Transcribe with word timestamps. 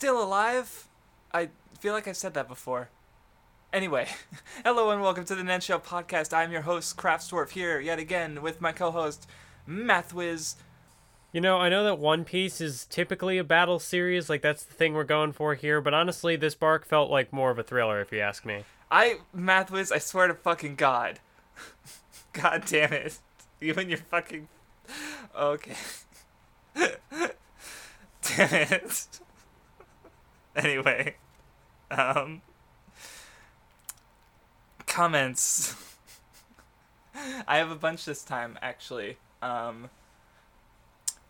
still 0.00 0.22
alive. 0.22 0.88
I 1.30 1.50
feel 1.78 1.92
like 1.92 2.08
I've 2.08 2.16
said 2.16 2.32
that 2.32 2.48
before. 2.48 2.88
Anyway, 3.70 4.08
hello 4.64 4.88
and 4.88 5.02
welcome 5.02 5.26
to 5.26 5.34
the 5.34 5.44
Nen 5.44 5.60
Show 5.60 5.78
podcast. 5.78 6.32
I'm 6.32 6.50
your 6.50 6.62
host, 6.62 6.96
Craftsdwarf, 6.96 7.50
here 7.50 7.78
yet 7.78 7.98
again 7.98 8.40
with 8.40 8.62
my 8.62 8.72
co-host, 8.72 9.28
Mathwiz. 9.68 10.54
You 11.32 11.42
know, 11.42 11.58
I 11.58 11.68
know 11.68 11.84
that 11.84 11.98
One 11.98 12.24
Piece 12.24 12.62
is 12.62 12.86
typically 12.86 13.36
a 13.36 13.44
battle 13.44 13.78
series, 13.78 14.30
like 14.30 14.40
that's 14.40 14.62
the 14.62 14.72
thing 14.72 14.94
we're 14.94 15.04
going 15.04 15.32
for 15.32 15.54
here, 15.54 15.82
but 15.82 15.92
honestly, 15.92 16.34
this 16.34 16.54
bark 16.54 16.86
felt 16.86 17.10
like 17.10 17.30
more 17.30 17.50
of 17.50 17.58
a 17.58 17.62
thriller, 17.62 18.00
if 18.00 18.10
you 18.10 18.20
ask 18.20 18.46
me. 18.46 18.64
I, 18.90 19.18
Mathwiz, 19.36 19.92
I 19.92 19.98
swear 19.98 20.28
to 20.28 20.34
fucking 20.34 20.76
God. 20.76 21.20
God 22.32 22.62
damn 22.64 22.94
it. 22.94 23.18
Even 23.60 23.90
your 23.90 23.98
fucking. 23.98 24.48
Okay. 25.38 25.76
damn 28.22 28.62
it. 28.62 29.06
Anyway. 30.56 31.14
Um. 31.90 32.42
Comments. 34.86 35.74
I 37.46 37.58
have 37.58 37.70
a 37.70 37.76
bunch 37.76 38.04
this 38.04 38.24
time, 38.24 38.58
actually. 38.60 39.18
Um. 39.42 39.90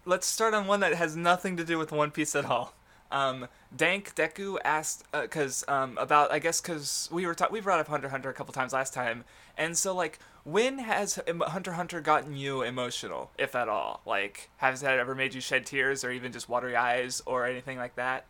Let's 0.06 0.26
start 0.26 0.54
on 0.54 0.66
one 0.66 0.80
that 0.80 0.94
has 0.94 1.16
nothing 1.16 1.56
to 1.58 1.64
do 1.64 1.78
with 1.78 1.92
One 1.92 2.10
Piece 2.10 2.34
at 2.34 2.46
all. 2.46 2.72
Um, 3.12 3.48
Dank 3.74 4.14
Deku 4.14 4.56
asked, 4.64 5.04
because 5.12 5.64
uh, 5.68 5.72
um, 5.72 5.98
about 5.98 6.30
I 6.32 6.38
guess 6.38 6.60
because 6.60 7.08
we 7.12 7.26
were 7.26 7.34
ta- 7.34 7.48
we 7.50 7.60
brought 7.60 7.80
up 7.80 7.88
Hunter 7.88 8.08
Hunter 8.08 8.30
a 8.30 8.32
couple 8.32 8.52
times 8.54 8.72
last 8.72 8.94
time, 8.94 9.24
and 9.58 9.76
so 9.76 9.94
like 9.94 10.18
when 10.44 10.78
has 10.78 11.18
Hunter 11.28 11.72
Hunter 11.72 12.00
gotten 12.00 12.36
you 12.36 12.62
emotional, 12.62 13.30
if 13.36 13.54
at 13.54 13.68
all? 13.68 14.00
Like, 14.06 14.50
has 14.58 14.80
that 14.80 14.98
ever 14.98 15.14
made 15.14 15.34
you 15.34 15.40
shed 15.40 15.66
tears 15.66 16.04
or 16.04 16.10
even 16.10 16.32
just 16.32 16.48
watery 16.48 16.76
eyes 16.76 17.20
or 17.26 17.46
anything 17.46 17.78
like 17.78 17.96
that? 17.96 18.24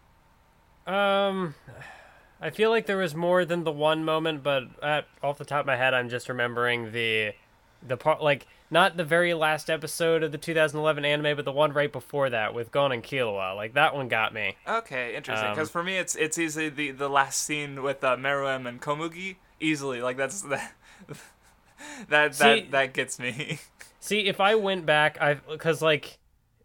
Um, 0.86 1.54
I 2.40 2.50
feel 2.50 2.70
like 2.70 2.86
there 2.86 2.96
was 2.96 3.14
more 3.14 3.44
than 3.44 3.64
the 3.64 3.72
one 3.72 4.04
moment, 4.04 4.42
but 4.42 4.64
at 4.82 5.06
off 5.22 5.38
the 5.38 5.44
top 5.44 5.60
of 5.60 5.66
my 5.66 5.76
head, 5.76 5.94
I'm 5.94 6.08
just 6.08 6.28
remembering 6.28 6.92
the 6.92 7.32
the 7.86 7.96
part 7.96 8.22
like 8.22 8.46
not 8.70 8.96
the 8.96 9.04
very 9.04 9.34
last 9.34 9.68
episode 9.68 10.22
of 10.22 10.32
the 10.32 10.38
2011 10.38 11.04
anime, 11.04 11.36
but 11.36 11.44
the 11.44 11.52
one 11.52 11.72
right 11.72 11.92
before 11.92 12.30
that 12.30 12.54
with 12.54 12.70
Gon 12.70 12.92
and 12.92 13.02
Killua. 13.02 13.56
Like 13.56 13.74
that 13.74 13.94
one 13.94 14.08
got 14.08 14.32
me. 14.32 14.56
Okay, 14.66 15.16
interesting. 15.16 15.50
Because 15.50 15.68
um, 15.68 15.72
for 15.72 15.82
me, 15.82 15.98
it's 15.98 16.14
it's 16.16 16.38
easily 16.38 16.68
the 16.68 16.90
the 16.92 17.08
last 17.08 17.42
scene 17.42 17.82
with 17.82 18.02
uh, 18.04 18.16
Meruem 18.16 18.66
and 18.66 18.80
Komugi. 18.80 19.36
Easily, 19.60 20.00
like 20.00 20.16
that's 20.16 20.42
that 20.42 20.72
that 22.08 22.34
see, 22.34 22.44
that 22.44 22.70
that 22.70 22.92
gets 22.94 23.18
me. 23.18 23.58
see, 24.00 24.20
if 24.20 24.40
I 24.40 24.54
went 24.54 24.86
back, 24.86 25.20
I 25.20 25.34
because 25.34 25.82
like 25.82 26.18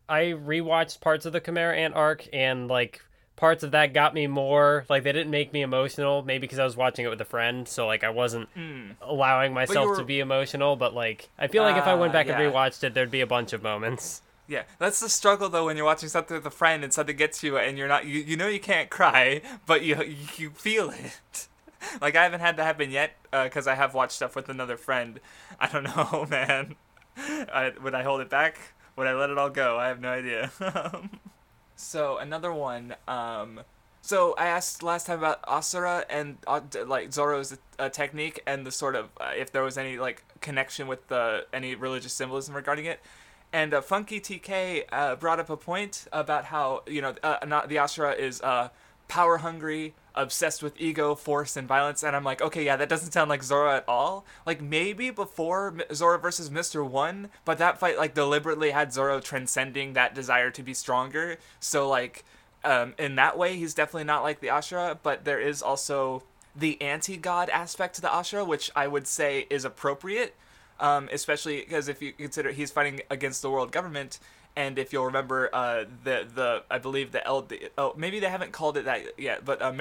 I 0.07 0.35
rewatched 0.37 1.01
parts 1.01 1.25
of 1.25 1.33
the 1.33 1.39
Chimera 1.39 1.75
Ant 1.75 1.95
arc 1.95 2.27
and 2.31 2.67
like 2.67 3.01
parts 3.35 3.63
of 3.63 3.71
that 3.71 3.93
got 3.93 4.13
me 4.13 4.27
more 4.27 4.85
like 4.89 5.03
they 5.03 5.11
didn't 5.11 5.31
make 5.31 5.51
me 5.51 5.61
emotional 5.61 6.21
maybe 6.23 6.41
because 6.41 6.59
i 6.59 6.63
was 6.63 6.77
watching 6.77 7.05
it 7.05 7.09
with 7.09 7.19
a 7.19 7.25
friend 7.25 7.67
so 7.67 7.85
like 7.85 8.03
i 8.03 8.09
wasn't 8.09 8.47
mm. 8.55 8.91
allowing 9.01 9.53
myself 9.53 9.87
were... 9.87 9.97
to 9.97 10.03
be 10.03 10.19
emotional 10.19 10.75
but 10.75 10.93
like 10.93 11.29
i 11.37 11.47
feel 11.47 11.63
like 11.63 11.75
uh, 11.75 11.79
if 11.79 11.85
i 11.85 11.93
went 11.93 12.11
ah, 12.11 12.13
back 12.13 12.27
yeah. 12.27 12.39
and 12.39 12.53
rewatched 12.53 12.83
it 12.83 12.93
there'd 12.93 13.11
be 13.11 13.21
a 13.21 13.27
bunch 13.27 13.53
of 13.53 13.61
moments. 13.61 14.21
Yeah 14.47 14.63
that's 14.77 14.99
the 14.99 15.09
struggle 15.09 15.49
though 15.49 15.65
when 15.65 15.75
you're 15.75 15.85
watching 15.85 16.07
something 16.07 16.37
with 16.37 16.45
a 16.45 16.51
friend 16.51 16.83
and 16.83 16.93
something 16.93 17.15
gets 17.15 17.41
you 17.43 17.57
and 17.57 17.79
you're 17.79 17.87
not 17.87 18.05
you, 18.05 18.19
you 18.19 18.37
know 18.37 18.47
you 18.47 18.59
can't 18.59 18.91
cry 18.91 19.41
but 19.65 19.83
you 19.83 20.01
you 20.37 20.51
feel 20.51 20.89
it. 20.89 21.47
Like 22.01 22.15
i 22.15 22.23
haven't 22.23 22.39
had 22.39 22.57
that 22.57 22.63
happen 22.63 22.89
yet 22.89 23.15
because 23.31 23.67
uh, 23.67 23.71
i 23.71 23.75
have 23.75 23.93
watched 23.93 24.13
stuff 24.13 24.35
with 24.35 24.49
another 24.49 24.77
friend. 24.77 25.19
I 25.59 25.67
don't 25.67 25.83
know 25.95 26.25
man. 26.29 26.75
I, 27.17 27.73
would 27.81 27.93
i 27.93 28.03
hold 28.03 28.21
it 28.21 28.29
back? 28.29 28.59
Would 28.95 29.07
i 29.07 29.13
let 29.13 29.29
it 29.29 29.37
all 29.37 29.49
go? 29.49 29.77
I 29.77 29.87
have 29.87 29.99
no 29.99 30.09
idea 30.09 30.51
So 31.75 32.17
another 32.17 32.53
one. 32.53 32.95
Um, 33.07 33.61
so 34.01 34.35
I 34.37 34.45
asked 34.45 34.83
last 34.83 35.07
time 35.07 35.17
about 35.17 35.39
Asura 35.47 36.05
and 36.09 36.37
uh, 36.45 36.61
like 36.85 37.11
Zoro's 37.11 37.57
uh, 37.79 37.89
technique 37.89 38.39
and 38.45 38.65
the 38.65 38.71
sort 38.71 38.95
of 38.95 39.09
uh, 39.19 39.31
if 39.35 39.51
there 39.51 39.63
was 39.63 39.77
any 39.77 39.97
like 39.97 40.23
connection 40.41 40.87
with 40.87 41.07
the 41.07 41.47
any 41.51 41.75
religious 41.75 42.13
symbolism 42.13 42.55
regarding 42.55 42.85
it. 42.85 42.99
And 43.51 43.73
uh, 43.73 43.81
Funky 43.81 44.19
TK 44.19 44.83
uh, 44.91 45.15
brought 45.15 45.39
up 45.39 45.49
a 45.49 45.57
point 45.57 46.07
about 46.13 46.45
how 46.45 46.83
you 46.87 47.01
know 47.01 47.15
uh, 47.23 47.37
not 47.47 47.67
the 47.67 47.79
Asura 47.79 48.13
is 48.13 48.41
power 49.07 49.37
hungry, 49.37 49.93
obsessed 50.15 50.63
with 50.63 50.79
ego, 50.79 51.13
force, 51.15 51.55
and 51.55 51.67
violence. 51.67 52.03
And 52.03 52.15
I'm 52.15 52.23
like, 52.23 52.41
okay, 52.41 52.65
yeah, 52.65 52.75
that 52.75 52.89
doesn't 52.89 53.11
sound 53.11 53.29
like 53.29 53.43
Zoro 53.43 53.69
at 53.69 53.85
all. 53.87 54.25
Like 54.45 54.61
maybe 54.61 55.09
before 55.11 55.75
Zoro 55.93 56.17
versus 56.17 56.49
Mister 56.49 56.83
One, 56.83 57.29
but 57.43 57.57
that 57.57 57.79
fight 57.79 57.97
like 57.97 58.13
deliberately 58.13 58.71
had 58.71 58.93
Zoro 58.93 59.19
transcending 59.19 59.93
that 59.93 60.15
desire 60.15 60.51
to 60.51 60.63
be 60.63 60.73
stronger. 60.73 61.37
So 61.59 61.87
like, 61.87 62.23
um, 62.63 62.93
in 62.97 63.15
that 63.15 63.37
way, 63.37 63.57
he's 63.57 63.73
definitely 63.73 64.05
not 64.05 64.23
like 64.23 64.39
the 64.39 64.49
Asura. 64.49 64.97
But 65.01 65.25
there 65.25 65.39
is 65.39 65.61
also 65.61 66.23
the 66.55 66.81
anti-god 66.81 67.49
aspect 67.49 67.95
to 67.95 68.01
the 68.01 68.13
Asura, 68.13 68.43
which 68.43 68.71
I 68.75 68.87
would 68.87 69.07
say 69.07 69.45
is 69.49 69.65
appropriate. 69.65 70.35
Um, 70.77 71.07
especially 71.13 71.61
because 71.61 71.87
if 71.87 72.01
you 72.01 72.11
consider 72.11 72.51
he's 72.51 72.69
fighting 72.69 72.99
against 73.09 73.41
the 73.41 73.49
world 73.49 73.71
government, 73.71 74.19
and 74.55 74.79
if 74.79 74.93
you'll 74.93 75.05
remember, 75.05 75.49
uh, 75.53 75.85
the 76.03 76.27
the 76.33 76.63
I 76.71 76.77
believe 76.79 77.11
the 77.11 77.25
El 77.25 77.47
oh 77.77 77.93
maybe 77.97 78.19
they 78.19 78.29
haven't 78.29 78.51
called 78.51 78.77
it 78.77 78.85
that 78.85 79.19
yet, 79.19 79.43
but 79.43 79.61
uh, 79.61 79.71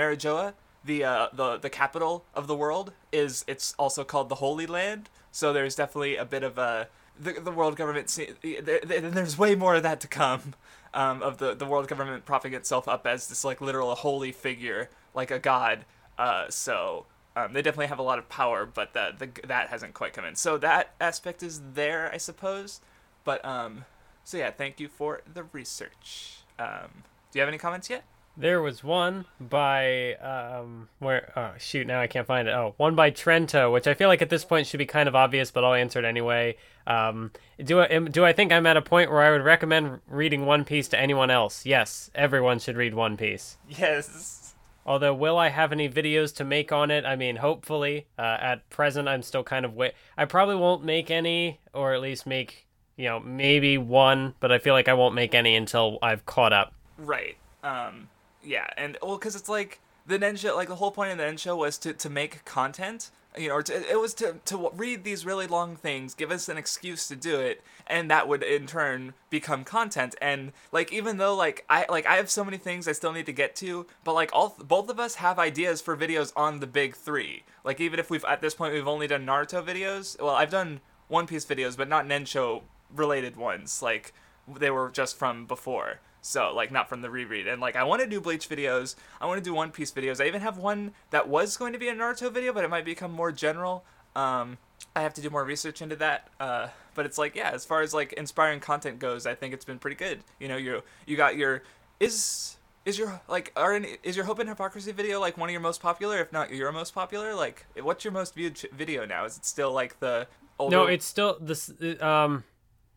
the 0.84 1.04
uh, 1.04 1.28
the 1.32 1.56
the 1.58 1.70
capital 1.70 2.24
of 2.34 2.46
the 2.46 2.56
world, 2.56 2.92
is 3.12 3.44
it's 3.46 3.74
also 3.78 4.04
called 4.04 4.28
the 4.28 4.36
Holy 4.36 4.66
Land. 4.66 5.08
So 5.30 5.52
there's 5.52 5.74
definitely 5.74 6.16
a 6.16 6.24
bit 6.24 6.42
of 6.42 6.58
a 6.58 6.88
the, 7.18 7.32
the 7.34 7.52
world 7.52 7.76
government. 7.76 8.18
There's 8.42 9.38
way 9.38 9.54
more 9.54 9.76
of 9.76 9.82
that 9.84 10.00
to 10.00 10.08
come, 10.08 10.54
um, 10.92 11.22
of 11.22 11.38
the 11.38 11.54
the 11.54 11.66
world 11.66 11.88
government 11.88 12.24
propping 12.24 12.54
itself 12.54 12.88
up 12.88 13.06
as 13.06 13.28
this 13.28 13.44
like 13.44 13.60
literal 13.60 13.94
holy 13.94 14.32
figure, 14.32 14.90
like 15.14 15.30
a 15.30 15.38
god. 15.38 15.84
Uh, 16.18 16.48
so 16.48 17.06
um, 17.36 17.52
they 17.52 17.62
definitely 17.62 17.86
have 17.86 17.98
a 17.98 18.02
lot 18.02 18.18
of 18.18 18.28
power, 18.28 18.66
but 18.66 18.92
that 18.94 19.18
the, 19.18 19.28
that 19.46 19.68
hasn't 19.68 19.94
quite 19.94 20.12
come 20.12 20.24
in. 20.24 20.34
So 20.34 20.58
that 20.58 20.94
aspect 21.00 21.42
is 21.42 21.60
there, 21.74 22.10
I 22.12 22.16
suppose. 22.16 22.80
But 23.24 23.44
um, 23.44 23.84
so 24.24 24.36
yeah, 24.36 24.50
thank 24.50 24.80
you 24.80 24.88
for 24.88 25.22
the 25.32 25.44
research. 25.44 26.38
Um, 26.58 27.04
do 27.30 27.38
you 27.38 27.40
have 27.40 27.48
any 27.48 27.58
comments 27.58 27.90
yet? 27.90 28.04
There 28.36 28.60
was 28.60 28.82
one 28.82 29.26
by 29.40 30.14
um 30.14 30.88
where 30.98 31.32
oh 31.36 31.52
shoot 31.58 31.86
now 31.86 32.00
I 32.00 32.08
can't 32.08 32.26
find 32.26 32.48
it. 32.48 32.50
Oh, 32.50 32.74
one 32.78 32.96
by 32.96 33.12
Trento, 33.12 33.72
which 33.72 33.86
I 33.86 33.94
feel 33.94 34.08
like 34.08 34.22
at 34.22 34.30
this 34.30 34.44
point 34.44 34.66
should 34.66 34.78
be 34.78 34.86
kind 34.86 35.08
of 35.08 35.14
obvious, 35.14 35.52
but 35.52 35.64
I'll 35.64 35.74
answer 35.74 36.00
it 36.00 36.04
anyway. 36.04 36.56
Um, 36.86 37.30
do 37.62 37.80
I 37.80 37.98
do 37.98 38.24
I 38.24 38.32
think 38.32 38.52
I'm 38.52 38.66
at 38.66 38.76
a 38.76 38.82
point 38.82 39.10
where 39.10 39.22
I 39.22 39.30
would 39.30 39.44
recommend 39.44 40.00
reading 40.08 40.46
One 40.46 40.64
Piece 40.64 40.88
to 40.88 40.98
anyone 40.98 41.30
else? 41.30 41.64
Yes, 41.64 42.10
everyone 42.14 42.58
should 42.58 42.76
read 42.76 42.94
One 42.94 43.16
Piece. 43.16 43.56
Yes. 43.68 44.54
Although, 44.86 45.14
will 45.14 45.38
I 45.38 45.48
have 45.48 45.72
any 45.72 45.88
videos 45.88 46.34
to 46.36 46.44
make 46.44 46.70
on 46.70 46.90
it? 46.90 47.06
I 47.06 47.16
mean, 47.16 47.36
hopefully. 47.36 48.06
Uh, 48.18 48.36
at 48.38 48.68
present, 48.68 49.08
I'm 49.08 49.22
still 49.22 49.42
kind 49.42 49.64
of 49.64 49.74
wait. 49.74 49.94
I 50.16 50.26
probably 50.26 50.56
won't 50.56 50.84
make 50.84 51.10
any, 51.10 51.60
or 51.72 51.94
at 51.94 52.02
least 52.02 52.26
make 52.26 52.66
you 52.96 53.06
know, 53.06 53.20
maybe 53.20 53.78
one, 53.78 54.34
but 54.40 54.52
I 54.52 54.58
feel 54.58 54.74
like 54.74 54.88
I 54.88 54.94
won't 54.94 55.14
make 55.14 55.34
any 55.34 55.56
until 55.56 55.98
I've 56.02 56.24
caught 56.26 56.52
up. 56.52 56.74
Right. 56.98 57.36
Um. 57.62 58.08
Yeah, 58.42 58.66
and 58.76 58.98
well, 59.02 59.16
because 59.16 59.36
it's 59.36 59.48
like 59.48 59.80
the 60.06 60.36
show, 60.36 60.54
like 60.54 60.68
the 60.68 60.76
whole 60.76 60.90
point 60.90 61.12
of 61.12 61.18
the 61.18 61.36
show 61.36 61.56
was 61.56 61.78
to 61.78 61.92
to 61.92 62.10
make 62.10 62.44
content. 62.44 63.10
You 63.36 63.48
know, 63.48 63.54
or 63.56 63.62
to, 63.64 63.90
it 63.90 63.98
was 63.98 64.14
to 64.14 64.36
to 64.44 64.70
read 64.74 65.02
these 65.02 65.26
really 65.26 65.48
long 65.48 65.74
things, 65.74 66.14
give 66.14 66.30
us 66.30 66.48
an 66.48 66.56
excuse 66.56 67.08
to 67.08 67.16
do 67.16 67.40
it, 67.40 67.64
and 67.84 68.08
that 68.08 68.28
would 68.28 68.44
in 68.44 68.68
turn 68.68 69.14
become 69.28 69.64
content. 69.64 70.14
And 70.22 70.52
like, 70.70 70.92
even 70.92 71.16
though 71.16 71.34
like 71.34 71.64
I 71.68 71.86
like 71.88 72.06
I 72.06 72.14
have 72.14 72.30
so 72.30 72.44
many 72.44 72.58
things 72.58 72.86
I 72.86 72.92
still 72.92 73.12
need 73.12 73.26
to 73.26 73.32
get 73.32 73.56
to, 73.56 73.86
but 74.04 74.12
like 74.12 74.30
all 74.32 74.54
both 74.60 74.88
of 74.88 75.00
us 75.00 75.16
have 75.16 75.40
ideas 75.40 75.80
for 75.80 75.96
videos 75.96 76.32
on 76.36 76.60
the 76.60 76.68
big 76.68 76.94
three. 76.94 77.42
Like 77.64 77.80
even 77.80 77.98
if 77.98 78.08
we've 78.08 78.24
at 78.24 78.40
this 78.40 78.54
point 78.54 78.72
we've 78.72 78.86
only 78.86 79.08
done 79.08 79.26
Naruto 79.26 79.64
videos. 79.64 80.20
Well, 80.22 80.36
I've 80.36 80.50
done 80.50 80.80
One 81.08 81.26
Piece 81.26 81.44
videos, 81.44 81.76
but 81.76 81.88
not 81.88 82.06
Nen 82.06 82.26
show 82.26 82.62
related 82.94 83.36
ones. 83.36 83.82
Like 83.82 84.12
they 84.48 84.70
were 84.70 84.90
just 84.90 85.16
from 85.16 85.46
before. 85.46 86.00
So 86.20 86.52
like 86.54 86.72
not 86.72 86.88
from 86.88 87.02
the 87.02 87.10
reread. 87.10 87.46
And 87.46 87.60
like 87.60 87.76
I 87.76 87.84
want 87.84 88.02
to 88.02 88.08
do 88.08 88.20
Bleach 88.20 88.48
videos. 88.48 88.94
I 89.20 89.26
want 89.26 89.38
to 89.38 89.44
do 89.44 89.54
One 89.54 89.70
Piece 89.70 89.92
videos. 89.92 90.22
I 90.22 90.26
even 90.26 90.40
have 90.40 90.56
one 90.56 90.92
that 91.10 91.28
was 91.28 91.56
going 91.56 91.72
to 91.72 91.78
be 91.78 91.88
a 91.88 91.94
Naruto 91.94 92.32
video, 92.32 92.52
but 92.52 92.64
it 92.64 92.70
might 92.70 92.84
become 92.84 93.12
more 93.12 93.32
general. 93.32 93.84
Um, 94.16 94.58
I 94.96 95.02
have 95.02 95.14
to 95.14 95.20
do 95.20 95.28
more 95.28 95.44
research 95.44 95.82
into 95.82 95.96
that. 95.96 96.28
Uh, 96.40 96.68
but 96.94 97.04
it's 97.06 97.18
like 97.18 97.34
yeah, 97.34 97.50
as 97.50 97.64
far 97.64 97.82
as 97.82 97.92
like 97.92 98.12
inspiring 98.14 98.60
content 98.60 98.98
goes, 98.98 99.26
I 99.26 99.34
think 99.34 99.52
it's 99.52 99.64
been 99.64 99.78
pretty 99.78 99.96
good. 99.96 100.20
You 100.38 100.48
know, 100.48 100.56
you 100.56 100.82
you 101.06 101.16
got 101.16 101.36
your 101.36 101.62
is 102.00 102.56
is 102.84 102.98
your 102.98 103.20
like 103.28 103.52
are 103.56 103.74
any, 103.74 103.96
is 104.02 104.16
your 104.16 104.24
hope 104.24 104.38
and 104.38 104.48
hypocrisy 104.48 104.92
video 104.92 105.20
like 105.20 105.38
one 105.38 105.48
of 105.48 105.52
your 105.52 105.60
most 105.60 105.80
popular 105.80 106.18
if 106.18 106.32
not 106.32 106.52
your 106.52 106.70
most 106.70 106.94
popular 106.94 107.34
like 107.34 107.66
what's 107.80 108.04
your 108.04 108.12
most 108.12 108.34
viewed 108.34 108.58
video 108.72 109.06
now 109.06 109.24
is 109.24 109.36
it 109.36 109.44
still 109.44 109.72
like 109.72 109.98
the 110.00 110.26
older... 110.58 110.76
no 110.76 110.86
it's 110.86 111.06
still 111.06 111.38
this 111.40 111.72
um 112.00 112.44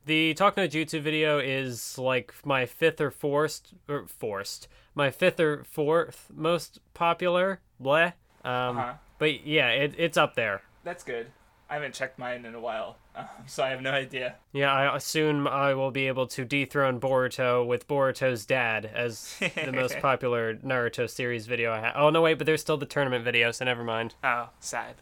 the 0.08 0.34
Talk 0.34 0.58
No 0.58 0.68
Jutsu 0.68 1.02
video 1.02 1.38
is 1.38 1.98
like 1.98 2.34
my 2.44 2.66
fifth 2.66 3.00
or 3.00 3.12
fourth 3.12 3.62
or 3.88 4.08
forced 4.08 4.68
my 4.96 5.12
fifth 5.12 5.40
or 5.40 5.64
fourth 5.66 6.32
most 6.34 6.80
popular. 6.94 7.60
Bleh. 7.82 8.14
Um, 8.44 8.78
uh-huh. 8.78 8.94
But 9.20 9.46
yeah, 9.46 9.70
it, 9.70 9.94
it's 9.98 10.18
up 10.18 10.36
there. 10.36 10.62
That's 10.84 11.04
good. 11.04 11.28
I 11.70 11.74
haven't 11.74 11.94
checked 11.94 12.18
mine 12.18 12.46
in 12.46 12.56
a 12.56 12.60
while, 12.62 12.98
um, 13.16 13.26
so 13.46 13.62
I 13.62 13.70
have 13.70 13.82
no 13.82 13.92
idea. 13.92 14.36
Yeah, 14.54 14.72
I 14.72 14.96
assume 14.96 15.46
I 15.46 15.74
will 15.74 15.92
be 15.92 16.08
able 16.08 16.26
to 16.28 16.46
dethrone 16.46 17.02
Boruto 17.02 17.68
with 17.68 17.90
Boruto's 17.90 18.46
dad 18.46 18.86
as 18.86 19.36
the 19.40 19.74
most 19.74 20.00
popular 20.02 20.56
Naruto 20.56 21.10
series 21.10 21.46
video 21.46 21.74
I 21.74 21.82
have. 21.82 21.94
Oh 21.98 22.10
no, 22.10 22.22
wait, 22.22 22.36
but 22.36 22.46
there's 22.46 22.62
still 22.62 22.78
the 22.78 22.86
tournament 22.86 23.26
video, 23.26 23.52
so 23.52 23.66
never 23.66 23.84
mind. 23.84 24.16
Oh, 24.24 24.50
sad. 24.62 24.96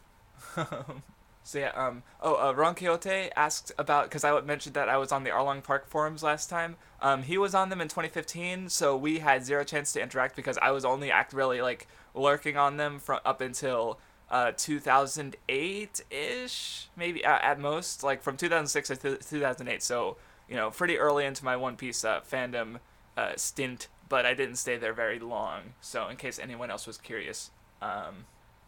so 1.46 1.60
yeah, 1.60 1.70
um, 1.76 2.02
oh, 2.20 2.48
uh, 2.48 2.52
Ron 2.52 2.74
Quixote 2.74 3.30
asked 3.36 3.70
about 3.78 4.06
because 4.06 4.24
I 4.24 4.40
mentioned 4.40 4.74
that 4.74 4.88
I 4.88 4.96
was 4.96 5.12
on 5.12 5.22
the 5.22 5.30
Arlong 5.30 5.62
Park 5.62 5.86
forums 5.86 6.24
last 6.24 6.50
time. 6.50 6.74
Um, 7.00 7.22
he 7.22 7.38
was 7.38 7.54
on 7.54 7.68
them 7.68 7.80
in 7.80 7.86
2015, 7.86 8.68
so 8.68 8.96
we 8.96 9.20
had 9.20 9.46
zero 9.46 9.62
chance 9.62 9.92
to 9.92 10.02
interact 10.02 10.34
because 10.34 10.58
I 10.60 10.72
was 10.72 10.84
only 10.84 11.08
act 11.08 11.32
really 11.32 11.62
like 11.62 11.86
lurking 12.14 12.56
on 12.56 12.78
them 12.78 12.98
from 12.98 13.20
up 13.24 13.40
until 13.40 14.00
uh 14.28 14.50
2008 14.56 16.00
ish, 16.10 16.88
maybe 16.96 17.24
uh, 17.24 17.38
at 17.40 17.60
most, 17.60 18.02
like 18.02 18.24
from 18.24 18.36
2006 18.36 18.88
to 18.88 18.96
2008. 18.96 19.84
So 19.84 20.16
you 20.48 20.56
know, 20.56 20.72
pretty 20.72 20.98
early 20.98 21.26
into 21.26 21.44
my 21.44 21.56
One 21.56 21.76
Piece 21.76 22.04
uh, 22.04 22.22
fandom 22.28 22.80
uh, 23.16 23.34
stint, 23.36 23.86
but 24.08 24.26
I 24.26 24.34
didn't 24.34 24.56
stay 24.56 24.78
there 24.78 24.92
very 24.92 25.20
long. 25.20 25.74
So 25.80 26.08
in 26.08 26.16
case 26.16 26.40
anyone 26.40 26.72
else 26.72 26.88
was 26.88 26.98
curious, 26.98 27.52
um, 27.80 28.24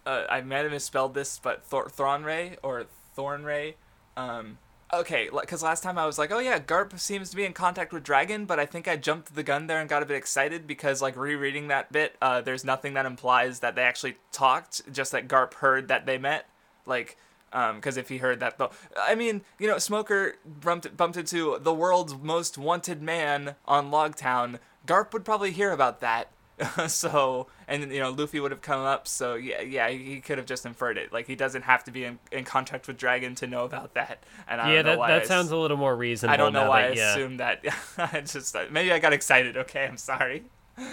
uh, 0.08 0.26
I 0.30 0.40
might 0.40 0.58
have 0.58 0.70
misspelled 0.70 1.12
this, 1.12 1.38
but 1.38 1.62
Thor- 1.64 1.90
Thornray 1.90 2.56
or 2.62 2.86
Thornray. 3.16 3.74
Um, 4.16 4.56
okay, 4.92 5.28
because 5.30 5.62
last 5.62 5.82
time 5.82 5.98
I 5.98 6.06
was 6.06 6.18
like, 6.18 6.32
oh 6.32 6.38
yeah, 6.38 6.58
Garp 6.58 6.98
seems 6.98 7.28
to 7.28 7.36
be 7.36 7.44
in 7.44 7.52
contact 7.52 7.92
with 7.92 8.04
Dragon, 8.04 8.46
but 8.46 8.58
I 8.58 8.64
think 8.64 8.88
I 8.88 8.96
jumped 8.96 9.34
the 9.34 9.42
gun 9.42 9.66
there 9.66 9.80
and 9.80 9.88
got 9.88 10.02
a 10.02 10.06
bit 10.06 10.16
excited 10.16 10.66
because 10.66 11.02
like 11.02 11.14
rereading 11.14 11.68
that 11.68 11.92
bit, 11.92 12.16
uh, 12.22 12.40
there's 12.40 12.64
nothing 12.64 12.94
that 12.94 13.04
implies 13.04 13.60
that 13.60 13.74
they 13.74 13.82
actually 13.82 14.16
talked, 14.32 14.90
just 14.90 15.12
that 15.12 15.28
Garp 15.28 15.54
heard 15.54 15.88
that 15.88 16.06
they 16.06 16.16
met, 16.16 16.48
like. 16.86 17.18
Because 17.50 17.96
um, 17.96 18.00
if 18.00 18.10
he 18.10 18.18
heard 18.18 18.40
that, 18.40 18.58
though, 18.58 18.70
I 18.94 19.14
mean, 19.14 19.40
you 19.58 19.66
know, 19.66 19.78
Smoker 19.78 20.34
bumped, 20.44 20.94
bumped 20.98 21.16
into 21.16 21.58
the 21.58 21.72
world's 21.72 22.14
most 22.14 22.58
wanted 22.58 23.00
man 23.00 23.54
on 23.66 23.90
Logtown. 23.90 24.58
Garp 24.86 25.14
would 25.14 25.24
probably 25.24 25.52
hear 25.52 25.72
about 25.72 26.00
that, 26.00 26.28
so 26.88 27.46
and 27.66 27.92
you 27.92 28.00
know 28.00 28.10
Luffy 28.10 28.40
would 28.40 28.50
have 28.50 28.62
come 28.62 28.80
up. 28.80 29.06
So 29.06 29.34
yeah, 29.34 29.60
yeah, 29.60 29.88
he 29.90 30.20
could 30.20 30.38
have 30.38 30.46
just 30.46 30.66
inferred 30.66 30.98
it. 30.98 31.12
Like 31.12 31.26
he 31.26 31.36
doesn't 31.36 31.62
have 31.62 31.84
to 31.84 31.90
be 31.90 32.04
in, 32.04 32.18
in 32.32 32.44
contact 32.44 32.86
with 32.86 32.96
Dragon 32.96 33.34
to 33.36 33.46
know 33.46 33.64
about 33.64 33.94
that. 33.94 34.24
And 34.48 34.60
I 34.60 34.74
yeah, 34.74 34.82
that 34.82 34.98
that 34.98 35.22
I 35.22 35.24
sounds 35.24 35.50
a 35.50 35.56
little 35.56 35.76
more 35.76 35.94
reasonable. 35.94 36.34
I 36.34 36.36
don't 36.36 36.52
know 36.52 36.68
why 36.68 36.82
that, 36.82 36.92
I 36.92 36.94
yeah. 36.94 37.10
assumed 37.12 37.40
that. 37.40 37.64
I 37.98 38.20
just 38.20 38.56
maybe 38.70 38.92
I 38.92 38.98
got 38.98 39.12
excited. 39.12 39.56
Okay, 39.56 39.84
I'm 39.84 39.96
sorry. 39.98 40.44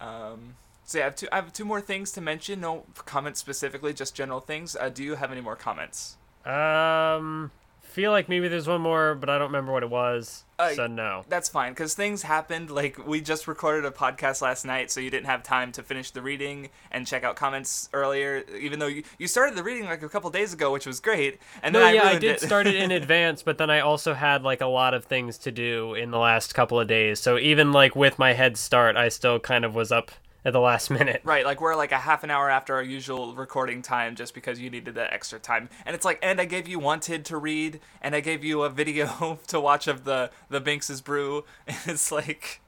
Um, 0.00 0.54
so 0.84 0.98
yeah, 0.98 1.04
I 1.04 1.06
have 1.06 1.16
two. 1.16 1.28
I 1.32 1.36
have 1.36 1.52
two 1.52 1.64
more 1.64 1.80
things 1.80 2.12
to 2.12 2.20
mention. 2.20 2.60
No 2.60 2.84
comments 3.04 3.40
specifically, 3.40 3.92
just 3.92 4.14
general 4.14 4.38
things. 4.40 4.76
Uh, 4.76 4.88
do 4.88 5.02
you 5.02 5.16
have 5.16 5.32
any 5.32 5.40
more 5.40 5.56
comments? 5.56 6.16
Um, 6.46 7.50
feel 7.80 8.10
like 8.10 8.28
maybe 8.28 8.48
there's 8.48 8.68
one 8.68 8.80
more, 8.80 9.14
but 9.14 9.28
I 9.28 9.38
don't 9.38 9.48
remember 9.48 9.72
what 9.72 9.82
it 9.82 9.90
was. 9.90 10.44
Uh, 10.58 10.72
so 10.74 10.86
no. 10.88 11.24
That's 11.28 11.48
fine 11.48 11.72
because 11.72 11.94
things 11.94 12.22
happened. 12.22 12.70
Like 12.70 13.06
we 13.06 13.20
just 13.20 13.46
recorded 13.46 13.84
a 13.84 13.92
podcast 13.92 14.42
last 14.42 14.64
night, 14.64 14.90
so 14.90 14.98
you 15.00 15.08
didn't 15.08 15.26
have 15.26 15.42
time 15.44 15.70
to 15.72 15.82
finish 15.84 16.10
the 16.10 16.20
reading 16.20 16.70
and 16.90 17.06
check 17.06 17.22
out 17.22 17.36
comments 17.36 17.88
earlier. 17.92 18.42
Even 18.58 18.80
though 18.80 18.88
you, 18.88 19.04
you 19.18 19.28
started 19.28 19.56
the 19.56 19.62
reading 19.62 19.84
like 19.84 20.02
a 20.02 20.08
couple 20.08 20.28
days 20.30 20.52
ago, 20.52 20.72
which 20.72 20.84
was 20.86 20.98
great. 20.98 21.38
And 21.62 21.72
No, 21.72 21.78
then 21.80 21.94
yeah, 21.94 22.02
I 22.04 22.10
I 22.14 22.18
did 22.18 22.36
it. 22.36 22.40
start 22.40 22.66
it 22.66 22.74
in 22.74 22.90
advance, 23.02 23.42
but 23.42 23.58
then 23.58 23.70
I 23.70 23.80
also 23.80 24.14
had 24.14 24.42
like 24.42 24.60
a 24.60 24.66
lot 24.66 24.94
of 24.94 25.04
things 25.04 25.38
to 25.38 25.52
do 25.52 25.94
in 25.94 26.10
the 26.10 26.18
last 26.18 26.54
couple 26.54 26.80
of 26.80 26.88
days. 26.88 27.20
So 27.20 27.38
even 27.38 27.70
like 27.72 27.94
with 27.94 28.18
my 28.18 28.32
head 28.32 28.56
start, 28.56 28.96
I 28.96 29.10
still 29.10 29.38
kind 29.38 29.64
of 29.64 29.74
was 29.76 29.92
up 29.92 30.10
at 30.44 30.52
the 30.52 30.60
last 30.60 30.90
minute. 30.90 31.20
Right, 31.24 31.44
like 31.44 31.60
we're 31.60 31.76
like 31.76 31.92
a 31.92 31.98
half 31.98 32.24
an 32.24 32.30
hour 32.30 32.50
after 32.50 32.74
our 32.74 32.82
usual 32.82 33.34
recording 33.34 33.82
time 33.82 34.14
just 34.14 34.34
because 34.34 34.60
you 34.60 34.70
needed 34.70 34.94
that 34.94 35.12
extra 35.12 35.38
time. 35.38 35.68
And 35.84 35.94
it's 35.94 36.04
like 36.04 36.18
and 36.22 36.40
I 36.40 36.44
gave 36.44 36.68
you 36.68 36.78
Wanted 36.78 37.24
to 37.26 37.36
read 37.36 37.80
and 38.00 38.14
I 38.14 38.20
gave 38.20 38.44
you 38.44 38.62
a 38.62 38.70
video 38.70 39.38
to 39.48 39.60
watch 39.60 39.88
of 39.88 40.04
the 40.04 40.30
the 40.48 40.60
Binks's 40.60 41.00
brew. 41.00 41.44
And 41.66 41.76
it's 41.86 42.10
like 42.10 42.60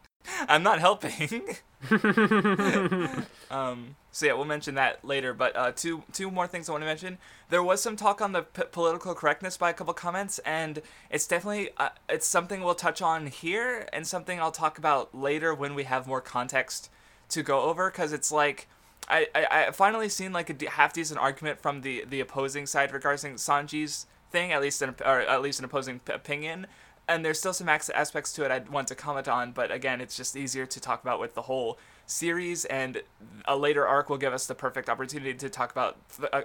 I'm 0.49 0.63
not 0.63 0.79
helping. 0.81 1.43
um 3.51 3.97
so 4.13 4.27
yeah, 4.27 4.33
we'll 4.33 4.45
mention 4.45 4.75
that 4.75 5.05
later, 5.05 5.33
but 5.33 5.57
uh, 5.57 5.71
two 5.71 6.03
two 6.13 6.31
more 6.31 6.47
things 6.49 6.69
I 6.69 6.73
want 6.73 6.83
to 6.83 6.87
mention. 6.87 7.19
There 7.49 7.63
was 7.63 7.81
some 7.81 7.97
talk 7.97 8.21
on 8.21 8.33
the 8.33 8.43
p- 8.43 8.65
political 8.73 9.15
correctness 9.15 9.57
by 9.57 9.71
a 9.71 9.73
couple 9.73 9.95
comments, 9.95 10.41
and 10.41 10.83
it's 11.11 11.29
definitely 11.29 11.71
uh, 11.77 11.91
it's 12.09 12.27
something 12.27 12.63
we'll 12.63 12.75
touch 12.75 13.01
on 13.01 13.29
here, 13.29 13.89
and 13.93 14.07
something 14.07 14.41
I'll 14.41 14.51
talk 14.51 14.79
about 14.79 15.15
later 15.15 15.55
when 15.55 15.77
we 15.77 15.85
have 15.85 16.09
more 16.09 16.21
context 16.21 16.91
to 17.31 17.43
go 17.43 17.63
over 17.63 17.91
because 17.91 18.13
it's 18.13 18.31
like 18.31 18.69
I, 19.09 19.27
I 19.35 19.47
I 19.51 19.71
finally 19.73 20.09
seen 20.09 20.33
like 20.33 20.51
a 20.51 20.71
half 20.71 20.93
decent 20.93 21.19
argument 21.19 21.61
from 21.61 21.83
the 21.83 22.05
the 22.09 22.21
opposing 22.21 22.67
side 22.67 22.93
regarding 22.93 23.35
Sanji's 23.35 24.07
thing, 24.31 24.53
at 24.53 24.61
least 24.61 24.83
an 24.83 24.95
or 25.05 25.21
at 25.21 25.43
least 25.43 25.59
an 25.59 25.65
opposing 25.65 26.01
p- 26.01 26.13
opinion. 26.13 26.67
And 27.09 27.25
there's 27.25 27.41
still 27.41 27.53
some 27.53 27.69
aspects 27.69 28.33
to 28.35 28.45
it 28.45 28.53
I'd 28.53 28.69
want 28.69 28.87
to 28.89 28.95
comment 28.95 29.27
on, 29.27 29.51
but 29.51 29.73
again, 29.73 30.01
it's 30.01 30.17
just 30.17 30.37
easier 30.37 30.65
to 30.67 30.81
talk 30.81 31.03
about 31.03 31.19
with 31.19 31.35
the 31.35 31.43
whole 31.43 31.77
series, 32.07 32.65
and 32.67 33.03
a 33.47 33.57
later 33.57 33.85
arc 33.85 34.09
will 34.11 34.17
give 34.17 34.33
us 34.33 34.47
the 34.47 34.55
perfect 34.55 34.89
opportunity 34.89 35.35
to 35.35 35.49
talk 35.49 35.73
about 35.73 35.97
uh, 36.33 36.43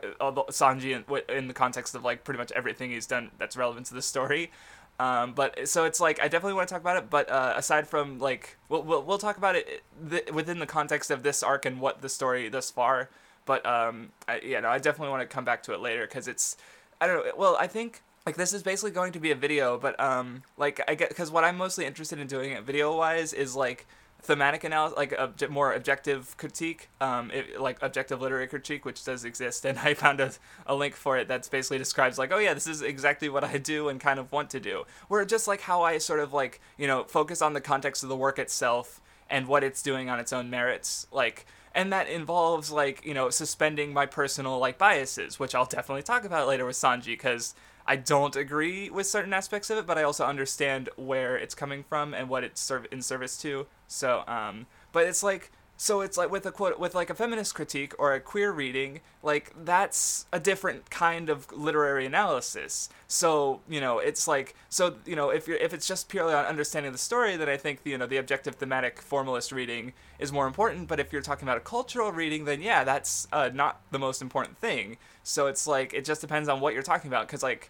Sanji 0.50 0.96
in, 0.96 1.36
in 1.36 1.48
the 1.48 1.54
context 1.54 1.94
of 1.94 2.04
like 2.04 2.24
pretty 2.24 2.40
much 2.40 2.52
everything 2.54 2.90
he's 2.90 3.06
done 3.06 3.30
that's 3.38 3.56
relevant 3.56 3.86
to 3.88 3.94
the 3.94 4.02
story. 4.02 4.52
Um, 5.00 5.34
but 5.34 5.68
so 5.68 5.84
it's 5.84 6.00
like 6.00 6.20
I 6.22 6.28
definitely 6.28 6.54
want 6.54 6.70
to 6.70 6.74
talk 6.74 6.82
about 6.82 6.98
it. 6.98 7.10
But 7.10 7.30
uh, 7.30 7.54
aside 7.56 7.88
from 7.88 8.20
like 8.20 8.58
we'll, 8.70 8.84
we'll 8.84 9.04
we'll 9.04 9.18
talk 9.18 9.38
about 9.38 9.56
it 9.56 9.84
th- 10.10 10.32
within 10.32 10.60
the 10.60 10.66
context 10.66 11.12
of 11.12 11.24
this 11.24 11.44
arc 11.44 11.66
and 11.66 11.82
what 11.82 12.02
the 12.02 12.10
story 12.10 12.48
thus 12.50 12.72
far. 12.72 13.10
But 13.46 13.66
um, 13.66 14.10
I, 14.28 14.40
yeah, 14.44 14.62
no, 14.62 14.70
I 14.70 14.78
definitely 14.78 15.12
want 15.12 15.22
to 15.22 15.34
come 15.34 15.46
back 15.46 15.64
to 15.64 15.74
it 15.74 15.80
later 15.80 16.08
because 16.08 16.28
it's 16.28 16.58
I 17.02 17.08
don't 17.08 17.26
know. 17.26 17.32
Well, 17.38 17.58
I 17.60 17.68
think 17.68 18.02
like 18.26 18.38
this 18.38 18.54
is 18.54 18.64
basically 18.64 18.92
going 18.92 19.12
to 19.12 19.20
be 19.20 19.32
a 19.32 19.36
video, 19.36 19.78
but 19.78 20.00
um, 20.00 20.44
like 20.58 20.82
I 20.88 20.96
get 20.96 21.10
because 21.10 21.30
what 21.30 21.44
I'm 21.44 21.58
mostly 21.58 21.86
interested 21.86 22.20
in 22.20 22.28
doing 22.28 22.52
it 22.52 22.64
video 22.64 22.96
wise 22.96 23.34
is 23.34 23.56
like 23.56 23.86
thematic 24.26 24.64
analysis, 24.64 24.98
like 24.98 25.12
a 25.12 25.28
obje- 25.28 25.50
more 25.50 25.74
objective 25.74 26.36
critique, 26.38 26.90
um, 27.00 27.32
it, 27.32 27.60
like 27.60 27.78
objective 27.82 28.22
literary 28.22 28.48
critique, 28.48 28.86
which 28.86 29.04
does 29.04 29.24
exist. 29.24 29.66
And 29.66 29.80
I 29.80 29.94
found 29.94 30.20
a, 30.20 30.32
a 30.66 30.76
link 30.76 30.96
for 30.96 31.18
it 31.18 31.28
that's 31.28 31.48
basically 31.48 31.78
describes 31.78 32.18
like, 32.18 32.32
oh 32.32 32.38
yeah, 32.38 32.54
this 32.54 32.68
is 32.68 32.82
exactly 32.82 33.30
what 33.30 33.44
I 33.44 33.58
do 33.58 33.90
and 33.90 34.00
kind 34.00 34.20
of 34.20 34.32
want 34.32 34.50
to 34.52 34.60
do. 34.60 34.86
Where 35.08 35.24
just 35.26 35.48
like 35.48 35.62
how 35.62 35.84
I 35.84 35.98
sort 35.98 36.20
of 36.20 36.34
like 36.34 36.60
you 36.78 36.88
know 36.88 37.04
focus 37.06 37.42
on 37.42 37.54
the 37.54 37.62
context 37.62 38.04
of 38.04 38.10
the 38.10 38.16
work 38.18 38.40
itself 38.40 39.02
and 39.30 39.48
what 39.48 39.64
it's 39.64 39.82
doing 39.82 40.10
on 40.10 40.20
its 40.20 40.34
own 40.34 40.50
merits, 40.50 41.08
like. 41.12 41.46
And 41.78 41.92
that 41.92 42.08
involves 42.08 42.72
like 42.72 43.06
you 43.06 43.14
know 43.14 43.30
suspending 43.30 43.92
my 43.92 44.06
personal 44.06 44.58
like 44.60 44.78
biases, 44.78 45.40
which 45.40 45.54
I'll 45.54 45.66
definitely 45.66 46.04
talk 46.04 46.24
about 46.24 46.48
later 46.48 46.66
with 46.66 46.78
Sanji, 46.78 47.08
because 47.08 47.54
I 47.88 47.98
don't 47.98 48.36
agree 48.36 48.90
with 48.90 49.06
certain 49.06 49.34
aspects 49.34 49.70
of 49.70 49.78
it, 49.78 49.86
but 49.86 49.98
I 49.98 50.04
also 50.04 50.26
understand 50.26 50.90
where 50.96 51.38
it's 51.38 51.54
coming 51.54 51.84
from 51.84 52.14
and 52.14 52.30
what 52.30 52.44
it's 52.44 52.60
serv- 52.60 52.88
in 52.92 53.02
service 53.02 53.38
to. 53.40 53.68
So, 53.88 54.24
um, 54.28 54.68
but 54.92 55.06
it's 55.08 55.24
like, 55.24 55.52
so 55.78 56.00
it's 56.00 56.18
like 56.18 56.32
with 56.32 56.46
a 56.46 56.52
quote, 56.52 56.80
with 56.80 56.96
like 56.96 57.10
a 57.10 57.14
feminist 57.14 57.54
critique 57.54 57.94
or 58.00 58.14
a 58.14 58.22
queer 58.22 58.52
reading, 58.52 59.02
like 59.22 59.52
that's 59.66 60.26
a 60.32 60.40
different 60.40 60.90
kind 60.90 61.30
of 61.30 61.52
literary 61.52 62.06
analysis. 62.06 62.88
So, 63.08 63.60
you 63.68 63.82
know, 63.82 64.00
it's 64.00 64.26
like, 64.26 64.56
so, 64.70 64.96
you 65.06 65.18
know, 65.18 65.32
if 65.32 65.50
you're, 65.50 65.58
if 65.58 65.74
it's 65.74 65.86
just 65.86 66.08
purely 66.08 66.34
on 66.34 66.46
understanding 66.46 66.94
the 66.94 66.98
story, 66.98 67.36
then 67.36 67.50
I 67.50 67.58
think, 67.58 67.82
you 67.84 67.98
know, 67.98 68.06
the 68.06 68.18
objective 68.18 68.56
thematic 68.56 69.02
formalist 69.02 69.52
reading 69.52 69.92
is 70.18 70.32
more 70.32 70.48
important. 70.48 70.88
But 70.88 71.02
if 71.02 71.12
you're 71.12 71.22
talking 71.22 71.46
about 71.46 71.58
a 71.58 71.62
cultural 71.62 72.12
reading, 72.14 72.46
then 72.46 72.62
yeah, 72.62 72.86
that's 72.86 73.28
uh, 73.34 73.50
not 73.54 73.82
the 73.92 74.00
most 74.00 74.22
important 74.22 74.58
thing. 74.58 74.96
So 75.24 75.48
it's 75.48 75.68
like, 75.68 75.94
it 75.94 76.06
just 76.06 76.22
depends 76.22 76.48
on 76.48 76.62
what 76.62 76.74
you're 76.74 76.84
talking 76.84 77.10
about. 77.10 77.28
Cause 77.28 77.44
like, 77.44 77.70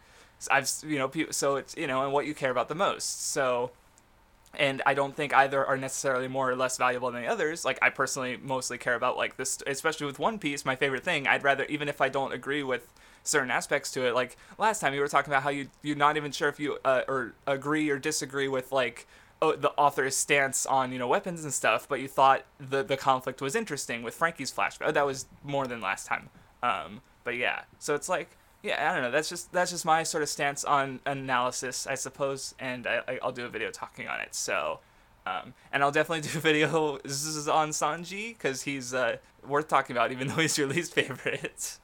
I've, 0.51 0.69
you 0.85 0.99
know, 0.99 1.11
so 1.31 1.55
it's, 1.55 1.75
you 1.75 1.87
know, 1.87 2.03
and 2.03 2.13
what 2.13 2.27
you 2.27 2.35
care 2.35 2.51
about 2.51 2.69
the 2.69 2.75
most. 2.75 3.31
So, 3.31 3.71
and 4.59 4.81
I 4.85 4.93
don't 4.93 5.15
think 5.15 5.33
either 5.33 5.65
are 5.65 5.77
necessarily 5.77 6.27
more 6.27 6.49
or 6.49 6.55
less 6.55 6.77
valuable 6.77 7.11
than 7.11 7.21
the 7.21 7.27
others. 7.27 7.65
Like 7.65 7.79
I 7.81 7.89
personally 7.89 8.37
mostly 8.37 8.77
care 8.77 8.95
about 8.95 9.17
like 9.17 9.37
this, 9.37 9.61
especially 9.67 10.07
with 10.07 10.19
One 10.19 10.39
Piece, 10.39 10.65
my 10.65 10.75
favorite 10.75 11.03
thing. 11.03 11.27
I'd 11.27 11.43
rather 11.43 11.65
even 11.65 11.89
if 11.89 12.01
I 12.01 12.09
don't 12.09 12.33
agree 12.33 12.63
with 12.63 12.91
certain 13.23 13.51
aspects 13.51 13.91
to 13.91 14.05
it. 14.05 14.15
Like 14.15 14.37
last 14.57 14.79
time 14.79 14.93
you 14.93 15.01
were 15.01 15.07
talking 15.07 15.31
about 15.31 15.43
how 15.43 15.49
you 15.49 15.67
you're 15.81 15.95
not 15.95 16.17
even 16.17 16.31
sure 16.31 16.49
if 16.49 16.59
you 16.59 16.77
uh, 16.85 17.01
or 17.07 17.33
agree 17.47 17.89
or 17.89 17.99
disagree 17.99 18.47
with 18.47 18.71
like 18.71 19.07
oh, 19.41 19.55
the 19.55 19.71
author's 19.71 20.15
stance 20.15 20.65
on 20.65 20.91
you 20.91 20.99
know 20.99 21.07
weapons 21.07 21.43
and 21.43 21.53
stuff, 21.53 21.87
but 21.87 21.99
you 21.99 22.07
thought 22.07 22.45
the 22.59 22.83
the 22.83 22.97
conflict 22.97 23.41
was 23.41 23.55
interesting 23.55 24.03
with 24.03 24.13
Franky's 24.13 24.51
flashback. 24.51 24.93
That 24.93 25.05
was 25.05 25.25
more 25.43 25.67
than 25.67 25.81
last 25.81 26.07
time. 26.07 26.29
Um, 26.63 27.01
but 27.23 27.35
yeah, 27.35 27.63
so 27.79 27.95
it's 27.95 28.09
like 28.09 28.37
yeah, 28.65 28.89
I 28.89 28.93
don't 28.93 29.03
know. 29.03 29.11
That's 29.11 29.29
just 29.29 29.51
that's 29.53 29.71
just 29.71 29.85
my 29.85 30.03
sort 30.03 30.23
of 30.23 30.29
stance 30.29 30.63
on 30.63 30.99
analysis, 31.05 31.85
I 31.85 31.95
suppose, 31.95 32.55
and 32.59 32.87
I, 32.87 33.01
I, 33.07 33.19
will 33.23 33.31
do 33.31 33.45
a 33.45 33.49
video 33.49 33.69
talking 33.69 34.07
on 34.07 34.19
it. 34.19 34.33
So, 34.33 34.79
um, 35.27 35.53
and 35.71 35.83
I'll 35.83 35.91
definitely 35.91 36.27
do 36.27 36.37
a 36.37 36.41
video 36.41 36.97
this 37.03 37.25
is 37.25 37.47
on 37.47 37.69
Sanji 37.69 38.29
because 38.29 38.63
he's 38.63 38.93
uh, 38.93 39.17
worth 39.47 39.67
talking 39.67 39.95
about, 39.95 40.11
even 40.11 40.27
though 40.27 40.35
he's 40.35 40.57
your 40.57 40.67
least 40.67 40.93
favorite. 40.95 41.77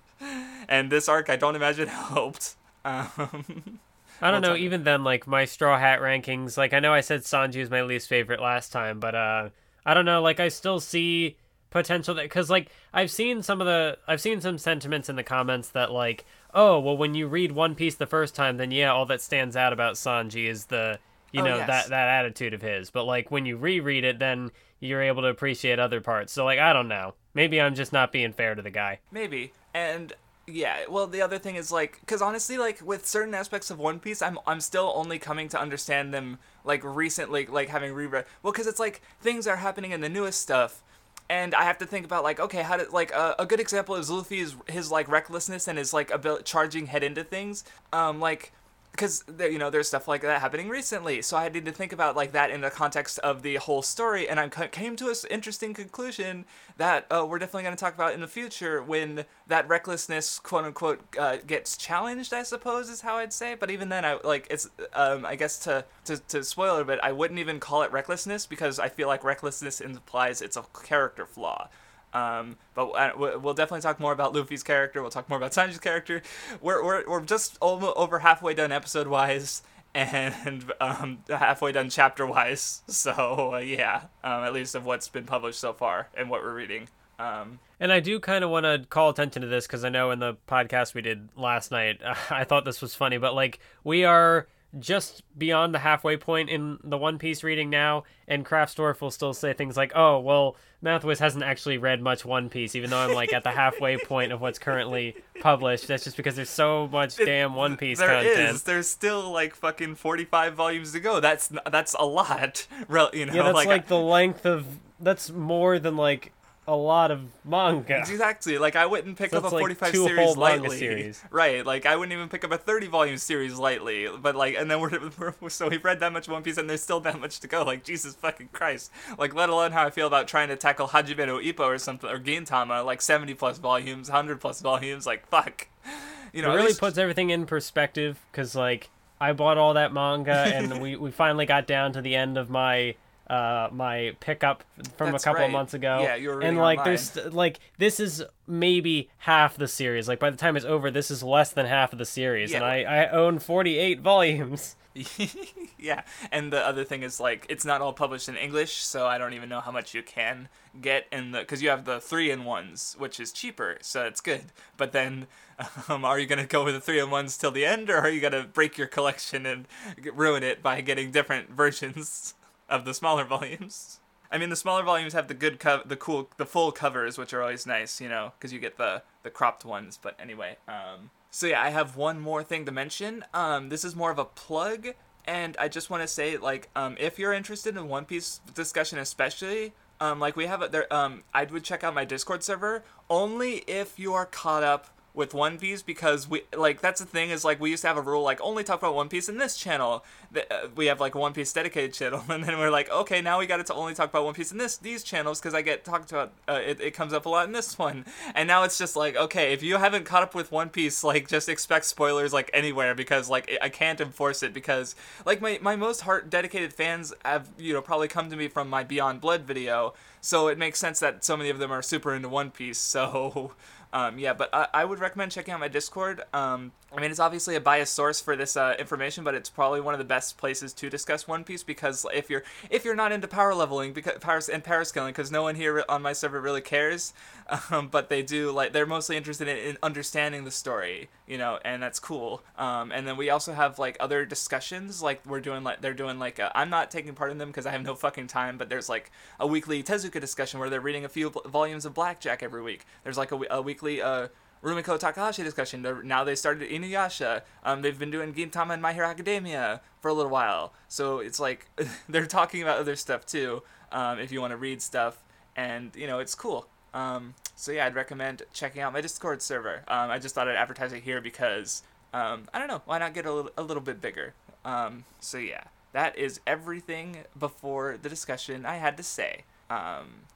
and 0.68 0.92
this 0.92 1.08
arc, 1.08 1.30
I 1.30 1.36
don't 1.36 1.56
imagine 1.56 1.88
helped. 1.88 2.56
Um, 2.84 3.80
I 4.22 4.32
don't 4.32 4.42
know. 4.42 4.56
Even 4.56 4.84
then, 4.84 5.04
like 5.04 5.28
my 5.28 5.46
Straw 5.46 5.78
Hat 5.78 6.00
rankings, 6.00 6.58
like 6.58 6.74
I 6.74 6.80
know 6.80 6.94
I 6.94 7.02
said 7.02 7.22
Sanji 7.22 7.58
is 7.58 7.70
my 7.70 7.84
least 7.84 8.10
favorite 8.10 8.42
last 8.42 8.72
time, 8.72 9.00
but 9.00 9.14
uh, 9.14 9.50
I 9.86 9.94
don't 9.94 10.06
know. 10.06 10.22
Like 10.24 10.40
I 10.40 10.48
still 10.48 10.80
see 10.80 11.38
potential 11.72 12.14
that 12.16 12.24
because 12.24 12.50
like 12.50 12.70
I've 12.94 13.10
seen 13.10 13.42
some 13.42 13.62
of 13.62 13.66
the 13.66 13.98
I've 14.08 14.22
seen 14.22 14.42
some 14.42 14.58
sentiments 14.58 15.10
in 15.10 15.16
the 15.16 15.24
comments 15.24 15.70
that 15.70 15.92
like 15.92 16.26
oh, 16.54 16.80
well, 16.80 16.98
when 16.98 17.16
you 17.16 17.28
read 17.28 17.52
One 17.52 17.76
Piece 17.76 17.96
the 17.96 18.06
first 18.08 18.36
time, 18.36 18.58
then 18.58 18.72
yeah, 18.72 18.92
all 18.92 19.06
that 19.08 19.22
stands 19.22 19.56
out 19.56 19.74
about 19.74 19.96
Sanji 19.96 20.48
is 20.48 20.66
the 20.66 21.00
you 21.32 21.42
Oh, 21.42 21.46
know 21.46 21.58
yes. 21.58 21.68
that 21.68 21.90
that 21.90 22.08
attitude 22.10 22.54
of 22.54 22.62
his. 22.62 22.90
But 22.90 23.06
like 23.06 23.32
when 23.32 23.46
you 23.46 23.58
reread 23.58 24.04
it, 24.04 24.20
then 24.20 24.52
you're 24.80 25.02
able 25.02 25.22
to 25.22 25.30
appreciate 25.30 25.80
other 25.80 26.02
parts. 26.02 26.34
So 26.34 26.44
like 26.46 26.60
I 26.60 26.74
don't 26.74 26.88
know. 26.88 27.14
Maybe 27.34 27.62
I'm 27.62 27.76
just 27.76 27.94
not 27.94 28.12
being 28.12 28.34
fair 28.34 28.56
to 28.56 28.62
the 28.62 28.72
guy. 28.72 29.00
Maybe. 29.12 29.54
And 29.74 30.12
yeah, 30.48 30.80
well, 30.90 31.08
the 31.08 31.22
other 31.22 31.38
thing 31.38 31.56
is 31.56 31.72
like, 31.72 32.00
because 32.02 32.22
honestly, 32.22 32.58
like 32.58 32.82
with 32.86 33.08
certain 33.08 33.34
aspects 33.34 33.70
of 33.72 33.80
One 33.80 34.00
Piece, 34.00 34.22
I'm 34.22 34.38
I'm 34.46 34.60
still 34.60 34.92
only 34.96 35.20
coming 35.20 35.48
to 35.50 35.60
understand 35.60 36.14
them 36.14 36.40
like 36.66 36.84
recently, 36.84 37.46
like 37.46 37.70
having 37.70 37.94
reread. 37.94 38.26
Well, 38.44 38.52
because 38.52 38.68
it's 38.68 38.80
like 38.80 39.02
things 39.22 39.48
are 39.48 39.58
happening 39.58 39.92
in 39.92 40.02
the 40.02 40.10
newest 40.10 40.42
stuff. 40.42 40.84
And 41.32 41.56
I 41.56 41.64
have 41.64 41.78
to 41.78 41.86
think 41.86 42.04
about 42.04 42.26
like, 42.26 42.42
okay, 42.42 42.62
how 42.62 42.76
did 42.76 42.92
like 42.92 43.16
uh, 43.16 43.36
a 43.40 43.46
good 43.46 43.62
example 43.62 43.96
is 43.96 44.10
Luffy's 44.10 44.54
his 44.68 44.92
like 44.92 45.08
recklessness 45.08 45.70
and 45.70 45.78
his 45.78 45.94
like 45.94 46.12
ability 46.12 46.44
charging 46.44 46.88
head 46.88 47.04
into 47.04 47.24
things. 47.24 47.64
Um, 47.94 48.20
like 48.20 48.52
because 48.92 49.24
you 49.40 49.58
know 49.58 49.70
there's 49.70 49.88
stuff 49.88 50.08
like 50.08 50.22
that 50.22 50.42
happening 50.42 50.70
recently 50.70 51.22
so 51.22 51.38
i 51.38 51.48
need 51.50 51.66
to 51.66 51.72
think 51.72 51.94
about 51.94 52.16
like 52.16 52.32
that 52.32 52.52
in 52.52 52.62
the 52.62 52.70
context 52.70 53.20
of 53.20 53.42
the 53.42 53.56
whole 53.56 53.82
story 53.82 54.28
and 54.28 54.40
i 54.40 54.48
came 54.48 54.96
to 54.96 55.08
an 55.08 55.16
interesting 55.30 55.74
conclusion 55.74 56.46
that 56.78 57.06
uh, 57.12 57.26
we're 57.26 57.40
definitely 57.40 57.64
going 57.64 57.76
to 57.76 57.80
talk 57.80 57.94
about 57.94 58.14
in 58.14 58.22
the 58.22 58.28
future 58.28 58.82
when 58.82 59.26
that 59.48 59.68
recklessness 59.68 60.40
quote 60.40 60.66
unquote 60.66 61.00
uh, 61.18 61.38
gets 61.48 61.78
challenged 61.78 62.34
i 62.34 62.44
suppose 62.44 62.90
is 62.90 63.02
how 63.02 63.18
i'd 63.18 63.34
say 63.34 63.56
but 63.56 63.72
even 63.72 63.90
then 63.90 64.06
i 64.06 64.18
like 64.24 64.48
it's 64.50 64.70
um, 64.94 65.26
i 65.26 65.36
guess 65.36 65.58
to, 65.58 65.84
to 66.06 66.18
to 66.28 66.44
spoil 66.44 66.78
it 66.78 66.82
a 66.82 66.86
bit 66.86 67.00
i 67.02 67.12
wouldn't 67.12 67.40
even 67.40 67.60
call 67.60 67.82
it 67.84 67.92
recklessness 67.92 68.46
because 68.46 68.80
i 68.80 68.90
feel 68.90 69.08
like 69.08 69.24
recklessness 69.24 69.82
implies 69.82 70.42
it's 70.42 70.58
a 70.58 70.64
character 70.84 71.26
flaw 71.26 71.70
um, 72.14 72.58
but 72.76 72.88
uh, 72.90 73.12
we- 73.18 73.36
we'll 73.38 73.54
definitely 73.54 73.82
talk 73.82 74.00
more 74.00 74.12
about 74.12 74.34
Luffy's 74.34 74.64
character. 74.64 75.02
We'll 75.02 75.12
talk 75.12 75.30
more 75.30 75.38
about 75.38 75.52
Sanji's 75.52 75.80
character. 75.80 76.22
We're, 76.62 76.84
we're, 76.84 77.04
we're 77.08 77.22
just 77.22 77.58
over 77.62 78.20
halfway 78.20 78.54
done 78.54 78.72
episode 78.72 79.08
wise 79.08 79.64
and 79.96 80.72
um, 80.80 81.20
halfway 81.30 81.72
done 81.74 81.90
chapter 81.90 82.26
wise. 82.26 82.82
So 82.88 83.56
uh, 83.56 83.58
yeah, 83.60 84.04
um, 84.24 84.44
at 84.44 84.54
least 84.54 84.76
of 84.76 84.86
what's 84.86 85.08
been 85.10 85.26
published 85.26 85.60
so 85.60 85.74
far 85.74 86.08
and 86.16 86.30
what 86.30 86.42
we're 86.44 86.54
reading. 86.54 86.88
Um, 87.20 87.60
And 87.80 87.92
I 87.92 88.00
do 88.00 88.20
kind 88.20 88.44
of 88.44 88.50
want 88.50 88.66
to 88.66 88.84
call 88.90 89.10
attention 89.10 89.42
to 89.44 89.48
this 89.48 89.68
because 89.68 89.84
I 89.86 89.90
know 89.90 90.10
in 90.12 90.20
the 90.20 90.38
podcast 90.48 90.94
we 90.96 91.02
did 91.02 91.30
last 91.36 91.70
night, 91.72 92.00
I 92.32 92.46
thought 92.46 92.66
this 92.66 92.82
was 92.82 92.96
funny, 92.96 93.18
but 93.18 93.36
like 93.36 93.60
we 93.84 94.06
are 94.06 94.48
just 94.80 95.24
beyond 95.38 95.74
the 95.74 95.80
halfway 95.80 96.18
point 96.18 96.50
in 96.50 96.78
the 96.84 96.98
One 96.98 97.18
Piece 97.18 97.44
reading 97.44 97.70
now, 97.70 98.04
and 98.28 98.46
Craftsdwarf 98.46 99.02
will 99.02 99.12
still 99.12 99.34
say 99.34 99.54
things 99.54 99.76
like, 99.76 99.92
"Oh, 99.96 100.20
well, 100.20 100.56
Mathwiz 100.84 101.20
hasn't 101.20 101.44
actually 101.44 101.78
read 101.78 102.02
much 102.02 102.24
One 102.24 102.50
Piece, 102.50 102.76
even 102.76 102.90
though 102.90 102.98
I'm 103.00 103.14
like 103.14 103.34
at 103.34 103.44
the 103.44 103.52
halfway 103.52 103.98
point 104.06 104.32
of 104.32 104.40
what's 104.42 104.60
currently 104.60 105.16
published." 105.42 105.88
That's 105.88 106.04
just 106.04 106.16
because 106.18 106.36
there's 106.36 106.50
so 106.50 106.88
much 106.88 107.18
damn 107.18 107.54
One 107.56 107.76
Piece 107.78 108.00
There 108.00 108.18
is. 108.20 108.36
content. 108.38 108.66
There's 108.66 108.88
still 108.88 109.30
like 109.32 109.56
fucking 109.56 109.96
45 109.96 110.54
volumes 110.54 110.94
to 110.94 111.00
go. 111.00 111.20
That's 111.20 111.52
that's 111.70 111.94
a 112.00 112.06
lot. 112.06 112.68
You 113.14 113.26
know, 113.26 113.34
Yeah, 113.34 113.44
that's 113.44 113.56
like, 113.56 113.68
like, 113.68 113.88
the 113.88 114.00
length 114.00 114.46
of. 114.46 114.66
That's 115.00 115.32
more 115.32 115.80
than 115.80 115.98
like 115.98 116.32
a 116.68 116.76
lot 116.76 117.10
of 117.12 117.22
manga. 117.44 117.98
Exactly. 118.00 118.58
Like 118.60 118.76
I 118.76 118.86
wouldn't 118.86 119.18
pick 119.18 119.32
So 119.32 119.38
up 119.40 119.44
a 119.44 119.48
like 119.48 119.62
45 119.80 119.92
series 119.96 120.38
lightly. 120.38 120.78
series. 120.78 121.22
Right. 121.32 121.66
Like 121.66 121.86
I 121.86 121.96
wouldn't 121.96 122.14
even 122.14 122.30
pick 122.30 122.44
up 122.44 122.52
a 122.52 122.58
30 122.58 122.88
volume 122.88 123.18
series 123.18 123.56
lightly. 123.58 124.08
But 124.22 124.36
like, 124.36 124.56
and 124.56 124.70
then 124.70 124.80
we're, 125.20 125.34
we're 125.40 125.50
so 125.50 125.68
we've 125.70 125.84
read 125.84 126.00
that 126.02 126.14
much 126.14 126.28
One 126.30 126.44
Piece, 126.44 126.58
and 126.58 126.70
there's 126.70 126.84
still 126.84 127.00
that 127.02 127.20
much 127.20 127.40
to 127.42 127.48
go. 127.48 127.64
Like 127.64 127.84
Jesus 127.84 128.14
fucking 128.16 128.50
Christ. 128.54 128.92
Like 129.18 129.34
let 129.34 129.50
alone 129.50 129.72
how 129.72 129.86
I 129.86 129.90
feel 129.90 130.08
about 130.08 130.28
trying 130.28 130.50
to 130.50 130.56
tackle 130.56 130.90
Hajime 130.90 131.26
no 131.26 131.40
Ippo 131.40 131.62
or 131.62 131.78
something 131.78 132.10
or 132.10 132.20
Gintama, 132.20 132.86
like 132.86 133.02
70 133.02 133.34
plus 133.34 133.58
volumes, 133.58 134.10
100 134.10 134.40
plus 134.40 134.62
volumes. 134.62 135.06
Like 135.06 135.28
fuck. 135.28 135.68
You 136.34 136.42
know, 136.42 136.52
it 136.52 136.56
really 136.56 136.68
least- 136.68 136.80
puts 136.80 136.98
everything 136.98 137.30
in 137.30 137.46
perspective 137.46 138.18
because 138.32 138.56
like 138.56 138.90
I 139.20 139.34
bought 139.34 139.58
all 139.58 139.74
that 139.74 139.92
manga 139.92 140.32
and 140.34 140.82
we, 140.82 140.96
we 140.96 141.12
finally 141.12 141.46
got 141.46 141.68
down 141.68 141.92
to 141.92 142.02
the 142.02 142.16
end 142.16 142.38
of 142.38 142.50
my 142.50 142.96
uh 143.32 143.70
my 143.72 144.14
pickup 144.20 144.64
from 144.98 145.14
That's 145.14 145.24
a 145.24 145.26
couple 145.26 145.46
of 145.46 145.52
months 145.52 145.74
ago. 145.74 146.02
Yeah, 146.04 146.16
you 146.16 146.30
were 146.30 146.42
and 146.42 146.58
like 146.58 146.84
there's 146.84 147.16
like 147.16 147.62
this 147.78 148.02
is 148.02 148.24
maybe 148.46 149.10
half 149.20 149.56
the 149.56 149.70
series. 149.70 150.10
Like 150.10 150.20
by 150.20 150.30
the 150.30 150.38
time 150.38 150.58
it's 150.58 150.66
over, 150.66 150.92
this 150.92 151.10
is 151.10 151.24
less 151.24 151.52
than 151.52 151.66
half 151.66 151.94
of 151.94 152.00
the 152.00 152.06
series, 152.06 152.54
and 152.54 152.64
I 152.64 152.84
I 152.84 153.10
own 153.10 153.40
48 153.40 154.02
volumes. 154.02 154.76
yeah, 155.80 156.02
and 156.34 156.52
the 156.52 156.60
other 156.60 156.84
thing 156.84 157.04
is 157.04 157.22
like 157.22 157.46
it's 157.48 157.64
not 157.64 157.82
all 157.82 157.94
published 157.94 158.28
in 158.28 158.36
English, 158.36 158.84
so 158.84 159.08
I 159.08 159.18
don't 159.18 159.32
even 159.32 159.48
know 159.48 159.62
how 159.62 159.72
much 159.72 159.94
you 159.94 160.04
can 160.04 160.50
get 160.82 161.08
in 161.10 161.32
the 161.32 161.40
because 161.40 161.64
you 161.64 161.70
have 161.70 161.86
the 161.86 162.02
three 162.02 162.30
in 162.30 162.44
ones, 162.44 162.98
which 163.00 163.18
is 163.18 163.32
cheaper, 163.32 163.78
so 163.80 164.04
it's 164.04 164.20
good. 164.20 164.52
But 164.76 164.92
then, 164.92 165.28
um, 165.88 166.04
are 166.04 166.20
you 166.20 166.28
gonna 166.28 166.46
go 166.46 166.66
with 166.66 166.74
the 166.74 166.82
three 166.82 167.00
in 167.00 167.10
ones 167.10 167.38
till 167.38 167.52
the 167.52 167.66
end, 167.66 167.90
or 167.90 168.00
are 168.00 168.10
you 168.10 168.20
gonna 168.20 168.44
break 168.44 168.78
your 168.78 168.88
collection 168.88 169.46
and 169.46 169.66
ruin 170.14 170.44
it 170.44 170.62
by 170.62 170.82
getting 170.82 171.12
different 171.12 171.50
versions 171.50 172.34
of 172.72 172.86
the 172.86 172.94
smaller 172.94 173.26
volumes? 173.36 174.00
I 174.32 174.38
mean, 174.38 174.50
the 174.50 174.56
smaller 174.56 174.84
volumes 174.84 175.14
have 175.14 175.28
the 175.28 175.34
good, 175.34 175.60
co- 175.60 175.84
the 175.86 175.98
cool, 175.98 176.30
the 176.38 176.46
full 176.46 176.72
covers, 176.72 177.18
which 177.18 177.34
are 177.34 177.42
always 177.42 177.68
nice, 177.68 178.00
you 178.00 178.08
know, 178.08 178.32
because 178.38 178.54
you 178.54 178.60
get 178.60 178.78
the 178.78 179.04
the 179.24 179.30
cropped 179.30 179.66
ones. 179.66 180.00
But 180.02 180.18
anyway, 180.20 180.56
um, 180.68 181.12
so 181.30 181.48
yeah, 181.48 181.62
I 181.62 181.70
have 181.70 181.98
one 181.98 182.20
more 182.20 182.44
thing 182.44 182.66
to 182.66 182.72
mention. 182.72 183.26
Um, 183.34 183.70
this 183.70 183.84
is 183.84 183.96
more 183.96 184.10
of 184.10 184.18
a 184.18 184.26
plug, 184.26 184.90
and 185.26 185.58
I 185.58 185.68
just 185.68 185.90
want 185.90 186.02
to 186.02 186.08
say, 186.08 186.38
like, 186.38 186.70
um, 186.76 186.96
if 187.00 187.20
you're 187.20 187.34
interested 187.34 187.76
in 187.76 187.90
One 187.90 188.06
Piece 188.06 188.40
discussion, 188.56 189.00
especially, 189.00 189.74
um, 190.00 190.20
like 190.20 190.38
we 190.38 190.46
have 190.46 190.62
a, 190.62 190.70
there, 190.70 190.92
um, 190.94 191.24
I 191.34 191.44
would 191.44 191.64
check 191.64 191.84
out 191.84 191.94
my 191.94 192.06
Discord 192.06 192.42
server 192.42 192.84
only 193.10 193.58
if 193.68 194.00
you 194.00 194.14
are 194.14 194.26
caught 194.26 194.64
up 194.64 194.88
with 195.14 195.34
One 195.34 195.58
Piece 195.58 195.82
because 195.82 196.28
we 196.30 196.44
like 196.56 196.82
that's 196.82 197.00
the 197.02 197.06
thing 197.06 197.30
is 197.30 197.44
like 197.44 197.60
we 197.60 197.70
used 197.70 197.82
to 197.82 197.88
have 197.88 197.98
a 197.98 198.02
rule 198.02 198.24
like 198.24 198.40
only 198.42 198.64
talk 198.64 198.80
about 198.80 198.96
One 198.96 199.10
Piece 199.10 199.28
in 199.28 199.38
this 199.38 199.58
channel. 199.58 200.04
Th- 200.34 200.46
uh, 200.50 200.68
We 200.76 200.86
have 200.86 201.00
like 201.00 201.16
One 201.16 201.34
Piece 201.34 201.52
dedicated 201.52 201.94
channel, 201.94 202.24
and 202.30 202.44
then 202.44 202.58
we're 202.58 202.70
like, 202.70 202.90
okay, 202.90 203.22
now 203.22 203.40
we 203.40 203.46
got 203.46 203.60
it 203.60 203.66
to 203.68 203.74
only 203.74 203.94
talk 203.94 204.10
about 204.10 204.24
One 204.24 204.34
Piece 204.34 204.52
in 204.52 204.58
this 204.58 204.78
these 204.78 205.04
channels 205.04 205.40
because 205.40 205.54
I 205.54 205.62
get 205.62 205.84
talked 205.84 206.12
about. 206.12 206.32
Uh, 206.48 206.62
it, 206.66 206.80
it 206.80 206.92
comes 206.94 207.14
up 207.14 207.26
a 207.26 207.30
lot 207.30 207.46
in 207.46 207.52
this 207.52 207.78
one, 207.78 208.06
and 208.34 208.48
now 208.48 208.64
it's 208.64 208.78
just 208.78 208.96
like, 208.96 209.16
okay, 209.16 209.54
if 209.54 209.62
you 209.64 209.78
haven't 209.78 210.06
caught 210.06 210.24
up 210.24 210.34
with 210.36 210.52
One 210.52 210.70
Piece, 210.70 211.04
like 211.04 211.28
just 211.28 211.50
expect 211.50 211.86
spoilers 211.86 212.32
like 212.34 212.50
anywhere 212.54 212.96
because 212.96 213.30
like 213.30 213.52
I 213.62 213.70
can't 213.70 214.00
enforce 214.00 214.44
it 214.44 214.54
because 214.54 214.96
like 215.26 215.42
my 215.42 215.60
my 215.62 215.76
most 215.76 216.02
heart 216.02 216.30
dedicated 216.30 216.74
fans 216.74 217.14
have 217.26 217.50
you 217.58 217.74
know 217.74 217.82
probably 217.82 218.08
come 218.08 218.30
to 218.30 218.36
me 218.36 218.48
from 218.48 218.70
my 218.70 218.84
Beyond 218.84 219.20
Blood 219.22 219.42
video, 219.44 219.94
so 220.22 220.48
it 220.48 220.58
makes 220.58 220.80
sense 220.80 221.00
that 221.00 221.24
so 221.26 221.36
many 221.36 221.50
of 221.50 221.60
them 221.60 221.72
are 221.72 221.82
super 221.82 222.14
into 222.16 222.30
One 222.30 222.52
Piece. 222.52 222.80
So. 222.92 223.54
Um, 223.94 224.18
yeah, 224.18 224.34
but 224.34 224.50
I, 224.54 224.68
I 224.74 224.86
would 224.86 225.00
recommend 225.00 225.32
checking 225.32 225.54
out 225.54 225.60
my 225.60 225.68
Discord. 225.68 226.24
Um, 226.34 226.72
I 226.94 227.00
mean, 227.00 227.10
it's 227.10 227.22
obviously 227.22 227.56
a 227.56 227.62
biased 227.62 227.94
source 227.94 228.20
for 228.20 228.36
this 228.36 228.58
uh, 228.58 228.76
information, 228.78 229.24
but 229.24 229.34
it's 229.34 229.50
probably 229.50 229.80
one 229.80 229.94
of 229.94 229.98
the 229.98 230.06
best 230.06 230.38
places 230.38 230.74
to 230.74 230.90
discuss 230.90 231.26
One 231.26 231.46
Piece 231.46 231.64
because 231.64 232.06
if 232.14 232.30
you're 232.30 232.44
if 232.70 232.84
you're 232.84 232.96
not 232.96 233.14
into 233.14 233.30
power 233.30 233.56
leveling 233.56 233.94
because 233.94 234.18
power 234.20 234.42
and 234.52 234.62
power 234.62 234.84
scaling, 234.84 235.14
because 235.14 235.32
no 235.32 235.44
one 235.44 235.56
here 235.56 235.86
on 235.88 236.02
my 236.02 236.12
server 236.12 236.42
really 236.42 236.60
cares, 236.60 237.14
um, 237.72 237.88
but 237.88 238.10
they 238.10 238.22
do 238.22 238.52
like 238.52 238.74
they're 238.74 238.86
mostly 238.86 239.16
interested 239.16 239.48
in, 239.48 239.58
in 239.58 239.78
understanding 239.82 240.44
the 240.44 240.52
story, 240.52 241.10
you 241.26 241.38
know, 241.38 241.60
and 241.64 241.82
that's 241.82 242.00
cool. 242.00 242.44
Um, 242.58 242.92
and 242.92 243.08
then 243.08 243.16
we 243.16 243.30
also 243.30 243.54
have 243.54 243.80
like 243.80 243.96
other 244.02 244.26
discussions, 244.26 245.02
like 245.02 245.26
we're 245.26 245.40
doing 245.40 245.64
like 245.64 245.80
they're 245.80 245.94
doing 245.94 246.20
like 246.20 246.42
I'm 246.54 246.70
not 246.70 246.92
taking 246.92 247.14
part 247.14 247.32
in 247.32 247.38
them 247.38 247.50
because 247.50 247.66
I 247.66 247.72
have 247.72 247.84
no 247.84 247.96
fucking 247.96 248.28
time, 248.28 248.58
but 248.58 248.68
there's 248.68 248.90
like 248.90 249.12
a 249.40 249.48
weekly 249.48 249.82
Tezuka 249.82 250.20
discussion 250.20 250.60
where 250.60 250.70
they're 250.70 250.82
reading 250.82 251.06
a 251.06 251.10
few 251.10 251.30
volumes 251.46 251.86
of 251.86 251.94
Blackjack 251.94 252.44
every 252.44 252.62
week. 252.62 252.86
There's 253.06 253.18
like 253.18 253.32
a, 253.32 253.40
a 253.50 253.62
weekly 253.62 254.02
uh, 254.02 254.28
Rumiko 254.64 255.00
Takahashi 255.00 255.44
discussion. 255.44 255.86
Now 256.04 256.24
they 256.24 256.36
started 256.36 256.70
Inuyasha. 256.70 257.42
Um, 257.64 257.82
they've 257.82 257.98
been 257.98 258.12
doing 258.12 258.34
Gintama 258.34 258.74
and 258.74 258.82
My 258.82 258.94
Hero 258.94 259.08
Academia 259.08 259.82
for 260.02 260.10
a 260.10 260.14
little 260.14 260.32
while. 260.32 260.74
So 260.88 261.20
it's 261.20 261.40
like 261.40 261.68
they're 262.10 262.26
talking 262.26 262.62
about 262.62 262.78
other 262.78 262.96
stuff 262.96 263.26
too. 263.26 263.64
Um, 263.92 264.20
if 264.20 264.32
you 264.32 264.40
want 264.40 264.52
to 264.52 264.58
read 264.58 264.82
stuff, 264.82 265.24
and 265.56 265.92
you 265.96 266.08
know 266.08 266.20
it's 266.20 266.36
cool. 266.36 266.68
Um, 266.94 267.34
so 267.56 267.72
yeah, 267.72 267.86
I'd 267.86 267.96
recommend 267.96 268.44
checking 268.54 268.82
out 268.82 268.94
my 268.94 269.02
Discord 269.02 269.42
server. 269.42 269.84
Um, 269.88 270.10
I 270.10 270.20
just 270.20 270.36
thought 270.36 270.48
I'd 270.48 270.56
advertise 270.56 270.94
it 270.94 271.04
here 271.04 271.22
because 271.22 271.84
um, 272.14 272.48
I 272.54 272.60
don't 272.60 272.68
know 272.68 272.82
why 272.86 273.00
not 273.00 273.14
get 273.14 273.26
a 273.26 273.34
little, 273.34 273.52
a 273.58 273.64
little 273.64 273.84
bit 273.84 274.02
bigger. 274.02 274.34
Um, 274.64 275.06
so 275.20 275.38
yeah, 275.38 275.64
that 275.94 276.18
is 276.18 276.40
everything 276.46 277.18
before 277.38 277.98
the 278.02 278.10
discussion 278.10 278.66
I 278.66 278.78
had 278.78 278.98
to 278.98 279.04
say. 279.04 279.44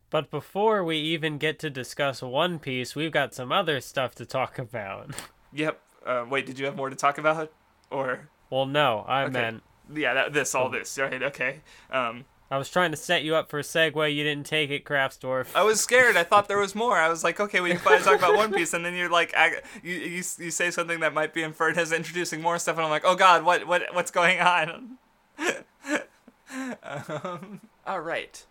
But 0.09 0.29
before 0.31 0.83
we 0.83 0.97
even 0.97 1.37
get 1.37 1.59
to 1.59 1.69
discuss 1.69 2.21
One 2.21 2.59
Piece, 2.59 2.95
we've 2.95 3.11
got 3.11 3.33
some 3.33 3.51
other 3.51 3.81
stuff 3.81 4.15
to 4.15 4.25
talk 4.25 4.57
about. 4.59 5.11
yep. 5.53 5.81
Uh, 6.05 6.25
wait, 6.29 6.45
did 6.45 6.59
you 6.59 6.65
have 6.65 6.75
more 6.75 6.89
to 6.89 6.95
talk 6.95 7.17
about, 7.17 7.51
or 7.89 8.29
well, 8.51 8.65
no, 8.67 9.03
I 9.07 9.23
Okay. 9.23 9.31
meant 9.33 9.63
yeah, 9.93 10.13
that, 10.13 10.33
this 10.33 10.53
all 10.55 10.69
this 10.69 10.97
right? 10.99 11.21
Okay. 11.21 11.61
Um, 11.91 12.25
I 12.51 12.59
was 12.59 12.69
trying 12.69 12.91
to 12.91 12.97
set 12.97 13.23
you 13.23 13.35
up 13.35 13.49
for 13.49 13.57
a 13.57 13.63
segue. 13.63 14.13
You 14.15 14.23
didn't 14.23 14.45
take 14.45 14.69
it, 14.69 14.85
Craftsdwarf. 14.85 15.47
I 15.55 15.63
was 15.63 15.81
scared. 15.81 16.15
I 16.15 16.23
thought 16.29 16.47
there 16.47 16.59
was 16.59 16.75
more. 16.75 16.95
I 16.95 17.09
was 17.09 17.23
like, 17.23 17.39
okay, 17.39 17.59
we 17.59 17.71
can 17.71 17.79
finally 17.79 18.03
talk 18.03 18.19
about 18.19 18.35
One 18.35 18.53
Piece, 18.53 18.73
and 18.75 18.85
then 18.85 18.93
you're 18.93 19.09
like, 19.09 19.33
ag- 19.33 19.63
you, 19.83 19.93
you 19.95 20.17
you 20.37 20.51
say 20.51 20.69
something 20.69 20.99
that 20.99 21.13
might 21.15 21.33
be 21.33 21.41
inferred 21.41 21.77
as 21.79 21.91
introducing 21.91 22.41
more 22.41 22.59
stuff, 22.59 22.75
and 22.77 22.85
I'm 22.85 22.91
like, 22.91 23.03
oh 23.03 23.15
god, 23.15 23.43
what 23.43 23.65
what 23.65 23.81
what's 23.93 24.11
going 24.11 24.39
on? 24.39 24.99
um, 26.83 27.61
all 27.85 27.99
right. 28.01 28.45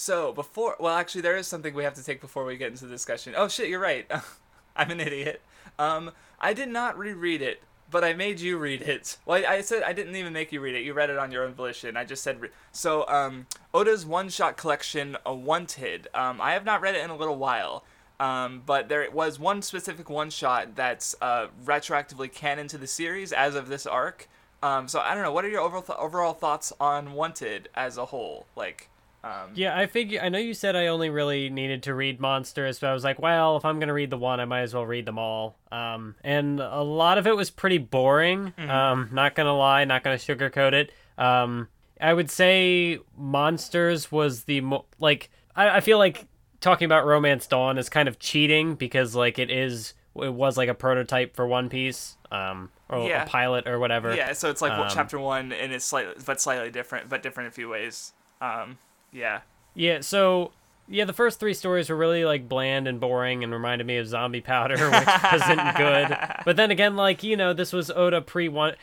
So 0.00 0.32
before, 0.32 0.76
well, 0.80 0.96
actually, 0.96 1.20
there 1.20 1.36
is 1.36 1.46
something 1.46 1.74
we 1.74 1.84
have 1.84 1.92
to 1.92 2.02
take 2.02 2.22
before 2.22 2.46
we 2.46 2.56
get 2.56 2.70
into 2.70 2.86
the 2.86 2.90
discussion. 2.90 3.34
Oh 3.36 3.48
shit, 3.48 3.68
you're 3.68 3.78
right. 3.78 4.10
I'm 4.76 4.90
an 4.90 4.98
idiot. 4.98 5.42
Um, 5.78 6.12
I 6.40 6.54
did 6.54 6.70
not 6.70 6.96
reread 6.96 7.42
it, 7.42 7.62
but 7.90 8.02
I 8.02 8.14
made 8.14 8.40
you 8.40 8.56
read 8.56 8.80
it. 8.80 9.18
Well, 9.26 9.44
I, 9.44 9.56
I 9.56 9.60
said 9.60 9.82
I 9.82 9.92
didn't 9.92 10.16
even 10.16 10.32
make 10.32 10.52
you 10.52 10.60
read 10.62 10.74
it. 10.74 10.84
You 10.84 10.94
read 10.94 11.10
it 11.10 11.18
on 11.18 11.30
your 11.30 11.44
own 11.44 11.52
volition. 11.52 11.98
I 11.98 12.06
just 12.06 12.22
said 12.22 12.40
re- 12.40 12.48
so. 12.72 13.06
Um, 13.08 13.46
Oda's 13.74 14.06
one-shot 14.06 14.56
collection, 14.56 15.18
a 15.26 15.34
Wanted. 15.34 16.08
Um, 16.14 16.40
I 16.40 16.54
have 16.54 16.64
not 16.64 16.80
read 16.80 16.94
it 16.94 17.04
in 17.04 17.10
a 17.10 17.16
little 17.16 17.36
while. 17.36 17.84
Um, 18.18 18.62
but 18.64 18.88
there 18.88 19.06
was 19.10 19.38
one 19.38 19.60
specific 19.60 20.08
one-shot 20.08 20.76
that's 20.76 21.14
uh, 21.20 21.48
retroactively 21.62 22.32
canon 22.32 22.68
to 22.68 22.78
the 22.78 22.86
series 22.86 23.32
as 23.34 23.54
of 23.54 23.68
this 23.68 23.86
arc. 23.86 24.30
Um, 24.62 24.88
so 24.88 25.00
I 25.00 25.14
don't 25.14 25.24
know. 25.24 25.32
What 25.32 25.44
are 25.44 25.50
your 25.50 25.60
overall 25.60 25.82
th- 25.82 25.98
overall 25.98 26.32
thoughts 26.32 26.72
on 26.80 27.12
Wanted 27.12 27.68
as 27.74 27.98
a 27.98 28.06
whole? 28.06 28.46
Like, 28.56 28.89
um, 29.22 29.50
Yeah, 29.54 29.76
I 29.76 29.86
figure. 29.86 30.20
I 30.22 30.28
know 30.28 30.38
you 30.38 30.54
said 30.54 30.76
I 30.76 30.86
only 30.86 31.10
really 31.10 31.50
needed 31.50 31.82
to 31.84 31.94
read 31.94 32.20
monsters, 32.20 32.78
but 32.78 32.88
I 32.88 32.92
was 32.92 33.04
like, 33.04 33.18
well, 33.20 33.56
if 33.56 33.64
I'm 33.64 33.78
gonna 33.80 33.92
read 33.94 34.10
the 34.10 34.16
one, 34.18 34.40
I 34.40 34.44
might 34.44 34.62
as 34.62 34.74
well 34.74 34.86
read 34.86 35.06
them 35.06 35.18
all. 35.18 35.56
Um, 35.70 36.14
and 36.24 36.60
a 36.60 36.82
lot 36.82 37.18
of 37.18 37.26
it 37.26 37.36
was 37.36 37.50
pretty 37.50 37.78
boring. 37.78 38.52
Um, 38.58 39.08
not 39.12 39.34
gonna 39.34 39.56
lie, 39.56 39.84
not 39.84 40.02
gonna 40.04 40.16
sugarcoat 40.16 40.72
it. 40.72 40.92
Um, 41.18 41.68
I 42.00 42.14
would 42.14 42.30
say 42.30 42.98
monsters 43.16 44.10
was 44.10 44.44
the 44.44 44.60
mo- 44.62 44.86
like. 44.98 45.30
I, 45.54 45.76
I 45.76 45.80
feel 45.80 45.98
like 45.98 46.26
talking 46.60 46.86
about 46.86 47.04
Romance 47.04 47.46
Dawn 47.46 47.76
is 47.78 47.88
kind 47.88 48.08
of 48.08 48.18
cheating 48.18 48.74
because 48.74 49.14
like 49.14 49.38
it 49.38 49.50
is. 49.50 49.94
It 50.16 50.34
was 50.34 50.56
like 50.56 50.68
a 50.68 50.74
prototype 50.74 51.36
for 51.36 51.46
One 51.46 51.68
Piece. 51.68 52.16
Um, 52.32 52.70
or 52.88 53.08
Yeah. 53.08 53.22
a 53.24 53.26
pilot 53.26 53.68
or 53.68 53.78
whatever. 53.78 54.14
Yeah, 54.14 54.32
so 54.32 54.50
it's 54.50 54.60
like 54.60 54.72
Um, 54.72 54.88
chapter 54.90 55.18
one, 55.18 55.52
and 55.52 55.72
it's 55.72 55.84
slightly, 55.84 56.14
but 56.26 56.40
slightly 56.40 56.70
different, 56.70 57.08
but 57.08 57.22
different 57.22 57.46
in 57.46 57.48
a 57.50 57.54
few 57.54 57.68
ways. 57.68 58.12
Um, 58.40 58.78
yeah, 59.12 59.40
Yeah, 59.74 60.00
so 60.00 60.52
yeah, 60.88 61.04
the 61.04 61.12
first 61.12 61.38
three 61.38 61.54
stories 61.54 61.88
were 61.88 61.96
really 61.96 62.24
like 62.24 62.48
bland 62.48 62.88
and 62.88 62.98
boring 63.00 63.44
and 63.44 63.52
reminded 63.52 63.86
me 63.86 63.96
of 63.98 64.06
Zombie 64.08 64.40
Powder, 64.40 64.74
which 64.90 65.08
wasn't 65.32 65.76
good. 65.76 66.16
But 66.44 66.56
then 66.56 66.70
again, 66.70 66.96
like 66.96 67.22
you 67.22 67.36
know, 67.36 67.52
this 67.52 67.72
was 67.72 67.90
Oda 67.90 68.20
pre 68.20 68.48
one. 68.48 68.74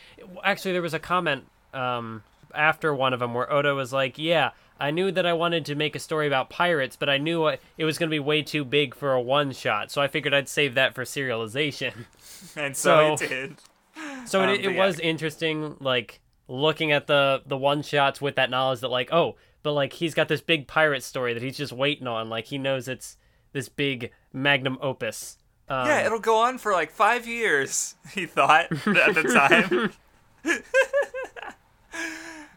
Actually, 0.42 0.72
there 0.72 0.82
was 0.82 0.94
a 0.94 0.98
comment 0.98 1.44
um, 1.74 2.22
after 2.54 2.94
one 2.94 3.12
of 3.12 3.20
them 3.20 3.34
where 3.34 3.50
Oda 3.52 3.74
was 3.74 3.92
like, 3.92 4.16
"Yeah, 4.18 4.52
I 4.80 4.90
knew 4.90 5.12
that 5.12 5.26
I 5.26 5.34
wanted 5.34 5.66
to 5.66 5.74
make 5.74 5.94
a 5.94 5.98
story 5.98 6.26
about 6.26 6.48
pirates, 6.48 6.96
but 6.96 7.10
I 7.10 7.18
knew 7.18 7.46
it 7.48 7.60
it 7.76 7.84
was 7.84 7.98
going 7.98 8.08
to 8.08 8.14
be 8.14 8.18
way 8.20 8.40
too 8.42 8.64
big 8.64 8.94
for 8.94 9.12
a 9.12 9.20
one 9.20 9.52
shot, 9.52 9.90
so 9.90 10.00
I 10.00 10.08
figured 10.08 10.32
I'd 10.32 10.48
save 10.48 10.74
that 10.74 10.94
for 10.94 11.04
serialization." 11.04 11.92
and 12.56 12.74
so, 12.76 13.16
So- 13.16 13.24
it 13.24 13.28
did. 13.28 13.56
So 14.26 14.42
Um, 14.42 14.48
it, 14.50 14.64
it 14.64 14.72
yeah. 14.74 14.86
was 14.86 14.98
interesting, 15.00 15.76
like 15.80 16.20
looking 16.46 16.92
at 16.92 17.06
the 17.08 17.42
the 17.44 17.56
one 17.58 17.82
shots 17.82 18.20
with 18.22 18.36
that 18.36 18.48
knowledge 18.48 18.80
that 18.80 18.88
like, 18.88 19.12
oh, 19.12 19.36
but 19.62 19.72
like 19.72 19.94
he's 19.94 20.14
got 20.14 20.28
this 20.28 20.40
big 20.40 20.66
pirate 20.66 21.02
story 21.02 21.34
that 21.34 21.42
he's 21.42 21.56
just 21.56 21.72
waiting 21.72 22.06
on. 22.06 22.28
Like 22.28 22.46
he 22.46 22.58
knows 22.58 22.88
it's 22.88 23.16
this 23.52 23.68
big 23.68 24.10
magnum 24.32 24.78
opus. 24.80 25.38
Um, 25.68 25.86
Yeah, 25.86 26.06
it'll 26.06 26.18
go 26.20 26.38
on 26.38 26.58
for 26.58 26.72
like 26.72 26.90
five 26.90 27.26
years. 27.26 27.94
He 28.14 28.26
thought 28.26 28.70
at 28.72 29.14
the 29.14 29.22
time. 29.72 29.92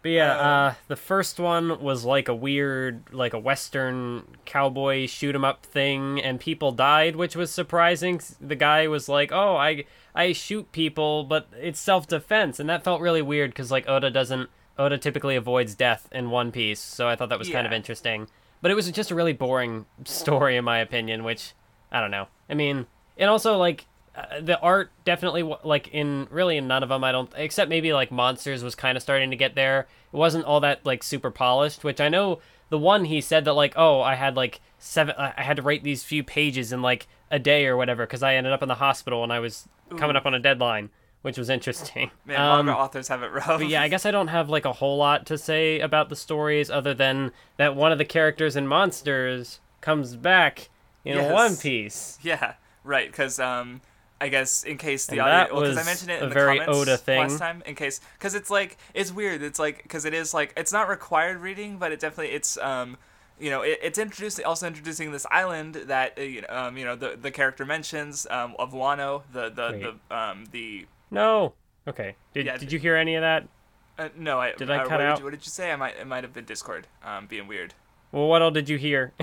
but 0.03 0.10
yeah, 0.10 0.38
um, 0.38 0.46
uh, 0.46 0.74
the 0.88 0.96
first 0.96 1.39
one 1.39 1.81
was 1.81 2.03
like 2.05 2.27
a 2.27 2.34
weird, 2.36 3.03
like 3.12 3.34
a 3.34 3.39
western 3.39 4.24
cowboy 4.46 5.05
shoot 5.08 5.36
'em 5.36 5.43
up 5.46 5.65
thing, 5.65 6.20
and 6.22 6.39
people 6.39 6.72
died, 6.72 7.15
which 7.15 7.36
was 7.36 7.51
surprising. 7.51 8.20
The 8.39 8.55
guy 8.55 8.88
was 8.88 9.08
like, 9.10 9.31
"Oh, 9.31 9.55
I 9.58 9.86
I 10.15 10.34
shoot 10.34 10.72
people, 10.72 11.24
but 11.24 11.48
it's 11.60 11.79
self 11.79 12.08
defense," 12.08 12.60
and 12.60 12.70
that 12.70 12.84
felt 12.84 13.01
really 13.01 13.22
weird 13.22 13.51
because 13.51 13.72
like 13.72 13.88
Oda 13.88 14.10
doesn't 14.10 14.50
Oda 14.78 14.98
typically 14.98 15.36
avoids 15.36 15.75
death 15.75 16.08
in 16.12 16.30
One 16.30 16.51
Piece, 16.51 16.80
so 16.80 17.08
I 17.08 17.16
thought 17.16 17.30
that 17.30 17.40
was 17.40 17.50
kind 17.50 17.68
of 17.68 17.74
interesting. 17.74 18.28
But 18.62 18.72
it 18.72 18.75
was 18.75 18.90
just 18.92 19.12
a 19.12 19.16
really 19.16 19.34
boring 19.34 19.86
story, 20.06 20.56
in 20.58 20.63
my 20.63 20.80
opinion. 20.80 21.24
Which 21.24 21.54
I 21.92 22.00
don't 22.00 22.12
know. 22.12 22.28
I 22.50 22.54
mean, 22.54 22.88
and 23.18 23.30
also 23.30 23.58
like 23.58 23.86
uh, 24.16 24.42
the 24.42 24.60
art 24.60 24.92
definitely 25.06 25.44
like 25.63 25.88
in 25.90 26.28
really 26.30 26.58
in 26.58 26.68
none 26.68 26.84
of 26.84 26.90
them 26.90 27.04
I 27.04 27.12
don't 27.13 27.32
except 27.36 27.70
maybe 27.70 27.94
like 27.94 28.12
monsters 28.12 28.63
was 28.63 28.75
kind 28.75 28.98
of 28.98 29.01
starting 29.01 29.30
to 29.30 29.38
get 29.38 29.56
there. 29.56 29.88
It 30.12 30.18
wasn't 30.18 30.46
all 30.46 30.60
that 30.62 30.86
like 30.86 31.01
super 31.04 31.32
polished, 31.32 31.84
which 31.84 32.01
I 32.01 32.10
know 32.10 32.40
the 32.70 32.78
one 32.78 33.06
he 33.06 33.22
said 33.22 33.46
that 33.46 33.54
like 33.54 33.74
oh 33.78 34.01
I 34.01 34.16
had 34.16 34.36
like 34.36 34.60
seven 34.80 35.16
I 35.18 35.34
I 35.38 35.44
had 35.44 35.58
to 35.58 35.63
write 35.63 35.84
these 35.84 36.04
few 36.04 36.24
pages 36.24 36.74
in 36.74 36.82
like 36.82 37.08
a 37.30 37.40
day 37.40 37.66
or 37.66 37.78
whatever 37.78 38.06
because 38.06 38.22
I 38.22 38.36
ended 38.36 38.51
up 38.51 38.62
in 38.62 38.68
the 38.68 38.75
hospital 38.75 39.24
and 39.24 39.32
I 39.32 39.40
was 39.40 39.68
coming 39.98 40.16
up 40.16 40.25
on 40.25 40.34
a 40.34 40.40
deadline, 40.40 40.90
which 41.22 41.38
was 41.38 41.50
interesting. 41.50 42.12
Man, 42.25 42.40
Um, 42.40 42.66
manga 42.66 42.79
authors 42.79 43.07
have 43.10 43.24
it 43.24 43.31
rough. 43.31 43.48
but 43.60 43.68
yeah, 43.68 43.81
I 43.81 43.88
guess 43.88 44.05
I 44.05 44.12
don't 44.12 44.27
have 44.29 44.50
like 44.50 44.66
a 44.66 44.74
whole 44.74 44.98
lot 44.98 45.25
to 45.27 45.38
say 45.38 45.79
about 45.79 46.10
the 46.10 46.16
stories 46.16 46.70
other 46.70 46.94
than 46.94 47.31
that 47.57 47.75
one 47.75 47.92
of 47.92 47.98
the 47.98 48.05
characters 48.05 48.55
in 48.55 48.68
Monsters 48.68 49.60
comes 49.81 50.16
back 50.16 50.70
in 51.05 51.16
Yes. 51.18 51.31
One 51.34 51.55
Piece. 51.57 52.20
Yeah, 52.22 52.53
right. 52.84 53.10
Because 53.10 53.40
um, 53.40 53.81
I 54.20 54.29
guess 54.29 54.64
in 54.64 54.77
case 54.77 55.05
the 55.07 55.14
And 55.14 55.22
audience, 55.22 55.50
that 55.50 55.53
well, 55.53 55.62
because 55.64 55.77
I 55.77 55.84
mentioned 55.84 56.12
it 56.12 56.22
in 56.24 56.29
the 56.29 56.36
comments 56.36 56.68
Oda 56.77 56.98
thing. 56.98 57.20
last 57.20 57.40
time. 57.40 57.64
In 57.66 57.75
case, 57.75 58.00
because 58.18 58.36
it's 58.36 58.50
like 58.51 58.77
it's 58.94 59.12
weird. 59.12 59.42
It's 59.42 59.57
like 59.60 59.81
because 59.84 60.05
it 60.05 60.14
is 60.14 60.34
like 60.34 60.53
it's 60.55 60.72
not 60.72 60.88
required 60.90 61.38
reading, 61.38 61.77
but 61.77 61.92
it 61.92 62.00
definitely 62.00 62.34
it's 62.34 62.57
um. 62.57 62.98
You 63.40 63.50
know, 63.50 63.64
it, 63.64 63.79
it's 63.81 63.98
introducing 63.98 64.46
also 64.46 64.68
introducing 64.68 65.12
this 65.12 65.25
island 65.31 65.74
that 65.88 66.16
uh, 66.16 66.22
you 66.22 66.42
know, 66.42 66.48
um, 66.51 66.77
you 66.77 66.86
know 66.86 66.96
the 66.96 67.18
the 67.20 67.31
character 67.31 67.66
mentions 67.66 68.27
um, 68.29 68.55
of 68.60 68.72
Wano, 68.72 69.24
the 69.34 69.50
the, 69.50 69.70
Wait. 69.72 69.81
the 70.10 70.16
um 70.16 70.44
the 70.51 70.86
No. 71.12 71.54
Okay. 71.88 72.16
Did 72.34 72.46
Yeah, 72.46 72.58
Did 72.58 72.72
you 72.72 72.80
hear 72.80 72.96
any 72.96 73.16
of 73.16 73.22
that? 73.22 73.48
uh, 74.00 74.10
no 74.18 74.40
I 74.40 74.54
Did 74.54 74.72
I 74.72 74.78
uh, 74.78 74.84
cut 74.84 74.92
what 74.92 74.98
Did 75.00 75.08
out? 75.08 75.20
you, 75.20 75.26
what 75.26 75.32
did 75.32 75.46
you 75.46 75.52
say? 75.52 75.72
I 75.72 75.76
might 75.76 75.98
it 75.98 76.08
might 76.08 76.24
have 76.24 76.34
been 76.34 76.46
Discord 76.46 76.88
um 77.04 77.28
being 77.28 77.48
weird. 77.48 77.74
Well, 78.12 78.28
what 78.28 78.42
all 78.42 78.52
did 78.52 78.68
you 78.70 78.78
hear? 78.78 79.14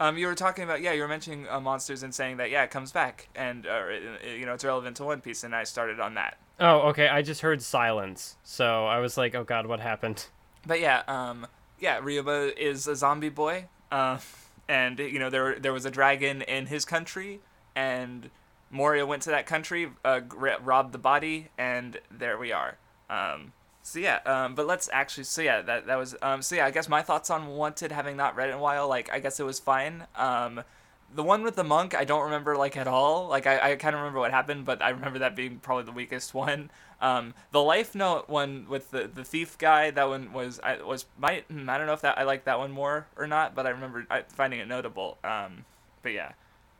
Um, 0.00 0.16
you 0.16 0.28
were 0.28 0.36
talking 0.36 0.62
about 0.62 0.80
yeah, 0.80 0.92
you 0.92 1.02
were 1.02 1.08
mentioning 1.08 1.48
uh, 1.48 1.58
monsters 1.58 2.04
and 2.04 2.14
saying 2.14 2.36
that 2.36 2.50
yeah, 2.50 2.62
it 2.62 2.70
comes 2.70 2.92
back 2.92 3.28
and 3.34 3.66
uh, 3.66 3.82
you 4.24 4.46
know 4.46 4.54
it's 4.54 4.64
relevant 4.64 4.96
to 4.98 5.04
One 5.04 5.20
Piece, 5.20 5.42
and 5.42 5.52
I 5.56 5.64
started 5.64 5.98
on 5.98 6.14
that. 6.14 6.38
oh, 6.60 6.82
okay. 6.90 7.08
I 7.08 7.22
just 7.22 7.40
heard 7.40 7.60
silence, 7.62 8.36
so 8.44 8.86
I 8.86 9.00
was 9.00 9.16
like, 9.18 9.34
"Oh 9.34 9.42
God, 9.42 9.66
what 9.66 9.80
happened?" 9.80 10.26
But 10.64 10.78
yeah, 10.80 11.02
um, 11.08 11.48
yeah, 11.80 11.98
Ryuma 12.00 12.56
is 12.56 12.86
a 12.86 12.94
zombie 12.94 13.28
boy, 13.28 13.64
uh, 13.90 14.18
and 14.68 15.00
you 15.00 15.18
know 15.18 15.30
there 15.30 15.58
there 15.58 15.72
was 15.72 15.84
a 15.84 15.90
dragon 15.90 16.42
in 16.42 16.66
his 16.66 16.84
country, 16.84 17.40
and 17.74 18.30
Moria 18.70 19.06
went 19.06 19.22
to 19.22 19.30
that 19.30 19.46
country, 19.46 19.90
uh, 20.04 20.20
robbed 20.62 20.92
the 20.92 20.98
body, 20.98 21.48
and 21.56 21.98
there 22.10 22.38
we 22.38 22.52
are. 22.52 22.76
Um, 23.08 23.52
so 23.82 23.98
yeah, 23.98 24.18
um, 24.26 24.54
but 24.54 24.66
let's 24.66 24.88
actually. 24.92 25.24
So 25.24 25.40
yeah, 25.40 25.62
that 25.62 25.86
that 25.86 25.96
was. 25.96 26.14
Um, 26.20 26.42
so 26.42 26.56
yeah, 26.56 26.66
I 26.66 26.70
guess 26.70 26.88
my 26.88 27.02
thoughts 27.02 27.30
on 27.30 27.46
Wanted, 27.46 27.92
having 27.92 28.16
not 28.16 28.36
read 28.36 28.48
it 28.48 28.52
in 28.52 28.58
a 28.58 28.60
while, 28.60 28.86
like 28.88 29.10
I 29.10 29.18
guess 29.18 29.40
it 29.40 29.44
was 29.44 29.58
fine. 29.58 30.06
Um, 30.14 30.62
the 31.14 31.22
one 31.22 31.42
with 31.42 31.56
the 31.56 31.64
monk, 31.64 31.94
I 31.94 32.04
don't 32.04 32.24
remember 32.24 32.56
like 32.56 32.76
at 32.76 32.86
all. 32.86 33.28
Like 33.28 33.46
I, 33.46 33.72
I 33.72 33.76
kind 33.76 33.94
of 33.94 34.00
remember 34.00 34.20
what 34.20 34.30
happened, 34.30 34.66
but 34.66 34.82
I 34.82 34.90
remember 34.90 35.20
that 35.20 35.34
being 35.34 35.58
probably 35.58 35.84
the 35.84 35.92
weakest 35.92 36.34
one. 36.34 36.70
Um, 37.00 37.32
the 37.52 37.62
life 37.62 37.94
note 37.94 38.28
one 38.28 38.66
with 38.68 38.90
the, 38.90 39.08
the 39.12 39.24
thief 39.24 39.56
guy, 39.56 39.90
that 39.90 40.08
one 40.08 40.32
was 40.32 40.60
I 40.62 40.82
was 40.82 41.06
my 41.18 41.44
hmm, 41.50 41.70
I 41.70 41.78
don't 41.78 41.86
know 41.86 41.94
if 41.94 42.02
that 42.02 42.18
I 42.18 42.24
like 42.24 42.44
that 42.44 42.58
one 42.58 42.72
more 42.72 43.06
or 43.16 43.26
not, 43.26 43.54
but 43.54 43.66
I 43.66 43.70
remember 43.70 44.06
finding 44.28 44.60
it 44.60 44.68
notable. 44.68 45.16
Um, 45.24 45.64
but 46.02 46.12
yeah. 46.12 46.32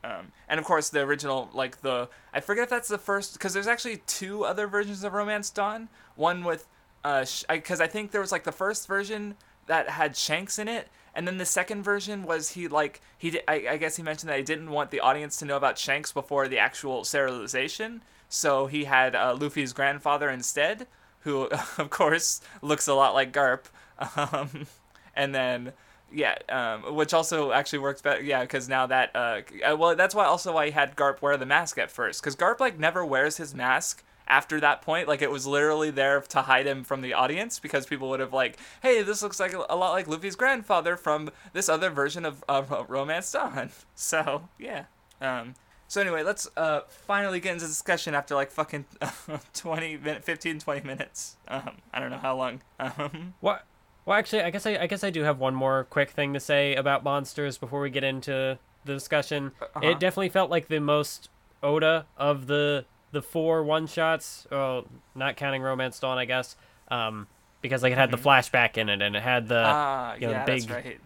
Um, 0.05 0.33
and 0.49 0.61
of 0.61 0.65
course 0.65 0.91
the 0.91 1.01
original 1.01 1.51
like 1.53 1.81
the 1.81 2.09
I 2.33 2.41
forget 2.41 2.65
if 2.65 2.71
that's 2.71 2.89
the 2.89 2.99
first 2.99 3.33
because 3.33 3.53
there's 3.53 3.67
actually 3.67 3.99
two 4.07 4.45
other 4.45 4.67
versions 4.67 5.03
of 5.03 5.13
Romance 5.13 5.51
Dawn. 5.51 5.89
One 6.15 6.45
with 6.45 6.67
uh 7.05 7.25
because 7.49 7.81
I, 7.81 7.87
think 7.89 8.13
there 8.13 8.21
was 8.21 8.33
like 8.33 8.45
the 8.45 8.53
first 8.53 8.87
version 8.87 9.35
that 9.67 9.91
had 9.91 10.17
Shanks 10.17 10.59
in 10.59 10.69
it, 10.69 10.89
and 11.15 11.27
then 11.27 11.39
the 11.39 11.45
second 11.45 11.83
version 11.83 12.25
was 12.25 12.51
he 12.51 12.69
like 12.69 13.01
he 13.17 13.41
I, 13.49 13.67
I 13.71 13.77
guess 13.77 13.97
he 13.97 14.03
mentioned 14.03 14.31
that 14.31 14.39
he 14.39 14.45
didn't 14.45 14.71
want 14.71 14.91
the 14.91 15.01
audience 15.01 15.37
to 15.39 15.45
know 15.45 15.57
about 15.57 15.79
Shanks 15.79 16.13
before 16.13 16.47
the 16.47 16.59
actual 16.59 17.03
serialization, 17.03 18.01
so 18.29 18.67
he 18.67 18.85
had 18.85 19.17
uh, 19.17 19.37
Luffy's 19.39 19.73
grandfather 19.73 20.31
instead, 20.31 20.87
who 21.21 21.47
of 21.79 21.91
course 21.91 22.41
looks 22.63 22.87
a 22.87 22.95
lot 22.95 23.15
like 23.15 23.33
Garp, 23.33 23.65
um, 24.17 24.67
and 25.15 25.35
then. 25.35 25.73
Yeah, 26.11 26.37
um, 26.49 26.95
which 26.95 27.13
also 27.13 27.53
actually 27.53 27.81
works 27.81 28.01
better. 28.01 28.23
Yeah, 28.23 28.43
because 28.43 28.69
now 28.69 28.87
that 28.87 29.11
uh, 29.15 29.43
uh, 29.67 29.77
well, 29.77 29.95
that's 29.95 30.15
why 30.15 30.25
also 30.25 30.53
why 30.55 30.67
he 30.67 30.71
had 30.73 30.97
Garp 30.97 31.21
wear 31.21 31.37
the 31.37 31.47
mask 31.47 31.79
at 31.79 31.91
first, 31.91 32.23
because 32.23 32.35
Garp 32.35 32.61
like 32.61 32.79
never 32.79 33.05
wears 33.05 33.37
his 33.37 33.55
mask 33.55 34.03
after 34.29 34.61
that 34.61 34.83
point. 34.83 35.09
Like 35.09 35.23
it 35.23 35.31
was 35.31 35.47
literally 35.47 35.91
there 35.91 36.21
to 36.21 36.43
hide 36.43 36.67
him 36.67 36.85
from 36.85 37.01
the 37.01 37.15
audience 37.15 37.59
because 37.59 37.87
people 37.87 38.09
would 38.11 38.21
have 38.21 38.33
like, 38.33 38.59
hey, 38.83 39.03
this 39.03 39.23
looks 39.23 39.41
like 39.41 39.53
a, 39.53 39.59
lot 39.75 39.93
like 39.93 40.07
Luffy's 40.07 40.37
grandfather 40.37 40.97
from 40.97 41.31
this 41.53 41.69
other 41.69 41.91
version 41.91 42.25
of, 42.25 42.45
of 42.49 42.71
Romance 42.89 43.33
Dawn. 43.33 43.71
So 43.95 44.49
yeah. 44.59 44.85
Um, 45.21 45.55
so 45.89 46.01
anyway, 46.01 46.23
let's 46.23 46.49
uh, 46.57 46.83
finally 46.89 47.41
get 47.41 47.55
into 47.55 47.67
discussion 47.67 48.15
after 48.15 48.35
like 48.35 48.51
fucking 48.51 48.85
20 49.55 49.97
minutes, 49.97 50.25
15, 50.27 50.61
20 50.61 50.87
minutes. 50.87 51.37
Um, 51.49 51.79
I 51.93 51.99
don't 51.99 52.11
know 52.11 52.19
how 52.19 52.37
long. 52.37 52.61
Um, 52.79 53.35
What? 53.41 53.65
Well, 54.09 54.17
actually, 54.17 54.41
I 54.41 54.49
guess 54.49 54.65
I, 54.65 54.79
I 54.79 54.87
guess 54.87 55.05
I 55.05 55.11
do 55.11 55.23
have 55.25 55.39
one 55.39 55.55
more 55.55 55.85
quick 55.91 56.09
thing 56.09 56.33
to 56.33 56.41
say 56.41 56.75
about 56.75 57.05
monsters 57.05 57.59
before 57.59 57.83
we 57.83 57.91
get 57.91 58.05
into 58.05 58.59
the 58.87 58.95
discussion. 58.95 59.53
Uh-huh. 59.61 59.81
It 59.87 60.01
definitely 60.01 60.31
felt 60.31 60.51
like 60.51 60.69
the 60.69 60.81
most 60.81 61.29
Oda 61.63 62.07
of 62.17 62.47
the 62.47 62.87
the 63.13 63.21
four 63.21 63.63
one 63.63 63.87
shots. 63.87 64.47
Oh, 64.51 64.87
not 65.15 65.37
counting 65.37 65.61
Romance 65.61 65.99
Dawn, 65.99 66.17
I 66.17 66.25
guess. 66.25 66.57
Um, 66.91 67.27
because 67.61 67.83
like 67.83 67.93
it 67.93 67.99
had 67.99 68.11
the 68.11 68.17
flashback 68.17 68.79
in 68.79 68.89
it 68.89 69.03
and 69.03 69.15
it 69.15 69.23
had 69.23 69.47
the 69.47 69.63
ah, 69.67 70.15
you 70.15 70.23
know, 70.29 70.31
yeah, 70.31 70.45
big 70.47 70.71
right. 70.71 70.99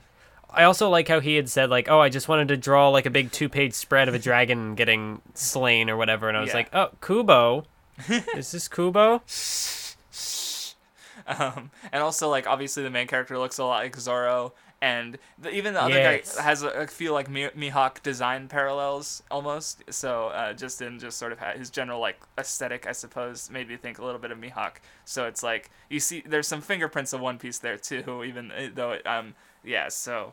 I 0.48 0.62
also 0.62 0.88
like 0.88 1.08
how 1.08 1.18
he 1.18 1.34
had 1.34 1.48
said 1.48 1.70
like, 1.70 1.90
"Oh, 1.90 1.98
I 1.98 2.08
just 2.08 2.28
wanted 2.28 2.46
to 2.48 2.56
draw 2.56 2.90
like 2.90 3.06
a 3.06 3.10
big 3.10 3.32
two-page 3.32 3.72
spread 3.72 4.06
of 4.06 4.14
a 4.14 4.18
dragon 4.20 4.76
getting 4.76 5.22
slain 5.34 5.90
or 5.90 5.96
whatever," 5.96 6.28
and 6.28 6.36
I 6.36 6.40
was 6.40 6.50
Yeah. 6.50 6.54
like, 6.56 6.72
"Oh, 6.72 6.90
Kubo, 7.00 7.64
is 8.36 8.52
this 8.52 8.68
Kubo?" 8.68 9.22
Um, 11.38 11.70
and 11.92 12.02
also, 12.02 12.28
like, 12.28 12.46
obviously, 12.46 12.82
the 12.82 12.90
main 12.90 13.06
character 13.06 13.38
looks 13.38 13.58
a 13.58 13.64
lot 13.64 13.82
like 13.82 13.96
Zoro, 13.96 14.52
and 14.80 15.18
the, 15.38 15.50
even 15.50 15.74
the 15.74 15.82
other 15.82 15.94
Yes. 15.94 16.36
guy 16.36 16.42
has 16.42 16.62
a, 16.62 16.68
a 16.68 16.86
feel 16.86 17.12
like 17.12 17.28
Mi- 17.30 17.50
Mihawk 17.56 18.02
design 18.02 18.48
parallels 18.48 19.22
almost. 19.30 19.82
So, 19.90 20.28
uh, 20.28 20.52
just 20.52 20.82
in 20.82 20.98
just 20.98 21.18
sort 21.18 21.30
of 21.32 21.38
ha- 21.38 21.52
his 21.52 21.70
general 21.70 22.00
like 22.00 22.20
aesthetic, 22.36 22.86
I 22.86 22.92
suppose, 22.92 23.50
made 23.50 23.68
me 23.68 23.76
think 23.76 23.98
a 23.98 24.04
little 24.04 24.20
bit 24.20 24.30
of 24.32 24.38
Mihawk. 24.38 24.76
So 25.04 25.26
it's 25.26 25.42
like 25.42 25.70
you 25.88 26.00
see, 26.00 26.22
there's 26.26 26.48
some 26.48 26.60
fingerprints 26.60 27.12
of 27.12 27.20
One 27.20 27.38
Piece 27.38 27.58
there 27.58 27.76
too, 27.78 28.24
even 28.26 28.50
uh, 28.50 28.70
though 28.74 28.92
it, 28.92 29.06
um, 29.06 29.34
yeah. 29.64 29.88
So, 29.88 30.32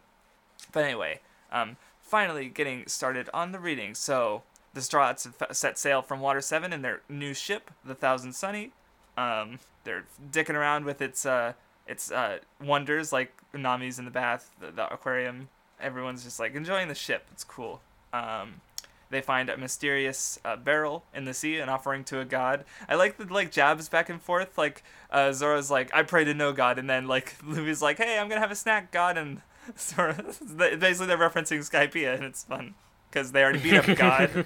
but 0.72 0.84
anyway, 0.84 1.20
um, 1.52 1.78
finally 2.02 2.50
getting 2.50 2.88
started 2.88 3.30
on 3.34 3.52
the 3.52 3.60
reading. 3.60 3.94
So 3.94 4.42
the 4.74 4.82
Straw 4.82 5.08
Hats 5.08 5.26
have 5.26 5.56
set 5.56 5.78
sail 5.78 6.02
from 6.02 6.22
Water 6.22 6.42
Seven 6.42 6.74
in 6.74 6.82
their 6.82 7.02
new 7.08 7.34
ship, 7.36 7.70
the 7.86 7.96
Thousand 7.96 8.34
Sunny. 8.34 8.72
Um, 9.20 9.60
they're 9.84 10.06
dicking 10.32 10.56
around 10.56 10.86
with 10.86 11.02
its 11.02 11.26
uh, 11.26 11.54
its 11.88 12.12
uh, 12.12 12.40
wonders 12.64 13.12
like 13.12 13.34
Nami's 13.54 14.00
in 14.00 14.06
the 14.06 14.12
bath, 14.12 14.52
the, 14.60 14.72
the 14.72 14.92
aquarium. 14.94 15.50
Everyone's 15.82 16.24
just 16.24 16.40
like 16.40 16.56
enjoying 16.56 16.88
the 16.88 16.96
ship. 16.96 17.26
It's 17.32 17.44
cool. 17.44 17.82
Um, 18.14 18.62
they 19.10 19.22
find 19.22 19.50
a 19.50 19.58
mysterious 19.58 20.40
uh, 20.46 20.56
barrel 20.56 21.04
in 21.14 21.26
the 21.26 21.34
sea, 21.34 21.58
an 21.58 21.68
offering 21.68 22.04
to 22.06 22.20
a 22.20 22.26
god. 22.26 22.64
I 22.88 22.96
like 22.96 23.18
the 23.18 23.26
like 23.26 23.52
jabs 23.52 23.90
back 23.90 24.10
and 24.10 24.22
forth. 24.22 24.58
Like 24.58 24.84
uh, 25.12 25.32
Zoro's 25.34 25.72
like, 25.72 25.94
"I 25.94 26.04
pray 26.04 26.24
to 26.24 26.34
no 26.34 26.54
god," 26.54 26.80
and 26.80 26.90
then 26.90 27.08
like 27.08 27.36
Luffy's 27.44 27.82
like, 27.82 27.98
"Hey, 27.98 28.18
I'm 28.20 28.30
gonna 28.30 28.42
have 28.42 28.52
a 28.52 28.56
snack, 28.56 28.92
god," 28.92 29.18
and 29.18 29.42
Zoro 29.78 30.14
basically 30.56 31.08
they're 31.08 31.18
referencing 31.18 31.60
Skypiea, 31.60 32.16
and 32.16 32.24
it's 32.24 32.44
fun 32.44 32.76
because 33.10 33.32
they 33.32 33.44
already 33.44 33.60
beat 33.60 33.76
up 33.76 33.98
God. 33.98 34.46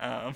um, 0.00 0.34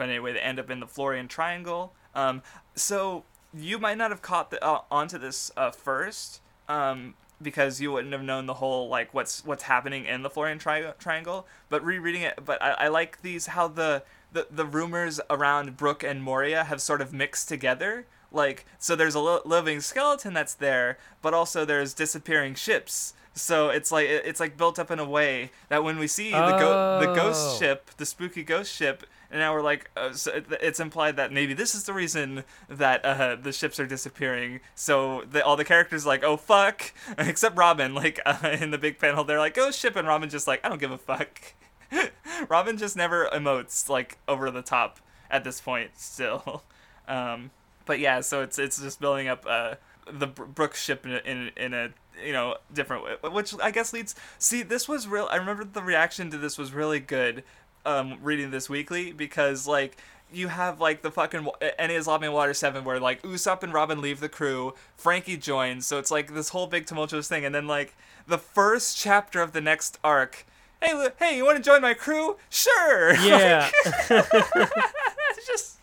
but 0.00 0.08
anyway, 0.08 0.32
they 0.32 0.40
end 0.40 0.58
up 0.58 0.70
in 0.70 0.80
the 0.80 0.86
Florian 0.86 1.28
Triangle. 1.28 1.92
Um, 2.14 2.40
so 2.74 3.24
you 3.52 3.78
might 3.78 3.98
not 3.98 4.10
have 4.10 4.22
caught 4.22 4.50
the, 4.50 4.64
uh, 4.64 4.80
onto 4.90 5.18
this 5.18 5.52
uh, 5.58 5.70
first, 5.70 6.40
um, 6.70 7.14
because 7.42 7.82
you 7.82 7.92
wouldn't 7.92 8.12
have 8.14 8.22
known 8.22 8.46
the 8.46 8.54
whole 8.54 8.88
like 8.88 9.12
what's 9.12 9.44
what's 9.44 9.64
happening 9.64 10.06
in 10.06 10.22
the 10.22 10.30
Florian 10.30 10.58
tri- 10.58 10.92
Triangle. 10.98 11.46
But 11.68 11.84
rereading 11.84 12.22
it, 12.22 12.38
but 12.44 12.62
I, 12.62 12.70
I 12.72 12.88
like 12.88 13.20
these 13.20 13.48
how 13.48 13.68
the, 13.68 14.02
the 14.32 14.46
the 14.50 14.64
rumors 14.64 15.20
around 15.28 15.76
Brook 15.76 16.02
and 16.02 16.22
Moria 16.22 16.64
have 16.64 16.80
sort 16.80 17.02
of 17.02 17.12
mixed 17.12 17.46
together. 17.48 18.06
Like 18.32 18.64
so, 18.78 18.96
there's 18.96 19.14
a 19.14 19.20
li- 19.20 19.40
living 19.44 19.80
skeleton 19.82 20.32
that's 20.32 20.54
there, 20.54 20.96
but 21.20 21.34
also 21.34 21.66
there's 21.66 21.92
disappearing 21.92 22.54
ships. 22.54 23.12
So 23.34 23.68
it's 23.68 23.92
like 23.92 24.06
it's 24.08 24.40
like 24.40 24.56
built 24.56 24.78
up 24.78 24.90
in 24.90 24.98
a 24.98 25.04
way 25.08 25.50
that 25.68 25.84
when 25.84 25.98
we 25.98 26.06
see 26.06 26.30
the 26.30 26.56
go- 26.58 27.00
the 27.00 27.10
Oh. 27.10 27.14
ghost 27.14 27.58
ship, 27.58 27.90
the 27.96 28.06
spooky 28.06 28.42
ghost 28.42 28.74
ship, 28.74 29.04
and 29.30 29.38
now 29.38 29.54
we're 29.54 29.62
like, 29.62 29.90
uh, 29.96 30.12
so 30.12 30.42
it's 30.60 30.80
implied 30.80 31.16
that 31.16 31.32
maybe 31.32 31.54
this 31.54 31.74
is 31.74 31.84
the 31.84 31.92
reason 31.92 32.42
that 32.68 33.04
uh, 33.04 33.36
the 33.36 33.52
ships 33.52 33.78
are 33.78 33.86
disappearing. 33.86 34.60
So 34.74 35.24
the, 35.30 35.44
all 35.44 35.56
the 35.56 35.64
characters 35.64 36.04
are 36.04 36.08
like, 36.08 36.24
oh 36.24 36.36
fuck, 36.36 36.92
except 37.18 37.56
Robin. 37.56 37.94
Like 37.94 38.20
uh, 38.26 38.56
in 38.60 38.70
the 38.70 38.78
big 38.78 38.98
panel, 38.98 39.22
they're 39.24 39.38
like, 39.38 39.56
oh 39.56 39.70
ship, 39.70 39.94
and 39.96 40.08
Robin 40.08 40.28
just 40.28 40.46
like, 40.46 40.64
I 40.64 40.68
don't 40.68 40.80
give 40.80 40.90
a 40.90 40.98
fuck. 40.98 41.54
Robin 42.48 42.76
just 42.76 42.96
never 42.96 43.28
emotes 43.32 43.88
like 43.88 44.18
over 44.26 44.50
the 44.50 44.62
top 44.62 44.98
at 45.30 45.44
this 45.44 45.60
point 45.60 45.92
still. 45.96 46.62
Um, 47.06 47.50
but 47.86 47.98
yeah, 47.98 48.20
so 48.20 48.42
it's 48.42 48.58
it's 48.58 48.80
just 48.80 49.00
building 49.00 49.28
up 49.28 49.44
uh, 49.48 49.74
the 50.10 50.26
Brook 50.26 50.74
ship 50.74 51.04
in 51.04 51.12
in, 51.12 51.50
in 51.56 51.74
a 51.74 51.90
you 52.24 52.32
know 52.32 52.56
different 52.72 53.04
way, 53.04 53.30
which 53.30 53.54
I 53.60 53.70
guess 53.70 53.92
leads. 53.92 54.14
See, 54.38 54.62
this 54.62 54.88
was 54.88 55.08
real. 55.08 55.28
I 55.30 55.36
remember 55.36 55.64
the 55.64 55.82
reaction 55.82 56.30
to 56.30 56.38
this 56.38 56.58
was 56.58 56.72
really 56.72 57.00
good. 57.00 57.42
Um, 57.86 58.18
reading 58.22 58.50
this 58.50 58.68
weekly 58.68 59.12
because 59.12 59.66
like 59.66 59.96
you 60.32 60.48
have 60.48 60.80
like 60.80 61.00
the 61.02 61.10
fucking 61.10 61.48
Enies 61.78 62.06
Lobby 62.06 62.26
and 62.26 62.34
Water 62.34 62.52
Seven 62.54 62.84
where 62.84 63.00
like 63.00 63.22
Usopp 63.22 63.62
and 63.62 63.72
Robin 63.72 64.00
leave 64.02 64.20
the 64.20 64.28
crew, 64.28 64.74
Franky 64.96 65.36
joins, 65.36 65.86
so 65.86 65.98
it's 65.98 66.10
like 66.10 66.34
this 66.34 66.50
whole 66.50 66.66
big 66.66 66.84
tumultuous 66.86 67.26
thing, 67.26 67.44
and 67.44 67.54
then 67.54 67.66
like 67.66 67.94
the 68.26 68.38
first 68.38 68.96
chapter 68.98 69.40
of 69.40 69.52
the 69.52 69.60
next 69.62 69.98
arc. 70.04 70.44
Hey, 70.82 71.08
hey, 71.18 71.36
you 71.36 71.44
want 71.44 71.56
to 71.56 71.62
join 71.62 71.80
my 71.82 71.94
crew? 71.94 72.36
Sure. 72.50 73.14
Yeah. 73.20 73.70
it's 74.10 75.46
just 75.46 75.76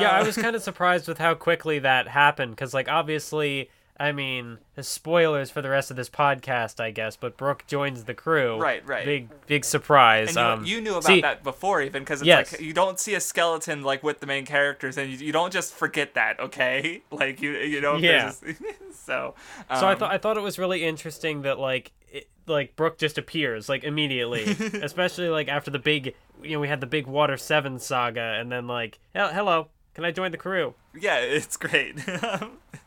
yeah, 0.00 0.10
I 0.10 0.20
Uh, 0.20 0.24
was 0.26 0.36
kind 0.36 0.56
of 0.56 0.62
surprised 0.62 1.06
with 1.08 1.18
how 1.18 1.34
quickly 1.34 1.78
that 1.80 2.08
happened 2.08 2.52
because, 2.52 2.74
like, 2.74 2.88
obviously, 2.88 3.70
I 3.98 4.10
mean, 4.10 4.58
spoilers 4.80 5.50
for 5.50 5.62
the 5.62 5.68
rest 5.68 5.90
of 5.92 5.96
this 5.96 6.10
podcast, 6.10 6.80
I 6.80 6.90
guess. 6.90 7.14
But 7.14 7.36
Brook 7.36 7.64
joins 7.68 8.04
the 8.04 8.14
crew. 8.14 8.60
Right, 8.60 8.84
right. 8.86 9.04
Big, 9.04 9.28
big 9.46 9.64
surprise. 9.64 10.36
And 10.36 10.36
you, 10.36 10.42
um, 10.42 10.64
you 10.64 10.80
knew 10.80 10.92
about 10.92 11.04
see, 11.04 11.20
that 11.20 11.44
before, 11.44 11.80
even 11.80 12.02
because 12.02 12.20
it's 12.20 12.26
Yes. 12.26 12.52
like 12.52 12.60
you 12.60 12.72
don't 12.72 12.98
see 12.98 13.14
a 13.14 13.20
skeleton 13.20 13.82
like 13.82 14.02
with 14.02 14.18
the 14.18 14.26
main 14.26 14.46
characters, 14.46 14.98
and 14.98 15.12
you, 15.12 15.26
you 15.26 15.32
don't 15.32 15.52
just 15.52 15.72
forget 15.72 16.14
that, 16.14 16.40
okay? 16.40 17.02
Like 17.12 17.40
you, 17.40 17.52
you 17.52 17.80
know. 17.80 17.96
Yeah. 17.96 18.32
so. 18.92 19.34
Um, 19.70 19.78
So 19.78 19.86
I 19.86 19.94
thought 19.94 20.10
I 20.10 20.18
thought 20.18 20.36
it 20.36 20.42
was 20.42 20.58
really 20.58 20.84
interesting 20.84 21.42
that 21.42 21.60
like 21.60 21.92
it, 22.10 22.26
like 22.48 22.74
Brook 22.74 22.98
just 22.98 23.16
appears 23.16 23.68
like 23.68 23.84
immediately, 23.84 24.42
especially 24.82 25.28
like 25.28 25.46
after 25.46 25.70
the 25.70 25.78
big 25.78 26.14
you 26.42 26.50
know 26.50 26.60
we 26.60 26.66
had 26.66 26.80
the 26.80 26.86
big 26.88 27.06
Water 27.06 27.36
Seven 27.36 27.78
saga, 27.78 28.36
and 28.40 28.50
then 28.50 28.66
like 28.66 28.98
hello, 29.14 29.68
can 29.94 30.04
I 30.04 30.10
join 30.10 30.32
the 30.32 30.38
crew? 30.38 30.74
Yeah, 30.98 31.18
it's 31.18 31.56
great. 31.56 31.96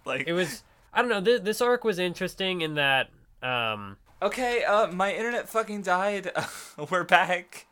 like 0.05 0.27
It 0.27 0.33
was 0.33 0.63
I 0.97 1.01
don't 1.01 1.09
know 1.11 1.21
this 1.21 1.41
this 1.41 1.61
arc 1.61 1.83
was 1.83 1.99
interesting 1.99 2.61
in 2.61 2.73
that 2.73 3.09
um 3.43 3.97
Okay, 4.19 4.63
uh, 4.63 4.87
my 4.87 5.13
internet 5.13 5.47
fucking 5.47 5.83
died. 5.83 6.31
We're 6.89 7.03
back. 7.03 7.67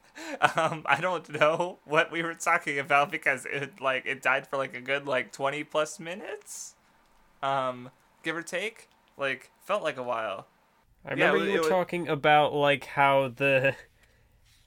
Um, 0.56 0.84
I 0.86 1.02
don't 1.02 1.28
know 1.30 1.80
what 1.86 2.12
we 2.12 2.22
were 2.22 2.36
talking 2.36 2.78
about 2.78 3.10
because 3.12 3.48
it 3.48 3.82
like 3.82 4.06
it 4.06 4.22
died 4.22 4.46
for 4.46 4.58
like 4.58 4.76
a 4.76 4.80
good 4.80 5.08
like 5.08 5.32
twenty 5.32 5.64
plus 5.64 6.00
minutes, 6.00 6.76
um, 7.42 7.90
give 8.22 8.36
or 8.36 8.44
take. 8.44 8.90
Like 9.18 9.50
felt 9.64 9.82
like 9.82 9.98
a 9.98 10.04
while. 10.04 10.46
I 11.04 11.16
Yeah, 11.16 11.32
remember 11.32 11.40
wa- 11.48 11.52
you 11.52 11.62
were 11.64 11.70
talking 11.70 12.08
about 12.08 12.54
like 12.54 12.86
how 12.86 13.30
the 13.36 13.76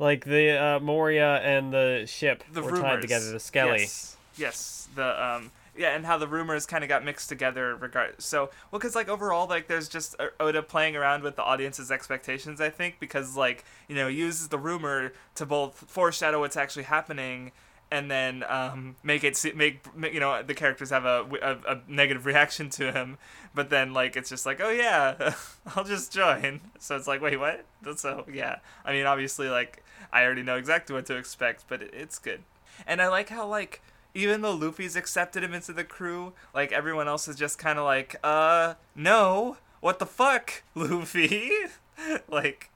like 0.01 0.25
the 0.25 0.51
uh, 0.51 0.81
Moria 0.81 1.37
and 1.37 1.73
the 1.73 2.07
ship 2.09 2.43
The 2.53 2.63
were 2.63 2.73
rumors 2.73 2.83
tied 2.83 3.03
together, 3.03 3.31
the 3.31 3.41
Skelly. 3.41 3.81
Yes, 3.83 4.17
yes. 4.37 4.89
The 4.97 5.25
um, 5.25 5.53
yeah, 5.79 5.95
and 5.95 6.05
how 6.05 6.19
the 6.19 6.27
rumors 6.27 6.67
kind 6.67 6.83
of 6.83 6.89
got 6.89 7.05
mixed 7.05 7.29
together. 7.29 7.77
Regard 7.77 8.21
so 8.21 8.51
well, 8.71 8.79
because 8.81 8.95
like 8.95 9.09
overall, 9.09 9.47
like 9.49 9.69
there's 9.69 9.89
just 9.89 10.17
Oda 10.41 10.63
playing 10.63 10.97
around 10.97 11.23
with 11.23 11.37
the 11.37 11.43
audience's 11.43 11.91
expectations. 11.91 12.61
I 12.61 12.71
think 12.71 12.99
because 12.99 13.37
like 13.37 13.65
you 13.87 13.95
know 13.95 14.09
uses 14.09 14.49
the 14.49 14.59
rumor 14.59 15.13
to 15.37 15.47
both 15.47 15.85
foreshadow 15.89 16.41
what's 16.41 16.57
actually 16.57 16.85
happening. 16.85 17.53
And 17.91 18.11
then 18.11 18.45
um, 18.47 18.97
make 19.03 19.25
it 19.25 19.35
se- 19.35 19.55
make, 19.55 19.97
make 19.97 20.13
you 20.13 20.21
know 20.21 20.43
the 20.43 20.53
characters 20.53 20.91
have 20.91 21.07
a, 21.07 21.25
a, 21.41 21.73
a 21.73 21.81
negative 21.89 22.27
reaction 22.33 22.69
to 22.71 22.93
him, 22.93 23.17
but 23.55 23.71
then 23.71 23.95
like 23.95 24.15
it's 24.15 24.29
just 24.29 24.45
like 24.45 24.61
oh 24.61 24.69
yeah, 24.69 25.35
I'll 25.75 25.85
just 25.85 26.13
join. 26.13 26.61
So 26.79 26.97
it's 26.97 27.07
like 27.07 27.23
wait 27.23 27.39
what? 27.39 27.65
So 27.97 28.27
yeah, 28.31 28.57
I 28.85 28.93
mean 28.93 29.07
obviously 29.07 29.49
like 29.49 29.83
I 30.13 30.25
already 30.25 30.43
know 30.43 30.57
exactly 30.57 30.95
what 30.95 31.07
to 31.07 31.17
expect, 31.17 31.65
but 31.67 31.81
it, 31.81 31.95
it's 31.95 32.19
good. 32.19 32.43
And 32.87 33.01
I 33.01 33.09
like 33.09 33.31
how 33.31 33.47
like 33.47 33.81
even 34.15 34.41
though 34.41 34.55
Luffy's 34.55 34.97
accepted 34.97 35.43
him 35.43 35.55
into 35.55 35.73
the 35.73 35.85
crew, 35.85 36.33
like 36.55 36.73
everyone 36.73 37.09
else 37.09 37.29
is 37.29 37.37
just 37.37 37.59
kind 37.59 37.79
of 37.79 37.85
like, 37.85 38.17
uh, 38.23 38.75
no, 38.95 39.57
what 39.81 39.99
the 39.99 40.07
fuck, 40.07 40.63
Luffy? 40.75 41.51
like, 42.29 42.71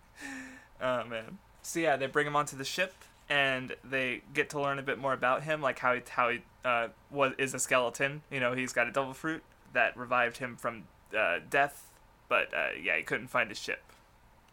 oh 0.80 1.04
man. 1.04 1.38
So 1.62 1.80
yeah, 1.80 1.96
they 1.96 2.06
bring 2.06 2.26
him 2.26 2.36
onto 2.36 2.56
the 2.56 2.64
ship, 2.64 2.94
and 3.28 3.76
they 3.84 4.22
get 4.34 4.50
to 4.50 4.60
learn 4.60 4.78
a 4.78 4.82
bit 4.82 4.98
more 4.98 5.12
about 5.12 5.44
him, 5.44 5.62
like 5.62 5.78
how 5.78 5.94
he 5.94 6.00
how 6.08 6.30
he 6.30 6.40
uh 6.64 6.88
was 7.10 7.32
is 7.38 7.54
a 7.54 7.58
skeleton. 7.58 8.22
You 8.30 8.40
know, 8.40 8.52
he's 8.54 8.72
got 8.72 8.88
a 8.88 8.92
devil 8.92 9.14
fruit 9.14 9.42
that 9.72 9.96
revived 9.96 10.38
him 10.38 10.56
from 10.56 10.84
uh, 11.16 11.38
death, 11.48 11.90
but 12.28 12.52
uh, 12.54 12.70
yeah, 12.80 12.96
he 12.96 13.02
couldn't 13.02 13.28
find 13.28 13.48
his 13.48 13.58
ship. 13.58 13.82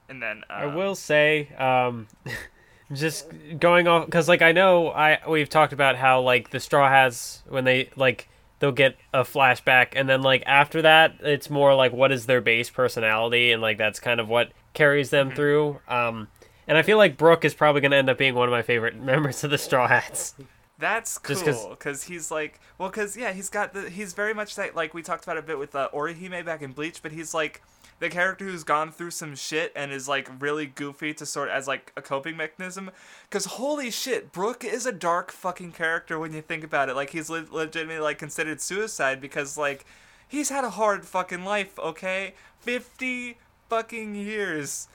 And 0.07 0.21
then 0.21 0.43
uh, 0.49 0.53
I 0.53 0.65
will 0.65 0.95
say, 0.95 1.49
um, 1.57 2.07
just 2.91 3.27
going 3.59 3.87
off 3.87 4.05
because 4.05 4.27
like 4.27 4.41
I 4.41 4.51
know 4.51 4.89
I 4.89 5.19
we've 5.27 5.49
talked 5.49 5.73
about 5.73 5.95
how 5.95 6.21
like 6.21 6.49
the 6.49 6.59
straw 6.59 6.89
hats 6.89 7.43
when 7.47 7.63
they 7.63 7.89
like 7.95 8.27
they'll 8.59 8.71
get 8.71 8.97
a 9.13 9.21
flashback 9.21 9.89
and 9.95 10.09
then 10.09 10.21
like 10.21 10.43
after 10.45 10.81
that 10.81 11.15
it's 11.21 11.49
more 11.49 11.75
like 11.75 11.93
what 11.93 12.11
is 12.11 12.25
their 12.25 12.41
base 12.41 12.69
personality 12.69 13.51
and 13.51 13.61
like 13.61 13.77
that's 13.77 13.99
kind 13.99 14.19
of 14.19 14.27
what 14.27 14.51
carries 14.73 15.09
them 15.09 15.31
through. 15.31 15.79
Um, 15.87 16.27
and 16.67 16.77
I 16.77 16.81
feel 16.81 16.97
like 16.97 17.17
Brook 17.17 17.45
is 17.45 17.53
probably 17.53 17.81
gonna 17.81 17.95
end 17.95 18.09
up 18.09 18.17
being 18.17 18.35
one 18.35 18.47
of 18.47 18.51
my 18.51 18.61
favorite 18.61 18.95
members 19.01 19.43
of 19.43 19.51
the 19.51 19.57
Straw 19.57 19.87
Hats. 19.87 20.35
That's 20.77 21.17
cool 21.17 21.71
because 21.71 22.05
he's 22.05 22.31
like, 22.31 22.61
well, 22.77 22.89
because 22.89 23.17
yeah, 23.17 23.33
he's 23.33 23.49
got 23.49 23.73
the 23.73 23.89
he's 23.89 24.13
very 24.13 24.33
much 24.33 24.55
that 24.55 24.75
like 24.75 24.93
we 24.93 25.01
talked 25.01 25.25
about 25.25 25.37
a 25.37 25.41
bit 25.41 25.59
with 25.59 25.75
uh, 25.75 25.89
Orihime 25.93 26.45
back 26.45 26.61
in 26.61 26.71
Bleach, 26.71 27.01
but 27.01 27.11
he's 27.11 27.33
like 27.33 27.61
the 27.99 28.09
character 28.09 28.45
who's 28.45 28.63
gone 28.63 28.91
through 28.91 29.11
some 29.11 29.35
shit 29.35 29.71
and 29.75 29.91
is 29.91 30.07
like 30.07 30.29
really 30.39 30.65
goofy 30.65 31.13
to 31.13 31.25
sort 31.25 31.49
as 31.49 31.67
like 31.67 31.91
a 31.95 32.01
coping 32.01 32.37
mechanism. 32.37 32.91
Because 33.29 33.45
holy 33.45 33.91
shit, 33.91 34.31
Brook 34.31 34.63
is 34.63 34.85
a 34.85 34.91
dark 34.91 35.31
fucking 35.31 35.73
character 35.73 36.17
when 36.17 36.33
you 36.33 36.41
think 36.41 36.63
about 36.63 36.89
it. 36.89 36.95
Like 36.95 37.11
he's 37.11 37.29
le- 37.29 37.45
legitimately 37.51 38.01
like 38.01 38.17
considered 38.17 38.61
suicide 38.61 39.19
because 39.21 39.57
like 39.57 39.85
he's 40.27 40.49
had 40.49 40.63
a 40.63 40.71
hard 40.71 41.05
fucking 41.05 41.43
life. 41.43 41.77
Okay, 41.79 42.33
fifty 42.59 43.37
fucking 43.69 44.15
years 44.15 44.87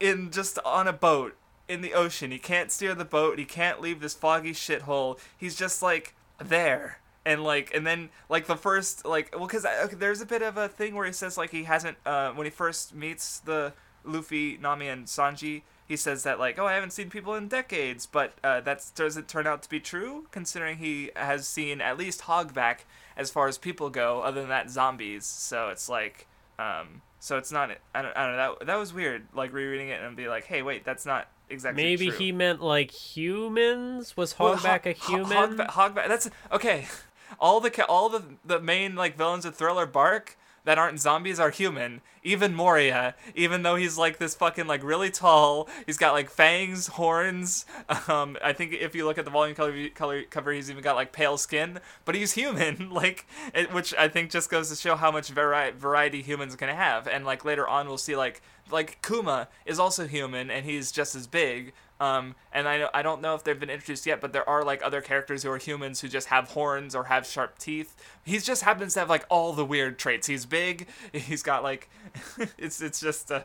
in 0.00 0.30
just 0.30 0.58
on 0.64 0.86
a 0.86 0.92
boat 0.92 1.36
in 1.68 1.80
the 1.80 1.94
ocean. 1.94 2.30
He 2.30 2.38
can't 2.38 2.72
steer 2.72 2.94
the 2.94 3.04
boat. 3.04 3.38
He 3.38 3.44
can't 3.44 3.80
leave 3.80 4.00
this 4.00 4.14
foggy 4.14 4.52
shithole. 4.52 5.18
He's 5.36 5.54
just 5.54 5.82
like 5.82 6.14
there. 6.42 6.98
And 7.28 7.44
like, 7.44 7.74
and 7.74 7.86
then 7.86 8.08
like 8.30 8.46
the 8.46 8.56
first 8.56 9.04
like, 9.04 9.34
well, 9.36 9.46
because 9.46 9.66
okay, 9.66 9.94
there's 9.94 10.22
a 10.22 10.26
bit 10.26 10.40
of 10.40 10.56
a 10.56 10.66
thing 10.66 10.94
where 10.94 11.04
he 11.04 11.12
says 11.12 11.36
like 11.36 11.50
he 11.50 11.64
hasn't 11.64 11.98
uh, 12.06 12.30
when 12.32 12.46
he 12.46 12.50
first 12.50 12.94
meets 12.94 13.40
the 13.40 13.74
Luffy, 14.02 14.56
Nami, 14.58 14.88
and 14.88 15.04
Sanji. 15.04 15.60
He 15.86 15.94
says 15.94 16.22
that 16.22 16.38
like, 16.38 16.58
oh, 16.58 16.64
I 16.66 16.72
haven't 16.72 16.94
seen 16.94 17.10
people 17.10 17.34
in 17.34 17.46
decades, 17.48 18.06
but 18.06 18.32
uh, 18.42 18.62
that 18.62 18.82
doesn't 18.94 19.28
turn 19.28 19.46
out 19.46 19.62
to 19.62 19.68
be 19.68 19.78
true, 19.78 20.26
considering 20.30 20.78
he 20.78 21.10
has 21.16 21.46
seen 21.46 21.82
at 21.82 21.98
least 21.98 22.22
Hogback 22.22 22.78
as 23.14 23.30
far 23.30 23.46
as 23.46 23.58
people 23.58 23.90
go. 23.90 24.22
Other 24.22 24.40
than 24.40 24.48
that, 24.48 24.70
zombies. 24.70 25.26
So 25.26 25.68
it's 25.68 25.86
like, 25.86 26.26
um, 26.58 27.02
so 27.20 27.36
it's 27.36 27.52
not. 27.52 27.70
I 27.94 28.00
don't, 28.00 28.16
I 28.16 28.26
don't 28.26 28.36
know. 28.36 28.56
That 28.58 28.66
that 28.68 28.76
was 28.76 28.94
weird. 28.94 29.26
Like 29.34 29.52
rereading 29.52 29.90
it 29.90 30.00
and 30.00 30.16
be 30.16 30.28
like, 30.28 30.44
hey, 30.44 30.62
wait, 30.62 30.84
that's 30.84 31.04
not 31.04 31.28
exactly. 31.50 31.82
Maybe 31.82 32.08
true. 32.08 32.18
he 32.18 32.32
meant 32.32 32.62
like 32.62 32.90
humans. 32.90 34.16
Was 34.16 34.38
Well, 34.38 34.56
Hogback 34.56 34.84
Ho- 34.84 34.90
a 34.90 34.94
Ho- 34.94 35.16
human? 35.16 35.56
Hogback, 35.58 35.68
Hogback. 35.70 36.08
That's 36.08 36.30
okay. 36.52 36.86
All 37.38 37.60
the 37.60 37.84
all 37.86 38.08
the 38.08 38.22
the 38.44 38.60
main 38.60 38.94
like 38.94 39.16
villains 39.16 39.44
of 39.44 39.54
Thriller 39.54 39.86
Bark 39.86 40.36
that 40.68 40.76
aren't 40.76 41.00
zombies 41.00 41.40
are 41.40 41.48
human. 41.48 42.02
Even 42.22 42.54
Moria, 42.54 43.14
even 43.34 43.62
though 43.62 43.76
he's 43.76 43.96
like 43.96 44.18
this 44.18 44.34
fucking 44.34 44.66
like 44.66 44.84
really 44.84 45.10
tall, 45.10 45.66
he's 45.86 45.96
got 45.96 46.12
like 46.12 46.28
fangs, 46.28 46.88
horns. 46.88 47.64
Um, 48.06 48.36
I 48.44 48.52
think 48.52 48.74
if 48.74 48.94
you 48.94 49.06
look 49.06 49.16
at 49.16 49.24
the 49.24 49.30
volume 49.30 49.54
color, 49.54 49.88
color 49.90 50.22
cover, 50.24 50.52
he's 50.52 50.70
even 50.70 50.82
got 50.82 50.94
like 50.94 51.10
pale 51.12 51.38
skin, 51.38 51.80
but 52.04 52.14
he's 52.14 52.32
human. 52.32 52.90
Like, 52.98 53.26
it, 53.54 53.72
which 53.72 53.94
I 53.94 54.08
think 54.08 54.30
just 54.30 54.50
goes 54.50 54.68
to 54.70 54.76
show 54.76 54.96
how 54.96 55.12
much 55.12 55.28
vari- 55.28 55.70
variety 55.70 56.20
humans 56.20 56.56
can 56.56 56.68
have. 56.68 57.06
And 57.06 57.24
like 57.24 57.44
later 57.44 57.66
on, 57.66 57.86
we'll 57.86 57.96
see 57.96 58.16
like 58.16 58.42
like 58.70 59.00
Kuma 59.02 59.48
is 59.64 59.78
also 59.78 60.06
human 60.06 60.50
and 60.50 60.66
he's 60.66 60.92
just 60.92 61.14
as 61.14 61.26
big. 61.26 61.72
Um, 62.00 62.36
and 62.52 62.68
I 62.68 62.88
I 62.94 63.02
don't 63.02 63.20
know 63.20 63.34
if 63.34 63.42
they've 63.42 63.58
been 63.58 63.70
introduced 63.70 64.06
yet, 64.06 64.20
but 64.20 64.32
there 64.32 64.48
are 64.48 64.62
like 64.64 64.82
other 64.84 65.00
characters 65.00 65.42
who 65.42 65.50
are 65.50 65.58
humans 65.58 66.00
who 66.00 66.08
just 66.08 66.28
have 66.28 66.50
horns 66.50 66.94
or 66.94 67.04
have 67.04 67.26
sharp 67.26 67.58
teeth. 67.58 67.96
He 68.24 68.38
just 68.38 68.62
happens 68.62 68.94
to 68.94 69.00
have 69.00 69.08
like 69.10 69.26
all 69.28 69.52
the 69.52 69.64
weird 69.64 69.98
traits. 69.98 70.28
He's 70.28 70.46
big. 70.46 70.86
He's 71.12 71.42
got 71.42 71.62
like, 71.64 71.88
it's 72.58 72.80
it's 72.80 73.00
just 73.00 73.32
uh, 73.32 73.42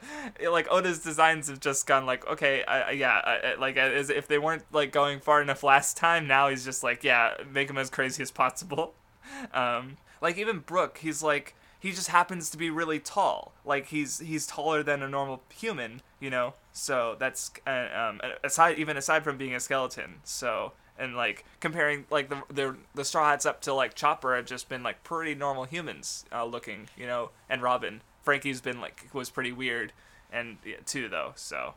like 0.52 0.68
Oda's 0.70 1.00
designs 1.00 1.48
have 1.50 1.60
just 1.62 1.88
gone 1.88 2.06
like 2.06 2.28
okay, 2.28 2.64
I, 2.66 2.82
I- 2.82 2.92
yeah, 2.92 3.22
I, 3.26 3.56
like 3.56 3.76
as 3.78 4.10
if 4.12 4.28
they 4.28 4.38
weren't 4.38 4.64
like 4.72 4.92
going 4.92 5.20
far 5.20 5.42
enough 5.42 5.64
last 5.64 5.98
time. 5.98 6.28
Now 6.28 6.50
he's 6.50 6.64
just 6.64 6.84
like 6.84 7.04
yeah, 7.04 7.34
make 7.52 7.70
him 7.70 7.78
as 7.78 7.90
crazy 7.90 8.22
as 8.24 8.32
possible. 8.32 8.94
Um, 9.54 9.98
like 10.22 10.38
even 10.38 10.60
Brook, 10.60 11.00
he's 11.00 11.24
like 11.24 11.56
he 11.84 11.92
just 11.92 12.08
happens 12.08 12.50
to 12.50 12.58
be 12.58 12.70
really 12.70 12.98
tall. 12.98 13.52
Like 13.66 13.88
he's 13.88 14.20
he's 14.20 14.48
taller 14.48 14.84
than 14.84 15.04
a 15.04 15.10
normal 15.10 15.44
human, 15.54 16.02
you 16.18 16.30
know. 16.30 16.54
So 16.72 17.18
that's 17.20 17.52
uh, 17.68 17.90
um, 17.94 18.22
aside 18.42 18.80
even 18.80 18.96
aside 18.96 19.26
from 19.26 19.36
being 19.36 19.54
a 19.54 19.60
skeleton. 19.60 20.22
So 20.24 20.72
and 20.98 21.18
like 21.18 21.44
comparing 21.60 22.06
like 22.10 22.30
the 22.30 22.42
the 22.48 22.78
the 22.96 23.04
Straw 23.04 23.30
Hats 23.30 23.46
up 23.46 23.60
to 23.64 23.74
like 23.74 23.96
Chopper 23.96 24.34
have 24.34 24.46
just 24.46 24.70
been 24.70 24.82
like 24.82 25.04
pretty 25.04 25.36
normal 25.36 25.66
humans 25.66 26.24
uh, 26.32 26.46
looking, 26.46 26.88
you 26.96 27.06
know. 27.06 27.32
And 27.50 27.62
Robin, 27.62 28.00
Franky's 28.22 28.62
been 28.62 28.80
like 28.80 29.10
was 29.12 29.30
pretty 29.30 29.52
weird, 29.52 29.92
and 30.32 30.60
yeah, 30.64 30.78
too 30.86 31.10
though. 31.10 31.34
So. 31.36 31.74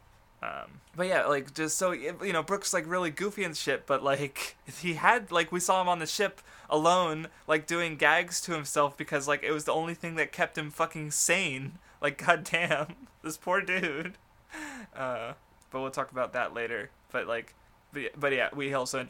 Um, 0.46 0.80
but 0.94 1.06
yeah, 1.08 1.26
like 1.26 1.54
just 1.54 1.76
so 1.76 1.90
you 1.92 2.32
know, 2.32 2.42
Brooks 2.42 2.72
like 2.72 2.84
really 2.86 3.10
goofy 3.10 3.42
and 3.44 3.56
shit. 3.56 3.86
But 3.86 4.02
like 4.04 4.56
he 4.80 4.94
had 4.94 5.32
like 5.32 5.50
we 5.50 5.60
saw 5.60 5.80
him 5.80 5.88
on 5.88 5.98
the 5.98 6.06
ship 6.06 6.40
alone, 6.70 7.28
like 7.46 7.66
doing 7.66 7.96
gags 7.96 8.40
to 8.42 8.52
himself 8.52 8.96
because 8.96 9.26
like 9.26 9.42
it 9.42 9.50
was 9.52 9.64
the 9.64 9.72
only 9.72 9.94
thing 9.94 10.14
that 10.16 10.32
kept 10.32 10.56
him 10.56 10.70
fucking 10.70 11.10
sane. 11.10 11.78
Like 11.98 12.24
goddamn, 12.24 12.88
this 13.24 13.38
poor 13.38 13.62
dude. 13.62 14.18
Uh, 14.94 15.32
but 15.70 15.80
we'll 15.80 15.90
talk 15.90 16.12
about 16.12 16.34
that 16.34 16.52
later. 16.52 16.90
But 17.10 17.26
like, 17.26 17.54
but, 17.90 18.02
yeah- 18.02 18.08
but 18.18 18.32
yeah, 18.34 18.48
we 18.54 18.74
also 18.74 19.06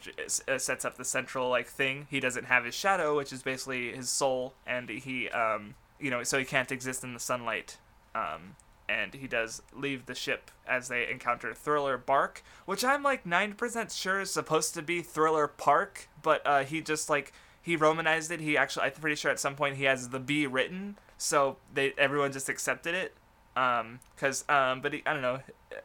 uh, 0.47 0.57
sets 0.57 0.85
up 0.85 0.95
the 0.95 1.03
central 1.03 1.49
like 1.49 1.67
thing. 1.67 2.07
He 2.09 2.21
doesn't 2.21 2.45
have 2.45 2.63
his 2.63 2.73
shadow, 2.73 3.17
which 3.17 3.33
is 3.33 3.43
basically 3.43 3.91
his 3.91 4.09
soul, 4.09 4.53
and 4.65 4.87
he 4.87 5.27
um 5.29 5.75
you 5.99 6.09
know 6.09 6.23
so 6.23 6.39
he 6.39 6.45
can't 6.45 6.71
exist 6.71 7.03
in 7.03 7.13
the 7.13 7.19
sunlight. 7.19 7.77
Um, 8.15 8.55
and 8.89 9.13
he 9.13 9.27
does 9.27 9.61
leave 9.73 10.05
the 10.05 10.15
ship 10.15 10.51
as 10.67 10.87
they 10.87 11.09
encounter 11.09 11.53
Thriller 11.53 11.97
Bark, 11.97 12.43
which 12.65 12.83
I'm 12.83 13.03
like 13.03 13.25
9% 13.25 13.95
sure 13.95 14.21
is 14.21 14.31
supposed 14.31 14.73
to 14.75 14.81
be 14.81 15.01
Thriller 15.01 15.47
Park, 15.47 16.07
but 16.21 16.45
uh, 16.45 16.63
he 16.63 16.81
just 16.81 17.09
like 17.09 17.33
he 17.61 17.75
romanized 17.75 18.31
it. 18.31 18.39
He 18.39 18.57
actually 18.57 18.85
I'm 18.85 18.91
pretty 18.93 19.15
sure 19.15 19.31
at 19.31 19.39
some 19.39 19.55
point 19.55 19.75
he 19.75 19.83
has 19.83 20.09
the 20.09 20.19
B 20.19 20.47
written, 20.47 20.97
so 21.17 21.57
they 21.73 21.93
everyone 21.97 22.31
just 22.31 22.49
accepted 22.49 22.95
it. 22.95 23.13
Um, 23.57 23.99
cause 24.17 24.45
um, 24.49 24.81
but 24.81 24.93
he, 24.93 25.01
I 25.05 25.13
don't 25.13 25.23
know, 25.23 25.39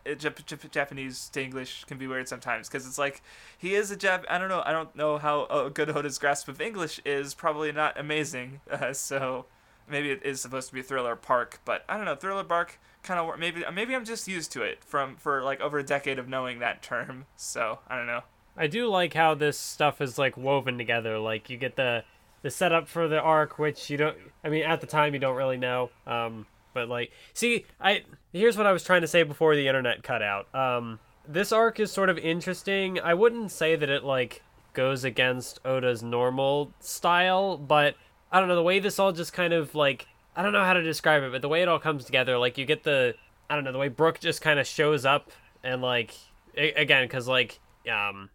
it, 0.04 0.18
Jap- 0.20 0.44
Jap- 0.44 0.70
Japanese 0.70 1.30
to 1.30 1.42
English 1.42 1.84
can 1.84 1.96
be 1.96 2.06
weird 2.06 2.28
sometimes, 2.28 2.68
cause 2.68 2.86
it's 2.86 2.98
like 2.98 3.22
he 3.56 3.74
is 3.74 3.90
a 3.90 3.96
Jap. 3.96 4.24
I 4.28 4.38
don't 4.38 4.48
know. 4.50 4.62
I 4.64 4.72
don't 4.72 4.94
know 4.94 5.18
how 5.18 5.42
uh, 5.44 5.70
good 5.70 5.90
Oda's 5.90 6.18
grasp 6.18 6.48
of 6.48 6.60
English 6.60 7.00
is. 7.04 7.34
Probably 7.34 7.72
not 7.72 7.98
amazing. 7.98 8.60
Uh, 8.70 8.92
so 8.92 9.46
maybe 9.88 10.10
it 10.10 10.22
is 10.24 10.40
supposed 10.40 10.68
to 10.68 10.74
be 10.74 10.82
Thriller 10.82 11.16
Park, 11.16 11.60
but 11.64 11.84
I 11.88 11.96
don't 11.96 12.06
know. 12.06 12.14
Thriller 12.14 12.44
Bark 12.44 12.78
kind 13.02 13.18
of 13.18 13.38
maybe 13.38 13.64
maybe 13.72 13.94
I'm 13.94 14.04
just 14.04 14.28
used 14.28 14.52
to 14.52 14.62
it 14.62 14.84
from 14.84 15.16
for 15.16 15.42
like 15.42 15.60
over 15.60 15.78
a 15.78 15.82
decade 15.82 16.18
of 16.18 16.28
knowing 16.28 16.58
that 16.60 16.82
term. 16.82 17.26
So 17.36 17.80
I 17.88 17.96
don't 17.96 18.06
know. 18.06 18.22
I 18.56 18.66
do 18.66 18.88
like 18.88 19.14
how 19.14 19.34
this 19.34 19.58
stuff 19.58 20.00
is 20.00 20.18
like 20.18 20.36
woven 20.36 20.78
together. 20.78 21.18
Like 21.18 21.50
you 21.50 21.56
get 21.56 21.76
the 21.76 22.04
the 22.42 22.50
setup 22.50 22.88
for 22.88 23.08
the 23.08 23.20
arc, 23.20 23.58
which 23.58 23.88
you 23.90 23.96
don't. 23.96 24.16
I 24.44 24.48
mean, 24.48 24.64
at 24.64 24.80
the 24.80 24.86
time 24.86 25.14
you 25.14 25.20
don't 25.20 25.36
really 25.36 25.56
know. 25.56 25.90
Um, 26.06 26.46
but 26.74 26.88
like, 26.88 27.12
see, 27.34 27.66
I 27.80 28.04
here's 28.32 28.56
what 28.56 28.66
I 28.66 28.72
was 28.72 28.84
trying 28.84 29.02
to 29.02 29.08
say 29.08 29.22
before 29.22 29.54
the 29.54 29.68
internet 29.68 30.02
cut 30.02 30.22
out. 30.22 30.52
Um, 30.54 30.98
this 31.26 31.52
arc 31.52 31.80
is 31.80 31.92
sort 31.92 32.10
of 32.10 32.18
interesting. 32.18 33.00
I 33.00 33.14
wouldn't 33.14 33.50
say 33.50 33.76
that 33.76 33.88
it 33.88 34.04
like 34.04 34.42
goes 34.74 35.04
against 35.04 35.60
Oda's 35.64 36.02
normal 36.02 36.72
style, 36.80 37.56
but 37.56 37.94
I 38.30 38.40
don't 38.40 38.48
know 38.48 38.56
the 38.56 38.62
way 38.62 38.78
this 38.78 38.98
all 38.98 39.12
just 39.12 39.32
kind 39.32 39.52
of 39.52 39.74
like 39.74 40.06
I 40.36 40.42
don't 40.42 40.52
know 40.52 40.64
how 40.64 40.72
to 40.72 40.82
describe 40.82 41.22
it, 41.22 41.32
but 41.32 41.42
the 41.42 41.48
way 41.48 41.62
it 41.62 41.68
all 41.68 41.78
comes 41.78 42.04
together, 42.04 42.38
like 42.38 42.58
you 42.58 42.64
get 42.64 42.84
the 42.84 43.14
I 43.50 43.54
don't 43.54 43.64
know 43.64 43.72
the 43.72 43.78
way 43.78 43.88
Brook 43.88 44.20
just 44.20 44.40
kind 44.40 44.58
of 44.58 44.66
shows 44.66 45.04
up 45.04 45.30
and 45.62 45.82
like 45.82 46.14
a- 46.56 46.72
again 46.72 47.04
because 47.04 47.28
like 47.28 47.60
um 47.90 48.30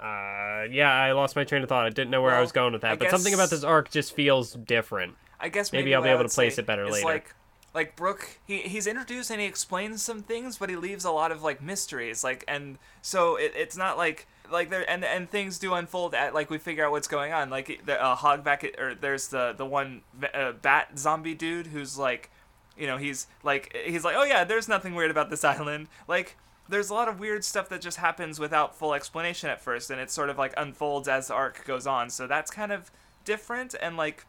uh 0.00 0.64
yeah 0.70 0.90
I 0.92 1.12
lost 1.12 1.36
my 1.36 1.44
train 1.44 1.62
of 1.62 1.68
thought. 1.68 1.86
I 1.86 1.90
didn't 1.90 2.10
know 2.10 2.22
where 2.22 2.34
I 2.34 2.40
was 2.40 2.52
going 2.52 2.72
with 2.72 2.82
that, 2.82 2.92
I 2.92 2.96
but 2.96 3.10
something 3.10 3.34
about 3.34 3.50
this 3.50 3.64
arc 3.64 3.90
just 3.90 4.14
feels 4.14 4.52
different. 4.52 5.14
I 5.38 5.48
guess 5.48 5.72
Maybe 5.72 5.84
maybe, 5.84 5.94
I'll 5.94 6.02
be 6.02 6.08
able 6.08 6.24
to 6.24 6.34
place 6.34 6.58
it 6.58 6.66
better 6.66 6.86
later. 6.90 7.06
Like, 7.06 7.34
like 7.72 7.96
Brook, 7.96 8.38
he 8.46 8.58
he's 8.58 8.86
introduced 8.86 9.30
and 9.30 9.40
he 9.40 9.46
explains 9.46 10.02
some 10.02 10.22
things, 10.22 10.58
but 10.58 10.68
he 10.68 10.76
leaves 10.76 11.04
a 11.04 11.10
lot 11.10 11.32
of 11.32 11.42
like 11.42 11.62
mysteries. 11.62 12.24
Like, 12.24 12.44
and 12.48 12.78
so 13.00 13.36
it, 13.36 13.52
it's 13.54 13.76
not 13.76 13.96
like 13.96 14.26
like 14.50 14.70
there 14.70 14.88
and 14.88 15.04
and 15.04 15.28
things 15.28 15.58
do 15.58 15.74
unfold 15.74 16.14
at 16.14 16.34
like 16.34 16.50
we 16.50 16.58
figure 16.58 16.84
out 16.84 16.90
what's 16.90 17.08
going 17.08 17.32
on. 17.32 17.50
Like 17.50 17.82
the 17.84 18.02
uh, 18.02 18.16
Hogback 18.16 18.78
or 18.78 18.94
there's 18.94 19.28
the 19.28 19.54
the 19.56 19.66
one 19.66 20.02
uh, 20.34 20.52
bat 20.52 20.98
zombie 20.98 21.34
dude 21.34 21.68
who's 21.68 21.98
like, 21.98 22.30
you 22.76 22.86
know, 22.86 22.96
he's 22.96 23.26
like 23.42 23.76
he's 23.84 24.04
like, 24.04 24.16
oh 24.16 24.24
yeah, 24.24 24.44
there's 24.44 24.68
nothing 24.68 24.94
weird 24.94 25.10
about 25.10 25.30
this 25.30 25.44
island. 25.44 25.88
Like 26.08 26.36
there's 26.68 26.90
a 26.90 26.94
lot 26.94 27.08
of 27.08 27.18
weird 27.18 27.44
stuff 27.44 27.68
that 27.68 27.80
just 27.80 27.96
happens 27.98 28.38
without 28.38 28.76
full 28.76 28.94
explanation 28.94 29.50
at 29.50 29.60
first, 29.60 29.90
and 29.90 30.00
it 30.00 30.10
sort 30.10 30.30
of 30.30 30.38
like 30.38 30.54
unfolds 30.56 31.08
as 31.08 31.28
the 31.28 31.34
arc 31.34 31.64
goes 31.64 31.86
on. 31.86 32.10
So 32.10 32.26
that's 32.26 32.50
kind 32.50 32.72
of 32.72 32.90
different 33.24 33.74
and 33.80 33.96
like 33.96 34.26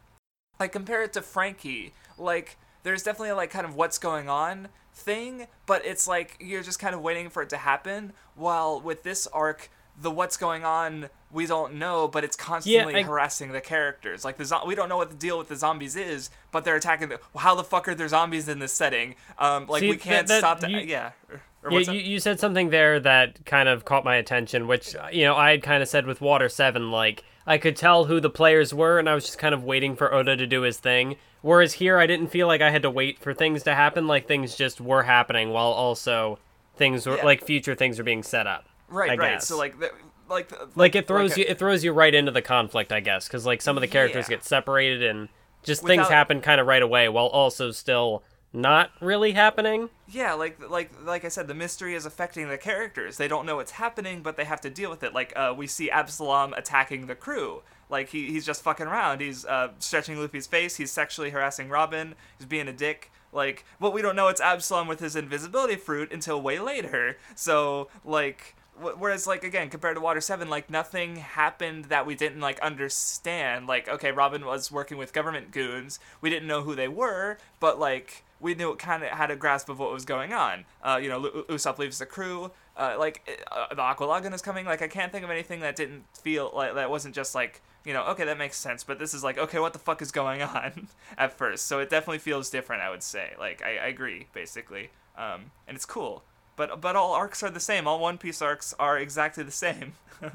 like 0.59 0.71
compare 0.71 1.03
it 1.03 1.13
to 1.13 1.21
Franky. 1.21 1.93
Like 2.17 2.57
there's 2.83 3.03
definitely 3.03 3.33
like 3.33 3.49
kind 3.49 3.65
of 3.65 3.75
what's 3.75 3.97
going 3.97 4.29
on 4.29 4.69
thing, 4.93 5.47
but 5.65 5.85
it's 5.85 6.07
like 6.07 6.37
you're 6.39 6.63
just 6.63 6.79
kind 6.79 6.95
of 6.95 7.01
waiting 7.01 7.29
for 7.29 7.41
it 7.41 7.49
to 7.49 7.57
happen. 7.57 8.13
While 8.35 8.81
with 8.81 9.03
this 9.03 9.27
arc, 9.27 9.69
the 9.99 10.11
what's 10.11 10.37
going 10.37 10.63
on 10.65 11.09
we 11.33 11.45
don't 11.45 11.75
know, 11.75 12.09
but 12.09 12.25
it's 12.25 12.35
constantly 12.35 12.95
I- 12.97 13.03
harassing 13.03 13.53
the 13.53 13.61
characters. 13.61 14.25
Like 14.25 14.35
the 14.35 14.43
zo- 14.43 14.65
we 14.65 14.75
don't 14.75 14.89
know 14.89 14.97
what 14.97 15.09
the 15.11 15.15
deal 15.15 15.37
with 15.37 15.47
the 15.47 15.55
zombies 15.55 15.95
is, 15.95 16.29
but 16.51 16.65
they're 16.65 16.75
attacking 16.75 17.07
the. 17.07 17.19
How 17.37 17.55
the 17.55 17.63
fuck 17.63 17.87
are 17.87 17.95
there 17.95 18.09
zombies 18.09 18.49
in 18.49 18.59
this 18.59 18.73
setting? 18.73 19.15
Um, 19.39 19.65
like 19.67 19.79
See, 19.79 19.89
we 19.89 19.95
can't 19.95 20.27
that- 20.27 20.33
that- 20.33 20.39
stop 20.39 20.59
that. 20.59 20.71
you- 20.71 20.79
yeah. 20.79 21.11
Or, 21.29 21.39
or 21.63 21.79
Yeah, 21.79 21.91
you, 21.93 22.01
you 22.01 22.19
said 22.19 22.37
something 22.39 22.69
there 22.69 22.99
that 22.99 23.45
kind 23.45 23.69
of 23.69 23.85
caught 23.85 24.03
my 24.03 24.17
attention, 24.17 24.67
which 24.67 24.93
you 25.13 25.23
know 25.23 25.35
I 25.35 25.51
had 25.51 25.63
kind 25.63 25.81
of 25.81 25.87
said 25.87 26.05
with 26.05 26.19
Water 26.19 26.49
Seven, 26.49 26.91
like 26.91 27.23
I 27.47 27.57
could 27.57 27.77
tell 27.77 28.05
who 28.05 28.19
the 28.19 28.29
players 28.29 28.73
were, 28.73 28.99
and 28.99 29.07
I 29.07 29.15
was 29.15 29.25
just 29.25 29.37
kind 29.39 29.53
of 29.55 29.63
waiting 29.63 29.95
for 29.95 30.13
Oda 30.13 30.35
to 30.35 30.45
do 30.47 30.63
his 30.63 30.79
thing. 30.79 31.15
Whereas 31.41 31.73
here, 31.75 31.97
I 31.97 32.07
didn't 32.07 32.27
feel 32.27 32.45
like 32.47 32.61
I 32.61 32.71
had 32.71 32.81
to 32.81 32.91
wait 32.91 33.19
for 33.19 33.33
things 33.33 33.63
to 33.63 33.73
happen; 33.73 34.05
like 34.05 34.27
things 34.27 34.55
just 34.57 34.81
were 34.81 35.03
happening, 35.03 35.51
while 35.51 35.71
also 35.71 36.39
things 36.75 37.07
were 37.07 37.15
Yeah. 37.17 37.25
like 37.25 37.41
future 37.45 37.73
things 37.73 37.99
are 37.99 38.03
being 38.03 38.21
set 38.23 38.47
up. 38.47 38.65
Right, 38.91 39.11
I 39.11 39.15
right. 39.15 39.33
guess. 39.35 39.47
So 39.47 39.57
like, 39.57 39.79
the, 39.79 39.91
like, 40.29 40.51
like 40.75 40.95
it 40.95 41.07
throws 41.07 41.31
like 41.31 41.37
a- 41.37 41.41
you, 41.41 41.45
it 41.49 41.59
throws 41.59 41.83
you 41.83 41.91
right 41.91 42.13
into 42.13 42.31
the 42.31 42.41
conflict, 42.41 42.91
I 42.91 42.99
guess, 42.99 43.27
because 43.27 43.45
like 43.45 43.61
some 43.61 43.77
of 43.77 43.81
the 43.81 43.87
characters 43.87 44.25
Yeah. 44.29 44.35
get 44.37 44.45
separated 44.45 45.03
and 45.03 45.29
just 45.63 45.83
things 45.83 46.07
happen 46.07 46.41
kind 46.41 46.59
of 46.61 46.67
right 46.67 46.81
away, 46.81 47.09
while 47.09 47.27
also 47.27 47.71
still 47.71 48.23
not 48.53 48.91
really 48.99 49.31
happening. 49.31 49.89
Yeah, 50.07 50.33
like 50.33 50.59
like 50.69 50.91
like 51.05 51.23
I 51.25 51.29
said, 51.29 51.47
the 51.47 51.53
mystery 51.53 51.95
is 51.95 52.05
affecting 52.05 52.49
the 52.49 52.57
characters. 52.57 53.17
They 53.17 53.27
don't 53.27 53.45
know 53.45 53.55
what's 53.57 53.71
happening, 53.71 54.21
but 54.21 54.37
they 54.37 54.43
have 54.45 54.61
to 54.61 54.69
deal 54.69 54.89
with 54.89 55.03
it. 55.03 55.13
Like 55.13 55.33
uh, 55.35 55.53
we 55.55 55.67
see 55.67 55.89
Absalom 55.89 56.53
attacking 56.53 57.07
the 57.07 57.15
crew. 57.15 57.63
Like 57.89 58.09
he, 58.09 58.27
he's 58.31 58.45
just 58.45 58.61
fucking 58.61 58.87
around. 58.87 59.21
He's 59.21 59.45
uh, 59.45 59.69
stretching 59.79 60.17
Luffy's 60.19 60.47
face. 60.47 60.77
He's 60.77 60.91
sexually 60.91 61.29
harassing 61.29 61.69
Robin. 61.69 62.15
He's 62.37 62.47
being 62.47 62.67
a 62.67 62.73
dick. 62.73 63.11
Like, 63.33 63.63
but 63.79 63.91
we 63.93 64.01
don't 64.01 64.15
know 64.17 64.27
it's 64.27 64.41
Absalom 64.41 64.87
with 64.87 64.99
his 64.99 65.15
invisibility 65.15 65.75
fruit 65.77 66.11
until 66.11 66.41
way 66.41 66.59
later. 66.59 67.17
So 67.35 67.89
like 68.03 68.55
whereas 68.81 69.27
like 69.27 69.43
again 69.43 69.69
compared 69.69 69.95
to 69.95 70.01
water 70.01 70.21
7 70.21 70.49
like 70.49 70.69
nothing 70.69 71.17
happened 71.17 71.85
that 71.85 72.05
we 72.05 72.15
didn't 72.15 72.41
like 72.41 72.59
understand. 72.59 73.67
Like 73.67 73.87
okay 73.87 74.11
robin 74.11 74.45
was 74.45 74.71
working 74.71 74.97
with 74.97 75.13
government 75.13 75.51
goons. 75.51 75.99
We 76.21 76.29
didn't 76.29 76.47
know 76.47 76.61
who 76.61 76.75
they 76.75 76.87
were 76.87 77.37
but 77.59 77.79
like 77.79 78.23
we 78.39 78.55
knew 78.55 78.75
kind 78.75 79.03
of 79.03 79.09
had 79.09 79.29
a 79.29 79.35
grasp 79.35 79.69
of 79.69 79.79
what 79.79 79.91
was 79.91 80.03
going 80.05 80.33
on. 80.33 80.65
Uh, 80.83 80.99
you 81.01 81.09
know 81.09 81.23
L- 81.23 81.43
usopp 81.43 81.77
leaves 81.77 81.99
the 81.99 82.05
crew. 82.05 82.51
Uh, 82.75 82.95
like 82.97 83.45
uh, 83.51 83.73
the 83.73 83.81
Aqua 83.81 84.05
Laguna 84.05 84.35
is 84.35 84.41
coming. 84.41 84.65
Like 84.65 84.81
i 84.81 84.87
can't 84.87 85.11
think 85.11 85.23
of 85.23 85.29
anything 85.29 85.59
that 85.61 85.75
didn't 85.75 86.03
feel 86.17 86.51
like 86.53 86.75
that 86.75 86.89
wasn't 86.89 87.15
just 87.15 87.35
like 87.35 87.61
you 87.85 87.93
know 87.93 88.03
okay 88.05 88.25
that 88.25 88.37
makes 88.37 88.57
sense 88.57 88.83
but 88.83 88.99
this 88.99 89.13
is 89.13 89.23
like 89.23 89.37
okay 89.39 89.57
what 89.59 89.73
the 89.73 89.79
fuck 89.79 90.01
is 90.01 90.11
going 90.11 90.41
on 90.41 90.87
at 91.17 91.37
first? 91.37 91.67
So 91.67 91.79
it 91.79 91.89
definitely 91.89 92.19
feels 92.19 92.49
different 92.49 92.81
i 92.81 92.89
would 92.89 93.03
say. 93.03 93.33
Like 93.39 93.61
i, 93.61 93.77
I 93.77 93.87
agree 93.87 94.27
basically. 94.33 94.89
Um, 95.17 95.51
and 95.67 95.75
it's 95.75 95.85
cool 95.85 96.23
but 96.55 96.81
but 96.81 96.95
all 96.95 97.13
arcs 97.13 97.43
are 97.43 97.49
the 97.49 97.59
same. 97.59 97.87
All 97.87 97.99
One 97.99 98.17
Piece 98.17 98.41
arcs 98.41 98.73
are 98.79 98.97
exactly 98.97 99.43
the 99.43 99.51
same. 99.51 99.93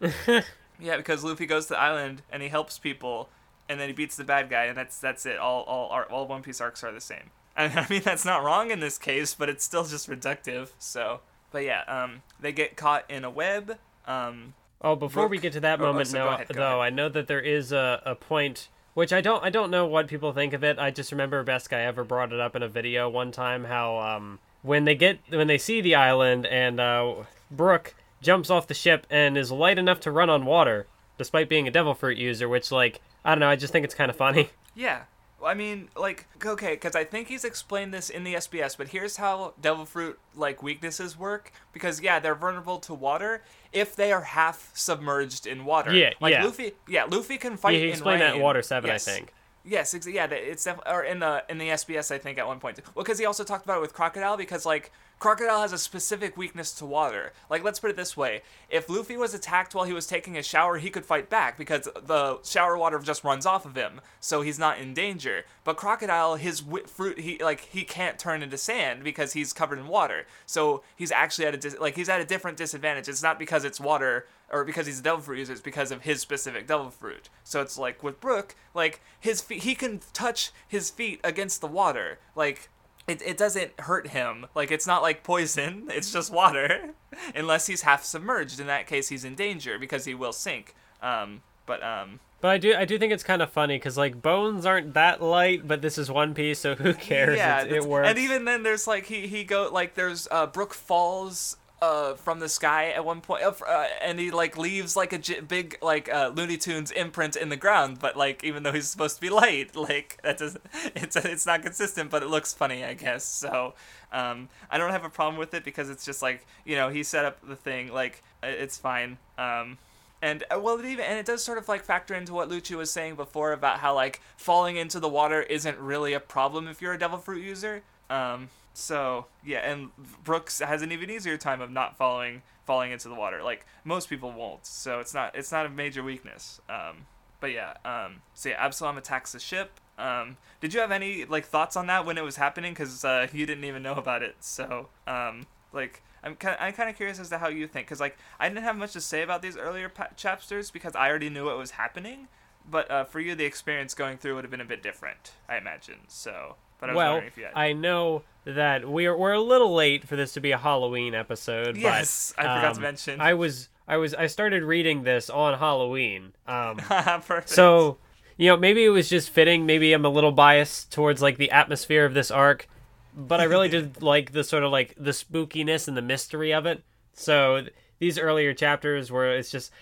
yeah, 0.80 0.96
because 0.96 1.24
Luffy 1.24 1.46
goes 1.46 1.66
to 1.66 1.74
the 1.74 1.80
island 1.80 2.22
and 2.30 2.42
he 2.42 2.48
helps 2.48 2.78
people, 2.78 3.28
and 3.68 3.78
then 3.80 3.88
he 3.88 3.94
beats 3.94 4.16
the 4.16 4.24
bad 4.24 4.50
guy, 4.50 4.64
and 4.64 4.76
that's 4.76 4.98
that's 4.98 5.26
it. 5.26 5.38
All 5.38 5.62
all 5.62 6.04
all 6.10 6.26
One 6.26 6.42
Piece 6.42 6.60
arcs 6.60 6.82
are 6.84 6.92
the 6.92 7.00
same. 7.00 7.30
I 7.56 7.86
mean 7.90 8.02
that's 8.02 8.24
not 8.24 8.44
wrong 8.44 8.70
in 8.70 8.80
this 8.80 8.98
case, 8.98 9.34
but 9.34 9.48
it's 9.48 9.64
still 9.64 9.84
just 9.84 10.08
reductive. 10.08 10.70
So, 10.78 11.20
but 11.50 11.64
yeah, 11.64 11.82
um, 11.86 12.22
they 12.40 12.52
get 12.52 12.76
caught 12.76 13.04
in 13.10 13.24
a 13.24 13.30
web. 13.30 13.78
Um, 14.06 14.54
oh, 14.80 14.96
before 14.96 15.26
we 15.26 15.38
get 15.38 15.52
to 15.54 15.60
that 15.60 15.80
oh, 15.80 15.86
moment, 15.86 16.08
oh, 16.08 16.12
so 16.12 16.18
no, 16.18 16.28
ahead, 16.28 16.46
though, 16.50 16.80
I 16.80 16.90
know 16.90 17.08
that 17.08 17.26
there 17.26 17.40
is 17.40 17.72
a, 17.72 18.00
a 18.06 18.14
point 18.14 18.68
which 18.94 19.12
I 19.12 19.20
don't 19.20 19.44
I 19.44 19.50
don't 19.50 19.70
know 19.70 19.86
what 19.86 20.08
people 20.08 20.32
think 20.32 20.52
of 20.52 20.64
it. 20.64 20.78
I 20.78 20.90
just 20.90 21.12
remember 21.12 21.42
best 21.44 21.70
guy 21.70 21.82
ever 21.82 22.02
brought 22.02 22.32
it 22.32 22.40
up 22.40 22.56
in 22.56 22.64
a 22.64 22.68
video 22.68 23.08
one 23.08 23.30
time 23.30 23.64
how 23.64 23.98
um 23.98 24.40
when 24.62 24.84
they 24.84 24.94
get 24.94 25.18
when 25.28 25.46
they 25.46 25.58
see 25.58 25.80
the 25.80 25.94
island 25.94 26.46
and 26.46 26.80
uh, 26.80 27.14
Brook 27.50 27.94
jumps 28.20 28.50
off 28.50 28.66
the 28.66 28.74
ship 28.74 29.06
and 29.10 29.36
is 29.38 29.50
light 29.50 29.78
enough 29.78 30.00
to 30.00 30.10
run 30.10 30.30
on 30.30 30.44
water, 30.44 30.86
despite 31.16 31.48
being 31.48 31.68
a 31.68 31.70
devil 31.70 31.94
fruit 31.94 32.18
user. 32.18 32.48
Which 32.48 32.72
like 32.72 33.00
I 33.24 33.30
don't 33.30 33.40
know, 33.40 33.48
I 33.48 33.56
just 33.56 33.72
think 33.72 33.84
it's 33.84 33.94
kind 33.94 34.10
of 34.10 34.16
funny. 34.16 34.50
Yeah, 34.74 35.06
I 35.44 35.54
mean, 35.54 35.88
like, 35.96 36.26
okay, 36.44 36.70
because 36.70 36.96
I 36.96 37.04
think 37.04 37.28
he's 37.28 37.44
explained 37.44 37.94
this 37.94 38.10
in 38.10 38.24
the 38.24 38.34
SBS, 38.34 38.76
but 38.76 38.88
here's 38.88 39.16
how 39.16 39.54
Devil 39.60 39.86
Fruit 39.86 40.18
like 40.34 40.62
weaknesses 40.62 41.16
work. 41.16 41.52
Because 41.72 42.00
yeah, 42.00 42.18
they're 42.18 42.34
vulnerable 42.34 42.78
to 42.80 42.94
water 42.94 43.42
if 43.72 43.94
they 43.94 44.12
are 44.12 44.22
half 44.22 44.70
submerged 44.74 45.46
in 45.46 45.64
water. 45.64 45.92
Yeah, 45.92 46.10
like 46.20 46.32
yeah. 46.32 46.44
Luffy, 46.44 46.72
yeah, 46.88 47.04
Luffy 47.04 47.38
can 47.38 47.56
fight. 47.56 47.74
Yeah, 47.74 47.80
he 47.80 47.88
explained 47.88 48.20
that 48.20 48.36
in 48.36 48.42
Water 48.42 48.62
Seven, 48.62 48.90
yes. 48.90 49.06
I 49.06 49.12
think. 49.12 49.32
Yes, 49.68 49.94
yeah, 50.06 50.24
it's 50.30 50.64
def- 50.64 50.80
or 50.86 51.02
in 51.02 51.18
the 51.18 51.44
in 51.50 51.58
the 51.58 51.68
SBS 51.68 52.10
I 52.10 52.16
think 52.16 52.38
at 52.38 52.46
one 52.46 52.58
point. 52.58 52.80
Well, 52.94 53.04
because 53.04 53.18
he 53.18 53.26
also 53.26 53.44
talked 53.44 53.66
about 53.66 53.78
it 53.78 53.80
with 53.82 53.92
Crocodile 53.92 54.38
because 54.38 54.64
like 54.64 54.90
Crocodile 55.18 55.60
has 55.60 55.74
a 55.74 55.78
specific 55.78 56.38
weakness 56.38 56.72
to 56.72 56.86
water. 56.86 57.34
Like 57.50 57.62
let's 57.62 57.78
put 57.78 57.90
it 57.90 57.96
this 57.96 58.16
way: 58.16 58.40
if 58.70 58.88
Luffy 58.88 59.18
was 59.18 59.34
attacked 59.34 59.74
while 59.74 59.84
he 59.84 59.92
was 59.92 60.06
taking 60.06 60.38
a 60.38 60.42
shower, 60.42 60.78
he 60.78 60.88
could 60.88 61.04
fight 61.04 61.28
back 61.28 61.58
because 61.58 61.86
the 62.02 62.38
shower 62.44 62.78
water 62.78 62.98
just 63.00 63.24
runs 63.24 63.44
off 63.44 63.66
of 63.66 63.76
him, 63.76 64.00
so 64.20 64.40
he's 64.40 64.58
not 64.58 64.78
in 64.78 64.94
danger. 64.94 65.44
But 65.64 65.76
Crocodile, 65.76 66.36
his 66.36 66.62
fruit, 66.86 67.20
he 67.20 67.36
like 67.42 67.60
he 67.60 67.84
can't 67.84 68.18
turn 68.18 68.42
into 68.42 68.56
sand 68.56 69.04
because 69.04 69.34
he's 69.34 69.52
covered 69.52 69.78
in 69.78 69.86
water. 69.86 70.26
So 70.46 70.82
he's 70.96 71.12
actually 71.12 71.44
at 71.44 71.54
a 71.54 71.58
dis- 71.58 71.78
like 71.78 71.94
he's 71.94 72.08
at 72.08 72.22
a 72.22 72.24
different 72.24 72.56
disadvantage. 72.56 73.06
It's 73.06 73.22
not 73.22 73.38
because 73.38 73.64
it's 73.64 73.78
water 73.78 74.26
or 74.50 74.64
because 74.64 74.86
he's 74.86 75.00
a 75.00 75.02
devil 75.02 75.20
fruit 75.20 75.38
user, 75.38 75.52
it's 75.52 75.62
because 75.62 75.90
of 75.90 76.02
his 76.02 76.20
specific 76.20 76.66
devil 76.66 76.90
fruit. 76.90 77.28
So 77.44 77.60
it's 77.60 77.78
like 77.78 78.02
with 78.02 78.20
Brook, 78.20 78.54
like 78.74 79.00
his 79.18 79.40
feet, 79.40 79.62
he 79.62 79.74
can 79.74 80.00
touch 80.12 80.52
his 80.66 80.90
feet 80.90 81.20
against 81.22 81.60
the 81.60 81.66
water. 81.66 82.18
Like 82.34 82.70
it, 83.06 83.22
it 83.22 83.36
doesn't 83.36 83.80
hurt 83.80 84.08
him. 84.08 84.46
Like 84.54 84.70
it's 84.70 84.86
not 84.86 85.02
like 85.02 85.22
poison. 85.22 85.88
It's 85.98 86.12
just 86.12 86.32
water, 86.32 86.90
unless 87.34 87.66
he's 87.66 87.82
half 87.82 88.04
submerged. 88.04 88.60
In 88.60 88.66
that 88.68 88.86
case, 88.86 89.08
he's 89.08 89.24
in 89.24 89.34
danger 89.34 89.78
because 89.78 90.04
he 90.04 90.14
will 90.14 90.32
sink. 90.32 90.74
Um, 91.02 91.42
but 91.66 91.82
um. 91.82 92.20
But 92.40 92.48
I 92.52 92.58
do 92.58 92.74
I 92.74 92.84
do 92.84 92.98
think 92.98 93.12
it's 93.12 93.24
kind 93.24 93.42
of 93.42 93.50
funny 93.50 93.76
because 93.76 93.98
like 93.98 94.22
bones 94.22 94.64
aren't 94.64 94.94
that 94.94 95.20
light, 95.20 95.66
but 95.66 95.82
this 95.82 95.98
is 95.98 96.10
One 96.10 96.34
Piece, 96.34 96.60
so 96.60 96.76
who 96.76 96.94
cares? 97.10 97.36
Yeah, 97.36 97.64
it 97.64 97.84
works. 97.84 98.08
And 98.08 98.18
even 98.18 98.44
then, 98.44 98.62
there's 98.62 98.86
like 98.86 99.06
he 99.06 99.26
he 99.26 99.42
go 99.42 99.68
like 99.72 99.94
there's 99.94 100.28
uh 100.30 100.46
Brook 100.46 100.72
falls 100.72 101.56
uh, 101.80 102.14
from 102.14 102.40
the 102.40 102.48
sky 102.48 102.90
at 102.90 103.04
one 103.04 103.20
point, 103.20 103.44
uh, 103.44 103.52
uh 103.66 103.86
and 104.02 104.18
he 104.18 104.30
like 104.30 104.58
leaves 104.58 104.96
like 104.96 105.12
a 105.12 105.18
j- 105.18 105.40
big 105.40 105.78
like 105.80 106.12
uh, 106.12 106.32
Looney 106.34 106.56
Tunes 106.56 106.90
imprint 106.90 107.36
in 107.36 107.48
the 107.48 107.56
ground. 107.56 107.98
But 108.00 108.16
like 108.16 108.42
even 108.42 108.62
though 108.62 108.72
he's 108.72 108.88
supposed 108.88 109.16
to 109.16 109.20
be 109.20 109.30
light, 109.30 109.76
like 109.76 110.18
that 110.22 110.38
doesn't 110.38 110.64
it's 110.94 111.16
it's 111.16 111.46
not 111.46 111.62
consistent. 111.62 112.10
But 112.10 112.22
it 112.22 112.28
looks 112.28 112.52
funny, 112.52 112.84
I 112.84 112.94
guess. 112.94 113.24
So 113.24 113.74
um, 114.12 114.48
I 114.70 114.78
don't 114.78 114.90
have 114.90 115.04
a 115.04 115.10
problem 115.10 115.38
with 115.38 115.54
it 115.54 115.64
because 115.64 115.90
it's 115.90 116.04
just 116.04 116.22
like 116.22 116.46
you 116.64 116.76
know 116.76 116.88
he 116.88 117.02
set 117.02 117.24
up 117.24 117.46
the 117.46 117.56
thing 117.56 117.92
like 117.92 118.22
it's 118.42 118.76
fine. 118.76 119.18
Um, 119.36 119.78
and 120.20 120.42
uh, 120.50 120.58
well, 120.60 120.78
it 120.78 120.84
even 120.84 121.04
and 121.04 121.18
it 121.18 121.26
does 121.26 121.44
sort 121.44 121.58
of 121.58 121.68
like 121.68 121.84
factor 121.84 122.14
into 122.14 122.32
what 122.32 122.48
Lucci 122.48 122.76
was 122.76 122.90
saying 122.90 123.14
before 123.14 123.52
about 123.52 123.78
how 123.78 123.94
like 123.94 124.20
falling 124.36 124.76
into 124.76 124.98
the 124.98 125.08
water 125.08 125.42
isn't 125.42 125.78
really 125.78 126.12
a 126.12 126.20
problem 126.20 126.66
if 126.66 126.82
you're 126.82 126.92
a 126.92 126.98
devil 126.98 127.18
fruit 127.18 127.42
user. 127.42 127.82
Um, 128.10 128.48
so 128.78 129.26
yeah, 129.44 129.58
and 129.58 129.90
Brooks 130.24 130.60
has 130.60 130.82
an 130.82 130.92
even 130.92 131.10
easier 131.10 131.36
time 131.36 131.60
of 131.60 131.70
not 131.70 131.96
falling 131.96 132.42
falling 132.64 132.92
into 132.92 133.08
the 133.08 133.14
water. 133.14 133.42
Like 133.42 133.66
most 133.84 134.08
people 134.08 134.30
won't, 134.32 134.66
so 134.66 135.00
it's 135.00 135.12
not 135.12 135.34
it's 135.34 135.50
not 135.50 135.66
a 135.66 135.68
major 135.68 136.02
weakness. 136.02 136.60
Um, 136.68 137.06
but 137.40 137.52
yeah, 137.52 137.74
um, 137.84 138.22
so 138.34 138.50
yeah, 138.50 138.64
Absalom 138.64 138.96
attacks 138.96 139.32
the 139.32 139.40
ship. 139.40 139.80
Um, 139.98 140.36
did 140.60 140.74
you 140.74 140.80
have 140.80 140.92
any 140.92 141.24
like 141.24 141.44
thoughts 141.44 141.76
on 141.76 141.88
that 141.88 142.06
when 142.06 142.18
it 142.18 142.24
was 142.24 142.36
happening? 142.36 142.72
Because 142.72 143.04
uh, 143.04 143.26
you 143.32 143.46
didn't 143.46 143.64
even 143.64 143.82
know 143.82 143.94
about 143.94 144.22
it. 144.22 144.36
So 144.40 144.88
um, 145.06 145.46
like 145.72 146.02
I'm 146.22 146.36
kind 146.36 146.56
I'm 146.60 146.72
kind 146.72 146.88
of 146.88 146.96
curious 146.96 147.18
as 147.18 147.28
to 147.30 147.38
how 147.38 147.48
you 147.48 147.66
think. 147.66 147.86
Because 147.88 148.00
like 148.00 148.16
I 148.38 148.48
didn't 148.48 148.64
have 148.64 148.76
much 148.76 148.92
to 148.92 149.00
say 149.00 149.22
about 149.22 149.42
these 149.42 149.56
earlier 149.56 149.88
pa- 149.88 150.10
chapters 150.16 150.70
because 150.70 150.94
I 150.94 151.08
already 151.08 151.30
knew 151.30 151.46
what 151.46 151.58
was 151.58 151.72
happening. 151.72 152.28
But 152.70 152.90
uh, 152.90 153.04
for 153.04 153.18
you, 153.18 153.34
the 153.34 153.44
experience 153.44 153.94
going 153.94 154.18
through 154.18 154.34
would 154.34 154.44
have 154.44 154.50
been 154.50 154.60
a 154.60 154.64
bit 154.66 154.82
different, 154.82 155.32
I 155.48 155.56
imagine. 155.56 156.00
So 156.06 156.56
but 156.80 156.90
I 156.90 156.92
was 156.92 156.96
wondering 156.96 157.26
if 157.26 157.36
you 157.36 157.44
had. 157.44 157.54
well, 157.54 157.64
I 157.64 157.72
know 157.72 158.22
that 158.54 158.88
we're 158.88 159.16
we're 159.16 159.32
a 159.32 159.40
little 159.40 159.74
late 159.74 160.06
for 160.06 160.16
this 160.16 160.32
to 160.32 160.40
be 160.40 160.52
a 160.52 160.58
Halloween 160.58 161.14
episode. 161.14 161.76
Yes, 161.76 162.32
but, 162.36 162.46
I 162.46 162.56
forgot 162.56 162.70
um, 162.70 162.74
to 162.76 162.80
mention. 162.80 163.20
I 163.20 163.34
was 163.34 163.68
I 163.86 163.96
was 163.98 164.14
I 164.14 164.26
started 164.26 164.62
reading 164.62 165.02
this 165.02 165.28
on 165.28 165.58
Halloween. 165.58 166.32
Um, 166.46 166.76
Perfect. 166.78 167.50
So 167.50 167.98
you 168.36 168.48
know 168.48 168.56
maybe 168.56 168.84
it 168.84 168.90
was 168.90 169.08
just 169.08 169.30
fitting. 169.30 169.66
Maybe 169.66 169.92
I'm 169.92 170.04
a 170.04 170.10
little 170.10 170.32
biased 170.32 170.90
towards 170.92 171.20
like 171.20 171.36
the 171.36 171.50
atmosphere 171.50 172.04
of 172.04 172.14
this 172.14 172.30
arc, 172.30 172.68
but 173.14 173.40
I 173.40 173.44
really 173.44 173.68
did 173.70 174.02
like 174.02 174.32
the 174.32 174.44
sort 174.44 174.62
of 174.62 174.72
like 174.72 174.94
the 174.96 175.10
spookiness 175.10 175.86
and 175.86 175.96
the 175.96 176.02
mystery 176.02 176.52
of 176.52 176.64
it. 176.66 176.82
So 177.12 177.66
these 177.98 178.18
earlier 178.18 178.54
chapters 178.54 179.12
where 179.12 179.36
it's 179.36 179.50
just 179.50 179.72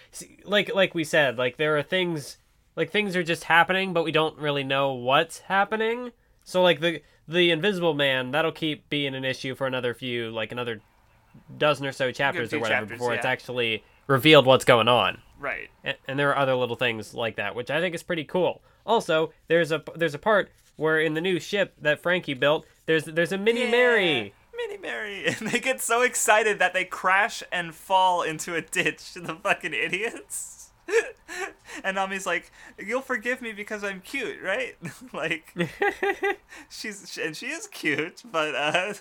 like 0.44 0.74
like 0.74 0.94
we 0.94 1.04
said 1.04 1.38
like 1.38 1.56
there 1.56 1.76
are 1.76 1.82
things 1.82 2.38
like 2.74 2.90
things 2.90 3.14
are 3.14 3.22
just 3.22 3.44
happening 3.44 3.92
but 3.92 4.04
we 4.04 4.12
don't 4.12 4.38
really 4.38 4.64
know 4.64 4.92
what's 4.92 5.40
happening 5.40 6.12
so 6.42 6.62
like 6.62 6.80
the 6.80 7.02
the 7.28 7.50
Invisible 7.50 7.94
Man 7.94 8.30
that'll 8.30 8.52
keep 8.52 8.88
being 8.88 9.14
an 9.14 9.24
issue 9.24 9.54
for 9.54 9.66
another 9.66 9.94
few 9.94 10.30
like 10.30 10.52
another 10.52 10.80
dozen 11.58 11.86
or 11.86 11.92
so 11.92 12.12
chapters 12.12 12.52
or 12.52 12.58
whatever 12.58 12.82
chapters, 12.82 12.98
before 12.98 13.12
yeah. 13.12 13.16
it's 13.16 13.26
actually 13.26 13.84
revealed 14.06 14.46
what's 14.46 14.64
going 14.64 14.88
on. 14.88 15.18
Right. 15.38 15.68
And, 15.84 15.96
and, 16.08 16.18
there 16.18 16.30
are 16.30 16.38
other 16.38 16.54
little 16.54 16.76
things 16.76 17.14
like 17.14 17.36
that, 17.36 17.54
which 17.54 17.70
I 17.70 17.80
think 17.80 17.94
is 17.94 18.02
pretty 18.02 18.24
cool. 18.24 18.62
Also, 18.86 19.32
there's 19.48 19.72
a 19.72 19.82
there's 19.94 20.14
a 20.14 20.18
part 20.18 20.50
where 20.76 21.00
in 21.00 21.14
the 21.14 21.20
new 21.20 21.40
ship 21.40 21.74
that 21.80 22.00
Franky 22.00 22.34
built, 22.34 22.66
there's 22.86 23.04
there's 23.04 23.32
a 23.32 23.38
mini 23.38 23.64
yeah, 23.64 23.70
Merry. 23.70 24.34
Mini 24.56 24.78
Merry, 24.78 25.26
and 25.26 25.48
they 25.48 25.60
get 25.60 25.80
so 25.80 26.02
excited 26.02 26.58
that 26.58 26.72
they 26.72 26.84
crash 26.84 27.42
and 27.52 27.74
fall 27.74 28.22
into 28.22 28.54
a 28.54 28.62
ditch. 28.62 29.14
The 29.14 29.34
fucking 29.34 29.74
idiots. 29.74 30.55
And 31.84 31.96
Nami's 31.96 32.26
like, 32.26 32.50
"You'll 32.78 33.02
forgive 33.02 33.42
me 33.42 33.52
because 33.52 33.84
I'm 33.84 34.00
cute, 34.00 34.40
right?" 34.42 34.76
like, 35.12 35.54
she's 36.68 37.18
and 37.18 37.36
she 37.36 37.46
is 37.46 37.66
cute, 37.66 38.22
but 38.30 38.54
uh, 38.54 38.94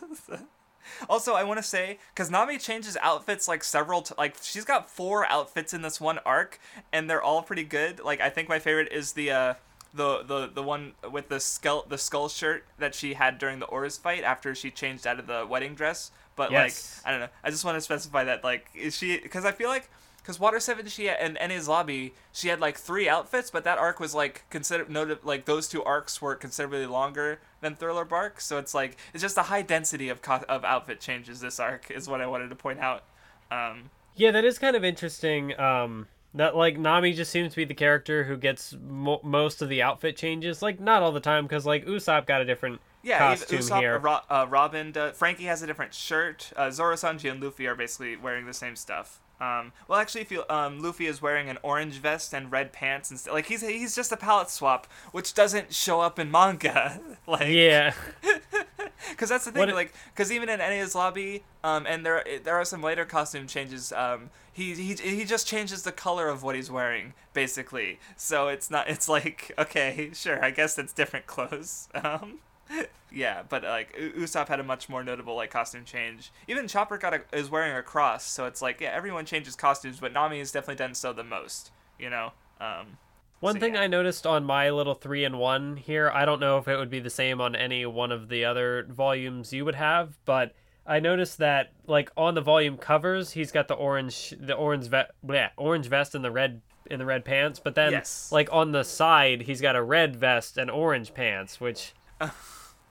also 1.10 1.34
I 1.34 1.44
want 1.44 1.58
to 1.58 1.64
say 1.64 2.00
because 2.14 2.30
Nami 2.30 2.58
changes 2.58 2.98
outfits 3.02 3.48
like 3.48 3.64
several, 3.64 4.02
t- 4.02 4.16
like 4.18 4.36
she's 4.42 4.66
got 4.66 4.90
four 4.90 5.30
outfits 5.32 5.74
in 5.74 5.82
this 5.82 6.00
one 6.00 6.20
arc, 6.26 6.60
and 6.92 7.10
they're 7.10 7.24
all 7.24 7.42
pretty 7.42 7.64
good. 7.64 8.00
Like 8.00 8.22
I 8.22 8.30
think 8.30 8.50
my 8.50 8.60
favorite 8.60 8.92
is 8.92 9.14
the 9.14 9.32
uh, 9.32 9.54
the 9.94 10.24
the 10.24 10.52
the 10.54 10.64
one 10.64 10.94
with 11.12 11.30
the 11.30 11.40
skull 11.40 11.86
the 11.88 11.98
skull 11.98 12.30
shirt 12.30 12.66
that 12.78 12.94
she 12.94 13.14
had 13.14 13.38
during 13.38 13.60
the 13.60 13.66
Oars 13.68 13.98
fight 13.98 14.24
after 14.24 14.54
she 14.54 14.70
changed 14.70 15.08
out 15.08 15.20
of 15.20 15.28
the 15.28 15.46
wedding 15.48 15.76
dress. 15.76 16.12
But 16.36 16.52
yes. 16.52 17.02
like 17.04 17.08
I 17.08 17.12
don't 17.12 17.22
know, 17.22 17.34
I 17.44 17.50
just 17.50 17.64
want 17.64 17.78
to 17.78 17.82
specify 17.82 18.26
that 18.26 18.44
like 18.44 18.70
is 18.76 18.98
she 18.98 19.18
because 19.18 19.46
I 19.46 19.54
feel 19.54 19.70
like 19.70 19.90
because 20.26 20.40
Water 20.40 20.60
Seven, 20.60 20.88
she 20.88 21.06
had, 21.06 21.18
and 21.20 21.38
Enies 21.38 21.68
Lobby, 21.68 22.16
she 22.32 22.48
had 22.48 22.60
like 22.60 22.78
three 22.78 23.08
outfits, 23.08 23.52
but 23.52 23.64
that 23.64 23.78
arc 23.78 24.00
was 24.00 24.16
like 24.16 24.44
considered 24.50 24.90
noted 24.90 25.20
like 25.24 25.46
those 25.46 25.68
two 25.68 25.84
arcs 25.84 26.20
were 26.20 26.34
considerably 26.34 26.88
longer 26.88 27.40
than 27.62 27.76
Thriller 27.76 28.06
Bark, 28.06 28.42
so 28.42 28.58
it's 28.58 28.74
like 28.74 28.98
it's 29.14 29.22
just 29.22 29.38
a 29.38 29.44
high 29.44 29.62
density 29.62 30.10
of 30.10 30.24
co- 30.24 30.44
of 30.50 30.66
outfit 30.66 31.00
changes. 31.00 31.42
This 31.42 31.60
arc 31.60 31.92
is 31.92 32.08
what 32.10 32.22
I 32.22 32.26
wanted 32.28 32.50
to 32.50 32.56
point 32.56 32.80
out. 32.80 33.04
Um, 33.52 33.92
yeah, 34.16 34.32
that 34.32 34.44
is 34.46 34.58
kind 34.58 34.76
of 34.76 34.84
interesting. 34.84 35.58
Um, 35.60 36.08
That 36.34 36.56
like 36.56 36.78
Nami 36.78 37.14
just 37.14 37.32
seems 37.32 37.52
to 37.54 37.56
be 37.58 37.66
the 37.66 37.74
character 37.76 38.24
who 38.26 38.36
gets 38.36 38.76
mo- 38.82 39.22
most 39.24 39.62
of 39.62 39.70
the 39.70 39.82
outfit 39.84 40.18
changes. 40.18 40.62
Like 40.62 40.80
not 40.80 41.04
all 41.04 41.12
the 41.12 41.20
time, 41.22 41.46
because 41.46 41.66
like 41.66 41.86
Usopp 41.86 42.26
got 42.26 42.42
a 42.42 42.46
different 42.46 42.82
Yeah, 43.04 43.20
costume 43.20 43.60
Usopp, 43.60 43.80
here. 43.80 44.00
Ro- 44.00 44.20
uh, 44.30 44.46
Robin, 44.50 44.92
uh, 44.98 45.12
Franky 45.12 45.46
has 45.46 45.62
a 45.62 45.68
different 45.68 45.94
shirt. 45.94 46.52
Uh, 46.58 46.72
Zoro, 46.72 46.96
Sanji, 46.96 47.30
and 47.32 47.42
Luffy 47.42 47.68
are 47.68 47.76
basically 47.76 48.18
wearing 48.18 48.46
the 48.48 48.54
same 48.54 48.76
stuff. 48.76 49.22
Um, 49.40 49.74
well, 49.88 50.00
actually, 50.00 50.22
if 50.22 50.32
you, 50.32 50.44
um, 50.50 50.82
Luffy 50.82 51.08
is 51.08 51.22
wearing 51.22 51.50
an 51.50 51.58
orange 51.62 51.96
vest 51.96 52.34
and 52.34 52.52
red 52.52 52.72
pants 52.72 53.10
and 53.10 53.20
st- 53.20 53.34
like 53.34 53.48
he's 53.48 53.62
he's 53.62 53.96
just 53.96 54.12
a 54.12 54.18
palette 54.18 54.50
swap, 54.50 54.88
which 55.12 55.34
doesn't 55.34 55.74
show 55.74 56.00
up 56.02 56.20
in 56.20 56.32
manga. 56.32 57.00
like 57.28 57.50
yeah, 57.50 57.94
because 59.10 59.30
that's 59.30 59.46
the 59.46 59.52
thing, 59.52 59.68
What 59.68 59.76
like, 59.76 59.94
because 60.14 60.32
even 60.32 60.48
in 60.50 60.60
Enies 60.60 60.96
Lobby, 60.96 61.44
um, 61.64 61.86
and 61.86 62.06
there 62.06 62.24
there 62.44 62.56
are 62.56 62.66
some 62.66 62.82
later 62.82 63.06
costume 63.06 63.48
changes. 63.48 63.92
Um, 63.92 64.30
he 64.54 64.74
he 64.74 64.94
he 64.94 65.26
just 65.26 65.48
changes 65.48 65.84
the 65.84 65.92
color 65.92 66.30
of 66.30 66.42
what 66.42 66.56
he's 66.56 66.72
wearing, 66.72 67.14
basically. 67.34 68.00
So 68.16 68.48
it's 68.48 68.72
not. 68.72 68.88
It's 68.90 69.10
like 69.10 69.52
okay, 69.60 70.12
sure, 70.14 70.44
I 70.44 70.52
guess 70.52 70.78
it's 70.78 70.94
different 70.94 71.28
clothes. 71.28 71.90
Um, 71.94 72.40
yeah, 73.12 73.44
but 73.48 73.64
like 73.64 73.96
Usopp 73.96 74.48
had 74.48 74.60
a 74.60 74.64
much 74.64 74.90
more 74.90 75.04
notable 75.04 75.36
like 75.36 75.52
costume 75.52 75.86
change. 75.86 76.32
Even 76.48 76.68
Chopper 76.68 76.98
got 76.98 77.14
a, 77.14 77.22
is 77.34 77.50
wearing 77.50 77.76
a 77.76 77.84
cross, 77.84 78.26
so 78.26 78.46
it's 78.46 78.62
like 78.62 78.82
yeah, 78.82 78.92
everyone 78.94 79.26
changes 79.26 79.56
costumes, 79.56 80.00
but 80.00 80.14
Nami 80.14 80.40
has 80.40 80.52
definitely 80.52 80.76
done 80.76 80.94
so 80.96 81.14
the 81.14 81.24
most. 81.24 81.72
You 82.00 82.10
know. 82.10 82.34
Um, 82.60 82.98
One 83.42 83.56
So, 83.56 83.60
thing 83.60 83.76
yeah. 83.76 83.82
I 83.82 83.88
noticed 83.88 84.26
on 84.26 84.44
my 84.46 84.70
little 84.70 84.96
three 84.96 85.24
and 85.26 85.38
one 85.38 85.78
here, 85.78 86.10
I 86.10 86.26
don't 86.26 86.40
know 86.40 86.58
if 86.58 86.68
it 86.68 86.78
would 86.78 86.90
be 86.90 87.00
the 87.00 87.10
same 87.10 87.40
on 87.42 87.56
any 87.56 87.86
one 87.86 88.12
of 88.12 88.30
the 88.30 88.46
other 88.46 88.86
volumes 88.90 89.52
you 89.54 89.66
would 89.66 89.76
have, 89.76 90.18
but 90.26 90.54
I 90.88 91.00
noticed 91.00 91.38
that 91.40 91.72
like 91.88 92.12
on 92.16 92.34
the 92.36 92.42
volume 92.42 92.78
covers, 92.78 93.32
he's 93.32 93.52
got 93.52 93.68
the 93.68 93.74
orange, 93.76 94.34
the 94.40 94.56
orange 94.56 94.88
vest, 94.88 95.12
bleh, 95.26 95.50
orange 95.58 95.88
vest 95.88 96.16
and 96.16 96.24
the 96.24 96.32
red 96.32 96.62
in 96.90 97.00
the 97.00 97.06
red 97.06 97.26
pants, 97.26 97.60
but 97.60 97.76
then 97.76 97.92
Yes. 97.92 98.32
like 98.32 98.48
on 98.52 98.72
the 98.72 98.84
side, 98.84 99.42
he's 99.42 99.60
got 99.62 99.76
a 99.76 99.82
red 99.84 100.16
vest 100.16 100.58
and 100.58 100.70
orange 100.70 101.14
pants, 101.14 101.60
which 101.60 101.94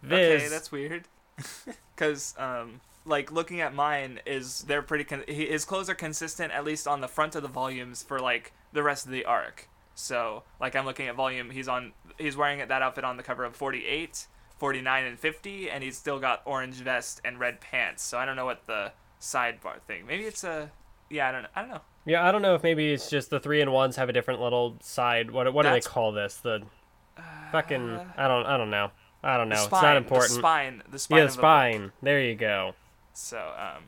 Okay, 0.07 0.49
that's 0.49 0.71
weird. 0.73 1.05
Because, 1.95 2.35
um, 2.39 2.81
like, 3.05 3.31
looking 3.31 3.61
at 3.61 3.73
mine 3.73 4.19
is 4.27 4.63
they're 4.63 4.83
pretty. 4.83 5.05
Con- 5.05 5.23
his 5.29 5.65
clothes 5.65 5.89
are 5.89 5.95
consistent 5.95 6.53
at 6.53 6.65
least 6.65 6.89
on 6.89 7.01
the 7.01 7.07
front 7.09 7.37
of 7.37 7.43
the 7.43 7.49
volumes 7.49 8.03
for 8.03 8.19
like 8.19 8.53
the 8.73 8.83
rest 8.83 9.07
of 9.07 9.13
the 9.13 9.25
arc. 9.25 9.69
So, 9.95 10.43
like, 10.61 10.75
I'm 10.75 10.85
looking 10.85 11.07
at 11.07 11.15
volume. 11.15 11.51
He's 11.51 11.69
on. 11.69 11.93
He's 12.19 12.37
wearing 12.37 12.59
that 12.67 12.83
outfit 12.83 13.05
on 13.05 13.17
the 13.17 13.23
cover 13.23 13.45
of 13.45 13.55
48, 13.55 14.27
49, 14.59 15.05
and 15.05 15.19
50, 15.19 15.71
and 15.71 15.85
he's 15.85 15.97
still 15.97 16.19
got 16.19 16.43
orange 16.45 16.77
vest 16.77 17.21
and 17.25 17.39
red 17.39 17.61
pants. 17.61 18.03
So 18.03 18.19
I 18.19 18.25
don't 18.25 18.35
know 18.35 18.45
what 18.45 18.67
the 18.67 18.91
sidebar 19.21 19.81
thing. 19.87 20.07
Maybe 20.07 20.25
it's 20.25 20.43
a. 20.43 20.71
Yeah, 21.11 21.29
I 21.29 21.33
don't 21.33 21.43
know. 21.43 21.49
I 21.55 21.61
don't 21.61 21.71
know. 21.71 21.81
yeah, 22.07 22.27
I 22.27 22.33
don't 22.33 22.43
know 22.43 22.57
if 22.57 22.65
maybe 22.65 22.93
it's 22.93 23.09
just 23.09 23.31
the 23.31 23.39
three 23.39 23.61
and 23.61 23.73
ones 23.73 23.95
have 23.97 24.09
a 24.09 24.13
different 24.13 24.41
little 24.41 24.79
side. 24.83 25.31
What 25.31 25.53
what 25.55 25.63
do 25.63 25.71
they 25.71 25.81
call 25.81 26.11
this? 26.11 26.39
The 26.39 26.63
fucking 27.53 28.01
I 28.17 28.27
don't 28.27 28.47
I 28.47 28.57
don't 28.57 28.71
know. 28.71 28.91
I 29.25 29.37
don't 29.39 29.49
know. 29.49 29.57
The 29.57 29.63
it's 29.63 29.73
not 29.73 29.97
important. 29.97 30.31
The 30.31 30.39
spine. 30.39 30.83
The 30.91 30.99
spine. 30.99 31.19
yeah, 31.19 31.25
the 31.25 31.29
the 31.29 31.33
spine. 31.33 31.93
There 32.03 32.21
you 32.21 32.35
go. 32.35 32.75
So, 33.15 33.39
um, 33.39 33.85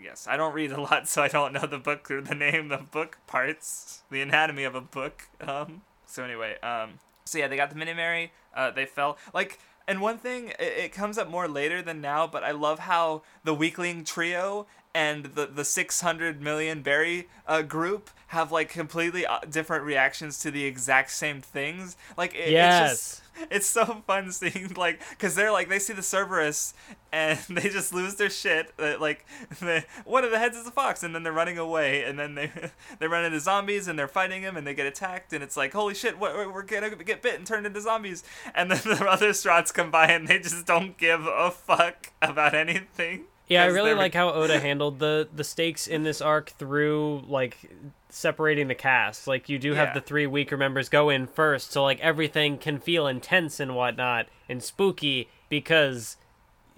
yes, 0.00 0.26
I 0.28 0.36
don't 0.36 0.54
read 0.54 0.72
a 0.72 0.80
lot, 0.80 1.08
so 1.08 1.22
I 1.22 1.28
don't 1.28 1.52
know 1.52 1.66
the 1.66 1.78
book 1.78 2.10
or 2.10 2.20
the 2.20 2.34
name 2.34 2.72
of 2.72 2.90
book 2.90 3.18
parts, 3.26 4.02
the 4.10 4.20
anatomy 4.20 4.64
of 4.64 4.74
a 4.74 4.80
book. 4.80 5.28
Um, 5.40 5.82
so 6.06 6.24
anyway, 6.24 6.58
um, 6.62 6.98
so 7.24 7.38
yeah, 7.38 7.46
they 7.48 7.56
got 7.56 7.70
the 7.70 7.76
mini 7.76 7.94
Merry. 7.94 8.32
Uh, 8.54 8.70
they 8.70 8.86
fell 8.86 9.18
like, 9.32 9.58
and 9.86 10.00
one 10.00 10.16
thing, 10.18 10.48
it, 10.58 10.60
it 10.60 10.92
comes 10.92 11.18
up 11.18 11.28
more 11.28 11.48
later 11.48 11.82
than 11.82 12.00
now, 12.00 12.26
but 12.26 12.42
I 12.44 12.52
love 12.52 12.78
how 12.80 13.22
the 13.42 13.54
Weakling 13.54 14.04
trio 14.06 14.66
and 14.94 15.24
the 15.24 15.46
the 15.46 15.64
600 15.64 16.40
million 16.40 16.80
berry 16.80 17.28
uh, 17.48 17.62
group 17.62 18.10
have 18.28 18.52
like 18.52 18.68
completely 18.68 19.26
uh, 19.26 19.40
different 19.50 19.84
reactions 19.84 20.38
to 20.38 20.50
the 20.52 20.64
exact 20.64 21.10
same 21.10 21.40
things. 21.40 21.96
Like, 22.16 22.34
it, 22.34 22.50
Yes. 22.50 22.92
it's 22.92 23.00
just 23.16 23.23
it's 23.50 23.66
so 23.66 24.02
fun 24.06 24.30
seeing 24.30 24.72
like 24.76 25.00
because 25.10 25.34
they're 25.34 25.52
like 25.52 25.68
they 25.68 25.78
see 25.78 25.92
the 25.92 26.02
Cerberus 26.02 26.74
and 27.12 27.38
they 27.50 27.68
just 27.68 27.92
lose 27.94 28.16
their 28.16 28.30
shit 28.30 28.72
uh, 28.78 28.94
like 29.00 29.26
one 30.04 30.24
of 30.24 30.30
the 30.30 30.38
heads 30.38 30.56
is 30.56 30.66
a 30.66 30.70
fox 30.70 31.02
and 31.02 31.14
then 31.14 31.22
they're 31.22 31.32
running 31.32 31.58
away 31.58 32.04
and 32.04 32.18
then 32.18 32.34
they 32.34 32.50
they 32.98 33.06
run 33.06 33.24
into 33.24 33.40
zombies 33.40 33.88
and 33.88 33.98
they're 33.98 34.08
fighting 34.08 34.42
him 34.42 34.56
and 34.56 34.66
they 34.66 34.74
get 34.74 34.86
attacked 34.86 35.32
and 35.32 35.42
it's 35.42 35.56
like 35.56 35.72
holy 35.72 35.94
shit 35.94 36.18
what, 36.18 36.34
we're 36.34 36.62
gonna 36.62 36.94
get 36.96 37.22
bit 37.22 37.36
and 37.36 37.46
turned 37.46 37.66
into 37.66 37.80
zombies. 37.80 38.24
And 38.54 38.70
then 38.70 38.80
the 38.84 39.04
other 39.08 39.30
strats 39.30 39.72
come 39.72 39.90
by 39.90 40.06
and 40.06 40.28
they 40.28 40.38
just 40.38 40.66
don't 40.66 40.96
give 40.96 41.26
a 41.26 41.50
fuck 41.50 42.12
about 42.22 42.54
anything 42.54 43.24
Yeah, 43.48 43.64
i 43.64 43.66
really 43.66 43.94
like 43.94 44.14
how 44.14 44.30
Oda 44.30 44.60
handled 44.60 44.98
the 44.98 45.28
the 45.34 45.44
stakes 45.44 45.86
in 45.86 46.02
this 46.02 46.20
arc 46.20 46.50
through 46.50 47.24
like 47.26 47.70
separating 48.14 48.68
the 48.68 48.74
cast. 48.74 49.26
Like 49.26 49.48
you 49.48 49.58
do 49.58 49.74
have 49.74 49.92
the 49.94 50.00
three 50.00 50.26
weaker 50.26 50.56
members 50.56 50.88
go 50.88 51.10
in 51.10 51.26
first, 51.26 51.72
so 51.72 51.82
like 51.82 52.00
everything 52.00 52.58
can 52.58 52.78
feel 52.78 53.06
intense 53.06 53.60
and 53.60 53.74
whatnot 53.74 54.26
and 54.48 54.62
spooky 54.62 55.28
because 55.48 56.16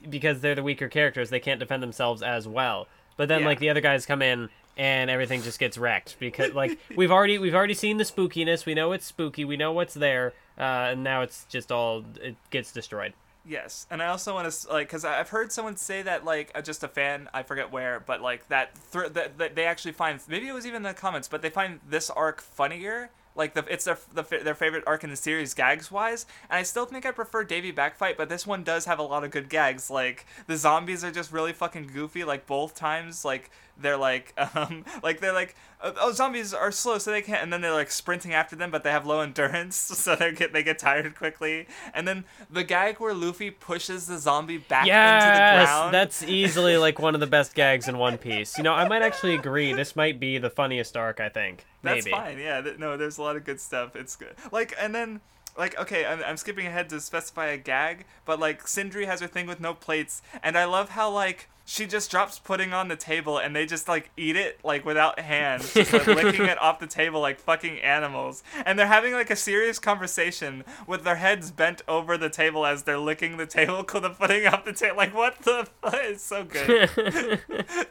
because 0.09 0.41
they're 0.41 0.55
the 0.55 0.63
weaker 0.63 0.89
characters. 0.89 1.31
They 1.31 1.41
can't 1.41 1.61
defend 1.61 1.83
themselves 1.83 2.23
as 2.23 2.47
well. 2.49 2.87
But 3.17 3.29
then 3.29 3.41
Yeah. 3.41 3.47
like 3.47 3.59
the 3.59 3.71
other 3.71 3.81
guys 3.81 4.07
come 4.07 4.23
in 4.23 4.49
and 4.77 5.09
everything 5.11 5.43
just 5.43 5.59
gets 5.59 5.79
wrecked 5.79 6.17
because 6.21 6.53
like 6.53 6.79
we've 6.97 7.11
already 7.13 7.39
we've 7.39 7.55
already 7.55 7.75
seen 7.75 7.97
the 7.99 8.05
spookiness. 8.05 8.67
We 8.67 8.75
know 8.75 8.93
it's 8.93 9.07
spooky. 9.07 9.45
We 9.45 9.57
know 9.57 9.73
what's 9.73 9.95
there. 9.95 10.33
Uh, 10.59 10.93
and 10.93 11.05
now 11.05 11.21
it's 11.23 11.45
just 11.51 11.71
all 11.71 12.05
it 12.23 12.37
gets 12.51 12.73
destroyed. 12.73 13.13
Yes, 13.49 13.87
and 13.91 14.03
I 14.03 14.09
also 14.09 14.35
want 14.35 14.51
to 14.51 14.73
like 14.73 14.89
because 14.89 15.05
I've 15.05 15.29
heard 15.29 15.53
someone 15.53 15.77
say 15.77 16.03
that 16.03 16.25
like 16.25 16.51
uh, 16.55 16.63
just 16.63 16.83
a 16.83 16.89
fan 16.89 17.29
I 17.33 17.45
forget 17.45 17.71
where, 17.71 18.01
but 18.01 18.21
like 18.21 18.49
that, 18.49 18.75
that 18.93 19.39
that 19.39 19.55
they 19.55 19.67
actually 19.67 19.93
find 19.93 20.19
maybe 20.27 20.49
it 20.49 20.53
was 20.53 20.67
even 20.67 20.79
in 20.79 20.83
the 20.83 20.95
comments, 20.95 21.29
but 21.29 21.43
they 21.43 21.51
find 21.51 21.79
this 21.89 22.11
arc 22.11 22.41
funnier. 22.41 23.11
Like 23.37 23.55
the 23.55 23.65
it's 23.73 23.85
their 23.85 23.99
the, 24.13 24.23
their 24.23 24.55
favorite 24.55 24.83
arc 24.87 25.05
in 25.05 25.11
the 25.11 25.17
series 25.17 25.55
gags 25.55 25.93
wise, 25.93 26.27
and 26.51 26.59
I 26.59 26.65
still 26.65 26.87
think 26.87 27.07
I 27.07 27.13
prefer 27.13 27.45
Davy 27.45 27.73
Backfight, 27.73 28.17
but 28.17 28.29
this 28.29 28.47
one 28.47 28.65
does 28.65 28.87
have 28.87 28.99
a 28.99 29.03
lot 29.03 29.23
of 29.23 29.31
good 29.31 29.49
gags. 29.49 29.91
Like 29.91 30.27
the 30.49 30.57
zombies 30.57 31.05
are 31.05 31.13
just 31.13 31.31
really 31.31 31.53
fucking 31.53 31.91
goofy. 31.93 32.25
Like 32.25 32.47
both 32.47 32.75
times, 32.75 33.25
like 33.25 33.51
they're 33.79 33.97
like 33.97 34.33
um 34.55 34.85
like 35.03 35.21
they're 35.21 35.33
like 35.33 35.55
oh 35.83 35.93
oh, 36.01 36.13
zombies 36.13 36.55
are 36.55 36.73
slow 36.73 36.99
so 36.99 37.11
they 37.11 37.23
can't 37.23 37.43
and 37.43 37.53
then 37.53 37.61
they're 37.61 37.73
like 37.73 37.91
sprinting 37.91 38.33
after 38.33 38.57
them 38.57 38.71
but 38.71 38.83
they 38.83 38.91
have 38.91 39.07
low 39.07 39.21
endurance 39.21 39.77
so 39.77 40.17
they 40.17 40.33
get 40.33 40.53
they 40.53 40.63
get 40.63 40.79
tired 40.79 41.15
quickly 41.15 41.67
and 41.95 42.07
then 42.07 42.25
the 42.51 42.65
gag 42.65 42.99
where 42.99 43.15
Luffy 43.15 43.51
pushes 43.51 44.07
the 44.07 44.19
zombie 44.19 44.59
back 44.59 44.83
into 44.83 44.93
the 44.93 45.39
Yes, 45.39 45.69
ground 45.69 45.95
that's 45.95 46.23
easily 46.23 46.77
like 46.87 46.99
one 46.99 47.15
of 47.15 47.21
the 47.21 47.27
best 47.27 47.55
gags 47.55 47.89
in 47.89 47.99
One 47.99 48.19
Piece. 48.19 48.57
You 48.57 48.65
know, 48.65 48.73
I 48.73 48.89
might 48.89 49.03
actually 49.03 49.35
agree. 49.35 49.73
This 49.73 49.97
might 49.97 50.19
be 50.21 50.39
the 50.39 50.51
funniest 50.51 50.97
arc. 50.97 51.21
I 51.21 51.29
think. 51.29 51.65
That's 51.83 52.05
Maybe. 52.05 52.11
fine. 52.17 52.39
Yeah. 52.39 52.61
Th- 52.61 52.79
no, 52.79 52.97
there's 52.97 53.19
a 53.19 53.23
lot 53.23 53.37
of 53.37 53.45
good 53.45 53.61
stuff. 53.61 53.97
It's 53.97 54.17
good. 54.17 54.35
Like, 54.53 54.75
and 54.79 54.95
then, 54.95 55.21
like, 55.57 55.79
okay, 55.79 56.05
I'm, 56.05 56.23
I'm 56.23 56.37
skipping 56.37 56.67
ahead 56.67 56.89
to 56.91 57.01
specify 57.01 57.47
a 57.47 57.57
gag, 57.59 58.05
but 58.25 58.39
like, 58.41 58.65
Cindry 58.65 59.07
has 59.07 59.21
her 59.21 59.27
thing 59.27 59.47
with 59.47 59.61
no 59.61 59.75
plates, 59.75 60.23
and 60.43 60.57
I 60.57 60.65
love 60.65 60.91
how 60.91 61.11
like 61.11 61.49
she 61.69 61.85
just 61.85 62.13
drops 62.13 62.39
pudding 62.39 62.73
on 62.73 62.87
the 62.87 62.95
table 62.95 63.39
and 63.39 63.55
they 63.55 63.67
just 63.67 63.89
like 63.89 64.11
eat 64.17 64.37
it 64.37 64.59
like 64.65 64.85
without 64.85 65.19
hands, 65.19 65.75
just 65.75 65.93
like 65.93 66.07
licking 66.07 66.47
it 66.47 66.63
off 66.63 66.79
the 66.79 66.87
table 66.87 67.21
like 67.21 67.41
fucking 67.41 67.81
animals, 67.81 68.45
and 68.65 68.79
they're 68.79 68.87
having 68.87 69.13
like 69.13 69.31
a 69.31 69.37
serious 69.37 69.81
conversation 69.81 70.65
with 70.87 71.03
their 71.03 71.17
heads 71.17 71.51
bent 71.51 71.83
over 71.89 72.17
the 72.17 72.31
table 72.31 72.65
as 72.65 72.85
they're 72.85 72.99
licking 72.99 73.37
the 73.37 73.47
table, 73.47 73.83
the 73.83 74.11
pudding 74.11 74.47
off 74.47 74.65
the 74.65 74.73
table. 74.73 74.97
Like, 74.97 75.13
what 75.13 75.41
the? 75.41 75.67
Fuck? 75.83 75.95
It's 75.95 76.23
so 76.23 76.45
good. 76.45 76.89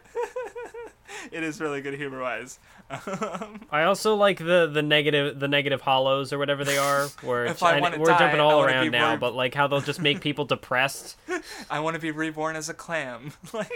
it 1.31 1.43
is 1.43 1.59
really 1.59 1.81
good 1.81 1.95
humor 1.95 2.21
wise. 2.21 2.59
I 3.71 3.83
also 3.83 4.15
like 4.15 4.37
the 4.37 4.69
the 4.71 4.81
negative 4.81 5.39
the 5.39 5.47
negative 5.47 5.81
hollows 5.81 6.31
or 6.31 6.37
whatever 6.37 6.63
they 6.63 6.77
are. 6.77 7.07
Where 7.21 7.45
If 7.45 7.63
I 7.63 7.79
wanna 7.79 7.97
we're 7.97 8.05
die, 8.05 8.19
jumping 8.19 8.39
all 8.39 8.63
around 8.63 8.91
now, 8.91 9.11
re- 9.11 9.17
but 9.17 9.33
like 9.33 9.53
how 9.55 9.67
they'll 9.67 9.81
just 9.81 10.01
make 10.01 10.21
people 10.21 10.45
depressed. 10.45 11.17
I 11.69 11.79
want 11.79 11.95
to 11.95 12.01
be 12.01 12.11
reborn 12.11 12.55
as 12.55 12.69
a 12.69 12.73
clam. 12.73 13.33
like, 13.53 13.71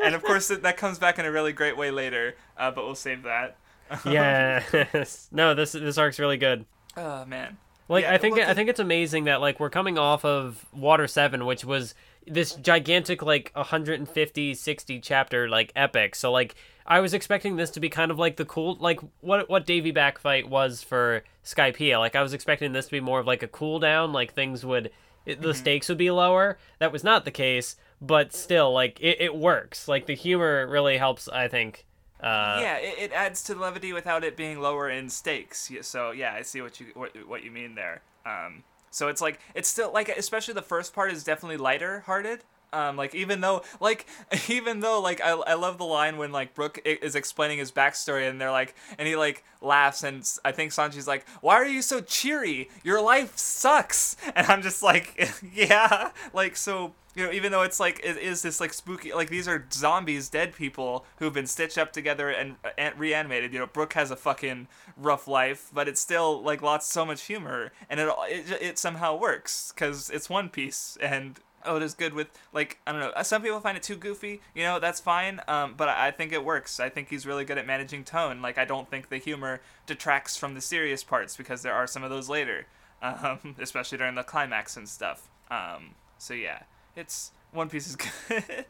and 0.00 0.14
of 0.14 0.22
course 0.22 0.48
that, 0.48 0.62
that 0.62 0.76
comes 0.76 0.98
back 0.98 1.18
in 1.18 1.26
a 1.26 1.32
really 1.32 1.52
great 1.52 1.76
way 1.76 1.90
later. 1.90 2.36
Uh, 2.56 2.70
but 2.70 2.84
we'll 2.84 2.94
save 2.94 3.24
that. 3.24 3.56
Yes. 4.04 5.28
no, 5.32 5.54
this 5.54 5.72
this 5.72 5.98
arc's 5.98 6.18
really 6.18 6.36
good. 6.38 6.64
Oh 6.96 7.24
man. 7.24 7.58
Like 7.88 8.04
Yeah, 8.04 8.14
I 8.14 8.18
think 8.18 8.36
well, 8.36 8.48
I 8.48 8.54
think 8.54 8.70
it's 8.70 8.80
amazing 8.80 9.24
that 9.24 9.40
like 9.40 9.60
we're 9.60 9.70
coming 9.70 9.98
off 9.98 10.24
of 10.24 10.64
Water 10.72 11.06
7 11.06 11.44
which 11.44 11.64
was 11.64 11.94
this 12.26 12.54
gigantic 12.54 13.22
like 13.22 13.50
150 13.54 14.54
60 14.54 15.00
chapter 15.00 15.48
like 15.48 15.72
epic. 15.76 16.14
So 16.14 16.30
like 16.32 16.54
I 16.86 17.00
was 17.00 17.14
expecting 17.14 17.56
this 17.56 17.70
to 17.70 17.80
be 17.80 17.88
kind 17.88 18.10
of 18.10 18.18
like 18.18 18.36
the 18.36 18.44
cool 18.44 18.76
like 18.80 19.00
what 19.20 19.48
what 19.48 19.66
Davy 19.66 19.90
back 19.90 20.18
fight 20.18 20.48
was 20.48 20.82
for 20.82 21.22
Skypiea. 21.44 21.98
Like 21.98 22.16
I 22.16 22.22
was 22.22 22.32
expecting 22.32 22.72
this 22.72 22.86
to 22.86 22.92
be 22.92 23.00
more 23.00 23.20
of 23.20 23.26
like 23.26 23.42
a 23.42 23.48
cool 23.48 23.78
down 23.78 24.12
like 24.12 24.32
things 24.34 24.64
would 24.64 24.86
it, 25.26 25.38
Mm-hmm. 25.38 25.42
the 25.42 25.54
stakes 25.54 25.88
would 25.88 25.96
be 25.98 26.10
lower. 26.10 26.58
That 26.80 26.92
was 26.92 27.02
not 27.02 27.24
the 27.24 27.30
case, 27.30 27.76
but 28.00 28.34
still 28.34 28.72
like 28.72 29.00
it, 29.00 29.20
it 29.20 29.34
works. 29.34 29.88
Like 29.88 30.06
the 30.06 30.14
humor 30.14 30.66
really 30.66 30.98
helps 30.98 31.28
I 31.28 31.48
think. 31.48 31.86
Uh 32.20 32.58
yeah, 32.60 32.76
it, 32.76 32.94
it 32.98 33.12
adds 33.12 33.42
to 33.44 33.54
the 33.54 33.60
levity 33.60 33.92
without 33.92 34.24
it 34.24 34.36
being 34.36 34.60
lower 34.60 34.88
in 34.90 35.08
stakes. 35.08 35.70
So 35.82 36.10
yeah, 36.10 36.34
I 36.34 36.42
see 36.42 36.60
what 36.62 36.78
you 36.80 36.86
what, 36.94 37.12
what 37.26 37.42
you 37.42 37.50
mean 37.50 37.74
there. 37.74 38.02
Um, 38.26 38.64
so 38.94 39.08
it's 39.08 39.20
like 39.20 39.40
it's 39.54 39.68
still 39.68 39.92
like 39.92 40.08
especially 40.08 40.54
the 40.54 40.62
first 40.62 40.94
part 40.94 41.12
is 41.12 41.24
definitely 41.24 41.56
lighter 41.56 42.00
hearted. 42.06 42.44
Um, 42.74 42.96
like 42.96 43.14
even 43.14 43.40
though, 43.40 43.62
like 43.80 44.06
even 44.48 44.80
though, 44.80 45.00
like 45.00 45.20
I, 45.20 45.30
I 45.32 45.54
love 45.54 45.78
the 45.78 45.84
line 45.84 46.16
when 46.16 46.32
like 46.32 46.54
Brook 46.54 46.80
i- 46.84 46.98
is 47.00 47.14
explaining 47.14 47.58
his 47.58 47.70
backstory 47.72 48.28
and 48.28 48.40
they're 48.40 48.50
like, 48.50 48.74
and 48.98 49.06
he 49.08 49.16
like 49.16 49.44
laughs 49.60 50.02
and 50.02 50.28
I 50.44 50.52
think 50.52 50.72
Sanji's 50.72 51.06
like, 51.06 51.26
"Why 51.40 51.54
are 51.54 51.66
you 51.66 51.82
so 51.82 52.00
cheery? 52.00 52.68
Your 52.82 53.00
life 53.00 53.36
sucks." 53.36 54.16
And 54.36 54.46
I'm 54.48 54.62
just 54.62 54.82
like, 54.82 55.30
yeah, 55.54 56.10
like 56.32 56.56
so. 56.56 56.94
You 57.16 57.26
know, 57.26 57.30
even 57.32 57.52
though 57.52 57.62
it's 57.62 57.78
like 57.78 58.00
it 58.02 58.16
is 58.16 58.42
this 58.42 58.58
like 58.60 58.74
spooky, 58.74 59.12
like 59.12 59.28
these 59.30 59.46
are 59.46 59.64
zombies, 59.72 60.28
dead 60.28 60.52
people 60.52 61.06
who've 61.18 61.32
been 61.32 61.46
stitched 61.46 61.78
up 61.78 61.92
together 61.92 62.28
and, 62.28 62.56
and 62.76 62.98
reanimated. 62.98 63.52
You 63.52 63.60
know, 63.60 63.66
Brook 63.68 63.92
has 63.92 64.10
a 64.10 64.16
fucking 64.16 64.66
rough 64.96 65.28
life, 65.28 65.70
but 65.72 65.86
it's 65.86 66.00
still 66.00 66.42
like 66.42 66.60
lots, 66.60 66.88
so 66.88 67.06
much 67.06 67.22
humor, 67.26 67.70
and 67.88 68.00
it 68.00 68.08
it, 68.28 68.62
it 68.62 68.78
somehow 68.80 69.16
works 69.16 69.72
because 69.72 70.10
it's 70.10 70.28
One 70.28 70.48
Piece, 70.48 70.98
and 71.00 71.38
Oda's 71.64 71.94
good 71.94 72.14
with 72.14 72.28
like 72.52 72.78
I 72.86 72.92
don't 72.92 73.00
know. 73.00 73.12
Some 73.22 73.42
people 73.42 73.60
find 73.60 73.76
it 73.76 73.82
too 73.82 73.96
goofy. 73.96 74.40
You 74.54 74.62
know, 74.62 74.78
that's 74.78 75.00
fine. 75.00 75.40
Um, 75.48 75.74
but 75.76 75.88
I 75.88 76.08
I 76.08 76.10
think 76.10 76.32
it 76.32 76.44
works. 76.44 76.80
I 76.80 76.88
think 76.88 77.08
he's 77.08 77.26
really 77.26 77.44
good 77.44 77.58
at 77.58 77.66
managing 77.66 78.04
tone. 78.04 78.42
Like 78.42 78.58
I 78.58 78.64
don't 78.64 78.88
think 78.90 79.08
the 79.08 79.18
humor 79.18 79.60
detracts 79.86 80.36
from 80.36 80.54
the 80.54 80.60
serious 80.60 81.02
parts 81.02 81.36
because 81.36 81.62
there 81.62 81.74
are 81.74 81.86
some 81.86 82.02
of 82.04 82.10
those 82.10 82.28
later, 82.28 82.66
um, 83.02 83.56
especially 83.58 83.98
during 83.98 84.14
the 84.14 84.22
climax 84.22 84.76
and 84.76 84.88
stuff. 84.88 85.28
Um, 85.50 85.94
so 86.18 86.34
yeah, 86.34 86.62
it's 86.96 87.32
One 87.52 87.68
Piece 87.68 87.88
is 87.88 87.96
good, 88.28 88.64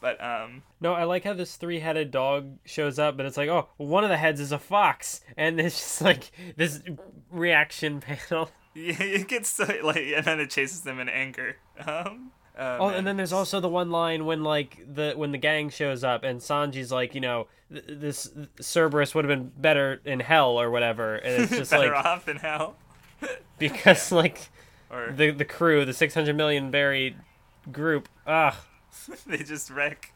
but 0.00 0.22
um, 0.22 0.62
No, 0.80 0.94
I 0.94 1.04
like 1.04 1.24
how 1.24 1.32
this 1.32 1.56
three-headed 1.56 2.10
dog 2.10 2.58
shows 2.64 2.98
up, 2.98 3.16
but 3.16 3.26
it's 3.26 3.36
like, 3.36 3.48
oh, 3.48 3.68
one 3.76 4.04
of 4.04 4.10
the 4.10 4.16
heads 4.16 4.40
is 4.40 4.52
a 4.52 4.58
fox, 4.58 5.20
and 5.36 5.60
it's 5.60 5.76
just 5.76 6.02
like 6.02 6.30
this 6.56 6.82
reaction 7.30 8.00
panel. 8.28 8.50
Yeah, 8.74 8.94
it 9.02 9.28
gets 9.28 9.48
so 9.48 9.64
like, 9.82 9.96
and 10.16 10.24
then 10.24 10.40
it 10.40 10.50
chases 10.50 10.82
them 10.82 10.98
in 11.00 11.08
anger. 11.08 11.56
Um, 11.84 12.32
uh, 12.58 12.76
Oh, 12.80 12.88
and 12.88 13.06
then 13.06 13.16
there's 13.16 13.32
also 13.32 13.60
the 13.60 13.68
one 13.68 13.90
line 13.90 14.24
when 14.26 14.42
like 14.44 14.84
the 14.92 15.12
when 15.16 15.32
the 15.32 15.38
gang 15.38 15.70
shows 15.70 16.04
up 16.04 16.24
and 16.24 16.40
Sanji's 16.40 16.92
like, 16.92 17.14
you 17.14 17.20
know, 17.20 17.46
th- 17.72 17.84
this 17.88 18.30
Cerberus 18.60 19.14
would 19.14 19.24
have 19.24 19.30
been 19.38 19.50
better 19.56 20.00
in 20.04 20.20
hell 20.20 20.60
or 20.60 20.70
whatever, 20.70 21.16
and 21.16 21.42
it's 21.44 21.52
just 21.56 21.72
like 21.72 21.82
better 21.82 21.94
like 21.94 22.04
off 22.04 22.28
in 22.28 22.36
hell. 22.36 22.76
because 23.58 24.12
like 24.12 24.48
Or 24.90 25.12
the 25.16 25.30
the 25.30 25.44
crew, 25.44 25.84
the 25.84 25.92
600 25.94 26.36
million 26.36 26.70
buried 26.70 27.16
group, 27.70 28.08
ah, 28.26 28.60
they 29.26 29.38
just 29.38 29.70
wreck. 29.70 30.12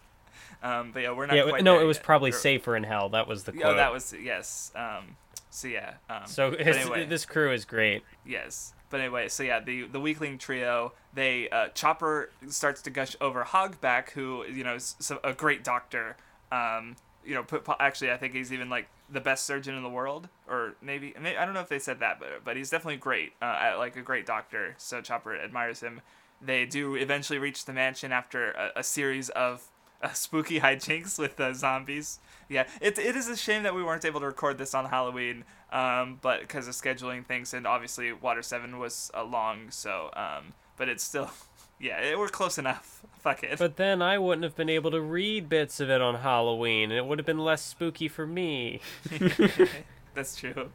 Um, 0.62 0.92
but 0.92 1.02
yeah, 1.02 1.12
we're 1.12 1.26
not. 1.26 1.36
yeah, 1.36 1.48
quite 1.48 1.62
no, 1.64 1.78
it 1.80 1.84
was 1.84 1.98
probably 1.98 2.30
Or- 2.30 2.34
safer 2.34 2.74
in 2.76 2.84
hell. 2.84 3.10
That 3.10 3.28
was 3.28 3.44
the 3.44 3.52
quote. 3.52 3.64
Oh, 3.66 3.76
that 3.76 3.92
was 3.92 4.14
yes. 4.20 4.72
Um, 4.74 5.16
so 5.54 5.68
yeah. 5.68 5.94
Um, 6.10 6.26
so 6.26 6.50
anyway, 6.54 7.06
this 7.06 7.24
crew 7.24 7.52
is 7.52 7.64
great. 7.64 8.02
yes. 8.26 8.74
But 8.90 9.00
anyway, 9.00 9.28
so 9.28 9.42
yeah, 9.42 9.60
the 9.60 9.86
the 9.86 10.00
weakling 10.00 10.36
trio. 10.36 10.92
They 11.14 11.48
uh, 11.48 11.68
Chopper 11.68 12.30
starts 12.48 12.82
to 12.82 12.90
gush 12.90 13.14
over 13.20 13.44
Hogback, 13.44 14.10
who 14.10 14.44
you 14.46 14.64
know 14.64 14.74
is 14.74 14.96
a 15.22 15.32
great 15.32 15.62
doctor. 15.62 16.16
Um, 16.50 16.96
you 17.24 17.34
know, 17.34 17.42
put, 17.42 17.64
actually, 17.80 18.10
I 18.10 18.16
think 18.16 18.34
he's 18.34 18.52
even 18.52 18.68
like 18.68 18.88
the 19.10 19.20
best 19.20 19.46
surgeon 19.46 19.76
in 19.76 19.82
the 19.82 19.88
world, 19.88 20.28
or 20.48 20.74
maybe, 20.82 21.14
maybe 21.20 21.36
I 21.36 21.44
don't 21.44 21.54
know 21.54 21.60
if 21.60 21.68
they 21.68 21.78
said 21.78 22.00
that, 22.00 22.18
but 22.18 22.44
but 22.44 22.56
he's 22.56 22.70
definitely 22.70 22.98
great. 22.98 23.32
Uh, 23.40 23.56
at, 23.60 23.74
like 23.76 23.96
a 23.96 24.02
great 24.02 24.26
doctor. 24.26 24.74
So 24.78 25.00
Chopper 25.00 25.36
admires 25.36 25.80
him. 25.80 26.00
They 26.42 26.66
do 26.66 26.96
eventually 26.96 27.38
reach 27.38 27.64
the 27.64 27.72
mansion 27.72 28.12
after 28.12 28.50
a, 28.50 28.72
a 28.76 28.82
series 28.82 29.28
of 29.30 29.68
uh, 30.02 30.12
spooky 30.12 30.60
hijinks 30.66 31.18
with 31.18 31.36
the 31.36 31.52
zombies. 31.52 32.18
Yeah, 32.48 32.66
it, 32.80 32.98
it 32.98 33.16
is 33.16 33.28
a 33.28 33.36
shame 33.36 33.62
that 33.62 33.74
we 33.74 33.82
weren't 33.82 34.04
able 34.04 34.20
to 34.20 34.26
record 34.26 34.58
this 34.58 34.74
on 34.74 34.86
Halloween, 34.86 35.44
um, 35.72 36.18
but 36.20 36.40
because 36.40 36.68
of 36.68 36.74
scheduling 36.74 37.24
things, 37.24 37.54
and 37.54 37.66
obviously 37.66 38.12
Water 38.12 38.42
Seven 38.42 38.78
was 38.78 39.10
uh, 39.14 39.24
long, 39.24 39.70
so 39.70 40.10
um, 40.14 40.54
but 40.76 40.88
it's 40.88 41.04
still, 41.04 41.30
yeah, 41.80 42.00
it, 42.00 42.18
we're 42.18 42.28
close 42.28 42.58
enough. 42.58 43.02
Fuck 43.20 43.42
it. 43.42 43.58
But 43.58 43.76
then 43.76 44.02
I 44.02 44.18
wouldn't 44.18 44.44
have 44.44 44.54
been 44.54 44.68
able 44.68 44.90
to 44.90 45.00
read 45.00 45.48
bits 45.48 45.80
of 45.80 45.88
it 45.88 46.02
on 46.02 46.16
Halloween, 46.16 46.90
and 46.90 46.98
it 46.98 47.06
would 47.06 47.18
have 47.18 47.26
been 47.26 47.38
less 47.38 47.62
spooky 47.62 48.08
for 48.08 48.26
me. 48.26 48.80
That's 50.14 50.36
true. 50.36 50.70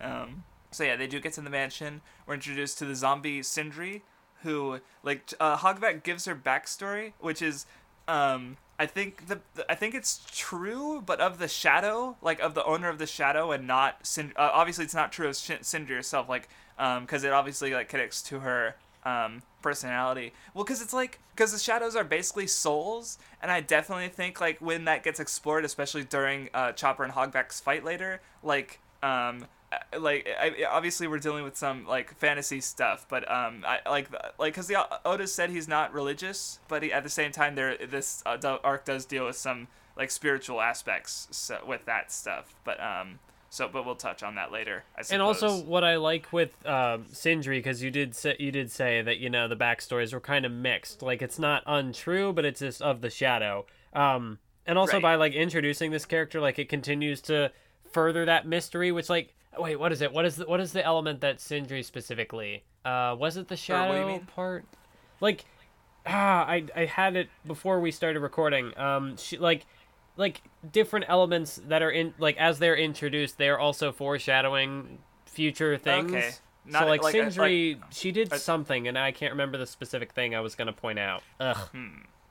Um, 0.00 0.44
so 0.70 0.84
yeah, 0.84 0.96
they 0.96 1.06
do 1.06 1.20
get 1.20 1.32
to 1.34 1.40
the 1.40 1.50
mansion. 1.50 2.02
We're 2.26 2.34
introduced 2.34 2.78
to 2.78 2.84
the 2.84 2.94
zombie 2.94 3.40
Cindry, 3.40 4.02
who 4.42 4.80
like 5.02 5.32
uh, 5.40 5.56
Hogback 5.56 6.02
gives 6.02 6.26
her 6.26 6.36
backstory, 6.36 7.14
which 7.18 7.40
is, 7.40 7.64
um, 8.06 8.58
I 8.78 8.86
think 8.86 9.26
the, 9.28 9.40
I 9.68 9.74
think 9.74 9.94
it's 9.94 10.26
true, 10.34 11.02
but 11.04 11.20
of 11.20 11.38
the 11.38 11.48
shadow, 11.48 12.16
like 12.20 12.40
of 12.40 12.54
the 12.54 12.64
owner 12.64 12.88
of 12.88 12.98
the 12.98 13.06
shadow, 13.06 13.52
and 13.52 13.66
not 13.66 14.06
Sind- 14.06 14.34
uh, 14.36 14.50
obviously 14.52 14.84
it's 14.84 14.94
not 14.94 15.12
true 15.12 15.28
of 15.28 15.34
Cindry 15.34 15.88
herself, 15.96 16.28
like 16.28 16.48
um, 16.78 17.02
because 17.04 17.24
it 17.24 17.32
obviously 17.32 17.72
like 17.72 17.88
connects 17.88 18.22
to 18.22 18.40
her 18.40 18.76
um 19.04 19.42
personality. 19.62 20.32
Well 20.52 20.64
because 20.64 20.82
it's 20.82 20.92
like 20.92 21.20
because 21.34 21.52
the 21.52 21.58
shadows 21.58 21.96
are 21.96 22.04
basically 22.04 22.46
souls 22.46 23.18
and 23.42 23.50
i 23.50 23.60
definitely 23.60 24.08
think 24.08 24.40
like 24.40 24.58
when 24.60 24.84
that 24.86 25.02
gets 25.02 25.20
explored 25.20 25.64
especially 25.64 26.02
during 26.04 26.48
uh 26.54 26.72
chopper 26.72 27.04
and 27.04 27.12
hogback's 27.12 27.60
fight 27.60 27.84
later 27.84 28.20
like 28.42 28.80
um 29.02 29.46
like 29.98 30.28
I, 30.40 30.64
obviously 30.70 31.06
we're 31.06 31.18
dealing 31.18 31.44
with 31.44 31.56
some 31.56 31.86
like 31.86 32.16
fantasy 32.18 32.60
stuff 32.60 33.06
but 33.08 33.28
um 33.30 33.64
i 33.66 33.80
like 33.88 34.08
like 34.38 34.54
because 34.54 34.68
the 34.68 34.86
otis 35.04 35.32
said 35.32 35.50
he's 35.50 35.66
not 35.66 35.92
religious 35.92 36.60
but 36.68 36.82
he, 36.84 36.92
at 36.92 37.02
the 37.02 37.10
same 37.10 37.32
time 37.32 37.56
there 37.56 37.76
this 37.76 38.22
uh, 38.26 38.58
arc 38.62 38.84
does 38.84 39.04
deal 39.04 39.26
with 39.26 39.36
some 39.36 39.66
like 39.96 40.10
spiritual 40.10 40.60
aspects 40.60 41.26
so, 41.32 41.58
with 41.66 41.84
that 41.84 42.12
stuff 42.12 42.54
but 42.64 42.80
um 42.80 43.18
so 43.56 43.68
but 43.68 43.86
we'll 43.86 43.94
touch 43.94 44.22
on 44.22 44.34
that 44.34 44.52
later. 44.52 44.84
And 45.10 45.22
also, 45.22 45.62
what 45.62 45.84
I 45.84 45.96
like 45.96 46.32
with 46.32 46.54
um, 46.66 47.04
Cindry, 47.04 47.58
because 47.58 47.82
you 47.82 47.90
did 47.90 48.14
say 48.14 48.36
you 48.38 48.50
did 48.50 48.70
say 48.70 49.00
that 49.00 49.18
you 49.18 49.30
know 49.30 49.48
the 49.48 49.56
backstories 49.56 50.12
were 50.12 50.20
kind 50.20 50.44
of 50.44 50.52
mixed. 50.52 51.00
Like 51.00 51.22
it's 51.22 51.38
not 51.38 51.62
untrue, 51.64 52.32
but 52.32 52.44
it's 52.44 52.60
just 52.60 52.82
of 52.82 53.00
the 53.00 53.08
shadow. 53.08 53.64
Um, 53.94 54.40
and 54.66 54.76
also 54.76 54.94
Right. 54.94 55.02
by 55.02 55.14
like 55.14 55.32
introducing 55.32 55.90
this 55.90 56.04
character, 56.04 56.40
like 56.40 56.58
it 56.58 56.68
continues 56.68 57.20
to 57.22 57.52
further 57.92 58.24
that 58.26 58.46
mystery. 58.46 58.92
Which 58.92 59.08
like, 59.08 59.34
wait, 59.58 59.76
what 59.76 59.92
is 59.92 60.02
it? 60.02 60.12
What 60.12 60.24
is 60.24 60.36
the 60.36 60.46
what 60.46 60.60
is 60.60 60.72
the 60.72 60.84
element 60.84 61.20
that 61.20 61.38
Cindry 61.38 61.84
specifically? 61.84 62.64
Uh, 62.84 63.16
was 63.18 63.36
it 63.36 63.48
the 63.48 63.56
shadow 63.56 64.18
part? 64.34 64.64
Like, 65.20 65.44
ah, 66.06 66.44
I 66.46 66.64
I 66.74 66.84
had 66.84 67.16
it 67.16 67.28
before 67.46 67.80
we 67.80 67.90
started 67.90 68.20
recording. 68.20 68.76
Um, 68.78 69.16
she 69.16 69.38
like 69.38 69.66
like 70.16 70.42
different 70.72 71.06
elements 71.08 71.60
that 71.68 71.82
are 71.82 71.90
in 71.90 72.14
like 72.18 72.36
as 72.38 72.58
they're 72.58 72.76
introduced, 72.76 73.38
they're 73.38 73.58
also 73.58 73.92
foreshadowing 73.92 74.98
future 75.26 75.76
things. 75.76 76.12
Okay. 76.12 76.30
so 76.70 76.86
like, 76.86 77.02
like 77.02 77.14
Cindry, 77.14 77.80
she 77.90 78.12
did 78.12 78.32
a- 78.32 78.38
something, 78.38 78.88
and 78.88 78.98
I 78.98 79.12
can't 79.12 79.32
remember 79.32 79.58
the 79.58 79.66
specific 79.66 80.12
thing 80.12 80.34
I 80.34 80.40
was 80.40 80.54
gonna 80.54 80.72
point 80.72 80.98
out. 80.98 81.22
Ugh. 81.40 81.58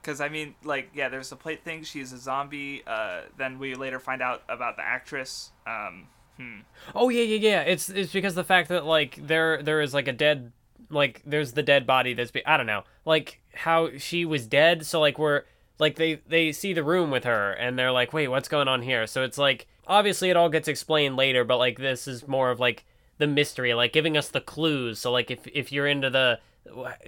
Because 0.01 0.21
I 0.21 0.29
mean, 0.29 0.53
like, 0.63 0.91
yeah, 0.93 1.09
there's 1.09 1.29
the 1.29 1.35
plate 1.35 1.63
thing. 1.63 1.83
She's 1.83 2.13
a 2.13 2.17
zombie. 2.17 2.83
Uh, 2.85 3.21
then 3.37 3.57
we 3.57 3.73
later 3.73 3.99
find 3.99 4.21
out 4.21 4.43
about 4.47 4.77
the 4.77 4.83
actress. 4.83 5.51
Um, 5.65 6.07
hmm. 6.37 6.59
Oh 6.93 7.09
yeah, 7.09 7.23
yeah, 7.23 7.37
yeah. 7.37 7.61
It's 7.61 7.89
it's 7.89 8.13
because 8.13 8.35
the 8.35 8.43
fact 8.43 8.69
that 8.69 8.85
like 8.85 9.19
there 9.27 9.61
there 9.61 9.81
is 9.81 9.93
like 9.93 10.07
a 10.07 10.13
dead 10.13 10.51
like 10.89 11.21
there's 11.25 11.53
the 11.53 11.63
dead 11.63 11.87
body 11.87 12.13
that's 12.13 12.31
be 12.31 12.45
I 12.45 12.57
don't 12.57 12.67
know 12.67 12.83
like 13.05 13.41
how 13.53 13.97
she 13.97 14.25
was 14.25 14.47
dead. 14.47 14.85
So 14.85 14.99
like 14.99 15.17
we're 15.17 15.43
like 15.79 15.95
they 15.95 16.21
they 16.27 16.51
see 16.51 16.73
the 16.73 16.83
room 16.83 17.11
with 17.11 17.23
her 17.23 17.51
and 17.53 17.77
they're 17.77 17.91
like, 17.91 18.13
wait, 18.13 18.27
what's 18.27 18.47
going 18.47 18.67
on 18.67 18.81
here? 18.81 19.07
So 19.07 19.23
it's 19.23 19.37
like 19.37 19.67
obviously 19.87 20.29
it 20.29 20.37
all 20.37 20.49
gets 20.49 20.67
explained 20.67 21.15
later, 21.15 21.43
but 21.43 21.57
like 21.57 21.77
this 21.77 22.07
is 22.07 22.27
more 22.27 22.51
of 22.51 22.59
like 22.59 22.85
the 23.17 23.27
mystery, 23.27 23.73
like 23.73 23.93
giving 23.93 24.17
us 24.17 24.29
the 24.29 24.41
clues. 24.41 24.99
So 24.99 25.11
like 25.11 25.31
if 25.31 25.47
if 25.47 25.71
you're 25.71 25.87
into 25.87 26.09
the 26.09 26.39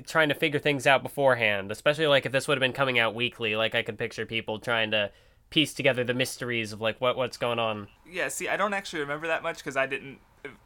trying 0.06 0.30
to 0.30 0.36
figure 0.36 0.60
things 0.60 0.86
out 0.86 1.04
beforehand, 1.04 1.72
especially 1.72 2.08
like 2.08 2.26
if 2.26 2.32
this 2.32 2.48
would 2.48 2.58
have 2.58 2.62
been 2.62 2.74
coming 2.74 3.00
out 3.00 3.16
weekly, 3.16 3.56
like 3.56 3.76
I 3.76 3.84
could 3.84 3.98
picture 3.98 4.26
people 4.26 4.60
trying 4.60 4.92
to 4.92 5.12
piece 5.50 5.74
together 5.74 6.04
the 6.04 6.14
mysteries 6.14 6.74
of 6.74 6.82
like 6.82 7.00
what 7.00 7.18
what's 7.18 7.38
going 7.38 7.60
on. 7.60 7.88
Yeah. 8.10 8.28
See, 8.28 8.48
I 8.48 8.58
don't 8.58 8.74
actually 8.74 9.02
remember 9.02 9.28
that 9.28 9.44
much 9.44 9.58
because 9.58 9.78
I 9.78 9.86
didn't 9.86 10.20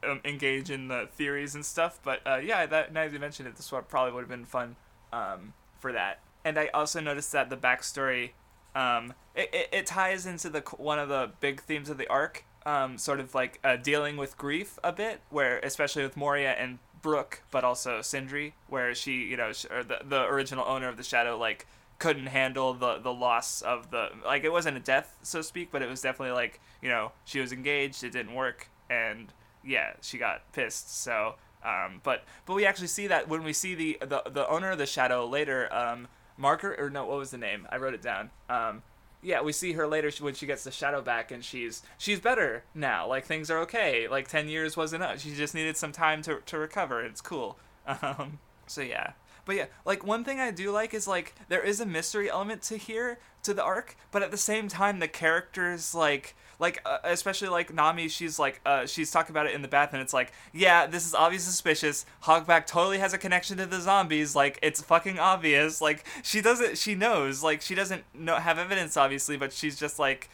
um, 0.04 0.22
engage 0.26 0.70
in 0.70 0.88
the 0.88 1.08
theories 1.14 1.56
and 1.56 1.66
stuff. 1.66 2.00
But 2.04 2.22
uh, 2.26 2.38
yeah, 2.38 2.66
that 2.66 2.94
now 2.94 3.04
that 3.06 3.14
you 3.14 3.20
mentioned 3.20 3.48
it, 3.48 3.56
this 3.56 3.72
one 3.72 3.84
probably 3.88 4.14
would 4.14 4.22
have 4.22 4.30
been 4.30 4.46
fun 4.46 4.76
um, 5.14 5.54
for 5.80 5.92
that. 5.92 6.20
And 6.44 6.58
I 6.58 6.68
also 6.74 7.00
noticed 7.00 7.32
that 7.34 7.50
the 7.50 7.58
backstory, 7.58 8.32
um, 8.76 9.14
it, 9.36 9.50
it, 9.54 9.70
it 9.72 9.86
ties 9.86 10.26
into 10.26 10.50
the 10.50 10.62
one 10.78 11.00
of 11.00 11.10
the 11.10 11.32
big 11.40 11.62
themes 11.62 11.90
of 11.90 11.98
the 11.98 12.08
arc, 12.08 12.46
um, 12.66 12.98
sort 12.98 13.20
of 13.20 13.36
like 13.36 13.60
uh, 13.64 13.76
dealing 13.76 14.18
with 14.18 14.38
grief 14.38 14.80
a 14.84 14.92
bit, 14.92 15.22
where 15.30 15.60
especially 15.60 16.04
with 16.04 16.18
Moria 16.18 16.52
and 16.52 16.80
Brook, 17.02 17.44
but 17.52 17.64
also 17.64 18.00
Cindry, 18.00 18.54
where 18.68 18.94
she, 18.96 19.24
you 19.24 19.38
know, 19.38 19.54
sh- 19.54 19.66
or 19.72 19.84
the 19.84 20.00
the 20.04 20.26
original 20.26 20.66
owner 20.68 20.88
of 20.88 20.98
the 20.98 21.04
Shadow, 21.04 21.38
like 21.38 21.68
couldn't 22.02 22.26
handle 22.26 22.74
the 22.74 22.98
the 22.98 23.14
loss 23.14 23.62
of 23.62 23.92
the 23.92 24.10
like 24.26 24.44
it 24.44 24.52
wasn't 24.52 24.76
a 24.76 24.80
death 24.80 25.16
so 25.22 25.38
to 25.38 25.44
speak 25.44 25.70
but 25.72 25.84
it 25.84 25.88
was 25.88 26.02
definitely 26.02 26.34
like 26.34 26.60
you 26.82 26.90
know 26.90 27.12
she 27.26 27.40
was 27.40 27.54
engaged 27.54 28.04
it 28.04 28.10
didn't 28.10 28.34
work 28.34 28.70
and 28.90 29.32
yeah 29.64 29.94
she 30.02 30.18
got 30.18 30.52
pissed 30.52 31.00
so 31.04 31.36
um 31.64 32.02
but 32.02 32.24
but 32.48 32.56
we 32.56 32.66
actually 32.66 32.88
see 32.88 33.06
that 33.06 33.30
when 33.30 33.44
we 33.44 33.54
see 33.54 33.76
the 33.76 34.00
the, 34.02 34.24
the 34.32 34.50
owner 34.50 34.72
of 34.72 34.80
the 34.80 34.86
shadow 34.88 35.28
later 35.28 35.72
um 35.72 36.08
margaret 36.38 36.80
or 36.80 36.90
no 36.90 37.06
what 37.06 37.20
was 37.20 37.30
the 37.30 37.38
name? 37.38 37.68
I 37.72 37.78
wrote 37.78 37.94
it 37.94 38.02
down. 38.02 38.32
Um 38.50 38.82
yeah 39.22 39.42
we 39.42 39.54
see 39.54 39.74
her 39.74 39.86
later 39.86 40.10
when 40.22 40.34
she 40.34 40.48
gets 40.48 40.64
the 40.64 40.72
shadow 40.72 41.04
back 41.04 41.30
and 41.30 41.46
she's 41.46 41.84
she's 42.00 42.20
better 42.20 42.64
now 42.74 43.08
like 43.08 43.26
things 43.26 43.52
are 43.52 43.60
okay 43.60 44.08
like 44.08 44.28
10 44.28 44.50
years 44.50 44.76
wasn't 44.76 45.04
enough 45.04 45.20
she 45.20 45.36
just 45.36 45.54
needed 45.54 45.78
some 45.78 45.92
time 45.92 46.24
to, 46.24 46.40
to 46.48 46.58
recover 46.58 47.04
it's 47.04 47.22
cool. 47.22 47.60
Um 47.88 48.40
so 48.66 48.82
yeah 48.82 49.12
but 49.46 49.56
yeah, 49.56 49.66
like 49.86 50.06
one 50.06 50.24
thing 50.24 50.40
I 50.40 50.52
do 50.52 50.72
like 50.72 50.94
is 50.94 51.08
like 51.08 51.36
there 51.50 51.62
is 51.62 51.80
a 51.80 51.86
mystery 51.86 52.30
element 52.30 52.62
to 52.64 52.78
here 52.78 53.20
to 53.44 53.54
the 53.54 53.64
arc, 53.64 53.96
but 54.12 54.22
at 54.22 54.32
the 54.32 54.38
same 54.38 54.68
time 54.68 55.00
the 55.00 55.08
characters 55.08 55.96
like 55.96 56.36
like 56.60 56.80
uh, 56.86 57.00
especially 57.04 57.50
like 57.50 57.74
Nami, 57.74 58.08
she's 58.08 58.38
like 58.38 58.62
uh, 58.66 58.86
she's 58.86 59.10
talking 59.10 59.34
about 59.34 59.48
it 59.48 59.56
in 59.56 59.62
the 59.62 59.68
bath, 59.68 59.94
and 59.94 60.02
it's 60.02 60.14
like 60.14 60.32
yeah, 60.54 60.86
this 60.86 61.06
is 61.06 61.16
obviously 61.16 61.52
suspicious. 61.52 62.06
Hogback 62.24 62.68
totally 62.68 63.00
has 63.00 63.14
a 63.14 63.18
connection 63.18 63.58
to 63.58 63.66
the 63.66 63.82
zombies, 63.82 64.36
like 64.36 64.60
it's 64.62 64.82
fucking 64.82 65.18
obvious. 65.18 65.82
Like 65.82 66.06
she 66.22 66.40
doesn't, 66.42 66.78
she 66.78 66.94
knows, 66.94 67.42
like 67.42 67.62
she 67.62 67.74
doesn't 67.74 68.04
know 68.14 68.36
have 68.36 68.60
evidence 68.60 68.96
obviously, 68.96 69.38
but 69.38 69.52
she's 69.52 69.80
just 69.80 69.98
like 69.98 70.30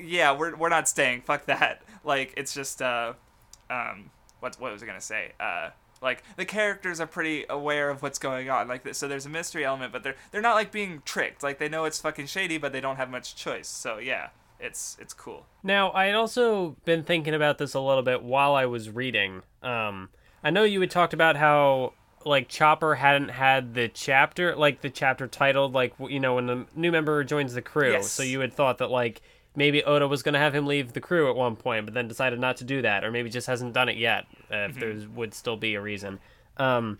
yeah, 0.00 0.32
we're 0.32 0.56
we're 0.56 0.68
not 0.68 0.88
staying. 0.88 1.22
Fuck 1.22 1.46
that. 1.46 1.82
Like 2.02 2.32
it's 2.38 2.54
just 2.54 2.80
uh, 2.80 3.12
um, 3.68 4.08
what 4.40 4.58
what 4.58 4.72
was 4.72 4.82
I 4.82 4.86
gonna 4.86 5.02
say? 5.02 5.32
Uh, 5.38 5.68
like 6.02 6.22
the 6.36 6.44
characters 6.44 7.00
are 7.00 7.06
pretty 7.06 7.44
aware 7.48 7.90
of 7.90 8.02
what's 8.02 8.18
going 8.18 8.48
on. 8.48 8.68
Like 8.68 8.94
so, 8.94 9.06
there's 9.06 9.26
a 9.26 9.30
mystery 9.30 9.64
element, 9.64 9.92
but 9.92 10.02
they're 10.02 10.16
they're 10.30 10.40
not 10.40 10.54
like 10.54 10.72
being 10.72 11.02
tricked. 11.04 11.42
Like 11.42 11.58
they 11.58 11.68
know 11.68 11.84
it's 11.84 12.00
fucking 12.00 12.26
shady, 12.26 12.58
but 12.58 12.72
they 12.72 12.80
don't 12.80 12.96
have 12.96 13.10
much 13.10 13.36
choice. 13.36 13.68
So 13.68 13.98
yeah, 13.98 14.28
it's 14.58 14.96
it's 15.00 15.14
cool. 15.14 15.46
Now 15.62 15.92
I 15.92 16.06
had 16.06 16.14
also 16.14 16.76
been 16.84 17.02
thinking 17.02 17.34
about 17.34 17.58
this 17.58 17.74
a 17.74 17.80
little 17.80 18.02
bit 18.02 18.22
while 18.22 18.54
I 18.54 18.66
was 18.66 18.90
reading. 18.90 19.42
Um, 19.62 20.08
I 20.42 20.50
know 20.50 20.64
you 20.64 20.80
had 20.80 20.90
talked 20.90 21.12
about 21.12 21.36
how 21.36 21.92
like 22.24 22.48
Chopper 22.48 22.96
hadn't 22.96 23.30
had 23.30 23.74
the 23.74 23.88
chapter, 23.88 24.54
like 24.56 24.80
the 24.80 24.90
chapter 24.90 25.26
titled, 25.26 25.72
like 25.72 25.94
you 25.98 26.20
know 26.20 26.34
when 26.34 26.46
the 26.46 26.66
new 26.74 26.92
member 26.92 27.22
joins 27.24 27.54
the 27.54 27.62
crew. 27.62 27.92
Yes. 27.92 28.10
So 28.10 28.22
you 28.22 28.40
had 28.40 28.52
thought 28.52 28.78
that 28.78 28.90
like 28.90 29.22
maybe 29.60 29.84
Oda 29.84 30.08
was 30.08 30.24
going 30.24 30.32
to 30.32 30.38
have 30.40 30.54
him 30.54 30.66
leave 30.66 30.94
the 30.94 31.00
crew 31.00 31.30
at 31.30 31.36
one 31.36 31.54
point, 31.54 31.84
but 31.84 31.94
then 31.94 32.08
decided 32.08 32.40
not 32.40 32.56
to 32.56 32.64
do 32.64 32.82
that, 32.82 33.04
or 33.04 33.10
maybe 33.12 33.30
just 33.30 33.46
hasn't 33.46 33.72
done 33.74 33.88
it 33.88 33.96
yet. 33.96 34.24
Uh, 34.50 34.56
if 34.56 34.70
Mm-hmm. 34.72 34.80
there 34.80 35.08
would 35.14 35.34
still 35.34 35.56
be 35.56 35.74
a 35.76 35.80
reason. 35.80 36.18
Um, 36.56 36.98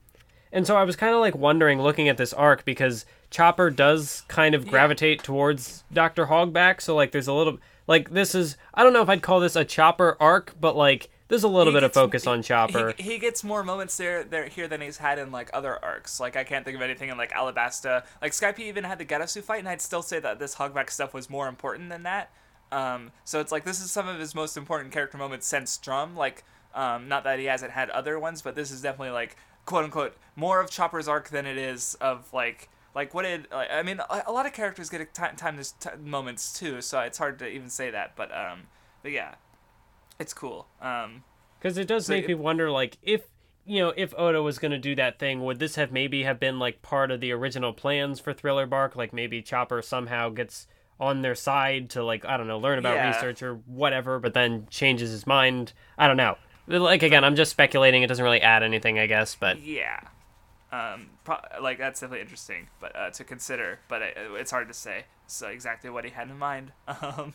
and 0.52 0.66
so 0.66 0.76
I 0.76 0.84
was 0.84 0.94
kind 0.94 1.14
of 1.14 1.20
like 1.20 1.34
wondering, 1.34 1.80
looking 1.82 2.08
at 2.08 2.16
this 2.16 2.32
arc, 2.32 2.64
because 2.64 3.06
Chopper 3.30 3.70
does 3.70 4.22
kind 4.28 4.54
of 4.54 4.66
gravitate 4.68 5.22
towards 5.22 5.84
Doctor 5.92 6.26
Hogback. 6.26 6.80
So 6.80 6.94
like, 6.94 7.12
there's 7.12 7.28
a 7.28 7.32
little 7.32 7.58
like 7.86 8.10
this 8.10 8.34
is 8.34 8.56
I 8.74 8.82
don't 8.84 8.92
know 8.92 9.02
if 9.02 9.08
I'd 9.08 9.22
call 9.22 9.40
this 9.40 9.56
a 9.56 9.64
Chopper 9.64 10.16
arc, 10.20 10.54
but 10.60 10.76
like 10.76 11.08
there's 11.28 11.44
a 11.44 11.48
little 11.48 11.72
He 11.72 11.76
bit 11.76 11.84
of 11.84 11.92
focus 11.92 12.26
on 12.26 12.42
Chopper. 12.42 12.94
He, 12.96 13.12
he 13.12 13.18
gets 13.18 13.44
more 13.44 13.62
moments 13.62 13.96
there 13.96 14.24
there 14.24 14.48
here 14.48 14.66
than 14.66 14.80
he's 14.80 14.96
had 14.98 15.18
in 15.20 15.30
like 15.30 15.48
other 15.52 15.78
arcs. 15.84 16.18
Like 16.18 16.36
I 16.36 16.42
can't 16.42 16.64
think 16.64 16.76
of 16.76 16.82
anything 16.82 17.08
in 17.10 17.16
like 17.16 17.30
Alabasta. 17.30 18.04
Like 18.20 18.32
Skype 18.32 18.58
even 18.58 18.82
had 18.84 18.98
the 18.98 19.04
Gedatsu 19.04 19.42
fight, 19.42 19.60
and 19.60 19.68
I'd 19.68 19.80
still 19.80 20.02
say 20.02 20.18
that 20.20 20.38
this 20.40 20.56
Hogback 20.56 20.90
stuff 20.90 21.14
was 21.14 21.30
more 21.30 21.46
important 21.48 21.88
than 21.90 22.02
that. 22.02 22.30
Um, 22.72 23.10
so 23.24 23.40
it's 23.40 23.52
like 23.52 23.64
this 23.64 23.80
is 23.80 23.90
some 23.90 24.08
of 24.08 24.18
his 24.18 24.34
most 24.34 24.56
important 24.56 24.92
character 24.92 25.18
moments 25.18 25.46
since 25.46 25.76
Drum. 25.78 26.16
Like 26.16 26.44
um, 26.74 27.08
not 27.08 27.24
that 27.24 27.38
he 27.38 27.46
hasn't 27.46 27.72
had 27.72 27.90
other 27.90 28.18
ones, 28.18 28.42
but 28.42 28.54
this 28.54 28.70
is 28.70 28.80
definitely 28.82 29.10
like 29.10 29.36
quote 29.66 29.84
unquote 29.84 30.16
more 30.36 30.60
of 30.60 30.70
Chopper's 30.70 31.08
arc 31.08 31.28
than 31.30 31.46
it 31.46 31.58
is 31.58 31.94
of 32.00 32.32
like 32.32 32.68
like 32.94 33.12
what 33.14 33.22
did 33.22 33.46
like, 33.52 33.68
I 33.70 33.82
mean 33.82 34.00
a, 34.10 34.22
a 34.26 34.32
lot 34.32 34.46
of 34.46 34.52
characters 34.52 34.88
get 34.90 35.00
a 35.00 35.04
time 35.04 35.36
time 35.36 35.56
this 35.56 35.72
t- 35.72 35.90
moments 36.02 36.52
too, 36.58 36.80
so 36.80 37.00
it's 37.00 37.18
hard 37.18 37.38
to 37.40 37.48
even 37.48 37.70
say 37.70 37.90
that. 37.90 38.14
But 38.16 38.30
um, 38.36 38.62
but 39.02 39.12
yeah, 39.12 39.34
it's 40.18 40.32
cool. 40.34 40.66
Um, 40.80 41.24
Because 41.58 41.76
it 41.78 41.88
does 41.88 42.06
So 42.06 42.12
make 42.14 42.24
it- 42.24 42.28
me 42.28 42.34
wonder, 42.34 42.70
like, 42.70 42.98
if 43.02 43.22
you 43.66 43.80
know, 43.80 43.92
if 43.96 44.12
Oda 44.18 44.42
was 44.42 44.58
going 44.58 44.72
to 44.72 44.78
do 44.78 44.94
that 44.96 45.18
thing, 45.18 45.44
would 45.44 45.58
this 45.58 45.76
have 45.76 45.92
maybe 45.92 46.22
have 46.24 46.40
been 46.40 46.58
like 46.58 46.82
part 46.82 47.10
of 47.10 47.20
the 47.20 47.30
original 47.32 47.72
plans 47.72 48.18
for 48.18 48.32
Thriller 48.32 48.66
Bark? 48.66 48.96
Like 48.96 49.12
maybe 49.12 49.42
Chopper 49.42 49.82
somehow 49.82 50.30
gets 50.30 50.66
on 51.00 51.22
their 51.22 51.34
side 51.34 51.90
to 51.90 52.04
like 52.04 52.24
I 52.24 52.36
don't 52.36 52.46
know, 52.46 52.58
learn 52.58 52.78
about 52.78 52.94
Yeah. 52.96 53.08
research 53.14 53.42
or 53.42 53.54
whatever, 53.66 54.18
but 54.20 54.34
then 54.34 54.66
changes 54.70 55.10
his 55.10 55.26
mind. 55.26 55.72
I 55.98 56.06
don't 56.06 56.18
know. 56.18 56.36
Like 56.68 57.02
again, 57.02 57.24
I'm 57.24 57.34
just 57.34 57.50
speculating. 57.50 58.02
It 58.02 58.06
doesn't 58.06 58.22
really 58.24 58.42
add 58.42 58.62
anything, 58.62 58.98
I 58.98 59.06
guess. 59.06 59.34
But 59.34 59.60
Yeah. 59.60 60.00
Um, 60.72 61.08
pro- 61.24 61.40
like 61.60 61.78
that's 61.78 61.98
definitely 61.98 62.20
interesting, 62.20 62.68
but 62.80 62.94
uh, 62.94 63.10
to 63.10 63.24
consider. 63.24 63.80
But 63.88 64.02
it, 64.02 64.16
it's 64.34 64.50
hard 64.52 64.68
to 64.68 64.74
say. 64.74 65.06
So 65.26 65.48
exactly 65.48 65.90
what 65.90 66.04
he 66.04 66.10
had 66.10 66.28
in 66.28 66.38
mind. 66.38 66.72
Um, 66.88 67.32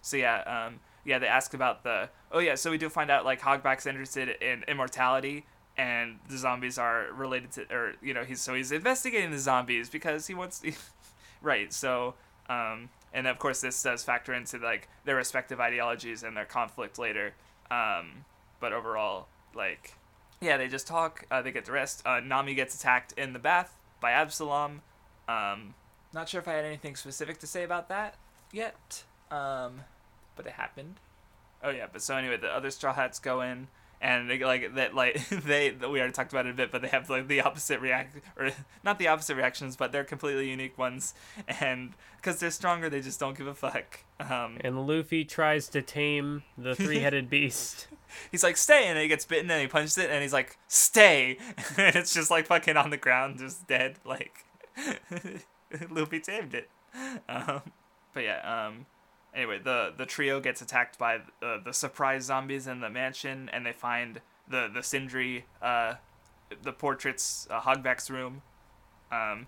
so 0.00 0.16
yeah, 0.16 0.66
um, 0.68 0.78
yeah. 1.04 1.18
They 1.18 1.26
ask 1.26 1.52
about 1.54 1.82
the. 1.82 2.08
Oh 2.30 2.38
yeah. 2.38 2.54
So 2.54 2.70
we 2.70 2.78
do 2.78 2.88
find 2.88 3.10
out 3.10 3.24
like 3.24 3.40
Hogback's 3.40 3.84
interested 3.84 4.28
in 4.40 4.62
immortality, 4.68 5.44
and 5.76 6.18
the 6.30 6.38
zombies 6.38 6.78
are 6.78 7.06
related 7.12 7.50
to, 7.52 7.62
or 7.74 7.94
you 8.00 8.14
know, 8.14 8.22
he's 8.24 8.40
so 8.40 8.54
he's 8.54 8.70
investigating 8.72 9.32
the 9.32 9.38
zombies 9.38 9.90
because 9.90 10.28
he 10.28 10.34
wants. 10.34 10.62
right. 11.42 11.72
So. 11.72 12.14
Um, 12.48 12.88
and 13.12 13.26
of 13.26 13.38
course, 13.38 13.60
this 13.60 13.82
does 13.82 14.04
factor 14.04 14.34
into 14.34 14.58
like 14.58 14.88
their 15.04 15.16
respective 15.16 15.60
ideologies 15.60 16.22
and 16.22 16.36
their 16.36 16.44
conflict 16.44 16.98
later. 16.98 17.34
Um, 17.70 18.24
but 18.60 18.72
overall, 18.72 19.28
like 19.54 19.94
yeah, 20.40 20.56
they 20.56 20.68
just 20.68 20.86
talk. 20.86 21.24
Uh, 21.30 21.42
they 21.42 21.52
get 21.52 21.64
dressed. 21.64 22.06
Uh, 22.06 22.20
Nami 22.20 22.54
gets 22.54 22.74
attacked 22.74 23.12
in 23.12 23.32
the 23.32 23.38
bath 23.38 23.76
by 24.00 24.12
Absalom. 24.12 24.82
Um, 25.28 25.74
not 26.12 26.28
sure 26.28 26.40
if 26.40 26.48
I 26.48 26.52
had 26.52 26.64
anything 26.64 26.96
specific 26.96 27.38
to 27.40 27.46
say 27.46 27.64
about 27.64 27.88
that 27.88 28.14
yet, 28.52 29.04
um, 29.30 29.82
but 30.36 30.46
it 30.46 30.52
happened. 30.52 30.94
Oh 31.62 31.70
yeah, 31.70 31.86
but 31.92 32.02
so 32.02 32.16
anyway, 32.16 32.36
the 32.36 32.48
other 32.48 32.70
Straw 32.70 32.94
Hats 32.94 33.18
go 33.18 33.40
in, 33.40 33.68
and 34.00 34.30
they 34.30 34.38
like 34.38 34.74
that 34.74 34.94
like 34.94 35.28
they 35.30 35.70
we 35.72 35.98
already 35.98 36.12
talked 36.12 36.32
about 36.32 36.46
it 36.46 36.50
a 36.50 36.54
bit, 36.54 36.70
but 36.70 36.82
they 36.82 36.88
have 36.88 37.08
like 37.10 37.28
the 37.28 37.40
opposite 37.40 37.80
react 37.80 38.16
or 38.36 38.50
not 38.84 38.98
the 38.98 39.08
opposite 39.08 39.36
reactions, 39.36 39.76
but 39.76 39.92
they're 39.92 40.04
completely 40.04 40.48
unique 40.48 40.78
ones, 40.78 41.14
and 41.46 41.94
because 42.16 42.40
they're 42.40 42.50
stronger, 42.50 42.88
they 42.88 43.00
just 43.00 43.20
don't 43.20 43.36
give 43.36 43.46
a 43.46 43.54
fuck. 43.54 44.00
Um, 44.20 44.58
and 44.60 44.86
Luffy 44.86 45.24
tries 45.24 45.68
to 45.68 45.82
tame 45.82 46.42
the 46.56 46.74
three-headed 46.76 47.30
beast. 47.30 47.88
he's 48.30 48.42
like 48.42 48.56
stay 48.56 48.86
and 48.88 48.96
then 48.96 49.02
he 49.02 49.08
gets 49.08 49.24
bitten 49.24 49.50
and 49.50 49.60
he 49.60 49.66
punches 49.68 49.98
it 49.98 50.10
and 50.10 50.22
he's 50.22 50.32
like 50.32 50.56
stay 50.66 51.36
and 51.76 51.94
it's 51.94 52.14
just 52.14 52.30
like 52.30 52.46
fucking 52.46 52.76
on 52.76 52.90
the 52.90 52.96
ground 52.96 53.38
just 53.38 53.66
dead 53.68 53.96
like 54.04 54.44
Luffy 55.90 56.18
tamed 56.18 56.54
it 56.54 56.70
um, 57.28 57.60
but 58.14 58.24
yeah 58.24 58.66
um 58.66 58.86
anyway 59.34 59.58
the 59.58 59.92
the 59.96 60.06
trio 60.06 60.40
gets 60.40 60.62
attacked 60.62 60.98
by 60.98 61.16
uh, 61.42 61.58
the 61.64 61.72
surprise 61.72 62.24
zombies 62.24 62.66
in 62.66 62.80
the 62.80 62.90
mansion 62.90 63.48
and 63.52 63.64
they 63.64 63.72
find 63.72 64.20
the 64.48 64.68
the 64.72 64.80
Cindry 64.80 65.44
uh 65.62 65.94
the 66.62 66.72
portraits 66.72 67.46
uh, 67.50 67.60
Hogback's 67.60 68.10
room. 68.10 68.42
Um 69.12 69.46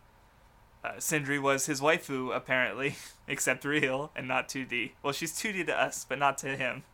uh, 0.82 0.92
Cindry 0.92 1.40
was 1.40 1.66
his 1.66 1.80
waifu 1.80 2.34
apparently 2.34 2.96
except 3.28 3.64
real 3.64 4.10
and 4.16 4.26
not 4.26 4.48
2D 4.48 4.92
well 5.02 5.12
she's 5.12 5.32
2D 5.32 5.66
to 5.66 5.78
us 5.78 6.04
but 6.08 6.18
not 6.18 6.38
to 6.38 6.56
him. 6.56 6.84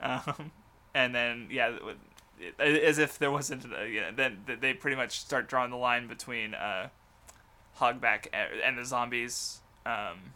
Um, 0.00 0.52
and 0.94 1.12
then 1.12 1.48
yeah, 1.50 1.76
as 2.58 2.98
if 2.98 3.18
there 3.18 3.30
wasn't, 3.30 3.64
uh, 3.72 3.82
yeah, 3.82 4.10
then 4.14 4.44
they 4.60 4.72
pretty 4.72 4.96
much 4.96 5.18
start 5.18 5.48
drawing 5.48 5.70
the 5.70 5.76
line 5.76 6.06
between 6.06 6.54
Hogback 7.78 8.26
and 8.32 8.78
the 8.78 8.84
zombies. 8.84 9.60
Um, 9.84 10.32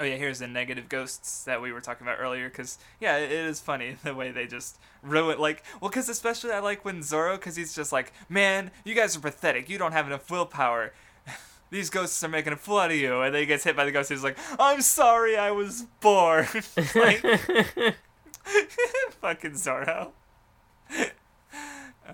oh 0.00 0.04
yeah, 0.04 0.16
here's 0.16 0.40
the 0.40 0.46
negative 0.46 0.88
ghosts 0.88 1.44
that 1.44 1.62
we 1.62 1.72
were 1.72 1.80
talking 1.80 2.06
about 2.06 2.18
earlier. 2.20 2.48
Cause 2.50 2.78
yeah, 3.00 3.16
it 3.18 3.30
is 3.30 3.60
funny 3.60 3.96
the 4.04 4.14
way 4.14 4.30
they 4.30 4.46
just 4.46 4.78
ruin 5.02 5.34
it. 5.34 5.40
like 5.40 5.62
well, 5.80 5.90
cause 5.90 6.08
especially 6.08 6.52
I 6.52 6.60
like 6.60 6.84
when 6.84 7.02
Zoro, 7.02 7.36
cause 7.38 7.56
he's 7.56 7.74
just 7.74 7.92
like, 7.92 8.12
man, 8.28 8.70
you 8.84 8.94
guys 8.94 9.16
are 9.16 9.20
pathetic. 9.20 9.68
You 9.68 9.78
don't 9.78 9.92
have 9.92 10.06
enough 10.06 10.30
willpower. 10.30 10.92
These 11.70 11.90
ghosts 11.90 12.22
are 12.22 12.28
making 12.28 12.52
a 12.52 12.56
fool 12.56 12.78
out 12.78 12.90
of 12.90 12.96
you, 12.96 13.22
and 13.22 13.34
then 13.34 13.40
he 13.40 13.46
gets 13.46 13.64
hit 13.64 13.74
by 13.76 13.84
the 13.84 13.90
ghost. 13.90 14.10
He's 14.10 14.22
like, 14.22 14.38
"I'm 14.60 14.80
sorry, 14.80 15.36
I 15.36 15.50
was 15.50 15.86
bored." 16.00 16.46
like, 16.94 17.24
fucking 19.20 19.56
Zoro. 19.56 20.12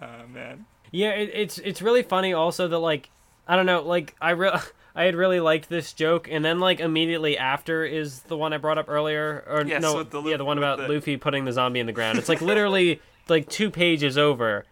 oh 0.01 0.27
man. 0.33 0.65
Yeah, 0.93 1.11
it, 1.11 1.31
it's 1.35 1.59
it's 1.59 1.83
really 1.83 2.03
funny 2.03 2.33
also 2.33 2.69
that 2.69 2.79
like 2.79 3.11
I 3.47 3.57
don't 3.57 3.67
know, 3.67 3.83
like 3.83 4.15
I 4.21 4.31
re- 4.31 4.59
I 5.01 5.05
had 5.05 5.15
really 5.15 5.41
liked 5.41 5.71
this 5.71 5.95
joke, 5.95 6.29
and 6.31 6.45
then 6.45 6.61
like 6.61 6.79
immediately 6.79 7.39
after 7.39 7.87
is 7.87 8.21
the 8.21 8.37
one 8.37 8.53
I 8.53 8.59
brought 8.59 8.77
up 8.77 8.91
earlier, 8.91 9.43
or 9.49 9.65
Yes, 9.65 9.81
no, 9.81 9.97
with 9.97 10.11
the 10.11 10.23
yeah, 10.23 10.37
the 10.37 10.45
one 10.45 10.59
about 10.59 10.77
the- 10.79 10.89
Luffy 10.89 11.17
putting 11.17 11.47
the 11.47 11.53
zombie 11.53 11.81
in 11.81 11.87
the 11.87 11.93
ground. 11.93 12.19
It's 12.19 12.29
like 12.29 12.43
literally 12.43 13.01
like 13.29 13.49
two 13.49 13.71
pages 13.71 14.19
over, 14.19 14.67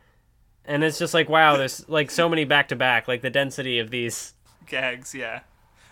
and 0.67 0.85
it's 0.85 0.99
just 0.99 1.15
like 1.15 1.31
wow, 1.31 1.57
there's 1.57 1.89
like 1.89 2.11
so 2.11 2.29
many 2.29 2.45
back 2.45 2.69
to 2.69 2.77
back, 2.77 3.09
like 3.09 3.23
the 3.23 3.31
density 3.31 3.79
of 3.79 3.91
these. 3.91 4.35
gags 4.67 5.15
yeah 5.15 5.41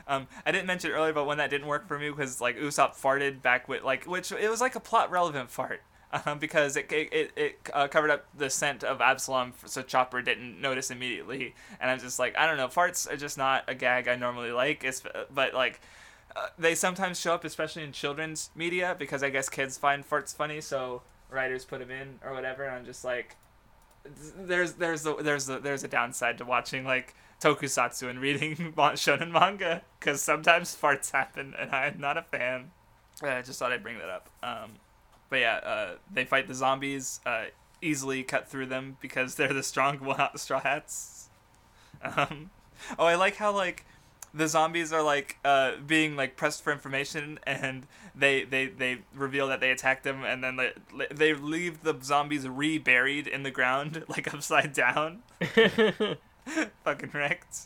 um, 0.06 0.28
I 0.44 0.52
didn't 0.52 0.66
mention 0.66 0.90
earlier, 0.92 1.12
but 1.12 1.24
when 1.24 1.38
that 1.38 1.50
didn't 1.50 1.66
work 1.66 1.88
for 1.88 1.98
me 1.98 2.10
because 2.10 2.38
like 2.40 2.58
Usopp 2.58 2.94
farted 2.94 3.40
back 3.40 3.68
with 3.68 3.82
like 3.84 4.04
which 4.04 4.30
it 4.32 4.50
was 4.50 4.60
like 4.60 4.74
a 4.74 4.80
plot 4.80 5.10
relevant 5.10 5.50
fart 5.50 5.80
um, 6.12 6.38
because 6.38 6.76
it 6.76 6.90
it, 6.90 7.32
it, 7.36 7.58
uh, 7.72 7.88
covered 7.88 8.10
up 8.10 8.26
the 8.36 8.50
scent 8.50 8.84
of 8.84 9.00
Absalom 9.00 9.52
so 9.64 9.82
Chopper 9.82 10.22
didn't 10.22 10.60
notice 10.60 10.90
immediately 10.90 11.54
and 11.80 11.90
I'm 11.90 11.98
just 11.98 12.18
like 12.18 12.36
I 12.36 12.46
don't 12.46 12.56
know 12.56 12.68
farts 12.68 13.10
are 13.10 13.16
just 13.16 13.38
not 13.38 13.64
a 13.68 13.74
gag 13.74 14.08
I 14.08 14.16
normally 14.16 14.52
like 14.52 14.84
it's, 14.84 15.02
but 15.32 15.54
like 15.54 15.80
uh, 16.34 16.48
they 16.58 16.74
sometimes 16.74 17.20
show 17.20 17.34
up 17.34 17.44
especially 17.44 17.82
in 17.82 17.92
children's 17.92 18.50
media 18.54 18.94
because 18.98 19.22
I 19.22 19.30
guess 19.30 19.48
kids 19.48 19.78
find 19.78 20.08
farts 20.08 20.34
funny 20.34 20.60
so 20.60 21.02
writers 21.30 21.64
put 21.64 21.80
them 21.80 21.90
in 21.90 22.18
or 22.24 22.32
whatever 22.32 22.64
and 22.64 22.76
I'm 22.76 22.84
just 22.84 23.04
like 23.04 23.36
there's 24.38 24.74
there's 24.74 25.06
a, 25.06 25.16
there's 25.20 25.48
a, 25.48 25.58
there's 25.58 25.84
a 25.84 25.88
downside 25.88 26.38
to 26.38 26.44
watching 26.44 26.84
like 26.84 27.14
tokusatsu 27.40 28.08
and 28.08 28.20
reading 28.20 28.56
shonen 28.76 29.30
manga 29.30 29.82
because 29.98 30.22
sometimes 30.22 30.76
farts 30.76 31.10
happen 31.10 31.54
and 31.58 31.70
I'm 31.70 32.00
not 32.00 32.16
a 32.16 32.22
fan. 32.22 32.70
Uh, 33.22 33.28
I 33.28 33.42
just 33.42 33.58
thought 33.58 33.72
I'd 33.72 33.82
bring 33.82 33.98
that 33.98 34.10
up. 34.10 34.28
Um, 34.42 34.72
but 35.28 35.40
yeah, 35.40 35.56
uh, 35.56 35.94
they 36.12 36.24
fight 36.24 36.48
the 36.48 36.54
zombies, 36.54 37.20
uh, 37.26 37.46
easily 37.82 38.22
cut 38.22 38.48
through 38.48 38.66
them 38.66 38.96
because 39.00 39.34
they're 39.34 39.52
the 39.52 39.62
strong 39.62 40.00
straw 40.36 40.60
hats. 40.60 41.28
Um, 42.02 42.50
Oh, 42.98 43.06
I 43.06 43.14
like 43.14 43.36
how 43.36 43.52
like 43.52 43.84
the 44.34 44.48
zombies 44.48 44.92
are 44.92 45.02
like 45.02 45.38
uh, 45.44 45.72
being 45.86 46.16
like 46.16 46.36
pressed 46.36 46.62
for 46.62 46.72
information, 46.72 47.38
and 47.44 47.86
they 48.14 48.44
they 48.44 48.66
they 48.66 48.98
reveal 49.14 49.48
that 49.48 49.60
they 49.60 49.70
attacked 49.70 50.04
them, 50.04 50.24
and 50.24 50.42
then 50.42 50.56
they 50.56 50.72
they 51.10 51.34
leave 51.34 51.82
the 51.82 51.96
zombies 52.02 52.46
re-buried 52.46 53.26
in 53.26 53.42
the 53.42 53.50
ground, 53.50 54.04
like 54.08 54.32
upside 54.32 54.72
down. 54.72 55.22
Fucking 56.84 57.10
wrecked. 57.12 57.56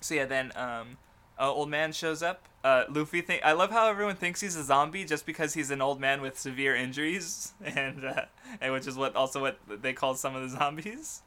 So 0.00 0.14
yeah, 0.14 0.26
then 0.26 0.52
um, 0.56 0.98
uh, 1.38 1.50
old 1.52 1.68
man 1.70 1.92
shows 1.92 2.22
up. 2.22 2.42
Uh, 2.64 2.84
Luffy 2.88 3.20
think 3.22 3.42
I 3.44 3.52
love 3.52 3.70
how 3.70 3.88
everyone 3.88 4.14
thinks 4.16 4.40
he's 4.40 4.54
a 4.54 4.62
zombie 4.62 5.04
just 5.04 5.26
because 5.26 5.54
he's 5.54 5.70
an 5.72 5.80
old 5.82 6.00
man 6.00 6.20
with 6.22 6.38
severe 6.38 6.76
injuries, 6.76 7.52
and 7.64 8.04
uh, 8.04 8.24
and 8.60 8.72
which 8.72 8.86
is 8.86 8.96
what 8.96 9.16
also 9.16 9.40
what 9.40 9.58
they 9.82 9.92
call 9.92 10.14
some 10.14 10.34
of 10.36 10.42
the 10.42 10.56
zombies. 10.56 11.22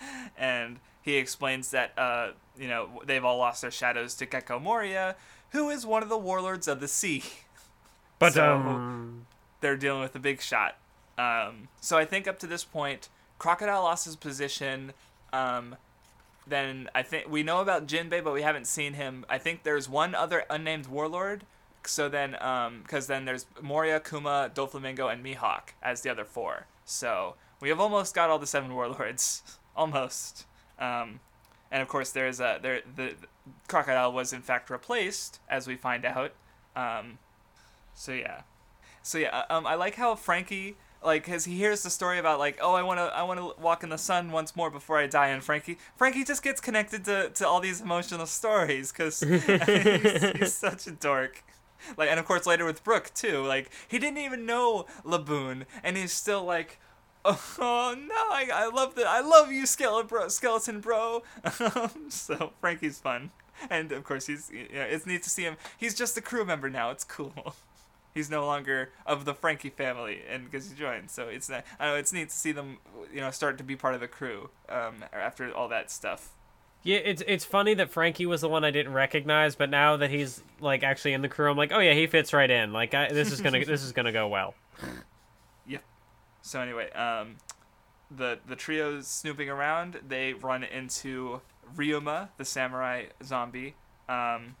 And 0.38 0.78
he 1.02 1.16
explains 1.16 1.72
that 1.72 1.92
uh, 1.98 2.28
you 2.56 2.68
know 2.68 3.02
they've 3.04 3.24
all 3.24 3.38
lost 3.38 3.62
their 3.62 3.70
shadows 3.72 4.14
to 4.16 4.26
Gecko 4.26 4.60
Moria, 4.60 5.16
who 5.50 5.70
is 5.70 5.84
one 5.84 6.02
of 6.04 6.08
the 6.08 6.18
warlords 6.18 6.68
of 6.68 6.78
the 6.80 6.86
sea. 6.88 7.24
But 8.20 8.32
So- 8.34 8.54
um, 8.54 9.26
They're 9.60 9.76
dealing 9.76 10.02
with 10.02 10.14
a 10.14 10.20
big 10.20 10.40
shot. 10.40 10.76
Um, 11.18 11.66
so 11.80 11.98
I 11.98 12.04
think 12.04 12.28
up 12.28 12.38
to 12.40 12.46
this 12.46 12.62
point, 12.62 13.08
Crocodile 13.40 13.82
lost 13.82 14.04
his 14.04 14.14
position. 14.14 14.92
Um, 15.32 15.74
then 16.48 16.88
I 16.94 17.02
think 17.02 17.28
we 17.28 17.42
know 17.42 17.60
about 17.60 17.86
Jinbei, 17.86 18.22
but 18.22 18.32
we 18.32 18.42
haven't 18.42 18.66
seen 18.66 18.94
him. 18.94 19.24
I 19.28 19.38
think 19.38 19.62
there's 19.62 19.88
one 19.88 20.14
other 20.14 20.44
unnamed 20.50 20.86
warlord. 20.86 21.44
So 21.84 22.08
then, 22.08 22.32
because 22.82 23.06
then 23.06 23.24
there's 23.24 23.46
Moria, 23.62 24.00
Kuma, 24.00 24.50
Doflamingo, 24.54 25.10
and 25.12 25.24
Mihawk 25.24 25.70
as 25.82 26.02
the 26.02 26.10
other 26.10 26.24
four. 26.24 26.66
So 26.84 27.36
we 27.60 27.68
have 27.68 27.80
almost 27.80 28.14
got 28.14 28.30
all 28.30 28.38
the 28.38 28.46
seven 28.46 28.74
warlords, 28.74 29.42
almost. 29.76 30.46
Um, 30.78 31.20
and 31.70 31.82
of 31.82 31.88
course, 31.88 32.10
there's 32.10 32.40
a 32.40 32.58
there 32.60 32.82
the, 32.96 33.14
the 33.20 33.26
crocodile 33.68 34.12
was 34.12 34.32
in 34.32 34.42
fact 34.42 34.70
replaced, 34.70 35.40
as 35.48 35.66
we 35.66 35.76
find 35.76 36.04
out. 36.04 36.32
Um, 36.74 37.18
so 37.94 38.12
yeah, 38.12 38.42
so 39.02 39.18
yeah, 39.18 39.44
um, 39.50 39.66
I 39.66 39.74
like 39.74 39.96
how 39.96 40.14
Franky 40.14 40.76
like 41.02 41.24
cause 41.24 41.44
he 41.44 41.56
hears 41.56 41.82
the 41.82 41.90
story 41.90 42.18
about 42.18 42.38
like 42.38 42.58
oh 42.60 42.74
I 42.74 42.82
want 42.82 42.98
to 42.98 43.04
I 43.04 43.22
want 43.22 43.38
to 43.38 43.60
walk 43.60 43.82
in 43.82 43.90
the 43.90 43.98
sun 43.98 44.32
once 44.32 44.56
more 44.56 44.70
before 44.70 44.98
I 44.98 45.06
die 45.06 45.28
and 45.28 45.42
Franky 45.42 45.78
Franky 45.96 46.24
just 46.24 46.42
gets 46.42 46.60
connected 46.60 47.04
to, 47.04 47.30
to 47.30 47.46
all 47.46 47.60
these 47.60 47.80
emotional 47.80 48.26
stories 48.26 48.92
because 48.92 49.20
he's, 49.20 50.38
he's 50.38 50.54
such 50.66 50.86
a 50.86 50.90
dork. 50.90 51.44
Like 51.96 52.08
and 52.08 52.18
of 52.18 52.26
course 52.26 52.46
later 52.46 52.64
with 52.64 52.82
Brook 52.82 53.12
too 53.14 53.42
like 53.44 53.70
he 53.86 53.98
didn't 53.98 54.18
even 54.18 54.44
know 54.44 54.86
Laboon 55.04 55.64
and 55.82 55.96
he's 55.96 56.12
still 56.12 56.44
like 56.44 56.80
oh 57.24 57.96
no 57.96 58.14
I, 58.14 58.48
I 58.52 58.68
love 58.68 58.94
that 58.96 59.06
I 59.06 59.20
love 59.20 59.52
you 59.52 59.66
skeleton 59.66 60.08
bro 60.08 60.28
skeleton 60.28 60.80
bro. 60.80 61.22
So 62.08 62.52
Franky's 62.60 62.98
fun. 62.98 63.30
And 63.70 63.92
of 63.92 64.04
course 64.04 64.26
he's 64.26 64.50
know, 64.50 64.82
it's 64.82 65.06
neat 65.06 65.22
to 65.24 65.30
see 65.30 65.42
him. 65.42 65.56
He's 65.76 65.94
just 65.94 66.16
a 66.16 66.20
crew 66.20 66.44
member 66.44 66.70
now. 66.70 66.90
It's 66.90 67.04
cool 67.04 67.54
he's 68.18 68.28
no 68.30 68.44
longer 68.44 68.90
of 69.06 69.24
the 69.24 69.32
Franky 69.34 69.70
family, 69.70 70.22
and 70.28 70.44
because 70.44 70.68
he 70.68 70.76
joined, 70.76 71.10
so 71.10 71.28
it's 71.28 71.48
not, 71.48 71.64
I 71.78 71.86
know 71.86 71.94
it's 71.94 72.12
neat 72.12 72.30
to 72.30 72.34
see 72.34 72.52
them, 72.52 72.78
you 73.12 73.20
know, 73.20 73.30
start 73.30 73.58
to 73.58 73.64
be 73.64 73.76
part 73.76 73.94
of 73.94 74.00
the 74.00 74.08
crew 74.08 74.50
um, 74.68 75.04
after 75.12 75.52
all 75.52 75.68
that 75.68 75.90
stuff. 75.90 76.30
yeah, 76.82 76.98
it's 76.98 77.22
it's 77.26 77.44
funny 77.44 77.74
that 77.74 77.90
Franky 77.90 78.26
was 78.26 78.40
the 78.40 78.48
one 78.48 78.64
I 78.64 78.70
didn't 78.70 78.92
recognize, 78.92 79.54
but 79.56 79.70
now 79.70 79.96
that 79.96 80.10
he's 80.10 80.42
like 80.60 80.82
actually 80.82 81.12
in 81.12 81.22
the 81.22 81.28
crew, 81.28 81.50
I'm 81.50 81.56
like, 81.56 81.72
oh 81.72 81.78
yeah, 81.80 81.94
he 81.94 82.06
fits 82.06 82.32
right 82.32 82.50
in. 82.50 82.72
Like 82.72 82.94
I, 82.94 83.08
this 83.12 83.32
is 83.32 83.40
gonna 83.40 83.64
this 83.72 83.82
is 83.82 83.92
gonna 83.92 84.12
go 84.12 84.28
well. 84.28 84.54
Yep. 85.66 85.82
So 86.42 86.60
anyway, 86.60 86.90
um, 86.92 87.36
the 88.10 88.38
the 88.46 88.56
trio's 88.56 89.06
snooping 89.06 89.48
around. 89.48 90.00
They 90.06 90.32
run 90.32 90.64
into 90.64 91.40
Ryuma, 91.76 92.30
the 92.36 92.44
samurai 92.44 93.06
zombie. 93.24 93.74
Um, 94.08 94.56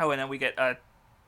oh, 0.00 0.10
and 0.10 0.20
then 0.20 0.28
we 0.28 0.38
get 0.38 0.58
uh, 0.58 0.74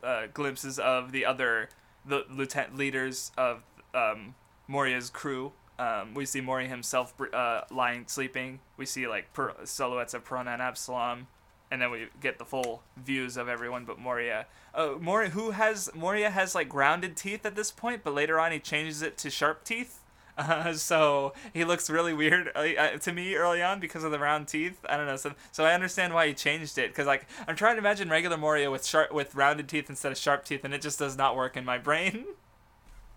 uh, 0.05 0.27
glimpses 0.33 0.79
of 0.79 1.13
the 1.13 1.25
other 1.25 1.69
the 2.07 2.25
lieutenant 2.31 2.77
leaders 2.77 3.33
of 3.39 3.63
um, 3.95 4.35
Moria's 4.69 5.11
crew. 5.11 5.53
Um, 5.79 6.15
we 6.15 6.27
see 6.27 6.41
Moria 6.41 6.69
himself 6.69 7.15
uh, 7.33 7.63
lying 7.71 8.05
sleeping. 8.07 8.61
We 8.77 8.87
see 8.87 9.09
like 9.09 9.33
per- 9.33 9.55
silhouettes 9.65 10.15
of 10.15 10.25
Perona 10.25 10.55
and 10.55 10.63
Absalom, 10.63 11.27
and 11.71 11.83
then 11.83 11.91
we 11.91 12.07
get 12.21 12.39
the 12.39 12.45
full 12.45 12.83
views 12.97 13.37
of 13.37 13.49
everyone 13.49 13.85
but 13.85 13.99
Moria. 13.99 14.47
Uh, 14.75 14.95
Moria, 15.01 15.31
who 15.31 15.51
has 15.51 15.91
Moria 15.95 16.31
has 16.31 16.55
like 16.55 16.69
grounded 16.69 17.17
teeth 17.17 17.45
at 17.45 17.57
this 17.57 17.73
point, 17.73 18.03
but 18.05 18.15
later 18.15 18.39
on 18.39 18.53
he 18.53 18.61
changes 18.61 19.03
it 19.03 19.19
to 19.19 19.31
sharp 19.31 19.65
teeth. 19.65 20.01
Uh, 20.37 20.73
so 20.75 21.33
he 21.53 21.65
looks 21.65 21.89
really 21.89 22.13
weird 22.13 22.51
uh, 22.55 22.61
uh, 22.61 22.99
to 22.99 23.13
me 23.13 23.35
early 23.35 23.63
on 23.63 23.81
because 23.81 24.05
of 24.05 24.11
the 24.11 24.19
round 24.19 24.49
teeth. 24.49 24.79
I 24.89 24.97
don't 24.97 25.07
know. 25.07 25.17
So, 25.17 25.33
so 25.53 25.65
I 25.65 25.75
understand 25.75 26.15
why 26.15 26.29
he 26.29 26.35
changed 26.35 26.79
it 26.79 26.91
because 26.91 27.07
like 27.07 27.27
I'm 27.47 27.57
trying 27.57 27.75
to 27.75 27.81
imagine 27.81 28.09
regular 28.09 28.37
Moria 28.37 28.71
with 28.71 28.85
sharp 28.85 29.13
with 29.13 29.35
rounded 29.35 29.69
teeth 29.69 29.89
instead 29.89 30.13
of 30.13 30.19
sharp 30.19 30.45
teeth, 30.45 30.65
and 30.65 30.75
it 30.75 30.83
just 30.83 30.99
does 30.99 31.17
not 31.17 31.37
work 31.37 31.57
in 31.57 31.65
my 31.65 31.79
brain. 31.79 32.27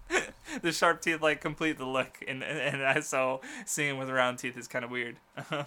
the 0.62 0.72
sharp 0.72 1.02
teeth 1.02 1.22
like 1.22 1.42
complete 1.42 1.78
the 1.78 1.86
look, 1.86 2.24
and 2.28 2.44
and, 2.44 2.82
and 2.82 3.04
so 3.04 3.42
seeing 3.66 3.92
him 3.92 3.98
with 3.98 4.10
round 4.10 4.40
teeth 4.40 4.58
is 4.58 4.68
kind 4.68 4.86
of 4.86 4.92
weird. 4.92 5.18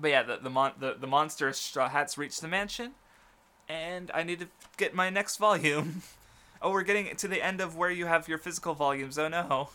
But 0.00 0.10
yeah, 0.10 0.22
the 0.22 0.38
the, 0.38 0.50
mon- 0.50 0.72
the 0.78 0.96
the 0.98 1.06
monster 1.06 1.52
straw 1.52 1.88
hats 1.88 2.16
reach 2.16 2.40
the 2.40 2.48
mansion, 2.48 2.92
and 3.68 4.10
I 4.14 4.22
need 4.22 4.38
to 4.40 4.48
get 4.76 4.94
my 4.94 5.10
next 5.10 5.36
volume. 5.36 6.02
oh, 6.62 6.70
we're 6.70 6.82
getting 6.82 7.14
to 7.14 7.28
the 7.28 7.42
end 7.44 7.60
of 7.60 7.76
where 7.76 7.90
you 7.90 8.06
have 8.06 8.28
your 8.28 8.38
physical 8.38 8.74
volumes. 8.74 9.18
Oh 9.18 9.28
no. 9.28 9.70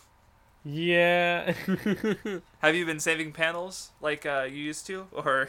Yeah, 0.68 1.54
Have 2.58 2.74
you 2.74 2.84
been 2.84 2.98
saving 2.98 3.30
panels 3.32 3.90
like 4.00 4.26
uh, 4.26 4.48
you 4.50 4.56
used 4.56 4.84
to, 4.88 5.06
or 5.12 5.48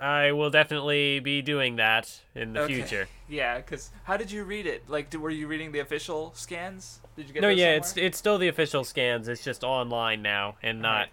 I 0.00 0.32
will 0.32 0.50
definitely 0.50 1.20
be 1.20 1.42
doing 1.42 1.76
that 1.76 2.20
in 2.34 2.54
the 2.54 2.60
Okay. 2.60 2.74
future. 2.74 3.08
yeah? 3.28 3.58
Because 3.58 3.90
how 4.04 4.16
did 4.16 4.32
you 4.32 4.42
read 4.42 4.66
it? 4.66 4.88
Like, 4.88 5.12
were 5.14 5.30
you 5.30 5.46
reading 5.46 5.70
the 5.70 5.78
official 5.78 6.32
scans? 6.34 6.98
Did 7.16 7.28
you 7.28 7.34
get 7.34 7.42
No, 7.42 7.50
yeah, 7.50 7.74
it's 7.76 7.92
somewhere? 7.92 8.06
it's 8.08 8.18
still 8.18 8.38
the 8.38 8.48
official 8.48 8.82
scans. 8.82 9.28
It's 9.28 9.44
just 9.44 9.62
online 9.62 10.22
now 10.22 10.56
and 10.60 10.82
not. 10.82 11.08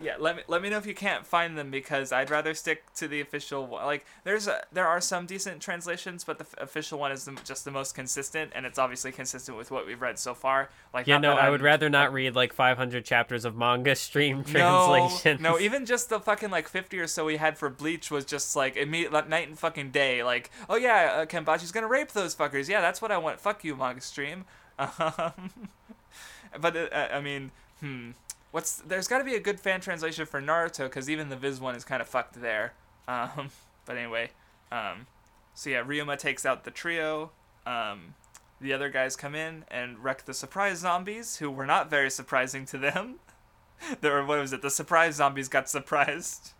Yeah. 0.00 0.16
Let 0.18 0.36
me 0.36 0.42
let 0.48 0.60
me 0.62 0.68
know 0.70 0.76
if 0.78 0.86
you 0.86 0.94
can't 0.94 1.26
find 1.26 1.56
them 1.56 1.70
because 1.70 2.12
I'd 2.12 2.30
rather 2.30 2.52
stick 2.54 2.92
to 2.96 3.08
the 3.08 3.20
official 3.20 3.66
one. 3.66 3.84
Like, 3.84 4.04
there's 4.24 4.46
a 4.46 4.62
there 4.72 4.86
are 4.86 5.00
some 5.00 5.26
decent 5.26 5.60
translations, 5.62 6.24
but 6.24 6.38
the 6.38 6.44
f- 6.44 6.54
official 6.58 6.98
one 6.98 7.12
is 7.12 7.24
the, 7.24 7.38
just 7.44 7.64
the 7.64 7.70
most 7.70 7.94
consistent, 7.94 8.52
and 8.54 8.66
it's 8.66 8.78
obviously 8.78 9.12
consistent 9.12 9.56
with 9.56 9.70
what 9.70 9.86
we've 9.86 10.00
read 10.00 10.18
so 10.18 10.34
far. 10.34 10.68
Like, 10.92 11.06
Yeah, 11.06 11.18
no, 11.18 11.32
I 11.34 11.42
I'm- 11.44 11.52
would 11.52 11.62
rather 11.62 11.88
not 11.88 12.12
read 12.12 12.34
like 12.36 12.52
500 12.52 13.04
chapters 13.04 13.44
of 13.44 13.56
manga 13.56 13.94
stream 13.96 14.44
No, 14.52 14.86
translations. 14.88 15.40
no, 15.40 15.58
even 15.58 15.86
just 15.86 16.08
the 16.08 16.20
fucking 16.20 16.50
like 16.50 16.68
fifty 16.68 16.98
or 16.98 17.06
so 17.06 17.24
we 17.24 17.36
had 17.38 17.56
for 17.56 17.68
Bleach 17.70 18.10
was 18.10 18.24
just 18.24 18.54
like 18.56 18.76
immediate 18.76 19.12
like, 19.12 19.28
night 19.28 19.48
and 19.48 19.58
fucking 19.58 19.90
day. 19.92 20.22
Like, 20.22 20.50
oh 20.68 20.76
yeah, 20.76 21.12
uh, 21.22 21.26
Kenpachi's 21.26 21.72
gonna 21.72 21.86
rape 21.88 22.12
those 22.12 22.34
fuckers. 22.34 22.68
Yeah, 22.68 22.80
that's 22.80 23.00
what 23.00 23.10
I 23.10 23.18
want. 23.18 23.40
Fuck 23.40 23.64
you, 23.64 23.74
manga 23.76 24.00
stream. 24.00 24.44
Um, 24.78 25.68
but 26.60 26.76
uh, 26.76 27.08
I 27.12 27.20
mean, 27.20 27.50
hmm, 27.80 28.10
what's 28.50 28.76
there's 28.76 29.08
got 29.08 29.18
to 29.18 29.24
be 29.24 29.34
a 29.34 29.40
good 29.40 29.60
fan 29.60 29.80
translation 29.80 30.26
for 30.26 30.40
Naruto 30.40 30.84
because 30.84 31.10
even 31.10 31.28
the 31.28 31.36
Viz 31.36 31.60
one 31.60 31.74
is 31.74 31.84
kind 31.84 32.00
of 32.00 32.08
fucked 32.08 32.40
there. 32.40 32.74
Um, 33.08 33.50
but 33.84 33.96
anyway, 33.96 34.30
um, 34.72 35.06
so 35.54 35.70
yeah, 35.70 35.82
Ryuma 35.82 36.18
takes 36.18 36.44
out 36.44 36.64
the 36.64 36.70
trio. 36.70 37.30
Um, 37.66 38.14
the 38.60 38.72
other 38.72 38.88
guys 38.88 39.16
come 39.16 39.34
in 39.34 39.64
and 39.68 40.02
wreck 40.02 40.24
the 40.24 40.34
surprise 40.34 40.78
zombies, 40.78 41.36
who 41.36 41.50
were 41.50 41.66
not 41.66 41.90
very 41.90 42.10
surprising 42.10 42.64
to 42.66 42.78
them. 42.78 43.16
there 44.00 44.14
were, 44.14 44.24
what 44.24 44.38
was 44.38 44.52
it? 44.52 44.62
The 44.62 44.70
surprise 44.70 45.16
zombies 45.16 45.48
got 45.48 45.68
surprised. 45.68 46.52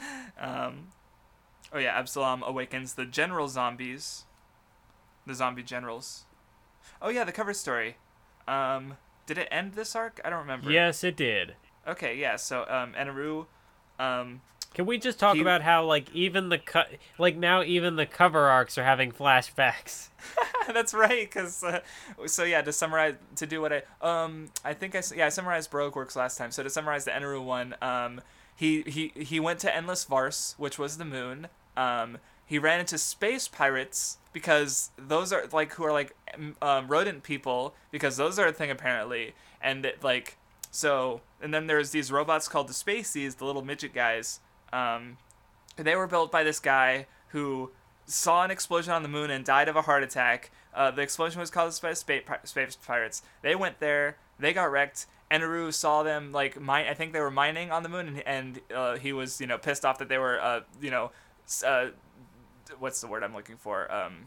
Um, 0.40 0.90
oh 1.72 1.78
yeah, 1.78 1.98
Absalom 1.98 2.44
awakens 2.44 2.94
the 2.94 3.04
general 3.04 3.48
zombies, 3.48 4.26
the 5.26 5.34
zombie 5.34 5.64
generals. 5.64 6.26
Oh 7.02 7.08
yeah, 7.08 7.24
the 7.24 7.32
cover 7.32 7.52
story. 7.52 7.96
Um, 8.46 8.96
did 9.28 9.38
it 9.38 9.46
end 9.52 9.74
this 9.74 9.94
arc? 9.94 10.20
I 10.24 10.30
don't 10.30 10.40
remember. 10.40 10.72
Yes, 10.72 11.04
it 11.04 11.16
did. 11.16 11.54
Okay, 11.86 12.16
yeah. 12.16 12.36
So 12.36 12.62
um, 12.68 12.94
Eneru, 12.98 13.46
um, 14.00 14.40
Can 14.74 14.86
we 14.86 14.98
just 14.98 15.18
talk 15.20 15.36
He- 15.36 15.42
about 15.42 15.62
how 15.62 15.84
like 15.84 16.12
even 16.14 16.48
the 16.48 16.58
cut 16.58 16.88
like 17.18 17.36
now 17.36 17.62
even 17.62 17.96
the 17.96 18.06
cover 18.06 18.46
arcs 18.48 18.76
are 18.78 18.84
having 18.84 19.12
flashbacks? 19.12 20.08
That's 20.72 20.92
right, 20.92 21.30
cause 21.30 21.62
uh, 21.62 21.80
so 22.26 22.44
yeah. 22.44 22.60
To 22.62 22.72
summarize, 22.72 23.14
to 23.36 23.46
do 23.46 23.60
what 23.60 23.72
I 23.72 23.82
um, 24.02 24.50
I 24.64 24.74
think 24.74 24.94
I 24.96 25.02
yeah 25.14 25.26
I 25.26 25.28
summarized 25.28 25.70
Baroque 25.70 25.96
Works 25.96 26.16
last 26.16 26.36
time. 26.36 26.50
So 26.50 26.62
to 26.62 26.70
summarize 26.70 27.04
the 27.04 27.10
Eneru 27.12 27.42
one, 27.44 27.74
um, 27.80 28.20
he 28.54 28.82
he 28.82 29.12
he 29.14 29.40
went 29.40 29.60
to 29.60 29.74
Endless 29.74 30.04
Vars, 30.04 30.54
which 30.58 30.78
was 30.78 30.98
the 30.98 31.04
moon. 31.04 31.48
Um, 31.76 32.18
he 32.44 32.58
ran 32.58 32.80
into 32.80 32.98
space 32.98 33.46
pirates 33.48 34.18
because 34.38 34.92
those 34.96 35.32
are 35.32 35.48
like 35.52 35.72
who 35.72 35.82
are 35.82 35.90
like 35.90 36.14
um, 36.62 36.86
rodent 36.86 37.24
people 37.24 37.74
because 37.90 38.16
those 38.16 38.38
are 38.38 38.46
a 38.46 38.52
thing 38.52 38.70
apparently, 38.70 39.34
and 39.60 39.84
it, 39.84 40.04
like 40.04 40.36
so 40.70 41.22
and 41.42 41.52
then 41.52 41.66
there's 41.66 41.90
these 41.90 42.12
robots 42.12 42.46
called 42.46 42.68
the 42.68 42.72
Spaceys, 42.72 43.38
the 43.38 43.44
little 43.44 43.64
midget 43.64 43.92
guys. 43.92 44.38
Um, 44.72 45.16
they 45.74 45.96
were 45.96 46.06
built 46.06 46.30
by 46.30 46.44
this 46.44 46.60
guy 46.60 47.06
who 47.30 47.72
saw 48.06 48.44
an 48.44 48.52
explosion 48.52 48.92
on 48.92 49.02
the 49.02 49.08
moon 49.08 49.28
and 49.28 49.44
died 49.44 49.68
of 49.68 49.74
a 49.74 49.82
heart 49.82 50.04
attack. 50.04 50.52
Uh, 50.72 50.92
the 50.92 51.02
explosion 51.02 51.40
was 51.40 51.50
caused 51.50 51.82
by 51.82 51.92
space, 51.94 52.22
space 52.44 52.76
pirates. 52.76 53.22
They 53.42 53.56
went 53.56 53.80
there. 53.80 54.18
They 54.38 54.52
got 54.52 54.70
wrecked. 54.70 55.06
Eneru 55.32 55.74
saw 55.74 56.04
them 56.04 56.30
like 56.30 56.60
mine. 56.60 56.86
I 56.88 56.94
think 56.94 57.12
they 57.12 57.20
were 57.20 57.30
mining 57.30 57.72
on 57.72 57.82
the 57.82 57.88
moon, 57.88 58.06
and, 58.06 58.22
and 58.24 58.60
uh, 58.72 58.96
he 58.98 59.12
was 59.12 59.40
you 59.40 59.48
know 59.48 59.58
pissed 59.58 59.84
off 59.84 59.98
that 59.98 60.08
they 60.08 60.18
were 60.18 60.40
uh, 60.40 60.60
you 60.80 60.92
know 60.92 61.10
uh, 61.66 61.88
what's 62.78 63.00
the 63.00 63.06
word 63.06 63.22
I'm 63.22 63.34
looking 63.34 63.56
for? 63.56 63.90
Um, 63.92 64.24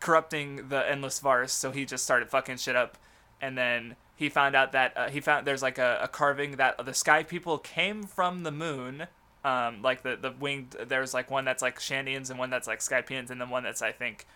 corrupting 0.00 0.68
the 0.68 0.88
endless 0.88 1.20
Vars. 1.20 1.52
So 1.52 1.70
he 1.70 1.84
just 1.84 2.04
started 2.04 2.28
fucking 2.28 2.58
shit 2.58 2.76
up, 2.76 2.98
and 3.40 3.56
then 3.56 3.96
he 4.16 4.28
found 4.28 4.56
out 4.56 4.72
that 4.72 4.96
uh, 4.96 5.08
he 5.08 5.20
found 5.20 5.46
there's 5.46 5.62
like 5.62 5.78
a, 5.78 6.00
a 6.02 6.08
carving 6.08 6.52
that 6.56 6.84
the 6.84 6.94
sky 6.94 7.22
people 7.22 7.58
came 7.58 8.02
from 8.02 8.42
the 8.42 8.50
moon. 8.50 9.06
Um, 9.44 9.82
like 9.82 10.02
the 10.02 10.16
the 10.16 10.32
winged 10.32 10.76
there's 10.88 11.14
like 11.14 11.30
one 11.30 11.44
that's 11.44 11.62
like 11.62 11.78
Shandians 11.78 12.28
and 12.28 12.38
one 12.38 12.50
that's 12.50 12.66
like 12.66 12.80
Skypians 12.80 13.30
and 13.30 13.40
then 13.40 13.48
one 13.50 13.62
that's 13.62 13.82
I 13.82 13.92
think 13.92 14.26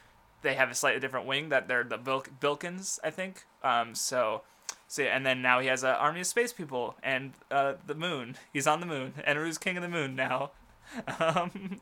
they 0.43 0.55
have 0.55 0.71
a 0.71 0.75
slightly 0.75 1.01
different 1.01 1.27
wing 1.27 1.49
that 1.49 1.67
they're 1.67 1.85
the 1.85 1.99
Bil- 1.99 2.25
Bilkins 2.41 3.01
I 3.03 3.11
think. 3.11 3.45
Um, 3.65 3.97
so 3.97 4.43
so 4.87 5.03
and 5.03 5.27
then 5.27 5.43
now 5.43 5.59
he 5.59 5.67
has 5.67 5.83
an 5.83 5.91
army 5.91 6.21
of 6.21 6.27
space 6.27 6.53
people 6.53 6.95
and 7.03 7.33
uh, 7.51 7.75
the 7.85 7.97
moon. 7.97 8.37
He's 8.53 8.69
on 8.69 8.79
the 8.79 8.87
moon. 8.87 9.15
Eneru's 9.27 9.59
king 9.59 9.77
of 9.77 9.83
the 9.83 9.89
moon 9.89 10.15
now. 10.15 10.53
Um, 11.21 11.81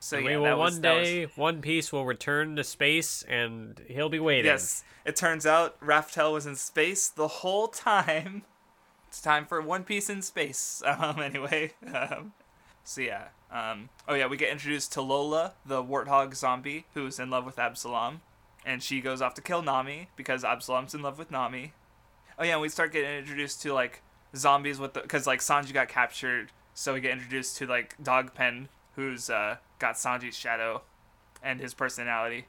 so 0.00 0.16
And 0.18 0.26
yeah, 0.26 0.32
we 0.32 0.36
will 0.38 0.58
was- 0.58 0.58
one 0.58 0.64
was- 0.72 0.78
day, 0.80 1.24
One 1.36 1.60
Piece 1.60 1.92
will 1.92 2.04
return 2.06 2.56
to 2.56 2.64
space, 2.64 3.22
and 3.24 3.80
he'll 3.88 4.08
be 4.08 4.20
waiting. 4.20 4.44
Yes, 4.46 4.84
it 5.04 5.16
turns 5.16 5.46
out 5.46 5.78
Raftel 5.80 6.32
was 6.32 6.46
in 6.46 6.56
space 6.56 7.08
the 7.08 7.28
whole 7.28 7.68
time. 7.68 8.42
It's 9.08 9.22
time 9.22 9.46
for 9.46 9.62
One 9.62 9.84
Piece 9.84 10.10
in 10.10 10.20
space. 10.20 10.82
Um, 10.86 11.18
anyway, 11.22 11.72
um, 11.94 12.34
so 12.84 13.00
yeah. 13.00 13.28
Um, 13.50 13.88
oh 14.06 14.12
yeah, 14.14 14.26
we 14.26 14.36
get 14.36 14.50
introduced 14.50 14.92
to 14.92 15.00
Lola, 15.00 15.54
the 15.64 15.82
warthog 15.82 16.34
zombie, 16.34 16.84
who's 16.92 17.18
in 17.18 17.30
love 17.30 17.46
with 17.46 17.58
Absalom, 17.58 18.20
and 18.66 18.82
she 18.82 19.00
goes 19.00 19.22
off 19.22 19.32
to 19.34 19.40
kill 19.40 19.62
Nami 19.62 20.10
because 20.14 20.44
Absalom's 20.44 20.94
in 20.94 21.00
love 21.00 21.18
with 21.18 21.30
Nami. 21.30 21.72
Oh 22.38 22.44
yeah, 22.44 22.52
and 22.52 22.60
we 22.60 22.68
start 22.68 22.92
getting 22.92 23.10
introduced 23.18 23.62
to 23.62 23.72
like 23.72 24.02
zombies 24.36 24.78
with 24.78 24.92
the 24.92 25.00
because 25.00 25.26
like 25.26 25.40
Sanji 25.40 25.72
got 25.72 25.88
captured, 25.88 26.52
so 26.74 26.92
we 26.92 27.00
get 27.00 27.12
introduced 27.12 27.56
to 27.56 27.66
like 27.66 27.96
Dogpen, 28.02 28.68
who's 28.98 29.30
uh, 29.30 29.56
got 29.78 29.94
Sanji's 29.94 30.36
shadow, 30.36 30.82
and 31.40 31.60
his 31.60 31.72
personality. 31.72 32.46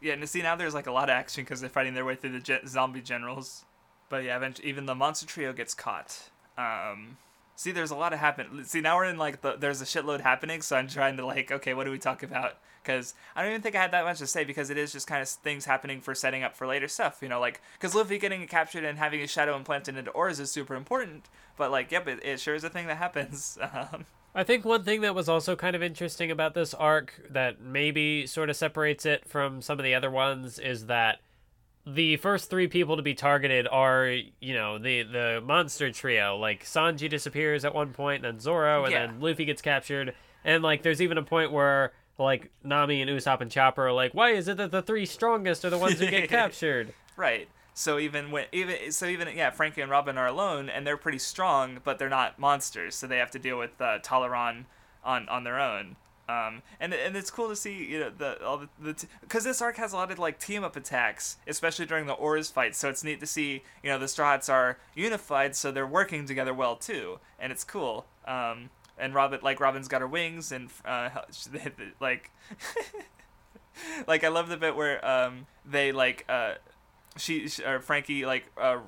Yeah, 0.00 0.12
and 0.12 0.28
see 0.28 0.42
now 0.42 0.54
there's 0.54 0.74
like 0.74 0.86
a 0.86 0.92
lot 0.92 1.08
of 1.08 1.14
action 1.14 1.42
because 1.42 1.62
they're 1.62 1.70
fighting 1.70 1.94
their 1.94 2.04
way 2.04 2.14
through 2.14 2.38
the 2.38 2.40
ge- 2.40 2.66
zombie 2.68 3.00
generals. 3.00 3.64
But 4.10 4.22
yeah, 4.22 4.36
eventually, 4.36 4.68
even 4.68 4.84
the 4.84 4.94
monster 4.94 5.26
trio 5.26 5.54
gets 5.54 5.72
caught. 5.72 6.28
Um, 6.58 7.16
see, 7.56 7.72
there's 7.72 7.90
a 7.90 7.96
lot 7.96 8.12
of 8.12 8.18
happen. 8.18 8.62
See, 8.66 8.82
now 8.82 8.96
we're 8.96 9.06
in 9.06 9.16
like 9.16 9.40
the 9.40 9.56
there's 9.56 9.80
a 9.80 9.86
shitload 9.86 10.20
happening, 10.20 10.60
so 10.60 10.76
I'm 10.76 10.86
trying 10.86 11.16
to 11.16 11.24
like, 11.24 11.50
okay, 11.50 11.72
what 11.72 11.84
do 11.84 11.90
we 11.90 11.98
talk 11.98 12.22
about? 12.22 12.58
Because 12.82 13.14
I 13.34 13.42
don't 13.42 13.52
even 13.52 13.62
think 13.62 13.74
I 13.74 13.80
had 13.80 13.90
that 13.92 14.04
much 14.04 14.18
to 14.18 14.26
say 14.26 14.44
because 14.44 14.68
it 14.68 14.76
is 14.76 14.92
just 14.92 15.06
kind 15.08 15.22
of 15.22 15.28
things 15.28 15.64
happening 15.64 16.02
for 16.02 16.14
setting 16.14 16.42
up 16.42 16.54
for 16.54 16.66
later 16.66 16.88
stuff. 16.88 17.20
You 17.22 17.30
know, 17.30 17.40
like 17.40 17.62
because 17.72 17.94
Luffy 17.94 18.18
getting 18.18 18.46
captured 18.46 18.84
and 18.84 18.98
having 18.98 19.20
his 19.20 19.30
shadow 19.30 19.56
implanted 19.56 19.96
into 19.96 20.10
Oars 20.10 20.38
is 20.40 20.50
super 20.50 20.74
important. 20.74 21.24
But 21.56 21.70
like, 21.70 21.90
yep, 21.90 22.06
it, 22.06 22.22
it 22.22 22.38
sure 22.38 22.54
is 22.54 22.64
a 22.64 22.70
thing 22.70 22.86
that 22.88 22.98
happens. 22.98 23.56
Um, 23.72 24.04
I 24.36 24.44
think 24.44 24.66
one 24.66 24.82
thing 24.84 25.00
that 25.00 25.14
was 25.14 25.30
also 25.30 25.56
kind 25.56 25.74
of 25.74 25.82
interesting 25.82 26.30
about 26.30 26.52
this 26.52 26.74
arc 26.74 27.14
that 27.30 27.58
maybe 27.60 28.26
sort 28.26 28.50
of 28.50 28.56
separates 28.56 29.06
it 29.06 29.26
from 29.26 29.62
some 29.62 29.78
of 29.78 29.84
the 29.84 29.94
other 29.94 30.10
ones 30.10 30.58
is 30.58 30.86
that 30.86 31.20
the 31.86 32.16
first 32.18 32.50
three 32.50 32.68
people 32.68 32.96
to 32.96 33.02
be 33.02 33.14
targeted 33.14 33.66
are, 33.66 34.06
you 34.40 34.52
know, 34.52 34.76
the 34.76 35.04
the 35.04 35.40
monster 35.42 35.90
trio. 35.90 36.36
Like 36.36 36.64
Sanji 36.64 37.08
disappears 37.08 37.64
at 37.64 37.74
one 37.74 37.92
point, 37.94 38.22
then 38.22 38.38
Zoro, 38.38 38.84
and 38.84 38.92
Yeah. 38.92 39.06
then 39.06 39.20
Luffy 39.20 39.46
gets 39.46 39.62
captured. 39.62 40.14
And 40.44 40.62
like, 40.62 40.82
there's 40.82 41.00
even 41.00 41.16
a 41.16 41.22
point 41.22 41.50
where 41.50 41.92
like 42.18 42.50
Nami 42.62 43.00
and 43.00 43.10
Usopp 43.10 43.40
and 43.40 43.50
Chopper 43.50 43.86
are 43.86 43.92
like, 43.92 44.12
"Why 44.12 44.30
is 44.30 44.48
it 44.48 44.58
that 44.58 44.70
the 44.70 44.82
three 44.82 45.06
strongest 45.06 45.64
are 45.64 45.70
the 45.70 45.78
ones 45.78 45.98
who 45.98 46.10
get 46.10 46.28
captured?" 46.38 46.92
Right. 47.16 47.48
So 47.78 47.98
even 47.98 48.30
when 48.30 48.46
even 48.52 48.90
so 48.90 49.04
even 49.04 49.28
yeah, 49.36 49.50
Franky 49.50 49.82
and 49.82 49.90
Robin 49.90 50.16
are 50.16 50.26
alone 50.26 50.70
and 50.70 50.86
they're 50.86 50.96
pretty 50.96 51.18
strong, 51.18 51.78
but 51.84 51.98
they're 51.98 52.08
not 52.08 52.38
monsters, 52.38 52.94
so 52.94 53.06
they 53.06 53.18
have 53.18 53.30
to 53.32 53.38
deal 53.38 53.58
with 53.58 53.78
uh, 53.78 53.98
on 54.10 54.64
on 55.04 55.44
their 55.44 55.60
own. 55.60 55.96
Um, 56.26 56.62
and 56.80 56.94
and 56.94 57.14
it's 57.14 57.30
cool 57.30 57.50
to 57.50 57.54
see 57.54 57.74
you 57.74 58.00
know 58.00 58.10
the 58.16 58.42
all 58.42 58.62
the 58.80 59.06
because 59.20 59.44
this 59.44 59.60
arc 59.60 59.76
has 59.76 59.92
a 59.92 59.96
lot 59.96 60.10
of 60.10 60.18
like 60.18 60.40
team 60.40 60.64
up 60.64 60.74
attacks, 60.74 61.36
especially 61.46 61.84
during 61.84 62.06
the 62.06 62.14
Oars 62.14 62.48
fight. 62.48 62.74
So 62.74 62.88
it's 62.88 63.04
neat 63.04 63.20
to 63.20 63.26
see 63.26 63.62
you 63.82 63.90
know 63.90 63.98
the 63.98 64.08
Straw 64.08 64.30
Hats 64.30 64.48
are 64.48 64.78
unified, 64.94 65.54
so 65.54 65.70
they're 65.70 65.86
working 65.86 66.24
together 66.24 66.54
well 66.54 66.76
too, 66.76 67.18
and 67.38 67.52
it's 67.52 67.62
cool. 67.62 68.06
Um, 68.26 68.70
and 68.96 69.14
Robin 69.14 69.40
like 69.42 69.60
Robin's 69.60 69.86
got 69.86 70.00
her 70.00 70.06
wings 70.06 70.50
and 70.50 70.70
uh, 70.86 71.10
like 72.00 72.30
like 74.06 74.24
I 74.24 74.28
love 74.28 74.48
the 74.48 74.56
bit 74.56 74.74
where 74.74 75.06
um 75.06 75.46
they 75.66 75.92
like 75.92 76.24
uh 76.26 76.54
she, 77.16 77.48
she 77.48 77.64
or 77.64 77.80
Franky 77.80 78.26
like 78.26 78.50
uh, 78.60 78.78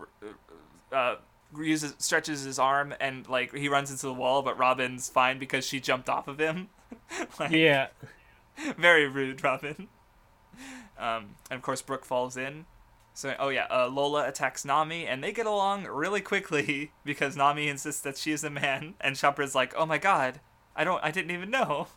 uh 0.93 1.17
uses 1.57 1.95
stretches 1.99 2.43
his 2.45 2.59
arm 2.59 2.95
and 3.01 3.27
like 3.29 3.55
he 3.55 3.69
runs 3.69 3.91
into 3.91 4.07
the 4.07 4.15
wall, 4.15 4.43
but 4.43 4.59
Robin's 4.59 5.09
fine 5.09 5.39
because 5.39 5.67
she 5.67 5.81
jumped 5.81 6.09
off 6.09 6.29
of 6.29 6.39
him. 6.39 6.69
like, 7.41 7.51
yeah. 7.51 7.89
very 8.77 9.07
rude, 9.07 9.43
Robin. 9.43 9.89
Um, 10.99 11.37
and 11.51 11.57
of 11.57 11.63
course 11.63 11.83
Brook 11.83 12.05
falls 12.05 12.37
in. 12.37 12.67
So 13.15 13.35
oh 13.39 13.49
yeah, 13.49 13.67
uh, 13.71 13.89
Lola 13.89 14.29
attacks 14.29 14.65
Nami, 14.65 15.07
and 15.07 15.25
they 15.25 15.33
get 15.33 15.47
along 15.47 15.87
really 15.87 16.21
quickly 16.21 16.93
because 17.05 17.37
Nami 17.37 17.69
insists 17.69 18.01
that 18.03 18.17
she 18.17 18.33
is 18.33 18.45
a 18.45 18.51
man, 18.51 18.95
and 19.01 19.17
Chopper's 19.17 19.55
like, 19.55 19.75
"Oh 19.77 19.87
my 19.87 19.99
god, 19.99 20.41
I 20.77 20.85
don't, 20.85 21.03
I 21.03 21.11
didn't 21.11 21.33
even 21.33 21.51
know." 21.51 21.89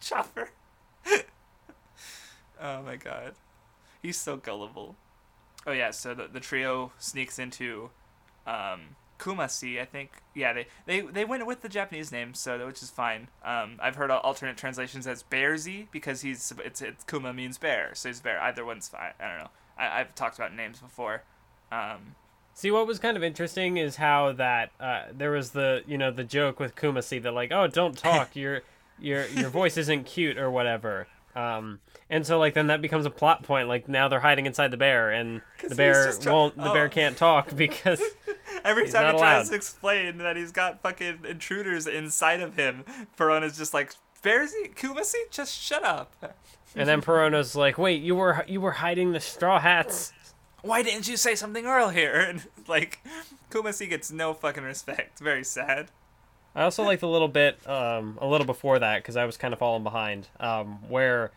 Chopper. 0.00 0.48
oh 2.58 2.82
my 2.82 2.96
god, 2.96 3.34
he's 4.02 4.18
so 4.18 4.36
gullible. 4.36 4.96
Oh 5.66 5.72
yeah, 5.72 5.90
so 5.90 6.14
the 6.14 6.28
the 6.28 6.40
trio 6.40 6.92
sneaks 6.98 7.38
into 7.38 7.90
um, 8.46 8.96
Kumasi, 9.18 9.80
I 9.80 9.84
think. 9.84 10.10
Yeah, 10.34 10.52
they, 10.52 10.66
they 10.86 11.00
they 11.02 11.24
went 11.24 11.46
with 11.46 11.60
the 11.60 11.68
Japanese 11.68 12.10
name, 12.10 12.34
so 12.34 12.66
which 12.66 12.82
is 12.82 12.90
fine. 12.90 13.28
Um, 13.44 13.78
I've 13.80 13.96
heard 13.96 14.10
alternate 14.10 14.56
translations 14.56 15.06
as 15.06 15.22
Bearsy 15.22 15.86
because 15.92 16.22
he's 16.22 16.52
it's, 16.64 16.80
it's 16.80 17.04
Kuma 17.04 17.32
means 17.32 17.58
bear, 17.58 17.90
so 17.94 18.08
he's 18.08 18.20
bear. 18.20 18.40
Either 18.40 18.64
one's 18.64 18.88
fine. 18.88 19.12
I 19.20 19.28
don't 19.28 19.38
know. 19.38 19.50
I, 19.78 20.00
I've 20.00 20.14
talked 20.14 20.38
about 20.38 20.54
names 20.54 20.80
before. 20.80 21.22
Um, 21.70 22.16
See, 22.54 22.70
what 22.70 22.86
was 22.86 22.98
kind 22.98 23.16
of 23.16 23.22
interesting 23.22 23.76
is 23.76 23.96
how 23.96 24.32
that 24.32 24.72
uh, 24.80 25.04
there 25.12 25.30
was 25.30 25.52
the 25.52 25.82
you 25.86 25.98
know 25.98 26.10
the 26.10 26.24
joke 26.24 26.58
with 26.58 26.74
Kumasi 26.74 27.22
that 27.22 27.32
like, 27.32 27.52
oh, 27.52 27.66
don't 27.66 27.96
talk, 27.96 28.34
your 28.36 28.62
your 28.98 29.26
your 29.28 29.50
voice 29.50 29.76
isn't 29.76 30.04
cute 30.04 30.38
or 30.38 30.50
whatever. 30.50 31.06
Um, 31.34 31.80
and 32.08 32.26
so 32.26 32.38
like 32.38 32.54
then 32.54 32.68
that 32.68 32.82
becomes 32.82 33.06
a 33.06 33.10
plot 33.10 33.42
point. 33.42 33.68
Like 33.68 33.88
now 33.88 34.08
they're 34.08 34.20
hiding 34.20 34.46
inside 34.46 34.70
the 34.70 34.76
bear, 34.76 35.10
and 35.10 35.42
the 35.68 35.74
bear 35.74 36.12
try- 36.12 36.32
won't. 36.32 36.56
The 36.56 36.70
oh. 36.70 36.72
bear 36.72 36.88
can't 36.88 37.16
talk 37.16 37.54
because 37.56 38.02
every 38.64 38.88
time 38.88 39.14
he 39.14 39.20
tries 39.20 39.48
to 39.50 39.54
explain 39.54 40.18
that 40.18 40.36
he's 40.36 40.52
got 40.52 40.82
fucking 40.82 41.20
intruders 41.28 41.86
inside 41.86 42.40
of 42.40 42.56
him, 42.56 42.84
Perona's 43.16 43.56
just 43.56 43.74
like, 43.74 43.94
Bearsy, 44.22 44.74
Kumasi, 44.74 45.30
just 45.30 45.58
shut 45.58 45.84
up. 45.84 46.14
and 46.74 46.88
then 46.88 47.00
Perona's 47.00 47.54
like, 47.54 47.78
wait, 47.78 48.02
you 48.02 48.16
were 48.16 48.44
you 48.48 48.60
were 48.60 48.72
hiding 48.72 49.12
the 49.12 49.20
straw 49.20 49.60
hats. 49.60 50.12
Why 50.62 50.82
didn't 50.82 51.08
you 51.08 51.16
say 51.16 51.34
something 51.36 51.64
earlier? 51.64 52.12
And 52.12 52.46
like, 52.68 52.98
Kumasi 53.50 53.88
gets 53.88 54.10
no 54.10 54.34
fucking 54.34 54.64
respect. 54.64 55.18
Very 55.18 55.44
sad. 55.44 55.90
I 56.54 56.62
also 56.64 56.82
like 56.82 57.00
the 57.00 57.08
little 57.08 57.28
bit, 57.28 57.66
um, 57.68 58.18
a 58.20 58.26
little 58.26 58.46
before 58.46 58.78
that, 58.78 59.02
because 59.02 59.16
I 59.16 59.24
was 59.24 59.36
kind 59.36 59.52
of 59.52 59.60
falling 59.60 59.84
behind, 59.84 60.28
um, 60.40 60.78
where 60.88 61.30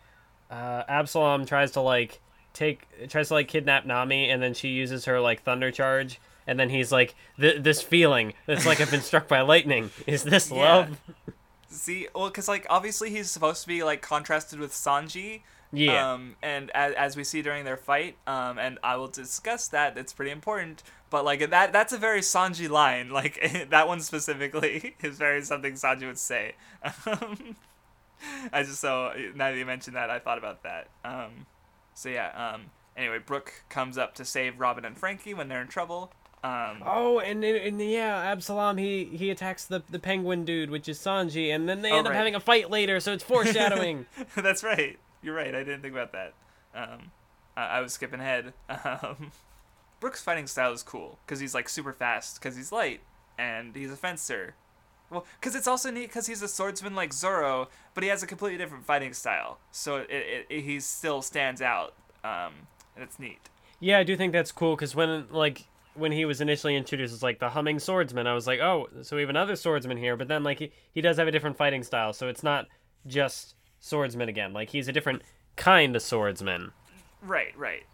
uh, 0.50 0.82
Absalom 0.88 1.46
tries 1.46 1.70
to 1.72 1.80
like 1.80 2.20
take, 2.52 3.08
tries 3.08 3.28
to 3.28 3.34
like 3.34 3.48
kidnap 3.48 3.86
Nami, 3.86 4.28
and 4.30 4.42
then 4.42 4.54
she 4.54 4.68
uses 4.68 5.04
her 5.04 5.20
like 5.20 5.42
thunder 5.42 5.70
charge, 5.70 6.20
and 6.46 6.58
then 6.58 6.68
he's 6.68 6.90
like, 6.90 7.14
"This 7.38 7.80
feeling, 7.80 8.34
it's 8.48 8.66
like 8.66 8.80
I've 8.80 8.90
been 8.90 9.00
struck 9.02 9.28
by 9.28 9.40
lightning. 9.42 9.90
Is 10.06 10.24
this 10.24 10.50
Yeah. 10.50 10.56
love?" 10.76 11.00
See, 11.68 12.08
well, 12.14 12.26
because 12.28 12.46
like 12.48 12.66
obviously 12.70 13.10
he's 13.10 13.30
supposed 13.30 13.62
to 13.62 13.68
be 13.68 13.82
like 13.82 14.02
contrasted 14.02 14.58
with 14.58 14.72
Sanji. 14.72 15.42
Yeah. 15.72 16.12
Um, 16.12 16.36
and 16.40 16.70
as, 16.70 16.94
as 16.94 17.16
we 17.16 17.24
see 17.24 17.42
during 17.42 17.64
their 17.64 17.76
fight, 17.76 18.16
um, 18.28 18.58
and 18.58 18.78
I 18.84 18.96
will 18.96 19.08
discuss 19.08 19.66
that. 19.68 19.98
It's 19.98 20.12
pretty 20.12 20.30
important. 20.30 20.84
But 21.14 21.24
like 21.24 21.48
that, 21.50 21.72
that's 21.72 21.92
a 21.92 21.96
very 21.96 22.22
Sanji 22.22 22.68
line. 22.68 23.08
Like 23.08 23.68
that 23.70 23.86
one 23.86 24.00
specifically 24.00 24.96
is 25.00 25.16
very 25.16 25.42
something 25.42 25.74
Sanji 25.74 26.08
would 26.08 26.18
say. 26.18 26.56
Um, 27.06 27.54
I 28.52 28.64
just 28.64 28.80
so 28.80 29.12
now 29.36 29.52
that 29.52 29.56
you 29.56 29.64
mentioned 29.64 29.94
that, 29.94 30.10
I 30.10 30.18
thought 30.18 30.38
about 30.38 30.64
that. 30.64 30.88
Um, 31.04 31.46
so 31.94 32.08
yeah. 32.08 32.54
Um, 32.54 32.62
anyway, 32.96 33.18
Brook 33.24 33.62
comes 33.68 33.96
up 33.96 34.16
to 34.16 34.24
save 34.24 34.58
Robin 34.58 34.84
and 34.84 34.98
Franky 34.98 35.34
when 35.34 35.46
they're 35.46 35.62
in 35.62 35.68
trouble. 35.68 36.12
Um, 36.42 36.82
Oh, 36.84 37.20
and, 37.20 37.44
and 37.44 37.80
yeah, 37.80 38.16
Absalom 38.16 38.76
he 38.78 39.04
he 39.04 39.30
attacks 39.30 39.66
the 39.66 39.84
the 39.88 40.00
penguin 40.00 40.44
dude, 40.44 40.68
which 40.68 40.88
is 40.88 40.98
Sanji, 40.98 41.54
and 41.54 41.68
then 41.68 41.82
they 41.82 41.92
Oh, 41.92 41.98
end 41.98 42.08
up 42.08 42.12
having 42.12 42.34
a 42.34 42.40
fight 42.40 42.70
later, 42.70 42.98
so 42.98 43.12
it's 43.12 43.22
foreshadowing. 43.22 44.06
That's 44.34 44.64
right. 44.64 44.98
You're 45.22 45.36
right. 45.36 45.54
I 45.54 45.62
didn't 45.62 45.82
think 45.82 45.94
about 45.94 46.10
that. 46.10 46.34
Um, 46.74 47.12
I, 47.56 47.66
I 47.66 47.80
was 47.82 47.92
skipping 47.92 48.18
ahead. 48.18 48.52
Um, 48.68 49.30
Brook's 50.04 50.20
fighting 50.20 50.46
style 50.46 50.70
is 50.74 50.82
cool 50.82 51.18
because 51.24 51.40
he's 51.40 51.54
like 51.54 51.66
super 51.66 51.94
fast 51.94 52.38
because 52.38 52.54
he's 52.54 52.70
light 52.70 53.00
and 53.38 53.74
he's 53.74 53.90
a 53.90 53.96
fencer. 53.96 54.54
Well, 55.08 55.24
because 55.40 55.54
it's 55.54 55.66
also 55.66 55.90
neat 55.90 56.08
because 56.08 56.26
he's 56.26 56.42
a 56.42 56.46
swordsman 56.46 56.94
like 56.94 57.10
Zoro, 57.10 57.70
but 57.94 58.04
he 58.04 58.10
has 58.10 58.22
a 58.22 58.26
completely 58.26 58.58
different 58.58 58.84
fighting 58.84 59.14
style. 59.14 59.60
So 59.72 59.96
it, 59.96 60.10
it, 60.10 60.46
it 60.50 60.60
he 60.60 60.78
still 60.80 61.22
stands 61.22 61.62
out. 61.62 61.94
Um, 62.22 62.52
and 62.94 63.02
it's 63.02 63.18
neat. 63.18 63.48
Yeah, 63.80 63.98
I 63.98 64.02
do 64.02 64.14
think 64.14 64.34
that's 64.34 64.52
cool 64.52 64.76
because 64.76 64.94
when 64.94 65.24
like 65.30 65.64
when 65.94 66.12
he 66.12 66.26
was 66.26 66.42
initially 66.42 66.76
introduced 66.76 67.14
as 67.14 67.22
like 67.22 67.38
the 67.38 67.48
humming 67.48 67.78
swordsman, 67.78 68.26
I 68.26 68.34
was 68.34 68.46
like, 68.46 68.60
oh, 68.60 68.90
so 69.00 69.16
we 69.16 69.22
have 69.22 69.30
another 69.30 69.56
swordsman 69.56 69.96
here. 69.96 70.18
But 70.18 70.28
then 70.28 70.44
like 70.44 70.58
he, 70.58 70.70
he 70.92 71.00
does 71.00 71.16
have 71.16 71.28
a 71.28 71.32
different 71.32 71.56
fighting 71.56 71.82
style, 71.82 72.12
so 72.12 72.28
it's 72.28 72.42
not 72.42 72.66
just 73.06 73.54
swordsman 73.80 74.28
again. 74.28 74.52
Like 74.52 74.68
he's 74.68 74.86
a 74.86 74.92
different 74.92 75.22
kind 75.56 75.96
of 75.96 76.02
swordsman. 76.02 76.72
Right, 77.22 77.56
right. 77.56 77.84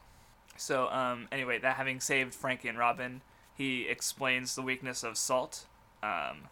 So 0.60 0.88
um, 0.90 1.26
anyway, 1.32 1.58
that 1.58 1.76
having 1.76 2.00
saved 2.00 2.34
Franky 2.34 2.68
and 2.68 2.76
Robin, 2.76 3.22
he 3.56 3.88
explains 3.88 4.54
the 4.54 4.60
weakness 4.60 5.02
of 5.02 5.16
salt, 5.16 5.64
um, 6.02 6.48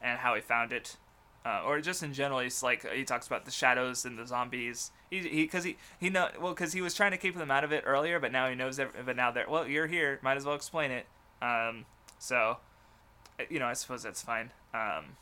and 0.00 0.20
how 0.20 0.36
he 0.36 0.40
found 0.40 0.72
it, 0.72 0.96
uh, 1.44 1.62
or 1.66 1.80
just 1.80 2.04
in 2.04 2.12
general. 2.12 2.38
He's 2.38 2.62
like 2.62 2.88
he 2.88 3.02
talks 3.02 3.26
about 3.26 3.44
the 3.44 3.50
shadows 3.50 4.04
and 4.04 4.16
the 4.16 4.28
zombies. 4.28 4.92
He 5.10 5.18
he 5.18 5.42
because 5.42 5.64
he 5.64 5.76
he 5.98 6.08
know 6.08 6.28
well 6.40 6.54
because 6.54 6.72
he 6.72 6.80
was 6.80 6.94
trying 6.94 7.10
to 7.10 7.16
keep 7.16 7.36
them 7.36 7.50
out 7.50 7.64
of 7.64 7.72
it 7.72 7.82
earlier, 7.84 8.20
but 8.20 8.30
now 8.30 8.48
he 8.48 8.54
knows. 8.54 8.78
Every, 8.78 9.02
but 9.02 9.16
now 9.16 9.32
they're 9.32 9.48
well, 9.48 9.66
you're 9.66 9.88
here. 9.88 10.20
Might 10.22 10.36
as 10.36 10.44
well 10.44 10.54
explain 10.54 10.92
it. 10.92 11.06
Um, 11.42 11.84
so, 12.20 12.58
you 13.50 13.58
know, 13.58 13.66
I 13.66 13.72
suppose 13.72 14.04
that's 14.04 14.22
fine. 14.22 14.52
Um, 14.72 15.16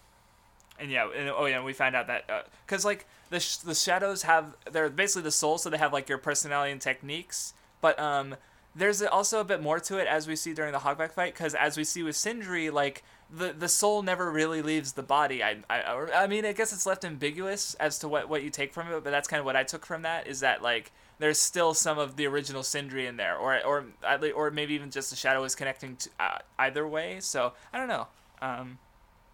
and 0.79 0.91
yeah, 0.91 1.09
and, 1.17 1.31
oh 1.31 1.47
yeah, 1.47 1.65
we 1.65 1.73
find 1.73 1.97
out 1.97 2.07
that 2.09 2.51
because 2.67 2.85
uh, 2.85 2.89
like 2.89 3.07
the 3.31 3.41
sh- 3.41 3.57
the 3.57 3.75
shadows 3.75 4.25
have 4.25 4.55
they're 4.71 4.91
basically 4.91 5.23
the 5.23 5.31
soul, 5.31 5.57
so 5.57 5.71
they 5.71 5.79
have 5.79 5.95
like 5.95 6.11
your 6.11 6.19
personality 6.19 6.71
and 6.73 6.83
techniques. 6.83 7.55
But 7.81 7.99
um, 7.99 8.37
there's 8.75 9.03
also 9.03 9.41
a 9.41 9.45
bit 9.45 9.63
more 9.63 9.81
to 9.81 9.99
it 9.99 10.07
as 10.07 10.27
we 10.29 10.37
see 10.37 10.53
during 10.53 10.73
the 10.73 10.79
Hogback 10.79 11.13
fight, 11.13 11.35
because 11.35 11.55
as 11.55 11.77
we 11.77 11.85
see 11.85 12.03
with 12.03 12.17
Cindry, 12.17 12.73
like 12.73 13.03
the 13.31 13.53
the 13.53 13.69
soul 13.69 14.03
never 14.03 14.31
really 14.31 14.63
leaves 14.63 14.93
the 14.93 15.03
body. 15.03 15.43
I, 15.43 15.59
I 15.69 15.83
I 16.15 16.27
mean, 16.27 16.45
I 16.45 16.53
guess 16.53 16.73
it's 16.73 16.87
left 16.87 17.05
ambiguous 17.05 17.75
as 17.75 17.99
to 18.01 18.09
what 18.09 18.29
what 18.29 18.43
you 18.43 18.51
take 18.51 18.73
from 18.73 18.91
it, 18.93 19.03
but 19.03 19.11
that's 19.11 19.29
kind 19.29 19.41
of 19.41 19.47
what 19.47 19.57
I 19.57 19.65
took 19.65 19.87
from 19.87 20.03
that 20.03 20.27
is 20.27 20.41
that 20.41 20.63
like 20.63 20.93
there's 21.19 21.39
still 21.39 21.73
some 21.73 21.99
of 21.99 22.17
the 22.17 22.27
original 22.27 22.63
Cindry 22.63 23.09
in 23.09 23.17
there, 23.17 23.37
or 23.37 23.65
or 23.65 23.87
or 24.35 24.51
maybe 24.51 24.75
even 24.75 24.91
just 24.91 25.11
the 25.11 25.17
shadow 25.17 25.43
is 25.45 25.55
connecting 25.55 25.97
to 25.97 26.11
uh, 26.21 26.39
either 26.59 26.87
way. 26.87 27.21
So 27.21 27.55
I 27.73 27.79
don't 27.79 27.89
know. 27.89 28.09
Um, 28.43 28.79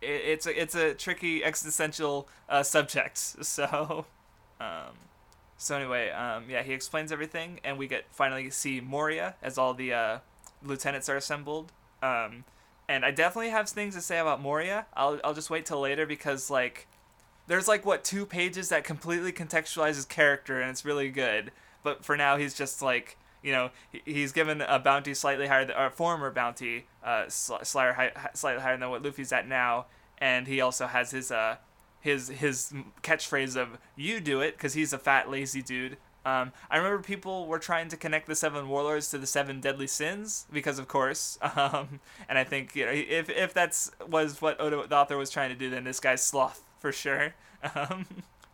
it, 0.01 0.07
it's 0.07 0.47
a 0.47 0.61
it's 0.61 0.75
a 0.75 0.95
tricky 0.95 1.45
existential 1.45 2.29
uh, 2.49 2.63
subject. 2.63 3.19
So, 3.43 4.07
um, 4.61 4.95
so 5.63 5.77
anyway, 5.77 6.11
um, 6.11 6.47
yeah, 6.49 6.65
he 6.65 6.73
explains 6.73 7.13
everything, 7.13 7.61
and 7.63 7.79
we 7.79 7.87
get 7.87 8.07
finally 8.11 8.51
see 8.51 8.81
Moria 8.81 9.37
as 9.41 9.59
all 9.59 9.75
the 9.75 9.93
uh, 9.93 10.19
lieutenants 10.61 11.09
are 11.09 11.17
assembled. 11.17 11.71
Um, 12.03 12.43
and 12.89 13.05
I 13.05 13.13
definitely 13.13 13.51
have 13.51 13.69
things 13.69 13.95
to 13.95 14.01
say 14.01 14.19
about 14.19 14.41
Moria. 14.41 14.87
I'll 14.95 15.21
I'll 15.23 15.35
just 15.35 15.51
wait 15.51 15.65
till 15.65 15.79
later 15.79 16.05
because 16.05 16.51
like 16.51 16.89
there's 17.47 17.69
like 17.69 17.87
what 17.87 18.03
two 18.03 18.27
pages 18.27 18.71
that 18.71 18.83
completely 18.83 19.33
contextualizes 19.33 20.09
character 20.09 20.61
and 20.61 20.69
it's 20.69 20.85
really 20.85 21.11
good. 21.11 21.53
But 21.85 22.05
for 22.05 22.17
now 22.17 22.39
he's 22.39 22.55
just 22.55 22.83
like 22.83 23.17
you 23.41 23.53
know 23.53 23.71
he's 24.05 24.33
given 24.33 24.63
a 24.63 24.81
bounty 24.81 25.15
slightly 25.15 25.47
higher 25.47 25.65
than, 25.65 25.77
a 25.77 25.91
former 25.91 26.33
bounty 26.33 26.87
uh 27.05 27.27
slightly, 27.29 27.95
high, 27.95 28.11
slightly 28.35 28.63
higher 28.63 28.77
than 28.77 28.91
what 28.91 29.03
Luffy's 29.05 29.33
at 29.33 29.47
now 29.47 29.87
and 30.19 30.49
he 30.49 30.61
also 30.61 30.87
has 30.89 31.13
his 31.13 31.31
uh 31.31 31.57
his 32.03 32.29
his 32.29 32.73
catchphrase 33.03 33.57
of 33.57 33.79
"you 33.97 34.21
do 34.21 34.41
it" 34.41 34.57
because 34.57 34.75
he's 34.75 34.93
a 34.93 34.99
fat 34.99 35.31
lazy 35.31 35.63
dude. 35.63 35.97
Um, 36.25 36.53
I 36.71 36.77
remember 36.77 37.03
people 37.03 37.47
were 37.47 37.59
trying 37.59 37.89
to 37.89 37.97
connect 37.97 38.27
the 38.27 38.37
seven 38.37 38.69
warlords 38.69 39.11
to 39.11 39.19
the 39.19 39.27
seven 39.27 39.61
deadly 39.61 39.89
sins 39.89 40.47
because, 40.53 40.79
of 40.79 40.87
course, 40.87 41.39
um, 41.57 42.01
and 42.29 42.39
I 42.39 42.45
think 42.45 42.77
you 42.77 42.85
know 42.85 42.93
if 42.93 43.31
if 43.31 43.55
that's 43.55 43.91
was 44.07 44.43
what 44.43 44.61
Oda, 44.61 44.87
the 44.87 44.97
author 44.97 45.17
was 45.17 45.31
trying 45.31 45.49
to 45.49 45.57
do, 45.57 45.71
then 45.71 45.85
this 45.85 46.01
guy's 46.01 46.23
sloth 46.23 46.63
for 46.79 46.93
sure. 46.93 47.35
Um, 47.77 48.07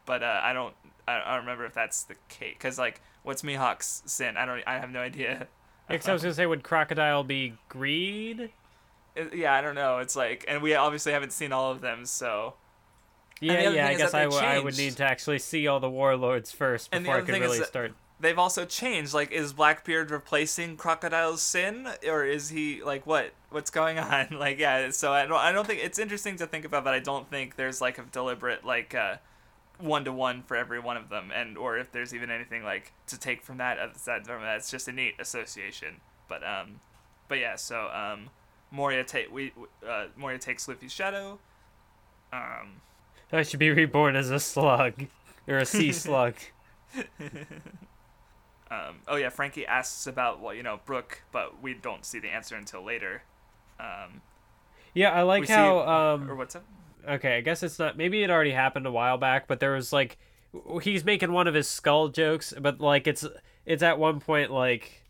but 0.05 0.23
uh, 0.23 0.41
I 0.43 0.53
don't 0.53 0.75
I 1.07 1.31
don't 1.31 1.41
remember 1.41 1.65
if 1.65 1.73
that's 1.73 2.03
the 2.03 2.15
case 2.29 2.53
because 2.53 2.79
like 2.79 3.01
what's 3.23 3.41
Mihawk's 3.41 4.03
sin? 4.05 4.37
I 4.37 4.45
don't 4.45 4.63
I 4.67 4.79
have 4.79 4.91
no 4.91 5.01
idea. 5.01 5.49
I 5.89 5.95
was 5.95 6.23
gonna 6.23 6.35
say, 6.35 6.47
would 6.47 6.63
crocodile 6.63 7.25
be 7.25 7.55
greed? 7.69 8.51
Uh, 9.19 9.25
yeah, 9.35 9.55
I 9.55 9.63
don't 9.63 9.75
know. 9.75 9.99
It's 9.99 10.15
like, 10.15 10.45
and 10.47 10.63
we 10.63 10.75
obviously 10.75 11.13
haven't 11.13 11.33
seen 11.33 11.53
all 11.53 11.73
of 11.73 11.81
them, 11.81 12.05
so. 12.05 12.55
Yeah, 13.41 13.71
yeah. 13.71 13.89
I 13.89 13.95
guess 13.95 14.15
I, 14.15 14.25
w- 14.25 14.43
I 14.43 14.59
would 14.59 14.77
need 14.77 14.97
to 14.97 15.05
actually 15.05 15.39
see 15.39 15.67
all 15.67 15.81
the 15.81 15.91
warlords 15.91 16.51
first 16.51 16.91
before 16.91 17.17
I 17.17 17.21
could 17.21 17.39
really 17.41 17.63
start. 17.63 17.93
They've 18.21 18.39
also 18.39 18.65
changed. 18.65 19.15
Like, 19.15 19.31
is 19.31 19.53
Blackbeard 19.53 20.11
replacing 20.11 20.77
Crocodile's 20.77 21.41
sin, 21.41 21.89
or 22.07 22.25
is 22.25 22.49
he 22.49 22.83
like 22.83 23.07
what? 23.07 23.33
What's 23.51 23.71
going 23.71 23.99
on? 23.99 24.29
Like, 24.39 24.59
yeah. 24.59 24.91
So 24.91 25.13
I 25.13 25.27
don't. 25.27 25.39
I 25.39 25.53
don't 25.53 25.67
think 25.67 25.81
it's 25.85 25.99
interesting 25.99 26.37
to 26.37 26.47
think 26.47 26.65
about, 26.65 26.83
but 26.83 26.95
I 26.95 26.99
don't 26.99 27.31
think 27.31 27.57
there's 27.57 27.81
like 27.81 27.99
a 27.99 28.03
deliberate 28.03 28.65
like 28.65 28.95
one 29.79 30.05
to 30.05 30.13
one 30.13 30.43
for 30.43 30.57
every 30.57 30.81
one 30.81 30.97
of 30.97 31.09
them, 31.09 31.31
and 31.33 31.57
or 31.57 31.79
if 31.79 31.93
there's 31.93 32.15
even 32.15 32.31
anything 32.31 32.65
like 32.65 32.93
to 33.07 33.19
take 33.19 33.43
from 33.43 33.59
that. 33.59 33.79
Aside 33.79 34.27
from 34.27 34.43
that, 34.43 34.57
it's 34.57 34.71
just 34.71 34.89
a 34.89 34.93
neat 34.93 35.15
association. 35.19 36.01
But 36.29 36.43
um, 36.45 36.81
but 37.29 37.39
yeah. 37.39 37.57
So 37.57 37.89
um, 37.89 38.31
Moria 38.71 39.05
take 39.05 39.33
we 39.33 39.53
uh, 39.89 40.07
Moria 40.17 40.39
takes 40.39 40.67
Luffy's 40.67 40.93
shadow. 40.93 41.39
Um, 42.33 42.81
I 43.33 43.43
should 43.43 43.61
be 43.61 43.71
reborn 43.71 44.17
as 44.17 44.31
a 44.31 44.41
slug 44.41 45.07
or 45.47 45.59
a 45.59 45.67
sea 45.67 45.93
slug. 46.05 46.35
um, 48.71 49.01
oh 49.07 49.17
yeah, 49.17 49.29
Franky 49.29 49.67
asks 49.67 50.07
about 50.07 50.41
well, 50.41 50.55
you 50.55 50.63
know, 50.63 50.81
Brook, 50.85 51.23
but 51.33 51.63
we 51.63 51.75
don't 51.75 52.05
see 52.05 52.19
the 52.19 52.29
answer 52.29 52.57
until 52.57 52.85
later. 52.85 53.23
Um, 53.79 54.23
yeah, 54.95 55.13
I 55.13 55.23
like 55.23 55.49
how. 55.49 55.87
um, 55.87 56.31
or 56.31 56.35
what's 56.35 56.57
up? 56.57 56.65
Okay, 57.07 57.37
I 57.37 57.41
guess 57.41 57.63
it's 57.63 57.79
not. 57.79 57.97
Maybe 57.97 58.23
it 58.23 58.31
already 58.31 58.51
happened 58.51 58.87
a 58.87 58.91
while 58.91 59.19
back, 59.19 59.47
but 59.47 59.61
there 59.61 59.73
was 59.73 59.93
like, 59.93 60.19
he's 60.83 61.05
making 61.05 61.33
one 61.33 61.47
of 61.47 61.55
his 61.55 61.69
skull 61.69 62.09
jokes, 62.09 62.53
but 62.61 62.81
like 62.81 63.07
it's 63.07 63.27
it's 63.65 63.83
at 63.83 63.99
one 63.99 64.21
point 64.21 64.51
like, 64.51 65.05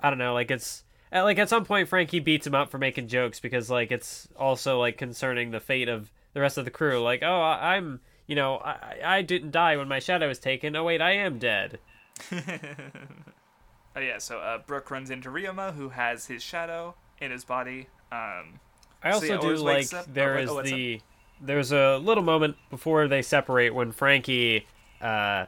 I 0.00 0.10
don't 0.10 0.18
know, 0.18 0.34
like 0.34 0.50
it's 0.50 0.84
at, 1.10 1.22
like 1.22 1.38
at 1.38 1.48
some 1.48 1.64
point 1.64 1.88
Franky 1.88 2.20
beats 2.20 2.46
him 2.46 2.54
up 2.54 2.70
for 2.70 2.78
making 2.78 3.08
jokes 3.08 3.40
because 3.40 3.70
like 3.70 3.92
it's 3.92 4.28
also 4.36 4.78
like 4.78 4.98
concerning 4.98 5.52
the 5.52 5.60
fate 5.60 5.88
of 5.88 6.10
the 6.34 6.40
rest 6.40 6.58
of 6.58 6.64
the 6.64 6.70
crew. 6.70 7.02
Like, 7.02 7.22
oh, 7.22 7.40
I, 7.40 7.76
am 7.76 8.00
you 8.26 8.36
know, 8.36 8.56
I 8.56 8.98
I 9.04 9.22
didn't 9.22 9.52
die 9.52 9.76
when 9.76 9.88
my 9.88 9.98
shadow 9.98 10.28
was 10.28 10.38
taken. 10.38 10.76
Oh 10.76 10.84
wait, 10.84 11.00
I 11.00 11.12
am 11.12 11.38
dead. 11.38 11.78
oh 12.32 14.00
yeah, 14.00 14.18
so 14.18 14.38
uh, 14.38 14.58
Brook 14.58 14.90
runs 14.90 15.10
into 15.10 15.30
Ryuma, 15.30 15.74
who 15.74 15.88
has 15.90 16.26
his 16.26 16.42
shadow 16.42 16.94
in 17.20 17.30
his 17.30 17.44
body. 17.44 17.88
Um, 18.12 18.60
I 19.02 19.12
also 19.12 19.26
so, 19.26 19.34
yeah, 19.34 19.40
do 19.40 19.56
like 19.56 19.88
there 20.12 20.36
oh, 20.36 20.42
is 20.42 20.50
oh, 20.50 20.62
the 20.62 20.96
up? 20.96 21.02
there's 21.40 21.72
a 21.72 21.98
little 21.98 22.24
moment 22.24 22.56
before 22.70 23.08
they 23.08 23.22
separate 23.22 23.74
when 23.74 23.92
Franky. 23.92 24.66
Uh, 25.00 25.46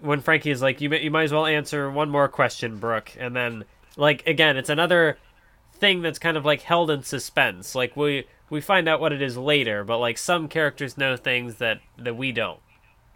when 0.00 0.20
Franky 0.20 0.50
is 0.50 0.60
like, 0.60 0.80
you, 0.80 0.92
you 0.94 1.10
might 1.10 1.24
as 1.24 1.32
well 1.32 1.46
answer 1.46 1.90
one 1.90 2.10
more 2.10 2.28
question, 2.28 2.78
Brook, 2.78 3.12
and 3.18 3.34
then 3.34 3.64
like 3.96 4.26
again, 4.26 4.56
it's 4.56 4.68
another 4.68 5.18
thing 5.74 6.02
that's 6.02 6.18
kind 6.18 6.36
of 6.36 6.44
like 6.44 6.62
held 6.62 6.90
in 6.90 7.02
suspense. 7.02 7.74
Like 7.74 7.96
we 7.96 8.26
we 8.50 8.60
find 8.60 8.88
out 8.88 9.00
what 9.00 9.12
it 9.12 9.22
is 9.22 9.36
later, 9.36 9.84
but 9.84 9.98
like 9.98 10.18
some 10.18 10.48
characters 10.48 10.96
know 10.98 11.16
things 11.16 11.56
that 11.56 11.80
that 11.98 12.16
we 12.16 12.32
don't. 12.32 12.60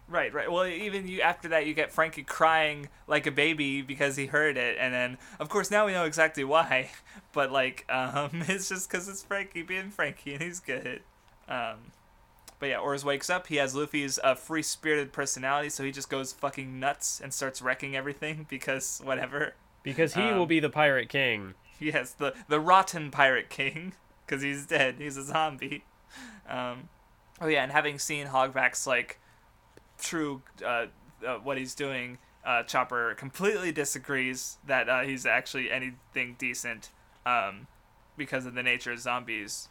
Right, 0.09 0.33
right. 0.33 0.51
Well, 0.51 0.65
even 0.65 1.07
you 1.07 1.21
after 1.21 1.49
that, 1.49 1.67
you 1.67 1.75
get 1.75 1.91
Franky 1.91 2.23
crying 2.23 2.89
like 3.07 3.27
a 3.27 3.31
baby 3.31 3.83
because 3.83 4.15
he 4.15 4.25
heard 4.25 4.57
it, 4.57 4.77
and 4.79 4.91
then 4.93 5.17
of 5.39 5.49
course 5.49 5.69
now 5.69 5.85
we 5.85 5.91
know 5.91 6.05
exactly 6.05 6.43
why. 6.43 6.89
But 7.31 7.51
like, 7.51 7.85
um, 7.89 8.29
it's 8.47 8.69
just 8.69 8.89
because 8.89 9.07
it's 9.07 9.21
Franky 9.21 9.61
being 9.61 9.91
Franky, 9.91 10.33
and 10.33 10.41
he's 10.41 10.59
good. 10.59 11.01
Um, 11.47 11.91
but 12.57 12.69
yeah, 12.69 12.79
Oars 12.79 13.05
wakes 13.05 13.29
up. 13.29 13.47
He 13.47 13.57
has 13.57 13.75
Luffy's 13.75 14.19
uh, 14.23 14.33
free 14.33 14.63
spirited 14.63 15.13
personality, 15.13 15.69
so 15.69 15.83
he 15.83 15.91
just 15.91 16.09
goes 16.09 16.33
fucking 16.33 16.79
nuts 16.79 17.21
and 17.21 17.31
starts 17.33 17.61
wrecking 17.61 17.95
everything 17.95 18.47
because 18.49 18.99
whatever. 19.03 19.53
Because 19.83 20.15
he 20.15 20.23
um, 20.23 20.37
will 20.37 20.47
be 20.47 20.59
the 20.59 20.69
pirate 20.69 21.09
king. 21.09 21.53
Yes, 21.79 22.11
the 22.11 22.33
the 22.47 22.59
rotten 22.59 23.11
pirate 23.11 23.49
king, 23.49 23.93
because 24.29 24.43
he's 24.43 24.65
dead. 24.65 24.95
He's 24.99 25.17
a 25.17 25.23
zombie. 25.23 25.83
Um, 26.47 26.89
oh 27.41 27.47
yeah, 27.47 27.63
and 27.63 27.71
having 27.71 27.97
seen 27.99 28.27
Hogback's 28.27 28.85
like 28.85 29.19
true 29.97 30.41
uh, 30.65 30.85
uh, 31.25 31.35
what 31.37 31.57
he's 31.57 31.75
doing, 31.75 32.19
uh, 32.45 32.63
Chopper 32.63 33.15
completely 33.15 33.71
disagrees 33.71 34.57
that 34.65 34.87
uh, 34.87 35.01
he's 35.01 35.25
actually 35.25 35.71
anything 35.71 36.35
decent 36.37 36.89
um, 37.25 37.67
because 38.17 38.45
of 38.45 38.53
the 38.53 38.63
nature 38.63 38.91
of 38.91 38.99
zombies. 38.99 39.69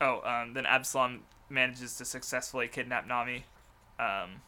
Oh, 0.00 0.20
um, 0.24 0.54
then 0.54 0.66
Absalom 0.66 1.20
manages 1.48 1.96
to 1.96 2.04
successfully 2.04 2.68
kidnap 2.68 3.06
Nami. 3.06 3.44
Um, 3.98 4.42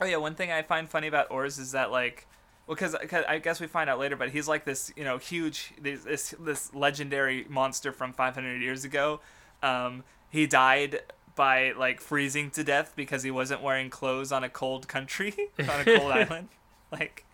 oh 0.00 0.06
yeah, 0.06 0.16
one 0.16 0.34
thing 0.34 0.50
I 0.50 0.62
find 0.62 0.88
funny 0.88 1.06
about 1.06 1.30
Oars 1.30 1.58
is 1.58 1.72
that 1.72 1.90
like 1.90 2.26
well, 2.66 2.76
because 2.76 2.94
I 2.94 3.38
guess 3.38 3.60
we 3.60 3.66
find 3.66 3.90
out 3.90 3.98
later, 3.98 4.16
but 4.16 4.30
he's 4.30 4.46
like 4.46 4.64
this, 4.64 4.92
you 4.96 5.04
know, 5.04 5.18
huge, 5.18 5.72
this 5.80 6.34
this 6.38 6.72
legendary 6.74 7.44
monster 7.48 7.92
from 7.92 8.12
500 8.12 8.62
years 8.62 8.84
ago. 8.84 9.20
Um, 9.62 10.04
he 10.30 10.46
died 10.46 11.00
by 11.34 11.72
like 11.72 12.00
freezing 12.00 12.50
to 12.52 12.62
death 12.62 12.92
because 12.94 13.22
he 13.22 13.30
wasn't 13.30 13.62
wearing 13.62 13.90
clothes 13.90 14.30
on 14.32 14.44
a 14.44 14.48
cold 14.48 14.86
country, 14.86 15.34
on 15.58 15.80
a 15.80 15.84
cold 15.84 16.12
island. 16.12 16.48
Like, 16.90 17.24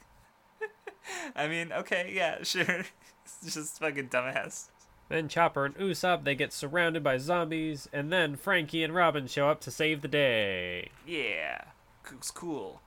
I 1.37 1.47
mean, 1.47 1.73
okay, 1.73 2.11
yeah, 2.15 2.43
sure. 2.43 2.85
it's 3.25 3.55
just 3.55 3.79
fucking 3.79 4.09
dumbass. 4.09 4.69
Then 5.09 5.29
Chopper 5.29 5.65
and 5.65 5.77
Usopp 5.77 6.25
they 6.25 6.35
get 6.35 6.53
surrounded 6.53 7.03
by 7.03 7.19
zombies, 7.19 7.89
and 7.93 8.13
then 8.13 8.37
Franky 8.37 8.83
and 8.83 8.95
Robin 8.95 9.27
show 9.27 9.49
up 9.49 9.61
to 9.63 9.71
save 9.71 10.01
the 10.01 10.09
day. 10.09 10.91
Yeah, 11.07 11.65
it's 12.13 12.31
cool. 12.31 12.81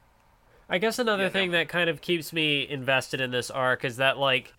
I 0.71 0.77
guess 0.77 0.97
another 0.99 1.23
yeah, 1.23 1.29
thing 1.29 1.51
no. 1.51 1.57
that 1.57 1.67
kind 1.69 1.89
of 1.89 1.99
keeps 2.01 2.31
me 2.31 2.67
invested 2.67 3.19
in 3.19 3.31
this 3.31 3.51
arc 3.51 3.83
is 3.83 3.97
that 3.97 4.17
like 4.17 4.53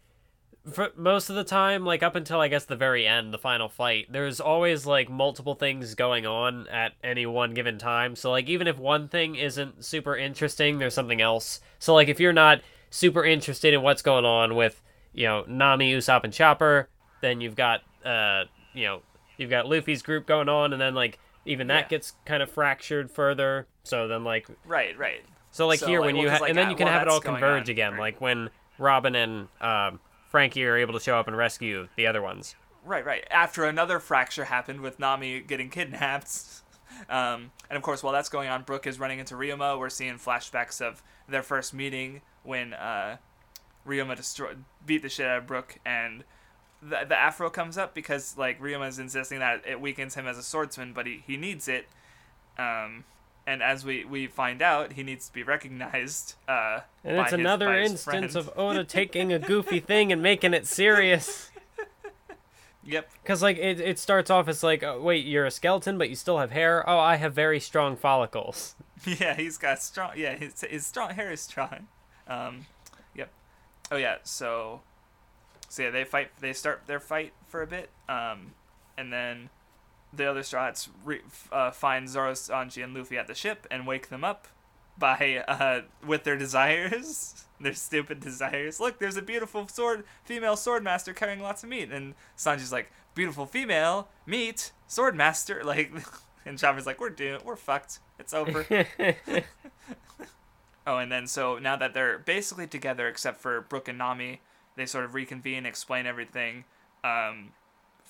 for 0.71 0.91
most 0.95 1.31
of 1.31 1.37
the 1.37 1.43
time, 1.43 1.85
like 1.85 2.03
up 2.03 2.15
until 2.15 2.39
I 2.41 2.49
guess 2.49 2.67
the 2.67 2.77
very 2.77 3.07
end, 3.07 3.33
the 3.33 3.39
final 3.39 3.69
fight, 3.69 4.13
there's 4.13 4.39
always 4.39 4.85
like 4.87 5.09
multiple 5.11 5.55
things 5.55 5.95
going 5.95 6.27
on 6.27 6.69
at 6.69 6.93
any 7.03 7.25
one 7.27 7.55
given 7.55 7.79
time. 7.79 8.15
So 8.15 8.31
like 8.31 8.47
even 8.49 8.67
if 8.69 8.79
one 8.79 9.09
thing 9.09 9.35
isn't 9.37 9.85
super 9.85 10.15
interesting, 10.15 10.79
there's 10.79 10.95
something 10.95 11.21
else. 11.23 11.61
So 11.79 11.95
like 11.95 12.09
if 12.09 12.21
you're 12.21 12.33
not 12.33 12.61
super 12.91 13.25
interested 13.25 13.73
in 13.75 13.83
what's 13.83 14.03
going 14.03 14.27
on 14.27 14.55
with, 14.55 14.83
you 15.15 15.27
know, 15.27 15.45
Nami, 15.49 15.93
Usopp, 15.95 16.25
and 16.25 16.33
Chopper, 16.33 16.89
then 17.23 17.41
you've 17.41 17.57
got 17.57 17.81
uh, 18.05 18.45
you 18.75 18.85
know, 18.85 19.03
you've 19.39 19.51
got 19.51 19.67
Luffy's 19.67 20.03
group 20.03 20.27
going 20.27 20.49
on, 20.51 20.73
and 20.73 20.81
then 20.81 20.95
like 20.95 21.19
even 21.47 21.69
that 21.69 21.85
Yeah. 21.85 21.89
gets 21.89 22.13
kind 22.27 22.43
of 22.43 22.51
fractured 22.51 23.11
further. 23.11 23.67
So 23.83 24.07
then 24.09 24.25
like 24.25 24.47
Right, 24.67 24.97
right. 24.99 25.23
So 25.53 25.67
like 25.67 25.79
So, 25.79 25.87
here 25.87 26.01
like, 26.01 26.07
when 26.07 26.17
well, 26.17 26.25
you 26.25 26.31
ha- 26.31 26.39
like, 26.41 26.49
and 26.49 26.59
then 26.59 26.71
you 26.71 26.77
can 26.77 26.87
while 26.87 26.95
have 26.95 27.03
it 27.03 27.09
all 27.09 27.21
converge 27.21 27.69
on, 27.69 27.71
again, 27.71 27.93
right. 27.93 28.01
like 28.01 28.21
when 28.21 28.51
Robin 28.79 29.15
and 29.15 29.49
um, 29.61 30.01
Franky 30.29 30.65
are 30.65 30.77
able 30.77 30.95
to 30.95 31.01
show 31.01 31.17
up 31.17 31.29
and 31.29 31.37
rescue 31.37 31.89
the 31.97 32.07
other 32.07 32.23
ones. 32.23 32.57
Right, 32.85 33.05
right. 33.05 33.25
After 33.31 33.65
another 33.65 34.01
fracture 34.01 34.45
happened 34.45 34.81
with 34.81 34.99
Nami 34.99 35.41
getting 35.41 35.71
kidnapped. 35.71 36.33
Um, 37.09 37.51
and 37.71 37.77
of 37.77 37.83
course, 37.83 38.03
while 38.03 38.13
that's 38.13 38.29
going 38.29 38.51
on, 38.51 38.63
Brook 38.65 38.87
is 38.87 39.01
running 39.01 39.19
into 39.19 39.35
Ryuma. 39.35 39.79
We're 39.79 39.89
seeing 39.89 40.17
flashbacks 40.17 40.81
of 40.81 41.03
their 41.27 41.43
first 41.43 41.73
meeting 41.73 42.21
when 42.43 42.75
uh, 42.75 43.17
Ryuma 43.87 44.15
destroyed, 44.15 44.63
beat 44.85 45.03
the 45.03 45.09
shit 45.09 45.27
out 45.27 45.39
of 45.39 45.47
Brook, 45.47 45.79
and 45.87 46.23
the, 46.83 47.05
the 47.09 47.17
afro 47.17 47.49
comes 47.49 47.79
up 47.79 47.95
because 47.95 48.37
like 48.37 48.61
Ryuma 48.61 48.89
is 48.89 48.99
insisting 48.99 49.39
that 49.39 49.63
it 49.67 49.81
weakens 49.81 50.15
him 50.15 50.27
as 50.27 50.37
a 50.37 50.43
swordsman, 50.43 50.93
but 50.93 51.07
he, 51.07 51.23
he 51.27 51.37
needs 51.37 51.67
it. 51.67 51.87
Um, 52.59 53.05
and 53.47 53.63
as 53.63 53.85
we, 53.85 54.05
we 54.05 54.27
find 54.27 54.63
out, 54.63 54.93
he 54.93 55.03
needs 55.03 55.27
to 55.29 55.33
be 55.33 55.43
recognized. 55.43 56.35
Uh, 56.49 56.81
And 57.05 57.17
by 57.17 57.23
it's 57.23 57.31
his- 57.33 57.41
another 57.41 57.75
instance 57.75 58.35
of 58.35 58.51
Oda 58.57 58.85
taking 59.01 59.33
a 59.33 59.39
goofy 59.39 59.81
thing 59.81 60.13
and 60.13 60.23
making 60.23 60.55
it 60.55 60.67
serious. 60.67 61.51
Yep. 62.85 63.11
Because 63.23 63.43
like 63.43 63.59
it, 63.59 63.81
it 63.81 63.99
starts 63.99 64.29
off 64.31 64.49
as 64.49 64.63
like, 64.63 64.83
oh, 64.83 65.01
wait, 65.01 65.25
you're 65.25 65.47
a 65.47 65.51
skeleton, 65.53 65.99
but 65.99 66.09
you 66.11 66.17
still 66.17 66.39
have 66.39 66.51
hair. 66.51 66.89
Oh, 66.89 66.99
I 66.99 67.17
have 67.17 67.33
very 67.35 67.61
strong 67.61 67.97
follicles. 67.97 68.75
Yeah, 69.05 69.35
he's 69.35 69.59
got 69.59 69.83
strong. 69.83 70.13
Yeah, 70.15 70.37
his, 70.37 70.61
his 70.61 70.87
strong 70.87 71.11
hair 71.15 71.33
is 71.33 71.41
strong. 71.41 71.89
Um, 72.29 72.67
yep. 73.17 73.31
Oh 73.91 73.97
yeah. 73.97 74.19
So, 74.23 74.83
so 75.69 75.83
yeah, 75.83 75.91
they 75.91 76.05
fight. 76.05 76.31
They 76.39 76.53
start 76.53 76.83
their 76.87 77.01
fight 77.01 77.33
for 77.49 77.63
a 77.63 77.67
bit. 77.67 77.91
Um, 78.09 78.53
and 78.97 79.13
then 79.13 79.51
the 80.13 80.29
other 80.29 80.43
Straw 80.43 80.67
Hats 80.67 80.89
re- 81.05 81.23
uh, 81.51 81.71
find 81.71 82.09
Zoro, 82.09 82.33
Sanji, 82.33 82.83
and 82.83 82.95
Luffy 82.95 83.19
at 83.19 83.27
the 83.27 83.35
ship 83.35 83.67
and 83.71 83.87
wake 83.87 84.09
them 84.09 84.25
up 84.25 84.49
by 84.99 85.43
uh 85.49 85.83
with 86.07 86.25
their 86.25 86.37
desires, 86.37 87.45
their 87.61 87.75
stupid 87.75 88.21
desires. 88.21 88.79
Look, 88.81 88.99
there's 88.99 89.17
a 89.17 89.23
beautiful 89.23 89.69
sword, 89.69 90.05
female 90.25 90.57
sword 90.57 90.85
master 90.85 91.13
carrying 91.13 91.41
lots 91.41 91.63
of 91.63 91.69
meat, 91.69 91.91
and 91.91 92.15
Sanji's 92.37 92.73
like, 92.73 92.91
beautiful 93.15 93.47
female 93.47 94.09
meat, 94.27 94.73
sword 94.87 95.17
master, 95.17 95.63
like. 95.65 95.93
And 96.45 96.59
Chopper's 96.59 96.87
like, 96.87 96.99
we're 97.01 97.11
doomed, 97.11 97.45
we're 97.45 97.55
fucked, 97.55 98.01
it's 98.19 98.35
over. 98.35 98.67
Oh, 100.87 100.99
and 100.99 101.13
then 101.13 101.27
so 101.27 101.59
now 101.59 101.77
that 101.77 101.95
they're 101.95 102.19
basically 102.19 102.67
together, 102.67 103.07
except 103.07 103.41
for 103.41 103.61
Brook 103.61 103.89
and 103.89 103.99
Nami, 103.99 104.41
they 104.75 104.87
sort 104.87 105.05
of 105.05 105.15
reconvene, 105.15 105.65
explain 105.67 106.07
everything. 106.07 106.65
Um, 107.05 107.53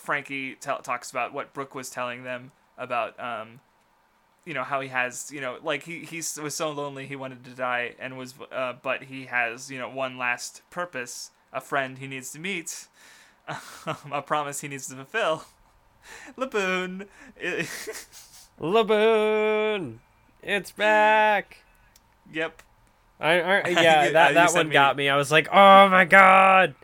Franky 0.03 0.57
tell 0.57 0.80
talks 0.80 1.11
about 1.11 1.32
what 1.32 1.55
Brook 1.55 1.74
was 1.74 1.88
telling 1.88 2.24
them 2.24 2.50
about, 2.76 3.18
um, 3.20 3.61
you 4.44 4.53
know, 4.53 4.64
how 4.64 4.80
he 4.80 4.88
has, 4.88 5.30
you 5.32 5.40
know, 5.40 5.59
like 5.62 5.84
he 5.84 6.00
he 6.00 6.16
was 6.16 6.55
so 6.55 6.70
lonely 6.70 7.07
he 7.07 7.14
wanted 7.14 7.44
to 7.44 7.53
die, 7.53 7.94
and 7.98 8.18
was, 8.18 8.34
uh, 8.50 8.74
but 8.82 9.05
he 9.05 9.26
has, 9.26 9.70
you 9.70 9.78
know, 9.78 9.88
one 9.88 10.18
last 10.18 10.62
purpose, 10.70 11.30
a 11.53 11.61
friend 11.61 11.98
he 11.98 12.09
needs 12.09 12.32
to 12.32 12.40
meet, 12.40 12.88
a 14.12 14.22
promise 14.22 14.61
he 14.61 14.68
needs 14.68 14.88
to 14.88 14.96
fulfill. 14.96 15.44
Laboon. 16.36 17.07
Laboon, 18.61 19.98
it's 20.42 20.72
back. 20.72 21.59
yep. 22.32 22.62
I, 23.20 23.40
I 23.40 23.68
yeah, 23.68 24.11
that, 24.11 24.30
uh, 24.32 24.34
that 24.34 24.53
one 24.53 24.68
me- 24.68 24.72
got 24.72 24.96
me. 24.96 25.09
I 25.09 25.16
was 25.16 25.30
like, 25.30 25.48
oh 25.53 25.88
my 25.88 26.05
god. 26.05 26.74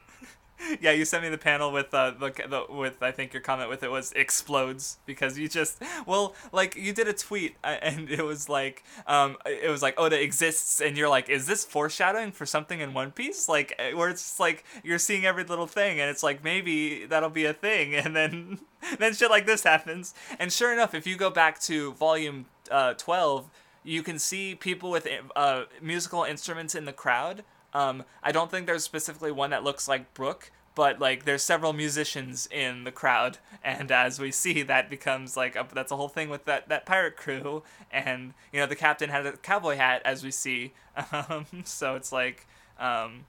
Yeah, 0.80 0.92
you 0.92 1.04
sent 1.04 1.22
me 1.22 1.28
the 1.28 1.38
panel 1.38 1.72
with 1.72 1.92
uh 1.94 2.12
the, 2.12 2.32
the 2.48 2.72
with 2.72 3.02
I 3.02 3.10
think 3.10 3.32
your 3.32 3.42
comment 3.42 3.68
with 3.68 3.82
it 3.82 3.90
was 3.90 4.12
explodes 4.12 4.98
because 5.06 5.38
you 5.38 5.48
just 5.48 5.82
well 6.06 6.34
like 6.52 6.76
you 6.76 6.92
did 6.92 7.08
a 7.08 7.12
tweet 7.12 7.56
uh, 7.64 7.76
and 7.82 8.10
it 8.10 8.24
was 8.24 8.48
like 8.48 8.84
um 9.06 9.36
it 9.46 9.70
was 9.70 9.82
like 9.82 9.98
Oda 9.98 10.20
exists 10.20 10.80
and 10.80 10.96
you're 10.96 11.08
like 11.08 11.28
is 11.28 11.46
this 11.46 11.64
foreshadowing 11.64 12.32
for 12.32 12.46
something 12.46 12.80
in 12.80 12.92
One 12.92 13.10
Piece 13.10 13.48
like 13.48 13.74
uh, 13.78 13.96
where 13.96 14.08
it's 14.08 14.22
just 14.22 14.40
like 14.40 14.64
you're 14.82 14.98
seeing 14.98 15.24
every 15.24 15.44
little 15.44 15.66
thing 15.66 16.00
and 16.00 16.10
it's 16.10 16.22
like 16.22 16.44
maybe 16.44 17.06
that'll 17.06 17.30
be 17.30 17.44
a 17.44 17.54
thing 17.54 17.94
and 17.94 18.14
then 18.14 18.60
then 18.98 19.14
shit 19.14 19.30
like 19.30 19.46
this 19.46 19.64
happens 19.64 20.14
and 20.38 20.52
sure 20.52 20.72
enough 20.72 20.94
if 20.94 21.06
you 21.06 21.16
go 21.16 21.30
back 21.30 21.60
to 21.60 21.92
volume 21.94 22.46
uh 22.70 22.94
12 22.94 23.50
you 23.84 24.02
can 24.02 24.18
see 24.18 24.54
people 24.54 24.90
with 24.90 25.08
uh, 25.34 25.64
musical 25.80 26.24
instruments 26.24 26.74
in 26.74 26.84
the 26.84 26.92
crowd. 26.92 27.42
Um, 27.74 28.04
I 28.22 28.32
don't 28.32 28.50
think 28.50 28.66
there's 28.66 28.84
specifically 28.84 29.30
one 29.32 29.50
that 29.50 29.62
looks 29.64 29.86
like 29.88 30.14
Brook, 30.14 30.50
but 30.74 30.98
like 31.00 31.24
there's 31.24 31.42
several 31.42 31.72
musicians 31.72 32.48
in 32.50 32.84
the 32.84 32.92
crowd, 32.92 33.38
and 33.62 33.90
as 33.92 34.18
we 34.18 34.30
see, 34.30 34.62
that 34.62 34.88
becomes 34.88 35.36
like 35.36 35.54
a, 35.56 35.66
that's 35.74 35.92
a 35.92 35.96
whole 35.96 36.08
thing 36.08 36.30
with 36.30 36.44
that 36.46 36.68
that 36.68 36.86
pirate 36.86 37.16
crew, 37.16 37.62
and 37.90 38.32
you 38.52 38.60
know 38.60 38.66
the 38.66 38.76
captain 38.76 39.10
had 39.10 39.26
a 39.26 39.36
cowboy 39.36 39.76
hat, 39.76 40.02
as 40.04 40.24
we 40.24 40.30
see. 40.30 40.72
Um, 41.12 41.46
so 41.64 41.94
it's 41.94 42.10
like, 42.12 42.46
um, 42.78 43.26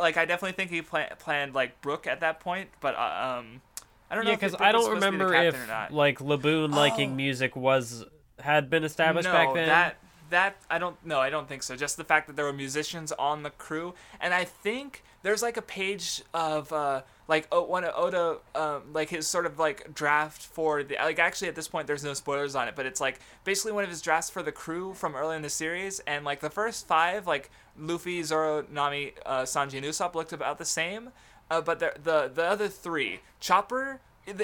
like 0.00 0.16
I 0.16 0.24
definitely 0.24 0.52
think 0.56 0.70
he 0.70 0.82
pla- 0.82 1.14
planned 1.18 1.54
like 1.54 1.80
Brook 1.80 2.06
at 2.06 2.20
that 2.20 2.38
point, 2.40 2.70
but 2.80 2.94
uh, 2.94 3.38
um, 3.40 3.60
I 4.10 4.14
don't 4.14 4.24
know 4.24 4.30
Yeah, 4.30 4.36
because 4.36 4.52
Brook 4.52 4.62
I 4.62 4.72
don't 4.72 4.84
supposed 4.84 5.00
be 5.00 5.06
remember 5.06 5.34
if 5.34 5.90
like 5.90 6.18
Laboon 6.20 6.70
liking 6.72 7.12
Oh. 7.12 7.14
music 7.16 7.56
was 7.56 8.04
had 8.38 8.68
been 8.70 8.84
established 8.84 9.26
no, 9.28 9.32
back 9.32 9.54
then. 9.54 9.68
that 9.68 9.96
that 10.30 10.56
I 10.70 10.78
don't 10.78 10.96
no, 11.04 11.20
I 11.20 11.30
don't 11.30 11.48
think 11.48 11.62
so. 11.62 11.76
Just 11.76 11.96
the 11.96 12.04
fact 12.04 12.26
that 12.26 12.36
there 12.36 12.44
were 12.44 12.52
musicians 12.52 13.12
on 13.12 13.42
the 13.42 13.50
crew, 13.50 13.94
and 14.20 14.32
I 14.32 14.44
think 14.44 15.02
there's 15.22 15.42
like 15.42 15.56
a 15.56 15.62
page 15.62 16.22
of 16.32 16.72
uh 16.72 17.02
like 17.28 17.48
oh, 17.52 17.62
one 17.62 17.84
of 17.84 17.92
Oda 17.94 18.38
um 18.54 18.92
like 18.92 19.10
his 19.10 19.26
sort 19.26 19.46
of 19.46 19.58
like 19.58 19.94
draft 19.94 20.42
for 20.42 20.82
the 20.82 20.96
like 21.02 21.18
actually 21.18 21.48
at 21.48 21.54
this 21.54 21.68
point 21.68 21.86
there's 21.86 22.04
no 22.04 22.14
spoilers 22.14 22.54
on 22.54 22.68
it, 22.68 22.76
but 22.76 22.86
it's 22.86 23.00
like 23.00 23.20
basically 23.44 23.72
one 23.72 23.84
of 23.84 23.90
his 23.90 24.00
drafts 24.02 24.30
for 24.30 24.42
the 24.42 24.52
crew 24.52 24.94
from 24.94 25.14
early 25.14 25.36
in 25.36 25.42
the 25.42 25.50
series, 25.50 26.00
and 26.00 26.24
like 26.24 26.40
the 26.40 26.50
first 26.50 26.86
five 26.86 27.26
like 27.26 27.50
Luffy, 27.76 28.22
Zoro, 28.22 28.64
Nami, 28.70 29.12
uh, 29.26 29.42
Sanji, 29.42 29.74
and 29.74 29.84
Usopp 29.84 30.14
looked 30.14 30.32
about 30.32 30.58
the 30.58 30.64
same. 30.64 31.10
Uh, 31.50 31.60
but 31.60 31.78
the, 31.78 31.92
the 32.02 32.30
the 32.32 32.44
other 32.44 32.68
three, 32.68 33.20
Chopper, 33.40 34.00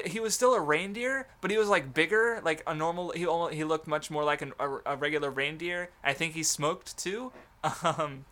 he 0.06 0.20
was 0.20 0.34
still 0.34 0.54
a 0.54 0.60
reindeer, 0.60 1.28
but 1.40 1.50
he 1.50 1.58
was 1.58 1.68
like 1.68 1.94
bigger, 1.94 2.40
like 2.44 2.62
a 2.66 2.74
normal. 2.74 3.12
He 3.12 3.26
almost, 3.26 3.54
he 3.54 3.64
looked 3.64 3.86
much 3.86 4.10
more 4.10 4.24
like 4.24 4.42
an, 4.42 4.52
a, 4.60 4.68
a 4.86 4.96
regular 4.96 5.30
reindeer. 5.30 5.90
I 6.04 6.12
think 6.12 6.34
he 6.34 6.42
smoked 6.42 6.96
too. 6.96 7.32
Um, 7.82 8.24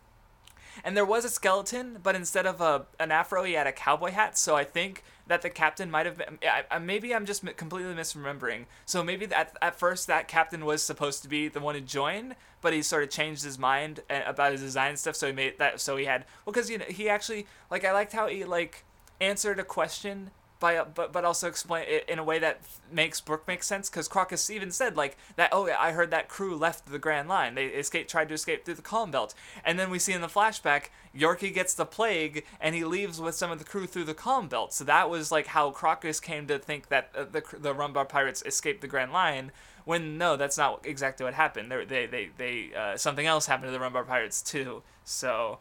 and 0.83 0.95
there 0.95 1.05
was 1.05 1.25
a 1.25 1.29
skeleton, 1.29 1.99
but 2.01 2.15
instead 2.15 2.45
of 2.45 2.61
a 2.61 2.85
an 2.99 3.11
afro, 3.11 3.43
he 3.43 3.53
had 3.53 3.67
a 3.67 3.71
cowboy 3.71 4.11
hat. 4.11 4.37
So 4.37 4.55
I 4.55 4.63
think 4.63 5.03
that 5.27 5.41
the 5.41 5.49
captain 5.49 5.91
might 5.91 6.05
have 6.05 6.17
been. 6.17 6.39
I, 6.43 6.63
I, 6.71 6.79
maybe 6.79 7.13
I'm 7.13 7.25
just 7.25 7.45
completely 7.57 7.93
misremembering. 7.93 8.65
So 8.85 9.03
maybe 9.03 9.25
at 9.33 9.57
at 9.61 9.77
first 9.77 10.07
that 10.07 10.27
captain 10.27 10.65
was 10.65 10.81
supposed 10.81 11.21
to 11.23 11.29
be 11.29 11.47
the 11.47 11.59
one 11.59 11.75
who 11.75 11.81
joined, 11.81 12.35
but 12.61 12.73
he 12.73 12.81
sort 12.81 13.03
of 13.03 13.09
changed 13.09 13.43
his 13.43 13.59
mind 13.59 14.01
uh, 14.09 14.21
about 14.25 14.51
his 14.53 14.61
design 14.61 14.97
stuff. 14.97 15.15
So 15.15 15.27
he 15.27 15.33
made 15.33 15.59
that. 15.59 15.79
So 15.81 15.97
he 15.97 16.05
had 16.05 16.25
well, 16.45 16.53
because 16.53 16.69
you 16.69 16.77
know 16.77 16.85
he 16.87 17.09
actually 17.09 17.45
like 17.69 17.85
I 17.85 17.91
liked 17.91 18.13
how 18.13 18.27
he 18.27 18.45
like 18.45 18.83
answered 19.21 19.59
a 19.59 19.63
question 19.63 20.31
by 20.59 20.83
but 20.83 21.13
but 21.13 21.25
also 21.25 21.47
explain 21.47 21.85
it 21.87 22.07
in 22.07 22.19
a 22.19 22.23
way 22.23 22.39
that 22.39 22.59
makes 22.91 23.21
Brook 23.21 23.47
make 23.47 23.63
sense 23.63 23.89
because 23.89 24.07
Crocus 24.07 24.49
even 24.49 24.71
said 24.71 24.97
like 24.97 25.17
that 25.35 25.49
oh 25.51 25.67
yeah 25.67 25.79
I 25.79 25.91
heard 25.91 26.11
that 26.11 26.27
crew 26.27 26.55
left 26.55 26.91
the 26.91 26.99
Grand 26.99 27.29
Line. 27.29 27.55
They 27.55 27.67
escaped 27.67 28.09
tried 28.09 28.27
to 28.29 28.33
escape 28.33 28.65
through 28.65 28.75
the 28.75 28.81
Calm 28.81 29.11
Belt. 29.11 29.33
And 29.63 29.79
then 29.79 29.89
we 29.89 29.99
see 29.99 30.13
in 30.13 30.21
the 30.21 30.27
flashback 30.27 30.85
Yorki 31.15 31.53
gets 31.53 31.73
the 31.73 31.85
plague 31.85 32.45
and 32.59 32.75
he 32.75 32.83
leaves 32.83 33.19
with 33.21 33.35
some 33.35 33.51
of 33.51 33.59
the 33.59 33.65
crew 33.65 33.87
through 33.87 34.03
the 34.05 34.13
Calm 34.13 34.47
Belt. 34.47 34.73
So 34.73 34.83
that 34.83 35.09
was 35.09 35.31
like 35.31 35.47
how 35.47 35.71
Crocus 35.71 36.19
came 36.19 36.47
to 36.47 36.59
think 36.59 36.89
that 36.89 37.09
uh, 37.15 37.23
the 37.23 37.43
the 37.57 37.73
Rumbar 37.73 38.07
pirates 38.07 38.43
escaped 38.45 38.81
the 38.81 38.87
Grand 38.87 39.13
Line 39.13 39.51
when 39.85 40.17
no 40.17 40.35
that's 40.35 40.57
not 40.57 40.85
exactly 40.85 41.23
what 41.23 41.33
happened. 41.33 41.71
They 41.71 41.85
they 41.85 42.05
they, 42.05 42.29
they 42.37 42.75
uh, 42.75 42.97
something 42.97 43.25
else 43.25 43.45
happened 43.45 43.71
to 43.71 43.77
the 43.77 43.83
Rumbar 43.83 44.05
pirates 44.05 44.41
too. 44.41 44.83
So 45.05 45.59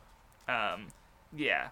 um 0.48 0.88
yeah 1.34 1.68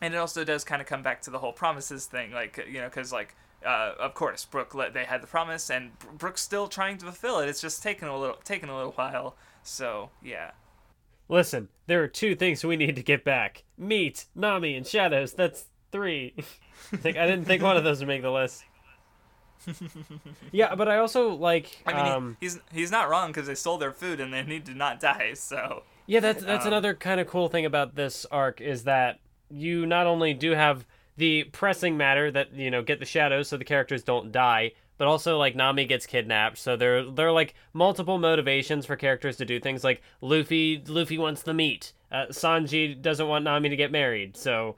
and 0.00 0.14
it 0.14 0.16
also 0.16 0.44
does 0.44 0.64
kind 0.64 0.80
of 0.82 0.86
come 0.88 1.02
back 1.02 1.22
to 1.22 1.30
the 1.30 1.38
whole 1.38 1.52
promises 1.52 2.06
thing 2.06 2.32
like 2.32 2.64
you 2.70 2.80
know 2.80 2.88
because 2.88 3.12
like 3.12 3.34
uh, 3.64 3.92
of 3.98 4.14
course 4.14 4.44
brook 4.44 4.74
let, 4.74 4.92
they 4.94 5.04
had 5.04 5.22
the 5.22 5.26
promise 5.26 5.70
and 5.70 5.90
brook's 6.18 6.42
still 6.42 6.68
trying 6.68 6.98
to 6.98 7.04
fulfill 7.06 7.40
it 7.40 7.48
it's 7.48 7.60
just 7.60 7.82
taken 7.82 8.06
a 8.08 8.16
little 8.18 8.36
taking 8.44 8.68
a 8.68 8.76
little 8.76 8.92
while 8.92 9.36
so 9.62 10.10
yeah 10.22 10.50
Listen, 11.28 11.68
there 11.88 12.04
are 12.04 12.06
two 12.08 12.36
things 12.36 12.64
we 12.64 12.76
need 12.76 12.94
to 12.94 13.02
get 13.02 13.24
back: 13.24 13.64
meat, 13.76 14.26
Nami, 14.36 14.76
and 14.76 14.86
shadows. 14.86 15.32
That's 15.32 15.64
three. 15.90 16.34
like 17.04 17.16
I 17.16 17.26
didn't 17.26 17.46
think 17.46 17.64
one 17.64 17.76
of 17.76 17.82
those 17.82 17.98
would 17.98 18.06
make 18.06 18.22
the 18.22 18.30
list. 18.30 18.62
yeah, 20.52 20.74
but 20.76 20.88
I 20.88 20.98
also 20.98 21.30
like. 21.34 21.82
i 21.86 21.92
mean 21.92 22.04
he- 22.04 22.10
um, 22.12 22.36
he's 22.40 22.60
he's 22.72 22.90
not 22.92 23.08
wrong 23.08 23.30
because 23.32 23.46
they 23.48 23.54
stole 23.56 23.78
their 23.78 23.90
food 23.92 24.20
and 24.20 24.32
they 24.32 24.42
need 24.42 24.64
to 24.66 24.74
not 24.74 25.00
die 25.00 25.32
so 25.34 25.82
Yeah, 26.06 26.20
that's 26.20 26.44
that's 26.44 26.64
Um, 26.64 26.68
another 26.72 26.94
kind 26.94 27.20
of 27.20 27.26
cool 27.26 27.48
thing 27.48 27.66
about 27.66 27.96
this 27.96 28.24
arc 28.30 28.60
is 28.60 28.84
that 28.84 29.18
you 29.50 29.86
not 29.86 30.06
only 30.06 30.34
do 30.34 30.52
have 30.52 30.84
the 31.16 31.44
pressing 31.44 31.96
matter 31.96 32.30
that 32.30 32.54
you 32.54 32.70
know 32.70 32.82
get 32.82 32.98
the 32.98 33.06
shadows 33.06 33.48
so 33.48 33.56
the 33.56 33.64
characters 33.64 34.02
don't 34.02 34.32
die, 34.32 34.72
but 34.98 35.06
also 35.08 35.38
like 35.38 35.54
Nami 35.54 35.84
gets 35.84 36.06
kidnapped, 36.06 36.58
so 36.58 36.76
there 36.76 37.04
there 37.10 37.28
are 37.28 37.32
like 37.32 37.54
multiple 37.72 38.18
motivations 38.18 38.86
for 38.86 38.96
characters 38.96 39.36
to 39.36 39.44
do 39.44 39.60
things. 39.60 39.84
Like 39.84 40.02
Luffy, 40.20 40.82
Luffy 40.86 41.18
wants 41.18 41.42
the 41.42 41.54
meat. 41.54 41.92
Uh, 42.10 42.26
Sanji 42.30 43.00
doesn't 43.00 43.28
want 43.28 43.44
Nami 43.44 43.68
to 43.68 43.76
get 43.76 43.90
married, 43.90 44.36
so 44.36 44.76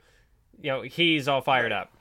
you 0.61 0.71
know 0.71 0.81
he's 0.81 1.27
all 1.27 1.41
fired 1.41 1.71
up. 1.71 1.91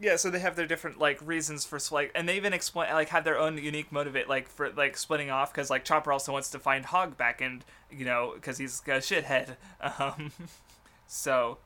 Yeah, 0.00 0.16
so 0.16 0.30
they 0.30 0.40
have 0.40 0.56
their 0.56 0.66
different 0.66 0.98
like 0.98 1.24
reasons 1.24 1.64
for 1.64 1.78
like, 1.92 2.10
and 2.16 2.28
they 2.28 2.36
even 2.36 2.52
explain 2.52 2.92
like 2.92 3.10
have 3.10 3.22
their 3.22 3.38
own 3.38 3.56
unique 3.56 3.92
motivate 3.92 4.28
like 4.28 4.48
for 4.48 4.70
like 4.70 4.96
splitting 4.96 5.30
off 5.30 5.52
because 5.52 5.70
like 5.70 5.84
Chopper 5.84 6.12
also 6.12 6.32
wants 6.32 6.50
to 6.50 6.58
find 6.58 6.84
Hogback 6.86 7.40
and 7.40 7.64
you 7.88 8.04
know 8.04 8.32
because 8.34 8.58
he's 8.58 8.80
a 8.86 8.98
shithead. 8.98 9.56
Um, 9.98 10.32
so 11.12 11.58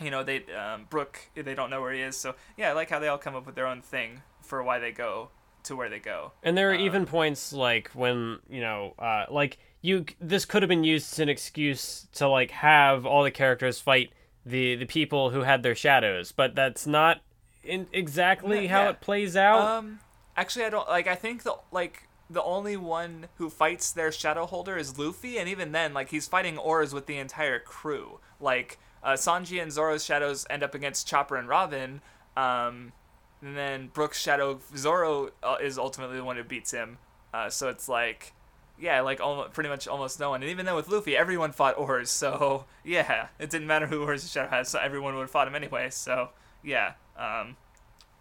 you 0.00 0.10
know 0.10 0.24
they 0.24 0.44
um, 0.52 0.86
Brook 0.90 1.20
they 1.34 1.54
don't 1.54 1.70
know 1.70 1.80
where 1.80 1.92
he 1.92 2.00
is. 2.00 2.16
So 2.16 2.34
yeah, 2.56 2.70
I 2.70 2.72
like 2.72 2.90
how 2.90 2.98
they 2.98 3.08
all 3.08 3.18
come 3.18 3.36
up 3.36 3.46
with 3.46 3.54
their 3.54 3.66
own 3.66 3.80
thing 3.80 4.22
for 4.42 4.62
why 4.62 4.78
they 4.78 4.90
go 4.90 5.30
to 5.64 5.76
where 5.76 5.88
they 5.88 6.00
go. 6.00 6.32
And 6.42 6.58
there 6.58 6.70
are 6.70 6.74
uh, 6.74 6.78
even 6.78 7.06
points 7.06 7.52
like 7.52 7.90
when 7.90 8.40
you 8.48 8.60
know 8.60 8.94
uh, 8.98 9.26
like 9.30 9.58
you 9.82 10.04
this 10.20 10.44
could 10.44 10.62
have 10.62 10.68
been 10.68 10.84
used 10.84 11.12
as 11.12 11.18
an 11.20 11.28
excuse 11.28 12.08
to 12.14 12.28
like 12.28 12.50
have 12.50 13.06
all 13.06 13.22
the 13.22 13.30
characters 13.30 13.80
fight 13.80 14.10
the 14.44 14.74
the 14.74 14.86
people 14.86 15.30
who 15.30 15.42
had 15.42 15.62
their 15.62 15.76
shadows, 15.76 16.32
but 16.32 16.56
that's 16.56 16.86
not 16.86 17.20
in 17.62 17.86
exactly 17.92 18.66
how 18.66 18.88
it 18.88 19.00
plays 19.00 19.36
out. 19.36 19.60
Um, 19.60 20.00
actually, 20.36 20.64
I 20.64 20.70
don't 20.70 20.88
like. 20.88 21.06
I 21.06 21.14
think 21.14 21.44
the 21.44 21.54
like 21.70 22.08
the 22.30 22.42
only 22.44 22.76
one 22.76 23.26
who 23.36 23.50
fights 23.50 23.90
their 23.90 24.12
shadow 24.12 24.46
holder 24.46 24.76
is 24.76 24.96
Luffy, 24.96 25.36
and 25.36 25.48
even 25.48 25.72
then, 25.72 25.92
like 25.92 26.10
he's 26.10 26.28
fighting 26.28 26.56
Oars 26.56 26.94
with 26.94 27.06
the 27.06 27.18
entire 27.18 27.58
crew. 27.58 28.20
Like 28.40 28.78
uh, 29.02 29.14
Sanji 29.14 29.60
and 29.60 29.72
Zoro's 29.72 30.04
shadows 30.04 30.46
end 30.48 30.62
up 30.62 30.74
against 30.74 31.08
Chopper 31.08 31.36
and 31.36 31.48
Robin. 31.48 32.00
Um, 32.36 32.92
and 33.42 33.56
then 33.56 33.88
Brook's 33.88 34.20
shadow 34.20 34.60
Zoro 34.76 35.30
uh, 35.42 35.56
is 35.60 35.76
ultimately 35.76 36.18
the 36.18 36.24
one 36.24 36.36
who 36.36 36.44
beats 36.44 36.70
him. 36.70 36.98
Uh, 37.34 37.50
so 37.50 37.68
it's 37.68 37.88
like, 37.88 38.32
yeah, 38.78 39.00
like 39.00 39.20
almost, 39.20 39.52
pretty 39.52 39.68
much 39.68 39.88
almost 39.88 40.20
no 40.20 40.30
one. 40.30 40.42
And 40.42 40.50
even 40.50 40.66
then 40.66 40.76
with 40.76 40.88
Luffy, 40.88 41.16
everyone 41.16 41.50
fought 41.50 41.76
Oars. 41.78 42.10
So 42.10 42.66
yeah, 42.84 43.28
it 43.40 43.50
didn't 43.50 43.66
matter 43.66 43.86
who 43.86 44.02
Oars' 44.04 44.30
shadow 44.30 44.50
has. 44.50 44.68
So 44.68 44.78
everyone 44.78 45.14
would 45.14 45.22
have 45.22 45.30
fought 45.30 45.48
him 45.48 45.56
anyway. 45.56 45.90
So 45.90 46.30
yeah. 46.62 46.92
Um, 47.18 47.56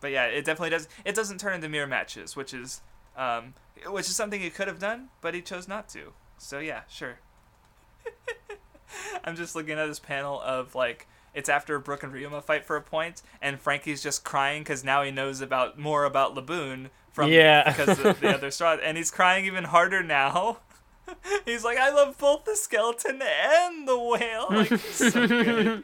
but 0.01 0.11
yeah, 0.11 0.25
it 0.25 0.45
definitely 0.45 0.71
does. 0.71 0.87
It 1.05 1.13
doesn't 1.13 1.39
turn 1.39 1.55
into 1.55 1.69
mirror 1.69 1.87
matches, 1.87 2.35
which 2.35 2.53
is 2.53 2.81
um, 3.17 3.53
which 3.87 4.07
is 4.07 4.15
something 4.15 4.41
he 4.41 4.49
could 4.49 4.67
have 4.67 4.79
done, 4.79 5.09
but 5.21 5.33
he 5.33 5.41
chose 5.41 5.67
not 5.67 5.89
to. 5.89 6.13
So 6.37 6.59
yeah, 6.59 6.81
sure. 6.89 7.19
I'm 9.23 9.35
just 9.35 9.55
looking 9.55 9.77
at 9.77 9.85
this 9.85 9.99
panel 9.99 10.41
of 10.41 10.75
like 10.75 11.07
it's 11.33 11.49
after 11.49 11.77
Brook 11.79 12.03
and 12.03 12.13
Ryuma 12.13 12.43
fight 12.43 12.65
for 12.65 12.75
a 12.75 12.81
point, 12.81 13.21
and 13.41 13.59
Franky's 13.59 14.01
just 14.01 14.23
crying 14.23 14.63
because 14.63 14.83
now 14.83 15.03
he 15.03 15.11
knows 15.11 15.41
about 15.41 15.77
more 15.77 16.05
about 16.05 16.35
Laboon 16.35 16.89
from 17.11 17.31
yeah. 17.31 17.71
because 17.77 17.99
of 17.99 18.19
the 18.19 18.33
other 18.33 18.51
straw, 18.51 18.77
and 18.81 18.97
he's 18.97 19.11
crying 19.11 19.45
even 19.45 19.65
harder 19.65 20.03
now. 20.03 20.59
he's 21.45 21.63
like, 21.63 21.77
I 21.77 21.91
love 21.91 22.17
both 22.17 22.45
the 22.45 22.55
skeleton 22.55 23.21
and 23.21 23.87
the 23.87 23.97
whale. 23.97 24.47
Like, 24.49 24.79
so 24.79 25.27
good. 25.27 25.83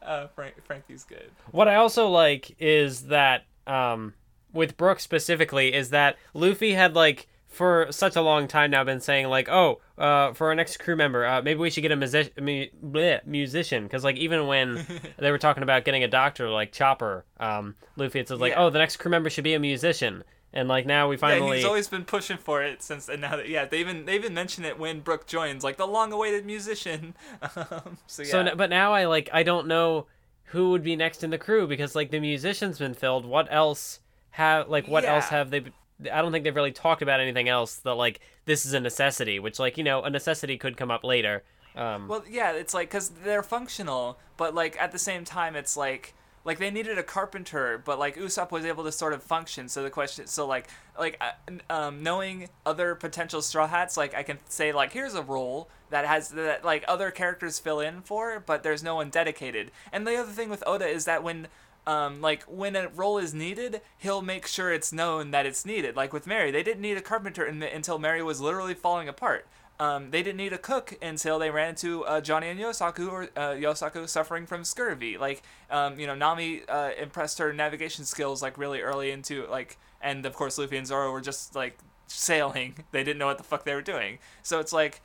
Uh, 0.00 0.28
Frank, 0.28 0.54
Franky's 0.64 1.04
good. 1.04 1.30
What 1.50 1.68
I 1.68 1.74
also 1.74 2.08
like 2.08 2.56
is 2.58 3.08
that 3.08 3.44
um, 3.66 4.14
with 4.52 4.76
Brook 4.76 5.00
specifically 5.00 5.74
is 5.74 5.90
that 5.90 6.16
Luffy 6.34 6.74
had 6.74 6.94
like 6.94 7.28
for 7.48 7.86
such 7.90 8.14
a 8.14 8.22
long 8.22 8.46
time 8.46 8.70
now 8.70 8.84
been 8.84 9.00
saying 9.00 9.26
like, 9.28 9.48
oh, 9.48 9.80
uh, 9.96 10.32
for 10.32 10.48
our 10.48 10.54
next 10.54 10.76
crew 10.78 10.94
member, 10.94 11.26
uh, 11.26 11.42
maybe 11.42 11.58
we 11.58 11.70
should 11.70 11.80
get 11.80 11.90
a 11.90 11.96
music- 11.96 12.40
mu- 12.40 13.18
musician 13.24 13.84
because 13.84 14.04
like 14.04 14.16
even 14.16 14.46
when 14.46 14.86
they 15.18 15.30
were 15.30 15.38
talking 15.38 15.62
about 15.62 15.84
getting 15.84 16.04
a 16.04 16.08
doctor 16.08 16.50
like 16.50 16.72
Chopper, 16.72 17.24
um, 17.40 17.74
Luffy 17.96 18.20
it 18.20 18.28
says 18.28 18.38
like, 18.38 18.52
yeah. 18.52 18.62
oh, 18.62 18.70
the 18.70 18.78
next 18.78 18.96
crew 18.96 19.10
member 19.10 19.30
should 19.30 19.44
be 19.44 19.54
a 19.54 19.58
musician. 19.58 20.22
And 20.52 20.68
like 20.68 20.86
now 20.86 21.08
we 21.08 21.16
finally. 21.16 21.48
Yeah, 21.50 21.56
he's 21.56 21.64
always 21.64 21.88
been 21.88 22.04
pushing 22.04 22.38
for 22.38 22.62
it 22.62 22.82
since, 22.82 23.08
and 23.10 23.20
now 23.20 23.36
that 23.36 23.50
yeah, 23.50 23.66
they 23.66 23.80
even 23.80 24.06
they 24.06 24.14
even 24.14 24.32
mention 24.32 24.64
it 24.64 24.78
when 24.78 25.00
Brook 25.00 25.26
joins, 25.26 25.62
like 25.62 25.76
the 25.76 25.86
long-awaited 25.86 26.46
musician. 26.46 27.14
Um, 27.56 27.98
so 28.06 28.22
yeah. 28.22 28.30
So, 28.30 28.56
but 28.56 28.70
now 28.70 28.94
I 28.94 29.04
like 29.06 29.28
I 29.32 29.42
don't 29.42 29.66
know 29.66 30.06
who 30.44 30.70
would 30.70 30.82
be 30.82 30.96
next 30.96 31.22
in 31.22 31.30
the 31.30 31.38
crew 31.38 31.66
because 31.66 31.94
like 31.94 32.10
the 32.10 32.20
musician's 32.20 32.78
been 32.78 32.94
filled. 32.94 33.26
What 33.26 33.46
else 33.50 34.00
have 34.30 34.68
like 34.68 34.86
what 34.88 35.04
yeah. 35.04 35.14
else 35.14 35.28
have 35.28 35.50
they? 35.50 35.64
I 36.12 36.22
don't 36.22 36.30
think 36.30 36.44
they've 36.44 36.54
really 36.54 36.72
talked 36.72 37.02
about 37.02 37.20
anything 37.20 37.48
else 37.48 37.76
that 37.76 37.94
like 37.94 38.20
this 38.44 38.66
is 38.66 38.72
a 38.72 38.80
necessity, 38.80 39.38
which 39.38 39.58
like 39.58 39.78
you 39.78 39.84
know 39.84 40.02
a 40.02 40.10
necessity 40.10 40.56
could 40.58 40.76
come 40.76 40.90
up 40.90 41.04
later. 41.04 41.42
Um, 41.76 42.08
well, 42.08 42.24
yeah, 42.28 42.52
it's 42.52 42.74
like 42.74 42.88
because 42.88 43.10
they're 43.10 43.42
functional, 43.42 44.18
but 44.36 44.54
like 44.54 44.80
at 44.80 44.92
the 44.92 44.98
same 44.98 45.24
time, 45.24 45.56
it's 45.56 45.76
like 45.76 46.14
like 46.44 46.58
they 46.58 46.70
needed 46.70 46.98
a 46.98 47.02
carpenter, 47.02 47.80
but 47.84 47.98
like 47.98 48.16
Usopp 48.16 48.50
was 48.50 48.64
able 48.64 48.82
to 48.84 48.90
sort 48.90 49.12
of 49.12 49.22
function. 49.22 49.68
So 49.68 49.82
the 49.82 49.90
question, 49.90 50.26
so 50.26 50.46
like 50.46 50.68
like 50.98 51.20
uh, 51.20 51.52
um, 51.68 52.02
knowing 52.02 52.48
other 52.64 52.94
potential 52.94 53.42
Straw 53.42 53.66
Hats, 53.66 53.96
like 53.96 54.14
I 54.14 54.22
can 54.22 54.38
say 54.48 54.72
like 54.72 54.92
here's 54.92 55.14
a 55.14 55.22
role 55.22 55.68
that 55.90 56.06
has 56.06 56.30
that 56.30 56.64
like 56.64 56.84
other 56.88 57.10
characters 57.10 57.58
fill 57.58 57.80
in 57.80 58.00
for, 58.00 58.40
but 58.40 58.62
there's 58.62 58.82
no 58.82 58.94
one 58.94 59.10
dedicated. 59.10 59.70
And 59.92 60.06
the 60.06 60.16
other 60.16 60.32
thing 60.32 60.48
with 60.48 60.64
Oda 60.66 60.86
is 60.86 61.04
that 61.04 61.22
when 61.22 61.48
um, 61.88 62.20
like 62.20 62.42
when 62.42 62.76
a 62.76 62.88
role 62.88 63.16
is 63.16 63.32
needed, 63.32 63.80
he'll 63.96 64.20
make 64.20 64.46
sure 64.46 64.70
it's 64.70 64.92
known 64.92 65.30
that 65.30 65.46
it's 65.46 65.64
needed. 65.64 65.96
Like 65.96 66.12
with 66.12 66.26
Merry, 66.26 66.50
they 66.50 66.62
didn't 66.62 66.82
need 66.82 66.98
a 66.98 67.00
carpenter 67.00 67.46
in 67.46 67.62
until 67.62 67.98
Merry 67.98 68.22
was 68.22 68.42
literally 68.42 68.74
falling 68.74 69.08
apart. 69.08 69.46
Um, 69.80 70.10
they 70.10 70.22
didn't 70.22 70.36
need 70.36 70.52
a 70.52 70.58
cook 70.58 70.98
until 71.00 71.38
they 71.38 71.50
ran 71.50 71.70
into 71.70 72.04
uh, 72.04 72.20
Johnny 72.20 72.48
and 72.48 72.60
Yosaku, 72.60 73.10
or 73.10 73.22
uh, 73.36 73.54
Yosaku 73.54 74.06
suffering 74.06 74.44
from 74.44 74.64
scurvy. 74.64 75.16
Like, 75.16 75.42
um, 75.70 75.98
you 75.98 76.06
know, 76.06 76.14
Nami 76.14 76.62
uh, 76.68 76.90
impressed 77.00 77.38
her 77.38 77.54
navigation 77.54 78.04
skills 78.04 78.42
like 78.42 78.58
really 78.58 78.82
early 78.82 79.10
into 79.10 79.46
like, 79.46 79.78
and 80.02 80.26
of 80.26 80.34
course 80.34 80.58
Luffy 80.58 80.76
and 80.76 80.86
Zoro 80.86 81.10
were 81.10 81.22
just 81.22 81.54
like 81.54 81.78
sailing. 82.06 82.74
They 82.92 83.02
didn't 83.02 83.18
know 83.18 83.26
what 83.26 83.38
the 83.38 83.44
fuck 83.44 83.64
they 83.64 83.74
were 83.74 83.80
doing. 83.80 84.18
So 84.42 84.60
it's 84.60 84.74
like 84.74 85.00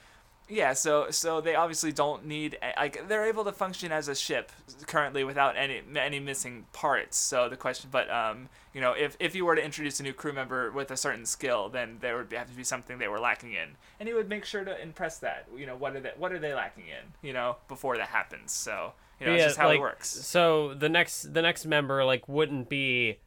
yeah, 0.49 0.73
so 0.73 1.09
so 1.09 1.39
they 1.39 1.55
obviously 1.55 1.91
don't 1.91 2.25
need 2.25 2.57
like 2.77 3.07
they're 3.07 3.25
able 3.25 3.45
to 3.45 3.51
function 3.51 3.91
as 3.91 4.07
a 4.07 4.15
ship 4.15 4.51
currently 4.87 5.23
without 5.23 5.55
any 5.55 5.81
any 5.95 6.19
missing 6.19 6.65
parts. 6.73 7.17
So 7.17 7.47
the 7.47 7.55
question, 7.55 7.89
but 7.91 8.09
um, 8.09 8.49
you 8.73 8.81
know, 8.81 8.91
if 8.91 9.15
if 9.19 9.35
you 9.35 9.45
were 9.45 9.55
to 9.55 9.63
introduce 9.63 9.99
a 9.99 10.03
new 10.03 10.13
crew 10.13 10.33
member 10.33 10.69
with 10.71 10.91
a 10.91 10.97
certain 10.97 11.25
skill, 11.25 11.69
then 11.69 11.97
there 12.01 12.17
would 12.17 12.31
have 12.33 12.49
to 12.49 12.55
be 12.55 12.63
something 12.63 12.97
they 12.97 13.07
were 13.07 13.19
lacking 13.19 13.53
in, 13.53 13.69
and 13.99 14.09
he 14.09 14.13
would 14.13 14.27
make 14.27 14.43
sure 14.43 14.65
to 14.65 14.81
impress 14.81 15.17
that. 15.19 15.47
You 15.55 15.65
know, 15.65 15.77
what 15.77 15.95
are 15.95 16.01
they 16.01 16.11
what 16.17 16.33
are 16.33 16.39
they 16.39 16.53
lacking 16.53 16.85
in? 16.87 17.27
You 17.27 17.33
know, 17.33 17.57
before 17.69 17.97
that 17.97 18.09
happens. 18.09 18.51
So 18.51 18.93
you 19.19 19.27
know, 19.27 19.35
yeah, 19.35 19.45
just 19.45 19.57
how 19.57 19.67
like, 19.67 19.77
it 19.77 19.81
works. 19.81 20.09
So 20.09 20.73
the 20.73 20.89
next 20.89 21.33
the 21.33 21.41
next 21.41 21.65
member 21.65 22.03
like 22.03 22.27
wouldn't 22.27 22.67
be 22.67 23.19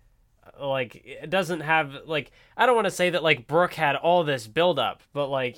like 0.60 1.02
it 1.04 1.30
doesn't 1.30 1.60
have 1.60 1.96
like 2.06 2.30
I 2.56 2.66
don't 2.66 2.74
want 2.74 2.86
to 2.86 2.90
say 2.90 3.10
that 3.10 3.22
like 3.22 3.46
Brook 3.46 3.72
had 3.72 3.96
all 3.96 4.22
this 4.22 4.46
build 4.46 4.78
up, 4.78 5.02
but 5.12 5.28
like 5.28 5.56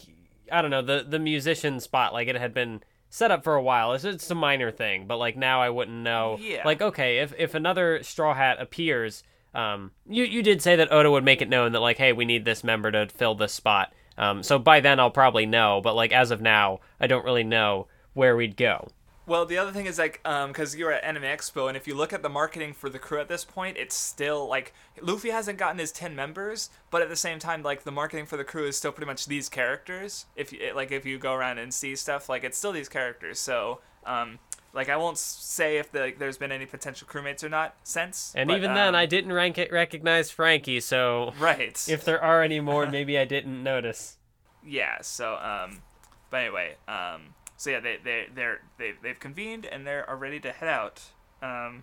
I 0.51 0.63
don't 0.63 0.71
know 0.71 0.83
the 0.83 1.05
the 1.09 1.19
musician 1.19 1.81
spot 1.81 2.13
like 2.13 2.29
it 2.29 2.37
had 2.37 2.55
been 2.55 2.83
set 3.11 3.31
up 3.31 3.43
for 3.43 3.55
a 3.55 3.63
while. 3.63 3.95
It's, 3.95 4.05
it's 4.05 4.31
a 4.31 4.35
minor 4.35 4.71
thing, 4.71 5.07
but 5.07 5.17
like 5.19 5.37
now 5.37 5.63
I 5.63 5.71
wouldn't 5.71 5.97
know. 5.97 6.39
Yeah. 6.41 6.63
Like 6.65 6.83
okay, 6.83 7.19
if 7.19 7.33
if 7.39 7.55
another 7.55 8.03
Straw 8.03 8.35
Hat 8.35 8.61
appears, 8.61 9.23
um, 9.55 9.93
you 10.09 10.25
you 10.25 10.43
did 10.43 10.63
say 10.63 10.77
that 10.77 10.93
Oda 10.93 11.11
would 11.11 11.25
make 11.25 11.43
it 11.43 11.49
known 11.49 11.73
that 11.73 11.81
like 11.81 11.99
hey 11.99 12.13
we 12.13 12.25
need 12.25 12.45
this 12.45 12.65
member 12.65 12.91
to 12.91 13.09
fill 13.09 13.35
this 13.35 13.53
spot. 13.53 13.93
Um, 14.17 14.43
so 14.43 14.59
by 14.59 14.81
then 14.81 14.99
I'll 14.99 15.11
probably 15.11 15.47
know, 15.47 15.81
but 15.83 15.95
like 15.95 16.13
as 16.13 16.31
of 16.31 16.41
now 16.41 16.81
I 17.01 17.07
don't 17.07 17.25
really 17.25 17.45
know 17.45 17.87
where 18.15 18.37
we'd 18.37 18.57
go. 18.57 18.89
Well, 19.29 19.45
the 19.45 19.59
other 19.59 19.73
thing 19.73 19.85
is 19.85 19.99
like, 19.99 20.23
um, 20.25 20.49
because 20.49 20.75
you're 20.75 20.91
at 20.91 21.05
Anime 21.05 21.25
Expo, 21.25 21.69
and 21.69 21.77
if 21.77 21.87
you 21.87 21.95
look 21.95 22.15
at 22.15 22.23
the 22.23 22.31
marketing 22.31 22.73
for 22.73 22.89
the 22.89 22.99
crew 22.99 23.21
at 23.21 23.29
this 23.29 23.45
point, 23.45 23.77
it's 23.77 23.95
still 23.95 24.49
like 24.49 24.73
Luffy 25.03 25.29
hasn't 25.29 25.59
gotten 25.59 25.79
his 25.79 25.93
ten 25.93 26.17
members, 26.17 26.71
but 26.91 27.03
at 27.03 27.11
the 27.11 27.17
same 27.17 27.39
time, 27.39 27.63
like 27.63 27.85
the 27.85 27.93
marketing 27.93 28.25
for 28.25 28.39
the 28.39 28.45
crew 28.45 28.67
is 28.67 28.79
still 28.79 28.91
pretty 28.91 29.07
much 29.07 29.27
these 29.27 29.51
characters. 29.51 30.25
If 30.35 30.51
you 30.51 30.73
like, 30.75 30.91
if 30.93 31.05
you 31.05 31.19
go 31.19 31.35
around 31.35 31.59
and 31.59 31.75
see 31.75 31.95
stuff, 31.95 32.31
like 32.31 32.43
it's 32.43 32.57
still 32.57 32.73
these 32.73 32.89
characters. 32.89 33.39
So, 33.39 33.81
um, 34.07 34.39
like 34.73 34.89
I 34.89 34.97
won't 34.97 35.19
say 35.19 35.77
if 35.77 35.93
the, 35.93 36.01
like, 36.01 36.19
there's 36.19 36.39
been 36.39 36.51
any 36.51 36.65
potential 36.65 37.07
crewmates 37.07 37.45
or 37.45 37.51
not 37.51 37.75
since. 37.85 38.33
And 38.35 38.49
but, 38.49 38.57
even 38.57 38.71
um, 38.71 38.77
then, 38.77 38.95
I 38.95 39.05
didn't 39.05 39.35
rank 39.35 39.59
it 39.59 39.71
recognize 39.71 40.31
Franky. 40.31 40.81
so 40.81 41.35
right. 41.39 41.87
If 41.87 42.03
there 42.03 42.23
are 42.25 42.43
any 42.43 42.61
more, 42.61 42.87
maybe 42.91 43.19
I 43.19 43.27
didn't 43.27 43.63
notice. 43.63 44.17
Yeah. 44.65 45.03
So, 45.03 45.35
um, 45.35 45.83
but 46.31 46.39
anyway, 46.39 46.77
um 46.89 47.35
so 47.59 47.71
yeah, 47.71 47.81
they 47.81 47.99
they 48.03 48.27
they're 48.33 48.61
they 48.79 48.93
they've 49.03 49.19
convened 49.19 49.67
and 49.67 49.85
they 49.85 49.95
are 49.95 50.17
ready 50.17 50.39
to 50.41 50.53
head 50.53 50.69
out. 50.69 51.03
Um, 51.43 51.83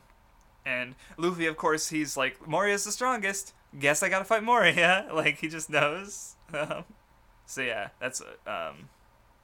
and 0.66 0.96
Luffy, 1.18 1.46
of 1.48 1.58
course, 1.58 1.90
he's 1.90 2.16
like 2.16 2.48
Moria's 2.48 2.86
the 2.86 2.94
strongest. 2.94 3.54
Guess 3.78 4.02
I 4.02 4.08
gotta 4.08 4.24
fight 4.24 4.42
Moria. 4.42 5.06
like 5.14 5.40
he 5.40 5.50
just 5.50 5.70
knows. 5.70 6.38
Um, 6.54 6.86
so 7.46 7.62
yeah, 7.62 7.90
that's 8.00 8.22
um. 8.48 8.90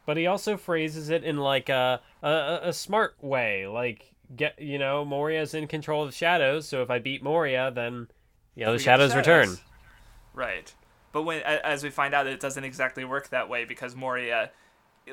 But 0.05 0.15
he 0.15 0.25
also 0.25 0.55
phrases 0.55 1.09
it 1.09 1.25
in 1.25 1.35
like 1.35 1.67
a 1.67 1.99
a, 2.23 2.59
a 2.63 2.73
smart 2.73 3.21
way, 3.21 3.67
like 3.67 4.13
get 4.33 4.57
you 4.57 4.79
know 4.79 5.03
Moria's 5.03 5.53
in 5.53 5.67
control 5.67 6.03
of 6.03 6.11
the 6.11 6.15
shadows. 6.15 6.65
So 6.65 6.81
if 6.81 6.89
I 6.89 6.99
beat 6.99 7.21
Moria, 7.21 7.71
then 7.75 8.07
you 8.55 8.65
know 8.65 8.71
the 8.71 8.79
shadows, 8.79 9.11
shadows 9.11 9.27
return. 9.27 9.57
Right. 10.33 10.73
But 11.11 11.23
when 11.23 11.41
as 11.41 11.83
we 11.83 11.89
find 11.89 12.13
out, 12.13 12.25
it 12.25 12.39
doesn't 12.39 12.63
exactly 12.63 13.03
work 13.03 13.27
that 13.31 13.49
way 13.49 13.65
because 13.65 13.97
Moria 13.97 14.51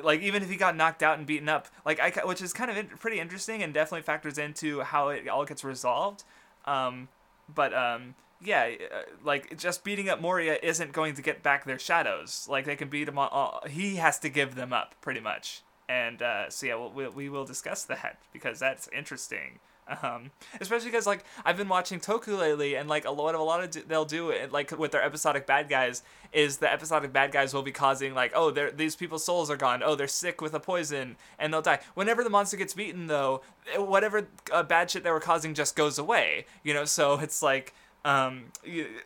like 0.03 0.21
even 0.21 0.43
if 0.43 0.49
he 0.49 0.55
got 0.55 0.75
knocked 0.75 1.03
out 1.03 1.17
and 1.17 1.27
beaten 1.27 1.49
up, 1.49 1.67
like 1.85 1.99
I, 1.99 2.11
which 2.25 2.41
is 2.41 2.53
kind 2.53 2.69
of 2.69 2.77
in, 2.77 2.87
pretty 2.87 3.19
interesting 3.19 3.63
and 3.63 3.73
definitely 3.73 4.03
factors 4.03 4.37
into 4.37 4.81
how 4.81 5.09
it 5.09 5.27
all 5.27 5.45
gets 5.45 5.63
resolved. 5.63 6.23
Um, 6.65 7.07
but 7.53 7.73
um, 7.73 8.15
yeah, 8.41 8.69
uh, 8.91 9.01
like 9.23 9.57
just 9.57 9.83
beating 9.83 10.09
up 10.09 10.21
Moria 10.21 10.57
isn't 10.61 10.91
going 10.91 11.15
to 11.15 11.21
get 11.21 11.43
back 11.43 11.65
their 11.65 11.79
shadows. 11.79 12.47
Like 12.49 12.65
they 12.65 12.75
can 12.75 12.89
beat 12.89 13.07
him. 13.07 13.17
All, 13.17 13.61
he 13.69 13.95
has 13.95 14.19
to 14.19 14.29
give 14.29 14.55
them 14.55 14.73
up 14.73 14.95
pretty 15.01 15.19
much. 15.19 15.61
And 15.87 16.21
uh, 16.21 16.49
so 16.49 16.67
yeah, 16.67 16.75
we'll, 16.75 16.91
we 16.91 17.07
we 17.07 17.29
will 17.29 17.45
discuss 17.45 17.83
that 17.85 18.19
because 18.31 18.59
that's 18.59 18.87
interesting. 18.89 19.59
Um, 20.03 20.31
especially 20.61 20.91
because 20.91 21.07
like 21.07 21.23
I've 21.43 21.57
been 21.57 21.67
watching 21.67 21.99
Toku 21.99 22.37
lately, 22.37 22.75
and 22.75 22.87
like 22.87 23.05
a 23.05 23.11
lot 23.11 23.33
of 23.33 23.41
a 23.41 23.43
lot 23.43 23.63
of 23.63 23.87
they'll 23.87 24.05
do 24.05 24.29
it 24.29 24.51
like 24.51 24.77
with 24.77 24.91
their 24.91 25.03
episodic 25.03 25.47
bad 25.47 25.67
guys 25.67 26.03
is 26.31 26.57
the 26.57 26.71
episodic 26.71 27.11
bad 27.11 27.31
guys 27.31 27.53
will 27.53 27.63
be 27.63 27.71
causing 27.71 28.13
like 28.13 28.31
oh 28.35 28.51
they're 28.51 28.69
these 28.71 28.95
people's 28.95 29.25
souls 29.25 29.49
are 29.49 29.57
gone 29.57 29.81
oh 29.83 29.95
they're 29.95 30.07
sick 30.07 30.41
with 30.41 30.53
a 30.53 30.59
poison 30.59 31.15
and 31.39 31.53
they'll 31.53 31.61
die. 31.61 31.79
Whenever 31.95 32.23
the 32.23 32.29
monster 32.29 32.57
gets 32.57 32.73
beaten 32.73 33.07
though, 33.07 33.41
whatever 33.77 34.27
uh, 34.51 34.63
bad 34.63 34.91
shit 34.91 35.03
they 35.03 35.11
were 35.11 35.19
causing 35.19 35.53
just 35.53 35.75
goes 35.75 35.97
away. 35.97 36.45
You 36.63 36.73
know, 36.73 36.85
so 36.85 37.19
it's 37.19 37.41
like 37.41 37.73
um, 38.05 38.45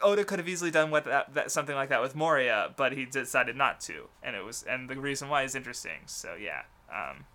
Oda 0.01 0.23
could 0.23 0.39
have 0.39 0.47
easily 0.47 0.72
done 0.72 0.91
with 0.91 1.05
that, 1.05 1.34
that, 1.34 1.51
something 1.51 1.76
like 1.76 1.89
that 1.89 2.01
with 2.01 2.15
Moria, 2.15 2.73
but 2.76 2.93
he 2.93 3.05
decided 3.05 3.55
not 3.55 3.80
to, 3.81 4.07
and 4.22 4.35
it 4.35 4.43
was 4.43 4.64
and 4.64 4.89
the 4.89 4.95
reason 4.95 5.30
why 5.30 5.43
is 5.43 5.55
interesting. 5.55 6.01
So 6.05 6.35
yeah. 6.39 6.64
Um, 6.93 7.26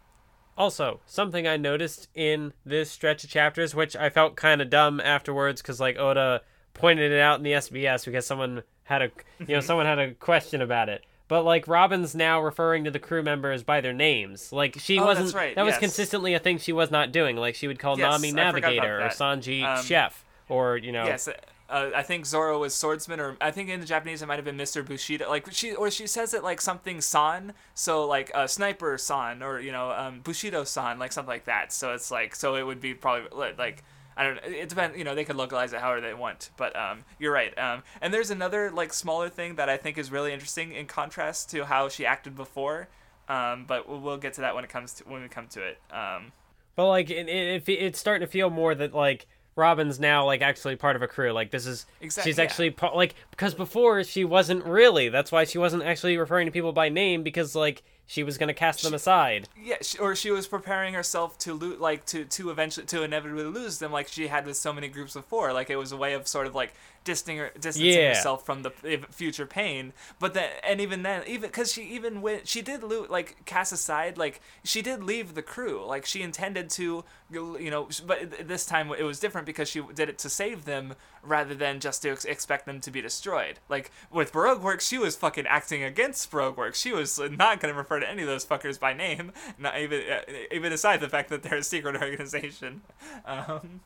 also, 0.59 1.01
something 1.06 1.47
I 1.47 1.56
noticed 1.56 2.09
in 2.14 2.52
this 2.66 2.90
stretch 2.90 3.24
of 3.24 3.30
chapters, 3.30 3.74
which 3.74 3.97
I 3.97 4.10
felt 4.10 4.36
kind 4.36 4.60
of 4.60 4.68
dumb 4.68 5.01
afterwards, 5.01 5.62
because 5.62 5.80
like 5.80 5.97
Oda 5.97 6.43
pointed 6.74 7.12
it 7.12 7.20
out 7.20 7.39
in 7.39 7.44
the 7.44 7.52
SBS 7.52 8.05
because 8.05 8.26
someone 8.26 8.62
had 8.85 9.02
a 9.02 9.10
you 9.39 9.55
know 9.55 9.60
someone 9.62 9.86
had 9.86 9.98
a 9.98 10.14
question 10.14 10.60
about 10.60 10.89
it. 10.89 11.05
But 11.28 11.44
like 11.44 11.68
Robin's 11.68 12.14
now 12.14 12.40
referring 12.40 12.85
to 12.85 12.90
the 12.90 12.98
crew 12.98 13.22
members 13.22 13.62
by 13.62 13.80
their 13.80 13.93
names. 13.93 14.52
Like 14.52 14.78
she 14.78 14.98
oh, 14.98 15.05
wasn't. 15.05 15.35
Right. 15.35 15.55
That 15.55 15.64
yes. 15.64 15.74
was 15.74 15.78
consistently 15.78 16.35
a 16.35 16.39
thing 16.39 16.59
she 16.59 16.72
was 16.72 16.90
not 16.90 17.12
doing. 17.12 17.36
Like 17.36 17.55
she 17.55 17.68
would 17.68 17.78
call 17.78 17.98
yes, 17.98 18.10
Nami 18.10 18.32
Navigator 18.32 19.01
or 19.01 19.09
Sanji 19.09 19.62
um, 19.62 19.85
Chef 19.85 20.24
or 20.48 20.76
you 20.76 20.90
know. 20.90 21.05
Yes, 21.05 21.28
uh, 21.69 21.90
I 21.95 22.03
think 22.03 22.24
Zoro 22.24 22.59
was 22.59 22.74
swordsman, 22.74 23.20
or 23.20 23.36
I 23.40 23.51
think 23.51 23.69
in 23.69 23.81
the 23.81 23.86
Japanese 23.86 24.23
it 24.23 24.27
might 24.27 24.36
have 24.36 24.45
been 24.45 24.57
Mr. 24.57 24.85
Bushido. 24.85 25.28
Like 25.28 25.53
she, 25.53 25.74
or 25.74 25.90
she 25.90 26.07
says 26.07 26.32
it 26.32 26.43
like 26.43 26.61
something 26.61 27.01
san, 27.01 27.53
so 27.74 28.07
like 28.07 28.31
uh, 28.35 28.47
sniper 28.47 28.97
san, 28.97 29.43
or 29.43 29.61
you 29.61 29.73
know 29.73 29.90
um, 29.90 30.20
Bushido 30.20 30.65
san, 30.65 30.99
like 30.99 31.12
something 31.12 31.28
like 31.28 31.45
that. 31.45 31.73
So 31.73 31.93
it's 31.93 32.11
like, 32.11 32.35
so 32.35 32.57
it 32.57 32.62
would 32.62 32.81
be 32.81 32.95
probably 32.95 33.28
like 33.59 33.85
I 34.19 34.24
don't 34.24 34.35
know. 34.35 34.43
It 34.45 34.69
depends. 34.69 34.99
You 34.99 35.05
know, 35.05 35.15
they 35.15 35.24
could 35.24 35.36
localize 35.36 35.73
it 35.73 35.81
however 35.81 36.01
they 36.01 36.12
want. 36.12 36.51
But 36.57 36.74
um, 36.74 37.05
you're 37.20 37.32
right. 37.32 37.57
Um, 37.57 37.85
and 38.01 38.12
there's 38.12 38.31
another 38.31 38.70
like 38.70 38.93
smaller 38.93 39.28
thing 39.28 39.55
that 39.55 39.69
I 39.69 39.77
think 39.77 39.97
is 39.97 40.11
really 40.11 40.32
interesting 40.32 40.73
in 40.73 40.86
contrast 40.86 41.51
to 41.51 41.66
how 41.66 41.89
she 41.89 42.05
acted 42.05 42.35
before. 42.35 42.89
Um, 43.28 43.65
but 43.66 43.89
we'll, 43.89 44.01
we'll 44.01 44.16
get 44.16 44.32
to 44.35 44.40
that 44.40 44.57
when 44.57 44.65
it 44.65 44.70
comes 44.70 44.95
to 44.95 45.05
when 45.05 45.23
we 45.23 45.28
come 45.28 45.47
to 45.49 45.62
it. 45.62 45.78
Um, 45.93 46.32
but 46.74 46.89
like 46.89 47.11
it, 47.11 47.28
it, 47.28 47.69
it's 47.69 48.01
starting 48.01 48.27
to 48.27 48.31
feel 48.31 48.51
more 48.51 48.74
that 48.74 48.93
like 48.93 49.27
Robin's 49.59 50.01
now 50.01 50.24
like 50.24 50.40
actually 50.40 50.76
part 50.76 50.97
of 50.97 51.02
a 51.02 51.09
crew. 51.09 51.32
Like 51.32 51.51
this 51.51 51.66
is 51.66 51.85
exactly, 52.01 52.30
she's 52.30 52.39
actually 52.39 52.74
yeah. 52.80 52.89
like 52.90 53.14
because 53.30 53.55
before 53.55 54.02
she 54.05 54.24
wasn't 54.24 54.64
really. 54.64 55.09
That's 55.09 55.30
why 55.30 55.44
she 55.44 55.59
wasn't 55.59 55.82
actually 55.82 56.16
referring 56.16 56.47
to 56.47 56.52
people 56.52 56.72
by 56.72 56.89
name 56.89 57.22
because 57.22 57.55
like 57.55 57.82
she 58.06 58.22
was 58.22 58.39
gonna 58.39 58.55
cast 58.55 58.82
them 58.82 58.94
aside. 58.94 59.48
Yeah, 59.62 59.76
she, 59.82 59.98
or 59.98 60.16
she 60.16 60.30
was 60.30 60.47
preparing 60.47 60.94
herself 60.94 61.36
to 61.40 61.52
loot, 61.52 61.80
like 61.80 62.06
to 62.06 62.24
to 62.24 62.51
eventually 62.51 62.86
to 62.86 63.02
inevitably 63.02 63.44
lose 63.44 63.78
them, 63.78 63.93
like 63.93 64.09
she 64.09 64.28
had 64.28 64.47
with 64.47 64.56
so 64.56 64.72
many 64.72 64.89
groups 64.89 65.12
before. 65.12 65.52
Like 65.52 65.68
it 65.68 65.76
was 65.76 65.93
a 65.93 65.97
way 65.97 66.14
of 66.14 66.26
sort 66.26 66.47
of 66.47 66.55
like 66.55 66.72
distancing, 67.04 67.48
distancing 67.54 67.84
yeah. 67.84 68.08
herself 68.08 68.44
from 68.44 68.62
the 68.62 68.70
future 69.10 69.46
pain. 69.46 69.92
But 70.18 70.34
then, 70.34 70.50
and 70.64 70.80
even 70.80 71.02
then, 71.02 71.22
even 71.26 71.48
because 71.48 71.72
she 71.72 71.82
even 71.82 72.20
went, 72.22 72.46
she 72.46 72.62
did 72.62 72.82
loot, 72.82 73.10
like 73.10 73.44
cast 73.44 73.72
aside, 73.72 74.18
like 74.18 74.40
she 74.64 74.82
did 74.82 75.02
leave 75.02 75.34
the 75.34 75.42
crew. 75.42 75.84
Like 75.84 76.06
she 76.06 76.22
intended 76.22 76.70
to, 76.70 77.04
you 77.30 77.70
know, 77.70 77.88
but 78.06 78.46
this 78.46 78.66
time 78.66 78.90
it 78.90 79.02
was 79.02 79.20
different 79.20 79.46
because 79.46 79.68
she 79.68 79.82
did 79.94 80.08
it 80.08 80.18
to 80.18 80.28
save 80.28 80.64
them 80.64 80.94
rather 81.22 81.54
than 81.54 81.80
just 81.80 82.02
to 82.02 82.10
ex- 82.10 82.24
expect 82.24 82.66
them 82.66 82.80
to 82.80 82.90
be 82.90 83.00
destroyed. 83.00 83.58
Like 83.68 83.90
with 84.10 84.32
Baroque 84.32 84.62
Works, 84.62 84.86
she 84.86 84.98
was 84.98 85.16
fucking 85.16 85.46
acting 85.46 85.82
against 85.82 86.30
Baroque 86.30 86.56
Works. 86.56 86.80
She 86.80 86.92
was 86.92 87.18
not 87.18 87.60
going 87.60 87.72
to 87.72 87.78
refer 87.78 88.00
to 88.00 88.08
any 88.08 88.22
of 88.22 88.28
those 88.28 88.44
fuckers 88.44 88.78
by 88.78 88.92
name, 88.92 89.32
not 89.58 89.78
even 89.78 90.02
uh, 90.10 90.20
even 90.52 90.72
aside 90.72 91.00
the 91.00 91.08
fact 91.08 91.28
that 91.30 91.42
they're 91.42 91.58
a 91.58 91.62
secret 91.62 91.96
organization. 92.02 92.82
Um, 93.24 93.80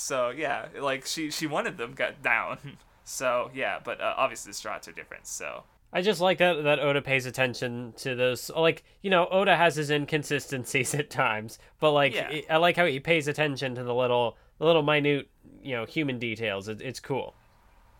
so 0.00 0.30
yeah, 0.30 0.66
like 0.78 1.06
she 1.06 1.30
she 1.30 1.46
wanted 1.46 1.76
them 1.76 1.92
got 1.92 2.22
down. 2.22 2.58
So 3.02 3.50
yeah, 3.52 3.80
but 3.82 4.00
uh, 4.00 4.14
obviously 4.16 4.52
the 4.52 4.56
strats 4.56 4.86
are 4.86 4.92
different. 4.92 5.26
So 5.26 5.64
I 5.92 6.00
just 6.00 6.20
like 6.20 6.38
that 6.38 6.62
that 6.62 6.78
Oda 6.78 7.02
pays 7.02 7.26
attention 7.26 7.92
to 7.96 8.14
those. 8.14 8.50
Like 8.50 8.84
you 9.02 9.10
know, 9.10 9.26
Oda 9.26 9.56
has 9.56 9.74
his 9.74 9.90
inconsistencies 9.90 10.94
at 11.00 11.10
times, 11.10 11.58
but 11.80 11.90
like 11.90 12.14
yeah. 12.14 12.42
I 12.48 12.58
like 12.58 12.76
how 12.76 12.86
he 12.86 13.00
pays 13.00 13.26
attention 13.26 13.74
to 13.74 13.82
the 13.82 13.94
little 13.94 14.36
the 14.58 14.66
little 14.66 14.84
minute 14.84 15.28
you 15.60 15.74
know 15.74 15.86
human 15.86 16.20
details. 16.20 16.68
It, 16.68 16.80
it's 16.80 17.00
cool. 17.00 17.34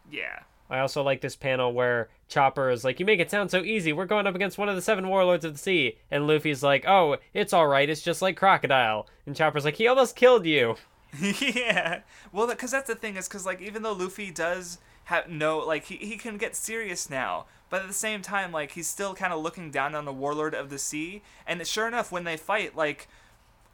Yeah. 0.09 0.41
I 0.69 0.79
also 0.79 1.03
like 1.03 1.23
this 1.23 1.35
panel 1.35 1.73
where 1.73 2.09
Chopper 2.29 2.71
is 2.71 2.85
like, 2.85 3.01
"You 3.01 3.07
make 3.07 3.19
it 3.19 3.33
sound 3.33 3.51
so 3.51 3.65
easy. 3.65 3.93
We're 3.93 4.05
going 4.05 4.29
up 4.29 4.37
against 4.37 4.59
one 4.59 4.69
of 4.69 4.77
the 4.77 4.83
seven 4.83 5.09
warlords 5.09 5.45
of 5.45 5.55
the 5.55 5.59
sea," 5.59 5.99
and 6.13 6.29
Luffy's 6.29 6.63
like, 6.63 6.85
"Oh, 6.87 7.17
it's 7.35 7.53
all 7.53 7.67
right. 7.67 7.91
It's 7.91 8.03
just 8.03 8.23
like 8.23 8.37
crocodile." 8.37 9.09
And 9.27 9.35
Chopper's 9.35 9.65
like, 9.65 9.77
"He 9.77 9.89
almost 9.89 10.15
killed 10.15 10.47
you." 10.47 10.77
yeah. 11.41 12.01
Well, 12.33 12.47
because 12.47 12.71
that's 12.71 12.87
the 12.87 12.95
thing 12.95 13.17
is 13.17 13.29
because 13.29 13.47
like 13.47 13.61
even 13.61 13.83
though 13.83 13.93
Luffy 13.93 14.31
does 14.31 14.79
have 15.05 15.29
no 15.29 15.59
like 15.59 15.87
he 15.87 15.97
he 15.97 16.17
can 16.17 16.37
get 16.37 16.55
serious 16.55 17.11
now, 17.11 17.47
but 17.69 17.83
at 17.83 17.89
the 17.89 17.95
same 17.95 18.23
time 18.23 18.53
like 18.53 18.73
he's 18.73 18.87
still 18.87 19.15
kind 19.15 19.33
of 19.33 19.43
looking 19.43 19.71
down 19.71 19.95
on 19.95 20.05
the 20.05 20.13
warlord 20.13 20.55
of 20.55 20.71
the 20.71 20.79
sea. 20.79 21.23
And 21.47 21.67
sure 21.67 21.89
enough, 21.89 22.13
when 22.13 22.25
they 22.25 22.37
fight, 22.37 22.77
like 22.77 23.09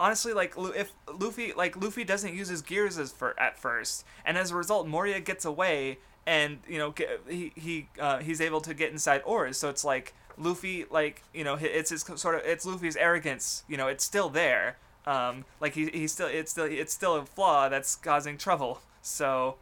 honestly, 0.01 0.33
like 0.33 0.55
if 0.57 0.93
Luffy 1.13 1.53
like 1.53 1.77
Luffy 1.77 2.05
doesn't 2.05 2.35
use 2.35 2.49
his 2.49 2.63
gears 2.63 2.99
as 2.99 3.13
for 3.13 3.39
at 3.39 3.59
first, 3.59 4.05
and 4.25 4.39
as 4.39 4.51
a 4.51 4.57
result, 4.57 4.87
Moria 4.87 5.21
gets 5.21 5.45
away, 5.45 5.99
and 6.27 6.59
you 6.69 6.79
know 6.79 6.91
get, 6.93 7.21
he 7.29 7.53
he 7.55 7.89
uh, 8.01 8.19
he's 8.19 8.41
able 8.41 8.61
to 8.63 8.75
get 8.75 8.93
inside 8.93 9.23
Oars. 9.25 9.59
So 9.59 9.69
it's 9.69 9.85
like 9.85 10.15
Luffy, 10.39 10.87
like 10.91 11.23
you 11.35 11.45
know, 11.45 11.59
it's 11.61 11.91
his 11.91 12.03
sort 12.17 12.35
of 12.35 12.43
it's 12.45 12.65
Luffy's 12.67 12.97
arrogance. 12.97 13.65
You 13.69 13.77
know, 13.77 13.89
it's 13.89 14.05
still 14.05 14.29
there. 14.29 14.79
Um, 15.07 15.45
like 15.61 15.75
he 15.75 15.89
he's 15.93 16.13
still 16.13 16.29
it's 16.29 16.51
still 16.51 16.65
it's 16.65 16.93
still 16.93 17.17
a 17.17 17.27
flaw 17.27 17.69
that's 17.69 17.95
causing 17.97 18.39
trouble. 18.39 18.81
So 19.03 19.57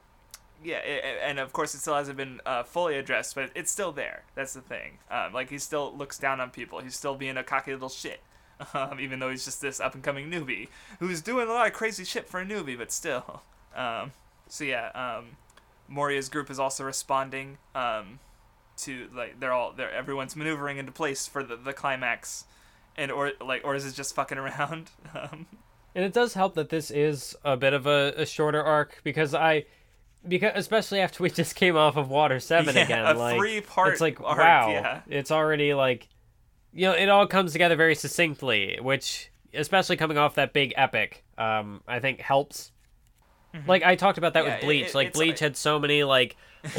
yeah, 0.62 0.79
it, 0.79 1.19
and 1.23 1.39
of 1.39 1.53
course 1.53 1.75
it 1.75 1.79
still 1.79 1.95
hasn't 1.95 2.16
been 2.16 2.41
uh, 2.47 2.62
fully 2.62 2.97
addressed, 2.97 3.35
but 3.35 3.51
it's 3.55 3.71
still 3.71 3.93
there. 3.93 4.25
That's 4.35 4.55
the 4.55 4.62
thing. 4.62 4.99
Um, 5.11 5.33
like 5.33 5.51
he 5.51 5.59
still 5.59 5.95
looks 5.95 6.19
down 6.19 6.41
on 6.41 6.51
people. 6.51 6.81
He's 6.81 6.97
still 6.97 7.15
being 7.15 7.37
a 7.37 7.45
cocky 7.45 7.73
little 7.73 7.89
shit 7.89 8.21
um, 8.75 9.01
even 9.01 9.19
though 9.19 9.31
he's 9.31 9.45
just 9.45 9.61
this 9.61 9.81
up 9.81 9.95
and 9.95 10.03
coming 10.03 10.31
newbie 10.31 10.69
who's 11.01 11.21
doing 11.21 11.49
a 11.49 11.53
lot 11.53 11.66
of 11.66 11.73
crazy 11.73 12.05
shit 12.05 12.29
for 12.29 12.41
a 12.41 12.47
newbie, 12.47 12.79
but 12.79 12.93
still. 12.93 13.43
Um, 13.77 14.12
so 14.47 14.62
yeah, 14.62 14.91
um, 14.95 15.37
Moria's 15.89 16.29
group 16.29 16.49
is 16.49 16.61
also 16.61 16.85
responding 16.85 17.59
um, 17.75 18.21
to 18.77 19.09
like 19.12 19.41
they're 19.41 19.51
all 19.51 19.73
they're 19.73 19.91
everyone's 19.91 20.37
maneuvering 20.37 20.79
into 20.79 20.93
place 20.93 21.27
for 21.27 21.43
the, 21.43 21.57
the 21.57 21.73
climax, 21.73 22.45
and 22.97 23.11
or 23.11 23.33
like 23.45 23.62
or 23.65 23.75
is 23.75 23.87
it 23.87 23.95
just 23.95 24.15
fucking 24.15 24.39
around? 24.39 24.91
Um, 25.15 25.47
and 25.97 26.05
it 26.05 26.12
does 26.12 26.35
help 26.35 26.55
that 26.57 26.71
this 26.71 26.91
is 26.91 27.37
a 27.45 27.57
bit 27.57 27.73
of 27.73 27.87
a, 27.87 28.12
a 28.16 28.27
shorter 28.27 28.61
arc 28.61 29.01
because 29.05 29.33
I 29.33 29.65
because 30.27 30.51
especially 30.57 31.01
after 31.01 31.23
we 31.23 31.31
just 31.43 31.55
came 31.55 31.77
off 31.77 31.97
of 31.97 32.09
Water 32.09 32.41
Seven 32.41 32.75
yeah, 32.75 32.85
again, 32.85 33.16
like 33.16 33.41
it's 33.41 34.01
like 34.01 34.21
arc, 34.21 34.39
wow, 34.39 34.71
yeah. 34.71 35.01
it's 35.07 35.31
already 35.31 35.73
like 35.73 36.09
you 36.75 36.87
know, 36.87 36.93
it 36.93 37.09
all 37.09 37.27
comes 37.27 37.53
together 37.53 37.77
very 37.77 37.95
succinctly, 37.95 38.79
which, 38.83 39.31
especially 39.55 39.97
coming 39.97 40.19
off 40.19 40.35
that 40.35 40.53
big 40.53 40.75
epic, 40.77 41.25
um, 41.39 41.83
I 41.87 42.01
think 42.01 42.21
helps. 42.21 42.73
Mm-hmm. 43.55 43.68
Like 43.68 43.82
I 43.85 43.94
talked 43.94 44.18
about 44.18 44.35
that 44.35 44.44
yeah, 44.44 44.55
with 44.55 44.62
Bleach. 44.62 44.86
It, 44.86 44.94
like 44.94 45.12
Bleach 45.12 45.39
had 45.39 45.56
so 45.56 45.78
many 45.78 46.02
like 46.02 46.36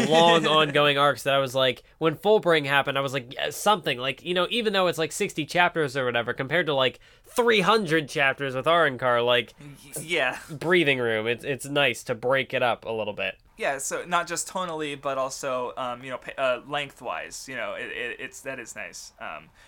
long 0.09 0.45
ongoing 0.47 0.97
arcs 0.97 1.23
that 1.23 1.33
I 1.33 1.39
was 1.39 1.55
like, 1.55 1.83
when 1.99 2.15
Fullbring 2.15 2.65
happened, 2.65 2.97
I 2.97 3.01
was 3.01 3.13
like, 3.13 3.33
yeah, 3.33 3.49
something 3.49 3.97
like 3.97 4.23
you 4.25 4.33
know, 4.33 4.47
even 4.49 4.73
though 4.73 4.87
it's 4.87 4.97
like 4.97 5.11
sixty 5.11 5.45
chapters 5.45 5.95
or 5.95 6.05
whatever, 6.05 6.33
compared 6.33 6.65
to 6.65 6.73
like 6.73 6.99
three 7.25 7.61
hundred 7.61 8.09
chapters 8.09 8.55
with 8.55 8.65
Arrancar, 8.65 9.25
like 9.25 9.53
yeah, 10.01 10.37
breathing 10.49 10.99
room. 10.99 11.27
It's 11.27 11.45
it's 11.45 11.65
nice 11.65 12.03
to 12.05 12.15
break 12.15 12.53
it 12.53 12.61
up 12.61 12.85
a 12.85 12.91
little 12.91 13.13
bit 13.13 13.37
yeah 13.57 13.77
so 13.77 14.03
not 14.05 14.27
just 14.27 14.47
tonally 14.47 14.99
but 14.99 15.17
also 15.17 15.73
um, 15.77 16.03
you 16.03 16.09
know 16.09 16.19
uh, 16.37 16.59
lengthwise 16.67 17.47
you 17.47 17.55
know 17.55 17.73
it, 17.73 17.87
it, 17.87 18.17
it's 18.19 18.41
that 18.41 18.59
is 18.59 18.75
nice 18.75 19.13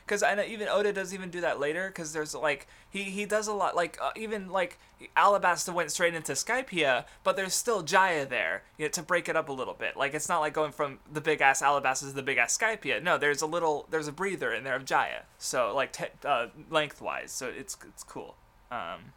because 0.05 0.23
um, 0.23 0.29
I 0.29 0.35
know 0.35 0.43
even 0.43 0.67
Oda 0.67 0.91
does 0.93 1.13
even 1.13 1.29
do 1.29 1.41
that 1.41 1.59
later 1.59 1.87
because 1.87 2.13
there's 2.13 2.35
like 2.35 2.67
he 2.89 3.03
he 3.03 3.25
does 3.25 3.47
a 3.47 3.53
lot 3.53 3.75
like 3.75 3.97
uh, 4.01 4.11
even 4.15 4.49
like 4.49 4.77
Alabasta 5.15 5.73
went 5.73 5.91
straight 5.91 6.13
into 6.13 6.33
Skypiea 6.33 7.05
but 7.23 7.35
there's 7.35 7.53
still 7.53 7.83
Jaya 7.83 8.25
there 8.25 8.63
you 8.77 8.85
know, 8.85 8.89
to 8.89 9.03
break 9.03 9.29
it 9.29 9.35
up 9.35 9.49
a 9.49 9.53
little 9.53 9.73
bit. 9.73 9.95
Like 9.95 10.13
it's 10.13 10.27
not 10.27 10.39
like 10.39 10.53
going 10.53 10.71
from 10.71 10.99
the 11.11 11.21
big 11.21 11.41
ass 11.41 11.61
Alabasta 11.61 12.09
to 12.09 12.13
the 12.13 12.23
big 12.23 12.37
ass 12.37 12.57
Skypiea. 12.57 13.01
No 13.01 13.17
there's 13.17 13.41
a 13.41 13.47
little 13.47 13.87
there's 13.89 14.07
a 14.07 14.11
breather 14.11 14.53
in 14.53 14.63
there 14.63 14.75
of 14.75 14.85
Jaya. 14.85 15.21
So 15.37 15.73
like 15.75 15.93
te- 15.93 16.05
uh, 16.25 16.47
lengthwise. 16.69 17.31
So 17.31 17.47
it's 17.47 17.77
it's 17.87 18.03
cool. 18.03 18.35
Um, 18.71 19.13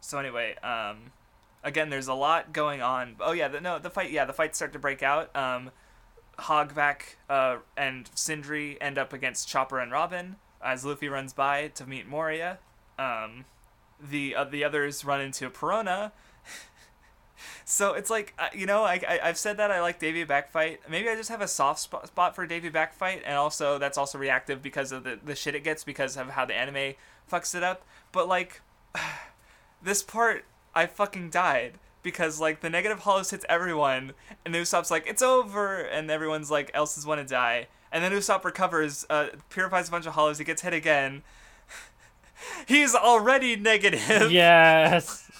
so 0.00 0.18
anyway 0.18 0.56
um, 0.56 1.12
again, 1.62 1.90
there's 1.90 2.08
a 2.08 2.14
lot 2.14 2.52
going 2.52 2.82
on. 2.82 3.16
Oh 3.20 3.32
yeah, 3.32 3.48
the, 3.48 3.60
no, 3.60 3.78
the 3.78 3.90
fight. 3.90 4.10
Yeah, 4.10 4.24
the 4.24 4.32
fights 4.32 4.58
start 4.58 4.72
to 4.72 4.78
break 4.78 5.02
out. 5.02 5.34
Um, 5.36 5.70
Hogback 6.40 7.16
uh, 7.28 7.58
and 7.76 8.10
Cindry 8.14 8.78
end 8.80 8.98
up 8.98 9.12
against 9.12 9.48
Chopper 9.48 9.78
and 9.78 9.92
Robin. 9.92 10.36
as 10.62 10.84
Luffy 10.84 11.08
runs 11.08 11.32
by 11.32 11.68
to 11.68 11.86
meet 11.86 12.06
Moria. 12.08 12.58
Um, 12.98 13.44
the 14.00 14.34
uh, 14.34 14.44
the 14.44 14.64
others 14.64 15.04
run 15.04 15.20
into 15.20 15.50
Perona. 15.50 16.12
so 17.64 17.92
it's 17.92 18.10
like 18.10 18.34
uh, 18.38 18.48
you 18.54 18.66
know 18.66 18.84
I, 18.84 19.00
I 19.06 19.20
I've 19.24 19.38
said 19.38 19.58
that 19.58 19.70
I 19.70 19.80
like 19.80 19.98
Davy 19.98 20.24
Back 20.24 20.50
Fight. 20.50 20.80
Maybe 20.88 21.08
I 21.08 21.14
just 21.14 21.28
have 21.28 21.40
a 21.40 21.48
soft 21.48 21.80
spot, 21.80 22.06
spot 22.06 22.34
for 22.34 22.46
Davy 22.46 22.70
Back 22.70 22.94
Fight, 22.94 23.22
and 23.24 23.36
also 23.36 23.78
that's 23.78 23.98
also 23.98 24.18
reactive 24.18 24.62
because 24.62 24.92
of 24.92 25.04
the 25.04 25.18
the 25.22 25.34
shit 25.34 25.54
it 25.54 25.64
gets 25.64 25.84
because 25.84 26.16
of 26.16 26.30
how 26.30 26.44
the 26.44 26.54
anime 26.54 26.94
fucks 27.30 27.54
it 27.54 27.62
up. 27.62 27.84
But 28.12 28.28
like 28.28 28.62
this 29.82 30.02
part, 30.02 30.44
I 30.74 30.86
fucking 30.86 31.30
died 31.30 31.74
because 32.02 32.40
like 32.40 32.60
the 32.60 32.70
negative 32.70 33.00
hollows 33.00 33.30
hits 33.30 33.44
everyone, 33.48 34.12
and 34.44 34.54
Usopp's 34.54 34.90
like 34.90 35.06
it's 35.06 35.22
over, 35.22 35.80
and 35.80 36.10
everyone's 36.10 36.50
like 36.50 36.70
else's 36.74 37.06
want 37.06 37.20
to 37.20 37.26
die, 37.26 37.66
and 37.92 38.02
then 38.02 38.12
Usopp 38.12 38.44
recovers, 38.44 39.06
uh, 39.10 39.28
purifies 39.48 39.88
a 39.88 39.90
bunch 39.90 40.06
of 40.06 40.14
hollows, 40.14 40.38
he 40.38 40.44
gets 40.44 40.62
hit 40.62 40.72
again. 40.72 41.22
He's 42.66 42.94
already 42.94 43.56
negative. 43.56 44.30
Yes. 44.30 45.30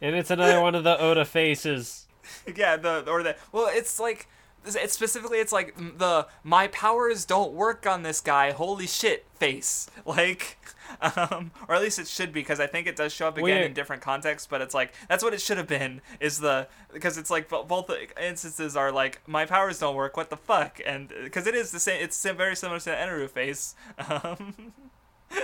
and 0.00 0.16
it's 0.16 0.30
another 0.30 0.60
one 0.60 0.74
of 0.74 0.84
the 0.84 0.98
Oda 0.98 1.24
faces. 1.24 2.06
yeah, 2.56 2.76
the 2.76 3.08
or 3.08 3.22
the 3.22 3.36
well, 3.52 3.68
it's 3.70 4.00
like 4.00 4.28
it's 4.64 4.92
specifically 4.92 5.38
it's 5.38 5.52
like 5.52 5.76
the 5.76 6.26
my 6.42 6.68
powers 6.68 7.24
don't 7.24 7.52
work 7.52 7.86
on 7.86 8.02
this 8.02 8.20
guy. 8.20 8.52
Holy 8.52 8.86
shit, 8.86 9.26
face. 9.34 9.88
Like 10.04 10.58
um, 11.16 11.50
or 11.68 11.74
at 11.74 11.82
least 11.82 11.98
it 11.98 12.08
should 12.08 12.32
be 12.32 12.40
because 12.40 12.60
I 12.60 12.66
think 12.66 12.86
it 12.86 12.96
does 12.96 13.12
show 13.12 13.28
up 13.28 13.36
again 13.36 13.44
Weird. 13.44 13.66
in 13.66 13.72
different 13.72 14.02
contexts. 14.02 14.46
But 14.46 14.60
it's 14.60 14.74
like 14.74 14.92
that's 15.08 15.22
what 15.24 15.34
it 15.34 15.40
should 15.40 15.58
have 15.58 15.68
been. 15.68 16.00
Is 16.20 16.38
the 16.38 16.68
because 16.92 17.18
it's 17.18 17.30
like 17.30 17.48
both 17.48 17.90
instances 18.20 18.76
are 18.76 18.92
like 18.92 19.20
my 19.26 19.44
powers 19.46 19.78
don't 19.78 19.94
work. 19.94 20.16
What 20.16 20.30
the 20.30 20.36
fuck? 20.36 20.80
And 20.84 21.12
because 21.24 21.46
it 21.46 21.54
is 21.54 21.70
the 21.70 21.80
same, 21.80 22.02
it's 22.02 22.22
very 22.22 22.56
similar 22.56 22.78
to 22.80 22.84
the 22.86 22.96
Eneru 22.96 23.28
face. 23.28 23.74
Um, 23.98 24.72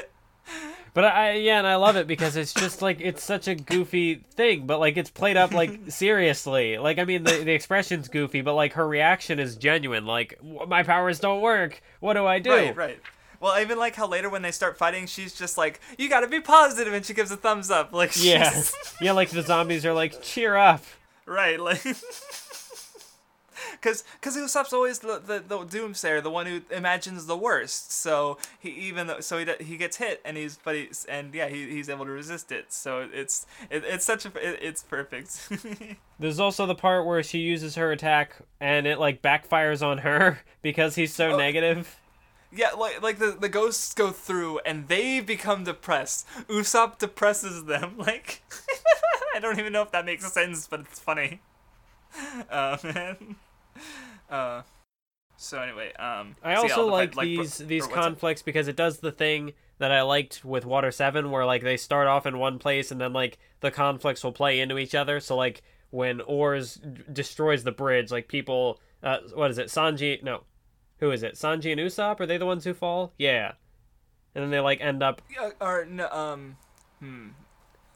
But 0.94 1.04
I 1.04 1.32
yeah, 1.34 1.58
and 1.58 1.66
I 1.66 1.76
love 1.76 1.96
it 1.96 2.06
because 2.06 2.36
it's 2.36 2.52
just 2.52 2.82
like 2.82 3.00
it's 3.00 3.22
such 3.22 3.46
a 3.46 3.54
goofy 3.54 4.24
thing, 4.34 4.66
but 4.66 4.80
like 4.80 4.96
it's 4.96 5.10
played 5.10 5.36
up 5.36 5.52
like 5.52 5.78
seriously. 5.88 6.78
Like 6.78 6.98
I 6.98 7.04
mean 7.04 7.24
the 7.24 7.44
the 7.44 7.52
expression's 7.52 8.08
goofy, 8.08 8.40
but 8.40 8.54
like 8.54 8.72
her 8.72 8.88
reaction 8.88 9.38
is 9.38 9.56
genuine. 9.56 10.06
Like 10.06 10.40
my 10.42 10.82
powers 10.82 11.20
don't 11.20 11.40
work. 11.40 11.80
What 12.00 12.14
do 12.14 12.26
I 12.26 12.38
do? 12.38 12.50
Right, 12.50 12.76
right. 12.76 13.00
Well, 13.40 13.52
I 13.52 13.60
even 13.62 13.78
like 13.78 13.94
how 13.94 14.06
later 14.06 14.28
when 14.28 14.42
they 14.42 14.50
start 14.50 14.76
fighting, 14.78 15.06
she's 15.06 15.32
just 15.34 15.56
like, 15.56 15.80
"You 15.96 16.08
got 16.08 16.20
to 16.20 16.26
be 16.28 16.40
positive," 16.40 16.92
and 16.92 17.04
she 17.04 17.14
gives 17.14 17.30
a 17.30 17.36
thumbs 17.36 17.70
up. 17.70 17.92
Like, 17.92 18.12
she's, 18.12 18.24
Yeah. 18.26 18.62
yeah, 19.00 19.12
like 19.12 19.30
the 19.30 19.42
zombies 19.42 19.86
are 19.86 19.92
like 19.92 20.20
cheer 20.22 20.56
up. 20.56 20.82
right, 21.26 21.60
like, 21.60 21.82
because 23.80 24.02
because 24.20 24.36
Usopp's 24.36 24.72
always 24.72 25.00
the, 25.00 25.20
the 25.24 25.42
the 25.46 25.58
doomsayer, 25.58 26.22
the 26.22 26.30
one 26.30 26.46
who 26.46 26.62
imagines 26.70 27.26
the 27.26 27.36
worst. 27.36 27.92
So 27.92 28.38
he 28.58 28.70
even 28.70 29.06
though 29.08 29.20
so 29.20 29.38
he 29.38 29.46
he 29.64 29.76
gets 29.76 29.96
hit 29.96 30.20
and 30.24 30.36
he's 30.36 30.58
but 30.64 30.74
he's 30.76 31.04
and 31.08 31.34
yeah 31.34 31.48
he, 31.48 31.68
he's 31.68 31.88
able 31.88 32.04
to 32.06 32.10
resist 32.10 32.50
it. 32.52 32.72
So 32.72 33.08
it's 33.12 33.46
it, 33.70 33.84
it's 33.84 34.04
such 34.04 34.26
a 34.26 34.28
it, 34.36 34.58
it's 34.62 34.82
perfect. 34.82 35.48
There's 36.18 36.40
also 36.40 36.66
the 36.66 36.74
part 36.74 37.06
where 37.06 37.22
she 37.22 37.38
uses 37.38 37.74
her 37.76 37.92
attack 37.92 38.34
and 38.60 38.86
it 38.86 38.98
like 38.98 39.22
backfires 39.22 39.84
on 39.86 39.98
her 39.98 40.40
because 40.62 40.94
he's 40.94 41.14
so 41.14 41.32
Oh. 41.32 41.36
negative. 41.36 41.96
Yeah, 42.50 42.70
like 42.70 43.02
like 43.02 43.18
the, 43.18 43.32
the 43.32 43.48
ghosts 43.48 43.92
go 43.94 44.10
through 44.10 44.60
and 44.60 44.88
they 44.88 45.20
become 45.20 45.64
depressed. 45.64 46.26
Usopp 46.48 46.98
depresses 46.98 47.64
them. 47.64 47.96
Like 48.08 48.42
I 49.34 49.40
don't 49.40 49.58
even 49.58 49.72
know 49.72 49.82
if 49.82 49.92
that 49.92 50.04
makes 50.06 50.30
sense, 50.32 50.66
but 50.66 50.80
it's 50.80 50.98
funny. 50.98 51.40
Uh, 52.50 52.78
man. 52.82 53.36
Uh, 54.30 54.62
so 55.36 55.60
anyway, 55.60 55.92
um. 55.94 56.34
I 56.42 56.54
so 56.56 56.62
also 56.62 56.86
the 56.86 56.90
like 56.92 57.14
fight- 57.14 57.24
these 57.24 57.58
these 57.58 57.86
conflicts 57.86 58.42
because 58.42 58.66
it 58.66 58.76
does 58.76 58.98
the 58.98 59.12
thing 59.12 59.52
that 59.78 59.92
I 59.92 60.02
liked 60.02 60.44
with 60.44 60.66
Water 60.66 60.90
7 60.90 61.30
where 61.30 61.46
like 61.46 61.62
they 61.62 61.76
start 61.76 62.08
off 62.08 62.26
in 62.26 62.38
one 62.38 62.58
place 62.58 62.90
and 62.90 63.00
then 63.00 63.12
like 63.12 63.38
the 63.60 63.70
conflicts 63.70 64.24
will 64.24 64.32
play 64.32 64.58
into 64.58 64.78
each 64.78 64.94
other. 64.94 65.20
So 65.20 65.36
like 65.36 65.62
when 65.90 66.20
Oars 66.22 66.74
d- 66.74 67.02
destroys 67.12 67.62
the 67.62 67.72
bridge, 67.72 68.10
like 68.10 68.26
people 68.26 68.80
uh 69.02 69.18
what 69.34 69.50
is 69.50 69.58
it? 69.58 69.68
Sanji 69.68 70.22
no. 70.22 70.42
Who 71.00 71.10
is 71.10 71.22
it? 71.22 71.34
Sanji 71.34 71.72
and 71.72 71.80
Usopp 71.80 72.20
are 72.20 72.26
they 72.26 72.38
the 72.38 72.46
ones 72.46 72.64
who 72.64 72.74
fall? 72.74 73.12
Yeah. 73.18 73.52
And 74.34 74.44
then 74.44 74.50
they 74.50 74.60
like 74.60 74.80
end 74.80 75.02
up 75.02 75.22
or 75.60 75.84
no, 75.84 76.08
um, 76.10 76.56
hmm. 77.00 77.28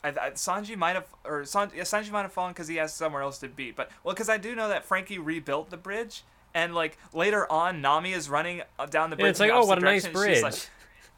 I, 0.05 0.09
I, 0.09 0.31
Sanji 0.31 0.77
might 0.77 0.95
have, 0.95 1.07
or 1.25 1.45
San, 1.45 1.71
yeah, 1.75 1.83
Sanji 1.83 2.11
might 2.11 2.23
have 2.23 2.33
fallen 2.33 2.53
because 2.53 2.69
he 2.69 2.77
has 2.77 2.93
somewhere 2.93 3.23
else 3.23 3.39
to 3.39 3.49
be. 3.49 3.71
But 3.71 3.91
well, 4.03 4.15
because 4.15 4.29
I 4.29 4.39
do 4.39 4.55
know 4.55 4.69
that 4.69 4.85
Franky 4.85 5.19
rebuilt 5.19 5.71
the 5.71 5.77
bridge, 5.77 6.25
and 6.55 6.75
like 6.75 6.99
later 7.13 7.51
on, 7.51 7.81
Nami 7.81 8.13
is 8.13 8.29
running 8.29 8.63
uh, 8.79 8.87
down 8.87 9.11
the 9.11 9.17
bridge. 9.17 9.31
it's 9.31 9.41
like, 9.41 9.53
"Oh, 9.53 9.65
what 9.65 9.79
a 9.79 9.83
nice 9.83 10.07
bridge." 10.09 10.43
like- 10.43 10.69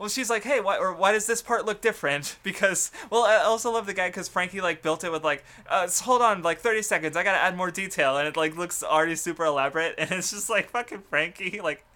well, 0.04 0.10
she's 0.10 0.28
like, 0.28 0.42
hey, 0.44 0.60
why 0.60 0.76
or 0.76 0.92
why 0.92 1.12
does 1.12 1.24
this 1.26 1.40
part 1.40 1.64
look 1.64 1.80
different? 1.80 2.36
Because 2.42 2.90
well, 3.08 3.24
I 3.24 3.36
also 3.36 3.70
love 3.72 3.86
the 3.86 3.94
guy 3.94 4.08
because 4.10 4.28
Franky 4.28 4.60
like 4.60 4.82
built 4.82 5.02
it 5.02 5.10
with 5.10 5.24
like, 5.24 5.42
uh, 5.66 5.88
hold 6.02 6.20
on, 6.20 6.42
like 6.42 6.58
thirty 6.60 6.82
seconds, 6.82 7.16
I 7.16 7.24
gotta 7.24 7.38
add 7.38 7.56
more 7.56 7.70
detail, 7.70 8.18
and 8.18 8.28
it 8.28 8.36
like 8.36 8.54
looks 8.54 8.82
already 8.82 9.16
super 9.16 9.46
elaborate, 9.46 9.94
and 9.98 10.12
it's 10.12 10.30
just 10.30 10.50
like 10.50 10.68
fucking 10.68 11.04
Franky, 11.08 11.60
like. 11.62 11.86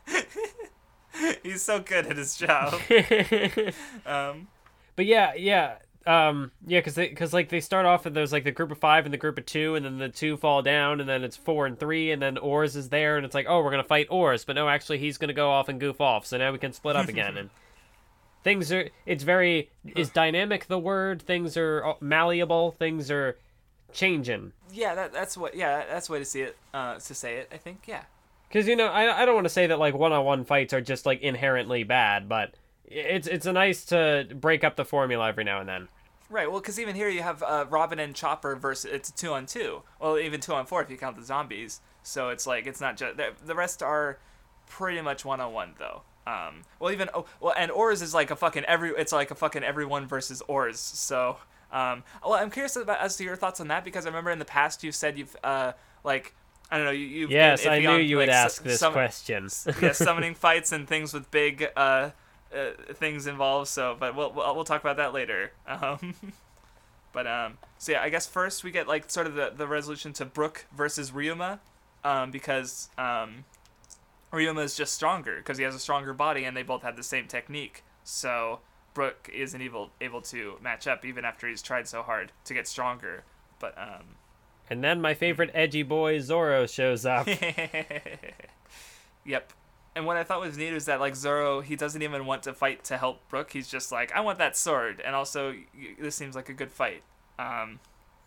He's 1.42 1.60
so 1.60 1.80
good 1.80 2.06
at 2.06 2.16
his 2.16 2.34
job. 2.38 2.80
Um, 4.06 4.48
But 4.96 5.04
yeah, 5.04 5.34
yeah. 5.34 5.76
Um, 6.06 6.52
yeah, 6.66 6.78
because 6.78 6.94
they, 6.94 7.08
cause 7.08 7.34
like 7.34 7.50
they 7.50 7.60
start 7.60 7.84
off 7.84 8.06
and 8.06 8.16
there's 8.16 8.32
like 8.32 8.44
the 8.44 8.52
group 8.52 8.70
of 8.70 8.78
five 8.78 9.04
and 9.04 9.12
the 9.12 9.18
group 9.18 9.36
of 9.36 9.44
two, 9.44 9.74
and 9.74 9.84
then 9.84 9.98
the 9.98 10.08
two 10.08 10.38
fall 10.38 10.62
down, 10.62 11.00
and 11.00 11.08
then 11.08 11.24
it's 11.24 11.36
four 11.36 11.66
and 11.66 11.78
three, 11.78 12.10
and 12.10 12.22
then 12.22 12.38
Oars 12.38 12.74
is 12.74 12.88
there, 12.88 13.18
and 13.18 13.26
it's 13.26 13.34
like, 13.34 13.44
oh, 13.48 13.62
we're 13.62 13.70
gonna 13.70 13.84
fight 13.84 14.06
Oars, 14.08 14.46
but 14.46 14.56
no, 14.56 14.66
actually 14.66 14.96
he's 14.98 15.18
gonna 15.18 15.34
go 15.34 15.50
off 15.50 15.68
and 15.68 15.78
goof 15.78 16.00
off, 16.00 16.24
so 16.24 16.38
now 16.38 16.50
we 16.52 16.58
can 16.58 16.72
split 16.72 16.96
up 16.96 17.08
again, 17.08 17.36
and 17.36 17.50
things 18.44 18.72
are, 18.72 18.88
it's 19.06 19.24
very, 19.24 19.70
is 19.96 20.10
dynamic 20.10 20.66
the 20.66 20.78
word? 20.78 21.22
Things 21.22 21.56
are 21.56 21.84
uh, 21.84 21.94
malleable, 22.00 22.72
things 22.72 23.10
are 23.10 23.36
changing. 23.92 24.52
Yeah, 24.72 24.94
that, 24.94 25.12
that's 25.12 25.36
what. 25.36 25.54
Yeah, 25.54 25.84
that's 25.88 26.08
the 26.08 26.12
way 26.12 26.18
to 26.18 26.24
see 26.24 26.42
it. 26.42 26.56
Uh, 26.74 26.96
to 26.98 27.14
say 27.14 27.36
it, 27.36 27.48
I 27.52 27.56
think. 27.56 27.84
Yeah. 27.86 28.02
Because 28.48 28.68
you 28.68 28.76
know, 28.76 28.86
I, 28.86 29.22
I 29.22 29.24
don't 29.24 29.34
want 29.34 29.46
to 29.46 29.50
say 29.50 29.66
that 29.66 29.78
like 29.78 29.94
one-on-one 29.94 30.44
fights 30.44 30.72
are 30.72 30.80
just 30.80 31.06
like 31.06 31.20
inherently 31.22 31.84
bad, 31.84 32.28
but 32.28 32.54
it's 32.86 33.26
it's 33.26 33.46
a 33.46 33.52
nice 33.52 33.84
to 33.86 34.26
break 34.34 34.64
up 34.64 34.76
the 34.76 34.84
formula 34.84 35.28
every 35.28 35.44
now 35.44 35.60
and 35.60 35.68
then. 35.68 35.88
Right. 36.30 36.50
Well, 36.50 36.60
because 36.60 36.78
even 36.78 36.94
here 36.94 37.08
you 37.08 37.22
have 37.22 37.42
uh, 37.42 37.66
Robin 37.70 37.98
and 37.98 38.14
Chopper 38.14 38.56
versus 38.56 38.90
it's 38.92 39.08
a 39.08 39.14
two 39.14 39.32
on 39.32 39.46
two. 39.46 39.82
Well, 40.00 40.18
even 40.18 40.40
two 40.40 40.52
on 40.52 40.66
four 40.66 40.82
if 40.82 40.90
you 40.90 40.98
count 40.98 41.16
the 41.16 41.24
zombies. 41.24 41.80
So 42.02 42.28
it's 42.28 42.46
like 42.46 42.66
it's 42.66 42.80
not 42.80 42.96
just 42.96 43.16
the, 43.16 43.32
the 43.44 43.54
rest 43.54 43.82
are 43.82 44.18
pretty 44.66 45.00
much 45.00 45.24
one 45.24 45.40
on 45.40 45.52
one 45.52 45.74
though. 45.78 46.02
Um, 46.28 46.62
well, 46.78 46.92
even 46.92 47.08
oh, 47.14 47.24
well, 47.40 47.54
and 47.56 47.70
Oars 47.70 48.02
is 48.02 48.12
like 48.12 48.30
a 48.30 48.36
fucking 48.36 48.64
every. 48.64 48.90
It's 48.90 49.12
like 49.12 49.30
a 49.30 49.34
fucking 49.34 49.62
everyone 49.64 50.06
versus 50.06 50.42
Oars. 50.46 50.78
So, 50.78 51.38
um, 51.72 52.02
well, 52.22 52.34
I'm 52.34 52.50
curious 52.50 52.76
about 52.76 53.00
as 53.00 53.16
to 53.16 53.24
your 53.24 53.36
thoughts 53.36 53.60
on 53.60 53.68
that 53.68 53.82
because 53.84 54.04
I 54.04 54.10
remember 54.10 54.30
in 54.30 54.38
the 54.38 54.44
past 54.44 54.84
you 54.84 54.92
said 54.92 55.16
you've 55.18 55.34
uh 55.42 55.72
like 56.04 56.34
I 56.70 56.76
don't 56.76 56.84
know 56.86 56.92
you 56.92 57.28
Yes, 57.28 57.64
I 57.66 57.78
knew 57.78 57.88
on, 57.88 58.04
you 58.04 58.16
would 58.18 58.28
like, 58.28 58.36
s- 58.36 58.44
ask 58.44 58.62
this 58.62 58.80
some- 58.80 58.92
question. 58.92 59.48
yeah, 59.80 59.92
summoning 59.92 60.34
fights 60.34 60.72
and 60.72 60.86
things 60.86 61.14
with 61.14 61.30
big 61.30 61.66
uh, 61.76 62.10
uh, 62.54 62.70
things 62.94 63.26
involved. 63.26 63.68
So, 63.68 63.96
but 63.98 64.14
we'll, 64.14 64.32
we'll 64.32 64.54
we'll 64.54 64.64
talk 64.64 64.82
about 64.82 64.98
that 64.98 65.14
later. 65.14 65.52
Um, 65.66 66.14
but 67.14 67.26
um, 67.26 67.56
so 67.78 67.92
yeah, 67.92 68.02
I 68.02 68.10
guess 68.10 68.26
first 68.26 68.64
we 68.64 68.70
get 68.70 68.86
like 68.86 69.10
sort 69.10 69.26
of 69.26 69.34
the, 69.34 69.52
the 69.56 69.66
resolution 69.66 70.12
to 70.14 70.26
Brook 70.26 70.66
versus 70.76 71.10
Ryuma, 71.10 71.60
um, 72.04 72.30
because 72.30 72.90
um, 72.98 73.44
Ryuma 74.32 74.64
is 74.64 74.76
just 74.76 74.92
stronger 74.94 75.36
because 75.36 75.58
he 75.58 75.64
has 75.64 75.74
a 75.74 75.78
stronger 75.78 76.12
body 76.12 76.44
and 76.44 76.56
they 76.56 76.62
both 76.62 76.82
have 76.82 76.96
the 76.96 77.02
same 77.02 77.26
technique. 77.26 77.82
So 78.04 78.60
Brook 78.94 79.30
isn't 79.32 79.60
able 79.60 79.90
able 80.00 80.20
to 80.22 80.58
match 80.62 80.86
up 80.86 81.04
even 81.04 81.24
after 81.24 81.48
he's 81.48 81.62
tried 81.62 81.88
so 81.88 82.02
hard 82.02 82.32
to 82.44 82.54
get 82.54 82.66
stronger. 82.66 83.24
But 83.58 83.76
um, 83.78 84.16
and 84.70 84.84
then 84.84 85.00
my 85.00 85.14
favorite 85.14 85.50
edgy 85.54 85.82
boy 85.82 86.20
Zoro 86.20 86.66
shows 86.66 87.06
up. 87.06 87.26
yep. 89.24 89.52
And 89.96 90.06
what 90.06 90.16
I 90.16 90.24
thought 90.24 90.40
was 90.40 90.56
neat 90.56 90.74
is 90.74 90.84
that 90.84 91.00
like 91.00 91.16
Zoro, 91.16 91.60
he 91.60 91.74
doesn't 91.74 92.02
even 92.02 92.26
want 92.26 92.42
to 92.44 92.52
fight 92.52 92.84
to 92.84 92.98
help 92.98 93.28
Brook. 93.28 93.52
He's 93.52 93.68
just 93.68 93.90
like, 93.90 94.12
I 94.12 94.20
want 94.20 94.38
that 94.38 94.56
sword, 94.56 95.02
and 95.04 95.14
also 95.14 95.50
y- 95.52 95.96
this 95.98 96.14
seems 96.14 96.36
like 96.36 96.48
a 96.48 96.54
good 96.54 96.70
fight. 96.70 97.02
Um, 97.38 97.80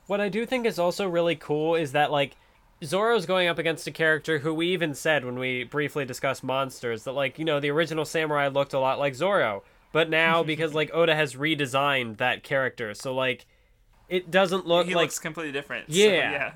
what 0.08 0.20
I 0.20 0.30
do 0.30 0.46
think 0.46 0.66
is 0.66 0.80
also 0.80 1.08
really 1.08 1.36
cool 1.36 1.76
is 1.76 1.94
that 1.94 2.12
like 2.12 2.36
Zoro's 2.84 3.26
going 3.26 3.48
up 3.48 3.60
against 3.60 3.86
a 3.88 3.92
character 3.92 4.40
who 4.40 4.54
we 4.54 4.68
even 4.74 4.94
said 4.94 5.24
when 5.24 5.38
we 5.38 5.64
briefly 5.64 6.06
discussed 6.06 6.44
monsters 6.44 7.04
that 7.04 7.12
like 7.12 7.38
you 7.38 7.46
know 7.46 7.60
the 7.60 7.70
original 7.70 8.06
samurai 8.06 8.48
looked 8.48 8.74
a 8.74 8.80
lot 8.80 9.00
like 9.00 9.16
Zoro, 9.16 9.64
but 9.92 10.10
now 10.10 10.44
because 10.52 10.74
like 10.74 10.92
Oda 10.94 11.16
has 11.16 11.36
redesigned 11.36 12.18
that 12.18 12.44
character, 12.44 12.94
so 12.94 13.14
like 13.14 13.46
it 14.10 14.32
doesn't 14.32 14.66
look 14.68 14.88
he 14.88 14.96
like 14.96 15.06
looks 15.06 15.20
completely 15.20 15.52
different. 15.52 15.92
so, 15.92 15.98
Yeah. 15.98 16.08
yeah. 16.08 16.54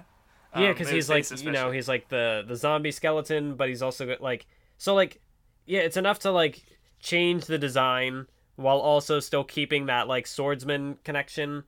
Yeah, 0.58 0.68
Um, 0.68 0.74
because 0.74 0.90
he's 0.90 1.10
like 1.10 1.26
you 1.42 1.52
know 1.52 1.70
he's 1.72 1.88
like 1.88 2.08
the 2.10 2.44
the 2.48 2.56
zombie 2.56 2.92
skeleton, 2.92 3.56
but 3.56 3.68
he's 3.70 3.82
also 3.82 4.16
like 4.20 4.46
so 4.78 4.96
like 4.96 5.22
yeah, 5.66 5.82
it's 5.82 5.98
enough 5.98 6.20
to 6.20 6.32
like 6.32 6.64
change 7.00 7.46
the 7.46 7.58
design 7.58 8.28
while 8.56 8.78
also 8.78 9.20
still 9.20 9.44
keeping 9.44 9.88
that 9.88 10.08
like 10.08 10.26
swordsman 10.26 10.98
connection. 11.04 11.64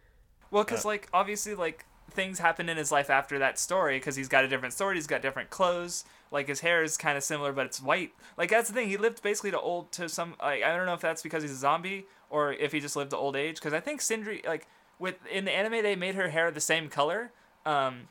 Well, 0.51 0.63
because 0.63 0.85
like 0.85 1.09
obviously 1.13 1.53
like 1.53 1.85
things 2.17 2.39
happen 2.39 2.67
in 2.67 2.75
his 2.75 2.91
life 2.91 3.09
after 3.09 3.39
that 3.39 3.57
story 3.57 3.97
because 3.97 4.17
he's 4.17 4.27
got 4.27 4.43
a 4.43 4.47
different 4.49 4.73
story. 4.73 4.95
he's 4.95 5.07
got 5.07 5.21
different 5.21 5.49
clothes. 5.49 6.03
Like 6.31 6.47
his 6.49 6.59
hair 6.59 6.83
is 6.83 6.97
kind 6.97 7.15
of 7.17 7.23
similar, 7.23 7.53
but 7.53 7.67
it's 7.67 7.81
white. 7.81 8.11
Like 8.37 8.49
that's 8.49 8.67
the 8.67 8.73
thing. 8.73 8.89
He 8.89 8.97
lived 8.97 9.21
basically 9.21 9.51
to 9.51 9.59
old 9.59 9.93
to 9.93 10.09
some. 10.09 10.35
Like 10.41 10.63
I 10.63 10.75
don't 10.75 10.85
know 10.85 10.93
if 10.95 10.99
that's 10.99 11.21
because 11.21 11.43
he's 11.43 11.53
a 11.53 11.55
zombie 11.55 12.07
or 12.29 12.51
if 12.51 12.73
he 12.73 12.81
just 12.81 12.95
lived 12.97 13.11
to 13.11 13.17
old 13.17 13.37
age. 13.37 13.55
Because 13.55 13.71
I 13.73 13.79
think 13.79 14.01
Cindry 14.01 14.45
like 14.45 14.67
with 14.99 15.15
in 15.31 15.45
the 15.45 15.51
anime 15.51 15.83
they 15.83 15.95
made 15.95 16.15
her 16.15 16.29
hair 16.29 16.51
the 16.51 16.59
same 16.59 16.89
color. 16.89 17.31
Um, 17.65 18.09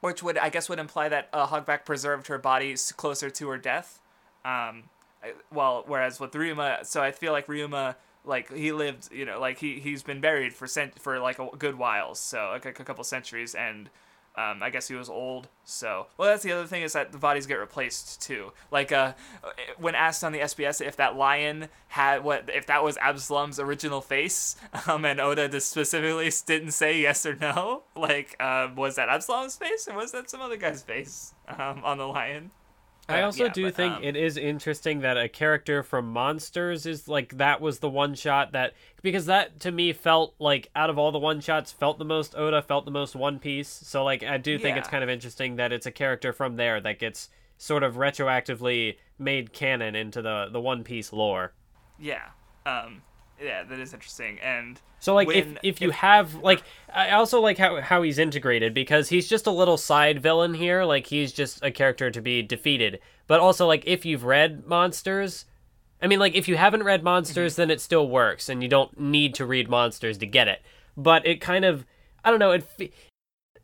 which 0.00 0.22
would 0.22 0.38
I 0.38 0.48
guess 0.48 0.68
would 0.68 0.78
imply 0.78 1.08
that 1.08 1.28
uh, 1.32 1.48
Hogback 1.48 1.84
preserved 1.84 2.28
her 2.28 2.38
body 2.38 2.76
closer 2.96 3.28
to 3.28 3.48
her 3.48 3.58
death. 3.58 4.00
Um, 4.44 4.84
I- 5.22 5.34
well, 5.52 5.82
whereas 5.86 6.20
with 6.20 6.32
Ryuma, 6.32 6.86
so 6.86 7.02
I 7.02 7.10
feel 7.10 7.32
like 7.32 7.48
Ryuma, 7.48 7.96
like 8.28 8.52
he 8.52 8.72
lived, 8.72 9.10
you 9.10 9.24
know, 9.24 9.40
like 9.40 9.58
he 9.58 9.80
he's 9.80 10.02
been 10.02 10.20
buried 10.20 10.52
for 10.52 10.66
cent- 10.66 11.00
for 11.00 11.18
like 11.18 11.38
a 11.38 11.48
good 11.58 11.76
while, 11.76 12.14
so 12.14 12.50
like 12.52 12.66
a, 12.66 12.72
couple 12.84 13.02
centuries, 13.02 13.54
and 13.54 13.88
um, 14.36 14.62
I 14.62 14.70
guess 14.70 14.86
he 14.86 14.94
was 14.94 15.08
old. 15.08 15.48
So 15.64 16.06
well, 16.16 16.28
that's 16.28 16.42
the 16.42 16.52
other 16.52 16.66
thing 16.66 16.82
is 16.82 16.92
that 16.92 17.10
the 17.10 17.18
bodies 17.18 17.46
get 17.46 17.54
replaced 17.54 18.20
too. 18.22 18.52
Like 18.70 18.92
uh, 18.92 19.14
when 19.78 19.94
asked 19.94 20.22
on 20.22 20.32
the 20.32 20.40
SBS 20.40 20.80
if 20.80 20.96
that 20.96 21.16
lion 21.16 21.68
had 21.88 22.22
what 22.22 22.48
if 22.52 22.66
that 22.66 22.84
was 22.84 22.96
Absalom's 22.98 23.58
original 23.58 24.00
face, 24.00 24.56
um, 24.86 25.04
and 25.04 25.20
Oda 25.20 25.48
just 25.48 25.70
specifically 25.70 26.30
didn't 26.46 26.72
say 26.72 27.00
yes 27.00 27.26
or 27.26 27.34
no. 27.34 27.82
Like, 27.98 28.36
uh, 28.38 28.68
was 28.76 28.94
that 28.94 29.08
Absalom's 29.08 29.56
face 29.56 29.88
or 29.88 29.96
was 29.96 30.12
that 30.12 30.30
some 30.30 30.40
other 30.40 30.56
guy's 30.56 30.82
face 30.82 31.34
um, 31.48 31.82
on 31.82 31.98
the 31.98 32.06
lion? 32.06 32.52
I 33.08 33.22
also 33.22 33.44
yeah, 33.44 33.52
do 33.52 33.64
but, 33.64 33.74
think 33.74 33.94
um, 33.96 34.04
it 34.04 34.16
is 34.16 34.36
interesting 34.36 35.00
that 35.00 35.16
a 35.16 35.28
character 35.28 35.82
from 35.82 36.12
Monsters 36.12 36.84
is 36.84 37.08
like 37.08 37.38
that 37.38 37.60
was 37.60 37.78
the 37.78 37.88
one 37.88 38.14
shot 38.14 38.52
that 38.52 38.74
because 39.00 39.26
that 39.26 39.60
to 39.60 39.72
me 39.72 39.94
felt 39.94 40.34
like 40.38 40.70
out 40.76 40.90
of 40.90 40.98
all 40.98 41.10
the 41.10 41.18
one 41.18 41.40
shots 41.40 41.72
felt 41.72 41.98
the 41.98 42.04
most 42.04 42.34
Oda 42.36 42.60
felt 42.60 42.84
the 42.84 42.90
most 42.90 43.16
One 43.16 43.38
Piece. 43.38 43.68
So 43.68 44.04
like 44.04 44.22
I 44.22 44.36
do 44.36 44.58
think 44.58 44.76
it's 44.76 44.88
kind 44.88 45.02
of 45.02 45.08
interesting 45.08 45.56
that 45.56 45.72
it's 45.72 45.86
a 45.86 45.90
character 45.90 46.34
from 46.34 46.56
there 46.56 46.80
that 46.80 46.98
gets 46.98 47.30
sort 47.56 47.82
of 47.82 47.94
retroactively 47.94 48.98
made 49.18 49.54
canon 49.54 49.94
into 49.94 50.20
the 50.20 50.48
the 50.52 50.60
One 50.60 50.84
Piece 50.84 51.10
lore. 51.10 51.54
Yeah. 51.98 52.28
Um, 52.66 53.02
yeah, 53.42 53.62
that 53.64 53.78
is 53.78 53.94
interesting. 53.94 54.38
And 54.40 54.80
So 55.00 55.14
like 55.14 55.28
if 55.28 55.46
When- 55.46 55.58
if 55.62 55.80
you 55.80 55.90
have 55.90 56.34
like 56.36 56.62
I 56.92 57.10
also 57.10 57.40
like 57.40 57.58
how 57.58 57.80
how 57.80 58.02
he's 58.02 58.18
integrated 58.18 58.74
because 58.74 59.08
he's 59.08 59.28
just 59.28 59.46
a 59.46 59.50
little 59.50 59.76
side 59.76 60.20
villain 60.20 60.54
here, 60.54 60.84
like 60.84 61.06
he's 61.06 61.32
just 61.32 61.62
a 61.62 61.70
character 61.70 62.10
to 62.10 62.20
be 62.20 62.42
defeated. 62.42 63.00
But 63.26 63.40
also 63.40 63.66
like 63.66 63.84
if 63.86 64.04
you've 64.04 64.24
read 64.24 64.66
Monsters, 64.66 65.44
I 66.02 66.06
mean 66.06 66.18
like 66.18 66.34
if 66.34 66.48
you 66.48 66.56
haven't 66.56 66.82
read 66.82 67.02
Monsters 67.02 67.52
mm-hmm. 67.52 67.62
then 67.62 67.70
it 67.70 67.80
still 67.80 68.08
works 68.08 68.48
and 68.48 68.62
you 68.62 68.68
don't 68.68 68.98
need 68.98 69.34
to 69.34 69.46
read 69.46 69.68
Monsters 69.68 70.18
to 70.18 70.26
get 70.26 70.48
it. 70.48 70.62
But 70.96 71.26
it 71.26 71.40
kind 71.40 71.64
of 71.64 71.86
I 72.24 72.30
don't 72.30 72.40
know, 72.40 72.52
it 72.52 72.66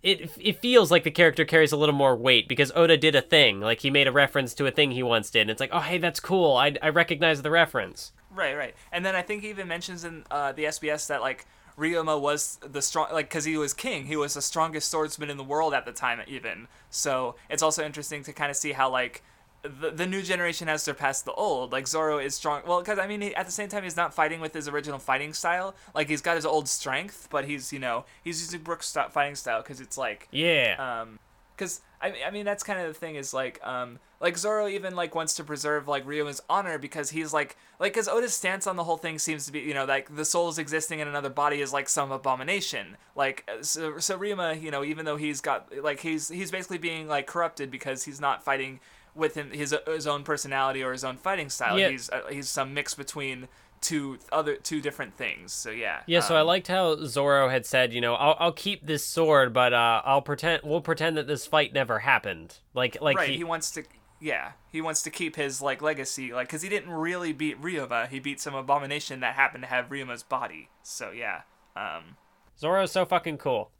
it 0.05 0.30
it 0.38 0.60
feels 0.60 0.90
like 0.90 1.02
the 1.02 1.10
character 1.10 1.44
carries 1.44 1.72
a 1.72 1.76
little 1.76 1.94
more 1.94 2.14
weight 2.14 2.46
because 2.46 2.70
Oda 2.76 2.96
did 2.96 3.14
a 3.16 3.22
thing, 3.22 3.60
like 3.60 3.80
he 3.80 3.90
made 3.90 4.06
a 4.06 4.12
reference 4.12 4.55
to 4.55 4.66
a 4.66 4.70
thing 4.70 4.90
he 4.90 5.02
once 5.02 5.30
did. 5.30 5.40
And 5.40 5.51
it's 5.51 5.60
like, 5.60 5.70
"Oh, 5.72 5.80
hey, 5.80 5.98
that's 5.98 6.20
cool. 6.20 6.56
I 6.56 6.76
I 6.82 6.90
recognize 6.90 7.40
the 7.42 7.51
reference." 7.51 8.12
Right, 8.35 8.55
right. 8.55 8.74
And 8.93 9.05
then 9.05 9.15
I 9.15 9.23
think 9.23 9.43
he 9.43 9.51
even 9.51 9.69
mentions 9.69 10.05
in 10.05 10.24
uh, 10.31 10.52
the 10.52 10.65
SBS 10.65 11.06
that 11.09 11.20
like 11.20 11.47
Ryuma 11.78 12.20
was 12.20 12.59
the 12.62 12.82
strong, 12.82 13.09
like 13.12 13.28
because 13.28 13.44
he 13.44 13.56
was 13.56 13.73
king, 13.74 14.06
he 14.06 14.16
was 14.16 14.35
the 14.35 14.43
strongest 14.43 14.90
swordsman 14.90 15.31
in 15.31 15.36
the 15.36 15.44
world 15.44 15.74
at 15.74 15.85
the 15.85 15.93
time, 15.93 16.20
even. 16.27 16.69
So 16.90 17.36
it's 17.51 17.62
also 17.62 17.85
interesting 17.85 18.23
to 18.24 18.32
kind 18.32 18.51
of 18.51 18.56
see 18.56 18.73
how 18.73 18.90
like 18.90 19.23
the, 19.62 19.90
the 19.90 20.06
new 20.06 20.20
generation 20.23 20.69
has 20.69 20.82
surpassed 20.82 21.24
the 21.24 21.32
old. 21.32 21.73
Like 21.73 21.89
Zoro 21.89 22.19
is 22.19 22.35
strong. 22.35 22.62
Well, 22.66 22.81
because 22.81 22.98
I 22.98 23.06
mean, 23.06 23.20
he, 23.23 23.35
at 23.35 23.47
the 23.47 23.52
same 23.52 23.69
time, 23.69 23.82
he's 23.82 23.97
not 23.97 24.12
fighting 24.15 24.40
with 24.40 24.52
his 24.52 24.69
original 24.69 24.98
fighting 24.98 25.32
style. 25.32 25.74
Like 25.94 26.09
he's 26.09 26.20
got 26.20 26.36
his 26.36 26.44
old 26.47 26.69
strength, 26.69 27.28
but 27.31 27.44
he's 27.47 27.73
you 27.73 27.78
know 27.78 28.05
he's 28.23 28.40
using 28.40 28.61
Brook's 28.61 28.97
fighting 29.11 29.35
style 29.35 29.62
because 29.62 29.81
it's 29.81 29.97
like 29.98 30.28
Yeah. 30.31 30.77
um 31.01 31.19
because 31.56 31.81
I, 32.05 32.14
I 32.26 32.31
mean 32.31 32.44
that's 32.44 32.62
kind 32.62 32.78
of 32.81 32.86
the 32.86 32.94
thing 32.94 33.14
is 33.16 33.32
like 33.35 33.59
um 33.66 33.98
like 34.20 34.36
Zoro 34.39 34.68
even 34.68 34.94
like 34.94 35.14
wants 35.14 35.35
to 35.36 35.44
preserve 35.44 35.89
like 35.89 36.06
Ryuma's 36.06 36.40
honor 36.48 36.78
because 36.78 37.10
he's 37.10 37.32
like 37.32 37.56
like 37.81 37.93
because 37.94 38.09
Oda's 38.09 38.35
stance 38.35 38.66
on 38.66 38.76
the 38.76 38.85
whole 38.85 38.97
thing 38.98 39.18
seems 39.18 39.47
to 39.47 39.52
be 39.52 39.60
you 39.60 39.74
know 39.74 39.85
like 39.85 40.14
the 40.14 40.24
soul's 40.24 40.59
existing 40.59 41.01
in 41.01 41.09
another 41.09 41.31
body 41.31 41.60
is 41.60 41.72
like 41.72 41.89
some 41.89 42.12
abomination 42.12 42.97
like 43.16 43.48
uh, 43.48 43.62
so, 43.62 43.98
so 43.98 44.18
Ryuma 44.18 44.60
you 44.60 44.70
know 44.70 44.85
even 44.85 45.05
though 45.05 45.16
he's 45.16 45.40
got 45.40 45.68
like 45.82 46.01
he's 46.01 46.28
he's 46.28 46.51
basically 46.51 46.78
being 46.78 47.09
like 47.09 47.26
corrupted 47.26 47.70
because 47.70 48.05
he's 48.05 48.20
not 48.20 48.44
fighting 48.44 48.81
with 49.14 49.35
him 49.36 49.51
his 49.52 49.74
his 49.86 50.06
own 50.06 50.24
personality 50.24 50.82
or 50.82 50.93
his 50.93 51.05
own 51.05 51.16
fighting 51.16 51.48
style 51.48 51.78
Yeah. 51.78 51.90
he's 51.90 52.10
uh, 52.10 52.22
he's 52.31 52.48
some 52.48 52.74
mix 52.74 52.94
between 52.94 53.48
two 53.85 54.19
other 54.32 54.56
two 54.56 54.81
different 54.81 55.15
things 55.15 55.52
so 55.52 55.70
yeah 55.70 56.01
Yeah, 56.06 56.20
so 56.20 56.35
I 56.35 56.40
um, 56.40 56.47
liked 56.47 56.69
how 56.69 56.97
Zoro 57.05 57.48
had 57.48 57.66
said, 57.66 57.93
you 57.93 58.01
know, 58.01 58.15
I'll, 58.15 58.36
I'll 58.39 58.52
keep 58.52 58.86
this 58.86 59.05
sword, 59.05 59.52
but 59.52 59.73
uh, 59.73 60.01
I'll 60.05 60.23
pretend 60.23 60.62
we'll 60.65 60.81
pretend 60.81 61.16
that 61.19 61.27
this 61.27 61.47
fight 61.47 61.73
never 61.73 61.98
happened. 62.01 62.59
Like 62.73 62.97
like 63.01 63.16
right 63.16 63.28
he, 63.28 63.36
he, 63.36 63.44
wants 63.44 63.70
to 63.73 63.85
yeah 64.20 64.52
he 64.73 64.81
wants 64.81 65.02
to 65.02 65.11
keep 65.11 65.36
his 65.36 65.61
like 65.61 65.82
legacy 65.82 66.32
like 66.32 66.48
because 66.48 66.62
he 66.62 66.69
didn't 66.69 66.90
really 66.90 67.32
beat 67.32 67.61
ryuma 67.61 68.09
he 68.09 68.19
beat 68.19 68.40
some 68.40 68.55
abomination 68.55 69.20
that 69.20 69.35
happened 69.35 69.62
to 69.62 69.69
have 69.69 69.90
ryuma's 69.90 70.23
body 70.23 70.70
so 70.82 71.11
yeah 71.11 71.43
um 71.77 72.16
Zoro's 72.59 72.93
so 72.93 73.05
fucking 73.05 73.39
cool. 73.39 73.70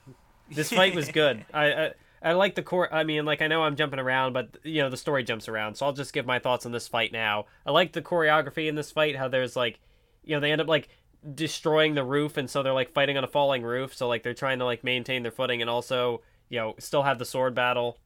this 0.50 0.70
fight 0.70 0.94
was 0.94 1.08
good. 1.08 1.44
I, 1.52 1.72
I 1.72 1.90
I 2.24 2.32
like 2.32 2.54
the 2.54 2.62
core. 2.62 2.92
I 2.92 3.04
mean, 3.04 3.24
like 3.26 3.42
I 3.42 3.46
know 3.48 3.62
I'm 3.62 3.76
jumping 3.76 4.00
around, 4.00 4.32
but 4.32 4.56
you 4.64 4.82
know 4.82 4.88
the 4.90 4.96
story 4.96 5.22
jumps 5.22 5.46
around, 5.46 5.74
so 5.76 5.86
I'll 5.86 5.92
just 5.92 6.12
give 6.14 6.24
my 6.26 6.38
thoughts 6.38 6.64
on 6.66 6.72
this 6.72 6.88
fight 6.88 7.12
now. 7.12 7.44
I 7.66 7.70
like 7.70 7.92
the 7.92 8.02
choreography 8.02 8.66
in 8.68 8.74
this 8.74 8.90
fight. 8.90 9.14
How 9.16 9.28
there's 9.28 9.54
like, 9.56 9.78
you 10.24 10.34
know, 10.34 10.40
they 10.40 10.50
end 10.50 10.60
up 10.62 10.66
like 10.68 10.88
destroying 11.34 11.94
the 11.94 12.04
roof, 12.04 12.36
and 12.36 12.48
so 12.48 12.62
they're 12.62 12.72
like 12.72 12.92
fighting 12.92 13.16
on 13.18 13.24
a 13.24 13.28
falling 13.28 13.62
roof. 13.62 13.94
So 13.94 14.08
like 14.08 14.22
they're 14.22 14.34
trying 14.34 14.58
to 14.60 14.64
like 14.64 14.82
maintain 14.82 15.22
their 15.22 15.32
footing 15.32 15.60
and 15.60 15.68
also 15.70 16.22
you 16.48 16.58
know 16.58 16.74
still 16.78 17.02
have 17.02 17.18
the 17.18 17.24
sword 17.26 17.54
battle. 17.54 17.98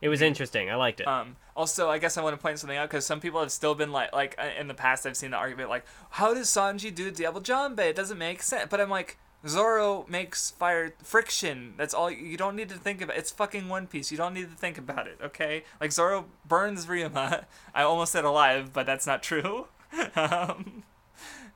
It 0.00 0.08
was 0.08 0.20
interesting. 0.22 0.70
I 0.70 0.74
liked 0.76 1.00
it. 1.00 1.06
um 1.08 1.36
also 1.54 1.90
i 1.90 1.98
guess 1.98 2.16
i 2.16 2.22
want 2.22 2.34
to 2.34 2.40
point 2.40 2.58
something 2.58 2.78
out 2.78 2.88
because 2.88 3.04
some 3.04 3.20
people 3.20 3.38
have 3.38 3.52
still 3.52 3.74
been 3.74 3.92
like 3.92 4.10
like 4.14 4.34
uh, 4.38 4.48
in 4.58 4.68
the 4.68 4.74
past 4.74 5.04
i've 5.04 5.16
seen 5.18 5.30
the 5.32 5.36
argument 5.36 5.68
like 5.68 5.84
how 6.08 6.32
does 6.32 6.48
sanji 6.48 6.92
do 6.94 7.10
diablo 7.10 7.42
jambe 7.42 7.78
it 7.78 7.94
doesn't 7.94 8.16
make 8.16 8.42
sense 8.42 8.66
but 8.70 8.80
i'm 8.80 8.88
like 8.88 9.18
Zoro 9.46 10.06
makes 10.08 10.50
fire 10.50 10.94
friction. 11.02 11.74
That's 11.76 11.94
all. 11.94 12.10
You 12.10 12.36
don't 12.36 12.54
need 12.54 12.68
to 12.68 12.76
think 12.76 13.00
about. 13.00 13.16
It's 13.16 13.30
fucking 13.30 13.68
One 13.68 13.86
Piece. 13.86 14.10
You 14.10 14.16
don't 14.16 14.34
need 14.34 14.50
to 14.50 14.56
think 14.56 14.78
about 14.78 15.08
it. 15.08 15.18
Okay. 15.22 15.64
Like 15.80 15.92
Zoro 15.92 16.26
burns 16.46 16.86
Ryuma. 16.86 17.44
I 17.74 17.82
almost 17.82 18.12
said 18.12 18.24
alive, 18.24 18.72
but 18.72 18.86
that's 18.86 19.06
not 19.06 19.22
true. 19.22 19.66
um, 20.16 20.84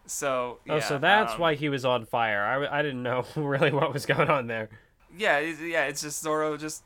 so 0.07 0.59
oh, 0.69 0.81
so 0.81 0.99
that's 0.99 1.35
um, 1.35 1.41
why 1.41 1.55
he 1.55 1.69
was 1.69 1.85
on 1.85 2.07
fire. 2.07 2.43
I, 2.43 2.79
I 2.79 2.83
didn't 2.83 3.03
know 3.03 3.25
really 3.37 3.73
what 3.73 3.93
was 3.93 4.05
going 4.05 4.29
on 4.29 4.49
there. 4.49 4.69
Yeah, 5.17 5.39
yeah, 5.39 5.85
it's 5.85 6.03
just 6.03 6.21
Zoro 6.23 6.57
just 6.57 6.83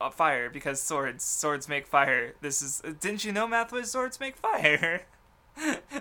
uh, 0.00 0.10
fire 0.10 0.50
because 0.50 0.80
swords. 0.80 1.24
Swords 1.24 1.68
make 1.68 1.86
fire. 1.86 2.34
This 2.40 2.60
is. 2.60 2.82
Didn't 3.00 3.24
you 3.24 3.32
know 3.32 3.48
math 3.48 3.72
was 3.72 3.90
swords 3.90 4.20
make 4.20 4.36
fire? 4.36 5.02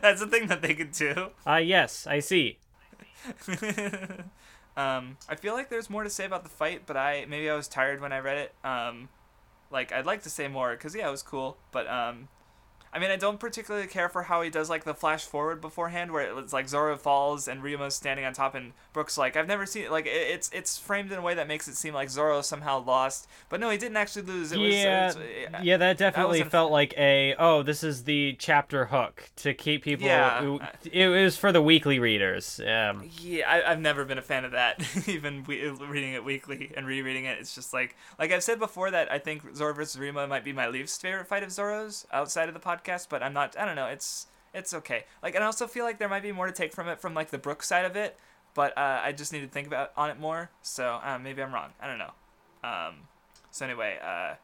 That's 0.02 0.22
a 0.22 0.28
thing 0.28 0.48
that 0.48 0.61
they 0.61 0.74
could 0.74 0.91
do. 0.91 1.30
Ah, 1.45 1.57
yes, 1.57 2.07
I 2.07 2.20
see. 2.20 2.57
um, 4.78 5.18
I 5.30 5.36
feel 5.36 5.54
like 5.54 5.70
there's 5.70 5.90
more 5.90 6.04
to 6.04 6.10
say 6.10 6.26
about 6.26 6.44
the 6.44 6.50
fight, 6.50 6.84
but 6.86 6.98
I 6.98 7.26
maybe 7.28 7.50
I 7.50 7.56
was 7.56 7.68
tired 7.68 8.02
when 8.02 8.12
I 8.12 8.20
read 8.20 8.38
it. 8.38 8.54
Um, 8.64 9.10
like 9.72 9.91
I'd 9.91 10.06
like 10.06 10.24
to 10.24 10.30
say 10.30 10.48
more 10.48 10.72
because 10.72 10.95
yeah, 10.95 11.08
it 11.08 11.12
was 11.12 11.24
cool, 11.24 11.58
but 11.72 11.88
um, 11.88 12.28
I 12.94 12.99
mean 12.99 13.10
I 13.10 13.15
don't 13.15 13.40
particularly 13.40 13.88
care 13.88 14.07
for 14.07 14.24
how 14.24 14.41
he 14.44 14.49
does 14.49 14.70
like 14.70 14.84
the 14.84 14.94
flash 14.94 15.26
forward 15.26 15.61
beforehand, 15.61 16.11
where 16.11 16.38
it's 16.38 16.53
like 16.53 16.70
Zoro 16.70 16.95
falls 16.95 17.48
and 17.48 17.64
Ryuma's 17.64 17.95
standing 17.95 18.24
on 18.24 18.34
top, 18.34 18.53
and 18.53 18.74
Brook's 18.94 19.18
like 19.18 19.36
I've 19.36 19.48
never 19.48 19.65
seen 19.65 19.90
like 19.90 20.06
it, 20.06 20.10
it's 20.10 20.52
it's 20.53 20.78
framed 20.78 21.11
in 21.11 21.18
a 21.18 21.22
way 21.22 21.34
that 21.34 21.48
makes 21.48 21.68
it 21.68 21.76
seem 21.76 21.95
like 21.95 22.11
Zoro 22.11 22.41
somehow 22.41 22.84
lost, 22.84 23.28
but 23.49 23.60
no, 23.60 23.72
he 23.72 23.78
didn't 23.78 23.98
actually 23.98 24.22
lose. 24.22 24.52
It 24.52 24.60
yeah, 24.60 25.07
was, 25.07 25.15
it 25.15 25.52
was 25.52 25.64
yeah, 25.64 25.78
that 25.78 25.98
definitely 25.98 26.40
wasn't- 26.40 26.52
felt 26.52 26.72
like 26.72 26.94
a 26.98 27.34
oh, 27.40 27.64
this 27.64 27.84
is 27.84 28.03
the 28.03 28.36
chapter 28.38 28.86
hook 28.86 29.32
to 29.38 29.56
keep 29.56 29.84
people. 29.84 30.06
Yeah. 30.06 30.60
it, 30.84 30.94
it 30.94 31.07
was 31.07 31.36
for 31.36 31.52
the 31.52 31.64
weekly 31.64 31.98
readers. 31.98 32.60
Um, 32.60 33.10
Yeah, 33.20 33.49
I, 33.49 33.72
I've 33.72 33.80
never 33.80 34.06
been 34.06 34.20
a 34.20 34.22
fan 34.22 34.45
of 34.45 34.52
that. 34.52 34.86
Even 35.07 35.44
we, 35.45 35.68
reading 35.68 36.14
it 36.14 36.24
weekly 36.24 36.72
and 36.78 36.86
rereading 36.86 37.26
it, 37.26 37.40
it's 37.40 37.56
just 37.56 37.74
like 37.74 37.95
like 38.20 38.32
I've 38.32 38.44
said 38.44 38.60
before 38.60 38.91
that 38.91 39.11
I 39.11 39.18
think 39.18 39.56
Zoro 39.56 39.74
versus 39.74 39.99
Ryuma 39.99 40.30
might 40.30 40.44
be 40.44 40.53
my 40.53 40.68
least 40.68 41.02
favorite 41.02 41.28
fight 41.28 41.41
of 41.41 41.52
Zoro's 41.52 42.06
outside 42.11 42.48
of 42.49 42.53
the 42.53 42.60
podcast. 42.60 42.83
But 43.10 43.24
I'm 43.24 43.34
not. 43.34 43.58
I 43.58 43.66
don't 43.66 43.76
know. 43.76 43.88
It's 43.88 44.28
it's 44.54 44.74
okay. 44.74 45.06
Like, 45.22 45.36
and 45.36 45.44
I 45.44 45.48
also 45.48 45.68
feel 45.68 45.86
like 45.86 46.00
there 46.00 46.10
might 46.10 46.24
be 46.24 46.32
more 46.32 46.48
to 46.48 46.54
take 46.54 46.74
from 46.74 46.88
it 46.88 47.00
from 47.00 47.14
like 47.14 47.32
the 47.32 47.38
Brook 47.38 47.64
side 47.64 47.86
of 47.86 47.96
it. 47.96 48.18
But 48.54 48.78
uh, 48.78 49.02
I 49.04 49.12
just 49.14 49.34
need 49.34 49.42
to 49.42 49.48
think 49.48 49.68
about 49.68 49.92
on 49.98 50.10
it 50.10 50.20
more. 50.20 50.52
So 50.62 51.00
uh, 51.04 51.18
maybe 51.18 51.42
I'm 51.42 51.54
wrong. 51.54 51.72
I 51.82 51.88
don't 51.88 51.98
know. 51.98 52.12
Um, 52.64 52.96
so 53.50 53.66
anyway, 53.66 53.98
uh, 54.04 54.36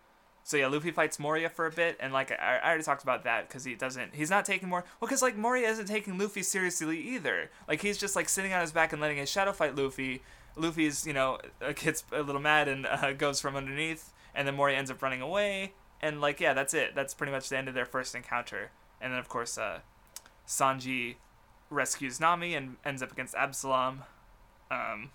so 0.43 0.57
yeah, 0.57 0.67
Luffy 0.67 0.89
fights 0.89 1.19
Moria 1.19 1.47
for 1.47 1.67
a 1.67 1.71
bit, 1.71 1.95
and 1.99 2.11
like 2.11 2.31
I, 2.31 2.59
I 2.63 2.69
already 2.69 2.83
talked 2.83 3.03
about 3.03 3.23
that 3.23 3.47
because 3.47 3.65
he 3.65 3.75
doesn't, 3.75 4.15
he's 4.15 4.31
not 4.31 4.45
taking 4.45 4.67
more. 4.67 4.83
Well, 4.99 5.07
because 5.07 5.21
like 5.21 5.37
Moria 5.37 5.69
isn't 5.69 5.85
taking 5.85 6.17
Luffy 6.17 6.41
seriously 6.41 6.99
either. 6.99 7.51
Like 7.67 7.81
he's 7.81 7.99
just 7.99 8.15
like 8.15 8.27
sitting 8.27 8.51
on 8.51 8.61
his 8.61 8.71
back 8.71 8.91
and 8.91 9.01
letting 9.01 9.17
his 9.17 9.29
shadow 9.29 9.51
fight 9.51 9.75
Luffy. 9.75 10.23
Luffy's 10.55 11.05
you 11.05 11.13
know 11.13 11.37
uh, 11.61 11.73
gets 11.73 12.03
a 12.11 12.23
little 12.23 12.41
mad 12.41 12.67
and 12.67 12.87
uh, 12.87 13.13
goes 13.13 13.39
from 13.39 13.55
underneath, 13.55 14.11
and 14.33 14.47
then 14.47 14.55
Moria 14.55 14.77
ends 14.77 14.89
up 14.89 15.01
running 15.03 15.21
away. 15.21 15.73
And 16.01 16.21
like 16.21 16.39
yeah, 16.39 16.53
that's 16.53 16.73
it. 16.73 16.95
That's 16.95 17.13
pretty 17.13 17.31
much 17.31 17.49
the 17.49 17.57
end 17.57 17.67
of 17.67 17.73
their 17.73 17.85
first 17.85 18.15
encounter. 18.15 18.71
And 19.01 19.13
then 19.13 19.19
of 19.19 19.29
course, 19.29 19.57
uh, 19.57 19.79
Sanji 20.47 21.15
rescues 21.69 22.19
Nami 22.19 22.55
and 22.55 22.77
ends 22.85 23.01
up 23.01 23.11
against 23.11 23.35
Absalom. 23.35 24.03
Um, 24.71 25.11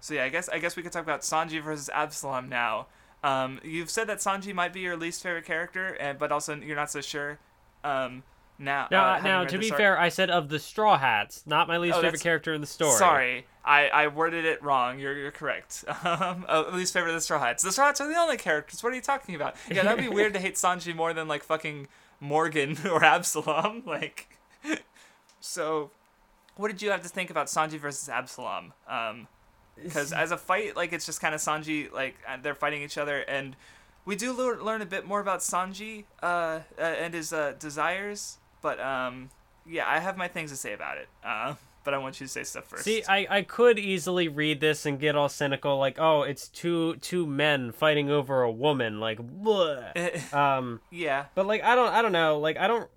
so 0.00 0.14
yeah, 0.14 0.24
I 0.24 0.28
guess 0.28 0.48
I 0.48 0.58
guess 0.58 0.76
we 0.76 0.82
could 0.82 0.92
talk 0.92 1.02
about 1.02 1.22
Sanji 1.22 1.62
versus 1.62 1.88
Absalom 1.92 2.48
now. 2.48 2.86
Um, 3.22 3.60
you've 3.64 3.90
said 3.90 4.06
that 4.06 4.18
Sanji 4.18 4.54
might 4.54 4.72
be 4.72 4.80
your 4.80 4.96
least 4.96 5.22
favorite 5.22 5.44
character, 5.44 5.88
and 6.00 6.18
but 6.18 6.30
also 6.30 6.54
you're 6.56 6.76
not 6.76 6.90
so 6.90 7.00
sure. 7.00 7.38
Um, 7.82 8.22
now, 8.58 8.88
Now, 8.90 9.14
uh, 9.14 9.20
now 9.20 9.44
to 9.44 9.58
be 9.58 9.70
fair, 9.70 9.98
I 9.98 10.08
said 10.08 10.30
of 10.30 10.48
the 10.48 10.58
Straw 10.58 10.98
Hats, 10.98 11.44
not 11.46 11.68
my 11.68 11.78
least 11.78 11.96
Oh, 11.96 12.02
favorite 12.02 12.20
character 12.20 12.52
in 12.52 12.60
the 12.60 12.66
story. 12.66 12.98
Sorry, 12.98 13.46
I, 13.64 13.88
I 13.88 14.06
worded 14.08 14.44
it 14.44 14.62
wrong. 14.62 14.98
You're 14.98 15.16
you're 15.16 15.30
correct. 15.30 15.84
Um, 16.04 16.44
oh, 16.48 16.68
least 16.72 16.92
favorite 16.92 17.10
of 17.10 17.16
the 17.16 17.20
Straw 17.20 17.38
Hats. 17.38 17.62
The 17.62 17.70
Straw 17.72 17.86
Hats 17.86 18.00
are 18.00 18.08
the 18.08 18.18
only 18.18 18.36
characters. 18.36 18.82
What 18.82 18.92
are 18.92 18.96
you 18.96 19.02
talking 19.02 19.34
about? 19.34 19.56
Yeah, 19.70 19.84
that'd 19.84 20.02
be 20.02 20.08
weird 20.14 20.32
to 20.34 20.40
hate 20.40 20.54
Sanji 20.54 20.94
more 20.94 21.12
than 21.12 21.28
like 21.28 21.42
fucking 21.44 21.86
Morgan 22.20 22.76
or 22.90 23.04
Absalom. 23.04 23.82
Like, 23.86 24.38
so, 25.40 25.90
what 26.56 26.68
did 26.68 26.82
you 26.82 26.90
have 26.90 27.02
to 27.02 27.08
think 27.08 27.30
about 27.30 27.46
Sanji 27.46 27.78
versus 27.78 28.08
Absalom? 28.08 28.72
Um, 28.88 29.28
because 29.82 30.12
as 30.12 30.32
a 30.32 30.36
fight, 30.36 30.76
like 30.76 30.92
it's 30.92 31.06
just 31.06 31.20
kind 31.20 31.34
of 31.34 31.40
Sanji, 31.40 31.92
like 31.92 32.16
uh, 32.26 32.38
they're 32.42 32.54
fighting 32.54 32.82
each 32.82 32.98
other, 32.98 33.20
and 33.20 33.54
we 34.04 34.16
do 34.16 34.32
learn 34.32 34.82
a 34.82 34.86
bit 34.86 35.06
more 35.06 35.20
about 35.20 35.40
Sanji 35.40 36.04
uh, 36.22 36.26
uh, 36.26 36.80
and 36.80 37.14
his 37.14 37.32
uh, 37.32 37.54
desires. 37.58 38.38
But 38.62 38.80
um, 38.80 39.30
yeah, 39.66 39.84
I 39.88 39.98
have 39.98 40.16
my 40.16 40.28
things 40.28 40.50
to 40.50 40.56
say 40.56 40.72
about 40.72 40.98
it. 40.98 41.08
Uh, 41.24 41.54
but 41.84 41.94
I 41.94 41.98
want 41.98 42.20
you 42.20 42.26
to 42.26 42.32
say 42.32 42.44
stuff 42.44 42.66
first. 42.66 42.84
See, 42.84 43.02
I, 43.08 43.26
I 43.30 43.42
could 43.42 43.78
easily 43.78 44.28
read 44.28 44.60
this 44.60 44.84
and 44.84 45.00
get 45.00 45.16
all 45.16 45.28
cynical, 45.28 45.78
like, 45.78 45.98
oh, 45.98 46.22
it's 46.22 46.48
two 46.48 46.96
two 46.96 47.26
men 47.26 47.72
fighting 47.72 48.10
over 48.10 48.42
a 48.42 48.50
woman, 48.50 49.00
like, 49.00 49.18
um, 50.32 50.80
yeah, 50.90 51.26
but 51.34 51.46
like, 51.46 51.62
I 51.62 51.74
don't, 51.74 51.92
I 51.92 52.02
don't 52.02 52.12
know, 52.12 52.38
like, 52.38 52.58
I 52.58 52.66
don't, 52.66 52.88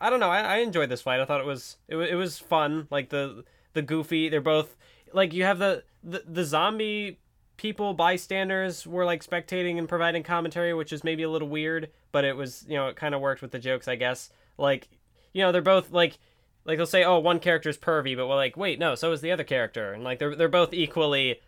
I 0.00 0.10
don't 0.10 0.20
know. 0.20 0.30
I, 0.30 0.40
I 0.40 0.56
enjoyed 0.58 0.90
this 0.90 1.02
fight. 1.02 1.20
I 1.20 1.24
thought 1.24 1.40
it 1.40 1.46
was, 1.46 1.78
it, 1.88 1.96
wa- 1.96 2.02
it 2.02 2.14
was 2.14 2.38
fun. 2.38 2.86
Like 2.90 3.08
the 3.08 3.44
the 3.72 3.82
goofy, 3.82 4.28
they're 4.28 4.40
both 4.40 4.76
like 5.12 5.32
you 5.32 5.44
have 5.44 5.58
the 5.58 5.84
the, 6.04 6.22
the 6.26 6.44
zombie 6.44 7.18
people 7.56 7.94
bystanders 7.94 8.86
were 8.86 9.04
like 9.04 9.24
spectating 9.24 9.78
and 9.78 9.88
providing 9.88 10.22
commentary, 10.22 10.74
which 10.74 10.92
is 10.92 11.02
maybe 11.02 11.22
a 11.22 11.30
little 11.30 11.48
weird, 11.48 11.90
but 12.12 12.24
it 12.24 12.36
was 12.36 12.64
you 12.68 12.76
know 12.76 12.88
it 12.88 12.96
kind 12.96 13.14
of 13.14 13.20
worked 13.20 13.42
with 13.42 13.52
the 13.52 13.58
jokes, 13.58 13.88
I 13.88 13.96
guess. 13.96 14.30
Like 14.58 14.88
you 15.36 15.42
know 15.42 15.52
they're 15.52 15.60
both 15.62 15.90
like 15.92 16.18
like 16.64 16.78
they'll 16.78 16.86
say 16.86 17.04
oh 17.04 17.18
one 17.18 17.38
character's 17.38 17.76
pervy, 17.78 18.16
but 18.16 18.26
we're 18.26 18.34
like 18.36 18.56
wait 18.56 18.78
no 18.78 18.94
so 18.94 19.12
is 19.12 19.20
the 19.20 19.30
other 19.32 19.44
character, 19.44 19.92
and 19.92 20.02
like 20.02 20.18
they're 20.18 20.34
they're 20.34 20.48
both 20.48 20.72
equally 20.72 21.40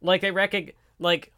like 0.00 0.20
they 0.20 0.30
recog 0.32 0.72
like. 0.98 1.32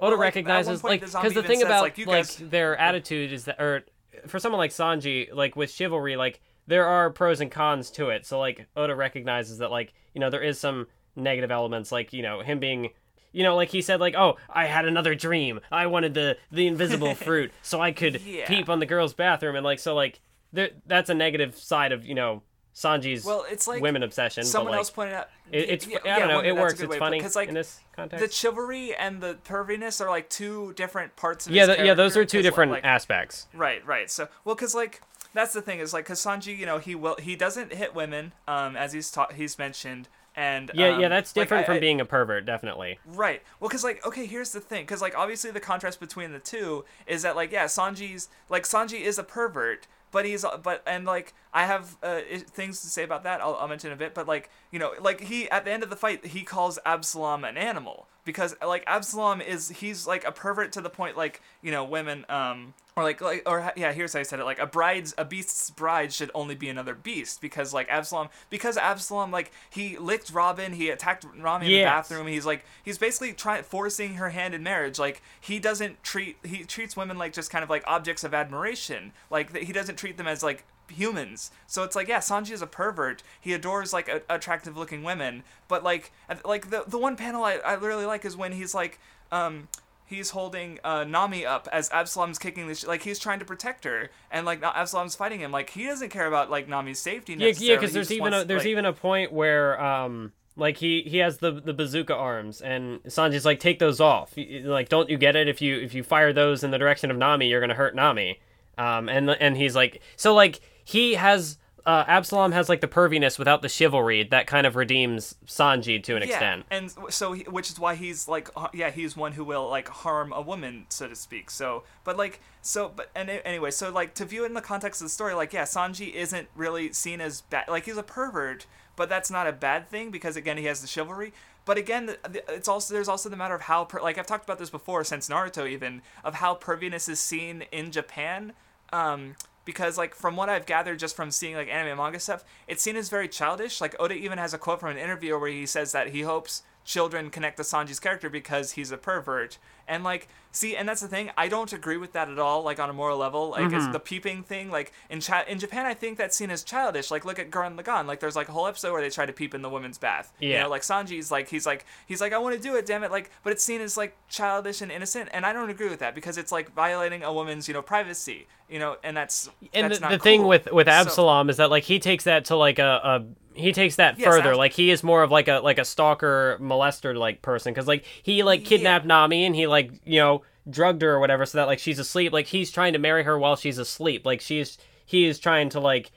Oda 0.00 0.10
Well, 0.10 0.18
like, 0.18 0.26
recognizes 0.26 0.84
like 0.84 1.00
because 1.00 1.10
zombie 1.10 1.30
the 1.30 1.42
thing 1.42 1.58
says, 1.58 1.66
about 1.66 1.82
like, 1.82 1.98
like, 1.98 2.06
guys- 2.06 2.36
their 2.36 2.76
attitude 2.88 3.32
is 3.32 3.46
that 3.46 3.60
or 3.60 3.82
for 4.28 4.38
someone 4.38 4.60
like 4.60 4.70
Sanji 4.70 5.32
like 5.34 5.56
with 5.56 5.72
chivalry 5.72 6.14
like 6.16 6.40
there 6.68 6.86
are 6.86 7.10
pros 7.10 7.40
and 7.40 7.50
cons 7.50 7.90
to 7.92 8.10
it 8.10 8.24
so 8.24 8.38
like 8.38 8.68
Oda 8.76 8.94
recognizes 8.94 9.58
that 9.58 9.72
like 9.72 9.92
you 10.14 10.20
know 10.20 10.30
there 10.30 10.40
is 10.42 10.56
some 10.60 10.86
negative 11.16 11.50
elements 11.50 11.90
like 11.90 12.12
you 12.12 12.22
know 12.22 12.42
him 12.42 12.60
being 12.60 12.90
you 13.32 13.42
know 13.42 13.56
like 13.56 13.70
he 13.70 13.82
said 13.82 13.98
like 13.98 14.14
oh 14.14 14.36
I 14.48 14.66
had 14.66 14.84
another 14.86 15.16
dream 15.16 15.58
I 15.72 15.86
wanted 15.88 16.14
the 16.14 16.36
the 16.52 16.68
invisible 16.68 17.14
fruit 17.26 17.50
so 17.62 17.80
I 17.80 17.90
could 17.90 18.20
Yeah. 18.20 18.46
peep 18.46 18.68
on 18.68 18.78
the 18.78 18.86
girl's 18.86 19.14
bathroom 19.14 19.56
and 19.56 19.64
like 19.64 19.80
so 19.80 19.96
like 19.96 20.20
there 20.52 20.70
that's 20.86 21.10
a 21.10 21.14
negative 21.14 21.56
side 21.56 21.92
of 21.92 22.04
you 22.04 22.14
know 22.14 22.42
Sanji's 22.74 23.24
Well, 23.24 23.44
it's 23.50 23.66
like 23.66 23.82
women 23.82 24.02
obsession 24.02 24.44
someone 24.44 24.70
like, 24.72 24.78
else 24.78 24.90
pointed 24.90 25.14
out. 25.14 25.28
it, 25.50 25.68
it's 25.68 25.86
yeah, 25.86 25.98
I 26.04 26.18
don't 26.18 26.18
yeah, 26.20 26.26
know 26.28 26.40
it 26.40 26.54
works 26.54 26.74
it's 26.74 26.82
way 26.82 26.86
to 26.86 26.88
put 26.88 26.96
it, 26.96 26.98
funny 26.98 27.20
'cause, 27.20 27.34
like 27.34 27.48
in 27.48 27.54
this 27.54 27.80
context 27.96 28.24
the 28.24 28.32
chivalry 28.32 28.94
and 28.94 29.20
the 29.20 29.34
perviness 29.44 30.00
are 30.00 30.08
like 30.08 30.30
two 30.30 30.72
different 30.74 31.16
parts 31.16 31.46
of 31.46 31.52
yeah 31.52 31.66
his 31.66 31.76
th- 31.76 31.86
yeah 31.86 31.94
those 31.94 32.16
are 32.16 32.24
two 32.24 32.40
different 32.42 32.70
like, 32.70 32.84
aspects 32.84 33.48
Right, 33.52 33.84
right. 33.86 34.08
So, 34.10 34.28
well, 34.44 34.54
because 34.54 34.74
like 34.74 35.00
that's 35.34 35.52
the 35.52 35.60
thing 35.60 35.78
is 35.80 35.92
like, 35.92 36.04
because 36.06 36.20
Sanji, 36.20 36.56
you 36.56 36.64
know, 36.66 36.78
he 36.78 36.94
will 36.94 37.16
he 37.16 37.34
doesn't 37.36 37.72
hit 37.72 37.94
women, 37.94 38.32
um, 38.46 38.76
as 38.76 38.92
he's 38.92 39.10
taught 39.10 39.32
he's 39.32 39.58
mentioned, 39.58 40.08
and 40.36 40.70
yeah 40.74 40.90
um, 40.90 41.00
yeah 41.00 41.08
that's 41.08 41.34
like, 41.36 41.42
different 41.46 41.62
I- 41.64 41.66
from 41.66 41.76
I- 41.76 41.80
being 41.80 42.00
a 42.00 42.04
pervert 42.04 42.44
definitely 42.46 42.98
Right. 43.04 43.42
Well, 43.58 43.68
because 43.68 43.82
like, 43.82 44.06
okay, 44.06 44.24
here's 44.26 44.52
the 44.52 44.60
thing, 44.60 44.84
because 44.84 45.02
like, 45.02 45.16
obviously 45.18 45.50
the 45.50 45.60
contrast 45.60 45.98
between 46.00 46.32
the 46.32 46.38
two 46.38 46.84
is 47.08 47.22
that 47.22 47.34
like, 47.34 47.50
yeah, 47.50 47.64
Sanji's 47.64 48.28
like 48.48 48.62
Sanji 48.62 49.00
is 49.00 49.18
a 49.18 49.24
pervert, 49.24 49.86
but 50.10 50.24
he's 50.24 50.44
but 50.62 50.82
and 50.86 51.04
like 51.04 51.34
I 51.52 51.66
have 51.66 51.96
uh, 52.02 52.20
things 52.36 52.80
to 52.82 52.88
say 52.88 53.02
about 53.02 53.24
that. 53.24 53.40
I'll, 53.40 53.56
I'll 53.56 53.68
mention 53.68 53.92
a 53.92 53.96
bit, 53.96 54.14
but 54.14 54.26
like 54.26 54.50
you 54.70 54.78
know, 54.78 54.92
like 55.00 55.22
he 55.22 55.50
at 55.50 55.64
the 55.64 55.70
end 55.70 55.82
of 55.82 55.90
the 55.90 55.96
fight 55.96 56.26
he 56.26 56.42
calls 56.42 56.78
Absalom 56.84 57.44
an 57.44 57.56
animal 57.56 58.08
because 58.28 58.54
like 58.60 58.84
Absalom 58.86 59.40
is 59.40 59.70
he's 59.70 60.06
like 60.06 60.22
a 60.26 60.30
pervert 60.30 60.72
to 60.72 60.82
the 60.82 60.90
point 60.90 61.16
like 61.16 61.40
you 61.62 61.70
know 61.70 61.82
women 61.82 62.26
um 62.28 62.74
or 62.94 63.02
like 63.02 63.22
like 63.22 63.42
or 63.46 63.72
yeah 63.74 63.90
here's 63.94 64.12
how 64.12 64.18
I 64.18 64.22
said 64.22 64.38
it 64.38 64.44
like 64.44 64.58
a 64.58 64.66
bride's 64.66 65.14
a 65.16 65.24
beast's 65.24 65.70
bride 65.70 66.12
should 66.12 66.30
only 66.34 66.54
be 66.54 66.68
another 66.68 66.94
beast 66.94 67.40
because 67.40 67.72
like 67.72 67.88
Absalom 67.88 68.28
because 68.50 68.76
Absalom 68.76 69.30
like 69.30 69.50
he 69.70 69.96
licked 69.96 70.30
Robin 70.30 70.74
he 70.74 70.90
attacked 70.90 71.24
Rami 71.40 71.64
in 71.64 71.72
the 71.72 71.84
bathroom 71.84 72.26
he's 72.26 72.44
like 72.44 72.66
he's 72.84 72.98
basically 72.98 73.32
trying 73.32 73.62
forcing 73.62 74.16
her 74.16 74.28
hand 74.28 74.54
in 74.54 74.62
marriage 74.62 74.98
like 74.98 75.22
he 75.40 75.58
doesn't 75.58 76.04
treat 76.04 76.36
he 76.44 76.64
treats 76.64 76.98
women 76.98 77.16
like 77.16 77.32
just 77.32 77.50
kind 77.50 77.64
of 77.64 77.70
like 77.70 77.82
objects 77.86 78.24
of 78.24 78.34
admiration 78.34 79.12
like 79.30 79.56
he 79.56 79.72
doesn't 79.72 79.96
treat 79.96 80.18
them 80.18 80.26
as 80.26 80.42
like 80.42 80.64
humans. 80.90 81.50
So 81.66 81.82
it's 81.84 81.96
like 81.96 82.08
yeah 82.08 82.18
sanji 82.18 82.52
is 82.52 82.62
a 82.62 82.66
pervert. 82.66 83.22
He 83.40 83.52
adores 83.52 83.92
like 83.92 84.08
a- 84.08 84.22
attractive 84.28 84.76
looking 84.76 85.02
women. 85.02 85.42
But 85.68 85.82
like 85.84 86.12
like 86.44 86.70
the, 86.70 86.84
the 86.86 86.98
one 86.98 87.16
panel 87.16 87.44
I, 87.44 87.54
I 87.56 87.74
really 87.74 88.06
like 88.06 88.24
is 88.24 88.36
when 88.36 88.52
he's 88.52 88.74
like 88.74 88.98
um 89.30 89.68
he's 90.06 90.30
holding 90.30 90.78
uh, 90.84 91.04
Nami 91.04 91.44
up 91.44 91.68
as 91.70 91.90
Absalom's 91.90 92.38
kicking 92.38 92.66
the 92.66 92.74
sh- 92.74 92.86
like 92.86 93.02
he's 93.02 93.18
trying 93.18 93.40
to 93.40 93.44
protect 93.44 93.84
her. 93.84 94.08
And 94.30 94.46
like 94.46 94.62
Absalom's 94.62 95.14
fighting 95.14 95.40
him. 95.40 95.52
Like 95.52 95.68
he 95.70 95.84
doesn't 95.84 96.08
care 96.08 96.26
about 96.26 96.50
like 96.50 96.66
Nami's 96.66 96.98
safety 96.98 97.34
Yeah, 97.34 97.52
yeah, 97.58 97.74
because 97.76 97.92
there's 97.92 98.10
even 98.10 98.32
a, 98.32 98.42
there's 98.44 98.60
like- 98.60 98.68
even 98.68 98.86
a 98.86 98.94
point 98.94 99.32
where 99.32 99.78
um 99.82 100.32
like 100.56 100.78
he 100.78 101.02
he 101.02 101.18
has 101.18 101.38
the 101.38 101.52
the 101.52 101.74
bazooka 101.74 102.14
arms. 102.14 102.62
And 102.62 103.02
Sanji's 103.04 103.44
like 103.44 103.60
take 103.60 103.78
those 103.78 104.00
off. 104.00 104.32
Like 104.36 104.88
don't 104.88 105.10
you 105.10 105.18
get 105.18 105.36
it? 105.36 105.46
If 105.46 105.60
you 105.60 105.78
if 105.78 105.92
you 105.92 106.02
fire 106.02 106.32
those 106.32 106.64
in 106.64 106.70
the 106.70 106.78
direction 106.78 107.10
of 107.10 107.18
Nami 107.18 107.48
you're 107.48 107.60
gonna 107.60 107.74
hurt 107.74 107.94
Nami. 107.94 108.40
Um 108.78 109.10
and 109.10 109.28
and 109.30 109.56
he's 109.58 109.76
like 109.76 110.00
so 110.16 110.34
like 110.34 110.60
he 110.88 111.14
has 111.14 111.58
uh, 111.84 112.04
Absalom 112.06 112.52
has 112.52 112.68
like 112.68 112.80
the 112.80 112.88
perviness 112.88 113.38
without 113.38 113.60
the 113.60 113.68
chivalry 113.68 114.22
that 114.24 114.46
kind 114.46 114.66
of 114.66 114.74
redeems 114.74 115.36
Sanji 115.46 116.02
to 116.02 116.16
an 116.16 116.22
extent. 116.22 116.64
and 116.70 116.90
so 117.10 117.32
he, 117.32 117.42
which 117.44 117.70
is 117.70 117.78
why 117.78 117.94
he's 117.94 118.26
like 118.26 118.48
uh, 118.56 118.68
yeah 118.72 118.90
he's 118.90 119.14
one 119.14 119.32
who 119.32 119.44
will 119.44 119.68
like 119.68 119.88
harm 119.88 120.32
a 120.32 120.40
woman 120.40 120.86
so 120.88 121.06
to 121.06 121.14
speak. 121.14 121.50
So 121.50 121.84
but 122.04 122.16
like 122.16 122.40
so 122.62 122.90
but 122.94 123.10
and 123.14 123.28
anyway 123.28 123.70
so 123.70 123.90
like 123.90 124.14
to 124.14 124.24
view 124.24 124.44
it 124.44 124.46
in 124.46 124.54
the 124.54 124.62
context 124.62 125.02
of 125.02 125.06
the 125.06 125.10
story 125.10 125.34
like 125.34 125.52
yeah 125.52 125.64
Sanji 125.64 126.12
isn't 126.14 126.48
really 126.56 126.92
seen 126.92 127.20
as 127.20 127.42
bad 127.42 127.68
like 127.68 127.84
he's 127.84 127.98
a 127.98 128.02
pervert 128.02 128.66
but 128.96 129.10
that's 129.10 129.30
not 129.30 129.46
a 129.46 129.52
bad 129.52 129.88
thing 129.88 130.10
because 130.10 130.36
again 130.36 130.56
he 130.56 130.64
has 130.64 130.80
the 130.80 130.88
chivalry. 130.88 131.32
But 131.66 131.76
again, 131.76 132.16
it's 132.48 132.66
also 132.66 132.94
there's 132.94 133.08
also 133.08 133.28
the 133.28 133.36
matter 133.36 133.54
of 133.54 133.60
how 133.60 133.84
per, 133.84 134.00
like 134.00 134.16
I've 134.16 134.26
talked 134.26 134.44
about 134.44 134.58
this 134.58 134.70
before 134.70 135.04
since 135.04 135.28
Naruto 135.28 135.68
even 135.68 136.00
of 136.24 136.36
how 136.36 136.54
perviness 136.54 137.10
is 137.10 137.20
seen 137.20 137.66
in 137.70 137.90
Japan. 137.90 138.54
Um, 138.90 139.36
because 139.68 139.98
like 139.98 140.14
from 140.14 140.34
what 140.34 140.48
I've 140.48 140.64
gathered 140.64 140.98
just 140.98 141.14
from 141.14 141.30
seeing 141.30 141.54
like 141.54 141.68
anime 141.68 141.88
and 141.88 141.98
manga 141.98 142.18
stuff, 142.18 142.42
it's 142.66 142.82
seen 142.82 142.96
as 142.96 143.10
very 143.10 143.28
childish. 143.28 143.82
Like 143.82 143.94
Oda 144.00 144.14
even 144.14 144.38
has 144.38 144.54
a 144.54 144.58
quote 144.58 144.80
from 144.80 144.92
an 144.92 144.96
interview 144.96 145.38
where 145.38 145.50
he 145.50 145.66
says 145.66 145.92
that 145.92 146.08
he 146.08 146.22
hopes 146.22 146.62
children 146.84 147.30
connect 147.30 147.56
to 147.58 147.62
Sanji's 147.62 148.00
character 148.00 148.30
because 148.30 148.72
he's 148.72 148.90
a 148.90 148.96
pervert. 148.96 149.58
And 149.86 150.04
like, 150.04 150.28
see, 150.52 150.76
and 150.76 150.86
that's 150.86 151.00
the 151.00 151.08
thing. 151.08 151.30
I 151.36 151.48
don't 151.48 151.72
agree 151.72 151.96
with 151.96 152.12
that 152.12 152.28
at 152.30 152.38
all. 152.38 152.62
Like 152.62 152.78
on 152.78 152.90
a 152.90 152.92
moral 152.92 153.16
level, 153.18 153.50
like 153.50 153.62
Mm-hmm. 153.62 153.74
it's 153.76 153.86
the 153.88 153.98
peeping 154.00 154.42
thing. 154.42 154.70
Like 154.70 154.92
in 155.08 155.20
cha- 155.20 155.44
in 155.48 155.58
Japan, 155.58 155.86
I 155.86 155.94
think 155.94 156.18
that 156.18 156.34
scene 156.34 156.50
is 156.50 156.62
childish. 156.62 157.10
Like 157.10 157.24
look 157.24 157.38
at 157.38 157.50
Gurren 157.50 157.78
Lagann. 157.80 158.06
Like 158.06 158.20
there's 158.20 158.36
like 158.36 158.48
a 158.48 158.52
whole 158.52 158.66
episode 158.66 158.92
where 158.92 159.00
they 159.00 159.08
try 159.10 159.24
to 159.24 159.32
peep 159.32 159.54
in 159.54 159.62
the 159.62 159.70
women's 159.70 159.96
bath. 159.98 160.32
You 160.40 160.50
Yeah. 160.50 160.62
know, 160.64 160.68
like 160.68 160.82
Sanji's 160.82 161.30
like 161.30 161.48
he's 161.48 161.64
like 161.64 161.86
he's 162.06 162.20
like 162.20 162.32
I 162.34 162.38
want 162.38 162.54
to 162.56 162.60
do 162.60 162.76
it, 162.76 162.84
damn 162.84 163.02
it. 163.02 163.10
Like, 163.10 163.30
but 163.42 163.52
it's 163.54 163.64
seen 163.64 163.80
as 163.80 163.96
like 163.96 164.14
childish 164.28 164.82
and 164.82 164.92
innocent, 164.92 165.30
and 165.32 165.46
I 165.46 165.52
don't 165.54 165.70
agree 165.70 165.88
with 165.88 166.00
that 166.00 166.14
because 166.14 166.36
it's 166.36 166.52
like 166.52 166.74
violating 166.74 167.22
a 167.22 167.32
woman's 167.32 167.66
you 167.68 167.72
know 167.74 167.82
privacy. 167.82 168.46
You 168.68 168.78
know, 168.78 168.96
and 169.02 169.16
that's 169.16 169.48
and 169.72 169.90
that's 169.90 170.00
the, 170.00 170.08
the 170.08 170.18
thing 170.18 170.40
cool. 170.40 170.50
with 170.50 170.70
with 170.70 170.86
So- 170.86 170.92
Absalom 170.92 171.48
is 171.48 171.56
that 171.56 171.70
like 171.70 171.84
he 171.84 171.98
takes 171.98 172.24
that 172.24 172.44
to 172.46 172.56
like 172.56 172.78
a, 172.78 173.00
a 173.02 173.24
he 173.58 173.72
takes 173.72 173.96
that 173.96 174.18
Yes, 174.18 174.26
further. 174.26 174.50
Abs- 174.50 174.58
like 174.58 174.72
he 174.72 174.90
is 174.90 175.02
more 175.02 175.22
of 175.22 175.30
like 175.30 175.48
a 175.48 175.60
like 175.60 175.78
a 175.78 175.84
stalker 175.84 176.58
molester 176.60 177.16
like 177.16 177.42
person. 177.42 177.72
Because 177.72 177.86
like 177.88 178.04
he 178.22 178.42
like 178.42 178.64
kidnapped 178.64 179.06
Nami 179.06 179.44
and 179.44 179.54
he 179.54 179.66
like 179.66 179.92
you 180.04 180.20
know 180.20 180.42
drugged 180.68 181.02
her 181.02 181.12
or 181.12 181.20
whatever 181.20 181.46
so 181.46 181.58
that 181.58 181.66
like 181.66 181.78
she's 181.78 181.98
asleep. 181.98 182.32
Like 182.32 182.46
he's 182.46 182.70
trying 182.70 182.92
to 182.92 182.98
marry 182.98 183.22
her 183.24 183.38
while 183.38 183.56
she's 183.56 183.78
asleep. 183.78 184.24
Like 184.26 184.40
she's 184.40 184.78
he 185.06 185.26
is 185.26 185.38
trying 185.38 185.70
to 185.70 185.80
like 185.80 186.10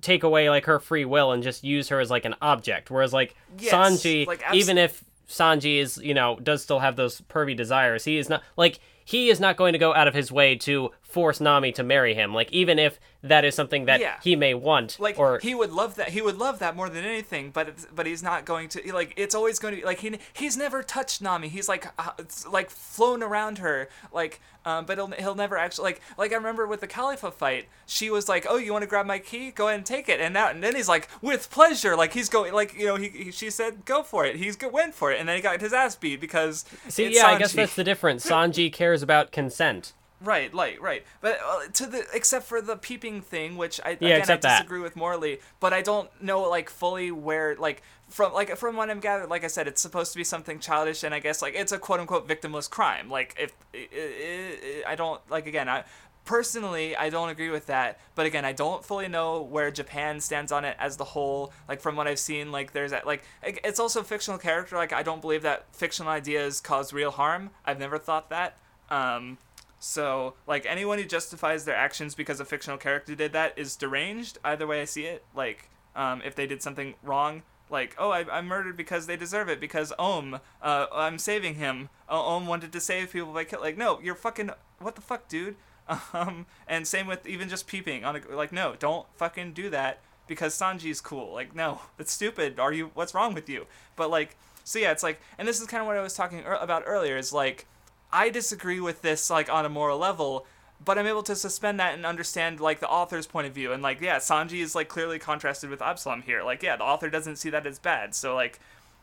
take 0.00 0.22
away 0.22 0.50
like 0.50 0.66
her 0.66 0.78
free 0.78 1.04
will 1.04 1.32
and 1.32 1.42
just 1.42 1.64
use 1.64 1.88
her 1.88 2.00
as 2.00 2.10
like 2.10 2.24
an 2.24 2.34
object. 2.42 2.90
Whereas 2.90 3.12
like 3.12 3.34
Yes, 3.58 3.72
Sanji 3.72 4.26
like, 4.26 4.42
even 4.52 4.78
if 4.78 5.02
Sanji 5.28 5.78
is, 5.78 5.98
you 5.98 6.14
know, 6.14 6.36
does 6.42 6.62
still 6.62 6.78
have 6.78 6.96
those 6.96 7.20
pervy 7.22 7.56
desires. 7.56 8.04
He 8.04 8.18
is 8.18 8.28
not 8.28 8.42
like 8.56 8.78
he 9.04 9.28
is 9.28 9.40
not 9.40 9.56
going 9.56 9.72
to 9.72 9.78
go 9.78 9.94
out 9.94 10.08
of 10.08 10.14
his 10.14 10.30
way 10.30 10.56
to 10.56 10.90
force 11.16 11.40
Nami 11.40 11.72
to 11.72 11.82
marry 11.82 12.12
him. 12.12 12.34
Like 12.34 12.52
even 12.52 12.78
if 12.78 13.00
that 13.22 13.44
is 13.46 13.54
something 13.54 13.86
that 13.86 14.00
Yeah. 14.00 14.16
he 14.22 14.36
may 14.36 14.52
want, 14.52 15.00
like 15.00 15.18
or 15.18 15.38
he 15.40 15.54
would 15.54 15.72
love 15.72 15.94
that 15.96 16.10
he 16.10 16.20
would 16.20 16.36
love 16.36 16.58
that 16.58 16.76
more 16.76 16.88
than 16.90 17.04
anything 17.04 17.50
but 17.50 17.68
it's, 17.70 17.86
but 17.92 18.04
he's 18.06 18.22
not 18.22 18.44
going 18.44 18.68
to 18.68 18.92
like 18.92 19.14
it's 19.16 19.34
always 19.34 19.58
going 19.58 19.74
to 19.74 19.80
be 19.80 19.86
like 19.86 20.00
he 20.00 20.18
he's 20.34 20.56
never 20.56 20.82
touched 20.82 21.22
Nami 21.22 21.48
he's 21.48 21.68
like 21.68 21.84
uh, 21.98 22.10
like 22.48 22.68
flown 22.70 23.22
around 23.22 23.58
her 23.58 23.88
like 24.12 24.40
um, 24.66 24.84
but 24.84 24.98
he'll, 24.98 25.10
he'll 25.12 25.34
never 25.34 25.56
actually 25.56 25.84
like 25.84 26.00
like 26.18 26.32
I 26.32 26.36
remember 26.36 26.66
with 26.66 26.80
the 26.80 26.86
Kalifa 26.86 27.32
fight 27.32 27.66
she 27.86 28.10
was 28.10 28.28
like 28.28 28.46
oh 28.48 28.56
you 28.58 28.72
want 28.72 28.82
to 28.82 28.88
grab 28.88 29.06
my 29.06 29.18
key 29.18 29.50
go 29.50 29.68
ahead 29.68 29.78
and 29.78 29.86
take 29.86 30.08
it 30.08 30.20
and 30.20 30.34
now 30.34 30.48
and 30.50 30.62
then 30.62 30.76
he's 30.76 30.88
like 30.88 31.08
with 31.22 31.50
pleasure 31.50 31.96
like 31.96 32.12
he's 32.12 32.28
going 32.28 32.52
like 32.52 32.74
you 32.78 32.86
know 32.86 32.96
he, 32.96 33.08
he 33.08 33.30
she 33.32 33.50
said 33.50 33.84
go 33.86 34.02
for 34.04 34.24
it 34.26 34.36
he's 34.36 34.54
go 34.54 34.68
went 34.68 34.94
for 34.94 35.10
it 35.10 35.18
and 35.18 35.28
then 35.28 35.34
he 35.36 35.42
got 35.42 35.60
his 35.60 35.72
ass 35.72 35.96
beat 35.96 36.20
because 36.20 36.64
see, 36.88 37.12
yeah, 37.12 37.26
I 37.26 37.38
guess 37.38 37.52
that's 37.54 37.74
the 37.74 37.84
difference. 37.84 38.24
Sanji 38.30 38.72
cares 38.72 39.02
about 39.02 39.32
consent. 39.32 39.94
Right, 40.20 40.52
right, 40.54 40.80
right. 40.80 41.04
But 41.20 41.38
uh, 41.44 41.68
to 41.74 41.86
the 41.86 42.06
except 42.14 42.46
for 42.46 42.62
the 42.62 42.76
peeping 42.76 43.20
thing, 43.20 43.56
which 43.56 43.80
I 43.84 43.98
Yeah, 44.00 44.16
again 44.16 44.30
I 44.30 44.36
except 44.36 44.42
that. 44.42 44.60
disagree 44.60 44.80
with 44.80 44.96
morally, 44.96 45.40
but 45.60 45.74
I 45.74 45.82
don't 45.82 46.08
know 46.22 46.42
like 46.48 46.70
fully 46.70 47.10
where 47.10 47.54
like 47.56 47.82
from 48.08 48.32
like 48.32 48.56
from 48.56 48.76
what 48.76 48.88
I'm 48.88 49.00
gathered, 49.00 49.28
like 49.28 49.44
I 49.44 49.48
said, 49.48 49.68
it's 49.68 49.82
supposed 49.82 50.12
to 50.12 50.18
be 50.18 50.24
something 50.24 50.58
childish, 50.58 51.02
and 51.04 51.14
I 51.14 51.18
guess 51.18 51.42
like 51.42 51.54
it's 51.54 51.70
a 51.70 51.78
quote 51.78 52.00
unquote 52.00 52.26
victimless 52.26 52.68
crime. 52.70 53.10
Like 53.10 53.34
if 53.38 53.52
i 53.74 53.88
i 53.94 54.82
i 54.88 54.92
I 54.92 54.94
don't 54.94 55.20
like 55.30 55.46
again 55.46 55.68
I. 55.68 55.84
Personally, 56.24 56.96
I 56.96 57.08
don't 57.08 57.28
agree 57.28 57.50
with 57.50 57.66
that, 57.66 58.00
but 58.16 58.26
again, 58.26 58.44
I 58.44 58.50
don't 58.52 58.84
fully 58.84 59.06
know 59.06 59.42
where 59.42 59.70
Japan 59.70 60.20
stands 60.20 60.50
on 60.50 60.64
it 60.64 60.76
as 60.80 60.96
the 60.96 61.04
whole. 61.04 61.52
Like 61.68 61.80
from 61.80 61.94
what 61.94 62.08
I've 62.08 62.18
seen, 62.18 62.50
like 62.50 62.72
there's 62.72 62.90
that 62.90 63.06
like 63.06 63.22
it's 63.44 63.78
also 63.78 64.00
a 64.00 64.04
fictional 64.04 64.36
character. 64.38 64.74
Like 64.76 64.92
I 64.92 65.04
don't 65.04 65.20
believe 65.20 65.42
that 65.42 65.66
fictional 65.72 66.10
ideas 66.10 66.60
cause 66.60 66.92
real 66.92 67.12
harm. 67.12 67.50
I've 67.64 67.78
never 67.78 67.96
thought 67.96 68.30
that. 68.30 68.56
Um, 68.90 69.38
so, 69.86 70.34
like, 70.48 70.66
anyone 70.66 70.98
who 70.98 71.04
justifies 71.04 71.64
their 71.64 71.76
actions 71.76 72.16
because 72.16 72.40
a 72.40 72.44
fictional 72.44 72.76
character 72.76 73.14
did 73.14 73.32
that 73.34 73.56
is 73.56 73.76
deranged, 73.76 74.36
either 74.44 74.66
way 74.66 74.82
I 74.82 74.84
see 74.84 75.04
it. 75.04 75.24
Like, 75.32 75.70
um, 75.94 76.22
if 76.24 76.34
they 76.34 76.44
did 76.48 76.60
something 76.60 76.94
wrong, 77.04 77.44
like, 77.70 77.94
oh, 77.96 78.10
I, 78.10 78.24
I 78.28 78.42
murdered 78.42 78.76
because 78.76 79.06
they 79.06 79.16
deserve 79.16 79.48
it, 79.48 79.60
because 79.60 79.92
Ohm, 79.96 80.40
uh, 80.60 80.86
I'm 80.92 81.18
saving 81.18 81.54
him. 81.54 81.88
Uh, 82.08 82.20
Ohm 82.20 82.48
wanted 82.48 82.72
to 82.72 82.80
save 82.80 83.12
people 83.12 83.32
by. 83.32 83.46
Like, 83.60 83.78
no, 83.78 84.00
you're 84.00 84.16
fucking. 84.16 84.50
What 84.80 84.96
the 84.96 85.00
fuck, 85.00 85.28
dude? 85.28 85.56
Um, 86.12 86.46
and 86.66 86.84
same 86.84 87.06
with 87.06 87.24
even 87.28 87.48
just 87.48 87.68
peeping 87.68 88.04
on 88.04 88.16
a. 88.16 88.34
Like, 88.34 88.50
no, 88.50 88.74
don't 88.76 89.06
fucking 89.14 89.52
do 89.52 89.70
that 89.70 90.00
because 90.26 90.52
Sanji's 90.52 91.00
cool. 91.00 91.32
Like, 91.32 91.54
no, 91.54 91.80
it's 92.00 92.10
stupid. 92.10 92.58
Are 92.58 92.72
you. 92.72 92.90
What's 92.94 93.14
wrong 93.14 93.34
with 93.34 93.48
you? 93.48 93.66
But, 93.94 94.10
like, 94.10 94.36
so 94.64 94.80
yeah, 94.80 94.90
it's 94.90 95.04
like. 95.04 95.20
And 95.38 95.46
this 95.46 95.60
is 95.60 95.68
kind 95.68 95.80
of 95.80 95.86
what 95.86 95.96
I 95.96 96.02
was 96.02 96.14
talking 96.14 96.40
ear- 96.40 96.58
about 96.60 96.82
earlier, 96.86 97.16
is 97.16 97.32
like. 97.32 97.66
I 98.12 98.30
disagree 98.30 98.80
with 98.80 99.02
this 99.02 99.30
like 99.30 99.50
on 99.50 99.64
a 99.64 99.68
moral 99.68 99.98
level, 99.98 100.46
but 100.84 100.98
I'm 100.98 101.06
able 101.06 101.22
to 101.24 101.36
suspend 101.36 101.80
that 101.80 101.94
and 101.94 102.04
understand 102.06 102.60
like 102.60 102.80
the 102.80 102.88
author's 102.88 103.26
point 103.26 103.46
of 103.46 103.52
view. 103.54 103.72
And 103.72 103.82
like, 103.82 104.00
yeah, 104.00 104.16
Sanji 104.16 104.60
is 104.60 104.74
like 104.74 104.88
clearly 104.88 105.18
contrasted 105.18 105.70
with 105.70 105.82
Absalom 105.82 106.22
here. 106.22 106.42
Like, 106.42 106.62
yeah, 106.62 106.76
the 106.76 106.84
author 106.84 107.10
doesn't 107.10 107.36
see 107.36 107.50
that 107.50 107.66
as 107.66 107.78
bad. 107.78 108.14
So 108.14 108.34
like, 108.34 108.60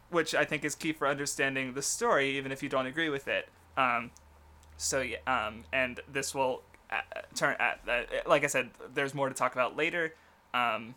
which 0.10 0.36
I 0.36 0.46
think 0.46 0.64
is 0.64 0.76
key 0.76 0.94
for 0.94 1.08
understanding 1.08 1.74
the 1.74 1.82
story, 1.82 2.38
even 2.38 2.52
if 2.52 2.62
you 2.62 2.70
don't 2.70 2.86
agree 2.86 3.10
with 3.10 3.28
it. 3.28 3.50
Um, 3.78 4.12
so 4.78 5.02
yeah, 5.02 5.18
um, 5.28 5.64
and 5.74 6.00
this 6.12 6.36
will 6.36 6.62
uh, 6.92 7.02
turn 7.36 7.56
at 7.60 7.80
uh, 7.88 8.02
like 8.28 8.44
I 8.44 8.48
said, 8.48 8.70
there's 8.94 9.14
more 9.14 9.30
to 9.30 9.36
talk 9.36 9.54
about 9.54 9.76
later. 9.76 10.14
Um, 10.54 10.96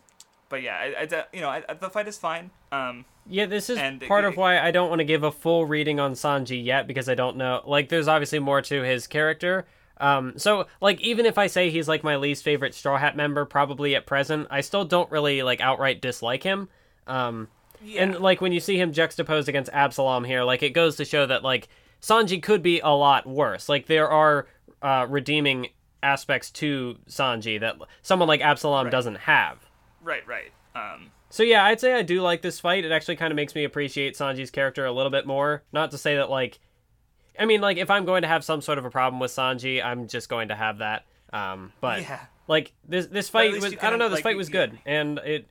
but 0.49 0.61
yeah, 0.61 0.75
I, 0.75 1.07
I 1.11 1.23
you 1.33 1.41
know 1.41 1.49
I- 1.49 1.73
the 1.73 1.89
fight 1.89 2.07
is 2.07 2.17
fine. 2.17 2.51
Um, 2.71 3.05
Yeah, 3.29 3.45
this 3.45 3.69
is 3.69 3.77
And 3.77 4.01
part 4.01 4.23
it- 4.23 4.29
of 4.29 4.37
why 4.37 4.59
I 4.59 4.71
don't 4.71 4.89
want 4.89 4.99
to 4.99 5.05
give 5.05 5.23
a 5.23 5.31
full 5.31 5.65
reading 5.65 5.99
on 5.99 6.13
Sanji 6.13 6.63
yet 6.63 6.87
because 6.87 7.09
I 7.09 7.15
don't 7.15 7.37
know. 7.37 7.61
Like, 7.65 7.89
there's 7.89 8.07
obviously 8.07 8.39
more 8.39 8.61
to 8.61 8.81
his 8.83 9.07
character. 9.07 9.65
Um, 9.99 10.33
so 10.37 10.67
like, 10.79 11.01
even 11.01 11.25
if 11.25 11.37
I 11.37 11.47
say 11.47 11.69
he's 11.71 11.87
like 11.87 12.03
my 12.03 12.15
least 12.17 12.43
favorite 12.43 12.75
Straw 12.75 12.97
Hat 12.97 13.15
member, 13.17 13.45
probably 13.45 13.95
at 13.95 14.05
present, 14.05 14.47
I 14.51 14.61
still 14.61 14.85
don't 14.85 15.09
really 15.11 15.41
like 15.41 15.59
outright 15.59 16.01
dislike 16.01 16.43
him. 16.43 16.69
Um, 17.07 17.47
yeah, 17.83 18.03
and 18.03 18.19
like 18.19 18.39
when 18.39 18.51
you 18.51 18.59
see 18.59 18.79
him 18.79 18.91
juxtaposed 18.93 19.49
against 19.49 19.71
Absalom 19.73 20.23
here, 20.23 20.43
like 20.43 20.61
it 20.61 20.69
goes 20.71 20.95
to 20.97 21.05
show 21.05 21.25
that 21.25 21.43
like 21.43 21.67
Sanji 22.01 22.41
could 22.43 22.61
be 22.61 22.79
a 22.79 22.89
lot 22.89 23.25
worse. 23.25 23.67
Like 23.69 23.87
there 23.87 24.07
are 24.09 24.47
uh, 24.83 25.07
redeeming 25.09 25.69
aspects 26.03 26.51
to 26.51 26.97
Sanji 27.09 27.59
that 27.59 27.75
someone 28.03 28.27
like 28.27 28.41
Absalom 28.41 28.85
Right. 28.85 28.91
doesn't 28.91 29.15
have. 29.17 29.65
right, 30.03 30.25
right. 30.27 30.51
Um, 30.75 31.09
So 31.37 31.43
yeah, 31.43 31.63
I'd 31.65 31.79
say 31.79 31.93
I 31.93 32.01
do 32.01 32.23
like 32.23 32.41
this 32.41 32.59
fight. 32.59 32.83
It 32.83 32.91
actually 32.91 33.15
kind 33.15 33.31
of 33.31 33.35
makes 33.35 33.53
me 33.53 33.63
appreciate 33.63 34.15
Sanji's 34.15 34.49
character 34.49 34.87
a 34.87 34.91
little 34.91 35.11
bit 35.11 35.27
more. 35.27 35.61
Not 35.71 35.91
to 35.91 35.97
say 35.99 36.15
that 36.15 36.31
like, 36.31 36.57
I 37.39 37.45
mean, 37.45 37.61
like 37.61 37.77
if 37.77 37.91
I'm 37.91 38.05
going 38.05 38.23
to 38.23 38.27
have 38.27 38.43
some 38.43 38.59
sort 38.59 38.79
of 38.79 38.85
a 38.85 38.89
problem 38.89 39.19
with 39.19 39.29
Sanji, 39.29 39.79
I'm 39.85 40.07
just 40.07 40.29
going 40.29 40.47
to 40.47 40.55
have 40.55 40.79
that. 40.79 41.05
Um, 41.31 41.73
but 41.79 42.01
Yeah. 42.01 42.21
like 42.47 42.73
this 42.89 43.05
this 43.05 43.29
fight 43.29 43.51
was 43.51 43.65
I 43.65 43.91
don't 43.91 43.99
know 43.99 44.09
this 44.09 44.15
like, 44.17 44.23
fight 44.23 44.35
was 44.35 44.49
good 44.49 44.79
and 44.83 45.19
it. 45.19 45.47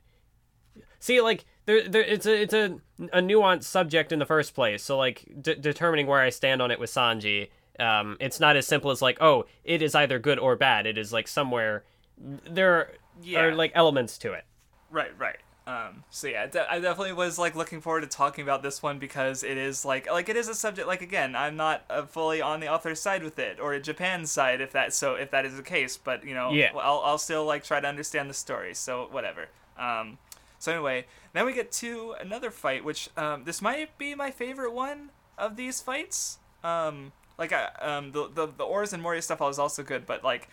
See, 0.99 1.21
like 1.21 1.45
there, 1.67 1.87
there, 1.87 2.01
it's 2.03 2.25
a, 2.25 2.41
it's 2.41 2.53
a, 2.53 2.81
a 3.13 3.21
nuanced 3.21 3.63
subject 3.63 4.11
in 4.11 4.19
the 4.19 4.25
first 4.25 4.53
place. 4.53 4.83
So, 4.83 4.97
like, 4.97 5.23
de- 5.41 5.55
determining 5.55 6.05
where 6.07 6.19
I 6.19 6.31
stand 6.31 6.61
on 6.61 6.69
it 6.69 6.81
with 6.81 6.89
Sanji, 6.89 7.47
um, 7.79 8.17
it's 8.19 8.41
not 8.41 8.57
as 8.57 8.67
simple 8.67 8.91
as 8.91 9.01
like, 9.01 9.21
oh, 9.21 9.45
it 9.63 9.81
is 9.81 9.95
either 9.95 10.19
good 10.19 10.37
or 10.37 10.57
bad. 10.57 10.85
It 10.85 10.97
is 10.97 11.13
like 11.13 11.29
somewhere 11.29 11.85
there 12.17 12.91
Yeah. 13.23 13.39
are 13.39 13.55
like 13.55 13.71
elements 13.73 14.17
to 14.17 14.33
it. 14.33 14.43
Right, 14.91 15.17
right. 15.17 15.37
Um, 15.67 16.03
so 16.09 16.27
yeah, 16.27 16.47
de- 16.47 16.71
I 16.71 16.79
definitely 16.79 17.11
was 17.11 17.37
like 17.37 17.53
looking 17.53 17.81
forward 17.81 17.99
to 18.01 18.07
talking 18.07 18.41
about 18.41 18.63
this 18.63 18.81
one 18.81 18.99
because 18.99 19.43
it 19.43 19.57
is 19.57 19.83
like 19.83 20.09
like 20.09 20.29
it 20.29 20.37
is 20.37 20.47
a 20.47 20.55
subject. 20.55 20.87
Like 20.87 21.01
again, 21.01 21.35
I'm 21.35 21.57
not 21.57 21.83
uh, 21.89 22.03
fully 22.05 22.41
on 22.41 22.61
the 22.61 22.69
author's 22.69 23.01
side 23.01 23.21
with 23.21 23.37
it 23.37 23.59
or 23.59 23.77
Japan's 23.79 24.31
side 24.31 24.61
if 24.61 24.71
that 24.71 24.93
so 24.93 25.15
if 25.15 25.29
that 25.31 25.45
is 25.45 25.57
the 25.57 25.63
case. 25.63 25.97
But 25.97 26.23
you 26.23 26.33
know, 26.33 26.51
Yeah. 26.51 26.71
I'll 26.73 27.01
I'll 27.03 27.17
still 27.17 27.43
like 27.45 27.65
try 27.65 27.81
to 27.81 27.87
understand 27.87 28.29
the 28.29 28.33
story. 28.33 28.73
So 28.73 29.09
whatever. 29.11 29.49
Um, 29.77 30.17
so 30.57 30.71
anyway, 30.71 31.05
then 31.33 31.45
we 31.45 31.51
get 31.51 31.71
to 31.73 32.15
another 32.21 32.49
fight, 32.49 32.85
which 32.85 33.09
um, 33.17 33.43
this 33.43 33.61
might 33.61 33.97
be 33.97 34.15
my 34.15 34.31
favorite 34.31 34.71
one 34.71 35.09
of 35.37 35.57
these 35.57 35.81
fights. 35.81 36.39
Um, 36.63 37.11
like 37.37 37.51
I, 37.51 37.65
um, 37.81 38.13
the 38.13 38.29
the 38.33 38.47
the 38.47 38.63
Oars 38.63 38.93
and 38.93 39.03
Moria 39.03 39.21
stuff 39.21 39.41
was 39.41 39.59
also 39.59 39.83
good, 39.83 40.05
but 40.05 40.23
like 40.23 40.47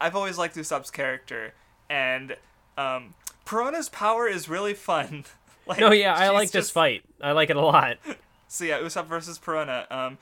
I've 0.00 0.14
always 0.14 0.38
liked 0.38 0.54
Usopp's 0.54 0.92
character, 0.92 1.54
and 1.90 2.36
um, 2.78 3.14
Perona's 3.46 3.88
power 3.88 4.28
is 4.28 4.48
really 4.48 4.74
fun. 4.74 5.24
like, 5.66 5.80
No, 5.80 5.92
yeah, 5.92 6.14
I 6.14 6.30
like 6.30 6.50
this 6.50 6.70
fight. 6.70 7.02
I 7.20 7.32
like 7.32 7.50
it 7.50 7.56
a 7.56 7.60
lot. 7.60 7.96
So 8.52 8.64
yeah, 8.64 8.80
Usopp 8.80 9.06
versus 9.06 9.38
Perona. 9.38 9.88
Um, 9.92 10.18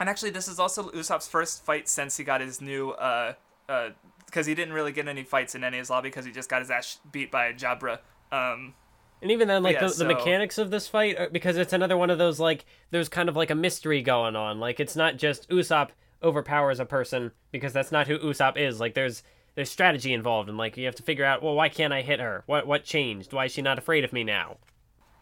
and 0.00 0.08
actually, 0.08 0.30
this 0.30 0.48
is 0.48 0.58
also 0.58 0.90
Usopp's 0.90 1.28
first 1.28 1.64
fight 1.64 1.88
since 1.88 2.16
he 2.16 2.24
got 2.24 2.40
his 2.40 2.60
new 2.60 2.90
uh 2.90 3.34
uh 3.68 3.90
because 4.26 4.46
he 4.46 4.54
didn't 4.56 4.74
really 4.74 4.90
get 4.90 5.06
any 5.06 5.22
fights 5.22 5.54
in 5.54 5.62
Enies 5.62 5.88
Lobby 5.88 6.08
because 6.08 6.24
he 6.24 6.32
just 6.32 6.50
got 6.50 6.60
his 6.60 6.72
ass 6.72 6.98
beat 7.12 7.30
by 7.30 7.52
Jabra. 7.52 8.00
Um, 8.32 8.74
And 9.22 9.30
even 9.30 9.46
then, 9.46 9.62
like 9.62 9.76
Yeah, 9.76 9.86
the, 9.86 9.94
the 9.94 10.04
mechanics 10.06 10.58
of 10.58 10.72
this 10.72 10.88
fight, 10.88 11.32
because 11.32 11.56
it's 11.56 11.72
another 11.72 11.96
one 11.96 12.10
of 12.10 12.18
those 12.18 12.40
like 12.40 12.64
there's 12.90 13.08
kind 13.08 13.28
of 13.28 13.36
like 13.36 13.50
a 13.50 13.54
mystery 13.54 14.02
going 14.02 14.34
on. 14.34 14.58
Like 14.58 14.80
it's 14.80 14.96
not 14.96 15.16
just 15.16 15.48
Usopp 15.48 15.90
overpowers 16.20 16.80
a 16.80 16.84
person 16.84 17.30
because 17.52 17.72
that's 17.72 17.92
not 17.92 18.08
who 18.08 18.18
Usopp 18.18 18.56
is. 18.56 18.80
Like 18.80 18.94
there's 18.94 19.22
there's 19.58 19.72
strategy 19.72 20.12
involved, 20.12 20.48
and 20.48 20.56
like 20.56 20.76
you 20.76 20.86
have 20.86 20.94
to 20.94 21.02
figure 21.02 21.24
out, 21.24 21.42
well, 21.42 21.56
why 21.56 21.68
can't 21.68 21.92
I 21.92 22.02
hit 22.02 22.20
her? 22.20 22.44
What 22.46 22.64
what 22.64 22.84
changed? 22.84 23.32
Why 23.32 23.46
is 23.46 23.52
she 23.52 23.60
not 23.60 23.76
afraid 23.76 24.04
of 24.04 24.12
me 24.12 24.22
now? 24.22 24.58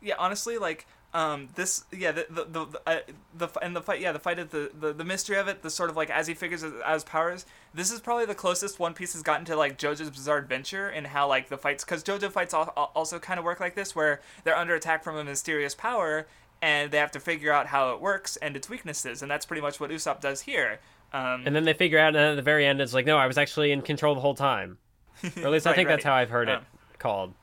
yeah, 0.02 0.14
honestly, 0.18 0.58
like 0.58 0.86
um 1.14 1.48
this 1.54 1.84
yeah 1.90 2.12
the 2.12 2.26
the 2.28 2.44
the 2.44 2.66
the, 2.66 2.80
uh, 2.86 2.98
the 3.34 3.48
and 3.62 3.74
the 3.74 3.80
fight 3.80 4.00
yeah 4.00 4.12
the 4.12 4.18
fight 4.18 4.38
of 4.38 4.50
the, 4.50 4.70
the 4.78 4.92
the 4.92 5.04
mystery 5.04 5.38
of 5.38 5.48
it 5.48 5.62
the 5.62 5.70
sort 5.70 5.88
of 5.88 5.96
like 5.96 6.10
as 6.10 6.26
he 6.26 6.34
figures 6.34 6.64
out 6.64 6.92
his 6.92 7.04
powers 7.04 7.46
this 7.72 7.90
is 7.92 8.00
probably 8.00 8.26
the 8.26 8.34
closest 8.34 8.78
One 8.78 8.92
Piece 8.92 9.14
has 9.14 9.22
gotten 9.22 9.46
to 9.46 9.56
like 9.56 9.78
JoJo's 9.78 10.10
Bizarre 10.10 10.38
Adventure 10.38 10.88
and 10.88 11.06
how 11.06 11.28
like 11.28 11.48
the 11.48 11.56
fights 11.56 11.84
because 11.84 12.04
JoJo 12.04 12.30
fights 12.30 12.52
al- 12.52 12.74
al- 12.76 12.92
also 12.94 13.18
kind 13.18 13.38
of 13.38 13.44
work 13.44 13.60
like 13.60 13.74
this 13.74 13.96
where 13.96 14.20
they're 14.44 14.56
under 14.56 14.74
attack 14.74 15.02
from 15.02 15.16
a 15.16 15.24
mysterious 15.24 15.74
power 15.74 16.26
and 16.60 16.90
they 16.90 16.98
have 16.98 17.12
to 17.12 17.20
figure 17.20 17.52
out 17.52 17.68
how 17.68 17.94
it 17.94 18.00
works 18.02 18.36
and 18.38 18.54
its 18.54 18.68
weaknesses 18.68 19.22
and 19.22 19.30
that's 19.30 19.46
pretty 19.46 19.62
much 19.62 19.80
what 19.80 19.90
Usopp 19.90 20.20
does 20.20 20.42
here. 20.42 20.80
Um, 21.12 21.42
And 21.46 21.54
then 21.56 21.64
they 21.64 21.72
figure 21.74 21.98
out, 21.98 22.08
and 22.08 22.16
at 22.18 22.34
the 22.36 22.42
very 22.42 22.66
end, 22.66 22.80
it's 22.80 22.94
like, 22.94 23.06
no, 23.06 23.16
I 23.16 23.26
was 23.26 23.38
actually 23.38 23.72
in 23.72 23.82
control 23.82 24.14
the 24.14 24.20
whole 24.20 24.34
time. 24.34 24.78
Or 25.24 25.46
at 25.46 25.50
least 25.52 25.66
I 25.66 25.70
Right, 25.70 25.76
think 25.76 25.88
that's 25.88 26.04
how 26.04 26.14
I've 26.14 26.30
heard 26.30 26.48
it 26.48 26.58
Um, 26.58 26.66
called. 26.98 27.34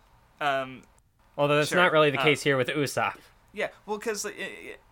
um, 0.41 0.83
Although 1.37 1.57
that's 1.57 1.69
sure, 1.69 1.79
not 1.79 1.91
really 1.91 2.11
the 2.11 2.19
uh, 2.19 2.23
case 2.23 2.43
here 2.43 2.57
with 2.57 2.67
Usopp. 2.67 3.15
Yeah, 3.53 3.69
well, 3.85 3.97
because 3.97 4.25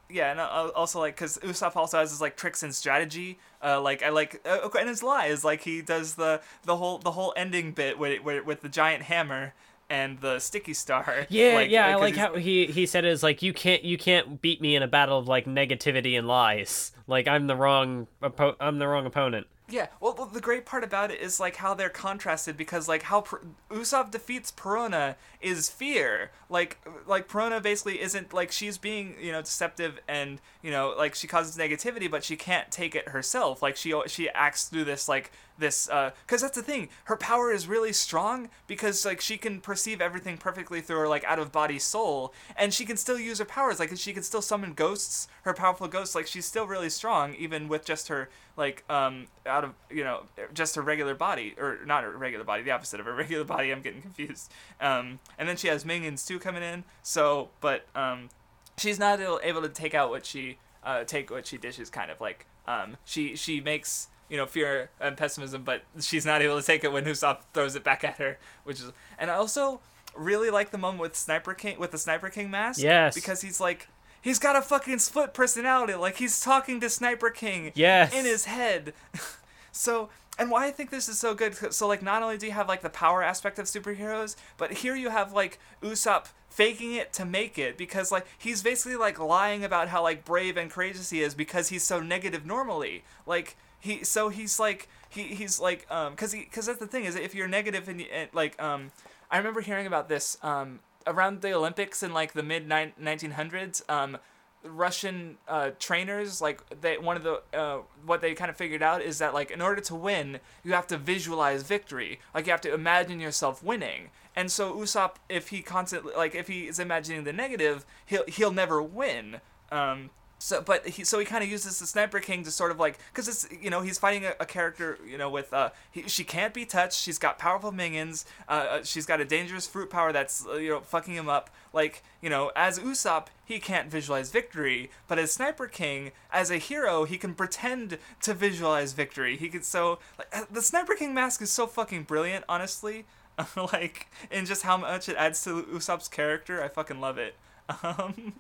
yeah, 0.10 0.32
and 0.32 0.40
uh, 0.40 0.72
also 0.76 1.00
like 1.00 1.16
because 1.16 1.38
Usopp 1.40 1.76
also 1.76 2.00
has 2.00 2.12
his 2.12 2.22
like 2.22 2.36
tricks 2.36 2.64
and 2.64 2.74
strategy. 2.76 3.40
Uh, 3.64 3.80
like 3.82 4.04
I 4.04 4.10
like 4.10 4.42
uh, 4.46 4.60
okay, 4.66 4.80
and 4.80 4.90
his 4.90 5.04
lies. 5.04 5.44
Like 5.44 5.62
he 5.62 5.82
does 5.82 6.16
the 6.16 6.42
the 6.64 6.78
whole 6.78 6.98
the 6.98 7.12
whole 7.12 7.34
ending 7.36 7.72
bit 7.72 7.98
with 7.98 8.22
with, 8.24 8.46
with 8.46 8.62
the 8.62 8.70
giant 8.70 9.04
hammer 9.04 9.54
and 9.92 10.22
the 10.22 10.40
sticky 10.40 10.74
star. 10.74 11.28
Yeah, 11.30 11.56
like, 11.56 11.70
yeah, 11.70 11.88
I 11.88 11.96
like 11.96 12.16
how 12.16 12.36
he 12.36 12.66
he 12.68 12.86
said 12.86 13.06
it's 13.06 13.24
like 13.24 13.42
you 13.42 13.54
can't 13.54 13.84
you 13.84 13.98
can't 13.98 14.42
beat 14.42 14.62
me 14.62 14.76
in 14.76 14.84
a 14.84 14.88
battle 14.88 15.18
of 15.18 15.28
like 15.28 15.46
negativity 15.46 16.18
and 16.18 16.28
lies. 16.28 16.92
Like 17.08 17.28
I'm 17.28 17.48
the 17.48 17.56
wrong 17.56 18.08
oppo- 18.22 18.56
I'm 18.60 18.80
the 18.80 18.88
wrong 18.88 19.06
opponent. 19.06 19.48
Yeah, 19.70 19.88
well, 20.02 20.14
well, 20.18 20.28
the 20.28 20.42
great 20.42 20.66
part 20.66 20.84
about 20.84 21.12
it 21.12 21.22
is 21.22 21.40
like 21.40 21.56
how 21.58 21.74
they're 21.74 21.90
contrasted 21.90 22.58
because 22.58 22.90
like 22.90 23.04
how 23.04 23.22
per- 23.22 23.42
Usopp 23.70 24.12
defeats 24.12 24.52
Perona 24.52 25.16
is 25.40 25.70
fear. 25.70 26.32
Like 26.50 26.78
like 27.08 27.30
Perona 27.30 27.62
basically 27.62 28.02
isn't 28.02 28.34
like 28.34 28.52
she's 28.52 28.78
being 28.78 29.16
you 29.20 29.32
know 29.32 29.42
deceptive 29.42 30.00
and 30.08 30.42
you 30.62 30.72
know 30.72 30.94
like 30.98 31.16
she 31.16 31.28
causes 31.28 31.58
negativity, 31.58 32.12
but 32.12 32.24
she 32.24 32.36
can't 32.36 32.70
take 32.70 32.96
it 32.96 33.10
herself. 33.10 33.62
Like 33.62 33.78
she 33.78 33.94
she 34.08 34.30
acts 34.30 34.66
through 34.68 34.86
this 34.86 35.08
like 35.08 35.32
this 35.62 35.86
because 35.86 36.42
that's 36.42 36.58
the 36.58 36.64
thing. 36.64 36.90
Her 37.06 37.16
power 37.16 37.52
is 37.52 37.68
really 37.68 37.94
strong 37.94 38.50
because 38.68 39.06
like 39.06 39.22
she 39.22 39.38
can 39.38 39.62
perceive 39.62 40.02
everything 40.02 40.38
perfectly 40.38 40.82
through 40.82 41.00
her 41.00 41.08
like 41.08 41.24
out 41.24 41.40
of 41.40 41.52
body 41.52 41.80
soul, 41.80 42.34
and 42.58 42.74
she 42.74 42.84
can 42.84 42.98
still 42.98 43.18
use 43.18 43.40
her 43.40 43.46
powers. 43.46 43.80
Like 43.80 43.96
she 43.96 44.12
can 44.12 44.24
still 44.24 44.42
summon 44.42 44.74
ghosts, 44.74 45.30
her 45.44 45.54
powerful 45.54 45.88
ghosts. 45.88 46.16
Like 46.16 46.28
she's 46.28 46.46
still 46.46 46.68
really 46.68 46.90
strong 46.90 47.34
even 47.36 47.70
with 47.70 47.86
just 47.86 48.10
her 48.10 48.30
like 48.58 48.84
um 48.90 49.28
out 49.46 49.64
of 49.64 49.74
you 49.90 50.04
know 50.04 50.24
just 50.54 50.76
her 50.76 50.82
regular 50.82 51.16
body 51.16 51.56
or 51.58 51.80
not 51.86 52.04
her 52.04 52.12
regular 52.18 52.44
body 52.44 52.62
the 52.62 52.72
opposite 52.72 53.00
of 53.00 53.06
her 53.06 53.16
regular 53.16 53.46
body 53.46 53.72
i'm 53.72 53.82
getting 53.82 54.02
confused 54.02 54.52
um 54.82 55.20
and 55.40 55.48
then 55.48 55.56
she 55.56 55.70
has 55.70 55.86
minions 55.86 56.26
too 56.26 56.38
coming 56.38 56.62
in 56.62 56.84
so 57.02 57.48
but 57.62 57.86
um 57.96 58.30
she's 58.78 59.00
not 59.00 59.22
able 59.42 59.62
to 59.62 59.70
take 59.70 59.94
out 59.94 60.10
what 60.10 60.26
she 60.26 60.58
uh, 60.84 61.04
take 61.04 61.30
what 61.30 61.46
she 61.46 61.58
dishes, 61.58 61.90
kind 61.90 62.12
of 62.12 62.20
like 62.20 62.46
um, 62.68 62.98
she 63.06 63.36
she 63.36 63.62
makes 63.62 64.08
you 64.32 64.38
know 64.38 64.48
fear 64.48 64.90
and 65.00 65.16
pessimism, 65.16 65.64
but 65.64 65.84
she's 66.00 66.26
not 66.26 66.42
able 66.42 66.60
to 66.60 66.66
take 66.66 66.84
it 66.84 66.92
when 66.92 67.06
Usopp 67.06 67.42
throws 67.54 67.76
it 67.76 67.84
back 67.84 68.04
at 68.04 68.18
her, 68.18 68.40
which 68.64 68.80
is 68.80 68.92
and 69.20 69.30
I 69.30 69.36
also 69.36 69.82
really 70.16 70.50
like 70.50 70.72
the 70.72 70.78
moment 70.80 71.02
with 71.02 71.16
Sniper 71.16 71.54
King 71.54 71.78
with 71.78 71.92
the 71.92 71.98
Sniper 72.00 72.30
King 72.30 72.50
mask. 72.50 72.82
Yes. 72.82 73.14
because 73.14 73.42
he's 73.42 73.60
like. 73.60 73.88
He's 74.24 74.38
got 74.38 74.56
a 74.56 74.62
fucking 74.62 75.00
split 75.00 75.34
personality. 75.34 75.96
Like 75.96 76.18
he's 76.18 76.42
talking 76.42 76.80
to 76.82 76.92
Sniper 76.92 77.32
King 77.32 77.72
Yes. 77.74 78.14
in 78.14 78.24
his 78.24 78.46
head. 78.46 78.94
so, 79.72 80.10
and 80.38 80.52
why 80.52 80.68
I 80.68 80.72
think 80.72 80.92
this 80.92 81.10
is 81.10 81.18
so 81.18 81.34
good. 81.34 81.56
So, 81.74 81.88
like, 81.88 82.04
not 82.04 82.22
only 82.22 82.38
do 82.38 82.46
you 82.46 82.52
have 82.52 82.68
like 82.68 82.82
the 82.84 82.90
power 82.92 83.24
aspect 83.24 83.58
of 83.58 83.66
superheroes, 83.66 84.36
but 84.58 84.74
here 84.74 84.96
you 84.96 85.10
have 85.10 85.34
like 85.34 85.58
Usopp 85.82 86.28
faking 86.52 86.94
it 86.94 87.12
to 87.14 87.26
make 87.26 87.58
it 87.58 87.78
because 87.78 88.12
like 88.12 88.28
he's 88.38 88.62
basically 88.62 88.96
like 88.96 89.18
lying 89.18 89.64
about 89.64 89.88
how 89.88 90.04
like 90.04 90.24
brave 90.24 90.56
and 90.56 90.70
courageous 90.70 91.10
he 91.10 91.22
is 91.24 91.34
because 91.34 91.70
he's 91.70 91.82
so 91.84 92.00
negative 92.00 92.46
normally. 92.46 93.04
Like 93.26 93.58
he, 93.82 94.04
so 94.04 94.30
he's 94.30 94.60
like 94.60 94.88
he 95.10 95.24
he's 95.24 95.60
like 95.60 95.86
um 95.90 96.14
because 96.14 96.32
he 96.32 96.42
because 96.42 96.68
that's 96.68 96.80
the 96.80 96.88
thing 96.88 97.04
is 97.04 97.16
if 97.16 97.36
you're 97.36 97.48
negative 97.48 97.90
and, 97.90 98.02
and 98.02 98.30
like 98.34 98.62
um 98.62 98.92
I 99.30 99.38
remember 99.38 99.62
hearing 99.62 99.88
about 99.88 100.08
this 100.08 100.38
um 100.42 100.80
around 101.06 101.42
the 101.42 101.54
Olympics 101.54 102.04
in 102.04 102.14
like 102.14 102.34
the 102.34 102.44
mid 102.44 102.70
1900s 102.70 103.90
um 103.90 104.18
Russian 104.64 105.38
uh, 105.48 105.72
trainers 105.80 106.40
like 106.40 106.62
they 106.82 106.98
one 106.98 107.18
of 107.18 107.24
the 107.24 107.42
uh, 107.58 107.80
what 108.06 108.22
they 108.22 108.34
kind 108.34 108.50
of 108.50 108.56
figured 108.56 108.84
out 108.84 109.02
is 109.02 109.18
that 109.18 109.34
like 109.34 109.50
in 109.50 109.62
order 109.62 109.82
to 109.82 109.96
win 109.96 110.40
you 110.64 110.74
have 110.74 110.88
to 110.88 110.98
visualize 110.98 111.64
victory. 111.64 112.20
Like 112.34 112.46
you 112.46 112.52
have 112.52 112.62
to 112.62 112.74
imagine 112.74 113.20
yourself 113.20 113.64
winning. 113.64 114.12
And 114.36 114.52
so 114.52 114.74
Usopp 114.76 115.16
if 115.30 115.48
he 115.50 115.62
constantly 115.62 116.14
like 116.16 116.36
if 116.36 116.48
he 116.48 116.68
is 116.68 116.80
imagining 116.80 117.24
the 117.24 117.34
negative 117.34 117.86
he'll 118.06 118.26
he'll 118.28 118.52
never 118.52 118.82
win. 118.82 119.42
Um 119.72 120.12
so 120.42 120.60
but 120.60 120.88
he 120.88 121.04
so 121.04 121.20
he 121.20 121.26
kind 121.26 121.44
of 121.44 121.50
uses 121.50 121.78
the 121.80 121.86
sniper 121.86 122.20
king 122.20 122.44
to 122.44 122.50
sort 122.50 122.72
of 122.72 122.80
like 122.80 122.98
because 123.14 123.28
it's 123.28 123.48
you 123.62 123.70
know 123.70 123.82
he's 123.82 124.00
fighting 124.00 124.26
a, 124.26 124.34
a 124.40 124.46
character 124.46 124.98
you 125.08 125.18
know 125.18 125.30
with 125.30 125.54
uh 125.54 125.70
he, 125.92 126.02
she 126.08 126.24
can't 126.24 126.52
be 126.52 126.66
touched 126.66 127.00
she's 127.00 127.20
got 127.20 127.38
powerful 127.38 127.72
minions 127.72 128.26
uh, 128.50 128.52
uh 128.52 128.84
she's 128.84 129.06
got 129.06 129.22
a 129.22 129.26
dangerous 129.26 129.68
fruit 129.68 129.92
power 129.92 130.12
that's 130.12 130.46
uh, 130.48 130.56
you 130.56 130.70
know 130.70 130.80
fucking 130.80 131.14
him 131.14 131.30
up. 131.30 131.50
Like 131.74 132.04
you 132.22 132.30
know 132.30 132.52
as 132.56 132.80
usopp 132.80 133.28
he 133.46 133.60
can't 133.60 133.90
visualize 133.90 134.32
victory 134.32 134.90
but 135.08 135.20
as 135.20 135.32
sniper 135.32 135.68
king 135.68 136.12
as 136.34 136.50
a 136.50 136.58
hero 136.58 137.06
he 137.06 137.18
can 137.18 137.36
pretend 137.36 138.00
to 138.24 138.34
visualize 138.34 138.94
victory. 138.94 139.38
He 139.38 139.48
could 139.48 139.64
so 139.64 140.00
like 140.18 140.28
uh, 140.34 140.46
the 140.52 140.62
sniper 140.64 140.96
king 140.96 141.14
mask 141.14 141.42
is 141.44 141.52
so 141.52 141.68
fucking 141.68 142.04
brilliant 142.04 142.46
honestly 142.50 143.06
like 143.56 144.08
and 144.32 144.48
just 144.48 144.64
how 144.64 144.76
much 144.76 145.08
it 145.08 145.16
adds 145.18 145.44
to 145.44 145.64
usopp's 145.64 146.08
character 146.08 146.64
i 146.64 146.68
fucking 146.68 147.00
love 147.00 147.20
it. 147.20 147.36
Um 147.84 148.34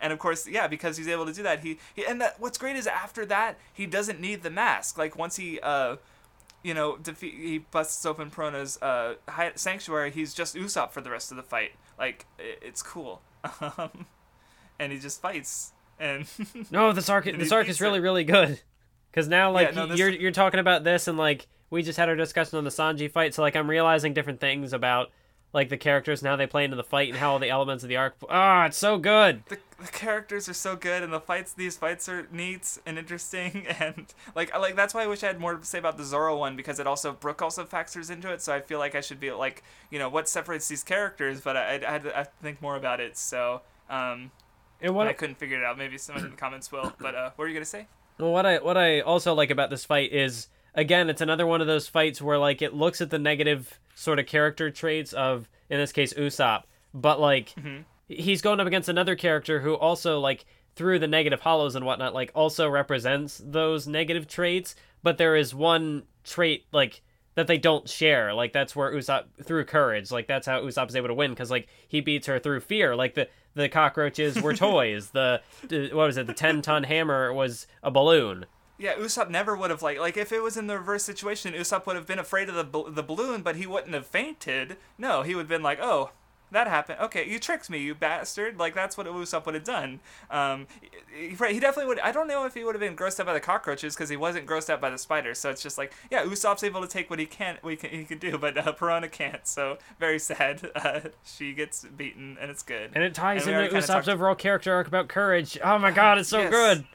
and 0.00 0.12
of 0.12 0.18
course, 0.18 0.46
yeah, 0.46 0.66
because 0.66 0.96
he's 0.96 1.08
able 1.08 1.26
to 1.26 1.32
do 1.32 1.42
that, 1.42 1.60
he, 1.60 1.78
he 1.94 2.04
and 2.06 2.20
that 2.20 2.38
what's 2.40 2.58
great 2.58 2.76
is 2.76 2.86
after 2.86 3.24
that 3.26 3.56
he 3.72 3.86
doesn't 3.86 4.20
need 4.20 4.42
the 4.42 4.50
mask. 4.50 4.98
Like 4.98 5.16
once 5.16 5.36
he, 5.36 5.58
uh, 5.60 5.96
you 6.62 6.74
know, 6.74 6.96
defeat 6.96 7.34
he 7.34 7.58
busts 7.58 8.04
open 8.06 8.30
Perona's 8.30 8.80
uh 8.82 9.14
sanctuary, 9.54 10.10
he's 10.10 10.34
just 10.34 10.54
Usopp 10.54 10.92
for 10.92 11.00
the 11.00 11.10
rest 11.10 11.30
of 11.30 11.36
the 11.36 11.42
fight. 11.42 11.72
Like 11.98 12.26
it, 12.38 12.58
it's 12.62 12.82
cool, 12.82 13.22
um, 13.60 14.06
and 14.78 14.92
he 14.92 14.98
just 14.98 15.20
fights 15.20 15.72
and 15.98 16.26
No, 16.70 16.92
this 16.92 17.08
arc 17.08 17.24
this 17.24 17.52
arc 17.52 17.68
is 17.68 17.80
really 17.80 17.98
it. 17.98 18.02
really 18.02 18.24
good. 18.24 18.60
Cuz 19.12 19.26
now 19.28 19.50
like 19.50 19.74
no, 19.74 19.86
this- 19.86 19.98
you're 19.98 20.10
you're 20.10 20.30
talking 20.32 20.60
about 20.60 20.84
this 20.84 21.08
and 21.08 21.16
like 21.18 21.46
we 21.70 21.82
just 21.82 21.98
had 21.98 22.08
our 22.08 22.16
discussion 22.16 22.56
on 22.56 22.64
the 22.64 22.70
Sanji 22.70 23.10
fight, 23.10 23.34
so 23.34 23.42
like 23.42 23.54
I'm 23.56 23.68
realizing 23.68 24.14
different 24.14 24.40
things 24.40 24.72
about 24.72 25.10
like 25.52 25.68
the 25.70 25.76
characters 25.78 26.20
and 26.20 26.28
how 26.28 26.36
they 26.36 26.46
play 26.46 26.64
into 26.64 26.76
the 26.76 26.84
fight 26.84 27.08
and 27.08 27.18
how 27.18 27.32
all 27.32 27.38
the 27.38 27.48
elements 27.48 27.82
of 27.82 27.88
the 27.88 27.96
arc 27.96 28.14
Ah, 28.28 28.66
it's 28.66 28.76
so 28.76 28.98
good. 28.98 29.42
the, 29.48 29.58
the 29.80 29.86
characters 29.88 30.48
are 30.48 30.54
so 30.54 30.76
good 30.76 31.02
and 31.02 31.12
the 31.12 31.20
fights 31.20 31.52
these 31.52 31.76
fights 31.76 32.08
are 32.08 32.26
neat 32.30 32.78
and 32.84 32.98
interesting 32.98 33.66
and 33.80 34.12
like 34.34 34.56
like 34.58 34.76
that's 34.76 34.92
why 34.92 35.02
I 35.04 35.06
wish 35.06 35.22
I 35.22 35.28
had 35.28 35.40
more 35.40 35.54
to 35.56 35.64
say 35.64 35.78
about 35.78 35.96
the 35.96 36.04
Zoro 36.04 36.36
one 36.36 36.54
because 36.56 36.78
it 36.78 36.86
also 36.86 37.12
Brook 37.12 37.40
also 37.42 37.64
factors 37.64 38.10
into 38.10 38.30
it 38.30 38.42
so 38.42 38.52
I 38.54 38.60
feel 38.60 38.78
like 38.78 38.94
I 38.94 39.00
should 39.00 39.20
be 39.20 39.30
like 39.32 39.62
you 39.90 39.98
know 39.98 40.08
what 40.08 40.28
separates 40.28 40.68
these 40.68 40.82
characters 40.84 41.40
but 41.40 41.56
I, 41.56 41.80
I 41.86 41.90
had 41.90 42.02
to, 42.04 42.14
I 42.14 42.18
have 42.18 42.26
to 42.36 42.42
think 42.42 42.60
more 42.60 42.76
about 42.76 43.00
it 43.00 43.16
so 43.16 43.62
um 43.88 44.30
And 44.82 44.94
what 44.94 45.06
I 45.08 45.12
couldn't 45.14 45.36
figure 45.38 45.58
it 45.58 45.64
out 45.64 45.78
maybe 45.78 45.96
someone 45.96 46.24
in 46.24 46.30
the 46.32 46.36
comments 46.36 46.70
will 46.70 46.92
but 47.00 47.14
uh 47.14 47.30
what 47.36 47.44
are 47.46 47.48
you 47.48 47.54
gonna 47.54 47.64
say 47.64 47.86
Well, 48.18 48.32
what 48.32 48.44
I 48.44 48.58
what 48.58 48.76
I 48.76 49.00
also 49.00 49.32
like 49.34 49.50
about 49.50 49.70
this 49.70 49.84
fight 49.84 50.12
is 50.12 50.48
again, 50.74 51.08
it's 51.08 51.20
another 51.22 51.46
one 51.46 51.60
of 51.60 51.66
those 51.66 51.88
fights 51.88 52.20
where 52.22 52.36
like 52.38 52.60
it 52.62 52.74
looks 52.74 53.00
at 53.00 53.10
the 53.10 53.18
negative 53.18 53.80
sort 53.98 54.20
of 54.20 54.26
character 54.26 54.70
traits 54.70 55.12
of 55.12 55.48
in 55.68 55.78
this 55.78 55.92
case 55.92 56.14
Usopp, 56.14 56.62
but 56.94 57.20
like 57.20 57.54
mm-hmm. 57.58 57.82
he's 58.06 58.40
going 58.40 58.60
up 58.60 58.66
against 58.66 58.88
another 58.88 59.16
character 59.16 59.60
who 59.60 59.74
also 59.74 60.20
like 60.20 60.46
through 60.76 61.00
the 61.00 61.08
negative 61.08 61.40
hollows 61.40 61.74
and 61.74 61.84
whatnot 61.84 62.14
like 62.14 62.30
also 62.34 62.68
represents 62.68 63.42
those 63.44 63.88
negative 63.88 64.28
traits, 64.28 64.76
but 65.02 65.18
there 65.18 65.34
is 65.34 65.54
one 65.54 66.04
trait 66.22 66.64
like 66.72 67.02
that 67.34 67.48
they 67.48 67.58
don't 67.58 67.88
share. 67.88 68.32
Like 68.32 68.52
that's 68.52 68.76
where 68.76 68.92
Usopp 68.92 69.24
through 69.42 69.64
courage, 69.64 70.12
like 70.12 70.28
that's 70.28 70.46
how 70.46 70.60
Usopp 70.60 70.88
is 70.88 70.96
able 70.96 71.08
to 71.08 71.14
win 71.14 71.32
because 71.32 71.50
like 71.50 71.68
he 71.88 72.00
beats 72.00 72.28
her 72.28 72.38
through 72.38 72.60
fear. 72.60 72.94
Like 72.94 73.14
the 73.14 73.28
the 73.54 73.68
cockroaches 73.68 74.40
were 74.40 74.54
toys. 74.54 75.10
The, 75.10 75.42
the 75.66 75.88
what 75.88 76.06
was 76.06 76.16
it? 76.16 76.28
The 76.28 76.34
ten 76.34 76.62
ton 76.62 76.84
hammer 76.84 77.32
was 77.32 77.66
a 77.82 77.90
balloon. 77.90 78.46
Yeah 78.78 78.94
Usopp 78.94 79.28
never 79.30 79.56
would 79.56 79.70
have 79.70 79.82
like 79.82 79.98
like 79.98 80.16
if 80.16 80.32
it 80.32 80.42
was 80.42 80.56
in 80.56 80.66
the 80.68 80.78
reverse 80.78 81.04
situation 81.04 81.52
Usopp 81.54 81.86
would 81.86 81.96
have 81.96 82.06
been 82.06 82.18
afraid 82.18 82.48
of 82.48 82.54
the 82.54 82.64
bal- 82.64 82.90
the 82.90 83.02
balloon 83.02 83.42
but 83.42 83.56
he 83.56 83.66
wouldn't 83.66 83.94
have 83.94 84.06
fainted 84.06 84.76
no 84.96 85.22
he 85.22 85.34
would 85.34 85.42
have 85.42 85.48
been 85.48 85.62
like 85.62 85.78
oh 85.82 86.10
that 86.50 86.66
happened. 86.66 86.98
Okay, 87.00 87.28
you 87.28 87.38
tricked 87.38 87.68
me, 87.68 87.76
you 87.76 87.94
bastard. 87.94 88.58
Like 88.58 88.74
that's 88.74 88.96
what 88.96 89.06
Usopp 89.06 89.44
would 89.44 89.54
have 89.54 89.64
done. 89.64 90.00
Um, 90.30 90.66
he, 91.14 91.28
he- 91.28 91.60
definitely 91.60 91.84
would. 91.84 92.00
I 92.00 92.10
don't 92.10 92.26
know 92.26 92.46
if 92.46 92.54
he 92.54 92.64
would 92.64 92.74
have 92.74 92.80
been 92.80 92.96
grossed 92.96 93.20
out 93.20 93.26
by 93.26 93.34
the 93.34 93.40
cockroaches 93.40 93.94
because 93.94 94.08
he 94.08 94.16
wasn't 94.16 94.46
grossed 94.46 94.70
out 94.70 94.80
by 94.80 94.88
the 94.88 94.96
spiders. 94.96 95.38
So 95.38 95.50
it's 95.50 95.62
just 95.62 95.76
like, 95.76 95.92
yeah, 96.10 96.24
Usopp's 96.24 96.64
able 96.64 96.80
to 96.80 96.88
take 96.88 97.10
what 97.10 97.18
he 97.18 97.26
can, 97.26 97.58
he 97.62 97.76
can, 97.76 97.90
he 97.90 98.04
can 98.04 98.16
do, 98.18 98.38
but 98.38 98.56
uh, 98.56 98.72
Perona 98.72 99.12
can't. 99.12 99.46
So 99.46 99.76
very 100.00 100.18
sad. 100.18 100.70
Uh, 100.74 101.00
she 101.22 101.52
gets 101.52 101.84
beaten, 101.84 102.38
and 102.40 102.50
it's 102.50 102.62
good. 102.62 102.92
And 102.94 103.04
it 103.04 103.12
ties 103.12 103.46
And 103.46 103.54
into 103.54 103.76
Usopp's 103.76 104.08
overall 104.08 104.34
character 104.34 104.72
arc 104.72 104.86
about 104.86 105.08
courage. 105.08 105.58
Oh 105.62 105.78
my 105.78 105.90
god, 106.00 106.16
it's 106.16 106.30
so 106.30 106.38
Yes. 106.40 106.50
good. 106.50 106.86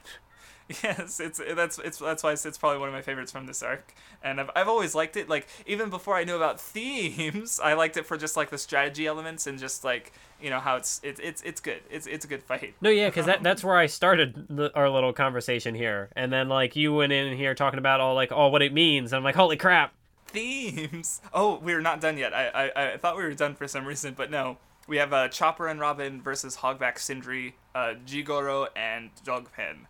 Yes, 0.82 1.20
it's 1.20 1.40
that's 1.54 1.78
it's 1.78 1.98
that's 1.98 2.22
why 2.22 2.32
it's, 2.32 2.46
it's 2.46 2.56
probably 2.56 2.78
one 2.78 2.88
of 2.88 2.94
my 2.94 3.02
favorites 3.02 3.30
from 3.30 3.44
this 3.46 3.62
arc, 3.62 3.92
and 4.22 4.40
I've 4.40 4.50
I've 4.56 4.68
always 4.68 4.94
liked 4.94 5.14
it. 5.16 5.28
Like 5.28 5.46
even 5.66 5.90
before 5.90 6.14
I 6.16 6.24
knew 6.24 6.36
about 6.36 6.58
themes, 6.74 7.60
I 7.62 7.74
liked 7.74 7.98
it 7.98 8.06
for 8.06 8.16
just 8.16 8.34
like 8.34 8.48
the 8.48 8.56
strategy 8.56 9.06
elements 9.06 9.46
and 9.46 9.58
just 9.58 9.84
like 9.84 10.12
you 10.40 10.48
know 10.48 10.60
how 10.60 10.76
it's 10.76 11.00
it's 11.04 11.20
it's 11.22 11.42
it's 11.42 11.60
good. 11.60 11.80
It's 11.90 12.06
it's 12.06 12.24
a 12.24 12.28
good 12.28 12.42
fight. 12.42 12.74
No, 12.80 12.88
yeah, 12.88 13.08
because 13.10 13.26
that, 13.26 13.42
that's 13.42 13.62
where 13.62 13.76
I 13.76 13.84
started 13.86 14.46
the, 14.48 14.74
our 14.74 14.88
little 14.88 15.12
conversation 15.12 15.74
here. 15.74 16.08
And 16.16 16.32
then, 16.32 16.48
like, 16.48 16.76
you 16.76 16.94
went 16.94 17.12
in 17.12 17.36
here 17.36 17.54
talking 17.54 17.78
about 17.78 18.00
all, 18.00 18.14
like, 18.14 18.32
oh, 18.32 18.48
what 18.48 18.62
it 18.62 18.72
means. 18.72 19.12
And 19.12 19.18
I'm 19.18 19.24
like, 19.24 19.34
holy 19.34 19.56
crap. 19.58 19.92
themes. 20.28 21.20
Oh, 21.34 21.58
we're 21.62 21.80
not 21.80 22.00
done 22.00 22.16
yet. 22.16 22.32
I, 22.34 22.48
I, 22.48 22.92
I 22.94 22.96
thought 22.96 23.16
we 23.16 23.22
were 23.24 23.34
done 23.34 23.54
for 23.54 23.68
some 23.68 23.84
reason, 23.86 24.14
but 24.16 24.30
no. 24.30 24.56
We 24.86 24.98
have 24.98 25.12
uh, 25.12 25.28
Chopper 25.28 25.66
and 25.68 25.80
Robin 25.80 26.20
versus 26.22 26.58
Hogback 26.58 26.96
Cindry, 26.96 27.54
uh, 27.74 27.94
Jigoro 28.06 28.68
and 28.76 29.10
Dogpen. 29.24 29.86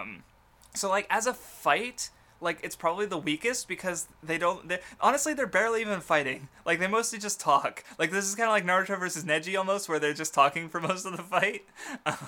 Um, 0.00 0.22
so 0.74 0.88
like 0.88 1.06
as 1.10 1.26
a 1.26 1.34
fight, 1.34 2.10
like 2.40 2.58
it's 2.62 2.76
probably 2.76 3.06
the 3.06 3.16
weakest 3.18 3.66
because 3.66 4.08
they 4.22 4.36
don't. 4.36 4.68
They, 4.68 4.78
honestly, 5.00 5.32
they're 5.32 5.46
barely 5.46 5.80
even 5.80 6.00
fighting. 6.00 6.48
Like 6.66 6.78
they 6.80 6.86
mostly 6.86 7.18
just 7.18 7.40
talk. 7.40 7.82
Like 7.98 8.10
this 8.10 8.26
is 8.26 8.34
kind 8.34 8.46
of 8.48 8.52
like 8.52 8.64
Naruto 8.66 8.98
versus 8.98 9.24
Neji 9.24 9.56
almost, 9.58 9.88
where 9.88 9.98
they're 9.98 10.12
just 10.12 10.34
talking 10.34 10.68
for 10.68 10.80
most 10.90 11.06
of 11.06 11.16
the 11.16 11.22
fight. 11.22 11.64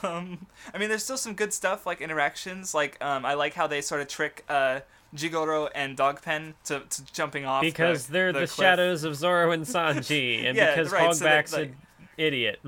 Um, 0.02 0.46
I 0.72 0.78
mean, 0.78 0.88
there's 0.88 1.04
still 1.04 1.16
some 1.18 1.34
good 1.34 1.52
stuff 1.52 1.84
like 1.86 2.00
interactions. 2.00 2.72
Like 2.74 2.96
um, 3.04 3.24
I 3.26 3.34
like 3.34 3.54
how 3.54 3.66
they 3.66 3.80
sort 3.82 4.00
of 4.00 4.08
trick 4.08 4.44
uh, 4.48 4.80
Jigoro 5.14 5.68
and 5.74 5.96
Dogpen 5.96 6.54
to, 6.64 6.80
to 6.88 7.04
jumping 7.12 7.44
off 7.44 7.62
the- 7.62 7.68
Because 7.70 8.06
they're 8.06 8.32
the, 8.32 8.40
cliff. 8.40 8.52
shadows 8.54 9.04
of 9.04 9.14
Zoro 9.16 9.50
and 9.50 9.64
Sanji. 9.66 10.44
And 10.44 10.56
Yeah, 10.56 10.74
because 10.74 10.90
right, 10.92 11.14
so 11.14 11.24
that, 11.24 11.52
like- 11.52 11.68
an 11.68 11.76
idiot. 12.16 12.60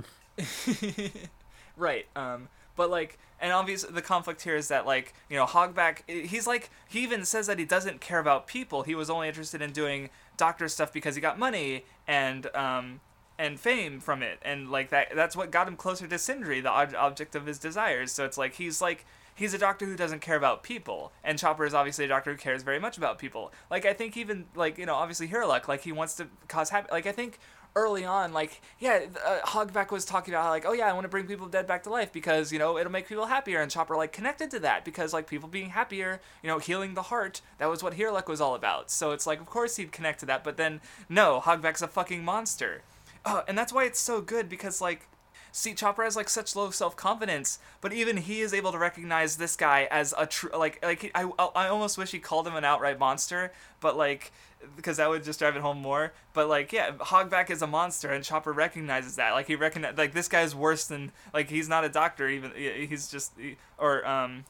right. 1.76 2.06
Um, 2.16 2.48
but 2.76 2.90
like, 2.90 3.18
and 3.40 3.52
obviously 3.52 3.92
the 3.92 4.02
conflict 4.02 4.42
here 4.42 4.56
is 4.56 4.68
that 4.68 4.86
like, 4.86 5.14
you 5.28 5.36
know, 5.36 5.46
Hogback, 5.46 6.08
he's 6.08 6.46
like, 6.46 6.70
he 6.88 7.02
even 7.02 7.24
says 7.24 7.46
that 7.46 7.58
he 7.58 7.64
doesn't 7.64 8.00
care 8.00 8.18
about 8.18 8.46
people. 8.46 8.82
He 8.82 8.94
was 8.94 9.08
only 9.08 9.28
interested 9.28 9.62
in 9.62 9.72
doing 9.72 10.10
doctor 10.36 10.68
stuff 10.68 10.92
because 10.92 11.14
he 11.14 11.20
got 11.20 11.38
money 11.38 11.84
and 12.06 12.54
um 12.54 13.00
and 13.38 13.58
fame 13.58 14.00
from 14.00 14.22
it, 14.22 14.38
and 14.42 14.70
like 14.70 14.90
that. 14.90 15.08
That's 15.14 15.34
what 15.34 15.50
got 15.50 15.66
him 15.66 15.74
closer 15.74 16.06
to 16.06 16.16
Cindry, 16.16 16.62
the 16.62 16.70
ob- 16.70 16.94
object 16.94 17.34
of 17.34 17.46
his 17.46 17.58
desires. 17.58 18.12
So 18.12 18.24
it's 18.24 18.36
like 18.38 18.54
he's 18.54 18.80
like. 18.80 19.06
He's 19.32 19.54
a 19.54 19.58
doctor 19.58 19.86
who 19.86 19.96
doesn't 19.96 20.20
care 20.20 20.36
about 20.36 20.62
people, 20.62 21.12
and 21.24 21.38
Chopper 21.38 21.64
is 21.64 21.72
obviously 21.72 22.04
a 22.04 22.08
doctor 22.08 22.32
who 22.32 22.36
cares 22.36 22.62
very 22.62 22.78
much 22.78 22.98
about 22.98 23.18
people. 23.18 23.52
Like 23.70 23.86
I 23.86 23.94
think 23.94 24.18
even 24.18 24.44
like 24.54 24.76
you 24.76 24.84
know 24.84 24.96
obviously 24.96 25.28
Hiriluk, 25.28 25.66
like 25.66 25.80
he 25.80 25.92
wants 25.92 26.14
to 26.16 26.26
cause 26.46 26.68
happy. 26.68 26.88
Like 26.92 27.06
I 27.06 27.12
think 27.12 27.38
early 27.76 28.04
on, 28.04 28.32
like 28.32 28.60
yeah, 28.78 29.06
uh, 29.24 29.38
Hogback 29.46 29.90
was 29.90 30.04
talking 30.04 30.34
about 30.34 30.44
how 30.44 30.50
like, 30.50 30.64
oh 30.66 30.72
yeah, 30.72 30.88
I 30.88 30.92
want 30.92 31.04
to 31.04 31.08
bring 31.08 31.26
people 31.26 31.46
dead 31.46 31.66
back 31.66 31.82
to 31.84 31.90
life 31.90 32.12
because 32.12 32.52
you 32.52 32.58
know 32.58 32.78
it'll 32.78 32.92
make 32.92 33.08
people 33.08 33.26
happier, 33.26 33.60
and 33.60 33.70
Chopper 33.70 33.96
like 33.96 34.12
connected 34.12 34.50
to 34.52 34.60
that 34.60 34.84
because 34.84 35.12
like 35.12 35.26
people 35.26 35.48
being 35.48 35.70
happier, 35.70 36.20
you 36.42 36.48
know, 36.48 36.58
healing 36.58 36.94
the 36.94 37.02
heart, 37.02 37.40
that 37.58 37.66
was 37.66 37.82
what 37.82 37.94
Hiriluk 37.94 38.28
was 38.28 38.40
all 38.40 38.54
about. 38.54 38.90
So 38.90 39.12
it's 39.12 39.26
like, 39.26 39.40
of 39.40 39.46
course 39.46 39.76
he'd 39.76 39.92
connect 39.92 40.20
to 40.20 40.26
that, 40.26 40.44
but 40.44 40.56
then 40.56 40.80
no, 41.08 41.40
Hogback's 41.40 41.82
a 41.82 41.88
fucking 41.88 42.24
monster, 42.24 42.82
uh, 43.24 43.42
and 43.48 43.56
that's 43.56 43.72
why 43.72 43.84
it's 43.84 44.00
so 44.00 44.20
good 44.20 44.48
because 44.48 44.80
like 44.80 45.06
see 45.52 45.74
Chopper 45.74 46.04
has 46.04 46.16
like 46.16 46.28
such 46.28 46.54
low 46.56 46.70
self 46.70 46.96
confidence, 46.96 47.58
but 47.80 47.92
even 47.92 48.18
he 48.18 48.40
is 48.40 48.54
able 48.54 48.72
to 48.72 48.78
recognize 48.78 49.36
this 49.36 49.56
guy 49.56 49.88
as 49.90 50.14
a 50.16 50.26
true 50.26 50.50
like 50.56 50.84
like 50.84 51.10
I 51.14 51.30
I 51.54 51.68
almost 51.68 51.98
wish 51.98 52.10
he 52.10 52.18
called 52.18 52.46
him 52.46 52.56
an 52.56 52.64
outright 52.64 52.98
monster, 52.98 53.52
but 53.80 53.96
like 53.96 54.32
because 54.76 54.98
that 54.98 55.08
would 55.08 55.24
just 55.24 55.38
drive 55.38 55.56
it 55.56 55.62
home 55.62 55.78
more. 55.78 56.12
But 56.32 56.48
like, 56.48 56.72
yeah, 56.72 56.92
Hogback 56.92 57.50
is 57.50 57.62
a 57.62 57.66
monster, 57.66 58.10
and 58.10 58.24
Chopper 58.24 58.52
recognizes 58.52 59.16
that. 59.16 59.32
Like 59.32 59.46
he 59.46 59.56
recognize 59.56 59.96
like 59.96 60.12
this 60.12 60.28
guy's 60.28 60.54
worse 60.54 60.86
than 60.86 61.12
like 61.32 61.50
he's 61.50 61.68
not 61.68 61.84
a 61.84 61.88
doctor 61.88 62.28
even. 62.28 62.52
He's 62.54 63.08
just 63.08 63.32
or 63.78 64.06
um, 64.06 64.44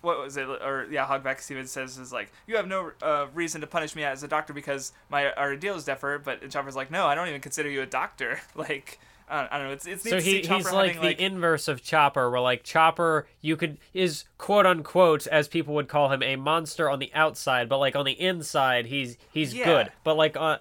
what 0.00 0.18
was 0.18 0.36
it? 0.36 0.48
Or 0.48 0.86
yeah, 0.90 1.06
Hogback 1.06 1.50
even 1.50 1.66
says 1.66 1.98
is 1.98 2.12
like 2.12 2.32
you 2.46 2.56
have 2.56 2.66
no 2.66 2.92
uh, 3.02 3.26
reason 3.34 3.60
to 3.60 3.66
punish 3.66 3.96
me 3.96 4.04
as 4.04 4.22
a 4.22 4.28
doctor 4.28 4.52
because 4.52 4.92
my 5.08 5.36
ordeal 5.38 5.76
is 5.76 5.84
different. 5.84 6.24
But 6.24 6.48
Chopper's 6.50 6.76
like, 6.76 6.90
no, 6.90 7.06
I 7.06 7.14
don't 7.14 7.28
even 7.28 7.40
consider 7.40 7.70
you 7.70 7.82
a 7.82 7.86
doctor. 7.86 8.40
like 8.54 9.00
I 9.30 9.58
don't 9.58 9.68
know. 9.68 9.72
It's 9.72 9.86
it's 9.86 10.08
so 10.08 10.20
he, 10.20 10.40
he's 10.40 10.72
like 10.72 10.94
the 10.94 11.08
like... 11.08 11.20
inverse 11.20 11.68
of 11.68 11.82
Chopper, 11.82 12.30
where 12.30 12.40
like 12.40 12.62
Chopper, 12.62 13.26
you 13.40 13.56
could 13.56 13.78
is 13.92 14.24
quote 14.38 14.66
unquote 14.66 15.26
as 15.26 15.48
people 15.48 15.74
would 15.74 15.88
call 15.88 16.10
him 16.10 16.22
a 16.22 16.36
monster 16.36 16.88
on 16.88 16.98
the 16.98 17.10
outside, 17.14 17.68
but 17.68 17.78
like 17.78 17.96
on 17.96 18.04
the 18.04 18.18
inside, 18.20 18.86
he's 18.86 19.16
he's 19.30 19.54
yeah. 19.54 19.64
good. 19.64 19.92
But 20.04 20.16
like 20.16 20.36
on 20.36 20.58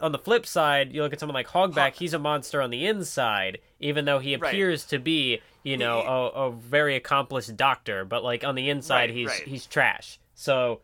on 0.00 0.12
the 0.12 0.18
flip 0.18 0.46
side, 0.46 0.92
you 0.92 1.02
look 1.02 1.12
at 1.12 1.20
someone 1.20 1.34
like 1.34 1.48
Hogback, 1.48 1.94
he's 1.94 2.14
a 2.14 2.18
monster 2.18 2.60
on 2.60 2.70
the 2.70 2.86
inside, 2.86 3.58
even 3.78 4.04
though 4.04 4.18
he 4.18 4.34
appears 4.34 4.84
right. 4.84 4.90
to 4.90 4.98
be 4.98 5.40
you 5.62 5.76
know 5.76 6.00
a, 6.00 6.46
a, 6.46 6.52
very 6.52 6.96
accomplished 6.96 7.56
doctor, 7.56 8.04
but 8.04 8.24
like 8.24 8.44
on 8.44 8.54
the 8.54 8.70
inside, 8.70 9.10
right, 9.10 9.10
he's 9.10 9.28
right. 9.28 9.42
he's 9.42 9.66
trash. 9.66 10.18
So 10.34 10.80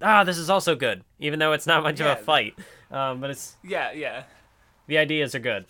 ah, 0.00 0.24
this 0.24 0.38
is 0.38 0.50
also 0.50 0.76
good, 0.76 1.02
even 1.18 1.38
though 1.38 1.52
it's 1.52 1.66
not 1.66 1.82
much 1.82 2.00
yeah. 2.00 2.12
of 2.12 2.20
a 2.20 2.22
fight. 2.22 2.54
Um, 2.90 3.20
but 3.20 3.30
it's 3.30 3.56
yeah, 3.64 3.92
yeah. 3.92 4.24
The 4.86 4.98
ideas 4.98 5.34
are 5.34 5.40
good 5.40 5.64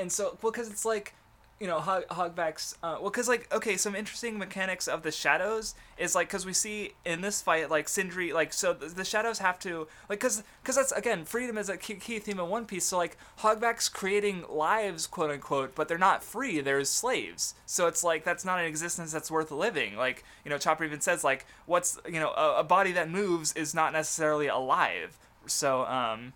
and 0.00 0.10
so 0.10 0.36
well 0.42 0.50
because 0.50 0.70
it's 0.70 0.84
like 0.84 1.14
you 1.60 1.66
know 1.66 1.78
hog, 1.78 2.06
hogbacks 2.08 2.74
uh, 2.82 2.96
well 3.00 3.10
because 3.10 3.28
like 3.28 3.52
okay 3.52 3.76
some 3.76 3.94
interesting 3.94 4.38
mechanics 4.38 4.88
of 4.88 5.02
the 5.02 5.12
shadows 5.12 5.74
is 5.98 6.14
like 6.14 6.28
because 6.28 6.46
we 6.46 6.54
see 6.54 6.94
in 7.04 7.20
this 7.20 7.42
fight 7.42 7.70
like 7.70 7.86
Cindry 7.86 8.32
like 8.32 8.54
so 8.54 8.72
the, 8.72 8.86
the 8.86 9.04
shadows 9.04 9.38
have 9.40 9.58
to 9.60 9.86
like 10.08 10.20
because 10.20 10.42
because 10.62 10.76
that's 10.76 10.90
again 10.92 11.26
freedom 11.26 11.58
is 11.58 11.68
a 11.68 11.76
key, 11.76 11.96
key 11.96 12.18
theme 12.18 12.40
of 12.40 12.48
one 12.48 12.64
piece. 12.64 12.86
So 12.86 12.96
like 12.96 13.18
hogbacks 13.40 13.92
creating 13.92 14.46
lives 14.48 15.06
quote 15.06 15.30
unquote 15.30 15.74
but 15.74 15.86
they're 15.86 15.98
not 15.98 16.24
free. 16.24 16.62
They're 16.62 16.82
slaves. 16.84 17.54
So 17.66 17.86
it's 17.86 18.02
like 18.02 18.24
that's 18.24 18.44
not 18.44 18.58
an 18.58 18.64
existence 18.64 19.12
that's 19.12 19.30
worth 19.30 19.50
living. 19.50 19.96
Like 19.96 20.24
you 20.46 20.50
know 20.50 20.56
chopper 20.56 20.84
even 20.84 21.02
says 21.02 21.22
like 21.22 21.44
what's 21.66 21.98
you 22.06 22.20
know 22.20 22.30
a, 22.30 22.60
a 22.60 22.64
body 22.64 22.92
that 22.92 23.10
moves 23.10 23.52
is 23.52 23.74
not 23.74 23.92
necessarily 23.92 24.46
alive. 24.46 25.18
So 25.46 25.84
um 25.84 26.32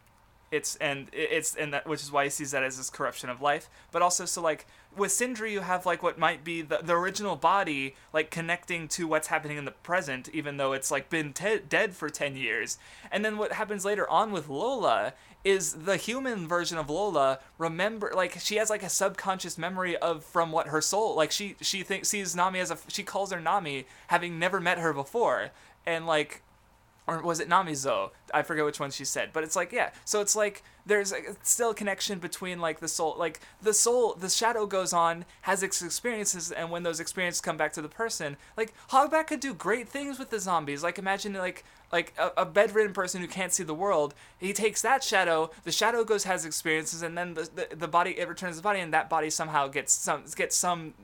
it's 0.55 0.77
and 0.77 1.09
it's 1.13 1.55
and 1.55 1.73
that 1.73 1.87
which 1.87 2.03
is 2.03 2.13
why 2.13 2.25
he 2.25 2.31
sees 2.31 2.53
that 2.53 2.63
as 2.63 2.77
this 2.77 2.91
corruption 2.91 3.29
of 3.29 3.43
life. 3.43 3.69
But 3.91 4.03
also 4.03 4.25
so 4.25 4.41
like 4.41 4.67
with 4.97 5.11
Cindry 5.11 5.51
you 5.51 5.61
have 5.61 5.85
like 5.85 6.03
what 6.03 6.19
might 6.19 6.45
be 6.45 6.63
the, 6.63 6.79
the 6.83 6.95
original 6.95 7.35
body 7.35 7.97
like 8.13 8.31
connecting 8.31 8.87
to 8.89 9.09
what's 9.09 9.27
happening 9.27 9.59
in 9.59 9.65
the 9.65 9.73
present 9.73 10.29
even 10.33 10.57
though 10.57 10.73
it's 10.73 10.91
like 10.91 11.11
been 11.11 11.33
te- 11.33 11.61
dead 11.69 11.95
for 11.95 12.09
10 12.09 12.37
years. 12.37 12.79
And 13.11 13.25
then 13.25 13.37
what 13.37 13.53
happens 13.53 13.85
later 13.85 14.09
on 14.09 14.31
with 14.31 14.49
lola 14.49 15.15
is 15.43 15.73
the 15.73 15.97
human 15.97 16.47
version 16.47 16.79
of 16.79 16.89
lola 16.89 17.41
remember 17.59 18.13
like 18.15 18.39
she 18.39 18.57
has 18.57 18.71
like 18.71 18.83
a 18.83 18.89
subconscious 18.89 19.59
memory 19.59 19.97
of 19.97 20.25
from 20.25 20.53
what 20.53 20.69
her 20.69 20.81
soul 20.81 21.15
like 21.15 21.31
she 21.31 21.57
she 21.61 21.83
thinks 21.83 22.09
sees 22.09 22.35
nami 22.35 22.61
as 22.61 22.71
a 22.71 22.79
she 22.89 23.03
calls 23.03 23.31
her 23.33 23.41
nami 23.41 23.85
having 24.07 24.39
never 24.39 24.61
met 24.61 24.79
her 24.79 24.93
before. 24.93 25.51
And 25.87 26.07
like 26.07 26.43
or 27.07 27.21
was 27.23 27.41
it 27.41 27.49
Namizo? 27.49 28.11
I 28.33 28.43
forget 28.43 28.65
which 28.65 28.81
one 28.81 28.91
she 28.91 29.05
said, 29.05 29.31
but 29.33 29.45
it's 29.45 29.57
like 29.57 29.73
yeah. 29.73 29.91
So 30.05 30.21
it's 30.21 30.35
like 30.35 30.63
there's 30.87 31.13
uh, 31.13 31.17
a, 31.17 31.37
still 31.43 31.71
a 31.71 31.75
connection 31.75 32.19
between 32.19 32.61
like 32.61 32.81
the 32.81 32.89
soul, 32.89 33.15
like 33.19 33.41
the 33.63 33.75
soul, 33.75 34.15
the 34.15 34.29
shadow 34.29 34.67
goes 34.67 34.93
on, 34.93 35.25
has 35.43 35.63
its 35.63 35.83
experiences, 35.83 36.51
and 36.51 36.71
when 36.71 36.83
those 36.83 37.01
experiences 37.01 37.41
come 37.41 37.57
back 37.57 37.73
to 37.75 37.83
the 37.83 37.89
person, 37.89 38.37
like 38.57 38.75
Hogback 38.91 39.27
could 39.27 39.41
do 39.41 39.55
great 39.55 39.89
things 39.89 40.19
with 40.19 40.31
the 40.31 40.41
zombies. 40.41 40.83
Like 40.83 40.99
imagine 40.99 41.35
like 41.35 41.65
like 41.93 42.15
a, 42.19 42.33
a 42.39 42.47
bedridden 42.47 42.93
person 42.93 43.21
who 43.21 43.29
can't 43.29 43.53
see 43.53 43.63
the 43.63 43.75
world. 43.75 44.15
He 44.39 44.53
takes 44.53 44.81
that 44.83 45.05
shadow, 45.05 45.51
the 45.65 45.73
shadow 45.73 46.05
goes 46.05 46.25
has 46.25 46.45
experiences, 46.45 47.03
and 47.03 47.17
then 47.17 47.35
the 47.35 47.49
the, 47.55 47.77
the 47.77 47.89
body 47.89 48.19
it 48.19 48.29
returns 48.29 48.57
the 48.57 48.63
body, 48.63 48.81
and 48.81 48.95
that 48.95 49.11
body 49.11 49.31
somehow 49.31 49.69
gets 49.69 49.93
some 49.93 50.25
gets 50.35 50.57
some 50.57 50.95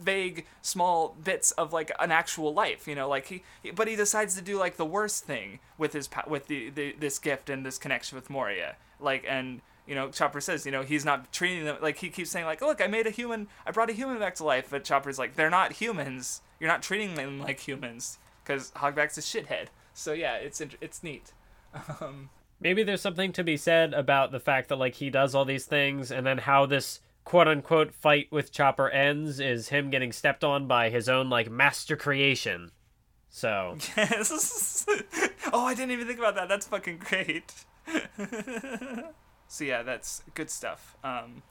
vague 0.00 0.46
small 0.62 1.16
bits 1.22 1.52
of 1.52 1.72
like 1.72 1.90
an 1.98 2.10
actual 2.10 2.52
life 2.52 2.86
you 2.86 2.94
know 2.94 3.08
like 3.08 3.26
he, 3.26 3.42
he, 3.62 3.70
but 3.70 3.88
he 3.88 3.96
decides 3.96 4.34
to 4.34 4.42
do 4.42 4.58
like 4.58 4.76
the 4.76 4.84
worst 4.84 5.24
thing 5.24 5.58
with 5.78 5.92
his 5.92 6.08
with 6.26 6.46
the, 6.46 6.70
the 6.70 6.94
this 6.98 7.18
gift 7.18 7.50
and 7.50 7.64
this 7.64 7.78
connection 7.78 8.16
with 8.16 8.30
moria. 8.30 8.76
Like 9.00 9.24
and 9.28 9.60
you 9.86 9.94
know 9.94 10.10
chopper 10.10 10.40
says 10.40 10.66
you 10.66 10.72
know 10.72 10.82
he's 10.82 11.04
not 11.04 11.32
treating 11.32 11.64
them 11.64 11.76
like 11.80 11.98
he 11.98 12.08
keeps 12.08 12.30
saying 12.30 12.46
like 12.46 12.60
look 12.60 12.80
i 12.80 12.86
made 12.86 13.06
a 13.06 13.10
human 13.10 13.46
i 13.64 13.70
brought 13.70 13.90
a 13.90 13.92
human 13.92 14.18
back 14.18 14.34
to 14.34 14.44
life 14.44 14.68
but 14.70 14.84
chopper's 14.84 15.18
like 15.18 15.36
they're 15.36 15.50
not 15.50 15.74
humans. 15.74 16.42
You're 16.58 16.70
not 16.70 16.82
treating 16.82 17.14
them 17.14 17.38
like 17.38 17.60
humans. 17.60 18.18
Because 18.42 18.70
hogback's 18.72 19.18
a 19.18 19.20
shithead. 19.20 19.68
So 19.92 20.12
yeah 20.12 20.36
it's 20.36 20.60
it's 20.80 21.02
neat. 21.02 21.32
Um, 22.00 22.30
maybe 22.58 22.82
there's 22.82 23.02
something 23.02 23.32
to 23.32 23.44
be 23.44 23.58
said 23.58 23.92
about 23.92 24.32
the 24.32 24.40
fact 24.40 24.70
that 24.70 24.76
like 24.76 24.94
he 24.94 25.10
does 25.10 25.34
all 25.34 25.44
these 25.44 25.66
things 25.66 26.10
and 26.10 26.26
then 26.26 26.38
how 26.38 26.64
this 26.64 27.00
quote 27.26 27.48
unquote 27.48 27.92
fight 27.92 28.28
with 28.30 28.52
Chopper 28.52 28.88
ends 28.88 29.40
is 29.40 29.68
him 29.68 29.90
getting 29.90 30.12
stepped 30.12 30.44
on 30.44 30.66
by 30.66 30.88
his 30.88 31.08
own 31.08 31.28
like 31.28 31.50
master 31.50 31.96
creation. 31.96 32.70
So 33.28 33.76
Yes. 33.96 34.86
oh, 35.52 35.66
I 35.66 35.74
didn't 35.74 35.90
even 35.90 36.06
think 36.06 36.20
about 36.20 36.36
that. 36.36 36.48
That's 36.48 36.68
fucking 36.68 36.98
great. 36.98 37.52
so 39.48 39.64
yeah, 39.64 39.82
that's 39.82 40.22
good 40.34 40.48
stuff. 40.48 40.96
Um, 41.02 41.42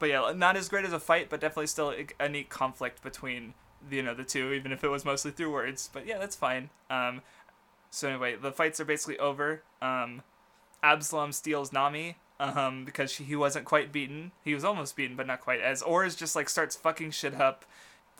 but 0.00 0.10
yeah, 0.10 0.32
not 0.34 0.56
as 0.56 0.68
great 0.68 0.84
as 0.84 0.92
a 0.92 1.00
fight, 1.00 1.30
but 1.30 1.40
definitely 1.40 1.68
still 1.68 1.94
a, 2.20 2.28
neat 2.28 2.50
conflict 2.50 3.02
between 3.02 3.54
you 3.88 4.02
know 4.02 4.12
the 4.12 4.24
two, 4.24 4.52
even 4.52 4.72
if 4.72 4.82
it 4.82 4.88
was 4.88 5.04
mostly 5.04 5.30
through 5.30 5.52
words. 5.52 5.88
But 5.92 6.06
yeah, 6.06 6.18
that's 6.18 6.36
fine. 6.36 6.68
Um, 6.90 7.22
so 7.90 8.08
anyway, 8.08 8.34
the 8.34 8.50
fights 8.50 8.80
are 8.80 8.84
basically 8.84 9.18
over. 9.20 9.62
Um, 9.80 10.22
Absalom 10.82 11.30
steals 11.30 11.72
Nami, 11.72 12.16
um, 12.38 12.84
because 12.84 13.10
she, 13.12 13.24
he 13.24 13.36
wasn't 13.36 13.64
quite 13.64 13.92
beaten. 13.92 14.32
He 14.44 14.54
was 14.54 14.64
almost 14.64 14.96
beaten, 14.96 15.16
but 15.16 15.26
not 15.26 15.40
quite. 15.40 15.60
As 15.60 15.82
Oars 15.82 16.14
just 16.14 16.36
like 16.36 16.48
starts 16.48 16.76
fucking 16.76 17.12
shit 17.12 17.34
up, 17.34 17.64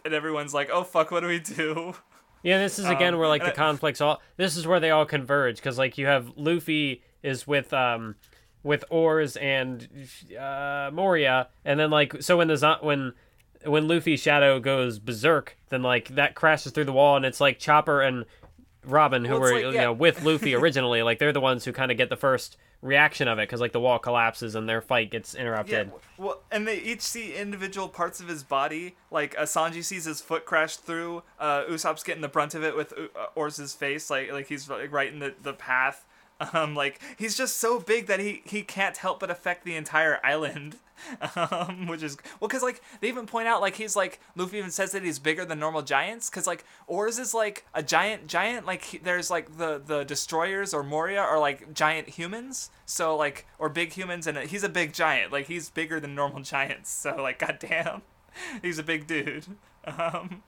and 0.05 0.15
everyone's 0.15 0.55
like, 0.55 0.71
"Oh 0.71 0.85
fuck, 0.85 1.11
what 1.11 1.21
do 1.21 1.27
we 1.29 1.39
do?" 1.39 1.95
Yeah, 2.43 2.59
this 2.59 2.79
is 2.79 2.87
again 2.87 3.15
um, 3.15 3.21
where 3.21 3.29
like 3.29 3.45
the 3.45 3.51
conflicts 3.51 4.01
all. 4.01 4.23
This 4.37 4.57
is 4.57 4.67
where 4.67 4.79
they 4.79 4.91
all 4.91 5.07
converge 5.07 5.57
because 5.57 5.79
like 5.79 5.99
you 5.99 6.07
have 6.07 6.33
Luffy 6.37 7.03
is 7.23 7.47
with 7.47 7.73
um 7.73 8.15
with 8.63 8.85
Oars 8.91 9.37
and 9.37 9.89
uh, 10.39 10.91
Moria, 10.93 11.49
and 11.65 11.81
then 11.81 11.91
like 11.91 12.23
so 12.23 12.37
when 12.37 12.49
the 12.49 12.79
when 12.83 13.15
when 13.65 13.89
Luffy's 13.89 14.21
shadow 14.21 14.61
goes 14.61 14.99
berserk, 14.99 15.57
then 15.71 15.83
like 15.83 16.15
that 16.15 16.35
crashes 16.35 16.73
through 16.73 16.85
the 16.85 16.93
wall, 16.93 17.17
and 17.17 17.25
it's 17.25 17.41
like 17.41 17.59
Chopper 17.59 18.01
and 18.03 18.25
Robin 18.87 19.25
who 19.25 19.33
well, 19.33 19.41
were 19.41 19.53
like, 19.53 19.63
yeah. 19.63 19.71
you 19.71 19.79
know 19.79 19.93
with 19.93 20.23
Luffy 20.23 20.55
originally, 20.57 21.03
like 21.03 21.19
they're 21.19 21.33
the 21.33 21.41
ones 21.41 21.65
who 21.65 21.73
kind 21.73 21.91
of 21.91 21.97
get 21.97 22.09
the 22.09 22.17
first 22.17 22.57
reaction 22.83 23.27
of 23.29 23.39
it 23.39 23.49
because 23.49 23.61
like 23.61 23.73
the 23.73 23.81
wall 23.81 23.99
collapses 23.99 24.55
and 24.55 24.69
their 24.69 24.81
fight 24.81 25.11
gets 25.11 25.35
interrupted. 25.35 25.89
Yeah, 25.89 26.25
well, 26.25 26.43
and 26.51 26.67
they 26.67 26.79
each 26.79 27.03
see 27.03 27.35
individual 27.35 27.89
parts 27.89 28.21
of 28.21 28.29
his 28.29 28.43
body. 28.43 28.97
Like 29.11 29.37
uh, 29.39 29.43
Sanji 29.43 29.85
sees 29.85 30.05
his 30.05 30.21
foot 30.21 30.45
crash 30.45 30.77
through. 30.77 31.23
Uh, 31.39 31.65
Usopp's 31.65 32.03
getting 32.03 32.23
the 32.23 32.29
brunt 32.29 32.55
of 32.55 32.63
it 32.63 32.77
with 32.77 32.93
uh, 32.97 33.51
face, 33.51 34.09
like 34.11 34.33
like 34.33 34.47
he's 34.47 34.69
like, 34.71 34.93
right 34.93 35.13
in 35.13 35.19
the 35.19 35.35
the 35.43 35.53
path. 35.53 36.06
Um, 36.53 36.75
like 36.75 37.01
he's 37.17 37.35
just 37.37 37.57
so 37.57 37.81
big 37.81 38.07
that 38.09 38.21
he 38.21 38.43
he 38.45 38.63
can't 38.63 38.99
help 38.99 39.21
but 39.21 39.31
affect 39.31 39.65
the 39.65 39.75
entire 39.75 40.21
island. 40.23 40.77
um, 41.37 41.87
which 41.87 42.03
is 42.03 42.17
well, 42.41 42.49
cause 42.49 42.63
like 42.63 42.83
they 43.01 43.09
even 43.09 43.27
point 43.27 43.47
out 43.49 43.61
like 43.61 43.77
he's 43.77 43.97
like 43.97 44.21
Luffy 44.35 44.59
even 44.59 44.71
says 44.71 44.93
that 44.93 45.03
he's 45.03 45.19
bigger 45.19 45.45
than 45.45 45.59
normal 45.59 45.83
giants, 45.83 46.29
cause 46.31 46.47
like 46.47 46.65
Oars 46.87 47.19
is 47.19 47.35
like 47.35 47.67
a 47.75 47.83
giant 47.83 48.27
giant. 48.27 48.67
Like 48.67 48.85
he, 48.85 48.99
there's 48.99 49.31
like 49.31 49.59
the 49.59 49.81
the 49.85 50.05
destroyers 50.05 50.73
or 50.73 50.83
Moria 50.83 51.21
are 51.21 51.39
like 51.39 51.75
giant 51.75 52.09
humans, 52.11 52.71
so 52.87 53.17
like 53.17 53.47
or 53.59 53.69
big 53.69 53.93
humans, 53.93 54.27
and 54.27 54.39
he's 54.39 54.65
a 54.65 54.69
big 54.69 54.93
giant. 54.93 55.33
Like 55.33 55.47
he's 55.47 55.71
bigger 55.71 56.01
than 56.01 56.15
normal 56.15 56.41
giants. 56.43 56.91
So 56.91 57.17
like 57.17 57.39
goddamn, 57.39 58.03
he's 58.63 58.79
a 58.79 58.83
big 58.83 59.07
dude. 59.07 59.47
Um, 59.85 60.43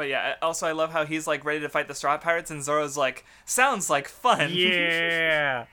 but 0.00 0.08
yeah, 0.08 0.36
also 0.40 0.66
I 0.66 0.72
love 0.72 0.92
how 0.92 1.04
he's 1.04 1.26
like 1.26 1.44
ready 1.44 1.60
to 1.60 1.68
fight 1.68 1.86
the 1.86 1.94
Straw 1.94 2.16
Pirates, 2.16 2.50
and 2.50 2.64
Zoro's 2.64 2.96
like, 2.96 3.26
sounds 3.44 3.90
like 3.90 4.08
fun. 4.08 4.50
Yeah. 4.54 5.66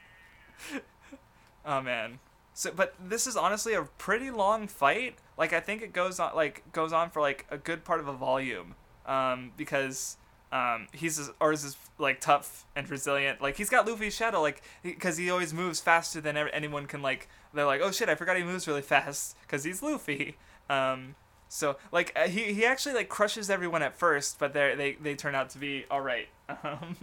oh 1.66 1.80
man. 1.80 2.20
So, 2.54 2.72
but 2.76 2.94
this 3.00 3.26
is 3.26 3.38
honestly 3.38 3.74
a 3.74 3.84
pretty 3.84 4.30
long 4.30 4.68
fight. 4.68 5.16
Like 5.38 5.54
I 5.54 5.62
think 5.62 5.82
it 5.82 5.94
goes 5.94 6.20
on 6.20 6.36
like 6.36 6.70
goes 6.74 6.92
on 6.92 7.10
for 7.10 7.22
like 7.22 7.46
a 7.50 7.58
good 7.58 7.86
part 7.86 8.02
of 8.02 8.10
a 8.10 8.14
volume, 8.14 8.76
um, 9.06 9.54
because 9.56 10.18
um, 10.52 10.90
he's 10.92 11.30
or 11.40 11.54
is 11.54 11.78
like 11.98 12.20
tough 12.20 12.66
and 12.76 12.90
resilient. 12.90 13.42
Like 13.42 13.56
he's 13.56 13.70
got 13.70 13.88
Luffy's 13.88 14.14
shadow, 14.14 14.42
like 14.42 14.62
because 14.84 15.16
he, 15.16 15.24
he, 15.24 15.30
always 15.30 15.54
moves 15.54 15.80
faster 15.80 16.20
than 16.20 16.36
anyone 16.36 16.86
can. 16.86 17.02
Like 17.02 17.30
they're 17.54 17.66
like, 17.66 17.80
oh 17.82 17.92
shit, 17.92 18.10
I 18.10 18.16
forgot 18.16 18.36
he 18.36 18.44
moves 18.44 18.68
really 18.68 18.82
fast 18.82 19.38
because 19.44 19.64
he's 19.64 19.82
Luffy. 19.82 20.36
Um, 20.70 21.16
so 21.50 21.78
like 21.92 22.12
uh, 22.16 22.28
he 22.28 22.54
he 22.54 22.66
actually 22.66 22.96
like 22.96 23.10
crushes 23.10 23.50
everyone 23.50 23.82
at 23.82 23.98
first, 23.98 24.40
but 24.40 24.54
they 24.54 24.76
they 24.76 24.94
they 24.94 25.16
turn 25.16 25.36
out 25.36 25.50
to 25.52 25.58
be 25.58 25.86
all 25.90 26.02
right. 26.02 26.28
Um, 26.64 26.96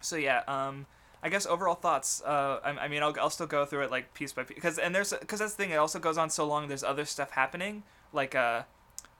so 0.00 0.14
yeah. 0.14 0.42
Um, 0.46 0.86
I 1.20 1.28
guess 1.28 1.46
overall 1.46 1.74
thoughts. 1.74 2.22
Uh, 2.24 2.60
I, 2.64 2.70
I 2.70 2.88
mean, 2.88 3.02
I'll, 3.02 3.14
I'll 3.20 3.30
still 3.30 3.46
go 3.46 3.64
through 3.64 3.82
it 3.82 3.90
like 3.90 4.14
piece 4.14 4.32
by 4.32 4.44
piece 4.44 4.54
because 4.54 4.78
and 4.78 4.94
there's 4.94 5.12
because 5.12 5.40
that's 5.40 5.54
the 5.54 5.64
thing. 5.64 5.72
It 5.72 5.76
also 5.76 5.98
goes 5.98 6.16
on 6.16 6.30
so 6.30 6.46
long. 6.46 6.68
There's 6.68 6.84
other 6.84 7.04
stuff 7.04 7.32
happening 7.32 7.82
like 8.12 8.34
uh, 8.34 8.62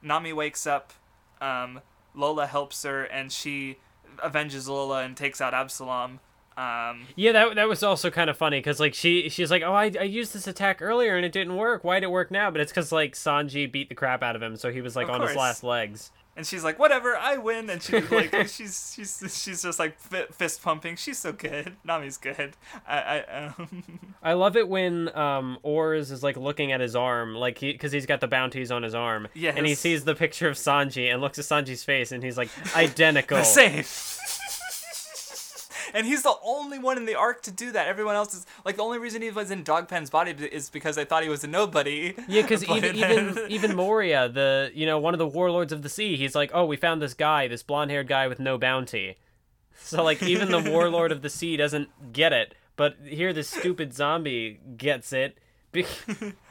Nami 0.02 0.32
wakes 0.32 0.66
up, 0.66 0.92
um, 1.40 1.80
Lola 2.14 2.46
helps 2.46 2.82
her, 2.82 3.04
and 3.04 3.32
she 3.32 3.78
avenges 4.22 4.68
Lola 4.68 5.02
and 5.02 5.16
takes 5.16 5.40
out 5.40 5.54
Absalom. 5.54 6.20
Um, 6.56 7.06
Yeah, 7.16 7.32
that 7.32 7.54
that 7.54 7.68
was 7.68 7.82
also 7.82 8.10
kind 8.10 8.28
of 8.30 8.36
funny 8.36 8.58
because 8.58 8.78
like 8.80 8.94
she 8.94 9.28
she's 9.28 9.50
like, 9.50 9.62
oh, 9.62 9.72
I, 9.72 9.90
I 9.98 10.04
used 10.04 10.34
this 10.34 10.46
attack 10.46 10.82
earlier 10.82 11.16
and 11.16 11.24
it 11.24 11.32
didn't 11.32 11.56
work. 11.56 11.82
Why'd 11.84 12.02
it 12.02 12.10
work 12.10 12.30
now? 12.30 12.50
But 12.50 12.60
it's 12.60 12.72
because 12.72 12.92
like 12.92 13.14
Sanji 13.14 13.70
beat 13.70 13.88
the 13.88 13.94
crap 13.94 14.22
out 14.22 14.36
of 14.36 14.42
him, 14.42 14.56
so 14.56 14.70
he 14.70 14.80
was 14.80 14.94
like 14.96 15.08
on 15.08 15.20
his 15.22 15.34
last 15.36 15.62
legs. 15.64 16.10
and 16.36 16.46
she's 16.46 16.64
like, 16.64 16.78
"Whatever, 16.78 17.14
I 17.16 17.36
win." 17.36 17.68
And 17.68 17.82
she's 17.82 18.10
like, 18.10 18.32
she's 18.48 18.92
she's 18.94 19.42
she's 19.42 19.62
just 19.62 19.78
like 19.78 19.98
fi- 19.98 20.26
fist 20.32 20.62
pumping. 20.62 20.96
She's 20.96 21.18
so 21.18 21.32
good. 21.32 21.76
Nami's 21.84 22.16
good. 22.18 22.54
I, 22.86 22.98
I 22.98 23.46
um, 23.58 23.82
I 24.22 24.32
love 24.34 24.56
it 24.56 24.68
when 24.68 25.14
um 25.16 25.58
Oars 25.62 26.10
is 26.10 26.22
like 26.22 26.36
looking 26.36 26.72
at 26.72 26.80
his 26.80 26.94
arm, 26.96 27.34
like 27.34 27.58
he 27.58 27.72
because 27.72 27.92
he's 27.92 28.06
got 28.06 28.20
the 28.20 28.28
bounties 28.28 28.70
on 28.70 28.82
his 28.82 28.94
arm, 28.94 29.28
and 29.34 29.66
he 29.66 29.74
sees 29.74 30.04
the 30.04 30.14
picture 30.14 30.48
of 30.48 30.56
Sanji 30.56 31.12
and 31.12 31.20
looks 31.20 31.38
at 31.38 31.44
Sanji's 31.44 31.84
face, 31.84 32.12
and 32.12 32.22
he's 32.22 32.36
like 32.38 32.48
identical. 32.76 33.36
the 33.38 33.44
same. 33.44 33.84
And 35.94 36.06
he's 36.06 36.22
the 36.22 36.34
only 36.42 36.78
one 36.78 36.96
in 36.96 37.06
the 37.06 37.14
arc 37.14 37.42
to 37.42 37.50
do 37.50 37.72
that. 37.72 37.86
Everyone 37.86 38.14
else 38.14 38.34
is 38.34 38.46
like 38.64 38.76
the 38.76 38.82
only 38.82 38.98
reason 38.98 39.22
he 39.22 39.30
was 39.30 39.50
in 39.50 39.62
Dogpen's 39.64 40.10
body 40.10 40.32
is 40.32 40.70
because 40.70 40.96
they 40.96 41.04
thought 41.04 41.22
he 41.22 41.28
was 41.28 41.44
a 41.44 41.46
nobody. 41.46 42.14
Yeah, 42.28 42.42
because 42.42 42.64
even 42.68 43.02
uh, 43.02 43.06
even 43.06 43.38
even 43.48 43.76
Moria, 43.76 44.28
the 44.28 44.70
you 44.74 44.86
know 44.86 44.98
one 44.98 45.14
of 45.14 45.18
the 45.18 45.26
warlords 45.26 45.72
of 45.72 45.82
the 45.82 45.88
sea, 45.88 46.16
he's 46.16 46.34
like, 46.34 46.50
oh, 46.54 46.64
we 46.64 46.76
found 46.76 47.00
this 47.02 47.14
guy, 47.14 47.48
this 47.48 47.62
blonde-haired 47.62 48.08
guy 48.08 48.28
with 48.28 48.40
no 48.40 48.58
bounty. 48.58 49.16
So 49.84 50.04
like 50.04 50.22
even 50.22 50.50
the 50.52 50.70
warlord 50.70 51.10
of 51.10 51.22
the 51.22 51.30
sea 51.30 51.56
doesn't 51.56 52.12
get 52.12 52.32
it, 52.32 52.54
but 52.76 52.96
here 53.04 53.32
this 53.32 53.48
stupid 53.48 53.92
zombie 53.92 54.60
gets 54.76 55.12
it. 55.12 55.38
Be- 55.72 55.86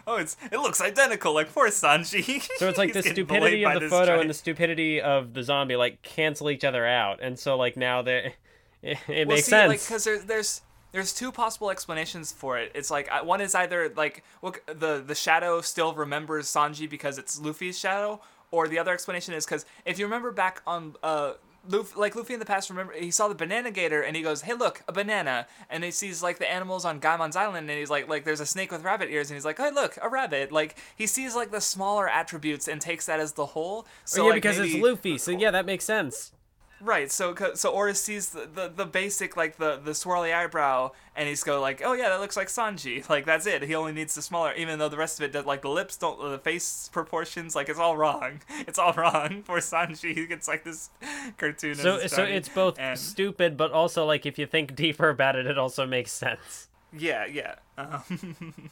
oh, 0.07 0.17
it's 0.17 0.35
it 0.51 0.57
looks 0.57 0.81
identical, 0.81 1.33
like 1.33 1.53
poor 1.53 1.69
Sanji. 1.69 2.41
So 2.57 2.67
it's 2.67 2.77
like 2.77 2.91
the 2.91 3.03
stupidity 3.03 3.63
of 3.63 3.79
the 3.79 3.87
photo 3.87 4.19
and 4.19 4.29
the 4.29 4.33
stupidity 4.33 4.99
of 4.99 5.33
the 5.33 5.43
zombie 5.43 5.75
like 5.77 6.01
cancel 6.01 6.49
each 6.49 6.65
other 6.65 6.85
out, 6.85 7.21
and 7.21 7.39
so 7.39 7.55
like 7.55 7.77
now 7.77 8.01
they 8.01 8.35
it, 8.81 8.97
it 9.07 9.27
Well, 9.27 9.35
makes 9.37 9.47
see, 9.47 9.51
Like, 9.67 9.79
sense. 9.79 9.87
because 9.87 10.03
there's 10.03 10.23
there's 10.25 10.61
there's 10.91 11.13
two 11.13 11.31
possible 11.31 11.69
explanations 11.71 12.31
for 12.31 12.57
it. 12.57 12.71
It's 12.75 12.91
like 12.91 13.09
one 13.23 13.41
is 13.41 13.55
either 13.55 13.91
like 13.95 14.23
look 14.41 14.63
the 14.67 15.03
the 15.05 15.15
shadow 15.15 15.61
still 15.61 15.93
remembers 15.93 16.47
Sanji 16.47 16.89
because 16.89 17.17
it's 17.17 17.39
Luffy's 17.39 17.79
shadow, 17.79 18.21
or 18.51 18.67
the 18.67 18.77
other 18.79 18.93
explanation 18.93 19.33
is 19.33 19.45
because 19.45 19.65
if 19.85 19.97
you 19.99 20.05
remember 20.05 20.31
back 20.31 20.61
on 20.67 20.95
uh. 21.03 21.33
Luffy, 21.69 21.93
like 21.95 22.15
Luffy 22.15 22.33
in 22.33 22.39
the 22.39 22.45
past, 22.47 22.71
remember 22.71 22.91
he 22.93 23.11
saw 23.11 23.27
the 23.27 23.35
banana 23.35 23.69
gator 23.69 24.01
and 24.01 24.15
he 24.15 24.23
goes, 24.23 24.41
"Hey, 24.41 24.55
look, 24.55 24.81
a 24.87 24.91
banana!" 24.91 25.45
And 25.69 25.83
he 25.83 25.91
sees 25.91 26.23
like 26.23 26.39
the 26.39 26.51
animals 26.51 26.85
on 26.85 26.99
Gaimon's 26.99 27.35
island, 27.35 27.69
and 27.69 27.77
he's 27.77 27.91
like, 27.91 28.09
"Like 28.09 28.23
there's 28.25 28.39
a 28.39 28.47
snake 28.47 28.71
with 28.71 28.83
rabbit 28.83 29.11
ears," 29.11 29.29
and 29.29 29.35
he's 29.37 29.45
like, 29.45 29.59
"Hey, 29.59 29.69
look, 29.69 29.95
a 30.01 30.09
rabbit!" 30.09 30.51
Like 30.51 30.75
he 30.95 31.05
sees 31.05 31.35
like 31.35 31.51
the 31.51 31.61
smaller 31.61 32.09
attributes 32.09 32.67
and 32.67 32.81
takes 32.81 33.05
that 33.05 33.19
as 33.19 33.33
the 33.33 33.45
whole. 33.45 33.85
So 34.05 34.23
oh, 34.23 34.25
yeah, 34.25 34.31
like, 34.31 34.41
because 34.41 34.57
it's 34.57 34.73
Luffy, 34.73 35.19
so 35.19 35.29
yeah, 35.29 35.51
that 35.51 35.67
makes 35.67 35.85
sense. 35.85 36.31
Right, 36.83 37.11
so 37.11 37.35
so 37.53 37.69
Oars 37.69 38.01
sees 38.01 38.29
the, 38.29 38.49
the, 38.51 38.67
the 38.75 38.85
basic 38.85 39.37
like 39.37 39.57
the 39.57 39.77
the 39.77 39.91
swirly 39.91 40.33
eyebrow, 40.33 40.91
and 41.15 41.29
he's 41.29 41.43
go 41.43 41.61
like, 41.61 41.81
oh 41.85 41.93
yeah, 41.93 42.09
that 42.09 42.19
looks 42.19 42.35
like 42.35 42.47
Sanji. 42.47 43.07
Like 43.09 43.25
that's 43.25 43.45
it. 43.45 43.61
He 43.63 43.75
only 43.75 43.91
needs 43.91 44.15
the 44.15 44.21
smaller, 44.21 44.53
even 44.53 44.79
though 44.79 44.89
the 44.89 44.97
rest 44.97 45.19
of 45.19 45.23
it 45.25 45.31
does 45.31 45.45
like 45.45 45.61
the 45.61 45.69
lips 45.69 45.95
don't, 45.97 46.19
the 46.31 46.39
face 46.39 46.89
proportions, 46.91 47.55
like 47.55 47.69
it's 47.69 47.79
all 47.79 47.95
wrong. 47.97 48.41
It's 48.67 48.79
all 48.79 48.93
wrong 48.93 49.43
for 49.43 49.57
Sanji. 49.59 50.15
He 50.15 50.25
gets 50.25 50.47
like 50.47 50.63
this 50.63 50.89
cartoon. 51.37 51.75
So 51.75 52.07
so 52.07 52.23
it's 52.23 52.49
both 52.49 52.79
and- 52.79 52.97
stupid, 52.97 53.57
but 53.57 53.71
also 53.71 54.05
like 54.05 54.25
if 54.25 54.39
you 54.39 54.47
think 54.47 54.75
deeper 54.83 55.09
about 55.09 55.35
it, 55.35 55.45
it 55.45 55.57
also 55.57 55.85
makes 55.85 56.11
sense. 56.11 56.67
Yeah, 56.97 57.25
yeah. 57.25 57.55
Um, 57.77 58.71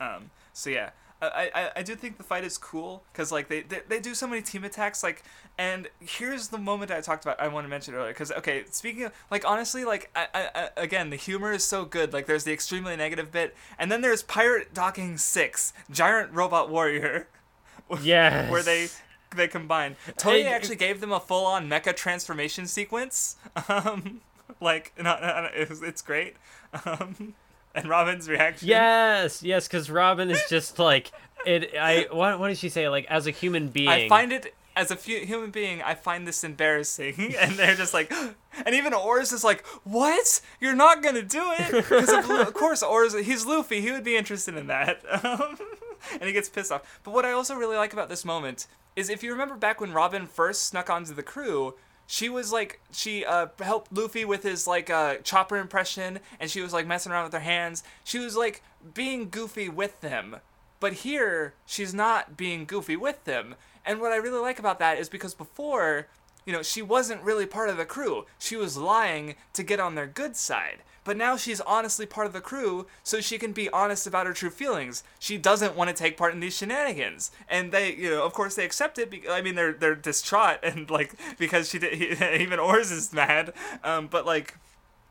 um, 0.00 0.30
so 0.52 0.70
yeah, 0.70 0.90
I, 1.34 1.50
I 1.54 1.70
I 1.76 1.82
do 1.82 1.94
think 1.94 2.16
the 2.18 2.24
fight 2.24 2.44
is 2.44 2.58
cool 2.58 3.02
because 3.12 3.30
like 3.32 3.48
they, 3.48 3.62
they 3.62 3.80
they 3.88 4.00
do 4.00 4.14
so 4.14 4.26
many 4.26 4.42
team 4.42 4.64
attacks 4.64 5.02
like 5.02 5.22
and 5.56 5.88
here's 6.00 6.48
the 6.48 6.58
moment 6.58 6.90
I 6.90 7.00
talked 7.00 7.24
about 7.24 7.40
I 7.40 7.48
want 7.48 7.64
to 7.64 7.68
mention 7.68 7.94
earlier 7.94 8.12
because 8.12 8.32
okay 8.32 8.64
speaking 8.70 9.04
of 9.04 9.12
like 9.30 9.44
honestly 9.48 9.84
like 9.84 10.10
I, 10.16 10.26
I, 10.34 10.48
I 10.54 10.68
again 10.76 11.10
the 11.10 11.16
humor 11.16 11.52
is 11.52 11.64
so 11.64 11.84
good 11.84 12.12
like 12.12 12.26
there's 12.26 12.44
the 12.44 12.52
extremely 12.52 12.96
negative 12.96 13.30
bit 13.30 13.54
and 13.78 13.90
then 13.90 14.00
there's 14.00 14.22
Pirate 14.22 14.74
Docking 14.74 15.16
Six 15.18 15.72
Giant 15.90 16.32
Robot 16.32 16.70
Warrior 16.70 17.28
Yes. 18.02 18.50
where 18.50 18.62
they 18.62 18.88
they 19.34 19.48
combine. 19.48 19.96
Tony 20.16 20.44
actually 20.44 20.76
gave 20.76 21.00
them 21.00 21.12
a 21.12 21.20
full 21.20 21.44
on 21.44 21.68
mecha 21.68 21.94
transformation 21.94 22.66
sequence. 22.66 23.36
Um, 23.68 24.20
like, 24.60 24.92
not, 25.00 25.20
not, 25.22 25.50
it's, 25.54 25.82
it's 25.82 26.02
great. 26.02 26.36
Um, 26.86 27.34
and 27.80 27.88
Robin's 27.88 28.28
reaction. 28.28 28.68
Yes, 28.68 29.42
yes, 29.42 29.66
because 29.66 29.90
Robin 29.90 30.30
is 30.30 30.42
just 30.48 30.78
like 30.78 31.12
it. 31.46 31.74
I 31.78 32.06
what 32.10 32.38
what 32.38 32.48
did 32.48 32.58
she 32.58 32.68
say? 32.68 32.88
Like 32.88 33.06
as 33.06 33.26
a 33.26 33.30
human 33.30 33.68
being, 33.68 33.88
I 33.88 34.08
find 34.08 34.32
it 34.32 34.54
as 34.76 34.90
a 34.90 34.96
human 34.96 35.50
being, 35.50 35.82
I 35.82 35.94
find 35.94 36.26
this 36.26 36.42
embarrassing, 36.42 37.34
and 37.38 37.52
they're 37.52 37.74
just 37.74 37.94
like, 37.94 38.12
and 38.66 38.74
even 38.74 38.94
Oars 38.94 39.32
is 39.32 39.44
like, 39.44 39.64
"What? 39.84 40.40
You're 40.60 40.74
not 40.74 41.02
gonna 41.02 41.22
do 41.22 41.42
it?" 41.58 41.70
Because 41.72 42.12
of, 42.12 42.30
of 42.30 42.54
course, 42.54 42.82
Oars, 42.82 43.14
he's 43.14 43.46
Luffy. 43.46 43.80
He 43.80 43.92
would 43.92 44.04
be 44.04 44.16
interested 44.16 44.56
in 44.56 44.66
that, 44.68 45.02
um, 45.24 45.58
and 46.12 46.24
he 46.24 46.32
gets 46.32 46.48
pissed 46.48 46.72
off. 46.72 47.00
But 47.04 47.14
what 47.14 47.24
I 47.24 47.32
also 47.32 47.54
really 47.54 47.76
like 47.76 47.92
about 47.92 48.08
this 48.08 48.24
moment 48.24 48.66
is, 48.96 49.08
if 49.08 49.22
you 49.22 49.32
remember 49.32 49.56
back 49.56 49.80
when 49.80 49.92
Robin 49.92 50.26
first 50.26 50.64
snuck 50.64 50.90
onto 50.90 51.14
the 51.14 51.22
crew. 51.22 51.74
She 52.06 52.28
was 52.28 52.52
like 52.52 52.80
she 52.92 53.24
uh, 53.24 53.46
helped 53.60 53.92
Luffy 53.92 54.24
with 54.24 54.42
his 54.42 54.66
like 54.66 54.90
uh, 54.90 55.16
chopper 55.16 55.56
impression, 55.56 56.20
and 56.38 56.50
she 56.50 56.60
was 56.60 56.72
like 56.72 56.86
messing 56.86 57.12
around 57.12 57.24
with 57.24 57.32
her 57.32 57.40
hands. 57.40 57.82
She 58.04 58.18
was 58.18 58.36
like 58.36 58.62
being 58.92 59.30
goofy 59.30 59.68
with 59.68 60.00
them, 60.00 60.36
but 60.80 60.92
here, 60.92 61.54
she's 61.66 61.94
not 61.94 62.36
being 62.36 62.64
goofy 62.66 62.96
with 62.96 63.24
them. 63.24 63.54
And 63.86 64.00
what 64.00 64.12
I 64.12 64.16
really 64.16 64.40
like 64.40 64.58
about 64.58 64.78
that 64.78 64.98
is 64.98 65.08
because 65.08 65.34
before, 65.34 66.08
you 66.44 66.52
know, 66.52 66.62
she 66.62 66.82
wasn't 66.82 67.22
really 67.22 67.46
part 67.46 67.68
of 67.68 67.76
the 67.76 67.84
crew. 67.84 68.26
She 68.38 68.56
was 68.56 68.76
lying 68.76 69.34
to 69.52 69.62
get 69.62 69.80
on 69.80 69.94
their 69.94 70.06
good 70.06 70.36
side. 70.36 70.82
But 71.04 71.18
now 71.18 71.36
she's 71.36 71.60
honestly 71.60 72.06
part 72.06 72.26
of 72.26 72.32
the 72.32 72.40
crew, 72.40 72.86
so 73.02 73.20
she 73.20 73.36
can 73.36 73.52
be 73.52 73.68
honest 73.68 74.06
about 74.06 74.26
her 74.26 74.32
true 74.32 74.48
feelings. 74.50 75.04
She 75.18 75.36
doesn't 75.36 75.76
want 75.76 75.88
to 75.88 75.94
take 75.94 76.16
part 76.16 76.32
in 76.32 76.40
these 76.40 76.56
shenanigans, 76.56 77.30
and 77.46 77.72
they, 77.72 77.94
you 77.94 78.08
know, 78.08 78.24
of 78.24 78.32
course 78.32 78.54
they 78.54 78.64
accept 78.64 78.98
it. 78.98 79.10
Because, 79.10 79.30
I 79.30 79.42
mean, 79.42 79.54
they're 79.54 79.74
they're 79.74 79.94
distraught 79.94 80.60
and 80.62 80.88
like 80.88 81.14
because 81.38 81.68
she 81.68 81.78
did. 81.78 81.94
He, 81.94 82.24
even 82.42 82.58
Oars 82.58 82.90
is 82.90 83.12
mad, 83.12 83.52
um, 83.84 84.06
but 84.06 84.24
like 84.24 84.54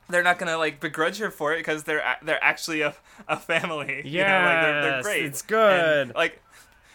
they're 0.10 0.23
not 0.23 0.39
gonna 0.39 0.57
like 0.57 0.80
begrudge 0.80 1.19
her 1.19 1.30
for 1.30 1.53
it 1.53 1.57
because 1.57 1.84
they're 1.84 2.03
they're 2.23 2.43
actually 2.43 2.81
a, 2.81 2.95
a 3.27 3.38
family. 3.38 4.01
you 4.03 4.23
know, 4.23 4.27
like, 4.27 4.61
they're, 4.61 4.81
they're 4.81 5.01
great. 5.03 5.26
it's 5.26 5.43
good. 5.43 6.07
And, 6.07 6.15
like 6.15 6.41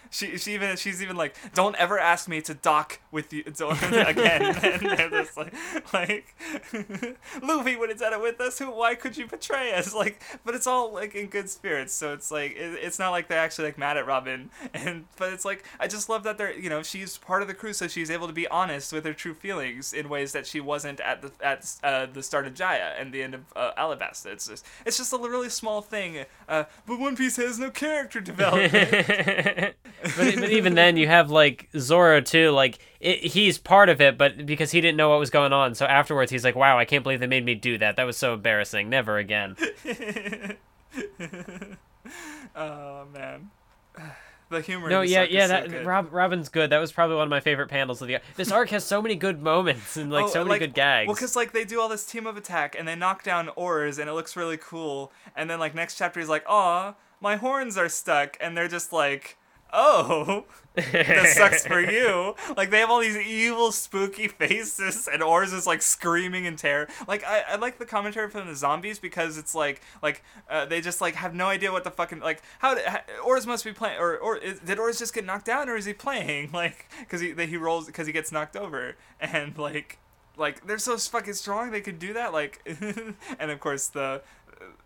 she, 0.09 0.37
she 0.37 0.53
even 0.53 0.75
she's 0.75 1.01
even 1.01 1.15
like 1.15 1.35
don't 1.53 1.75
ever 1.75 1.99
ask 1.99 2.27
me 2.27 2.41
to 2.41 2.53
dock 2.53 2.99
with 3.11 3.31
you 3.31 3.43
again. 3.45 4.55
And 4.69 4.81
they're 4.81 5.09
just 5.09 5.37
like 5.37 5.53
like 5.93 6.35
Luffy 7.41 7.75
would 7.75 7.89
have 7.89 7.99
done 7.99 8.13
it 8.13 8.21
with 8.21 8.39
us 8.41 8.59
who 8.59 8.71
why 8.71 8.95
could 8.95 9.17
you 9.17 9.27
betray 9.27 9.73
us? 9.73 9.93
Like 9.93 10.21
but 10.43 10.55
it's 10.55 10.67
all 10.67 10.91
like 10.93 11.15
in 11.15 11.27
good 11.27 11.49
spirits. 11.49 11.93
So 11.93 12.13
it's 12.13 12.31
like 12.31 12.51
it, 12.51 12.79
it's 12.81 12.99
not 12.99 13.11
like 13.11 13.27
they're 13.27 13.39
actually 13.39 13.65
like 13.65 13.77
mad 13.77 13.97
at 13.97 14.05
Robin. 14.05 14.49
And 14.73 15.05
but 15.17 15.33
it's 15.33 15.45
like 15.45 15.63
I 15.79 15.87
just 15.87 16.09
love 16.09 16.23
that 16.23 16.37
they're 16.37 16.57
you 16.57 16.69
know 16.69 16.83
she's 16.83 17.17
part 17.17 17.41
of 17.41 17.47
the 17.47 17.53
crew 17.53 17.73
so 17.73 17.87
she's 17.87 18.09
able 18.09 18.27
to 18.27 18.33
be 18.33 18.47
honest 18.47 18.91
with 18.93 19.05
her 19.05 19.13
true 19.13 19.33
feelings 19.33 19.93
in 19.93 20.09
ways 20.09 20.31
that 20.33 20.45
she 20.47 20.59
wasn't 20.59 20.99
at 21.01 21.21
the 21.21 21.31
at 21.41 21.75
uh, 21.83 22.05
the 22.11 22.23
start 22.23 22.47
of 22.47 22.53
Jaya 22.53 22.93
and 22.97 23.13
the 23.13 23.21
end 23.21 23.35
of 23.35 23.41
uh, 23.55 23.71
Alabasta. 23.77 24.27
It's 24.27 24.47
just 24.47 24.65
it's 24.85 24.97
just 24.97 25.13
a 25.13 25.17
really 25.17 25.49
small 25.49 25.81
thing. 25.81 26.25
Uh, 26.47 26.63
but 26.85 26.99
One 26.99 27.15
Piece 27.15 27.35
has 27.37 27.59
no 27.59 27.69
character 27.69 28.19
development 28.21 29.75
but, 30.01 30.15
but 30.15 30.49
even 30.49 30.75
then, 30.75 30.97
you 30.97 31.07
have 31.07 31.29
like 31.31 31.69
Zoro 31.77 32.21
too. 32.21 32.51
Like 32.51 32.79
it, 32.99 33.19
he's 33.19 33.57
part 33.57 33.89
of 33.89 34.01
it, 34.01 34.17
but 34.17 34.45
because 34.45 34.71
he 34.71 34.81
didn't 34.81 34.97
know 34.97 35.09
what 35.09 35.19
was 35.19 35.29
going 35.29 35.53
on, 35.53 35.75
so 35.75 35.85
afterwards 35.85 36.31
he's 36.31 36.43
like, 36.43 36.55
"Wow, 36.55 36.77
I 36.77 36.85
can't 36.85 37.03
believe 37.03 37.19
they 37.19 37.27
made 37.27 37.45
me 37.45 37.55
do 37.55 37.77
that. 37.77 37.95
That 37.95 38.05
was 38.05 38.17
so 38.17 38.33
embarrassing. 38.33 38.89
Never 38.89 39.17
again." 39.17 39.55
oh 42.55 43.05
man, 43.13 43.49
the 44.49 44.61
humor. 44.61 44.89
No, 44.89 45.01
yeah, 45.01 45.23
yeah. 45.23 45.43
is 45.43 45.49
so 45.49 45.53
That 45.53 45.69
good. 45.69 45.85
Rob, 45.85 46.07
Robin's 46.11 46.49
good. 46.49 46.69
That 46.71 46.79
was 46.79 46.91
probably 46.91 47.15
one 47.15 47.23
of 47.23 47.29
my 47.29 47.39
favorite 47.39 47.69
panels 47.69 48.01
of 48.01 48.07
the. 48.07 48.19
This 48.35 48.51
arc 48.51 48.69
has 48.69 48.83
so 48.83 49.01
many 49.01 49.15
good 49.15 49.41
moments 49.41 49.97
and 49.97 50.11
like 50.11 50.25
Oh, 50.25 50.29
so 50.29 50.45
many 50.45 50.59
good 50.59 50.73
gags. 50.73 51.07
Well, 51.07 51.15
because 51.15 51.35
like 51.35 51.53
they 51.53 51.65
do 51.65 51.79
all 51.79 51.89
this 51.89 52.05
team 52.05 52.25
of 52.25 52.37
attack 52.37 52.75
and 52.77 52.87
they 52.87 52.95
knock 52.95 53.23
down 53.23 53.49
oars 53.55 53.99
and 53.99 54.09
it 54.09 54.13
looks 54.13 54.35
really 54.35 54.57
cool. 54.57 55.11
And 55.35 55.49
then 55.49 55.59
like 55.59 55.75
next 55.75 55.97
chapter 55.97 56.19
he's 56.19 56.29
like, 56.29 56.45
"Aw, 56.47 56.95
my 57.21 57.35
horns 57.35 57.77
are 57.77 57.89
stuck," 57.89 58.37
and 58.41 58.57
they're 58.57 58.67
just 58.67 58.91
like, 58.91 59.37
"Oh." 59.73 60.45
that 60.91 61.33
sucks 61.35 61.65
for 61.65 61.79
you. 61.79 62.35
Like 62.55 62.69
they 62.69 62.79
have 62.79 62.89
all 62.89 62.99
these 62.99 63.17
evil, 63.17 63.71
spooky 63.71 64.27
faces, 64.39 65.09
and 65.11 65.21
Oars 65.23 65.51
is 65.51 65.65
like 65.67 65.81
screaming 65.81 66.45
in 66.45 66.55
terror. 66.55 66.87
Like 67.07 67.23
I, 67.25 67.43
I 67.49 67.55
like 67.55 67.79
the 67.79 67.85
commentary 67.85 68.29
from 68.29 68.47
the 68.47 68.55
zombies 68.55 68.99
because 68.99 69.37
it's 69.37 69.55
like 69.55 69.81
like 70.01 70.23
uh, 70.49 70.65
they 70.65 70.79
just 70.79 71.01
like 71.01 71.15
have 71.15 71.33
no 71.33 71.47
idea 71.47 71.71
what 71.71 71.83
the 71.83 71.91
fucking 71.91 72.19
like 72.19 72.41
how, 72.59 72.77
how 72.77 73.01
must 73.45 73.65
be 73.65 73.73
playing 73.73 73.99
or 73.99 74.17
or 74.17 74.37
is, 74.37 74.59
did 74.59 74.79
Oars 74.79 74.99
just 74.99 75.13
get 75.13 75.25
knocked 75.25 75.45
down 75.45 75.69
or 75.69 75.75
is 75.75 75.85
he 75.85 75.93
playing 75.93 76.51
like 76.53 76.89
because 76.99 77.19
he 77.19 77.33
he 77.33 77.57
rolls 77.57 77.87
because 77.87 78.07
he 78.07 78.13
gets 78.13 78.31
knocked 78.31 78.55
over 78.55 78.95
and 79.19 79.57
like 79.57 79.97
like 80.37 80.65
they're 80.67 80.77
so 80.77 80.97
fucking 80.97 81.33
strong 81.33 81.71
they 81.71 81.81
could 81.81 81.99
do 81.99 82.13
that 82.13 82.31
like 82.31 82.61
and 83.39 83.51
of 83.51 83.59
course 83.59 83.87
the. 83.87 84.21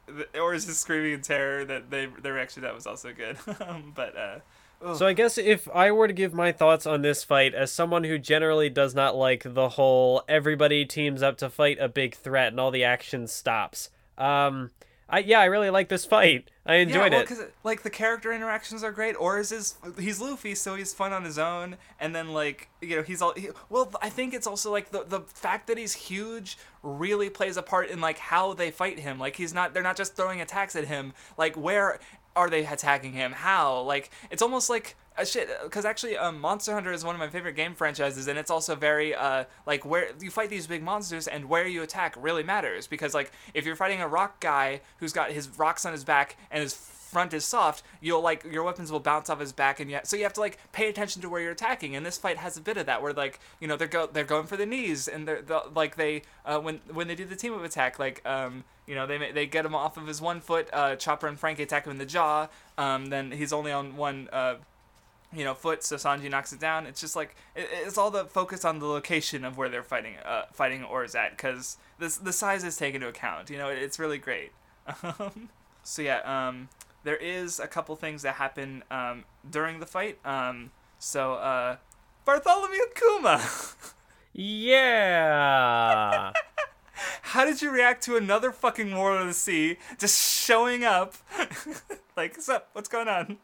the 0.08 0.40
Oars 0.40 0.68
is 0.68 0.78
screaming 0.78 1.14
in 1.14 1.22
terror 1.22 1.66
that 1.66 1.90
they 1.90 2.08
their 2.22 2.34
reaction 2.34 2.62
that 2.64 2.76
was 2.76 2.86
also 2.86 3.14
good, 3.14 3.38
um, 3.62 3.92
but 3.96 4.16
uh, 4.16 4.40
So 4.96 5.08
I 5.08 5.14
guess 5.14 5.38
if 5.38 5.70
I 5.74 5.92
were 5.92 6.08
to 6.08 6.14
give 6.14 6.34
my 6.34 6.52
thoughts 6.52 6.86
on 6.86 7.02
this 7.02 7.24
fight 7.24 7.54
as 7.54 7.72
someone 7.72 8.04
who 8.04 8.18
generally 8.20 8.70
does 8.70 8.94
not 8.94 9.16
like 9.16 9.44
the 9.46 9.70
whole 9.70 10.24
everybody 10.28 10.86
teams 10.86 11.24
up 11.24 11.38
to 11.38 11.50
fight 11.50 11.78
a 11.80 11.88
big 11.88 12.16
threat 12.16 12.50
and 12.50 12.60
all 12.60 12.72
the 12.72 12.84
action 12.84 13.28
stops. 13.28 13.90
Um 14.18 14.72
I 15.10 15.20
yeah, 15.20 15.40
I 15.40 15.46
really 15.46 15.70
like 15.70 15.90
this 15.90 16.06
fight. 16.06 16.50
I 16.66 16.76
enjoyed 16.76 17.12
yeah, 17.12 17.20
well, 17.20 17.22
it. 17.22 17.28
Cause, 17.28 17.44
like 17.64 17.84
the 17.84 17.90
character 17.90 18.32
interactions 18.32 18.84
are 18.84 18.92
great. 18.92 19.14
Or 19.14 19.38
is 19.38 19.50
his 19.50 19.76
he's 20.00 20.20
Luffy, 20.20 20.56
so 20.56 20.76
he's 20.76 20.94
fun 20.94 21.14
on 21.14 21.24
his 21.24 21.38
own. 21.38 21.76
And 22.00 22.16
then 22.16 22.30
like 22.34 22.70
you 22.82 22.96
know 22.96 23.04
he's 23.04 23.22
all 23.22 23.34
he, 23.36 23.50
well. 23.70 23.92
I 24.02 24.10
think 24.10 24.34
it's 24.34 24.48
also 24.48 24.72
like 24.72 24.92
the 24.92 25.04
the 25.04 25.22
fact 25.22 25.68
that 25.68 25.78
he's 25.78 25.94
huge 25.94 26.58
really 26.82 27.30
plays 27.30 27.58
a 27.58 27.62
part 27.62 27.90
in 27.90 28.02
like 28.02 28.18
how 28.18 28.54
they 28.54 28.72
fight 28.72 29.00
him. 29.00 29.20
Like 29.20 29.36
he's 29.36 29.54
not 29.54 29.74
they're 29.74 29.84
not 29.84 29.98
just 29.98 30.16
throwing 30.16 30.42
attacks 30.42 30.76
at 30.76 30.86
him. 30.86 31.14
Like 31.38 31.56
where 31.56 32.00
are 32.36 32.50
they 32.50 32.66
attacking 32.66 33.14
him? 33.14 33.32
How? 33.32 33.82
Like 33.82 34.10
it's 34.32 34.42
almost 34.42 34.70
like 34.70 34.96
uh, 35.18 35.26
shit 35.26 35.50
because 35.64 35.86
actually 35.86 36.18
um, 36.18 36.40
monster 36.40 36.74
hunter 36.74 36.92
is 36.92 37.04
one 37.04 37.16
of 37.16 37.20
my 37.20 37.28
favorite 37.30 37.54
game 37.54 37.76
franchises 37.76 38.28
and 38.28 38.40
it's 38.40 38.50
also 38.50 38.76
very 38.76 39.14
uh, 39.14 39.44
like 39.66 39.86
where 39.86 40.08
you 40.20 40.32
fight 40.32 40.50
these 40.50 40.66
big 40.66 40.82
monsters 40.82 41.28
and 41.28 41.46
where 41.46 41.68
you 41.68 41.84
attack 41.84 42.16
really 42.18 42.44
matters 42.44 42.88
because 42.88 43.14
like 43.14 43.32
if 43.54 43.66
you're 43.66 43.76
fighting 43.76 44.02
a 44.02 44.08
rock 44.08 44.40
guy 44.40 44.82
who's 44.98 45.14
got 45.14 45.32
his 45.32 45.48
rocks 45.60 45.86
on 45.86 45.92
his 45.92 46.04
back 46.04 46.36
and 46.50 46.64
his 46.64 46.74
front 47.14 47.34
is 47.34 47.46
soft 47.46 47.84
you'll 48.02 48.22
like 48.22 48.44
your 48.44 48.64
weapons 48.64 48.92
will 48.92 49.00
bounce 49.00 49.30
off 49.30 49.40
his 49.40 49.54
back 49.54 49.80
and 49.80 49.90
yet 49.90 50.08
so 50.08 50.18
you 50.18 50.24
have 50.24 50.34
to 50.34 50.40
like 50.40 50.58
pay 50.72 50.90
attention 50.90 51.22
to 51.22 51.30
where 51.30 51.42
you're 51.42 51.52
attacking 51.52 51.96
and 51.96 52.06
this 52.06 52.18
fight 52.18 52.38
has 52.38 52.58
a 52.58 52.62
bit 52.62 52.78
of 52.78 52.86
that 52.86 53.02
where 53.02 53.14
like 53.14 53.40
you 53.60 53.68
know 53.68 53.78
they're 53.78 53.88
go 53.88 54.08
they're 54.08 54.24
going 54.24 54.48
for 54.48 54.58
the 54.58 54.66
knees 54.66 55.08
and 55.08 55.28
they're, 55.28 55.42
they're 55.42 55.62
like 55.74 55.96
they 55.96 56.22
uh, 56.46 56.60
when 56.60 56.82
when 56.92 57.08
they 57.08 57.16
do 57.16 57.26
the 57.26 57.36
team 57.36 57.54
up 57.54 57.64
attack 57.64 58.00
like 58.00 58.22
um 58.26 58.64
you 58.88 58.96
know 58.96 59.08
they 59.08 59.32
they 59.32 59.46
get 59.46 59.66
him 59.66 59.76
off 59.76 59.96
of 59.96 60.08
his 60.08 60.22
one 60.22 60.42
foot 60.42 60.68
uh, 60.74 60.96
chopper 60.96 61.28
and 61.28 61.40
Franky 61.40 61.64
attack 61.64 61.86
him 61.86 61.92
in 61.92 61.98
the 61.98 62.06
jaw 62.06 62.48
um 62.78 63.08
then 63.08 63.32
he's 63.32 63.54
only 63.54 63.72
on 63.72 63.96
one 63.96 64.28
uh 64.34 64.56
you 65.36 65.44
know 65.44 65.54
foot 65.54 65.84
so 65.84 65.96
sanji 65.96 66.30
knocks 66.30 66.54
it 66.54 66.60
down. 66.60 66.86
It's 66.86 67.02
just 67.02 67.16
like 67.16 67.36
it, 67.56 67.68
it's 67.72 67.98
all 67.98 68.12
the 68.12 68.26
focus 68.26 68.64
on 68.64 68.80
the 68.80 68.86
location 68.86 69.44
of 69.44 69.58
where 69.58 69.70
they're 69.70 69.84
fighting 69.84 70.16
uh 70.24 70.44
fighting 70.54 70.84
Oars 70.84 71.16
at 71.16 71.32
because 71.32 71.78
this 72.00 72.18
the 72.18 72.34
size 72.34 72.64
is 72.64 72.78
taken 72.78 72.96
into 72.96 73.08
account 73.08 73.50
you 73.50 73.58
know 73.58 73.70
it, 73.70 73.78
it's 73.80 74.00
really 74.00 74.18
great. 74.18 74.52
Um, 75.04 75.50
so 75.84 76.02
yeah 76.02 76.20
um 76.26 76.70
there 77.04 77.16
is 77.16 77.60
a 77.60 77.68
couple 77.68 77.96
things 77.96 78.22
that 78.22 78.36
happen 78.36 78.84
um 78.92 79.24
during 79.50 79.80
the 79.80 79.86
fight 79.86 80.18
um 80.26 80.72
so 81.00 81.34
uh 81.34 81.78
bartholomew 82.26 82.86
kuma 82.96 83.42
yeah. 84.36 86.32
how 87.22 87.46
did 87.46 87.62
you 87.62 87.70
react 87.70 88.04
to 88.04 88.18
another 88.18 88.52
fucking 88.52 88.96
war 88.96 89.16
of 89.18 89.28
the 89.28 89.34
sea 89.34 89.78
just 90.00 90.20
showing 90.20 90.84
up 90.84 91.14
like 92.18 92.34
what's 92.34 92.50
up 92.50 92.70
what's 92.74 92.90
going 92.90 93.08
on 93.08 93.38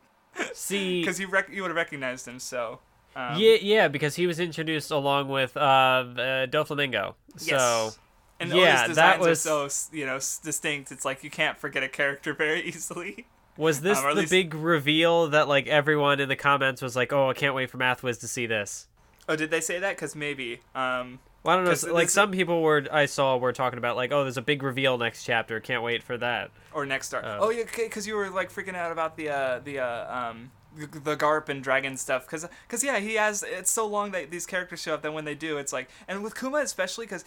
See 0.53 1.01
because 1.01 1.19
you 1.19 1.27
rec- 1.27 1.49
you 1.49 1.61
would 1.61 1.69
have 1.69 1.75
recognized 1.75 2.27
him 2.27 2.39
so 2.39 2.79
um, 3.15 3.39
Yeah, 3.39 3.57
yeah, 3.61 3.87
because 3.87 4.15
he 4.15 4.27
was 4.27 4.39
introduced 4.39 4.91
along 4.91 5.29
with 5.29 5.57
uh, 5.57 5.59
uh 5.59 6.05
Doflamingo. 6.47 7.15
So 7.37 7.55
Yes. 7.55 7.99
And 8.39 8.53
all 8.53 8.59
yeah, 8.59 8.87
his 8.87 8.95
that 8.95 9.17
designs 9.17 9.27
was 9.27 9.47
are 9.47 9.69
so 9.69 9.95
you 9.95 10.05
know 10.05 10.19
distinct. 10.43 10.91
It's 10.91 11.03
like 11.03 11.23
you 11.23 11.29
can't 11.29 11.57
forget 11.57 11.83
a 11.83 11.89
character 11.89 12.33
very 12.33 12.61
easily. 12.65 13.27
Was 13.59 13.81
this 13.81 13.99
um, 13.99 14.15
the 14.15 14.21
least- 14.21 14.31
big 14.31 14.53
reveal 14.55 15.27
that 15.29 15.47
like 15.47 15.67
everyone 15.67 16.19
in 16.19 16.29
the 16.29 16.35
comments 16.35 16.81
was 16.81 16.95
like, 16.95 17.13
"Oh, 17.13 17.29
I 17.29 17.33
can't 17.33 17.53
wait 17.53 17.69
for 17.69 17.77
Mathwiz 17.77 18.19
to 18.21 18.27
see 18.27 18.45
this." 18.47 18.87
Oh, 19.27 19.35
did 19.35 19.51
they 19.51 19.61
say 19.61 19.77
that? 19.79 19.95
Because 19.95 20.15
maybe. 20.15 20.61
Um, 20.73 21.19
Well, 21.43 21.53
I 21.53 21.55
don't 21.57 21.65
know. 21.65 21.71
'Cause 21.71 21.87
Like 21.87 22.09
some 22.09 22.31
people 22.31 22.61
were 22.63 22.87
I 22.91 23.05
saw 23.05 23.37
were 23.37 23.53
talking 23.53 23.77
about 23.77 23.95
like, 23.95 24.11
"Oh, 24.11 24.23
there's 24.23 24.37
a 24.37 24.41
big 24.41 24.63
reveal 24.63 24.97
next 24.97 25.23
chapter. 25.23 25.59
Can't 25.59 25.83
wait 25.83 26.01
for 26.01 26.17
that." 26.17 26.49
or 26.73 26.85
next 26.85 27.13
arc. 27.13 27.23
Oh. 27.25 27.37
Oh, 27.41 27.49
yeah, 27.49 27.63
because 27.75 28.07
you 28.07 28.15
were 28.15 28.29
like 28.29 28.51
freaking 28.51 28.75
out 28.75 28.91
about 28.91 29.17
the 29.17 29.29
uh, 29.29 29.59
the 29.59 29.79
uh, 29.79 30.29
um 30.29 30.51
the, 30.75 31.15
Garp 31.17 31.49
and 31.49 31.63
Dragon 31.63 31.97
stuff. 31.97 32.25
Because 32.25 32.47
cause, 32.67 32.83
yeah, 32.83 32.99
he 32.99 33.15
has. 33.15 33.43
It's 33.43 33.71
so 33.71 33.85
long 33.85 34.11
that 34.11 34.31
these 34.31 34.45
characters 34.45 34.81
show 34.81 34.93
up. 34.93 35.01
Then 35.01 35.13
when 35.13 35.25
they 35.25 35.35
do, 35.35 35.57
it's 35.57 35.73
like, 35.73 35.89
and 36.07 36.23
with 36.23 36.35
Kuma 36.39 36.57
especially, 36.59 37.05
because. 37.05 37.25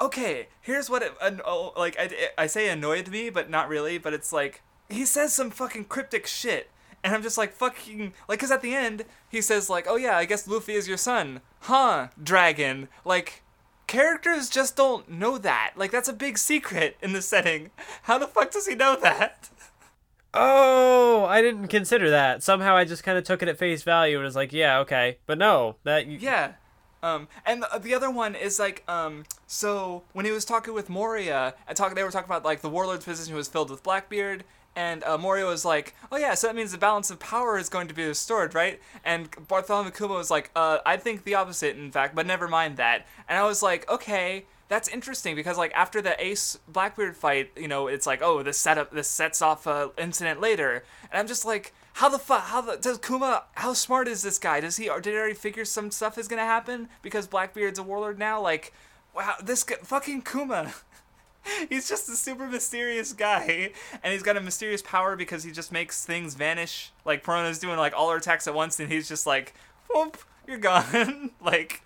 Okay, 0.00 0.48
here's 0.62 0.88
what 0.90 1.02
it, 1.02 1.12
oh, 1.22 1.72
like 1.76 1.96
I, 1.98 2.10
I 2.36 2.46
say 2.46 2.68
annoyed 2.70 3.08
me, 3.08 3.30
but 3.30 3.48
not 3.50 3.68
really. 3.68 3.98
But 3.98 4.14
it's 4.14 4.32
like 4.32 4.62
he 4.92 5.04
says 5.04 5.32
some 5.34 5.50
fucking 5.50 5.84
cryptic 5.86 6.26
shit, 6.26 6.70
and 7.02 7.14
I'm 7.14 7.22
just 7.22 7.38
like 7.38 7.52
fucking 7.52 8.12
like, 8.28 8.38
cause 8.40 8.50
at 8.50 8.62
the 8.62 8.74
end 8.74 9.04
he 9.28 9.40
says 9.40 9.68
like, 9.70 9.86
oh 9.88 9.96
yeah, 9.96 10.16
I 10.16 10.24
guess 10.24 10.46
Luffy 10.46 10.74
is 10.74 10.88
your 10.88 10.96
son, 10.96 11.40
huh? 11.60 12.08
Dragon, 12.22 12.88
like 13.04 13.42
characters 13.86 14.48
just 14.48 14.76
don't 14.76 15.10
know 15.10 15.36
that. 15.38 15.72
Like 15.76 15.90
that's 15.90 16.08
a 16.08 16.12
big 16.14 16.38
secret 16.38 16.96
in 17.02 17.12
the 17.12 17.22
setting. 17.22 17.70
How 18.04 18.18
the 18.18 18.26
fuck 18.26 18.50
does 18.52 18.66
he 18.66 18.74
know 18.74 18.96
that? 19.02 19.48
Oh, 20.34 21.26
I 21.28 21.42
didn't 21.42 21.68
consider 21.68 22.08
that. 22.10 22.42
Somehow 22.42 22.74
I 22.74 22.84
just 22.84 23.04
kind 23.04 23.18
of 23.18 23.24
took 23.24 23.42
it 23.42 23.48
at 23.48 23.58
face 23.58 23.82
value 23.82 24.16
and 24.16 24.24
was 24.24 24.34
like, 24.36 24.52
"Yeah, 24.52 24.78
okay." 24.80 25.18
But 25.26 25.36
no, 25.38 25.76
that 25.84 26.06
you- 26.06 26.18
Yeah. 26.18 26.52
Um, 27.02 27.26
and 27.44 27.64
the, 27.64 27.78
the 27.80 27.94
other 27.94 28.08
one 28.10 28.36
is 28.36 28.60
like, 28.60 28.84
um, 28.88 29.24
so 29.48 30.04
when 30.12 30.24
he 30.24 30.30
was 30.30 30.44
talking 30.44 30.72
with 30.72 30.88
Moria, 30.88 31.54
and 31.66 31.76
talk, 31.76 31.92
they 31.96 32.04
were 32.04 32.12
talking 32.12 32.28
about 32.30 32.44
like 32.44 32.60
the 32.62 32.68
warlord's 32.70 33.04
position 33.04 33.34
was 33.34 33.48
filled 33.48 33.70
with 33.70 33.82
Blackbeard, 33.82 34.44
and 34.74 35.04
uh, 35.04 35.18
Moria 35.18 35.46
was 35.46 35.64
like, 35.64 35.94
oh 36.10 36.16
yeah, 36.16 36.34
so 36.34 36.46
that 36.46 36.56
means 36.56 36.72
the 36.72 36.78
balance 36.78 37.10
of 37.10 37.18
power 37.18 37.58
is 37.58 37.68
going 37.68 37.88
to 37.88 37.94
be 37.94 38.04
restored, 38.04 38.54
right? 38.54 38.80
And 39.04 39.28
Bartholomew 39.48 39.92
Kuma 39.92 40.14
was 40.14 40.30
like, 40.30 40.50
uh, 40.56 40.78
I 40.86 40.96
think 40.96 41.24
the 41.24 41.34
opposite, 41.34 41.76
in 41.76 41.90
fact, 41.90 42.14
but 42.14 42.26
never 42.26 42.48
mind 42.48 42.76
that. 42.78 43.06
And 43.28 43.38
I 43.38 43.44
was 43.44 43.62
like, 43.62 43.88
okay, 43.90 44.46
that's 44.68 44.88
interesting 44.88 45.36
because 45.36 45.58
like 45.58 45.72
after 45.74 46.00
the 46.00 46.22
Ace 46.24 46.58
Blackbeard 46.66 47.16
fight, 47.16 47.50
you 47.56 47.68
know, 47.68 47.88
it's 47.88 48.06
like, 48.06 48.22
oh, 48.22 48.42
this 48.42 48.56
setup, 48.56 48.90
this 48.90 49.08
sets 49.08 49.42
off 49.42 49.66
a 49.66 49.90
incident 49.98 50.40
later, 50.40 50.84
and 51.10 51.20
I'm 51.20 51.26
just 51.26 51.44
like, 51.44 51.74
how 51.94 52.08
the 52.08 52.18
fuck, 52.18 52.44
how 52.44 52.62
the 52.62 52.76
does 52.76 52.96
Kuma, 52.98 53.44
how 53.52 53.74
smart 53.74 54.08
is 54.08 54.22
this 54.22 54.38
guy? 54.38 54.60
Does 54.60 54.78
he, 54.78 54.88
or 54.88 55.00
did 55.00 55.10
he 55.10 55.18
already 55.18 55.34
figure 55.34 55.66
some 55.66 55.90
stuff 55.90 56.16
is 56.16 56.28
gonna 56.28 56.46
happen 56.46 56.88
because 57.02 57.26
Blackbeard's 57.26 57.78
a 57.78 57.82
warlord 57.82 58.18
now? 58.18 58.40
Like, 58.40 58.72
wow, 59.14 59.34
this 59.42 59.62
guy, 59.62 59.76
fucking 59.82 60.22
Kuma. 60.22 60.72
He's 61.68 61.88
just 61.88 62.08
a 62.08 62.16
super 62.16 62.46
mysterious 62.46 63.12
guy, 63.12 63.72
and 64.02 64.12
he's 64.12 64.22
got 64.22 64.36
a 64.36 64.40
mysterious 64.40 64.82
power 64.82 65.16
because 65.16 65.42
he 65.44 65.50
just 65.50 65.72
makes 65.72 66.04
things 66.04 66.34
vanish. 66.34 66.92
Like 67.04 67.24
Perona's 67.24 67.58
doing 67.58 67.78
like 67.78 67.94
all 67.96 68.10
her 68.10 68.16
attacks 68.16 68.46
at 68.46 68.54
once, 68.54 68.78
and 68.78 68.90
he's 68.90 69.08
just 69.08 69.26
like, 69.26 69.54
"Whoop, 69.92 70.18
you're 70.46 70.58
gone." 70.58 71.30
like, 71.44 71.82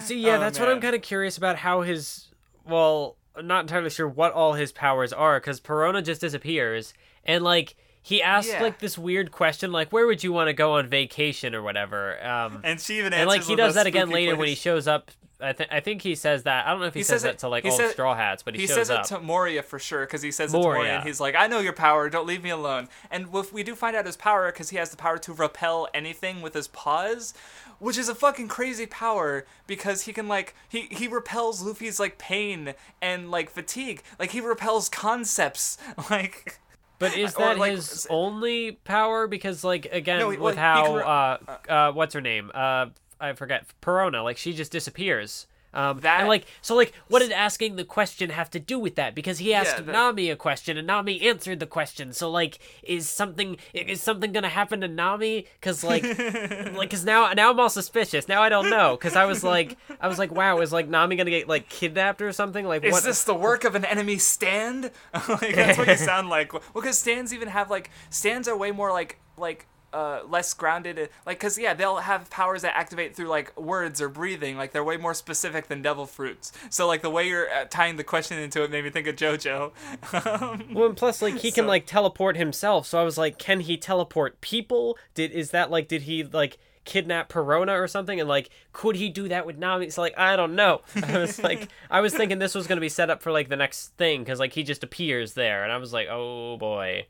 See, 0.00 0.20
yeah, 0.20 0.36
Oh, 0.36 0.40
that's 0.40 0.58
what 0.58 0.68
I'm 0.68 0.80
kind 0.80 0.94
of 0.94 1.02
curious 1.02 1.36
about 1.36 1.56
how 1.56 1.80
his. 1.80 2.28
Well, 2.66 3.16
I'm 3.34 3.46
not 3.46 3.60
entirely 3.62 3.90
sure 3.90 4.06
what 4.08 4.32
all 4.32 4.52
his 4.54 4.72
powers 4.72 5.12
are 5.12 5.40
because 5.40 5.60
Perona 5.60 6.04
just 6.04 6.20
disappears 6.20 6.92
and 7.24 7.42
like 7.42 7.74
he 8.02 8.22
asks 8.22 8.52
Yeah. 8.52 8.62
like 8.62 8.78
this 8.80 8.98
weird 8.98 9.32
question 9.32 9.72
like 9.72 9.92
where 9.92 10.06
would 10.06 10.22
you 10.22 10.32
want 10.32 10.48
to 10.48 10.52
go 10.52 10.74
on 10.74 10.88
vacation 10.88 11.54
or 11.54 11.62
whatever. 11.62 12.22
Um, 12.24 12.60
and 12.62 12.78
she 12.80 12.98
even 12.98 13.12
and 13.12 13.28
like 13.28 13.42
he 13.42 13.56
does 13.56 13.74
that 13.74 13.86
again 13.86 14.10
later 14.10 14.36
when 14.36 14.48
he 14.48 14.54
shows 14.54 14.86
up. 14.86 15.10
I 15.42 15.52
think 15.52 15.70
I 15.72 15.80
think 15.80 16.02
he 16.02 16.14
says 16.14 16.44
that. 16.44 16.66
I 16.66 16.70
don't 16.70 16.80
know 16.80 16.86
if 16.86 16.94
he, 16.94 17.00
He 17.00 17.04
says, 17.04 17.22
says 17.22 17.24
it- 17.24 17.26
that 17.32 17.38
to 17.40 17.48
like 17.48 17.64
all 17.64 17.70
said- 17.76 17.90
Straw 17.92 18.14
Hats, 18.14 18.42
but 18.42 18.54
he, 18.54 18.62
He 18.62 18.66
shows 18.66 18.76
says 18.76 18.90
up. 18.90 19.04
it 19.04 19.08
to 19.08 19.20
Moria 19.20 19.62
for 19.62 19.78
sure 19.78 20.00
because 20.06 20.22
he 20.22 20.30
says 20.30 20.52
it 20.54 20.56
to 20.56 20.62
Moria, 20.62 20.78
Moria. 20.78 20.94
and 20.96 21.04
he's 21.04 21.20
like, 21.20 21.34
"I 21.34 21.46
know 21.46 21.58
your 21.60 21.72
power. 21.72 22.08
Don't 22.08 22.26
leave 22.26 22.42
me 22.42 22.50
alone." 22.50 22.88
And 23.10 23.28
if 23.34 23.52
we 23.52 23.62
do 23.62 23.74
find 23.74 23.96
out 23.96 24.06
his 24.06 24.16
power 24.16 24.50
because 24.52 24.70
he 24.70 24.76
has 24.76 24.90
the 24.90 24.96
power 24.96 25.18
to 25.18 25.32
repel 25.32 25.88
anything 25.92 26.40
with 26.42 26.54
his 26.54 26.68
paws, 26.68 27.34
which 27.78 27.98
is 27.98 28.08
a 28.08 28.14
fucking 28.14 28.48
crazy 28.48 28.86
power 28.86 29.44
because 29.66 30.02
he 30.02 30.12
can 30.12 30.28
like 30.28 30.54
he 30.68 30.82
he 30.90 31.08
repels 31.08 31.62
Luffy's 31.62 31.98
like 31.98 32.18
pain 32.18 32.74
and 33.00 33.30
like 33.30 33.50
fatigue. 33.50 34.02
Like 34.18 34.30
he 34.30 34.40
repels 34.40 34.88
concepts 34.88 35.78
like. 36.10 36.58
But 36.98 37.16
is 37.16 37.34
that 37.34 37.58
like, 37.58 37.72
his 37.72 38.06
only 38.10 38.72
power? 38.84 39.26
Because 39.26 39.64
like 39.64 39.86
again, 39.90 40.20
No, 40.20 40.30
he- 40.30 40.36
with 40.36 40.54
like, 40.54 40.56
how 40.56 40.96
re- 40.96 41.02
uh, 41.02 41.72
uh, 41.72 41.92
what's 41.92 42.14
her 42.14 42.20
name? 42.20 42.52
Uh, 42.54 42.86
I 43.22 43.32
forget. 43.34 43.64
Perona. 43.80 44.22
Like 44.24 44.36
she 44.36 44.52
just 44.52 44.72
disappears. 44.72 45.46
Um, 45.74 46.00
That- 46.00 46.20
and 46.20 46.28
like 46.28 46.44
so, 46.60 46.74
like 46.74 46.92
what 47.08 47.20
did 47.20 47.32
asking 47.32 47.76
the 47.76 47.84
question 47.84 48.28
have 48.28 48.50
to 48.50 48.60
do 48.60 48.78
with 48.78 48.96
that? 48.96 49.14
Because 49.14 49.38
he 49.38 49.54
asked 49.54 49.78
Yeah, 49.78 49.84
that- 49.84 49.92
Nami 49.92 50.28
a 50.28 50.36
question, 50.36 50.76
and 50.76 50.86
Nami 50.86 51.22
answered 51.22 51.60
the 51.60 51.66
question. 51.66 52.12
So 52.12 52.30
like, 52.30 52.58
is 52.82 53.08
something 53.08 53.56
is 53.72 54.02
something 54.02 54.32
gonna 54.32 54.50
happen 54.50 54.82
to 54.82 54.88
Nami? 54.88 55.46
Because 55.58 55.82
like, 55.82 56.02
like, 56.18 56.74
because 56.90 57.06
now 57.06 57.32
now 57.32 57.50
I'm 57.50 57.58
all 57.58 57.70
suspicious. 57.70 58.28
Now 58.28 58.42
I 58.42 58.50
don't 58.50 58.68
know. 58.68 58.98
Because 58.98 59.16
I 59.16 59.24
was 59.24 59.42
like, 59.42 59.78
I 59.98 60.08
was 60.08 60.18
like, 60.18 60.30
wow, 60.30 60.58
is 60.60 60.74
like 60.74 60.88
Nami 60.88 61.16
gonna 61.16 61.30
get 61.30 61.48
like 61.48 61.70
kidnapped 61.70 62.20
or 62.20 62.32
something? 62.32 62.66
Like, 62.66 62.84
Is 62.84 62.92
what? 62.92 63.04
this 63.04 63.24
the 63.24 63.34
work 63.34 63.64
of 63.64 63.74
an 63.74 63.86
enemy 63.86 64.18
stand? 64.18 64.90
like 65.28 65.54
that's 65.54 65.78
what 65.78 65.88
you 65.88 65.96
sound 66.12 66.28
like. 66.28 66.52
Well, 66.52 66.60
because 66.74 66.98
stands 66.98 67.32
even 67.32 67.48
have 67.48 67.70
like 67.70 67.88
stands 68.10 68.46
are 68.46 68.56
way 68.58 68.72
more 68.72 68.92
like 68.92 69.18
like 69.38 69.66
uh 69.92 70.20
less 70.28 70.54
grounded. 70.54 71.08
Like 71.26 71.38
because 71.38 71.58
yeah, 71.58 71.74
they'll 71.74 71.98
have 71.98 72.30
powers 72.30 72.62
that 72.62 72.76
activate 72.76 73.14
through 73.14 73.28
like 73.28 73.58
words 73.60 74.00
or 74.00 74.08
breathing. 74.08 74.56
Like 74.56 74.72
they're 74.72 74.84
way 74.84 74.96
more 74.96 75.14
specific 75.14 75.68
than 75.68 75.82
devil 75.82 76.06
fruits. 76.06 76.52
So 76.70 76.86
like 76.86 77.02
the 77.02 77.10
way 77.10 77.28
you're 77.28 77.52
uh, 77.52 77.64
tying 77.70 77.96
the 77.96 78.04
question 78.04 78.38
into 78.38 78.62
it 78.64 78.70
made 78.70 78.84
me 78.84 78.90
think 78.90 79.06
of 79.06 79.16
JoJo. 79.16 79.72
Well, 80.72 80.86
and 80.86 80.96
plus, 80.96 81.20
like 81.22 81.34
he 81.38 81.50
can 81.50 81.64
So- 81.64 81.68
like 81.68 81.86
teleport 81.86 82.36
himself. 82.36 82.86
So 82.86 82.98
I 83.00 83.02
was 83.04 83.18
like, 83.18 83.38
can 83.38 83.60
he 83.60 83.76
teleport 83.76 84.40
people? 84.40 84.96
Did 85.14 85.30
is 85.32 85.50
that 85.50 85.70
like 85.70 85.88
did 85.88 86.02
he 86.02 86.24
like 86.24 86.58
kidnap 86.84 87.28
Perona 87.30 87.78
or 87.78 87.86
something? 87.86 88.18
And 88.18 88.28
like, 88.28 88.50
could 88.72 88.96
he 88.96 89.08
do 89.08 89.28
that 89.28 89.46
with 89.46 89.56
Nami? 89.58 89.86
It's 89.86 89.98
like 89.98 90.16
I 90.18 90.36
don't 90.36 90.54
know. 90.56 90.80
I 91.02 91.18
was 91.18 91.42
like, 91.42 91.68
I 91.90 92.00
was 92.00 92.14
thinking 92.14 92.38
this 92.38 92.54
was 92.54 92.66
gonna 92.66 92.80
be 92.80 92.88
set 92.88 93.10
up 93.10 93.22
for 93.22 93.30
like 93.32 93.48
the 93.48 93.56
next 93.56 93.88
thing 93.96 94.22
because 94.22 94.38
like 94.40 94.52
he 94.52 94.62
just 94.62 94.82
appears 94.82 95.34
there, 95.34 95.62
and 95.64 95.72
I 95.72 95.76
was 95.76 95.92
like, 95.92 96.08
oh 96.10 96.56
boy. 96.56 97.06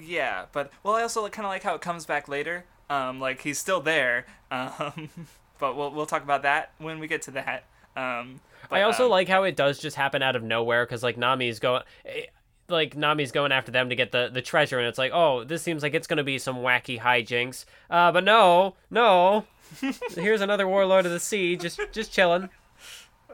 Yeah, 0.00 0.46
but 0.52 0.70
well, 0.82 0.94
I 0.94 1.02
also 1.02 1.28
kind 1.28 1.46
of 1.46 1.50
like 1.50 1.62
how 1.62 1.74
it 1.74 1.80
comes 1.80 2.06
back 2.06 2.28
later. 2.28 2.64
Um, 2.88 3.20
like 3.20 3.42
he's 3.42 3.58
still 3.58 3.80
there. 3.80 4.26
Um, 4.50 5.10
but 5.58 5.76
we'll 5.76 5.90
we'll 5.92 6.06
talk 6.06 6.22
about 6.22 6.42
that 6.42 6.72
when 6.78 6.98
we 6.98 7.08
get 7.08 7.22
to 7.22 7.30
that. 7.32 7.64
Um, 7.96 8.40
but, 8.68 8.78
I 8.78 8.82
also 8.82 9.04
um, 9.04 9.10
like 9.10 9.28
how 9.28 9.44
it 9.44 9.56
does 9.56 9.78
just 9.78 9.96
happen 9.96 10.22
out 10.22 10.36
of 10.36 10.42
nowhere 10.42 10.84
because 10.84 11.02
like 11.02 11.16
Nami's 11.16 11.58
going, 11.58 11.82
eh, 12.04 12.26
like 12.68 12.94
Nami's 12.94 13.32
going 13.32 13.52
after 13.52 13.72
them 13.72 13.88
to 13.88 13.96
get 13.96 14.12
the 14.12 14.30
the 14.32 14.42
treasure, 14.42 14.78
and 14.78 14.86
it's 14.86 14.98
like, 14.98 15.12
oh, 15.14 15.44
this 15.44 15.62
seems 15.62 15.82
like 15.82 15.94
it's 15.94 16.06
gonna 16.06 16.24
be 16.24 16.38
some 16.38 16.56
wacky 16.56 17.00
hijinks. 17.00 17.64
Uh, 17.90 18.12
but 18.12 18.24
no, 18.24 18.74
no. 18.90 19.44
Here's 20.14 20.40
another 20.40 20.68
warlord 20.68 21.06
of 21.06 21.12
the 21.12 21.20
sea, 21.20 21.56
just 21.56 21.80
just 21.92 22.12
chilling. 22.12 22.48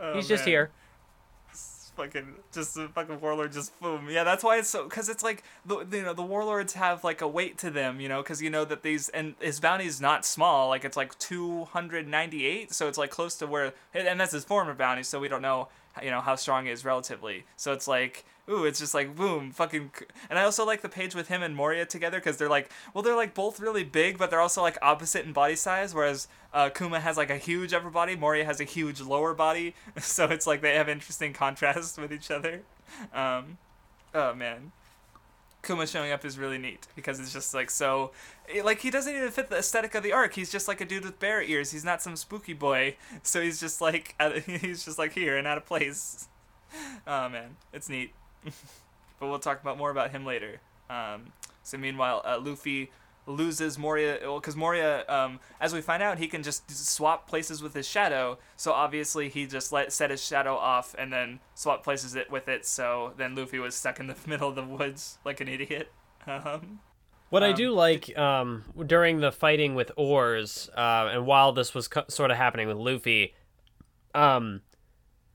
oh, 0.01 0.15
He's 0.15 0.29
just 0.29 0.45
here. 0.45 0.71
Fucking 1.97 2.35
just 2.53 2.75
the 2.75 2.89
fucking 2.89 3.21
warlord 3.21 3.53
just 3.53 3.79
boom. 3.81 4.09
Yeah 4.11 4.25
that's 4.25 4.43
why 4.43 4.59
it's 4.59 4.69
so 4.69 4.85
because 4.85 5.09
it's 5.09 5.23
like 5.23 5.43
the 5.67 5.87
you 5.93 6.03
know 6.03 6.15
the 6.15 6.23
warlords 6.23 6.73
have 6.75 7.05
like 7.05 7.21
a 7.21 7.29
weight 7.29 7.59
to 7.59 7.71
them 7.71 8.01
you 8.01 8.09
know 8.09 8.23
because 8.23 8.41
you 8.41 8.51
know 8.51 8.65
that 8.65 8.83
these 8.83 9.09
and 9.11 9.35
his 9.41 9.61
bounty 9.61 9.87
is 9.87 10.01
not 10.01 10.25
small 10.25 10.69
like 10.69 10.85
it's 10.85 10.97
like 10.97 11.19
298 11.19 12.73
so 12.73 12.89
it's 12.89 12.99
like 12.99 13.11
close 13.11 13.35
to 13.37 13.47
where 13.47 13.73
and 13.95 14.19
that's 14.19 14.33
his 14.33 14.45
former 14.45 14.75
bounty 14.75 15.03
so 15.03 15.21
we 15.21 15.29
don't 15.29 15.43
know 15.43 15.69
you 16.01 16.11
know 16.11 16.21
how 16.21 16.37
strong 16.37 16.67
he 16.67 16.71
is 16.71 16.85
relatively. 16.85 17.45
So 17.57 17.73
it's 17.73 17.89
like 17.89 18.25
ooh 18.53 18.65
it's 18.65 18.79
just 18.79 18.95
like 18.95 19.17
boom 19.17 19.51
fucking 19.51 19.91
and 20.29 20.39
i 20.39 20.45
also 20.45 20.65
like 20.65 20.83
the 20.83 20.89
page 20.89 21.15
with 21.15 21.29
him 21.29 21.43
and 21.43 21.57
moria 21.57 21.87
together 21.87 22.19
because 22.19 22.37
they're 22.37 22.49
like 22.49 22.71
well 22.93 23.03
they're 23.03 23.17
like 23.17 23.35
both 23.35 23.59
really 23.59 23.85
big 23.85 24.19
but 24.19 24.31
they're 24.31 24.41
also 24.41 24.63
like 24.63 24.77
opposite 24.83 25.25
in 25.25 25.33
body 25.33 25.57
size 25.57 25.95
whereas 25.95 26.29
uh, 26.53 26.69
kuma 26.69 27.01
has 27.01 27.17
like 27.17 27.31
a 27.31 27.39
huge 27.39 27.73
upper 27.73 27.91
body 27.91 28.15
moria 28.15 28.45
has 28.45 28.61
a 28.61 28.65
huge 28.65 29.01
lower 29.01 29.35
body 29.35 29.75
so 29.99 30.27
it's 30.27 30.47
like 30.47 30.61
they 30.61 30.75
have 30.75 30.89
interesting 30.89 31.33
contrasts 31.33 31.97
with 31.97 32.13
each 32.13 32.31
other 32.31 32.63
um, 33.15 33.57
oh 34.15 34.35
man 34.35 34.73
Kuma 35.63 35.87
showing 35.87 36.11
up 36.11 36.25
is 36.25 36.39
really 36.39 36.59
neat 36.59 36.89
because 36.97 37.21
it's 37.21 37.33
just 37.33 37.55
like 37.55 37.71
so, 37.71 38.11
like 38.65 38.81
he 38.81 38.91
doesn't 38.91 39.15
even 39.15 39.31
fit 39.31 39.49
the 39.49 39.59
aesthetic 39.59 39.95
of 39.95 40.03
the 40.03 40.13
arc. 40.13 40.35
He's 40.35 40.51
just 40.51 40.67
like 40.67 40.81
a 40.81 40.85
dude 40.85 41.05
with 41.05 41.21
bear 41.21 41.41
ears. 41.41 41.71
He's 41.71 41.85
not 41.85 42.03
some 42.03 42.17
spooky 42.17 42.53
boy. 42.53 42.97
So 43.23 43.41
he's 43.41 43.61
just 43.61 43.81
like 43.81 44.17
he's 44.47 44.85
just 44.85 44.99
like 44.99 45.13
here 45.13 45.37
and 45.37 45.47
out 45.47 45.59
of 45.59 45.65
place. 45.65 46.29
Oh 47.07 47.29
man, 47.29 47.57
it's 47.73 47.89
neat. 47.89 48.13
but 49.21 49.29
we'll 49.29 49.39
talk 49.39 49.61
about 49.61 49.79
more 49.79 49.91
about 49.91 50.11
him 50.11 50.25
later. 50.25 50.61
Um, 50.91 51.33
so 51.63 51.79
meanwhile, 51.79 52.23
uh, 52.25 52.39
Luffy 52.41 52.91
loses 53.27 53.79
Moria 53.79 54.19
because 54.35 54.57
Moria, 54.57 55.05
um, 55.09 55.39
as 55.61 55.73
we 55.73 55.81
find 55.81 56.03
out, 56.03 56.19
he 56.19 56.27
can 56.27 56.43
just 56.43 56.69
swap 56.71 57.29
places 57.29 57.63
with 57.63 57.73
his 57.75 57.87
shadow. 57.87 58.39
So 58.57 58.73
obviously 58.73 59.29
he 59.29 59.47
just 59.47 59.71
let 59.73 59.93
set 59.93 60.11
his 60.11 60.23
shadow 60.23 60.57
off 60.57 60.95
and 60.99 61.13
then 61.13 61.39
swap 61.55 61.85
places 61.85 62.15
it 62.17 62.31
with 62.31 62.49
it. 62.49 62.67
So 62.67 63.13
then 63.17 63.35
Luffy 63.37 63.59
was 63.61 63.75
stuck 63.77 64.01
in 64.01 64.09
the 64.09 64.17
middle 64.27 64.49
of 64.49 64.57
the 64.57 64.65
woods 64.65 65.19
like 65.25 65.41
an 65.41 65.49
idiot. 65.49 65.93
Um, 66.27 66.81
What 67.31 67.43
I 67.43 67.51
Um, 67.51 67.55
do 67.57 67.71
like 67.71 68.19
um, 68.19 68.65
during 68.87 69.21
the 69.21 69.33
fighting 69.33 69.75
with 69.75 69.91
Oars, 69.97 70.69
uh, 70.77 71.11
and 71.13 71.27
while 71.27 71.53
this 71.53 71.75
was 71.75 71.89
co- 71.89 72.05
sort 72.09 72.31
of 72.31 72.37
happening 72.37 72.69
with 72.69 72.77
Luffy, 72.77 73.35
um, 74.15 74.61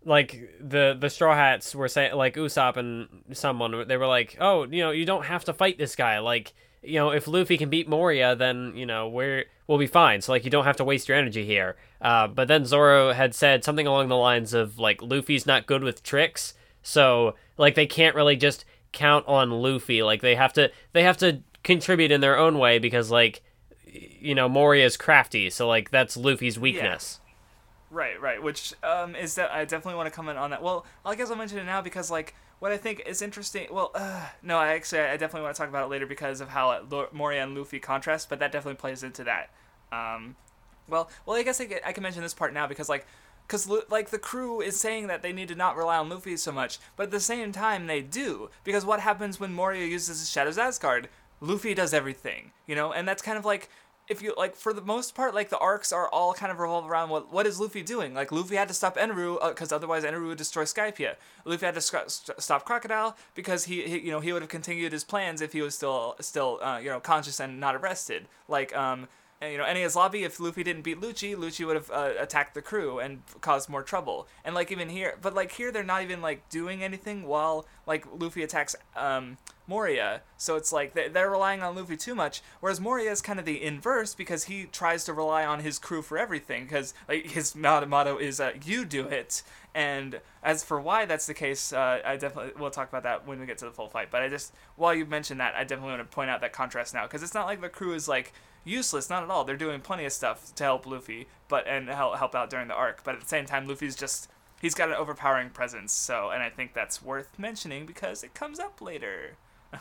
like 0.06 0.54
the 0.60 0.96
the 1.00 1.10
Straw 1.10 1.36
Hats 1.36 1.76
were 1.76 1.88
saying, 1.88 2.16
like 2.16 2.36
Usopp 2.36 2.78
and 2.78 3.08
someone, 3.34 3.88
they 3.88 3.98
were 3.98 4.08
like, 4.08 4.38
"Oh, 4.40 4.64
you 4.64 4.84
know, 4.84 4.92
you 4.92 5.06
don't 5.06 5.26
have 5.26 5.46
to 5.46 5.54
fight 5.54 5.78
this 5.78 5.96
guy. 5.96 6.20
Like, 6.20 6.54
you 6.82 6.96
know, 6.96 7.12
if 7.12 7.28
Luffy 7.28 7.58
can 7.58 7.70
beat 7.70 7.90
Moria, 7.90 8.36
then 8.36 8.74
you 8.76 8.86
know 8.86 9.08
we're 9.08 9.46
we'll 9.68 9.78
be 9.78 9.88
fine. 9.88 10.22
So 10.22 10.32
like, 10.32 10.46
you 10.46 10.52
don't 10.52 10.66
have 10.66 10.78
to 10.78 10.84
waste 10.84 11.08
your 11.10 11.18
energy 11.18 11.46
here." 11.46 11.76
Uh, 12.02 12.28
but 12.28 12.48
then 12.48 12.66
Zoro 12.66 13.14
had 13.14 13.36
said 13.36 13.64
something 13.64 13.88
along 13.88 14.08
the 14.08 14.16
lines 14.18 14.54
of 14.54 14.80
like, 14.80 15.02
"Luffy's 15.02 15.46
not 15.46 15.66
good 15.66 15.84
with 15.84 16.04
tricks." 16.04 16.54
So 16.84 17.36
like 17.58 17.76
they 17.76 17.86
can't 17.86 18.16
really 18.16 18.38
just 18.38 18.64
count 18.94 19.28
on 19.28 19.52
Luffy. 19.52 20.04
Like 20.04 20.22
they 20.22 20.36
have 20.36 20.54
to 20.54 20.72
they 20.94 21.04
have 21.04 21.18
to 21.18 21.42
contribute 21.64 22.12
in 22.12 22.22
their 22.22 22.38
own 22.38 22.60
way 22.60 22.80
because 22.80 23.12
like 23.12 23.44
you 23.86 24.34
know 24.34 24.48
Moria 24.48 24.86
is 24.86 24.96
crafty. 24.96 25.50
So 25.50 25.68
like 25.68 25.92
that's 25.92 26.16
Luffy's 26.16 26.58
weakness. 26.58 27.20
Right, 27.98 28.22
right. 28.22 28.44
Which 28.44 28.76
um, 28.84 29.16
is 29.16 29.34
that 29.36 29.50
I 29.52 29.66
definitely 29.66 29.96
want 29.96 30.06
to 30.06 30.16
comment 30.16 30.38
on 30.38 30.52
that. 30.52 30.62
Well, 30.62 30.86
I 31.04 31.16
guess 31.16 31.32
I'll 31.32 31.36
mention 31.36 31.58
it 31.58 31.64
now 31.64 31.82
because 31.82 32.12
like 32.12 32.36
what 32.60 32.72
I 32.72 32.78
think 32.78 33.02
is 33.08 33.24
interesting. 33.24 33.70
Well, 33.72 33.90
uh, 33.96 34.28
no, 34.44 34.60
I 34.60 34.76
actually 34.76 35.02
I 35.02 35.18
definitely 35.18 35.42
want 35.42 35.56
to 35.56 35.60
talk 35.60 35.70
about 35.70 35.86
it 35.86 35.90
later 35.90 36.06
because 36.06 36.40
of 36.40 36.50
how 36.50 36.80
Moria 37.12 37.42
and 37.42 37.58
Luffy 37.58 37.80
contrast, 37.80 38.30
but 38.30 38.38
that 38.38 38.52
definitely 38.52 38.78
plays 38.78 39.02
into 39.02 39.24
that. 39.24 39.50
Um, 39.92 40.36
well, 40.88 41.10
well, 41.26 41.38
I 41.38 41.42
guess 41.42 41.60
I, 41.60 41.68
I 41.84 41.92
can 41.92 42.04
mention 42.04 42.22
this 42.22 42.36
part 42.36 42.54
now 42.54 42.68
because 42.68 42.88
like. 42.88 43.08
Because 43.48 43.70
like 43.90 44.10
the 44.10 44.20
crew 44.20 44.60
is 44.60 44.78
saying 44.78 45.08
that 45.08 45.22
they 45.22 45.32
need 45.32 45.48
to 45.48 45.56
not 45.56 45.78
rely 45.78 45.98
on 45.98 46.10
Luffy 46.10 46.36
so 46.36 46.52
much, 46.52 46.80
but 46.98 47.04
at 47.04 47.12
the 47.12 47.20
same 47.22 47.54
time 47.54 47.88
they 47.88 48.02
do. 48.02 48.50
Because 48.66 48.84
what 48.84 49.00
happens 49.00 49.40
when 49.40 49.54
Moria 49.54 49.86
uses 49.86 50.20
his 50.20 50.30
Shadow's 50.30 50.58
Asgard? 50.58 51.08
Luffy 51.40 51.74
does 51.74 51.94
everything, 51.94 52.52
you 52.66 52.76
know, 52.76 52.92
and 52.92 53.08
that's 53.08 53.22
kind 53.22 53.38
of 53.38 53.46
like 53.46 53.70
if 54.08 54.22
you 54.22 54.34
like 54.38 54.56
for 54.56 54.74
the 54.74 54.82
most 54.82 55.16
part 55.16 55.36
like 55.36 55.50
the 55.50 55.58
arcs 55.58 55.92
are 55.92 56.08
all 56.10 56.34
kind 56.34 56.52
of 56.52 56.60
revolve 56.60 56.90
around 56.90 57.10
what 57.10 57.32
what 57.32 57.46
is 57.46 57.60
Luffy 57.60 57.84
doing? 57.84 58.14
Like 58.14 58.32
Luffy 58.32 58.56
had 58.56 58.68
to 58.68 58.74
stop 58.74 58.98
Eneru 58.98 59.38
because 59.50 59.72
otherwise 59.72 60.04
Eneru 60.04 60.28
would 60.28 60.38
destroy 60.38 60.64
Skypiea. 60.64 61.16
Luffy 61.46 61.66
had 61.66 61.76
to 61.76 61.82
sc- 61.82 62.10
st- 62.10 62.42
stop 62.42 62.66
Crocodile 62.66 63.18
because 63.36 63.66
he, 63.66 63.84
he 63.84 64.00
you 64.00 64.12
know 64.12 64.20
he 64.20 64.32
would 64.34 64.42
have 64.42 64.50
continued 64.50 64.94
his 64.94 65.04
plans 65.04 65.42
if 65.42 65.54
he 65.54 65.62
was 65.62 65.76
still 65.76 66.16
still 66.20 66.60
uh, 66.62 66.78
you 66.78 66.90
know 66.90 67.00
conscious 67.00 67.40
and 67.40 67.60
not 67.60 67.76
arrested. 67.76 68.28
Like 68.48 68.76
um 68.76 69.08
and, 69.40 69.52
you 69.52 69.58
know, 69.58 69.66
Enies 69.66 69.96
Lobby, 69.96 70.24
if 70.24 70.40
Luffy 70.40 70.64
didn't 70.64 70.82
beat 70.82 71.00
Lucci, 71.00 71.36
Lucci 71.36 71.66
would 71.66 71.76
have 71.76 71.92
uh, 71.92 72.14
attacked 72.20 72.56
the 72.56 72.62
crew 72.62 73.00
and 73.00 73.22
caused 73.42 73.70
more 73.70 73.84
trouble. 73.84 74.28
And 74.44 74.56
like 74.56 74.72
even 74.72 74.90
here, 74.90 75.18
but 75.22 75.36
like 75.36 75.52
here, 75.52 75.72
they're 75.72 75.84
not 75.84 76.02
even 76.02 76.22
like 76.22 76.50
doing 76.50 76.84
anything 76.84 77.28
while 77.28 77.68
like 77.86 78.06
Luffy 78.12 78.42
attacks 78.42 78.76
um, 78.96 79.38
Moria. 79.68 80.22
So 80.38 80.56
it's 80.56 80.72
like 80.72 80.94
they- 80.94 81.08
they're 81.10 81.30
relying 81.30 81.62
on 81.62 81.76
Luffy 81.76 81.98
too 81.98 82.16
much. 82.16 82.42
Whereas 82.62 82.80
Moria 82.82 83.12
is 83.12 83.22
kind 83.22 83.38
of 83.38 83.46
the 83.46 83.62
inverse 83.64 84.16
because 84.16 84.46
he 84.46 84.64
tries 84.66 85.04
to 85.06 85.14
rely 85.14 85.46
on 85.46 85.60
his 85.60 85.78
crew 85.78 86.02
for 86.02 86.18
everything. 86.18 86.64
Because 86.64 86.96
like 87.08 87.28
his 87.28 87.56
motto 87.56 88.18
is 88.18 88.40
uh, 88.40 88.54
"You 88.66 88.86
do 88.86 89.06
it." 89.06 89.44
And 89.76 90.20
as 90.42 90.64
for 90.64 90.82
why 90.82 91.06
that's 91.06 91.28
the 91.28 91.36
case, 91.36 91.72
uh, 91.72 92.00
I 92.04 92.18
definitely 92.18 92.54
we'll 92.60 92.72
talk 92.72 92.90
about 92.90 93.04
that 93.04 93.28
when 93.28 93.40
we 93.40 93.46
get 93.46 93.60
to 93.60 93.66
the 93.66 93.72
full 93.72 93.88
fight. 93.90 94.10
But 94.10 94.24
I 94.24 94.30
just 94.30 94.54
while 94.76 94.96
you 94.96 95.06
mentioned 95.06 95.40
that, 95.42 95.54
I 95.54 95.64
definitely 95.64 95.98
want 95.98 96.10
to 96.10 96.16
point 96.16 96.32
out 96.32 96.42
that 96.42 96.54
contrast 96.54 96.96
now 96.96 97.04
because 97.04 97.22
it's 97.22 97.36
not 97.36 97.46
like 97.46 97.62
the 97.62 97.70
crew 97.70 97.94
is 97.94 98.08
like 98.08 98.34
useless, 98.68 99.10
not 99.10 99.24
at 99.24 99.30
all. 99.30 99.44
They're 99.44 99.58
doing 99.58 99.82
plenty 99.82 100.06
of 100.06 100.14
stuff 100.14 100.54
to 100.56 100.64
help 100.64 100.86
Luffy, 100.86 101.28
but 101.48 101.68
and 101.68 101.88
help 101.90 102.18
help 102.18 102.36
out 102.36 102.50
during 102.50 102.68
the 102.68 102.74
arc. 102.74 103.04
But 103.04 103.16
at 103.16 103.22
the 103.22 103.28
same 103.28 103.46
time, 103.46 103.68
Luffy's 103.68 103.96
just 103.96 104.30
he's 104.62 104.76
got 104.76 104.90
an 104.90 104.96
overpowering 104.96 105.50
presence. 105.50 105.92
So, 105.94 106.30
and 106.30 106.44
I 106.44 106.50
think 106.50 106.74
that's 106.74 107.02
worth 107.02 107.38
mentioning 107.38 107.86
because 107.86 108.24
it 108.24 108.34
comes 108.34 108.60
up 108.60 108.82
later. 108.82 109.36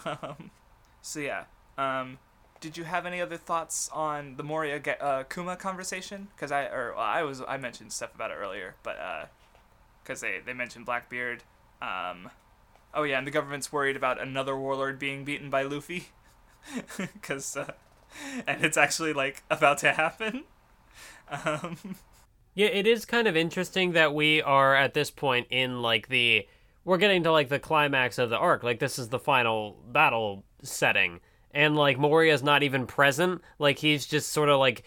Um, 0.04 0.50
so 1.02 1.20
yeah. 1.20 1.44
Um, 1.78 2.18
did 2.60 2.76
you 2.76 2.84
have 2.84 3.04
any 3.04 3.20
other 3.20 3.36
thoughts 3.36 3.90
on 3.92 4.36
the 4.36 4.42
Moria 4.42 4.80
uh, 5.00 5.24
Kuma 5.24 5.56
conversation? 5.56 6.28
Because 6.34 6.50
I 6.50 6.64
or 6.64 6.94
well, 6.96 7.04
I 7.04 7.22
was 7.22 7.42
I 7.46 7.56
mentioned 7.56 7.92
stuff 7.92 8.14
about 8.14 8.30
it 8.30 8.34
earlier, 8.34 8.76
but 8.82 9.30
because 10.02 10.20
they 10.20 10.40
they 10.44 10.52
mentioned 10.52 10.86
Blackbeard. 10.86 11.42
Um, 11.82 12.30
oh 12.94 13.02
yeah, 13.02 13.18
and 13.18 13.26
the 13.26 13.30
government's 13.30 13.72
worried 13.72 13.96
about 13.96 14.20
another 14.20 14.56
warlord 14.56 14.98
being 14.98 15.24
beaten 15.24 15.50
by 15.50 15.62
Luffy, 15.62 16.08
because 16.96 17.56
uh, 17.56 17.72
and 18.46 18.64
it's 18.64 18.76
actually 18.76 19.12
like 19.12 19.42
about 19.50 19.78
to 19.78 19.92
happen. 19.92 20.44
Um, 21.28 21.76
Yeah, 22.54 22.68
it 22.68 22.86
is 22.86 23.04
kind 23.04 23.26
of 23.26 23.36
interesting 23.36 23.92
that 23.92 24.14
we 24.14 24.40
are 24.40 24.76
at 24.76 24.94
this 24.94 25.10
point 25.10 25.48
in 25.50 25.82
like 25.82 26.08
the 26.08 26.46
we're 26.84 26.98
getting 26.98 27.24
to 27.24 27.32
like 27.32 27.48
the 27.48 27.58
climax 27.58 28.16
of 28.18 28.30
the 28.30 28.38
arc. 28.38 28.62
Like 28.62 28.78
this 28.78 28.96
is 28.98 29.08
the 29.08 29.18
final 29.18 29.76
battle 29.90 30.44
setting. 30.62 31.18
And 31.50 31.76
like 31.76 31.98
Moria's 31.98 32.44
not 32.44 32.62
even 32.62 32.86
present. 32.86 33.42
Like 33.58 33.80
he's 33.80 34.06
just 34.06 34.30
sort 34.30 34.48
of 34.48 34.60
like 34.60 34.84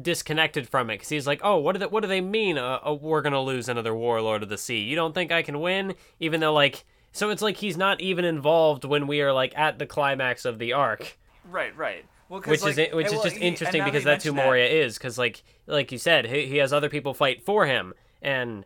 disconnected 0.00 0.68
from 0.68 0.88
it 0.90 0.98
cuz 0.98 1.08
he's 1.08 1.26
like, 1.26 1.40
"Oh, 1.42 1.58
what 1.58 1.72
do 1.72 1.80
they, 1.80 1.86
what 1.86 2.02
do 2.02 2.08
they 2.08 2.20
mean 2.20 2.56
uh, 2.56 2.78
uh, 2.86 2.94
we're 2.94 3.20
going 3.20 3.32
to 3.32 3.40
lose 3.40 3.68
another 3.68 3.94
warlord 3.94 4.44
of 4.44 4.48
the 4.48 4.56
sea? 4.56 4.78
You 4.78 4.94
don't 4.94 5.12
think 5.12 5.32
I 5.32 5.42
can 5.42 5.60
win?" 5.60 5.96
Even 6.20 6.38
though 6.40 6.54
like 6.54 6.84
so 7.12 7.30
it's 7.30 7.42
like 7.42 7.56
he's 7.56 7.76
not 7.76 8.00
even 8.00 8.24
involved 8.24 8.84
when 8.84 9.06
we 9.08 9.20
are 9.20 9.32
like 9.32 9.52
at 9.58 9.78
the 9.80 9.86
climax 9.86 10.44
of 10.44 10.58
the 10.60 10.72
arc 10.72 11.18
right, 11.50 11.76
right. 11.76 12.04
Well, 12.30 12.40
which 12.42 12.62
like, 12.62 12.78
is 12.78 12.94
which 12.94 13.06
is 13.06 13.12
well, 13.12 13.24
just 13.24 13.36
he- 13.36 13.44
interesting 13.44 13.82
because 13.82 14.04
that's 14.04 14.24
who 14.24 14.32
Moria 14.32 14.68
is. 14.68 14.96
Because 14.96 15.18
like 15.18 15.42
like 15.66 15.90
you 15.90 15.98
said, 15.98 16.26
he, 16.26 16.46
he 16.46 16.58
has 16.58 16.72
other 16.72 16.88
people 16.88 17.12
fight 17.12 17.44
for 17.44 17.66
him, 17.66 17.92
and 18.22 18.64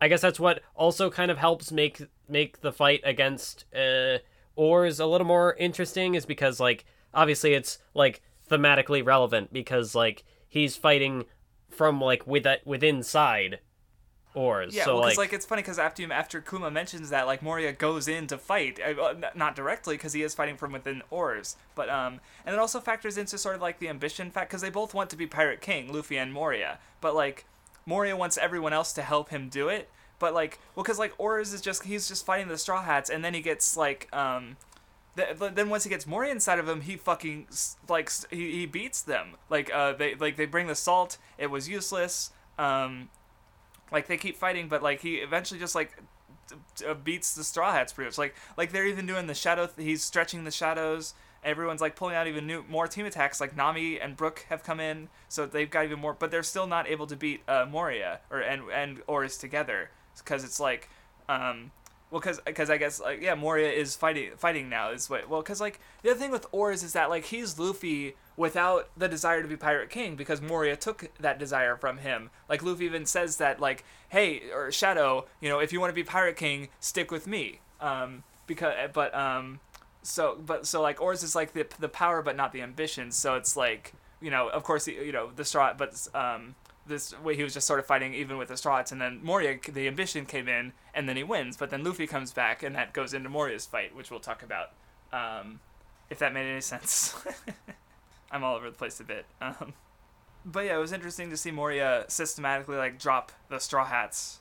I 0.00 0.06
guess 0.06 0.20
that's 0.20 0.38
what 0.38 0.62
also 0.76 1.10
kind 1.10 1.28
of 1.28 1.36
helps 1.36 1.72
make 1.72 2.00
make 2.28 2.60
the 2.60 2.70
fight 2.72 3.00
against 3.02 3.64
uh, 3.74 4.18
Oars 4.54 5.00
a 5.00 5.06
little 5.06 5.26
more 5.26 5.56
interesting. 5.58 6.14
Is 6.14 6.24
because 6.24 6.60
like 6.60 6.84
obviously 7.12 7.54
it's 7.54 7.78
like 7.92 8.22
thematically 8.48 9.04
relevant 9.04 9.52
because 9.52 9.96
like 9.96 10.22
he's 10.48 10.76
fighting 10.76 11.24
from 11.70 12.00
like 12.00 12.24
with 12.24 12.44
that 12.44 12.64
with 12.64 12.84
inside 12.84 13.58
Oars. 14.34 14.74
Yeah, 14.74 14.84
so 14.84 14.94
well, 14.94 15.02
like, 15.04 15.18
like 15.18 15.32
it's 15.32 15.44
funny 15.44 15.62
because 15.62 15.78
after 15.78 16.02
you, 16.02 16.10
after 16.10 16.40
Kuma 16.40 16.70
mentions 16.70 17.10
that, 17.10 17.26
like 17.26 17.42
Moria 17.42 17.72
goes 17.72 18.08
in 18.08 18.26
to 18.28 18.38
fight, 18.38 18.80
uh, 18.80 19.14
not 19.34 19.54
directly 19.54 19.96
because 19.96 20.12
he 20.12 20.22
is 20.22 20.34
fighting 20.34 20.56
from 20.56 20.72
within 20.72 21.02
Oars, 21.10 21.56
but 21.74 21.88
um, 21.90 22.20
and 22.46 22.54
it 22.54 22.58
also 22.58 22.80
factors 22.80 23.18
into 23.18 23.36
sort 23.36 23.54
of 23.54 23.60
like 23.60 23.78
the 23.78 23.88
ambition 23.88 24.30
fact 24.30 24.50
because 24.50 24.62
they 24.62 24.70
both 24.70 24.94
want 24.94 25.10
to 25.10 25.16
be 25.16 25.26
Pirate 25.26 25.60
King, 25.60 25.92
Luffy 25.92 26.16
and 26.16 26.32
Moria, 26.32 26.78
but 27.00 27.14
like 27.14 27.44
Moria 27.84 28.16
wants 28.16 28.38
everyone 28.38 28.72
else 28.72 28.92
to 28.94 29.02
help 29.02 29.28
him 29.28 29.48
do 29.48 29.68
it, 29.68 29.90
but 30.18 30.32
like 30.32 30.58
well, 30.74 30.84
because 30.84 30.98
like 30.98 31.12
Oars 31.18 31.52
is 31.52 31.60
just 31.60 31.84
he's 31.84 32.08
just 32.08 32.24
fighting 32.24 32.48
the 32.48 32.58
Straw 32.58 32.82
Hats, 32.82 33.10
and 33.10 33.24
then 33.24 33.34
he 33.34 33.40
gets 33.40 33.76
like 33.76 34.08
um. 34.14 34.56
th- 35.16 35.36
then 35.54 35.68
once 35.68 35.84
he 35.84 35.90
gets 35.90 36.06
Moria 36.06 36.32
inside 36.32 36.58
of 36.58 36.66
him, 36.66 36.80
he 36.80 36.96
fucking 36.96 37.48
like 37.88 38.10
he, 38.30 38.52
he 38.52 38.66
beats 38.66 39.02
them. 39.02 39.36
Like 39.50 39.70
uh, 39.74 39.92
they 39.92 40.14
like 40.14 40.36
they 40.36 40.46
bring 40.46 40.68
the 40.68 40.74
salt. 40.74 41.18
It 41.36 41.50
was 41.50 41.68
useless. 41.68 42.30
Um, 42.58 43.10
like 43.92 44.06
they 44.06 44.16
keep 44.16 44.36
fighting, 44.36 44.68
but 44.68 44.82
like 44.82 45.00
he 45.00 45.16
eventually 45.16 45.60
just 45.60 45.74
like 45.74 45.96
beats 47.04 47.34
the 47.34 47.44
Straw 47.44 47.72
Hats 47.72 47.92
pretty 47.92 48.08
much. 48.08 48.18
Like 48.18 48.34
like 48.56 48.72
they're 48.72 48.86
even 48.86 49.06
doing 49.06 49.26
the 49.26 49.34
shadow. 49.34 49.66
Th- 49.66 49.86
he's 49.86 50.02
stretching 50.02 50.44
the 50.44 50.50
shadows. 50.50 51.14
Everyone's 51.44 51.80
like 51.80 51.96
pulling 51.96 52.14
out 52.14 52.26
even 52.26 52.46
new 52.46 52.64
more 52.68 52.86
team 52.86 53.06
attacks. 53.06 53.40
Like 53.40 53.56
Nami 53.56 54.00
and 54.00 54.16
Brook 54.16 54.46
have 54.48 54.62
come 54.62 54.80
in, 54.80 55.08
so 55.28 55.46
they've 55.46 55.70
got 55.70 55.84
even 55.84 55.98
more. 55.98 56.14
But 56.14 56.30
they're 56.30 56.42
still 56.42 56.66
not 56.66 56.88
able 56.88 57.06
to 57.06 57.16
beat 57.16 57.42
uh, 57.48 57.66
Moria 57.68 58.20
or 58.30 58.40
and 58.40 58.62
and 58.72 59.02
Oars 59.06 59.36
together 59.36 59.90
because 60.18 60.44
it's 60.44 60.60
like. 60.60 60.88
Um, 61.28 61.70
well, 62.10 62.20
because 62.20 62.40
because 62.44 62.68
I 62.68 62.76
guess 62.76 63.00
like 63.00 63.22
yeah, 63.22 63.34
Moria 63.34 63.70
is 63.70 63.96
fighting 63.96 64.32
fighting 64.36 64.68
now 64.68 64.90
is 64.90 65.08
what 65.08 65.30
well 65.30 65.40
because 65.40 65.62
like 65.62 65.80
the 66.02 66.10
other 66.10 66.20
thing 66.20 66.30
with 66.30 66.46
Oars 66.52 66.82
is 66.82 66.92
that 66.92 67.08
like 67.08 67.24
he's 67.24 67.58
Luffy 67.58 68.16
without 68.36 68.88
the 68.96 69.08
desire 69.08 69.42
to 69.42 69.48
be 69.48 69.56
Pirate 69.56 69.90
King 69.90 70.16
because 70.16 70.40
Moria 70.40 70.76
took 70.76 71.10
that 71.18 71.38
desire 71.38 71.76
from 71.76 71.98
him. 71.98 72.30
Like 72.48 72.62
Luffy 72.62 72.84
even 72.84 73.06
says 73.06 73.36
that 73.38 73.60
like 73.60 73.84
hey 74.10 74.42
or 74.52 74.70
Shadow, 74.72 75.26
you 75.40 75.48
know 75.48 75.58
if 75.58 75.72
you 75.72 75.80
want 75.80 75.90
to 75.90 75.94
be 75.94 76.04
Pirate 76.04 76.36
King, 76.36 76.68
stick 76.80 77.10
with 77.10 77.26
me. 77.26 77.60
Um, 77.80 78.22
because 78.46 78.74
but 78.92 79.14
um, 79.14 79.60
so 80.02 80.38
but 80.44 80.66
so 80.66 80.80
like 80.80 81.00
Oars 81.00 81.22
is 81.22 81.34
like 81.34 81.52
the 81.52 81.66
the 81.78 81.88
power 81.88 82.22
but 82.22 82.36
not 82.36 82.52
the 82.52 82.62
ambition. 82.62 83.10
So 83.10 83.34
it's 83.34 83.56
like 83.56 83.92
you 84.20 84.30
know 84.30 84.48
of 84.48 84.62
course 84.62 84.86
you 84.86 85.12
know 85.12 85.30
the 85.34 85.44
straw 85.44 85.74
but 85.76 86.08
um 86.14 86.54
this 86.86 87.18
way 87.20 87.36
he 87.36 87.42
was 87.42 87.54
just 87.54 87.66
sort 87.66 87.78
of 87.78 87.86
fighting 87.86 88.14
even 88.14 88.38
with 88.38 88.48
the 88.48 88.56
Straw 88.56 88.78
Hats, 88.78 88.92
and 88.92 89.00
then 89.00 89.20
Moria, 89.22 89.58
the 89.68 89.86
ambition 89.86 90.26
came 90.26 90.48
in, 90.48 90.72
and 90.94 91.08
then 91.08 91.16
he 91.16 91.22
wins. 91.22 91.56
But 91.56 91.70
then 91.70 91.84
Luffy 91.84 92.06
comes 92.06 92.32
back, 92.32 92.62
and 92.62 92.74
that 92.74 92.92
goes 92.92 93.14
into 93.14 93.28
Moria's 93.28 93.66
fight, 93.66 93.94
which 93.94 94.10
we'll 94.10 94.20
talk 94.20 94.42
about. 94.42 94.70
Um, 95.12 95.60
if 96.10 96.18
that 96.18 96.32
made 96.32 96.50
any 96.50 96.60
sense, 96.60 97.14
I'm 98.32 98.42
all 98.42 98.56
over 98.56 98.70
the 98.70 98.76
place 98.76 98.98
a 99.00 99.04
bit. 99.04 99.26
Um, 99.40 99.74
but 100.44 100.64
yeah, 100.64 100.76
it 100.76 100.80
was 100.80 100.92
interesting 100.92 101.30
to 101.30 101.36
see 101.36 101.50
Moria 101.50 102.04
systematically 102.08 102.76
like 102.76 102.98
drop 102.98 103.30
the 103.48 103.58
Straw 103.58 103.84
Hats, 103.84 104.40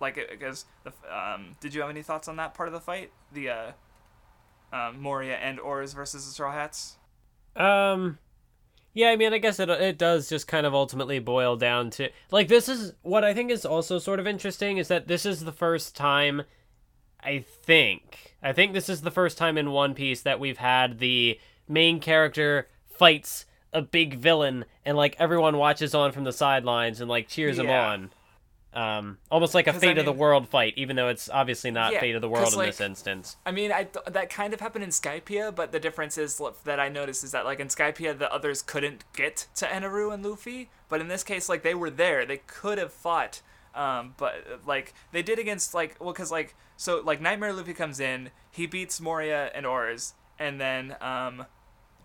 like 0.00 0.18
because 0.30 0.64
um, 1.10 1.56
did 1.60 1.74
you 1.74 1.80
have 1.82 1.90
any 1.90 2.02
thoughts 2.02 2.26
on 2.26 2.36
that 2.36 2.54
part 2.54 2.68
of 2.68 2.72
the 2.72 2.80
fight? 2.80 3.10
The 3.32 3.50
uh, 3.50 3.72
um, 4.72 5.00
Moria 5.00 5.36
and 5.36 5.60
Oars 5.60 5.92
versus 5.92 6.24
the 6.26 6.32
Straw 6.32 6.52
Hats. 6.52 6.96
Um, 7.54 8.18
yeah, 8.92 9.10
I 9.10 9.16
mean, 9.16 9.32
I 9.32 9.38
guess 9.38 9.60
it 9.60 9.68
it 9.68 9.98
does 9.98 10.28
just 10.28 10.48
kind 10.48 10.66
of 10.66 10.74
ultimately 10.74 11.18
boil 11.18 11.56
down 11.56 11.90
to 11.90 12.08
like 12.30 12.48
this 12.48 12.68
is 12.68 12.94
what 13.02 13.24
I 13.24 13.34
think 13.34 13.50
is 13.50 13.64
also 13.64 13.98
sort 13.98 14.18
of 14.18 14.26
interesting 14.26 14.78
is 14.78 14.88
that 14.88 15.06
this 15.06 15.26
is 15.26 15.44
the 15.44 15.52
first 15.52 15.94
time 15.94 16.42
I 17.22 17.40
think 17.40 18.36
I 18.42 18.52
think 18.52 18.72
this 18.72 18.88
is 18.88 19.02
the 19.02 19.10
first 19.10 19.38
time 19.38 19.58
in 19.58 19.70
One 19.70 19.94
Piece 19.94 20.22
that 20.22 20.40
we've 20.40 20.58
had 20.58 20.98
the 20.98 21.38
main 21.68 22.00
character 22.00 22.68
fights 22.98 23.46
a 23.72 23.82
big 23.82 24.14
villain 24.14 24.64
and 24.84 24.96
like 24.96 25.16
everyone 25.18 25.56
watches 25.58 25.94
on 25.94 26.12
from 26.12 26.24
the 26.24 26.32
sidelines 26.32 27.00
and 27.00 27.10
like 27.10 27.28
cheers 27.28 27.58
Yeah. 27.58 27.64
him 27.64 27.70
on. 27.70 28.10
Um, 28.72 29.18
almost 29.30 29.54
like 29.54 29.66
a 29.66 29.72
'Cause, 29.72 29.82
I 29.82 29.86
fate 29.86 29.98
of 29.98 30.04
the 30.04 30.12
world 30.12 30.50
fight, 30.50 30.74
even 30.76 30.96
though 30.96 31.08
it's 31.08 31.30
obviously 31.30 31.70
not 31.70 31.94
Yeah, 31.94 32.00
fate 32.00 32.14
of 32.14 32.20
the 32.20 32.28
World 32.28 32.52
in 32.52 32.58
like, 32.58 32.68
this 32.68 32.80
instance. 32.82 33.38
I 33.46 33.50
mean, 33.50 33.72
I 33.72 33.84
th- 33.84 34.04
that 34.06 34.28
kind 34.28 34.52
of 34.52 34.60
happened 34.60 34.84
in 34.84 34.90
Skypiea, 34.90 35.54
but 35.54 35.72
the 35.72 35.80
difference 35.80 36.18
is 36.18 36.38
that 36.64 36.78
I 36.78 36.90
noticed 36.90 37.24
is 37.24 37.30
that 37.32 37.46
like 37.46 37.58
in 37.58 37.68
Skypiea, 37.68 38.18
the 38.18 38.30
others 38.30 38.60
couldn't 38.60 39.04
get 39.14 39.46
to 39.56 39.66
Eneru 39.66 40.12
and 40.12 40.22
Luffy, 40.24 40.68
but 40.90 41.00
in 41.00 41.08
this 41.08 41.24
case, 41.24 41.48
like 41.48 41.62
they 41.62 41.74
were 41.74 41.88
there, 41.88 42.26
they 42.26 42.36
could 42.46 42.76
have 42.76 42.92
fought, 42.92 43.40
um, 43.74 44.12
but 44.18 44.44
like 44.66 44.92
they 45.10 45.22
did 45.22 45.38
against 45.38 45.72
like 45.72 45.96
well, 45.98 46.12
cause 46.12 46.30
like 46.30 46.54
so 46.76 47.00
like 47.02 47.18
Nightmare 47.18 47.54
Luffy 47.54 47.72
comes 47.72 47.98
in, 47.98 48.28
he 48.50 48.66
beats 48.66 49.00
Moria 49.00 49.50
and 49.54 49.64
Oars, 49.64 50.12
and 50.38 50.60
then 50.60 50.96
um, 51.00 51.46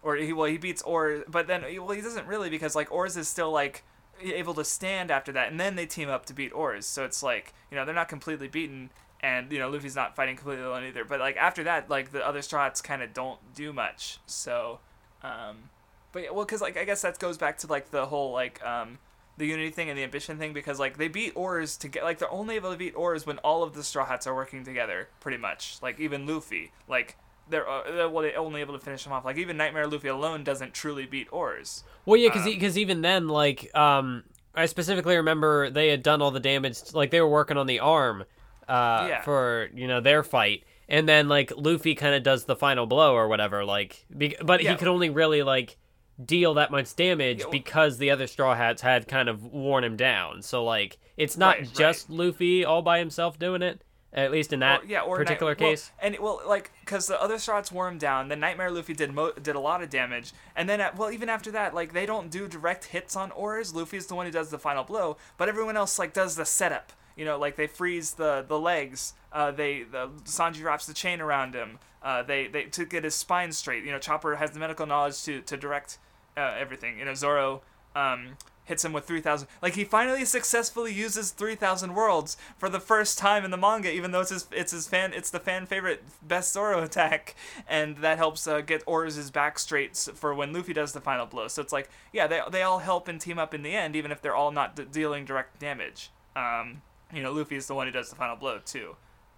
or 0.01 0.15
he 0.15 0.33
well 0.33 0.47
he 0.47 0.57
beats 0.57 0.81
Oars, 0.81 1.23
but 1.27 1.47
then 1.47 1.63
well 1.77 1.91
he 1.91 2.01
doesn't 2.01 2.27
really 2.27 2.49
because 2.49 2.75
like 2.75 2.91
Oars 2.91 3.17
is 3.17 3.27
still 3.27 3.51
like 3.51 3.83
able 4.21 4.53
to 4.53 4.63
stand 4.63 5.11
after 5.11 5.31
that, 5.31 5.51
and 5.51 5.59
then 5.59 5.75
they 5.75 5.85
team 5.85 6.09
up 6.09 6.25
to 6.27 6.33
beat 6.33 6.53
Oars. 6.53 6.85
So 6.85 7.05
it's 7.05 7.21
like 7.23 7.53
you 7.69 7.77
know 7.77 7.85
they're 7.85 7.95
not 7.95 8.09
completely 8.09 8.47
beaten, 8.47 8.89
and 9.21 9.51
you 9.51 9.59
know 9.59 9.69
Luffy's 9.69 9.95
not 9.95 10.15
fighting 10.15 10.35
completely 10.35 10.63
alone 10.63 10.85
either. 10.85 11.05
But 11.05 11.19
like 11.19 11.37
after 11.37 11.63
that, 11.63 11.89
like 11.89 12.11
the 12.11 12.25
other 12.25 12.39
Strats 12.39 12.83
kind 12.83 13.01
of 13.01 13.13
don't 13.13 13.39
do 13.53 13.73
much. 13.73 14.19
So, 14.25 14.79
um, 15.23 15.69
but 16.11 16.23
yeah, 16.23 16.31
well, 16.31 16.45
because 16.45 16.61
like 16.61 16.77
I 16.77 16.83
guess 16.83 17.01
that 17.03 17.19
goes 17.19 17.37
back 17.37 17.57
to 17.59 17.67
like 17.67 17.91
the 17.91 18.07
whole 18.07 18.31
like 18.31 18.63
um 18.65 18.97
the 19.37 19.45
unity 19.45 19.69
thing 19.69 19.89
and 19.89 19.97
the 19.97 20.03
ambition 20.03 20.37
thing 20.37 20.53
because 20.53 20.79
like 20.79 20.97
they 20.97 21.07
beat 21.07 21.33
Oars 21.35 21.77
to 21.77 21.87
get 21.87 22.03
like 22.03 22.19
they're 22.19 22.31
only 22.31 22.55
able 22.55 22.71
to 22.71 22.77
beat 22.77 22.95
Oars 22.95 23.25
when 23.25 23.37
all 23.39 23.63
of 23.63 23.73
the 23.73 23.83
Straw 23.83 24.05
Hats 24.05 24.25
are 24.27 24.35
working 24.35 24.63
together, 24.63 25.09
pretty 25.19 25.37
much. 25.37 25.77
Like 25.81 25.99
even 25.99 26.25
Luffy, 26.25 26.71
like. 26.87 27.17
They're, 27.51 27.69
uh, 27.69 28.09
well, 28.09 28.23
they're 28.23 28.37
only 28.39 28.61
able 28.61 28.73
to 28.77 28.83
finish 28.83 29.03
them 29.03 29.13
off. 29.13 29.23
Like 29.25 29.37
even 29.37 29.57
Nightmare 29.57 29.85
Luffy 29.87 30.07
alone 30.07 30.43
doesn't 30.43 30.73
truly 30.73 31.05
beat 31.05 31.27
Oars. 31.31 31.83
Well, 32.05 32.17
yeah, 32.17 32.29
because 32.29 32.47
Um, 32.47 32.53
because 32.53 32.77
even 32.77 33.01
then, 33.01 33.27
like, 33.27 33.69
um, 33.75 34.23
I 34.55 34.65
specifically 34.65 35.15
remember 35.17 35.69
they 35.69 35.89
had 35.89 36.01
done 36.03 36.21
all 36.21 36.31
the 36.31 36.39
damage. 36.39 36.93
Like 36.93 37.11
they 37.11 37.21
were 37.21 37.29
working 37.29 37.57
on 37.57 37.67
the 37.67 37.79
arm, 37.79 38.23
uh, 38.67 39.05
Yeah. 39.09 39.21
for 39.21 39.69
you 39.73 39.87
know 39.87 40.01
their 40.01 40.23
fight, 40.23 40.63
and 40.89 41.07
then 41.07 41.27
like 41.29 41.51
Luffy 41.55 41.93
kind 41.95 42.15
of 42.15 42.23
does 42.23 42.45
the 42.45 42.55
final 42.55 42.85
blow 42.87 43.13
or 43.13 43.27
whatever. 43.27 43.63
Like, 43.63 44.05
be- 44.17 44.35
but 44.43 44.63
Yeah. 44.63 44.71
he 44.71 44.77
could 44.77 44.87
only 44.87 45.09
really 45.09 45.43
like 45.43 45.77
deal 46.23 46.53
that 46.55 46.69
much 46.71 46.95
damage 46.95 47.39
Yeah, 47.39 47.45
well- 47.45 47.51
because 47.51 47.97
the 47.97 48.11
other 48.11 48.27
Straw 48.27 48.55
Hats 48.55 48.81
had 48.81 49.07
kind 49.07 49.27
of 49.29 49.43
worn 49.45 49.83
him 49.83 49.95
down. 49.95 50.41
So 50.41 50.63
like, 50.63 50.97
it's 51.17 51.37
not 51.37 51.55
Right, 51.57 51.65
right. 51.67 51.75
just 51.75 52.09
Luffy 52.09 52.63
all 52.65 52.81
by 52.81 52.99
himself 52.99 53.39
doing 53.39 53.61
it. 53.61 53.81
At 54.13 54.29
least 54.31 54.51
in 54.51 54.59
that 54.59 54.81
Or- 54.81 54.85
yeah, 54.85 55.01
or 55.01 55.15
particular 55.17 55.51
Night- 55.53 55.61
well, 55.61 55.69
case. 55.71 55.91
and 55.99 56.17
well, 56.19 56.41
like 56.45 56.71
because 56.81 57.07
the 57.07 57.21
other 57.21 57.39
shots 57.39 57.71
wore 57.71 57.87
him 57.87 57.97
down. 57.97 58.27
The 58.27 58.35
Nightmare 58.35 58.69
Luffy 58.69 58.93
did 58.93 59.13
mo- 59.13 59.31
did 59.31 59.55
a 59.55 59.59
lot 59.59 59.81
of 59.81 59.89
damage, 59.89 60.33
and 60.53 60.67
then 60.67 60.81
at, 60.81 60.97
well, 60.97 61.11
even 61.11 61.29
after 61.29 61.49
that, 61.51 61.73
like 61.73 61.93
they 61.93 62.05
don't 62.05 62.29
do 62.29 62.47
direct 62.49 62.85
hits 62.85 63.15
on 63.15 63.31
Oars. 63.31 63.73
Luffy's 63.73 64.07
the 64.07 64.15
one 64.15 64.25
who 64.25 64.31
does 64.31 64.49
the 64.49 64.59
final 64.59 64.83
blow, 64.83 65.15
but 65.37 65.47
everyone 65.47 65.77
else 65.77 65.97
like 65.97 66.11
does 66.11 66.35
the 66.35 66.45
setup. 66.45 66.91
You 67.15 67.23
know, 67.23 67.37
like 67.39 67.55
they 67.55 67.67
freeze 67.67 68.15
the 68.15 68.43
the 68.45 68.59
legs. 68.59 69.13
Uh, 69.31 69.51
they 69.51 69.83
the 69.83 70.09
Sanji 70.25 70.61
wraps 70.61 70.85
the 70.85 70.93
chain 70.93 71.21
around 71.21 71.53
him. 71.55 71.79
Uh, 72.03 72.21
they 72.21 72.47
they 72.47 72.63
to 72.65 72.83
get 72.85 73.05
his 73.05 73.15
spine 73.15 73.53
straight. 73.53 73.85
You 73.85 73.91
know, 73.91 73.99
Chopper 73.99 74.35
has 74.35 74.51
the 74.51 74.59
medical 74.59 74.85
knowledge 74.85 75.23
to 75.23 75.39
to 75.41 75.55
direct 75.55 75.99
uh, 76.35 76.55
everything. 76.59 76.99
You 76.99 77.05
know, 77.05 77.13
Zoro 77.13 77.61
um, 77.95 78.35
hits 78.65 78.85
him 78.85 78.93
with 78.93 79.05
3,000. 79.05 79.47
Like, 79.61 79.75
he 79.75 79.83
finally 79.83 80.25
successfully 80.25 80.93
uses 80.93 81.31
3,000 81.31 81.93
worlds 81.93 82.37
for 82.57 82.69
the 82.69 82.79
first 82.79 83.17
time 83.17 83.43
in 83.43 83.51
the 83.51 83.57
manga, 83.57 83.91
even 83.91 84.11
though 84.11 84.21
it's 84.21 84.29
his, 84.29 84.47
it's 84.51 84.71
his 84.71 84.87
fan, 84.87 85.13
it's 85.13 85.29
the 85.29 85.39
fan 85.39 85.65
favorite 85.65 86.03
best 86.21 86.53
Zoro 86.53 86.81
attack. 86.83 87.35
And 87.67 87.97
that 87.97 88.17
helps 88.17 88.47
uh, 88.47 88.61
get 88.61 88.83
Oars' 88.85 89.31
back 89.31 89.59
straight 89.59 89.95
for 89.95 90.33
when 90.33 90.53
Luffy 90.53 90.73
does 90.73 90.93
the 90.93 91.01
final 91.01 91.25
blow. 91.25 91.47
So 91.47 91.61
it's 91.61 91.73
like, 91.73 91.89
yeah, 92.13 92.27
they, 92.27 92.41
they 92.51 92.61
all 92.61 92.79
help 92.79 93.07
and 93.07 93.19
team 93.19 93.39
up 93.39 93.53
in 93.53 93.63
the 93.63 93.73
end, 93.73 93.95
even 93.95 94.11
if 94.11 94.21
they're 94.21 94.35
all 94.35 94.51
not 94.51 94.75
d- 94.75 94.85
dealing 94.91 95.25
direct 95.25 95.59
damage. 95.59 96.11
Um, 96.35 96.81
you 97.13 97.21
know, 97.21 97.31
Luffy 97.31 97.55
is 97.55 97.67
the 97.67 97.75
one 97.75 97.87
who 97.87 97.91
does 97.93 98.09
the 98.09 98.15
final 98.15 98.35
blow, 98.35 98.59
too. 98.63 98.95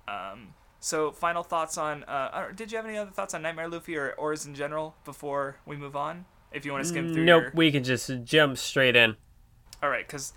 Um, 0.08 0.54
so, 0.80 1.12
final 1.12 1.44
thoughts 1.44 1.78
on. 1.78 2.04
Uh, 2.04 2.52
did 2.54 2.72
you 2.72 2.76
have 2.76 2.86
any 2.86 2.98
other 2.98 3.12
thoughts 3.12 3.34
on 3.34 3.42
Nightmare 3.42 3.70
Luffy 3.70 3.96
or 3.96 4.12
Oars 4.14 4.46
in 4.46 4.54
general 4.54 4.96
before 5.06 5.56
we 5.66 5.78
move 5.78 5.96
on? 5.96 6.26
If 6.54 6.66
you 6.66 6.72
want 6.72 6.84
to 6.84 6.90
skim 6.90 7.14
through 7.14 7.26
Nope, 7.26 7.44
your. 7.44 7.52
we 7.56 7.72
can 7.72 7.84
just 7.84 8.12
jump 8.24 8.58
straight 8.58 8.96
in. 8.96 9.16
All 9.82 9.90
right, 9.90 10.06
because 10.06 10.34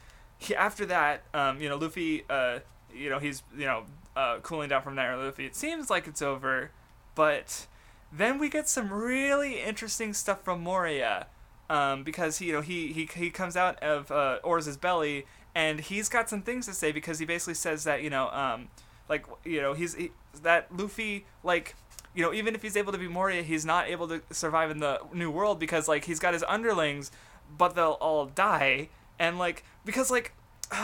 after 0.56 0.86
that, 0.86 1.22
um, 1.34 1.60
you 1.60 1.68
know, 1.68 1.76
Luffy, 1.76 2.24
uh, 2.28 2.60
you 2.94 3.10
know, 3.10 3.18
he's 3.18 3.43
you 3.56 3.66
know 3.66 3.84
uh, 4.16 4.38
cooling 4.43 4.68
down 4.68 4.82
from 4.82 4.94
Nightmare 4.94 5.24
Luffy. 5.24 5.47
It 5.47 5.55
seems 5.55 5.90
like 5.90 6.06
it's 6.06 6.22
over, 6.22 6.70
but 7.14 7.66
then 8.12 8.38
we 8.38 8.48
get 8.48 8.68
some 8.68 8.93
really 8.93 9.60
interesting 9.60 10.14
stuff 10.14 10.43
from 10.43 10.62
Moria, 10.62 11.26
um, 11.68 12.02
because 12.02 12.38
he, 12.38 12.47
you 12.47 12.52
know 12.52 12.60
he 12.62 12.93
he 12.93 13.09
he 13.14 13.30
comes 13.30 13.56
out 13.56 13.82
of 13.82 14.10
uh, 14.10 14.38
Oars's 14.43 14.76
belly 14.76 15.26
and 15.56 15.80
he's 15.80 16.10
got 16.10 16.28
some 16.28 16.43
things 16.43 16.66
to 16.66 16.74
say 16.74 16.93
because 16.93 17.18
he 17.18 17.24
basically 17.24 17.55
says 17.55 17.84
that 17.84 18.02
you 18.02 18.10
know 18.10 18.28
um, 18.28 18.68
like 19.09 19.24
you 19.43 19.60
know 19.60 19.72
he's 19.72 19.94
he, 19.94 20.10
that 20.43 20.68
Luffy 20.76 21.24
like 21.43 21.74
you 22.16 22.22
know, 22.22 22.32
even 22.32 22.55
if 22.55 22.62
he's 22.62 22.76
able 22.76 22.93
to 22.93 22.98
be 22.98 23.06
Moria, 23.06 23.43
he's 23.43 23.66
not 23.66 23.88
able 23.88 24.09
to 24.09 24.22
survive 24.30 24.70
in 24.70 24.78
the 24.78 25.01
new 25.12 25.30
world 25.30 25.60
because 25.60 25.86
like 25.86 26.06
he's 26.06 26.18
got 26.18 26.32
his 26.32 26.43
underlings, 26.48 27.12
but 27.56 27.74
they'll 27.74 27.98
all 28.01 28.26
die, 28.26 28.88
and 29.18 29.38
like 29.38 29.62
because 29.84 30.10
like. 30.10 30.32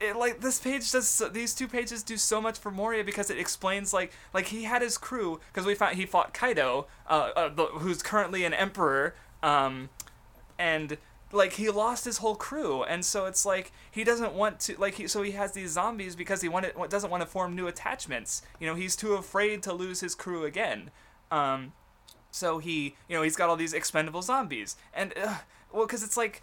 It, 0.00 0.16
like 0.16 0.40
this 0.40 0.58
page 0.58 0.90
does 0.90 1.22
these 1.30 1.54
two 1.54 1.68
pages 1.68 2.02
do 2.02 2.16
so 2.16 2.40
much 2.40 2.58
for 2.58 2.72
Moria 2.72 3.04
because 3.04 3.30
it 3.30 3.38
explains 3.38 3.92
like 3.92 4.10
like 4.34 4.46
he 4.46 4.64
had 4.64 4.82
his 4.82 4.98
crew 4.98 5.38
because 5.52 5.64
we 5.64 5.76
found 5.76 5.94
he 5.94 6.06
fought 6.06 6.34
Kaido 6.34 6.88
uh, 7.08 7.30
uh 7.36 7.50
who's 7.78 8.02
currently 8.02 8.44
an 8.44 8.52
emperor 8.52 9.14
um 9.44 9.90
and 10.58 10.98
like 11.32 11.54
he 11.54 11.70
lost 11.70 12.04
his 12.04 12.18
whole 12.18 12.34
crew 12.34 12.82
and 12.84 13.04
so 13.04 13.24
it's 13.24 13.44
like 13.44 13.72
he 13.90 14.04
doesn't 14.04 14.34
want 14.34 14.60
to 14.60 14.76
like 14.78 14.94
he 14.94 15.08
so 15.08 15.22
he 15.22 15.32
has 15.32 15.52
these 15.52 15.70
zombies 15.72 16.14
because 16.14 16.42
he 16.42 16.48
wanted 16.48 16.74
doesn't 16.90 17.10
want 17.10 17.22
to 17.22 17.26
form 17.26 17.56
new 17.56 17.66
attachments. 17.66 18.42
You 18.60 18.66
know 18.66 18.74
he's 18.74 18.94
too 18.94 19.14
afraid 19.14 19.62
to 19.64 19.72
lose 19.72 20.00
his 20.00 20.14
crew 20.14 20.44
again. 20.44 20.90
Um 21.30 21.72
so 22.30 22.58
he 22.58 22.96
you 23.08 23.16
know 23.16 23.22
he's 23.22 23.36
got 23.36 23.48
all 23.48 23.56
these 23.56 23.72
expendable 23.72 24.22
zombies. 24.22 24.76
And 24.92 25.14
uh, 25.16 25.38
well 25.72 25.86
because 25.86 26.02
it's 26.02 26.16
like 26.16 26.42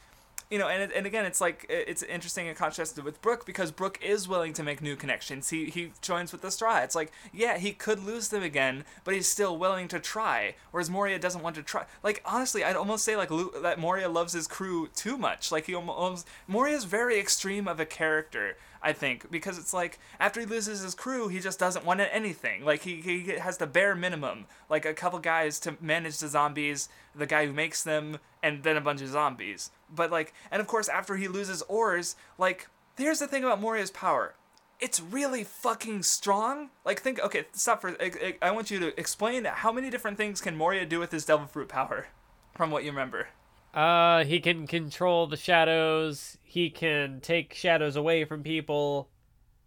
you 0.49 0.57
know, 0.57 0.67
and 0.67 0.91
and 0.91 1.05
again, 1.05 1.25
it's 1.25 1.39
like 1.39 1.67
it's 1.69 2.01
interesting 2.01 2.47
in 2.47 2.55
contrast 2.55 3.01
with 3.03 3.21
Brook 3.21 3.45
because 3.45 3.71
Brook 3.71 3.99
is 4.01 4.27
willing 4.27 4.51
to 4.53 4.63
make 4.63 4.81
new 4.81 4.95
connections. 4.95 5.49
He 5.49 5.65
he 5.65 5.91
joins 6.01 6.31
with 6.31 6.41
the 6.41 6.49
Straw. 6.49 6.79
It's 6.79 6.95
like 6.95 7.11
yeah, 7.31 7.59
he 7.59 7.71
could 7.71 8.03
lose 8.03 8.29
them 8.29 8.41
again, 8.41 8.83
but 9.03 9.13
he's 9.13 9.27
still 9.27 9.57
willing 9.57 9.87
to 9.89 9.99
try. 9.99 10.55
Whereas 10.71 10.89
Moria 10.89 11.19
doesn't 11.19 11.43
want 11.43 11.55
to 11.57 11.63
try. 11.63 11.85
Like 12.01 12.23
honestly, 12.25 12.63
I'd 12.63 12.75
almost 12.75 13.05
say 13.05 13.15
like 13.15 13.29
Lu- 13.29 13.53
that 13.61 13.77
Moria 13.77 14.09
loves 14.09 14.33
his 14.33 14.47
crew 14.47 14.87
too 14.95 15.17
much. 15.17 15.51
Like 15.51 15.65
he 15.65 15.75
almost 15.75 16.27
Moria's 16.47 16.85
very 16.85 17.19
extreme 17.19 17.67
of 17.67 17.79
a 17.79 17.85
character. 17.85 18.57
I 18.81 18.93
think 18.93 19.29
because 19.29 19.59
it's 19.59 19.73
like 19.73 19.99
after 20.19 20.39
he 20.39 20.45
loses 20.45 20.81
his 20.81 20.95
crew, 20.95 21.27
he 21.27 21.39
just 21.39 21.59
doesn't 21.59 21.85
want 21.85 21.99
anything. 21.99 22.63
Like 22.63 22.83
he, 22.83 23.01
he 23.01 23.23
has 23.37 23.57
the 23.57 23.67
bare 23.67 23.93
minimum, 23.93 24.45
like 24.69 24.85
a 24.85 24.93
couple 24.93 25.19
guys 25.19 25.59
to 25.59 25.75
manage 25.81 26.17
the 26.19 26.29
zombies, 26.29 26.87
the 27.13 27.25
guy 27.25 27.45
who 27.45 27.51
makes 27.51 27.83
them, 27.83 28.19
and 28.41 28.63
then 28.63 28.77
a 28.77 28.81
bunch 28.81 29.01
of 29.01 29.09
zombies. 29.09 29.71
But 29.93 30.11
like, 30.11 30.33
and 30.51 30.61
of 30.61 30.67
course 30.67 30.87
after 30.87 31.15
he 31.15 31.27
loses 31.27 31.61
Oars, 31.63 32.15
like 32.37 32.67
here's 32.97 33.19
the 33.19 33.27
thing 33.27 33.43
about 33.43 33.61
Moria's 33.61 33.91
power. 33.91 34.35
It's 34.79 35.01
really 35.01 35.43
fucking 35.43 36.03
strong. 36.03 36.69
Like 36.85 37.01
think, 37.01 37.19
okay, 37.19 37.45
stop 37.51 37.81
for. 37.81 37.97
I, 37.99 38.35
I 38.41 38.51
want 38.51 38.71
you 38.71 38.79
to 38.79 38.97
explain 38.99 39.45
how 39.45 39.71
many 39.71 39.89
different 39.89 40.17
things 40.17 40.39
can 40.39 40.55
Moria 40.55 40.85
do 40.85 40.99
with 40.99 41.11
his 41.11 41.25
Devil 41.25 41.47
Fruit 41.47 41.67
power, 41.67 42.07
from 42.55 42.71
what 42.71 42.83
you 42.83 42.91
remember. 42.91 43.27
Uh, 43.73 44.23
he 44.23 44.39
can 44.39 44.67
control 44.67 45.27
the 45.27 45.37
shadows. 45.37 46.37
He 46.43 46.69
can 46.69 47.19
take 47.21 47.53
shadows 47.53 47.95
away 47.95 48.25
from 48.25 48.41
people. 48.41 49.09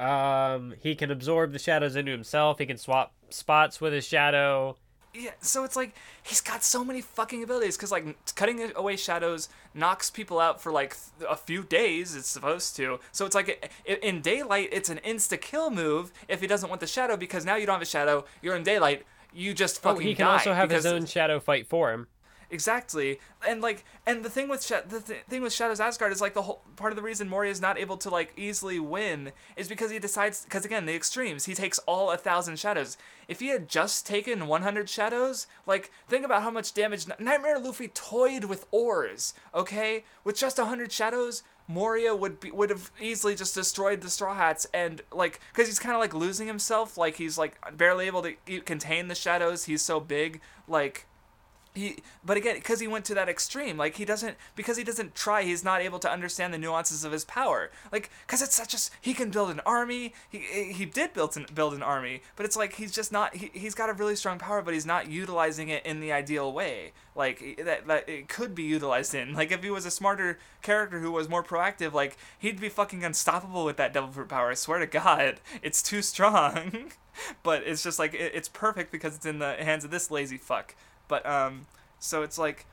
Um, 0.00 0.74
he 0.80 0.94
can 0.94 1.10
absorb 1.10 1.52
the 1.52 1.58
shadows 1.58 1.94
into 1.94 2.10
himself. 2.10 2.58
He 2.58 2.66
can 2.66 2.78
swap 2.78 3.14
spots 3.30 3.80
with 3.80 3.92
his 3.92 4.06
shadow. 4.06 4.76
Yeah, 5.14 5.32
so 5.40 5.64
it's 5.64 5.76
like 5.76 5.94
he's 6.22 6.40
got 6.40 6.64
so 6.64 6.82
many 6.82 7.02
fucking 7.02 7.42
abilities 7.42 7.76
because 7.76 7.92
like 7.92 8.16
cutting 8.34 8.72
away 8.74 8.96
shadows 8.96 9.50
knocks 9.74 10.10
people 10.10 10.40
out 10.40 10.60
for 10.60 10.72
like 10.72 10.96
a 11.28 11.36
few 11.36 11.62
days. 11.64 12.16
It's 12.16 12.28
supposed 12.28 12.76
to. 12.76 12.98
So 13.12 13.26
it's 13.26 13.34
like 13.34 13.70
in 13.84 14.22
daylight, 14.22 14.70
it's 14.72 14.88
an 14.88 15.00
insta 15.04 15.38
kill 15.38 15.70
move 15.70 16.12
if 16.28 16.40
he 16.40 16.46
doesn't 16.46 16.68
want 16.68 16.80
the 16.80 16.86
shadow 16.86 17.18
because 17.18 17.44
now 17.44 17.56
you 17.56 17.66
don't 17.66 17.74
have 17.74 17.82
a 17.82 17.86
shadow. 17.86 18.24
You're 18.40 18.56
in 18.56 18.62
daylight. 18.62 19.04
You 19.34 19.52
just 19.52 19.82
fucking. 19.82 20.00
Die. 20.00 20.04
Oh, 20.04 20.08
he 20.08 20.14
can 20.14 20.26
also 20.26 20.54
have 20.54 20.70
his 20.70 20.86
own 20.86 21.04
shadow 21.04 21.40
fight 21.40 21.66
for 21.66 21.92
him. 21.92 22.06
Exactly, 22.52 23.18
and 23.48 23.62
like, 23.62 23.82
and 24.06 24.22
the 24.22 24.28
thing 24.28 24.46
with 24.46 24.68
the 24.68 25.00
th- 25.00 25.22
thing 25.22 25.40
with 25.40 25.54
Shadows 25.54 25.80
Asgard 25.80 26.12
is 26.12 26.20
like 26.20 26.34
the 26.34 26.42
whole 26.42 26.60
part 26.76 26.92
of 26.92 26.96
the 26.96 27.02
reason 27.02 27.26
Moria 27.26 27.50
is 27.50 27.62
not 27.62 27.78
able 27.78 27.96
to 27.96 28.10
like 28.10 28.34
easily 28.36 28.78
win 28.78 29.32
is 29.56 29.68
because 29.68 29.90
he 29.90 29.98
decides 29.98 30.44
because 30.44 30.66
again 30.66 30.84
the 30.84 30.94
extremes 30.94 31.46
he 31.46 31.54
takes 31.54 31.78
all 31.80 32.10
a 32.10 32.18
thousand 32.18 32.58
shadows. 32.58 32.98
If 33.26 33.40
he 33.40 33.48
had 33.48 33.70
just 33.70 34.06
taken 34.06 34.46
100 34.46 34.90
shadows, 34.90 35.46
like 35.66 35.90
think 36.06 36.26
about 36.26 36.42
how 36.42 36.50
much 36.50 36.74
damage 36.74 37.06
Nightmare 37.18 37.58
Luffy 37.58 37.88
toyed 37.88 38.44
with 38.44 38.66
Oars. 38.70 39.32
Okay, 39.54 40.04
with 40.22 40.36
just 40.36 40.58
100 40.58 40.92
shadows, 40.92 41.42
Moria 41.66 42.14
would 42.14 42.38
be 42.38 42.50
would 42.50 42.68
have 42.68 42.90
easily 43.00 43.34
just 43.34 43.54
destroyed 43.54 44.02
the 44.02 44.10
Straw 44.10 44.34
Hats 44.34 44.66
and 44.74 45.00
like 45.10 45.40
because 45.54 45.68
he's 45.68 45.78
kind 45.78 45.94
of 45.94 46.00
like 46.02 46.12
losing 46.12 46.48
himself, 46.48 46.98
like 46.98 47.16
he's 47.16 47.38
like 47.38 47.56
barely 47.78 48.06
able 48.06 48.22
to 48.22 48.60
contain 48.60 49.08
the 49.08 49.14
shadows. 49.14 49.64
He's 49.64 49.80
so 49.80 50.00
big, 50.00 50.42
like 50.68 51.06
he 51.74 52.02
but 52.24 52.36
again 52.36 52.56
because 52.56 52.80
he 52.80 52.86
went 52.86 53.04
to 53.06 53.14
that 53.14 53.28
extreme 53.28 53.76
like 53.76 53.96
he 53.96 54.04
doesn't 54.04 54.36
because 54.54 54.76
he 54.76 54.84
doesn't 54.84 55.14
try 55.14 55.42
he's 55.42 55.64
not 55.64 55.80
able 55.80 55.98
to 55.98 56.10
understand 56.10 56.52
the 56.52 56.58
nuances 56.58 57.04
of 57.04 57.12
his 57.12 57.24
power. 57.24 57.70
Like 57.90 58.10
because 58.26 58.42
it's 58.42 58.54
such 58.54 58.74
a 58.74 58.78
he 59.00 59.14
can 59.14 59.30
build 59.30 59.50
an 59.50 59.60
army 59.64 60.12
he 60.28 60.72
he 60.72 60.84
did 60.84 61.14
build 61.14 61.36
an 61.36 61.46
build 61.54 61.74
an 61.74 61.82
army 61.82 62.22
but 62.36 62.44
it's 62.44 62.56
like 62.56 62.74
he's 62.74 62.92
just 62.92 63.10
not 63.10 63.34
he, 63.34 63.50
he's 63.54 63.74
got 63.74 63.88
a 63.88 63.94
really 63.94 64.16
strong 64.16 64.38
power 64.38 64.60
but 64.60 64.74
he's 64.74 64.86
not 64.86 65.10
utilizing 65.10 65.68
it 65.68 65.84
in 65.86 66.00
the 66.00 66.12
ideal 66.12 66.52
way. 66.52 66.92
Like 67.14 67.60
that, 67.64 67.86
that 67.86 68.08
it 68.08 68.28
could 68.28 68.54
be 68.54 68.64
utilized 68.64 69.14
in 69.14 69.32
like 69.32 69.50
if 69.50 69.62
he 69.62 69.70
was 69.70 69.86
a 69.86 69.90
smarter 69.90 70.38
character 70.60 71.00
who 71.00 71.10
was 71.10 71.28
more 71.28 71.42
proactive 71.42 71.92
like 71.92 72.18
he'd 72.38 72.60
be 72.60 72.68
fucking 72.68 73.04
unstoppable 73.04 73.64
with 73.64 73.76
that 73.78 73.92
devil 73.92 74.10
fruit 74.10 74.28
power 74.28 74.50
i 74.50 74.54
swear 74.54 74.78
to 74.78 74.86
god. 74.86 75.40
It's 75.62 75.82
too 75.82 76.02
strong. 76.02 76.92
But 77.42 77.64
it's 77.64 77.82
just 77.82 77.98
like 77.98 78.14
it, 78.14 78.32
it's 78.34 78.48
perfect 78.48 78.90
because 78.90 79.14
it's 79.14 79.26
in 79.26 79.38
the 79.38 79.52
hands 79.52 79.84
of 79.84 79.90
this 79.90 80.10
lazy 80.10 80.38
fuck 80.38 80.74
but 81.08 81.24
um, 81.26 81.66
so 81.98 82.22
it's 82.22 82.38
like, 82.38 82.66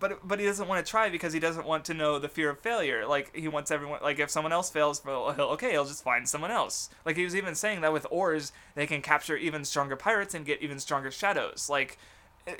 but 0.00 0.26
but 0.26 0.38
he 0.38 0.46
doesn't 0.46 0.68
want 0.68 0.84
to 0.84 0.90
try 0.90 1.08
because 1.08 1.32
he 1.32 1.40
doesn't 1.40 1.66
want 1.66 1.84
to 1.86 1.94
know 1.94 2.18
the 2.18 2.28
fear 2.28 2.50
of 2.50 2.60
failure. 2.60 3.06
Like 3.06 3.34
he 3.34 3.48
wants 3.48 3.70
everyone. 3.70 4.00
Like 4.02 4.18
if 4.18 4.30
someone 4.30 4.52
else 4.52 4.70
fails, 4.70 5.02
he'll 5.04 5.34
okay, 5.52 5.72
he'll 5.72 5.84
just 5.84 6.04
find 6.04 6.28
someone 6.28 6.50
else. 6.50 6.90
Like 7.04 7.16
he 7.16 7.24
was 7.24 7.34
even 7.34 7.54
saying 7.54 7.80
that 7.80 7.92
with 7.92 8.06
Oars, 8.10 8.52
they 8.74 8.86
can 8.86 9.02
capture 9.02 9.36
even 9.36 9.64
stronger 9.64 9.96
pirates 9.96 10.34
and 10.34 10.44
get 10.44 10.62
even 10.62 10.78
stronger 10.78 11.10
shadows. 11.10 11.68
Like. 11.68 11.98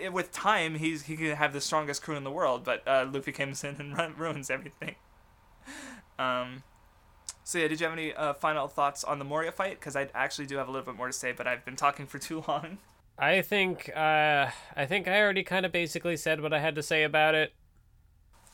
It, 0.01 0.13
with 0.13 0.33
time, 0.33 0.75
he's 0.75 1.05
he 1.05 1.17
can 1.17 1.37
have 1.37 1.53
the 1.53 1.61
strongest 1.61 2.03
crew 2.03 2.17
in 2.17 2.25
the 2.25 2.31
world, 2.33 2.65
but 2.65 2.83
uh, 2.89 3.09
Luffy 3.09 3.31
comes 3.31 3.63
in 3.63 3.77
and 3.81 4.19
ruins 4.19 4.51
everything. 4.51 4.97
Um, 6.19 6.63
so 7.47 7.59
yeah, 7.59 7.69
did 7.69 7.81
you 7.81 7.87
have 7.87 7.97
any 7.97 8.13
uh, 8.13 8.35
final 8.35 8.67
thoughts 8.67 9.05
on 9.05 9.21
the 9.21 9.25
Moria 9.25 9.53
fight? 9.53 9.79
Because 9.79 9.95
I 9.95 10.09
actually 10.15 10.47
do 10.47 10.57
have 10.57 10.67
a 10.67 10.73
little 10.73 10.85
bit 10.85 10.97
more 10.97 11.07
to 11.07 11.13
say, 11.13 11.31
but 11.31 11.47
I've 11.47 11.65
been 11.65 11.77
talking 11.77 12.07
for 12.07 12.19
too 12.19 12.43
long. 12.49 12.79
I 13.19 13.43
think 13.43 13.91
uh, 13.95 14.51
I 14.77 14.87
think 14.87 15.09
I 15.09 15.21
already 15.21 15.43
kind 15.43 15.65
of 15.65 15.73
basically 15.73 16.17
said 16.17 16.41
what 16.41 16.53
I 16.53 16.61
had 16.61 16.75
to 16.75 16.83
say 16.83 17.03
about 17.03 17.35
it. 17.35 17.55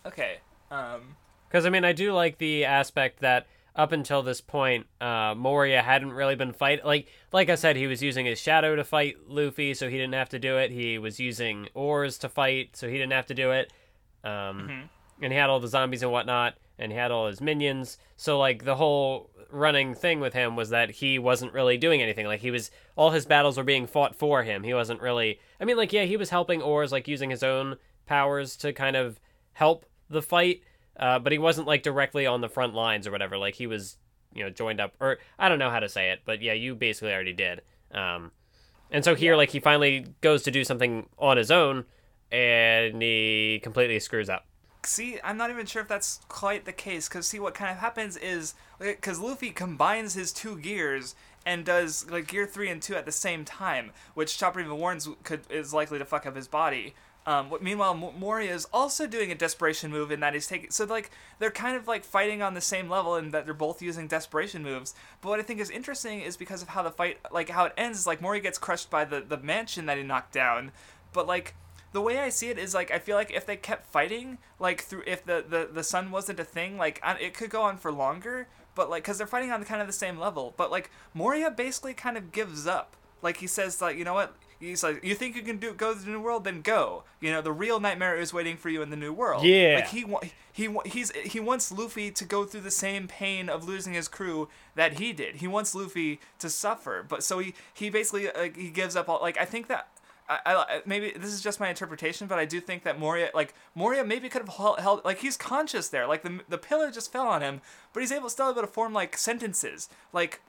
Okay. 0.07 0.39
Um. 0.71 1.17
Because 1.49 1.67
I 1.67 1.71
mean, 1.71 1.85
I 1.85 1.93
do 1.93 2.13
like 2.13 2.39
the 2.39 2.65
aspect 2.65 3.21
that 3.21 3.47
up 3.75 3.93
until 3.93 4.23
this 4.23 4.41
point, 4.41 4.87
uh, 5.01 5.35
Moria 5.37 5.83
hadn't 5.83 6.13
really 6.13 6.35
been 6.35 6.53
fight 6.53 6.85
like 6.85 7.09
like 7.33 7.51
I 7.51 7.57
said, 7.57 7.77
he 7.77 7.87
was 7.87 8.03
using 8.03 8.27
his 8.27 8.39
shadow 8.39 8.77
to 8.77 8.85
fight 8.85 9.17
Luffy, 9.27 9.75
so 9.75 9.89
he 9.89 9.97
didn't 9.97 10.15
have 10.15 10.29
to 10.31 10.39
do 10.39 10.59
it. 10.59 10.71
He 10.71 10.99
was 10.99 11.19
using 11.19 11.69
Oars 11.75 12.19
to 12.19 12.29
fight, 12.29 12.77
so 12.77 12.89
he 12.89 12.95
didn't 12.95 13.13
have 13.13 13.27
to 13.27 13.35
do 13.35 13.51
it. 13.51 13.73
Um, 14.25 14.31
mm-hmm. 14.31 15.25
and 15.25 15.33
he 15.33 15.39
had 15.39 15.51
all 15.51 15.59
the 15.59 15.69
zombies 15.69 16.03
and 16.03 16.13
whatnot, 16.13 16.55
and 16.83 16.91
he 16.91 16.99
had 16.99 17.13
all 17.13 17.29
his 17.29 17.41
minions. 17.41 17.97
So 18.17 18.39
like 18.39 18.65
the 18.65 18.75
whole 18.75 19.31
running 19.51 19.95
thing 19.95 20.19
with 20.19 20.35
him 20.35 20.57
was 20.57 20.71
that 20.71 20.91
he 20.91 21.17
wasn't 21.17 21.53
really 21.53 21.77
doing 21.79 22.03
anything. 22.03 22.27
Like 22.27 22.41
he 22.41 22.51
was 22.51 22.73
all 22.97 23.11
his 23.11 23.25
battles 23.25 23.57
were 23.57 23.63
being 23.63 23.87
fought 23.87 24.17
for 24.17 24.43
him. 24.43 24.65
He 24.65 24.75
wasn't 24.75 25.01
really 25.01 25.39
I 25.61 25.65
mean 25.65 25.77
like 25.77 25.93
yeah, 25.93 26.05
he 26.05 26.17
was 26.17 26.31
helping 26.31 26.61
Oars 26.61 26.91
like 26.91 27.07
using 27.07 27.31
his 27.31 27.45
own 27.45 27.77
powers 28.05 28.57
to 28.57 28.73
kind 28.73 28.97
of 28.97 29.21
help 29.53 29.87
the 30.11 30.23
fight, 30.23 30.63
uh, 30.99 31.21
but 31.21 31.31
he 31.31 31.39
wasn't 31.39 31.69
like 31.69 31.85
directly 31.85 32.27
on 32.27 32.41
the 32.41 32.49
front 32.49 32.75
lines 32.75 33.07
or 33.07 33.13
whatever. 33.13 33.39
Like 33.39 33.55
he 33.55 33.69
was, 33.69 33.97
you 34.35 34.43
know, 34.43 34.51
joined 34.51 34.81
up 34.81 34.95
or 34.99 35.19
I 35.39 35.49
don't 35.49 35.61
know 35.61 35.71
how 35.71 35.81
to 35.81 35.89
say 35.89 36.11
it, 36.11 36.23
but 36.25 36.43
yeah, 36.43 36.53
you 36.53 36.75
basically 36.75 37.13
already 37.13 37.33
did. 37.33 37.63
Um, 37.93 38.33
and 38.91 39.05
so 39.05 39.15
here, 39.15 39.37
like 39.37 39.51
he 39.51 39.61
finally 39.61 40.07
goes 40.21 40.43
to 40.43 40.51
do 40.51 40.65
something 40.65 41.09
on 41.17 41.37
his 41.37 41.51
own, 41.51 41.85
and 42.31 43.01
he 43.01 43.61
completely 43.63 44.01
screws 44.01 44.29
up 44.29 44.47
see, 44.87 45.19
I'm 45.23 45.37
not 45.37 45.51
even 45.51 45.67
sure 45.67 45.83
if 45.83 45.89
that's 45.89 46.21
quite 46.29 46.65
the 46.65 46.73
case. 46.73 47.09
Because 47.09 47.27
see, 47.27 47.39
what 47.39 47.55
kind 47.55 47.71
of 47.71 47.79
happens 47.79 48.17
is 48.17 48.55
because 48.79 49.21
Luffy 49.21 49.51
combines 49.51 50.15
his 50.15 50.33
two 50.33 50.59
gears 50.59 51.15
and 51.45 51.65
does 51.65 52.09
like 52.11 52.29
gear 52.29 52.47
three 52.47 52.71
and 52.71 52.81
two 52.81 52.95
at 52.95 53.07
the 53.07 53.13
same 53.13 53.45
time, 53.45 53.91
which 54.15 54.39
Chopper 54.39 54.61
even 54.61 54.79
warns 54.79 55.09
could 55.25 55.41
is 55.51 55.75
likely 55.75 55.99
to 55.99 56.05
fuck 56.05 56.27
up 56.27 56.37
his 56.37 56.49
body. 56.49 56.95
Um, 57.25 57.51
what, 57.51 57.63
meanwhile, 57.63 57.95
Moria 57.95 58.53
is 58.53 58.67
also 58.73 59.07
doing 59.07 59.31
a 59.31 59.37
desperation 59.37 59.93
move 59.93 60.11
in 60.11 60.19
that 60.21 60.35
he's 60.35 60.49
taking. 60.49 60.71
So 60.71 60.85
like 60.85 61.11
they're 61.39 61.53
kind 61.53 61.77
of 61.77 61.87
like 61.87 62.05
fighting 62.05 62.43
on 62.43 62.55
the 62.55 62.61
same 62.61 62.89
level 62.89 63.15
in 63.15 63.31
that 63.31 63.45
they're 63.45 63.55
both 63.55 63.81
using 63.81 64.09
desperation 64.09 64.63
moves. 64.63 64.95
But 65.21 65.29
what 65.29 65.41
I 65.41 65.43
think 65.43 65.61
is 65.61 65.71
interesting 65.71 66.21
is 66.21 66.37
because 66.37 66.63
of 66.63 66.69
how 66.69 66.83
the 66.83 66.91
fight, 66.91 67.19
like 67.31 67.51
how 67.51 67.67
it 67.67 67.75
ends, 67.77 68.01
is 68.01 68.07
like 68.07 68.21
Moria 68.21 68.41
gets 68.41 68.59
crushed 68.59 68.91
by 68.91 69.05
the 69.05 69.21
the 69.21 69.39
mansion 69.39 69.87
that 69.87 69.99
he 69.99 70.03
knocked 70.03 70.33
down. 70.33 70.73
But 71.13 71.29
like 71.29 71.55
the 71.93 72.01
way 72.01 72.19
I 72.19 72.31
see 72.31 72.49
it 72.49 72.59
is 72.59 72.75
like 72.75 72.91
I 72.91 72.99
feel 72.99 73.17
like 73.17 73.31
if 73.33 73.47
they 73.47 73.57
kept 73.57 73.87
fighting, 73.87 74.39
like 74.59 74.83
through 74.83 75.05
if 75.07 75.25
the 75.25 75.45
the, 75.47 75.69
the 75.73 75.85
sun 75.85 76.11
wasn't 76.11 76.41
a 76.41 76.45
thing, 76.45 76.77
like 76.77 77.01
it 77.21 77.35
could 77.35 77.51
go 77.51 77.63
on 77.63 77.77
for 77.77 77.93
longer. 77.93 78.49
But 78.75 78.89
like, 78.89 79.05
cause 79.05 79.19
they're 79.19 79.27
fighting 79.27 79.51
on 79.53 79.63
kind 79.65 79.83
of 79.83 79.87
the 79.87 79.93
same 79.93 80.19
level. 80.19 80.55
But 80.57 80.71
like 80.71 80.91
Moria 81.13 81.51
basically 81.51 81.93
kind 81.93 82.17
of 82.17 82.33
gives 82.33 82.67
up. 82.67 82.97
Like 83.21 83.37
he 83.37 83.47
says, 83.47 83.81
like 83.83 83.97
you 83.97 84.05
know 84.05 84.15
what? 84.15 84.35
He's 84.59 84.85
like, 84.85 85.03
you 85.03 85.17
think 85.17 85.35
you 85.35 85.43
can 85.43 85.59
do 85.59 85.75
go 85.75 85.93
to 85.93 85.99
the 85.99 86.11
new 86.11 86.21
world? 86.21 86.45
Then 86.45 86.63
go. 86.63 87.03
You 87.21 87.33
know, 87.33 87.43
the 87.43 87.53
real 87.53 87.81
nightmare 87.81 88.17
is 88.17 88.33
waiting 88.33 88.57
for 88.57 88.69
you 88.69 88.81
in 88.81 88.91
the 88.91 88.97
new 88.97 89.13
world. 89.13 89.45
Yeah. 89.45 89.81
Like 89.81 89.89
he 89.89 90.07
he 90.53 90.75
he's 90.87 91.11
he 91.11 91.41
wants 91.41 91.71
Luffy 91.71 92.11
to 92.13 92.25
go 92.25 92.45
through 92.45 92.61
the 92.63 92.71
same 92.71 93.09
pain 93.09 93.49
of 93.49 93.67
losing 93.67 93.93
his 93.93 94.09
crew 94.09 94.49
that 94.75 94.95
he 94.95 95.13
did. 95.13 95.37
He 95.37 95.49
wants 95.49 95.75
Luffy 95.75 96.21
to 96.39 96.49
suffer. 96.49 97.05
But 97.07 97.23
so 97.23 97.41
he 97.41 97.55
he 97.75 97.91
basically 97.91 98.31
like 98.35 98.57
he 98.57 98.71
gives 98.71 98.97
up 98.97 99.09
all. 99.09 99.21
Like 99.21 99.39
I 99.39 99.45
think 99.45 99.67
that 99.67 99.89
I, 100.29 100.39
I, 100.47 100.83
maybe 100.87 101.13
this 101.17 101.33
is 101.33 101.41
just 101.41 101.61
my 101.61 101.69
interpretation, 101.69 102.27
but 102.27 102.39
I 102.39 102.45
do 102.45 102.61
think 102.61 102.85
that 102.85 102.99
Moria, 102.99 103.31
like 103.35 103.55
Moria, 103.75 104.05
maybe 104.05 104.29
could 104.29 104.47
have 104.47 104.79
held, 104.79 105.05
like 105.05 105.19
he's 105.19 105.37
conscious 105.37 105.89
there, 105.89 106.07
like 106.07 106.23
the 106.23 106.41
the 106.49 106.59
pillar 106.59 106.91
just 106.91 107.13
fell 107.13 107.27
on 107.27 107.43
him, 107.43 107.61
but 107.93 108.01
he's 108.01 108.13
able 108.13 108.29
still 108.29 108.51
able 108.51 108.61
to 108.61 108.67
form 108.67 108.93
like 108.93 109.17
sentences, 109.17 109.89
like. 110.13 110.41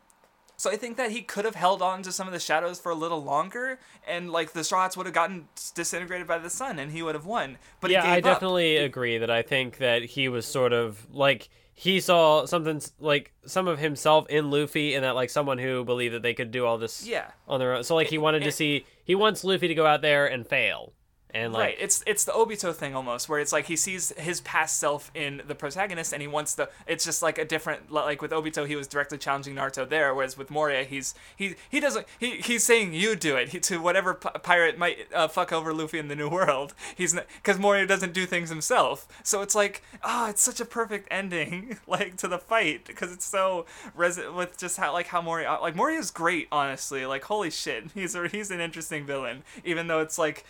So 0.56 0.70
I 0.72 0.78
think 0.78 0.98
that 0.98 1.12
he 1.12 1.24
could 1.24 1.46
have 1.46 1.56
held 1.56 1.82
on 1.82 2.04
to 2.04 2.12
some 2.12 2.28
of 2.28 2.32
the 2.32 2.40
shadows 2.40 2.80
for 2.80 2.92
a 2.92 2.96
little 2.96 3.22
longer, 3.22 3.80
and 4.08 4.32
like 4.32 4.54
the 4.54 4.64
Straw 4.64 4.84
Hats 4.84 4.96
would 4.96 5.08
have 5.08 5.16
gotten 5.16 5.48
disintegrated 5.74 6.28
by 6.28 6.38
the 6.38 6.50
sun, 6.50 6.78
and 6.78 6.92
he 6.92 7.02
would 7.02 7.16
have 7.16 7.26
won. 7.26 7.58
But 7.82 7.90
yeah, 7.90 8.04
I 8.04 8.20
up. 8.20 8.24
definitely 8.24 8.78
agree 8.78 9.18
that 9.18 9.32
I 9.32 9.42
think 9.42 9.80
that 9.80 10.04
he 10.04 10.30
was 10.30 10.46
sort 10.46 10.72
of 10.72 11.08
like 11.12 11.50
he 11.76 12.00
saw 12.00 12.46
something 12.46 12.82
like 13.00 13.34
some 13.46 13.68
of 13.68 13.80
himself 13.80 14.28
in 14.30 14.52
Luffy 14.52 14.94
and 14.94 15.04
that 15.04 15.16
like 15.16 15.30
someone 15.30 15.58
who 15.58 15.84
believed 15.84 16.14
that 16.14 16.22
they 16.22 16.34
could 16.34 16.52
do 16.52 16.66
all 16.66 16.78
this 16.78 17.06
yeah. 17.06 17.32
on 17.48 17.60
their 17.60 17.74
own. 17.74 17.84
So 17.84 17.96
like 17.96 18.08
he 18.08 18.20
wanted 18.20 18.44
to 18.44 18.52
see 18.52 18.86
he 19.04 19.16
wants 19.16 19.44
Luffy 19.44 19.68
to 19.68 19.76
go 19.76 19.86
out 19.86 20.02
there 20.02 20.26
and 20.26 20.48
fail. 20.48 20.94
And 21.34 21.52
like 21.52 21.62
right, 21.62 21.78
it's 21.80 22.04
it's 22.06 22.26
the 22.26 22.32
Obito 22.32 22.74
thing 22.74 22.96
almost, 22.96 23.28
where 23.28 23.40
it's 23.40 23.52
like 23.52 23.66
he 23.66 23.76
sees 23.76 24.14
his 24.18 24.42
past 24.42 24.80
self 24.80 25.10
in 25.16 25.42
the 25.48 25.56
protagonist, 25.56 26.14
and 26.14 26.22
he 26.22 26.28
wants 26.28 26.54
the. 26.54 26.70
It's 26.86 27.04
just 27.04 27.24
like 27.24 27.38
a 27.40 27.46
different, 27.46 27.92
like 27.92 28.22
with 28.22 28.32
Obito, 28.32 28.68
he 28.68 28.76
was 28.76 28.88
directly 28.88 29.18
challenging 29.18 29.56
Naruto 29.56 29.88
there, 29.88 30.14
whereas 30.14 30.38
with 30.38 30.52
Moria, 30.52 30.84
he's 30.84 31.16
he 31.36 31.56
he 31.70 31.80
doesn't 31.80 32.06
he 32.20 32.38
he's 32.38 32.64
saying 32.64 32.94
you 32.94 33.16
do 33.16 33.36
it 33.36 33.50
he, 33.50 33.60
to 33.62 33.78
whatever 33.80 34.14
p- 34.14 34.30
pirate 34.44 34.78
might 34.78 35.08
uh, 35.14 35.28
fuck 35.28 35.52
over 35.52 35.74
Luffy 35.74 35.98
in 35.98 36.08
the 36.08 36.16
New 36.16 36.30
World. 36.34 36.76
He's 36.96 37.14
because 37.14 37.58
Moria 37.58 37.88
doesn't 37.88 38.14
do 38.14 38.26
things 38.28 38.50
himself, 38.50 39.08
so 39.24 39.42
it's 39.42 39.56
like 39.56 39.82
oh, 40.04 40.30
it's 40.30 40.42
such 40.42 40.60
a 40.60 40.66
perfect 40.66 41.08
ending 41.10 41.80
like 41.88 42.16
to 42.18 42.28
the 42.28 42.38
fight 42.38 42.86
because 42.86 43.12
it's 43.12 43.26
so 43.26 43.66
res- 43.96 44.20
with 44.36 44.58
just 44.58 44.78
how 44.78 44.94
like 44.94 45.08
how 45.08 45.22
Moria 45.22 45.58
like 45.62 45.76
Moria's 45.76 46.12
great 46.12 46.48
honestly, 46.52 47.06
like 47.06 47.24
holy 47.24 47.50
shit, 47.50 47.92
he's 47.94 48.14
a, 48.14 48.28
he's 48.28 48.52
an 48.52 48.60
interesting 48.60 49.06
villain, 49.06 49.44
even 49.64 49.88
though 49.88 50.00
it's 50.00 50.20
like 50.20 50.46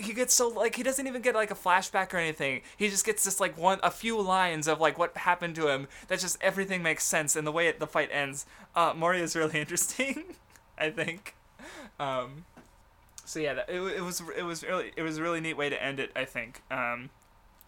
he 0.00 0.12
gets 0.12 0.23
so 0.32 0.48
like 0.48 0.76
he 0.76 0.82
doesn't 0.82 1.06
even 1.06 1.22
get 1.22 1.34
like 1.34 1.50
a 1.50 1.54
flashback 1.54 2.14
or 2.14 2.18
anything. 2.18 2.62
He 2.76 2.88
just 2.88 3.04
gets 3.04 3.24
just 3.24 3.40
like 3.40 3.58
one 3.58 3.80
a 3.82 3.90
few 3.90 4.20
lines 4.20 4.68
of 4.68 4.80
like 4.80 4.98
what 4.98 5.16
happened 5.16 5.54
to 5.56 5.68
him. 5.68 5.88
That 6.08 6.20
just 6.20 6.38
everything 6.40 6.82
makes 6.82 7.04
sense 7.04 7.36
and 7.36 7.46
the 7.46 7.52
way 7.52 7.68
it, 7.68 7.80
the 7.80 7.86
fight 7.86 8.10
ends. 8.12 8.46
Uh, 8.74 8.92
Moria 8.96 9.22
is 9.22 9.36
really 9.36 9.58
interesting, 9.60 10.24
I 10.78 10.90
think. 10.90 11.34
Um, 11.98 12.44
so 13.24 13.40
yeah, 13.40 13.54
that, 13.54 13.68
it, 13.68 13.80
it 13.80 14.02
was 14.02 14.22
it 14.36 14.42
was 14.42 14.62
really 14.62 14.92
it 14.96 15.02
was 15.02 15.18
a 15.18 15.22
really 15.22 15.40
neat 15.40 15.56
way 15.56 15.68
to 15.68 15.82
end 15.82 16.00
it. 16.00 16.10
I 16.14 16.24
think. 16.24 16.62
Um, 16.70 17.10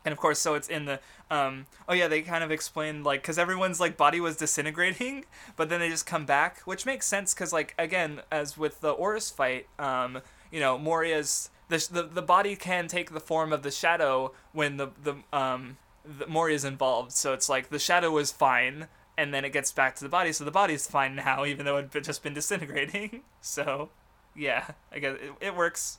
and 0.07 0.13
of 0.13 0.19
course, 0.19 0.39
so 0.39 0.55
it's 0.55 0.69
in 0.69 0.85
the 0.85 1.01
um, 1.31 1.67
oh 1.89 1.93
yeah, 1.93 2.07
they 2.07 2.23
kind 2.23 2.45
of 2.45 2.53
explained 2.53 3.05
like 3.05 3.23
because 3.23 3.39
everyone's 3.39 3.81
like 3.81 3.97
body 3.97 4.21
was 4.21 4.37
disintegrating, 4.37 5.25
but 5.57 5.69
then 5.69 5.81
they 5.81 5.89
just 5.89 6.07
come 6.07 6.25
back, 6.25 6.61
which 6.61 6.87
makes 6.87 7.07
sense 7.07 7.35
because 7.35 7.53
like 7.53 7.75
again, 7.77 8.21
as 8.31 8.57
with 8.57 8.81
the 8.81 8.91
Oars 8.91 9.31
fight, 9.31 9.67
um, 9.79 10.21
you 10.53 10.61
know, 10.61 10.79
Moria's 10.79 11.51
the, 11.69 11.89
the 11.91 12.03
the 12.03 12.23
body 12.23 12.57
can 12.57 12.89
take 12.89 13.13
the 13.13 13.21
form 13.21 13.53
of 13.53 13.63
the 13.63 13.71
shadow 13.71 14.33
when 14.53 14.77
the 14.77 14.89
the 15.03 15.17
um 15.33 15.79
the 16.05 16.27
Moria's 16.27 16.65
involved. 16.65 17.13
So 17.13 17.33
it's 17.33 17.49
like 17.49 17.69
the 17.69 17.79
shadow 17.79 18.17
is 18.19 18.31
fine, 18.31 18.89
and 19.19 19.33
then 19.33 19.45
it 19.45 19.53
gets 19.53 19.73
back 19.73 19.97
to 19.97 20.05
the 20.05 20.09
body, 20.09 20.33
so 20.33 20.45
the 20.45 20.51
body's 20.51 20.87
fine 20.87 21.17
now, 21.17 21.45
even 21.47 21.65
though 21.65 21.79
it 21.79 21.91
just 22.03 22.23
been 22.23 22.35
disintegrating. 22.35 23.23
so, 23.41 23.91
yeah, 24.35 24.69
I 24.93 24.99
guess 24.99 25.17
it, 25.21 25.33
it 25.41 25.57
works. 25.57 25.99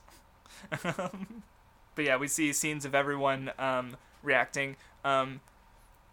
but 0.70 2.04
yeah, 2.04 2.16
we 2.16 2.28
see 2.28 2.52
scenes 2.52 2.84
of 2.84 2.94
everyone 2.94 3.50
um, 3.58 3.96
reacting. 4.22 4.76
Um, 5.04 5.40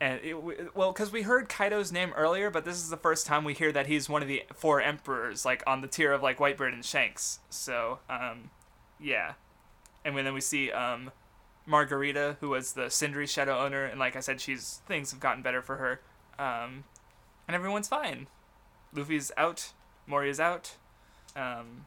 and 0.01 0.19
it, 0.21 0.75
well, 0.75 0.91
because 0.91 1.11
we 1.11 1.21
heard 1.21 1.47
Kaido's 1.47 1.91
name 1.91 2.11
earlier, 2.15 2.49
but 2.49 2.65
this 2.65 2.75
is 2.75 2.89
the 2.89 2.97
first 2.97 3.25
time 3.25 3.45
we 3.45 3.53
hear 3.53 3.71
that 3.71 3.87
he's 3.87 4.09
one 4.09 4.21
of 4.21 4.27
the 4.27 4.43
four 4.53 4.81
emperors, 4.81 5.45
like 5.45 5.63
on 5.65 5.81
the 5.81 5.87
tier 5.87 6.11
of 6.11 6.21
like 6.21 6.37
Whitebeard 6.37 6.73
and 6.73 6.83
Shanks. 6.83 7.39
So, 7.49 7.99
um, 8.09 8.49
yeah, 8.99 9.33
and 10.05 10.15
then 10.15 10.33
we 10.33 10.39
see 10.41 10.71
um, 10.71 11.11
Margarita, 11.65 12.37
who 12.39 12.49
was 12.49 12.73
the 12.73 12.83
Cindry 12.83 13.27
Shadow 13.27 13.59
owner, 13.59 13.83
and 13.83 13.99
like 13.99 14.15
I 14.15 14.21
said, 14.21 14.39
she's 14.39 14.81
things 14.87 15.11
have 15.11 15.19
gotten 15.19 15.41
better 15.41 15.61
for 15.61 15.75
her, 15.77 15.99
um, 16.39 16.85
and 17.47 17.55
everyone's 17.55 17.87
fine. 17.87 18.27
Luffy's 18.93 19.31
out, 19.35 19.73
Moria's 20.07 20.39
out, 20.39 20.75
um, 21.35 21.85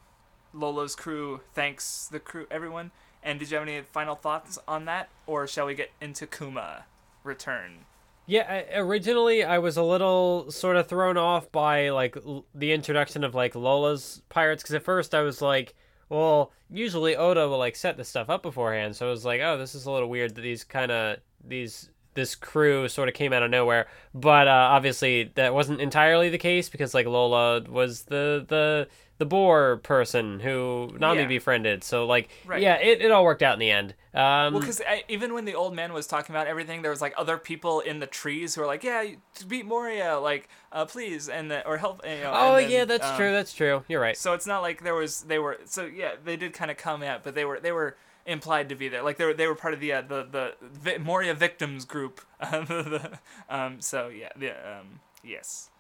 Lola's 0.53 0.95
crew 0.95 1.41
thanks 1.55 2.09
the 2.11 2.21
crew, 2.21 2.47
everyone. 2.51 2.91
And 3.23 3.39
did 3.39 3.51
you 3.51 3.57
have 3.59 3.67
any 3.67 3.83
final 3.83 4.15
thoughts 4.15 4.59
on 4.69 4.85
that, 4.85 5.09
or 5.27 5.47
shall 5.47 5.67
we 5.67 5.75
get 5.75 5.91
into 6.01 6.27
Kuma 6.27 6.85
return? 7.25 7.85
Yeah, 8.27 8.63
originally 8.75 9.43
I 9.43 9.59
was 9.59 9.77
a 9.79 9.83
little 9.83 10.51
sort 10.51 10.77
of 10.77 10.87
thrown 10.87 11.17
off 11.17 11.51
by 11.51 11.89
like 11.89 12.17
l- 12.17 12.45
the 12.55 12.73
introduction 12.73 13.25
of 13.25 13.35
like 13.35 13.55
Lola's 13.55 14.23
pirates 14.29 14.63
because 14.63 14.75
at 14.75 14.83
first 14.83 15.15
I 15.15 15.23
was 15.23 15.41
like, 15.41 15.75
well, 16.09 16.53
usually 16.71 17.17
Oda 17.17 17.49
will 17.49 17.59
like 17.59 17.77
set 17.77 17.97
this 17.97 18.09
stuff 18.09 18.31
up 18.31 18.43
beforehand, 18.43 18.97
so 18.97 19.07
I 19.07 19.11
was 19.11 19.25
like, 19.25 19.41
oh, 19.41 19.59
this 19.59 19.75
is 19.75 19.87
a 19.87 19.91
little 19.91 20.09
weird 20.09 20.35
that 20.35 20.43
these 20.43 20.65
kind 20.65 20.91
of 20.91 21.19
these 21.47 21.91
this 22.15 22.35
crew 22.35 22.89
sort 22.89 23.09
of 23.09 23.15
came 23.15 23.33
out 23.33 23.43
of 23.43 23.51
nowhere. 23.51 23.87
But 24.15 24.49
uh, 24.49 24.69
obviously 24.73 25.31
that 25.37 25.55
wasn't 25.55 25.81
entirely 25.81 26.29
the 26.29 26.39
case 26.39 26.69
because 26.69 26.95
like 26.95 27.07
Lola 27.07 27.63
was 27.63 28.03
the 28.05 28.45
the 28.47 28.89
the 29.19 29.27
boar 29.27 29.79
person 29.79 30.41
who 30.41 30.95
Nami 30.99 31.23
Yeah. 31.23 31.27
befriended. 31.27 31.85
So 31.85 32.07
like 32.07 32.31
Right. 32.47 32.63
yeah, 32.63 32.77
it, 32.77 33.03
it 33.03 33.11
all 33.11 33.25
worked 33.25 33.43
out 33.43 33.53
in 33.55 33.59
the 33.59 33.71
end. 33.71 33.95
Um, 34.15 34.55
Well, 34.55 34.61
because 34.61 34.81
even 35.09 35.35
when 35.35 35.45
the 35.45 35.55
old 35.55 35.75
man 35.75 35.93
was 35.93 36.07
talking 36.07 36.35
about 36.35 36.47
everything, 36.47 36.83
there 36.83 36.91
was 36.91 37.01
like 37.01 37.15
other 37.17 37.37
people 37.37 37.81
in 37.81 37.99
the 37.99 38.07
trees 38.07 38.55
who 38.55 38.61
were 38.63 38.67
like, 38.67 38.83
"Yeah, 38.83 39.05
beat 39.47 39.67
Moria, 39.67 40.19
like, 40.19 40.49
uh, 40.73 40.87
please," 40.87 41.29
and 41.29 41.51
the, 41.51 41.67
or 41.67 41.77
help. 41.79 42.05
You 42.05 42.21
know, 42.23 42.33
oh 42.35 42.57
then, 42.57 42.71
yeah, 42.71 42.85
that's 42.85 43.07
um, 43.07 43.17
true. 43.17 43.33
That's 43.33 43.53
true. 43.53 43.85
You're 43.89 44.01
right. 44.01 44.17
So 44.17 44.33
it's 44.33 44.47
not 44.47 44.63
like 44.63 44.83
there 44.83 44.95
was 44.95 45.23
they 45.23 45.39
were 45.39 45.59
so 45.65 45.85
yeah 45.85 46.13
they 46.25 46.37
did 46.37 46.53
kind 46.53 46.71
of 46.71 46.77
come 46.77 47.03
at 47.03 47.23
but 47.23 47.35
they 47.35 47.45
were 47.45 47.61
they 47.61 47.73
were 47.73 47.97
implied 48.27 48.69
to 48.69 48.75
be 48.75 48.89
there 48.89 49.03
like 49.03 49.17
they 49.17 49.25
were 49.25 49.33
they 49.35 49.47
were 49.47 49.55
part 49.55 49.73
of 49.73 49.81
the 49.81 49.91
uh, 49.93 50.03
the 50.03 50.23
the 50.31 50.55
vi- 50.61 50.99
Moria 50.99 51.33
victims 51.33 51.85
group 51.87 52.21
um, 52.41 52.67
the, 52.67 53.19
um 53.49 53.81
so 53.81 54.09
yeah 54.09 54.29
the 54.37 54.51
um 54.51 55.01
yes 55.25 55.71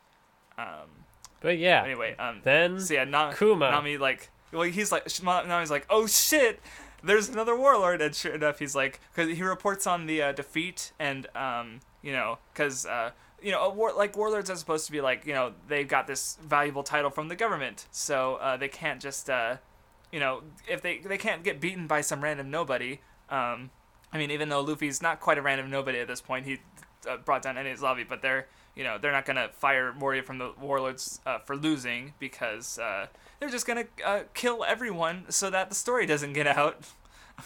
um 0.57 0.89
But 1.41 1.59
yeah. 1.59 1.85
anyway 1.85 2.17
um 2.19 2.41
Then 2.43 2.81
so 2.81 2.95
yeah 2.95 3.05
Na- 3.05 3.33
Kuma. 3.33 3.71
Nami 3.71 3.99
like 3.99 4.31
well 4.53 4.63
he's 4.63 4.91
like 4.93 5.07
Nami's 5.23 5.71
like 5.71 5.87
oh 5.91 6.07
shit 6.07 6.61
there's 7.03 7.29
another 7.29 7.57
warlord 7.57 8.01
and 8.03 8.15
sure 8.15 8.35
enough 8.35 8.59
he's 8.59 8.75
like 8.75 9.01
because 9.15 9.37
he 9.37 9.43
reports 9.43 9.87
on 9.87 10.07
the 10.07 10.23
uh, 10.23 10.33
defeat 10.33 10.93
and 10.99 11.27
um 11.37 11.81
you 12.03 12.13
know 12.13 12.39
because 12.53 12.87
uh 12.87 13.11
you 13.43 13.53
know 13.53 13.61
a 13.63 13.71
war 13.71 13.93
like 13.97 14.17
warlords 14.17 14.51
are 14.51 14.57
supposed 14.57 14.87
to 14.87 14.93
be 14.93 15.01
like 15.01 15.25
you 15.25 15.33
know 15.33 15.53
they've 15.69 15.87
got 15.89 16.07
this 16.07 16.39
valuable 16.45 16.83
title 16.83 17.11
from 17.11 17.29
the 17.29 17.37
government 17.37 17.87
so 17.93 18.35
uh, 18.37 18.57
they 18.57 18.69
can't 18.69 19.01
just 19.01 19.31
uh 19.31 19.57
you 20.11 20.19
know 20.19 20.43
if 20.69 20.83
they 20.83 20.99
they 20.99 21.19
can't 21.19 21.45
get 21.45 21.61
beaten 21.61 21.87
by 21.87 22.01
some 22.01 22.21
random 22.23 22.51
nobody 22.51 23.01
um 23.31 23.71
I 24.13 24.19
mean 24.19 24.31
even 24.31 24.49
though 24.49 24.61
Luffy's 24.63 25.01
not 25.01 25.21
quite 25.21 25.39
a 25.39 25.43
random 25.43 25.71
nobody 25.71 26.01
at 26.01 26.09
this 26.09 26.21
point 26.21 26.47
he 26.47 26.59
uh, 27.09 27.19
brought 27.19 27.43
down 27.43 27.55
Enies 27.57 27.81
Lobby 27.81 28.03
but 28.03 28.23
they're 28.23 28.49
you 28.79 28.85
know 28.85 28.97
they're 28.97 29.13
not 29.13 29.27
gonna 29.27 29.49
fire 29.53 29.93
Moria 29.93 30.23
from 30.23 30.39
the 30.39 30.53
warlords 30.59 31.21
uh, 31.27 31.39
for 31.41 31.57
losing 31.57 32.15
because 32.21 32.79
uh, 32.79 33.09
they're 33.41 33.51
just 33.51 33.67
gonna 33.67 33.85
uh, 34.07 34.21
kill 34.33 34.65
everyone 34.65 35.25
so 35.29 35.51
that 35.51 35.69
the 35.69 35.75
story 35.75 36.07
doesn't 36.07 36.33
get 36.33 36.47
out. 36.47 36.87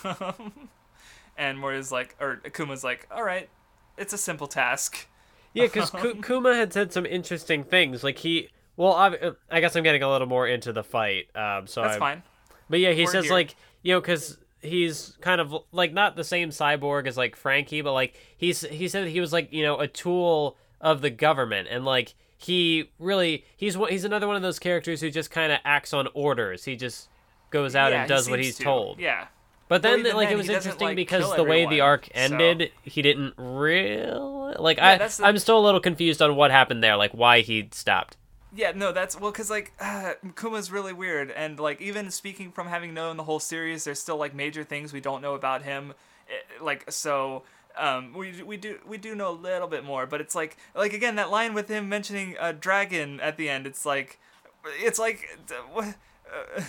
and 1.37 1.59
Moria's 1.59 1.91
like, 1.91 2.15
or 2.21 2.41
Akuma's 2.45 2.85
like, 2.85 3.09
all 3.11 3.25
right, 3.25 3.49
it's 3.97 4.13
a 4.13 4.19
simple 4.19 4.47
task. 4.47 5.07
Yeah, 5.55 5.65
because 5.65 5.91
Kuma 6.27 6.55
had 6.55 6.73
said 6.73 6.93
some 6.93 7.07
interesting 7.07 7.65
things. 7.65 8.05
Like 8.05 8.19
he, 8.19 8.49
well, 8.77 8.93
I, 8.93 9.33
I 9.51 9.61
guess 9.61 9.75
I'm 9.75 9.83
getting 9.83 10.03
a 10.03 10.11
little 10.11 10.29
more 10.29 10.47
into 10.47 10.73
the 10.73 10.85
fight. 10.85 11.35
Um, 11.35 11.67
so 11.67 11.83
That's 11.83 11.93
I'm- 11.93 12.01
fine. 12.01 12.23
But 12.71 12.81
yeah, 12.81 12.93
he 12.93 13.05
We're 13.05 13.11
says 13.11 13.25
here. 13.25 13.33
like 13.35 13.55
you 13.83 13.93
know 13.93 14.01
because 14.01 14.39
he's 14.63 15.17
kind 15.21 15.41
of 15.43 15.55
like 15.73 15.93
not 15.93 16.17
the 16.17 16.25
same 16.25 16.51
cyborg 16.51 17.07
as 17.07 17.17
like 17.19 17.37
Franky, 17.37 17.83
but 17.83 17.93
like 17.93 18.15
he's 18.39 18.63
he 18.63 18.89
said 18.89 19.09
he 19.09 19.21
was 19.21 19.31
like 19.33 19.53
you 19.53 19.63
know 19.63 19.79
a 19.79 19.87
tool 19.89 20.57
of 20.83 21.01
the 21.01 21.11
government 21.11 21.69
and 21.71 21.85
like 21.85 22.15
he 22.37 22.91
really 22.99 23.45
he's 23.57 23.77
he's 23.89 24.05
another 24.05 24.27
one 24.27 24.35
of 24.37 24.43
those 24.43 24.59
characters 24.59 25.01
who 25.01 25.11
just 25.11 25.31
kind 25.31 25.53
of 25.53 25.61
acts 25.65 25.95
on 25.95 26.09
orders. 26.13 26.65
He 26.65 26.75
just 26.77 27.09
goes 27.51 27.77
out 27.77 27.93
Yeah, 27.93 28.03
and 28.03 28.11
he 28.11 28.15
does 28.15 28.29
what 28.29 28.41
he's 28.41 28.57
to. 28.59 28.65
told. 28.65 28.99
Yeah. 28.99 29.27
But 29.69 29.81
then, 29.81 30.01
even 30.01 30.17
like, 30.17 30.29
then, 30.29 30.35
it 30.35 30.37
was 30.39 30.49
interesting 30.51 30.89
like, 30.89 30.97
because 30.97 31.35
the 31.35 31.45
way 31.45 31.61
the 31.61 31.65
everyone, 31.81 31.89
arc 31.89 32.05
so- 32.07 32.11
ended, 32.15 32.73
he 32.83 33.01
didn't 33.01 33.33
really 33.39 34.55
like. 34.59 34.77
Yeah, 34.77 34.87
I, 34.89 34.99
the- 35.09 35.21
I'm 35.25 35.39
still 35.39 35.59
a 35.59 35.65
little 35.65 35.81
confused 35.81 36.21
on 36.21 36.37
what 36.37 36.51
happened 36.51 36.83
there, 36.85 36.97
like 36.97 37.13
why 37.13 37.41
he 37.41 37.69
stopped. 37.73 38.17
Yeah, 38.55 38.73
no, 38.75 38.93
that's 38.93 39.19
well, 39.19 39.33
cause 39.33 39.49
like 39.49 39.73
uh, 39.81 40.13
Kuma's 40.35 40.71
really 40.71 40.93
weird, 40.93 41.31
and 41.31 41.59
like 41.59 41.81
even 41.81 42.11
speaking 42.11 42.53
from 42.53 42.67
having 42.67 42.93
known 42.93 43.17
the 43.17 43.23
whole 43.25 43.41
series, 43.41 43.85
there's 43.85 43.99
still 44.01 44.19
like 44.19 44.35
major 44.35 44.63
things 44.63 44.93
we 44.93 45.01
don't 45.01 45.23
know 45.23 45.35
about 45.35 45.63
him. 45.63 45.95
Eh, 46.29 46.63
Like 46.63 46.91
so, 46.93 47.45
um, 47.77 48.13
we 48.13 48.43
we 48.43 48.57
do 48.57 48.79
we 48.87 48.99
do 48.99 49.15
know 49.15 49.31
a 49.31 49.33
little 49.33 49.69
bit 49.69 49.85
more, 49.85 50.07
but 50.07 50.21
it's 50.21 50.35
like 50.35 50.57
like 50.75 50.93
again 50.93 51.17
that 51.17 51.31
line 51.31 51.55
with 51.55 51.69
him 51.69 51.89
mentioning 51.89 52.37
a 52.41 52.53
dragon 52.53 53.21
at 53.21 53.37
the 53.37 53.49
end. 53.49 53.67
It's 53.67 53.87
like, 53.87 54.19
it's 54.65 54.99
like? 54.99 55.39
Uh, 55.51 55.93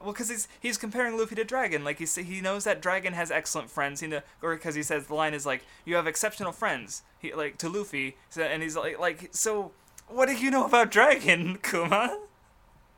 well, 0.00 0.12
because 0.12 0.28
he's 0.28 0.48
he's 0.60 0.78
comparing 0.78 1.16
Luffy 1.16 1.34
to 1.34 1.44
Dragon. 1.44 1.84
Like 1.84 1.98
he 1.98 2.22
he 2.22 2.40
knows 2.40 2.64
that 2.64 2.80
Dragon 2.80 3.12
has 3.12 3.30
excellent 3.30 3.70
friends. 3.70 4.00
He 4.00 4.06
know, 4.06 4.22
or 4.42 4.54
because 4.54 4.74
he 4.74 4.82
says 4.82 5.06
the 5.06 5.14
line 5.14 5.34
is 5.34 5.46
like, 5.46 5.64
"You 5.84 5.96
have 5.96 6.06
exceptional 6.06 6.52
friends." 6.52 7.02
He 7.18 7.32
like 7.34 7.58
to 7.58 7.68
Luffy, 7.68 8.16
so, 8.28 8.42
and 8.42 8.62
he's 8.62 8.76
like 8.76 8.98
like 8.98 9.28
so. 9.32 9.72
What 10.08 10.28
do 10.28 10.36
you 10.36 10.50
know 10.50 10.64
about 10.64 10.90
Dragon, 10.90 11.58
Kuma? 11.62 12.20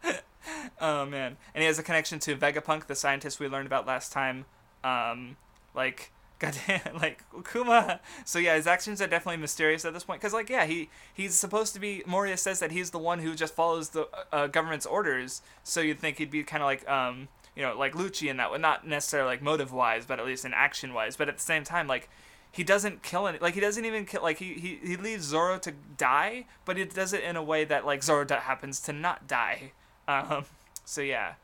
oh 0.81 1.07
man, 1.07 1.37
and 1.55 1.63
he 1.63 1.67
has 1.67 1.79
a 1.79 1.83
connection 1.83 2.19
to 2.21 2.37
Vegapunk, 2.37 2.87
the 2.87 2.95
scientist 2.95 3.41
we 3.41 3.49
learned 3.49 3.67
about 3.67 3.87
last 3.87 4.13
time. 4.13 4.45
Um, 4.85 5.37
like 5.75 6.13
goddamn, 6.39 6.81
like 7.01 7.23
Kuma. 7.53 8.01
So 8.25 8.39
yeah, 8.39 8.57
his 8.57 8.67
actions 8.67 9.01
are 9.03 9.07
definitely 9.07 9.41
mysterious 9.41 9.85
at 9.85 9.95
this 9.95 10.05
point. 10.05 10.21
Cause 10.21 10.33
like 10.33 10.49
yeah, 10.49 10.67
he 10.67 10.89
he's 11.13 11.35
supposed 11.35 11.75
to 11.75 11.81
be. 11.81 12.03
Moria 12.07 12.37
says 12.37 12.61
that 12.61 12.73
he's 12.73 12.91
the 12.91 12.99
one 12.99 13.21
who 13.21 13.35
just 13.35 13.55
follows 13.55 13.91
the 13.91 14.09
uh, 14.33 14.47
government's 14.47 14.87
orders. 14.87 15.43
So 15.63 15.81
you'd 15.81 15.99
think 15.99 16.19
he'd 16.19 16.31
be 16.31 16.43
kind 16.43 16.63
of 16.63 16.67
like 16.67 16.89
um 16.89 17.29
you 17.57 17.63
know 17.63 17.77
like 17.77 17.95
Lucci 17.95 18.29
in 18.29 18.37
that 18.39 18.51
way, 18.51 18.59
not 18.59 18.87
necessarily 18.87 19.29
like 19.29 19.43
motive 19.43 19.73
wise, 19.73 20.07
but 20.07 20.19
at 20.19 20.27
least 20.27 20.45
in 20.45 20.55
action 20.55 20.95
wise. 20.95 21.17
But 21.17 21.29
at 21.29 21.37
the 21.37 21.43
same 21.43 21.65
time, 21.65 21.87
like 21.87 22.09
he 22.51 22.65
doesn't 22.65 23.03
kill 23.03 23.27
any 23.27 23.39
like 23.39 23.55
he 23.55 23.61
doesn't 23.61 23.85
even 23.85 24.05
kill 24.05 24.23
like 24.23 24.39
he, 24.39 24.55
he 24.55 24.79
he 24.83 24.97
leaves 24.97 25.25
Zoro 25.25 25.59
to 25.59 25.73
die, 25.97 26.47
but 26.65 26.77
he 26.77 26.85
does 26.85 27.13
it 27.13 27.23
in 27.23 27.37
a 27.37 27.43
way 27.43 27.65
that 27.65 27.85
like 27.85 28.03
Zoro 28.03 28.27
happens 28.29 28.81
to 28.81 28.93
not 28.93 29.27
die. 29.27 29.73
Um, 30.07 30.47
so 30.85 31.03
yeah, 31.03 31.35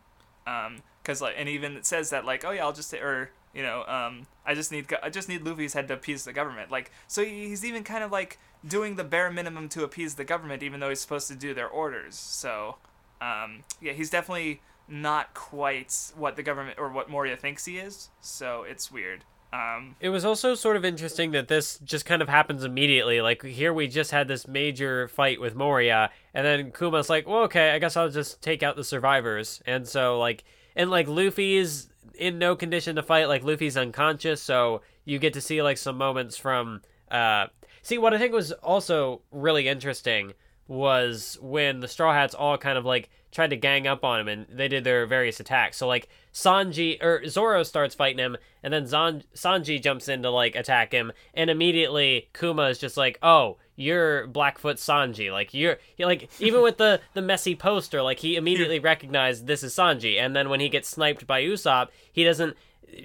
um, 0.46 0.78
because 1.02 1.20
like, 1.20 1.34
and 1.36 1.48
even 1.48 1.76
it 1.76 1.84
says 1.84 2.10
that 2.10 2.24
like, 2.24 2.44
oh 2.44 2.50
yeah, 2.50 2.64
I'll 2.64 2.72
just 2.72 2.92
or 2.94 3.30
you 3.54 3.62
know, 3.62 3.84
um, 3.86 4.26
I 4.44 4.54
just 4.54 4.72
need 4.72 4.86
I 5.02 5.10
just 5.10 5.28
need 5.28 5.42
Luffy's 5.42 5.74
head 5.74 5.88
to 5.88 5.94
appease 5.94 6.24
the 6.24 6.32
government. 6.32 6.70
Like, 6.70 6.90
so 7.06 7.24
he's 7.24 7.64
even 7.64 7.84
kind 7.84 8.02
of 8.02 8.10
like 8.10 8.38
doing 8.66 8.96
the 8.96 9.04
bare 9.04 9.30
minimum 9.30 9.68
to 9.70 9.84
appease 9.84 10.14
the 10.14 10.24
government, 10.24 10.62
even 10.62 10.80
though 10.80 10.88
he's 10.88 11.00
supposed 11.00 11.28
to 11.28 11.34
do 11.34 11.54
their 11.54 11.68
orders. 11.68 12.14
So, 12.14 12.76
um, 13.20 13.64
yeah, 13.80 13.92
he's 13.92 14.10
definitely 14.10 14.60
not 14.88 15.34
quite 15.34 16.12
what 16.16 16.36
the 16.36 16.42
government 16.42 16.78
or 16.78 16.90
what 16.90 17.08
Moria 17.08 17.36
thinks 17.36 17.64
he 17.64 17.78
is. 17.78 18.10
So 18.20 18.64
it's 18.64 18.90
weird. 18.90 19.24
Um, 19.52 19.94
it 20.00 20.08
was 20.08 20.24
also 20.24 20.56
sort 20.56 20.76
of 20.76 20.84
interesting 20.84 21.30
that 21.30 21.46
this 21.46 21.78
just 21.78 22.06
kind 22.06 22.20
of 22.20 22.28
happens 22.28 22.64
immediately. 22.64 23.20
Like 23.20 23.44
here, 23.44 23.72
we 23.72 23.86
just 23.86 24.10
had 24.10 24.26
this 24.26 24.48
major 24.48 25.06
fight 25.06 25.40
with 25.40 25.54
Moria, 25.54 26.10
and 26.34 26.44
then 26.44 26.72
Kuma's 26.72 27.08
like, 27.08 27.28
"Well, 27.28 27.42
okay, 27.44 27.70
I 27.70 27.78
guess 27.78 27.96
I'll 27.96 28.08
just 28.10 28.42
take 28.42 28.64
out 28.64 28.74
the 28.74 28.82
survivors." 28.82 29.62
And 29.64 29.86
so, 29.86 30.18
like, 30.18 30.42
and 30.74 30.90
like 30.90 31.06
Luffy 31.06 31.56
is 31.56 31.86
in 32.14 32.38
no 32.38 32.56
condition 32.56 32.96
to 32.96 33.02
fight. 33.02 33.26
Like 33.26 33.44
Luffy's 33.44 33.76
unconscious, 33.76 34.42
so 34.42 34.82
you 35.04 35.18
get 35.18 35.32
to 35.34 35.40
see 35.40 35.62
like 35.62 35.78
some 35.78 35.96
moments 35.96 36.36
from. 36.36 36.82
Uh, 37.10 37.46
see, 37.82 37.98
what 37.98 38.14
I 38.14 38.18
think 38.18 38.32
was 38.32 38.52
also 38.52 39.22
really 39.30 39.68
interesting 39.68 40.32
was 40.66 41.38
when 41.42 41.80
the 41.80 41.88
Straw 41.88 42.12
Hats 42.12 42.34
all 42.34 42.56
kind 42.56 42.78
of 42.78 42.84
like 42.84 43.10
tried 43.30 43.50
to 43.50 43.56
gang 43.56 43.86
up 43.86 44.04
on 44.04 44.20
him 44.20 44.28
and 44.28 44.46
they 44.48 44.68
did 44.68 44.84
their 44.84 45.06
various 45.06 45.40
attacks. 45.40 45.76
So 45.76 45.86
like 45.86 46.08
Sanji 46.32 47.02
or 47.02 47.26
Zoro 47.26 47.62
starts 47.64 47.94
fighting 47.94 48.18
him 48.18 48.36
and 48.62 48.72
then 48.72 48.86
Zan- 48.86 49.24
Sanji 49.34 49.82
jumps 49.82 50.08
in 50.08 50.22
to 50.22 50.30
like 50.30 50.54
attack 50.54 50.92
him 50.92 51.12
and 51.34 51.50
immediately 51.50 52.28
Kuma 52.32 52.64
is 52.64 52.78
just 52.78 52.96
like, 52.96 53.18
"Oh, 53.22 53.58
you're 53.76 54.26
Blackfoot 54.26 54.76
Sanji." 54.76 55.32
Like 55.32 55.54
you're 55.54 55.78
like 55.98 56.28
even 56.40 56.62
with 56.62 56.78
the 56.78 57.00
the 57.14 57.22
messy 57.22 57.54
poster, 57.54 58.02
like 58.02 58.20
he 58.20 58.36
immediately 58.36 58.78
recognized 58.80 59.46
this 59.46 59.62
is 59.62 59.74
Sanji. 59.74 60.20
And 60.20 60.34
then 60.34 60.48
when 60.48 60.60
he 60.60 60.68
gets 60.68 60.88
sniped 60.88 61.26
by 61.26 61.42
Usopp, 61.42 61.88
he 62.12 62.24
doesn't 62.24 62.56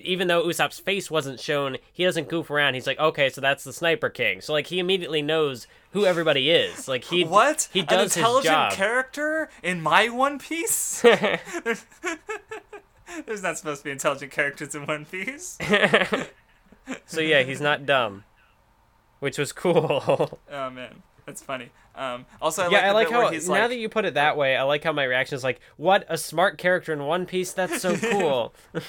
even 0.03 0.27
though 0.27 0.45
Usopp's 0.45 0.79
face 0.79 1.09
wasn't 1.09 1.39
shown, 1.39 1.77
he 1.91 2.03
doesn't 2.03 2.29
goof 2.29 2.51
around. 2.51 2.75
He's 2.75 2.85
like, 2.85 2.99
okay, 2.99 3.29
so 3.29 3.41
that's 3.41 3.63
the 3.63 3.73
Sniper 3.73 4.09
King. 4.09 4.41
So 4.41 4.53
like 4.53 4.67
he 4.67 4.77
immediately 4.79 5.21
knows 5.23 5.65
who 5.91 6.05
everybody 6.05 6.51
is. 6.51 6.87
Like 6.87 7.05
he 7.05 7.23
what 7.23 7.69
he 7.73 7.81
does 7.81 8.15
An 8.15 8.19
intelligent 8.21 8.43
his 8.43 8.53
job. 8.53 8.71
character 8.73 9.49
in 9.63 9.81
my 9.81 10.09
One 10.09 10.37
Piece. 10.37 11.01
There's 13.25 13.41
not 13.41 13.57
supposed 13.57 13.81
to 13.81 13.85
be 13.85 13.91
intelligent 13.91 14.31
characters 14.31 14.75
in 14.75 14.85
One 14.85 15.05
Piece. 15.05 15.57
so 17.07 17.21
yeah, 17.21 17.41
he's 17.43 17.59
not 17.61 17.85
dumb, 17.87 18.23
which 19.19 19.37
was 19.37 19.51
cool. 19.51 20.39
oh 20.51 20.69
man. 20.69 21.03
That's 21.29 21.43
funny. 21.43 21.69
Um, 21.93 22.25
also, 22.41 22.63
I 22.63 22.69
yeah, 22.69 22.77
like 22.91 23.11
I 23.11 23.19
like 23.19 23.33
how 23.33 23.53
now 23.53 23.53
like, 23.53 23.69
that 23.69 23.77
you 23.77 23.87
put 23.87 24.05
it 24.05 24.15
that 24.15 24.35
way, 24.35 24.55
I 24.55 24.63
like 24.63 24.83
how 24.83 24.91
my 24.93 25.03
reaction 25.03 25.35
is 25.35 25.43
like, 25.43 25.59
"What 25.77 26.03
a 26.09 26.17
smart 26.17 26.57
character 26.57 26.91
in 26.91 27.05
One 27.05 27.27
Piece! 27.27 27.51
That's 27.51 27.79
so 27.83 27.95
cool." 28.11 28.55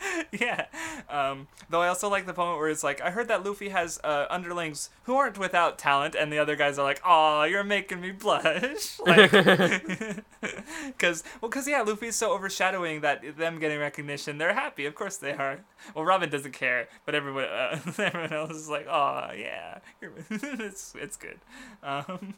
yeah. 0.32 0.66
Um, 1.08 1.48
though 1.70 1.82
I 1.82 1.88
also 1.88 2.08
like 2.08 2.26
the 2.26 2.34
moment 2.34 2.58
where 2.58 2.68
it's 2.68 2.84
like, 2.84 3.00
I 3.00 3.10
heard 3.10 3.28
that 3.28 3.44
Luffy 3.44 3.70
has 3.70 3.98
uh, 4.04 4.26
underlings 4.30 4.90
who 5.04 5.14
aren't 5.16 5.38
without 5.38 5.78
talent, 5.78 6.14
and 6.14 6.32
the 6.32 6.38
other 6.38 6.56
guys 6.56 6.78
are 6.78 6.84
like, 6.84 7.00
"Oh, 7.04 7.44
you're 7.44 7.64
making 7.64 8.00
me 8.00 8.10
blush," 8.12 8.98
like, 9.06 9.30
because 10.86 11.24
well, 11.40 11.48
because 11.48 11.66
yeah, 11.66 11.82
Luffy's 11.82 12.16
so 12.16 12.32
overshadowing 12.32 13.00
that 13.00 13.36
them 13.36 13.58
getting 13.58 13.78
recognition, 13.78 14.38
they're 14.38 14.54
happy. 14.54 14.86
Of 14.86 14.94
course 14.94 15.16
they 15.16 15.32
are. 15.32 15.60
Well, 15.94 16.04
Robin 16.04 16.30
doesn't 16.30 16.52
care, 16.52 16.88
but 17.04 17.14
everyone, 17.14 17.44
uh, 17.44 17.80
everyone 17.98 18.32
else 18.32 18.52
is 18.52 18.68
like, 18.68 18.86
"Oh, 18.88 19.30
yeah, 19.36 19.78
it's 20.00 20.94
it's 20.96 21.16
good." 21.16 21.38
Um, 21.82 22.34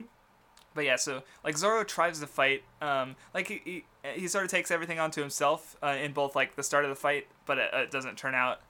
but 0.80 0.86
yeah, 0.86 0.96
so 0.96 1.22
like 1.44 1.58
Zoro 1.58 1.84
tries 1.84 2.20
to 2.20 2.26
fight, 2.26 2.62
um, 2.80 3.14
like 3.34 3.48
he, 3.48 3.60
he, 3.66 3.84
he 4.14 4.26
sort 4.28 4.46
of 4.46 4.50
takes 4.50 4.70
everything 4.70 4.98
onto 4.98 5.20
himself 5.20 5.76
uh, 5.82 5.88
in 6.02 6.14
both 6.14 6.34
like 6.34 6.56
the 6.56 6.62
start 6.62 6.86
of 6.86 6.88
the 6.88 6.96
fight, 6.96 7.26
but 7.44 7.58
it, 7.58 7.68
it 7.74 7.90
doesn't 7.90 8.16
turn 8.16 8.34
out, 8.34 8.62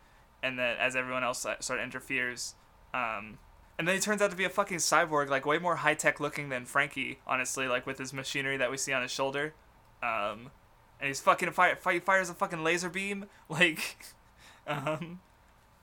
and 0.42 0.58
then 0.58 0.76
as 0.80 0.96
everyone 0.96 1.22
else 1.22 1.46
uh, 1.46 1.54
sort 1.60 1.78
of 1.78 1.84
interferes, 1.84 2.56
um, 2.92 3.38
and 3.78 3.86
then 3.86 3.94
he 3.94 4.00
turns 4.00 4.20
out 4.20 4.32
to 4.32 4.36
be 4.36 4.42
a 4.42 4.50
fucking 4.50 4.78
cyborg, 4.78 5.28
like 5.28 5.46
way 5.46 5.58
more 5.58 5.76
high 5.76 5.94
tech 5.94 6.18
looking 6.18 6.48
than 6.48 6.64
Franky, 6.64 7.20
honestly, 7.28 7.68
like 7.68 7.86
with 7.86 7.98
his 7.98 8.12
machinery 8.12 8.56
that 8.56 8.72
we 8.72 8.76
see 8.76 8.92
on 8.92 9.02
his 9.02 9.12
shoulder, 9.12 9.54
um, 10.02 10.50
and 10.98 11.06
he's 11.06 11.20
fucking 11.20 11.52
fire, 11.52 11.76
fire 11.76 12.00
fires 12.00 12.28
a 12.28 12.34
fucking 12.34 12.64
laser 12.64 12.88
beam, 12.88 13.26
like, 13.48 13.98
um, 14.66 15.20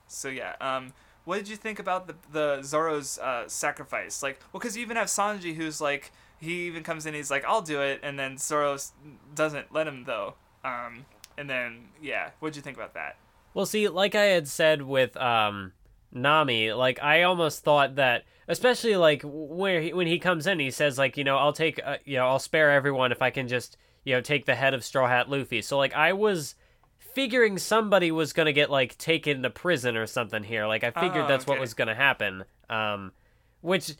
so 0.06 0.28
yeah, 0.28 0.56
um, 0.60 0.92
what 1.28 1.36
did 1.36 1.48
you 1.48 1.56
think 1.56 1.78
about 1.78 2.06
the 2.06 2.14
the 2.32 2.62
Zoro's 2.62 3.18
uh, 3.18 3.46
sacrifice? 3.48 4.22
Like, 4.22 4.40
well, 4.50 4.60
because 4.60 4.78
you 4.78 4.82
even 4.82 4.96
have 4.96 5.08
Sanji, 5.08 5.54
who's 5.54 5.78
like, 5.78 6.10
he 6.40 6.66
even 6.66 6.82
comes 6.82 7.04
in, 7.04 7.12
he's 7.12 7.30
like, 7.30 7.44
I'll 7.44 7.60
do 7.60 7.82
it, 7.82 8.00
and 8.02 8.18
then 8.18 8.38
Zoro 8.38 8.78
doesn't 9.34 9.70
let 9.70 9.86
him 9.86 10.04
though. 10.04 10.36
Um, 10.64 11.04
and 11.36 11.48
then 11.48 11.88
yeah, 12.00 12.30
what 12.38 12.48
did 12.48 12.56
you 12.56 12.62
think 12.62 12.78
about 12.78 12.94
that? 12.94 13.18
Well, 13.52 13.66
see, 13.66 13.88
like 13.88 14.14
I 14.14 14.24
had 14.24 14.48
said 14.48 14.80
with 14.80 15.18
um, 15.18 15.72
Nami, 16.12 16.72
like 16.72 16.98
I 17.02 17.24
almost 17.24 17.62
thought 17.62 17.96
that, 17.96 18.24
especially 18.48 18.96
like 18.96 19.20
where 19.22 19.82
he, 19.82 19.92
when 19.92 20.06
he 20.06 20.18
comes 20.18 20.46
in, 20.46 20.58
he 20.58 20.70
says 20.70 20.96
like, 20.96 21.18
you 21.18 21.24
know, 21.24 21.36
I'll 21.36 21.52
take, 21.52 21.78
uh, 21.84 21.98
you 22.06 22.16
know, 22.16 22.26
I'll 22.26 22.38
spare 22.38 22.70
everyone 22.70 23.12
if 23.12 23.20
I 23.20 23.28
can 23.28 23.48
just, 23.48 23.76
you 24.02 24.14
know, 24.14 24.22
take 24.22 24.46
the 24.46 24.54
head 24.54 24.72
of 24.72 24.82
Straw 24.82 25.06
Hat 25.06 25.28
Luffy. 25.28 25.60
So 25.60 25.76
like 25.76 25.92
I 25.92 26.14
was 26.14 26.54
figuring 27.18 27.58
somebody 27.58 28.12
was 28.12 28.32
gonna 28.32 28.52
get 28.52 28.70
like 28.70 28.96
taken 28.96 29.42
to 29.42 29.50
prison 29.50 29.96
or 29.96 30.06
something 30.06 30.44
here. 30.44 30.68
Like 30.68 30.84
I 30.84 30.92
figured 30.92 31.24
Oh, 31.24 31.26
that's 31.26 31.48
what 31.48 31.58
was 31.58 31.74
gonna 31.74 31.96
happen. 31.96 32.44
Um, 32.70 33.10
which 33.60 33.94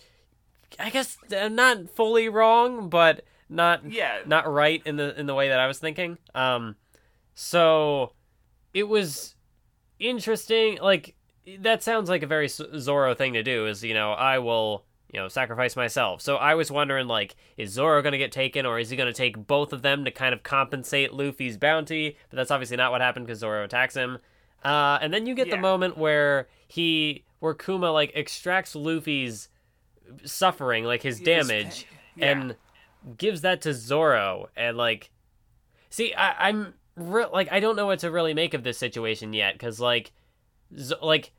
I 0.79 0.91
guess 0.91 1.19
uh, 1.37 1.49
not 1.49 1.91
fully 1.91 2.29
wrong, 2.29 2.89
but 2.89 3.25
not 3.49 3.91
Yeah. 3.91 4.21
not 4.25 4.49
right 4.49 4.81
in 4.85 4.95
the 4.95 5.19
in 5.19 5.27
the 5.27 5.35
way 5.35 5.49
that 5.49 5.59
I 5.59 5.67
was 5.67 5.81
thinking. 5.81 6.17
Um, 6.33 6.77
so 7.35 8.13
it 8.73 8.85
was 8.85 9.35
interesting. 9.99 10.79
Like 10.81 11.17
that 11.59 11.83
sounds 11.83 12.09
like 12.09 12.23
a 12.23 12.27
very 12.29 12.47
Z- 12.47 12.69
Zoro 12.79 13.15
thing 13.15 13.33
to 13.33 13.43
do. 13.43 13.67
Is 13.67 13.83
you 13.83 13.95
know 13.95 14.13
I 14.13 14.39
will 14.39 14.85
you 15.13 15.21
know 15.21 15.29
sacrifice 15.29 15.77
myself. 15.77 16.21
So 16.21 16.37
I 16.37 16.55
was 16.55 16.71
wondering 16.71 17.07
like 17.09 17.37
is 17.57 17.71
Zoro 17.71 18.03
gonna 18.03 18.19
get 18.19 18.33
taken 18.33 18.67
or 18.67 18.79
is 18.79 18.91
he 18.91 18.97
gonna 18.97 19.13
take 19.13 19.47
both 19.47 19.73
of 19.73 19.83
them 19.83 20.05
to 20.05 20.11
kind 20.11 20.33
of 20.35 20.43
compensate 20.43 21.13
Luffy's 21.13 21.57
bounty? 21.57 22.17
But 22.31 22.37
that's 22.37 22.51
obviously 22.51 22.77
not 22.77 22.93
what 22.93 23.01
happened 23.01 23.27
because 23.27 23.39
Zoro 23.41 23.65
attacks 23.65 23.95
him. 23.95 24.19
Uh, 24.65 24.99
and 25.01 25.13
then 25.15 25.27
you 25.27 25.35
get 25.35 25.51
the 25.51 25.57
moment 25.57 25.97
where 25.97 26.49
he 26.67 27.25
where 27.41 27.55
Kuma 27.55 27.91
like 27.93 28.13
extracts 28.15 28.75
Luffy's 28.75 29.49
suffering, 30.25 30.85
like 30.85 31.03
his 31.03 31.21
Yeah, 31.21 31.37
his 31.37 31.49
damage. 31.49 31.87
Yeah. 32.17 32.31
and 32.31 32.57
gives 33.17 33.43
that 33.43 33.63
to 33.63 33.73
Zoro. 33.75 34.49
And 34.57 34.77
like, 34.77 35.11
see, 35.91 36.13
I, 36.15 36.49
I'm 36.49 36.75
re- 36.97 37.27
like, 37.33 37.51
I 37.53 37.61
don't 37.61 37.77
know 37.77 37.87
what 37.87 38.01
to 38.01 38.11
really 38.11 38.35
make 38.35 38.55
of 38.55 38.65
this 38.65 38.79
situation 38.79 39.33
yet, 39.33 39.55
because 39.55 39.79
like, 39.81 40.13
Z- 40.77 40.97
like, 41.03 41.31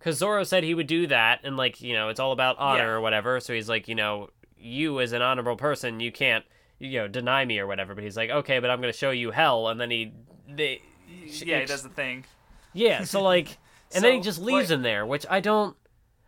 because 0.00 0.16
Zoro 0.18 0.42
said 0.42 0.64
he 0.64 0.74
would 0.74 0.88
do 0.88 1.06
that, 1.06 1.40
and 1.44 1.56
like, 1.56 1.80
you 1.80 1.92
know, 1.92 2.08
it's 2.08 2.18
all 2.18 2.32
about 2.32 2.58
honor 2.58 2.84
Yeah. 2.84 2.90
or 2.90 3.00
whatever. 3.00 3.38
So 3.38 3.52
he's 3.54 3.68
like, 3.68 3.86
you 3.86 3.94
know, 3.94 4.30
you 4.58 4.98
as 5.00 5.12
an 5.12 5.22
honorable 5.22 5.56
person, 5.56 6.00
you 6.00 6.10
can't, 6.10 6.44
you 6.80 6.98
know, 6.98 7.06
deny 7.08 7.44
me 7.44 7.58
or 7.60 7.66
whatever. 7.68 7.94
But 7.94 8.02
he's 8.04 8.16
like, 8.16 8.30
okay, 8.30 8.58
but 8.58 8.70
I'm 8.70 8.80
gonna 8.80 8.92
show 8.92 9.10
you 9.12 9.30
hell, 9.30 9.68
and 9.68 9.80
then 9.80 9.90
he, 9.90 10.12
they, 10.48 10.82
yeah, 11.26 11.60
he 11.60 11.66
does 11.66 11.82
the 11.84 11.88
thing. 11.90 12.24
yeah, 12.72 13.04
so 13.04 13.22
like, 13.34 13.58
and 13.94 14.02
then 14.02 14.14
he 14.14 14.20
just 14.20 14.40
leaves 14.40 14.70
like- 14.70 14.76
him 14.78 14.82
there, 14.82 15.04
which 15.06 15.24
I 15.30 15.40
don't, 15.40 15.76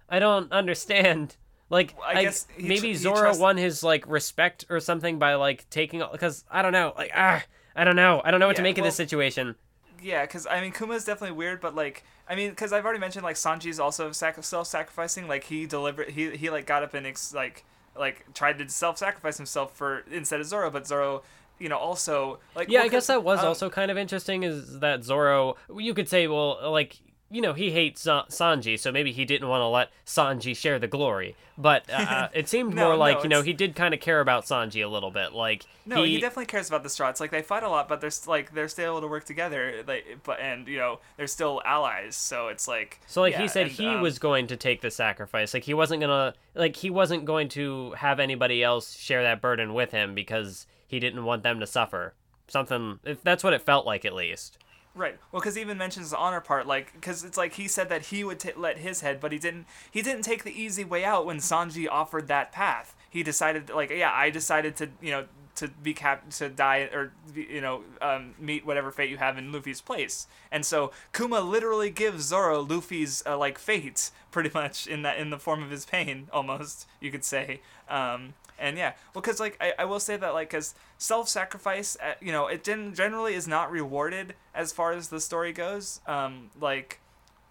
I 0.09 0.19
don't 0.19 0.53
understand. 0.53 1.37
Like, 1.71 1.95
I 2.05 2.19
I, 2.19 2.23
guess 2.25 2.47
maybe 2.59 2.93
tr- 2.93 2.99
Zoro 2.99 3.17
trust- 3.21 3.41
won 3.41 3.57
his 3.57 3.83
like 3.83 4.07
respect 4.07 4.67
or 4.69 4.79
something 4.79 5.19
by 5.19 5.37
like 5.37 5.71
taking 5.71 6.03
because 6.13 6.45
I 6.51 6.61
don't 6.61 6.73
know, 6.73 6.93
like 6.99 7.11
ah, 7.17 7.43
I 7.75 7.85
don't 7.85 7.97
know, 7.97 8.21
I 8.23 8.31
don't 8.31 8.41
know 8.41 8.47
what 8.47 8.57
to 8.57 8.61
Yeah, 8.61 8.65
make 8.65 8.77
of 8.77 8.85
this 8.85 8.95
situation. 8.95 9.55
Yeah, 10.03 10.21
because 10.27 10.47
I 10.47 10.61
mean 10.61 10.73
Kuma 10.73 10.93
is 10.93 11.07
definitely 11.07 11.35
weird, 11.35 11.63
but 11.63 11.75
like 11.75 12.05
I 12.29 12.35
mean, 12.35 12.51
because 12.51 12.73
I've 12.73 12.85
already 12.85 13.01
mentioned 13.01 13.25
like 13.25 13.37
Sanji's 13.37 13.81
also 13.81 14.13
sac- 14.13 14.43
self-sacrificing. 14.43 15.29
Like 15.29 15.45
he 15.45 15.67
deliberate 15.67 16.11
he 16.11 16.37
he 16.37 16.51
like 16.51 16.67
got 16.67 16.83
up 16.83 16.95
and 16.95 17.07
ex- 17.07 17.35
like 17.35 17.65
like 17.97 18.33
tried 18.35 18.59
to 18.59 18.69
self-sacrifice 18.69 19.37
himself 19.37 19.77
for 19.77 20.05
instead 20.11 20.41
of 20.41 20.47
Zoro, 20.47 20.71
but 20.71 20.87
Zoro, 20.87 21.23
you 21.59 21.69
know, 21.69 21.77
also 21.77 22.39
like 22.55 22.69
Yeah, 22.69 22.81
well, 22.81 22.87
I 22.87 22.89
guess 22.89 23.07
that 23.09 23.25
was 23.25 23.41
um, 23.41 23.47
also 23.47 23.69
kind 23.69 23.91
of 23.91 23.99
interesting. 23.99 24.45
Is 24.45 24.81
that 24.81 25.05
Zoro? 25.05 25.57
You 25.77 25.95
could 25.95 26.09
say, 26.09 26.27
well, 26.29 26.71
like 26.71 26.99
you 27.33 27.41
know, 27.41 27.55
he 27.55 27.71
hates 27.71 28.03
Sa- 28.03 28.27
Sanji, 28.27 28.79
so 28.79 28.93
maybe 28.93 29.11
he 29.11 29.25
didn't 29.25 29.49
want 29.49 29.63
to 29.63 29.67
let 29.67 29.89
Sanji 30.05 30.55
share 30.55 30.79
the 30.79 30.87
glory. 30.87 31.35
But 31.57 31.89
uh, 31.91 32.29
it 32.35 32.47
seemed 32.51 32.75
No, 32.75 32.89
more 32.89 32.97
like 32.97 33.19
no, 33.19 33.23
you 33.23 33.29
know 33.31 33.43
he 33.43 33.55
did 33.55 33.75
kind 33.75 33.95
of 33.95 34.01
care 34.01 34.21
about 34.21 34.45
Sanji 34.45 34.85
a 34.85 34.89
little 34.89 35.11
bit. 35.11 35.33
Like 35.33 35.65
No, 35.87 36.03
he, 36.03 36.21
definitely 36.21 36.47
cares 36.47 36.69
about 36.69 36.83
the 36.83 36.91
straw. 36.91 37.09
It's 37.09 37.21
like 37.21 37.31
they 37.31 37.41
fight 37.41 37.63
a 37.63 37.71
lot, 37.71 37.89
but 37.89 38.03
they're 38.03 38.11
like 38.27 38.53
they're 38.53 38.69
still 38.69 38.93
able 38.93 39.01
to 39.01 39.07
work 39.09 39.25
together. 39.25 39.83
Like, 39.87 40.19
but 40.25 40.41
and 40.41 40.69
you 40.69 40.77
know 40.77 41.01
they're 41.17 41.27
still 41.27 41.63
allies. 41.65 42.17
So 42.17 42.49
it's 42.49 42.69
like 42.69 43.01
So 43.07 43.23
like 43.23 43.33
yeah, 43.33 43.43
he 43.43 43.49
said 43.49 43.63
and, 43.69 43.73
he 43.73 43.87
um, 43.87 44.03
was 44.03 44.19
going 44.19 44.47
to 44.49 44.57
take 44.57 44.83
the 44.83 44.91
sacrifice. 44.91 45.55
Like 45.55 45.65
he 45.65 45.75
wasn't 45.75 46.03
gonna 46.03 46.35
like 46.55 46.77
he 46.77 46.91
wasn't 46.91 47.25
going 47.25 47.49
to 47.51 47.93
have 47.93 48.21
anybody 48.21 48.63
else 48.63 48.95
share 48.95 49.23
that 49.23 49.41
burden 49.41 49.73
with 49.73 49.91
him 49.91 50.15
because 50.15 50.67
he 50.87 51.01
didn't 51.01 51.25
want 51.25 51.43
them 51.43 51.61
to 51.61 51.67
suffer. 51.67 52.13
Something 52.49 52.99
if 53.05 53.23
that's 53.23 53.43
what 53.43 53.55
it 53.55 53.63
felt 53.63 53.87
like 53.87 54.05
at 54.05 54.13
least. 54.13 54.59
Right. 54.95 55.19
Well, 55.31 55.41
because 55.41 55.55
he 55.55 55.63
even 55.63 55.79
mentions 55.79 56.11
the 56.11 56.19
honor 56.19 56.41
part, 56.43 56.67
like, 56.67 56.93
because 56.93 57.25
it's 57.25 57.39
like 57.39 57.55
he 57.55 57.67
said 57.67 57.89
that 57.89 58.07
he 58.07 58.25
would 58.25 58.39
t- 58.41 58.53
let 58.55 58.79
his 58.79 59.01
head, 59.01 59.21
but 59.21 59.33
he 59.33 59.39
didn't. 59.39 59.67
He 59.91 60.03
didn't 60.03 60.23
take 60.23 60.45
the 60.45 60.53
easy 60.53 60.85
way 60.85 61.03
out 61.03 61.25
when 61.25 61.39
Sanji 61.39 61.89
offered 61.91 62.29
that 62.29 62.53
path. 62.53 62.95
He 63.09 63.23
decided, 63.23 63.71
like, 63.71 63.91
yeah, 63.91 64.13
I 64.13 64.29
decided 64.29 64.77
to, 64.77 64.91
you 65.01 65.11
know, 65.11 65.25
to 65.55 65.69
be 65.69 65.93
cap 65.95 66.29
to 66.31 66.49
die 66.49 66.89
or 66.93 67.13
you 67.35 67.61
know 67.61 67.83
um, 68.01 68.35
meet 68.39 68.65
whatever 68.65 68.91
fate 68.91 69.11
you 69.11 69.19
have 69.19 69.37
in 69.37 69.53
Luffy's 69.53 69.81
place. 69.81 70.27
And 70.51 70.65
so 70.65 70.93
Kuma 71.13 71.41
literally 71.41 71.91
gives 71.91 72.25
Zoro 72.25 72.61
Luffy's 72.63 73.23
uh, 73.27 73.37
like 73.37 73.59
fate 73.59 74.11
pretty 74.31 74.51
much 74.55 74.87
in 74.87 75.03
that 75.03 75.19
in 75.19 75.31
the 75.31 75.39
form 75.39 75.63
of 75.63 75.71
his 75.71 75.85
pain 75.85 76.29
almost 76.33 76.87
you 77.01 77.11
could 77.11 77.25
say. 77.25 77.61
Um, 77.89 78.35
and 78.59 78.77
yeah, 78.77 78.93
well, 79.15 79.23
because 79.23 79.41
like 79.41 79.57
I, 79.61 79.73
I 79.79 79.85
will 79.85 80.01
say 80.01 80.17
that 80.17 80.35
like 80.35 80.51
because 80.51 80.75
self-sacrifice, 80.99 81.97
uh, 82.03 82.15
you 82.21 82.33
know, 82.33 82.47
it 82.47 82.65
gen- 82.65 82.95
generally 82.95 83.35
is 83.35 83.49
not 83.49 83.71
rewarded 83.71 84.35
as 84.55 84.73
far 84.73 84.93
as 84.93 85.09
the 85.09 85.21
story 85.21 85.53
goes. 85.53 86.01
Um, 86.07 86.51
like 86.61 87.01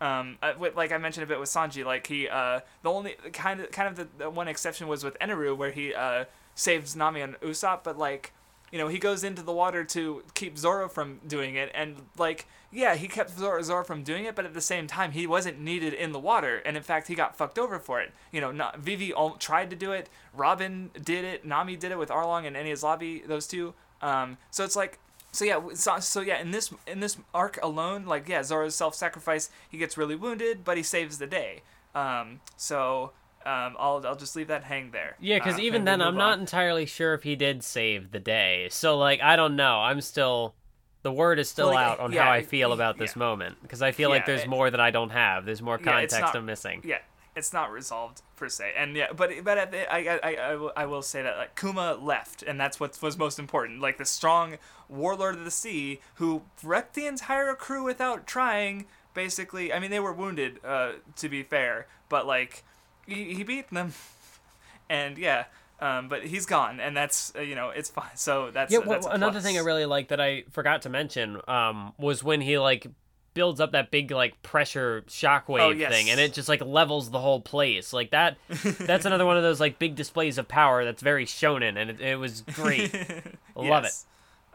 um, 0.02 0.38
uh, 0.42 0.54
with, 0.58 0.76
like 0.76 0.92
I 0.92 0.98
mentioned 0.98 1.24
a 1.24 1.28
bit 1.28 1.40
with 1.40 1.50
Sanji, 1.50 1.86
like 1.86 2.08
he, 2.08 2.28
uh, 2.28 2.62
the 2.82 2.90
only 2.90 3.16
kind 3.34 3.60
of 3.60 3.72
kind 3.72 3.88
of 3.88 3.96
the, 3.96 4.24
the 4.24 4.30
one 4.30 4.48
exception 4.48 4.88
was 4.88 5.04
with 5.04 5.18
Eneru, 5.20 5.56
where 5.56 5.72
he 5.72 5.94
uh, 5.94 6.26
saves 6.56 6.96
Nami 6.96 7.22
and 7.22 7.40
Usopp, 7.42 7.84
but 7.84 7.98
like, 7.98 8.34
you 8.72 8.77
know, 8.77 8.88
he 8.88 8.98
goes 8.98 9.24
into 9.24 9.41
the 9.41 9.51
water 9.51 9.83
to 9.83 10.24
keep 10.33 10.58
Zoro 10.58 10.88
from 10.88 11.19
doing 11.27 11.56
it, 11.56 11.72
and 11.74 11.98
like, 12.17 12.48
yeah, 12.72 12.95
he 12.95 13.08
kept 13.08 13.38
Zoro, 13.38 13.61
Zoro 13.61 13.83
from 13.83 14.03
doing 14.03 14.25
it, 14.25 14.35
but 14.35 14.45
at 14.45 14.53
the 14.53 14.61
same 14.61 14.88
time, 14.88 15.11
he 15.11 15.27
wasn't 15.27 15.59
needed 15.59 15.93
in 15.93 16.11
the 16.11 16.19
water, 16.19 16.58
and 16.66 16.77
in 16.77 16.83
fact, 16.83 17.08
he 17.08 17.16
got 17.16 17.35
fucked 17.35 17.59
over 17.59 17.80
for 17.80 18.00
it. 18.01 18.11
You 18.32 18.41
know, 18.41 18.51
not 18.51 18.80
Vivi 18.80 19.14
tried 19.40 19.69
to 19.69 19.75
do 19.75 19.91
it, 19.91 20.09
Robin 20.33 20.90
did 21.03 21.25
it, 21.25 21.45
Nami 21.45 21.75
did 21.75 21.91
it 21.91 21.98
with 21.98 22.09
Arlong 22.09 22.48
and 22.48 22.56
Enies 22.56 22.83
Lobby, 22.83 23.24
those 23.25 23.48
two. 23.48 23.74
Um, 24.01 24.38
so 24.50 24.64
it's 24.64 24.75
like 24.75 25.00
so 25.32 25.45
yeah, 25.45 25.61
so, 25.74 26.00
so 26.00 26.22
yeah, 26.22 26.41
in 26.41 26.51
this 26.51 26.74
in 26.85 27.00
this 27.00 27.17
arc 27.33 27.58
alone, 27.64 28.06
like 28.06 28.27
yeah, 28.27 28.43
Zoro's 28.43 28.75
self-sacrifice, 28.75 29.50
he 29.69 29.77
gets 29.77 29.98
really 29.98 30.16
wounded, 30.16 30.64
but 30.64 30.77
he 30.77 30.83
saves 30.83 31.17
the 31.17 31.27
day. 31.27 31.61
Um, 31.95 32.41
so 32.58 33.11
um, 33.45 33.76
I'll 33.80 34.02
I'll 34.06 34.16
just 34.16 34.36
leave 34.36 34.48
that 34.48 34.64
hang 34.64 34.92
there. 34.92 35.16
Yeah, 35.20 35.38
because 35.38 35.56
Uh, 35.58 35.61
even 35.61 35.86
then, 35.86 36.00
we'll 36.00 36.08
I'm 36.10 36.16
not 36.18 36.34
on. 36.34 36.40
entirely 36.42 36.86
sure 36.86 37.14
if 37.14 37.24
he 37.24 37.36
did 37.36 37.64
save 37.64 38.11
the 38.11 38.20
day. 38.20 38.68
So, 38.70 38.98
like, 38.98 39.22
I 39.22 39.36
don't 39.36 39.56
know. 39.56 39.80
I'm 39.80 40.02
still. 40.02 40.56
The 41.03 41.11
word 41.11 41.40
is 41.40 41.50
still 41.50 41.68
like, 41.68 41.78
out 41.86 42.00
on 42.00 42.11
yeah, 42.11 42.26
how 42.26 42.32
I 42.32 42.44
feel 42.44 42.72
about 42.74 43.00
this 43.00 43.16
yeah. 43.16 43.20
moment 43.20 43.58
because 43.64 43.82
I 43.82 43.92
feel 43.92 44.10
like 44.11 44.28
there's 44.28 44.44
it- 44.44 44.48
more 44.50 44.70
that 44.70 44.80
I 44.80 44.92
don't 44.92 45.10
have. 45.10 45.45
There's 45.45 45.61
more 45.61 45.80
Yeah, 45.80 45.92
context 45.94 46.20
not- 46.22 46.36
I'm 46.36 46.45
missing. 46.45 46.82
Yeah, 46.86 47.00
it's 47.36 47.52
not 47.53 47.72
resolved 47.72 48.22
per 48.36 48.48
se, 48.50 48.74
and 48.78 48.95
yeah, 48.95 49.11
but 49.11 49.32
but 49.44 49.58
at 49.58 49.72
the, 49.72 49.92
I, 49.92 50.20
I 50.24 50.34
I 50.52 50.56
will 50.56 50.72
I 50.78 50.86
will 50.86 51.02
say 51.02 51.24
that 51.24 51.38
like 51.38 51.60
Kuma 51.60 51.95
left, 52.00 52.44
and 52.44 52.60
that's 52.60 52.80
what 52.80 53.02
was 53.02 53.18
most 53.18 53.40
important. 53.40 53.82
Like 53.82 53.98
the 53.98 54.06
strong 54.06 54.58
warlord 54.90 55.36
of 55.38 55.44
the 55.44 55.50
sea 55.50 56.02
who 56.16 56.44
wrecked 56.61 56.94
the 56.94 57.08
entire 57.08 57.56
crew 57.56 57.84
without 57.84 58.28
trying. 58.28 58.86
Basically, 59.16 59.74
I 59.74 59.80
mean 59.80 59.90
they 59.92 60.00
were 60.00 60.14
wounded, 60.14 60.60
uh, 60.64 60.92
to 61.16 61.28
be 61.30 61.42
fair, 61.42 61.88
but 62.10 62.28
like 62.28 62.64
he, 63.08 63.34
he 63.34 63.44
beat 63.44 63.70
them, 63.70 63.94
and 64.90 65.18
yeah. 65.18 65.46
Um, 65.80 66.10
but 66.10 66.24
he's 66.24 66.46
gone, 66.46 66.80
and 66.80 66.96
that's 66.96 67.34
uh, 67.36 67.42
you 67.42 67.56
know 67.56 67.70
it's 67.72 67.90
fine. 67.90 68.16
So 68.16 68.52
that's 68.52 68.72
Yeah, 68.72 68.80
uh, 68.80 68.82
well, 68.82 68.90
that's 68.92 69.08
another 69.08 69.32
plus. 69.40 69.44
thing 69.44 69.58
I 69.58 69.62
really 69.62 69.86
like 69.88 70.10
that 70.10 70.22
I 70.22 70.44
forgot 70.52 70.84
to 70.84 70.90
mention 70.90 71.42
um, 71.48 71.94
was 71.98 72.24
when 72.24 72.40
he 72.40 72.60
like 72.60 72.86
builds 73.34 73.60
up 73.60 73.72
that 73.72 73.90
big 73.90 74.12
like 74.12 74.40
pressure 74.44 75.04
shockwave 75.08 75.60
Oh, 75.62 75.70
yes. 75.72 75.92
thing, 75.92 76.12
and 76.12 76.20
it 76.20 76.34
just 76.34 76.48
like 76.48 76.62
levels 76.64 77.10
the 77.10 77.20
whole 77.20 77.42
place. 77.42 77.94
Like 77.94 78.12
that, 78.12 78.38
that's 78.80 79.06
another 79.06 79.26
one 79.26 79.38
of 79.38 79.44
those 79.44 79.60
like 79.60 79.80
big 79.80 79.96
displays 79.96 80.38
of 80.38 80.48
power 80.48 80.86
that's 80.86 81.02
very 81.02 81.26
shonen, 81.26 81.78
and 81.82 81.90
it, 81.90 82.00
it 82.00 82.16
was 82.20 82.42
great. 82.42 82.94
Love 83.56 83.86
it. 83.86 83.94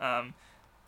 it. 0.01 0.05
Um, 0.05 0.33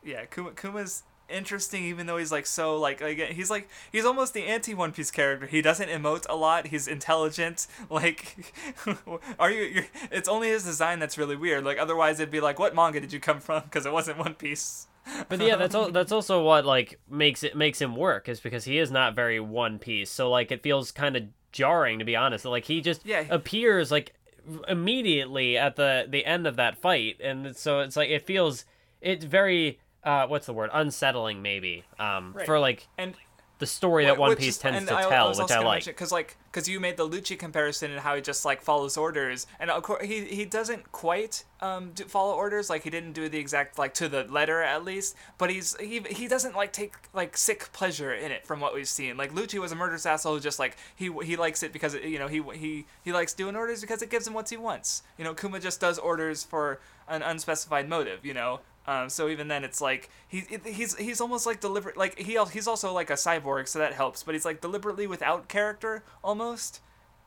yeah, 0.04 0.24
Kuma, 0.26 0.52
Kuma's 0.52 1.02
interesting, 1.28 1.84
even 1.84 2.06
though 2.06 2.16
he's 2.16 2.32
like 2.32 2.46
so 2.46 2.76
like 2.78 3.00
again, 3.00 3.32
he's 3.34 3.50
like 3.50 3.68
he's 3.92 4.04
almost 4.04 4.34
the 4.34 4.44
anti 4.46 4.74
One 4.74 4.92
Piece 4.92 5.10
character. 5.10 5.46
He 5.46 5.62
doesn't 5.62 5.88
emote 5.88 6.26
a 6.28 6.36
lot. 6.36 6.68
He's 6.68 6.88
intelligent. 6.88 7.66
Like, 7.90 8.52
are 9.38 9.50
you? 9.50 9.84
It's 10.10 10.28
only 10.28 10.48
his 10.48 10.64
design 10.64 10.98
that's 10.98 11.16
really 11.18 11.36
weird. 11.36 11.64
Like 11.64 11.78
otherwise, 11.78 12.20
it'd 12.20 12.30
be 12.30 12.40
like, 12.40 12.58
what 12.58 12.74
manga 12.74 13.00
did 13.00 13.12
you 13.12 13.20
come 13.20 13.40
from? 13.40 13.62
Because 13.64 13.86
it 13.86 13.92
wasn't 13.92 14.18
One 14.18 14.34
Piece. 14.34 14.86
But 15.28 15.40
yeah, 15.40 15.56
that's 15.56 15.74
al- 15.74 15.90
that's 15.98 16.12
also 16.12 16.42
what 16.42 16.66
like 16.66 17.00
makes 17.08 17.42
it 17.42 17.56
makes 17.56 17.80
him 17.80 17.96
work 17.96 18.28
is 18.28 18.40
because 18.40 18.64
he 18.64 18.78
is 18.78 18.90
not 18.90 19.14
very 19.16 19.40
one 19.40 19.78
piece. 19.78 20.10
So 20.10 20.30
like 20.30 20.52
it 20.52 20.62
feels 20.62 20.92
kind 20.92 21.16
of 21.16 21.24
jarring 21.52 21.98
to 21.98 22.04
be 22.04 22.14
honest. 22.16 22.44
Like 22.44 22.64
he 22.66 22.80
just 22.82 23.06
Yeah. 23.06 23.24
appears 23.30 23.90
like 23.90 24.12
immediately 24.68 25.56
at 25.58 25.76
the 25.76 26.06
the 26.08 26.24
end 26.24 26.46
of 26.46 26.56
that 26.56 26.76
fight, 26.78 27.16
and 27.22 27.56
so 27.56 27.80
it's 27.80 27.96
like 27.96 28.10
it 28.10 28.26
feels 28.26 28.64
it's 29.00 29.24
very 29.24 29.78
uh 30.04 30.26
what's 30.26 30.46
the 30.46 30.52
word 30.52 30.70
unsettling 30.72 31.42
maybe 31.42 31.84
um 31.98 32.32
Right. 32.34 32.46
for 32.46 32.58
like 32.58 32.86
And 32.96 33.14
the 33.58 33.66
story 33.66 34.04
that 34.04 34.16
One 34.16 34.36
Piece 34.36 34.50
is- 34.54 34.58
tends 34.58 34.86
to 34.88 34.96
I, 34.96 35.08
tell, 35.08 35.30
was 35.30 35.38
which 35.40 35.50
I 35.50 35.58
like. 35.58 35.78
mention, 35.78 35.94
Cause 35.94 36.12
like, 36.12 36.36
cause 36.52 36.68
you 36.68 36.78
made 36.78 36.96
the 36.96 37.08
Lucci 37.08 37.36
comparison 37.36 37.90
and 37.90 37.98
how 37.98 38.14
he 38.14 38.20
just 38.22 38.44
like 38.44 38.62
follows 38.62 38.96
orders, 38.96 39.48
and 39.58 39.68
of 39.68 39.82
course 39.82 40.04
he 40.06 40.26
he 40.26 40.44
doesn't 40.44 40.92
quite 40.92 41.42
um 41.60 41.90
do, 41.90 42.04
follow 42.04 42.34
orders. 42.36 42.70
Like 42.70 42.84
he 42.84 42.90
didn't 42.90 43.14
do 43.14 43.28
the 43.28 43.38
exact 43.40 43.76
like 43.76 43.94
to 43.94 44.08
the 44.08 44.22
letter 44.22 44.62
at 44.62 44.84
least, 44.84 45.16
but 45.38 45.50
he's 45.50 45.76
he 45.80 45.98
he 46.08 46.28
doesn't 46.28 46.54
like 46.54 46.72
take 46.72 46.94
like 47.12 47.36
sick 47.36 47.70
pleasure 47.72 48.14
in 48.14 48.30
it 48.30 48.46
from 48.46 48.60
what 48.60 48.74
we've 48.76 48.86
seen. 48.86 49.16
Like 49.16 49.32
Lucci 49.34 49.58
was 49.58 49.72
a 49.72 49.74
murderous 49.74 50.06
asshole 50.06 50.34
who 50.34 50.40
just 50.40 50.60
like 50.60 50.76
he 50.94 51.10
he 51.24 51.34
likes 51.34 51.64
it 51.64 51.72
because 51.72 51.94
it, 51.94 52.04
you 52.04 52.20
know 52.20 52.28
he 52.28 52.40
he 52.56 52.86
he 53.02 53.10
likes 53.12 53.32
doing 53.34 53.56
orders 53.56 53.80
because 53.80 54.02
it 54.02 54.08
gives 54.08 54.24
him 54.24 54.34
what 54.34 54.48
he 54.48 54.56
wants. 54.56 55.02
You 55.18 55.24
know 55.24 55.34
Kuma 55.34 55.58
just 55.58 55.80
does 55.80 55.98
orders 55.98 56.44
for 56.44 56.78
an 57.08 57.22
unspecified 57.22 57.88
motive. 57.88 58.24
You 58.24 58.34
know. 58.34 58.60
Um, 58.88 59.10
so 59.10 59.28
even 59.28 59.48
then, 59.48 59.64
it's 59.64 59.82
like 59.82 60.08
he 60.26 60.44
he's 60.64 60.96
he's 60.96 61.20
almost 61.20 61.44
like 61.44 61.60
deliberate. 61.60 61.98
Like 61.98 62.18
he 62.18 62.38
he's 62.50 62.66
also 62.66 62.90
like 62.94 63.10
a 63.10 63.14
cyborg, 63.14 63.68
so 63.68 63.78
that 63.80 63.92
helps. 63.92 64.22
But 64.22 64.34
he's 64.34 64.46
like 64.46 64.62
deliberately 64.62 65.06
without 65.06 65.46
character 65.46 66.02
almost. 66.24 66.80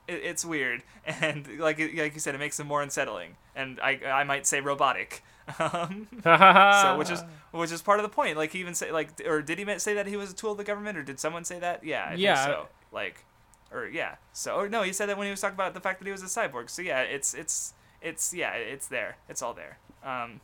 It, 0.08 0.22
it's 0.24 0.44
weird, 0.44 0.82
and 1.06 1.60
like 1.60 1.78
like 1.78 2.16
you 2.16 2.20
said, 2.20 2.34
it 2.34 2.40
makes 2.40 2.60
him 2.60 2.66
more 2.66 2.82
unsettling, 2.82 3.36
and 3.56 3.80
I 3.80 4.00
I 4.04 4.24
might 4.24 4.48
say 4.48 4.60
robotic. 4.60 5.24
Um, 5.60 6.08
so 6.24 6.96
which 6.98 7.12
is 7.12 7.24
which 7.52 7.72
is 7.72 7.84
part 7.84 8.00
of 8.00 8.04
the 8.04 8.10
point. 8.10 8.38
Like 8.38 8.54
he 8.54 8.60
even 8.60 8.74
say 8.74 8.92
like 8.92 9.22
or 9.28 9.44
did 9.44 9.60
he 9.60 9.80
say 9.80 9.94
that 9.94 10.08
he 10.08 10.18
was 10.18 10.32
a 10.32 10.36
tool 10.36 10.54
of 10.54 10.58
the 10.58 10.64
government, 10.64 10.98
or 10.98 11.04
did 11.04 11.20
someone 11.20 11.46
say 11.46 11.60
that? 11.60 11.84
Yeah, 11.84 12.08
I 12.10 12.16
Yeah. 12.16 12.44
Think 12.44 12.56
so 12.56 12.68
like, 12.92 13.24
or 13.72 13.86
yeah. 13.88 14.16
So 14.34 14.56
or 14.56 14.68
no, 14.68 14.82
he 14.82 14.94
said 14.94 15.10
that 15.10 15.18
when 15.18 15.28
he 15.28 15.32
was 15.32 15.42
talking 15.42 15.54
about 15.56 15.76
the 15.76 15.80
fact 15.80 16.00
that 16.00 16.06
he 16.06 16.12
was 16.12 16.24
a 16.24 16.26
cyborg. 16.26 16.72
So 16.72 16.82
yeah, 16.82 17.02
it's 17.02 17.36
it's 17.36 17.76
it's 18.02 18.34
yeah, 18.34 18.54
it's 18.54 18.88
there. 18.88 19.18
It's 19.30 19.44
all 19.44 19.54
there. 19.54 19.78
Um, 20.04 20.42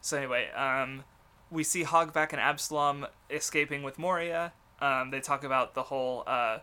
so 0.00 0.16
anyway, 0.16 0.50
um, 0.50 1.04
we 1.50 1.64
see 1.64 1.84
Hogback 1.84 2.32
and 2.32 2.40
Absalom 2.40 3.06
escaping 3.28 3.82
with 3.82 3.98
Moria. 3.98 4.52
Um, 4.80 5.10
they 5.10 5.20
talk 5.20 5.44
about 5.44 5.74
the 5.74 5.84
whole 5.84 6.24
uh, 6.26 6.58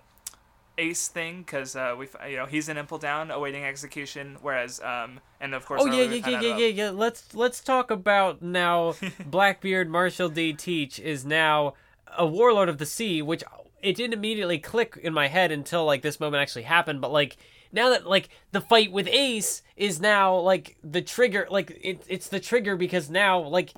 Ace 0.77 1.07
thing 1.07 1.39
because 1.39 1.75
uh, 1.75 1.95
we 1.97 2.07
you 2.29 2.37
know 2.37 2.45
he's 2.45 2.69
in 2.69 2.77
Impel 2.77 2.97
Down 2.97 3.31
awaiting 3.31 3.63
execution, 3.63 4.37
whereas 4.41 4.79
um, 4.81 5.19
and 5.39 5.53
of 5.53 5.65
course 5.65 5.81
Oh 5.83 5.85
yeah, 5.85 6.03
yeah, 6.03 6.27
yeah, 6.27 6.39
yeah, 6.39 6.57
yeah, 6.57 6.67
yeah. 6.67 6.89
Let's 6.89 7.33
let's 7.35 7.61
talk 7.61 7.91
about 7.91 8.41
now. 8.41 8.95
Blackbeard 9.25 9.89
Marshall 9.89 10.29
D. 10.29 10.53
Teach 10.53 10.99
is 10.99 11.25
now 11.25 11.73
a 12.17 12.25
warlord 12.25 12.69
of 12.69 12.77
the 12.77 12.85
sea, 12.85 13.21
which 13.21 13.43
it 13.81 13.95
didn't 13.95 14.13
immediately 14.13 14.59
click 14.59 14.99
in 15.01 15.13
my 15.13 15.27
head 15.27 15.51
until 15.51 15.85
like 15.85 16.01
this 16.01 16.19
moment 16.19 16.41
actually 16.41 16.63
happened. 16.63 17.01
But 17.01 17.11
like 17.11 17.37
now 17.71 17.89
that 17.89 18.07
like 18.07 18.29
the 18.51 18.61
fight 18.61 18.91
with 18.91 19.07
Ace 19.07 19.61
is 19.75 19.99
now 19.99 20.37
like 20.37 20.77
the 20.83 21.01
trigger, 21.01 21.47
like 21.49 21.71
it, 21.81 22.03
it's 22.07 22.29
the 22.29 22.39
trigger 22.39 22.75
because 22.75 23.09
now 23.09 23.39
like 23.39 23.73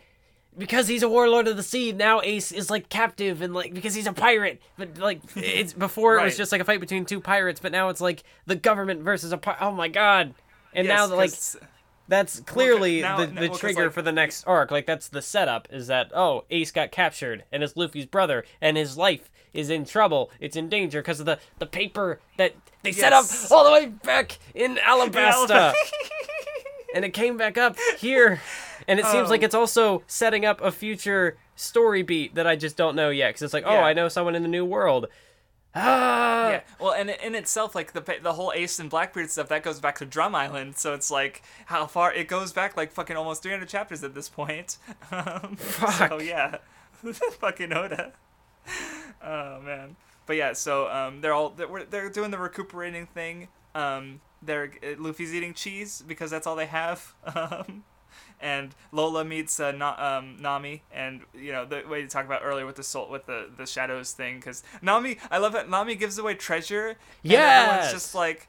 because 0.58 0.88
he's 0.88 1.04
a 1.04 1.10
warlord 1.10 1.48
of 1.48 1.56
the 1.56 1.64
sea 1.64 1.92
now 1.92 2.20
ace 2.22 2.52
is 2.52 2.70
like 2.70 2.90
captive 2.90 3.42
and 3.42 3.54
like 3.54 3.74
because 3.74 3.96
he's 3.96 4.08
a 4.08 4.14
pirate. 4.14 4.62
But 4.78 4.98
like 4.98 5.22
it's 5.36 5.74
before 5.88 6.20
it 6.20 6.24
was 6.24 6.38
just 6.38 6.52
like 6.52 6.62
a 6.62 6.66
fight 6.66 6.80
between 6.80 7.06
two 7.06 7.22
pirates 7.22 7.60
but 7.60 7.72
now 7.72 7.90
it's 7.90 8.02
like 8.02 8.24
the 8.46 8.56
government 8.56 9.02
versus 9.02 9.32
a 9.32 9.38
pi- 9.38 9.58
oh 9.62 9.72
my 9.72 9.88
god. 9.88 10.34
And 10.74 10.86
Yes, 10.88 11.10
now 11.10 11.16
like 11.16 11.32
that's 12.10 12.42
clearly 12.42 13.02
now- 13.02 13.18
the, 13.18 13.28
now- 13.28 13.34
the 13.36 13.40
well, 13.42 13.50
'cause, 13.52 13.60
trigger 13.60 13.84
like- 13.86 13.94
for 13.94 14.02
the 14.02 14.12
next 14.12 14.44
arc. 14.46 14.72
Like 14.72 14.86
that's 14.86 15.08
the 15.08 15.22
setup 15.22 15.68
is 15.72 15.88
that 15.88 16.12
oh 16.14 16.44
ace 16.50 16.72
got 16.72 16.92
captured 16.92 17.46
and 17.52 17.64
it's 17.64 17.78
luffy's 17.78 18.06
brother 18.06 18.44
and 18.60 18.76
his 18.76 18.98
life 18.98 19.30
is 19.54 19.70
in 19.70 19.86
trouble. 19.86 20.30
It's 20.42 20.56
in 20.58 20.68
danger 20.70 21.00
because 21.02 21.20
of 21.22 21.26
the 21.26 21.40
the 21.60 21.66
paper 21.66 22.20
that 22.38 22.54
they 22.84 22.92
set 22.92 23.14
up 23.14 23.26
all 23.52 23.64
the 23.64 23.72
way 23.72 23.86
back 23.88 24.38
in 24.54 24.76
alabasta. 24.78 25.74
And 26.96 27.06
it 27.06 27.12
came 27.14 27.38
back 27.38 27.56
up 27.56 27.78
here 28.00 28.42
and 28.88 29.00
it 29.00 29.06
seems 29.06 29.28
Oh. 29.28 29.30
like 29.30 29.44
it's 29.44 29.54
also 29.54 30.02
setting 30.08 30.44
up 30.44 30.60
a 30.60 30.72
future 30.72 31.38
story 31.56 32.02
beat 32.02 32.34
that 32.34 32.48
i 32.48 32.56
just 32.56 32.76
don't 32.78 32.96
know 32.96 33.10
yet 33.12 33.30
because 33.30 33.44
it's 33.44 33.54
like 33.54 33.66
oh 33.68 33.74
Yeah. 33.74 33.84
i 33.84 33.94
know 33.94 34.08
someone 34.10 34.34
in 34.34 34.42
the 34.42 34.48
new 34.50 34.66
world 34.66 35.06
ah 35.80 36.50
Yeah, 36.50 36.62
well, 36.80 36.94
and 36.94 37.10
in 37.10 37.36
itself, 37.36 37.76
like 37.76 37.94
the 37.94 38.20
the 38.22 38.34
whole 38.34 38.52
Ace 38.56 38.80
and 38.80 38.90
Blackbeard 38.90 39.32
stuff, 39.32 39.50
that 39.50 39.64
goes 39.64 39.80
back 39.80 39.98
to 40.00 40.06
Drum 40.06 40.36
Island. 40.36 40.78
So 40.78 40.94
it's 40.94 41.10
like 41.12 41.42
how 41.68 41.86
far 41.88 42.14
it 42.14 42.28
goes 42.28 42.54
back, 42.54 42.76
like 42.78 42.92
fucking 42.92 43.16
almost 43.16 43.44
300 43.44 43.68
chapters 43.68 44.04
at 44.04 44.14
this 44.16 44.30
point. 44.30 44.78
Um, 45.12 45.56
Fuck. 45.56 46.10
So 46.10 46.20
yeah, 46.20 46.58
fucking 47.40 47.74
Oda. 47.74 48.14
Oh 49.24 49.60
man, 49.62 49.96
but 50.26 50.36
yeah, 50.36 50.54
so 50.54 50.90
um, 50.90 51.22
they're 51.22 51.34
all 51.34 51.50
they're, 51.50 51.86
they're 51.90 52.10
doing 52.10 52.32
the 52.32 52.38
recuperating 52.38 53.08
thing. 53.08 53.48
Um, 53.76 54.22
they're 54.42 54.72
uh, 54.84 54.96
Luffy's 54.98 55.34
eating 55.34 55.54
cheese 55.54 56.04
because 56.06 56.32
that's 56.32 56.48
all 56.48 56.56
they 56.56 56.68
have. 56.68 57.14
Um, 57.36 57.84
and 58.42 58.74
Lola 58.92 59.24
meets 59.26 59.60
uh, 59.60 59.72
Na- 59.72 60.18
um, 60.18 60.38
Nami, 60.40 60.84
and 60.92 61.22
you 61.34 61.52
know 61.52 61.66
the 61.66 61.84
way 61.90 62.02
you 62.02 62.08
talked 62.08 62.26
about 62.26 62.42
earlier 62.44 62.66
with 62.66 62.76
the 62.76 62.84
soul 62.84 63.10
with 63.10 63.26
the 63.26 63.50
the 63.58 63.66
shadows 63.66 64.14
thing, 64.14 64.38
because 64.38 64.64
Nami, 64.82 65.18
I 65.32 65.38
love 65.38 65.56
it. 65.56 65.70
Nami 65.70 65.96
gives 65.96 66.18
away 66.18 66.36
treasure. 66.36 66.96
Yeah, 67.24 67.68
everyone's 67.68 67.92
just 67.94 68.16
like 68.16 68.48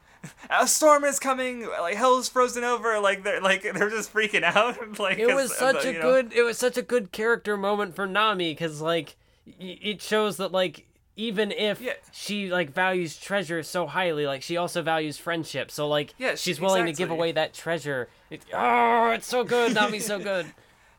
a 0.50 0.66
storm 0.68 1.04
is 1.04 1.18
coming, 1.18 1.66
like 1.66 1.94
hell's 1.96 2.28
frozen 2.28 2.62
over, 2.62 2.98
like 3.00 3.24
they're 3.24 3.40
like 3.40 3.62
they're 3.74 3.90
just 3.90 4.12
freaking 4.12 4.42
out. 4.42 4.98
like 4.98 5.18
it 5.18 5.34
was 5.34 5.54
such 5.56 5.82
the- 5.82 5.88
a 5.88 5.92
you 5.92 5.98
know- 5.98 6.04
good 6.04 6.32
it 6.32 6.42
was 6.42 6.58
such 6.58 6.76
a 6.76 6.82
good 6.82 7.10
character 7.12 7.56
moment 7.56 7.94
for 7.96 8.06
Nami 8.06 8.52
because 8.52 8.80
like 8.80 9.16
it 9.58 10.00
shows 10.02 10.36
that 10.36 10.52
like 10.52 10.86
even 11.28 11.52
if 11.52 11.80
Yeah. 11.80 11.92
she 12.12 12.50
like 12.50 12.70
values 12.72 13.18
treasure 13.18 13.62
so 13.62 13.86
highly 13.86 14.26
like 14.26 14.42
she 14.42 14.56
also 14.56 14.80
values 14.82 15.18
friendship. 15.18 15.70
So 15.70 15.86
like 15.86 16.14
Yeah, 16.18 16.34
she's 16.34 16.56
she- 16.56 16.62
willing 16.62 16.86
to 16.86 16.92
give 16.92 17.10
away 17.10 17.32
that 17.32 17.52
treasure. 17.52 18.08
It, 18.30 18.42
oh 18.54 19.10
it's 19.10 19.26
so 19.26 19.44
good. 19.44 19.74
Nami's 19.74 20.06
so 20.06 20.18
good. 20.32 20.46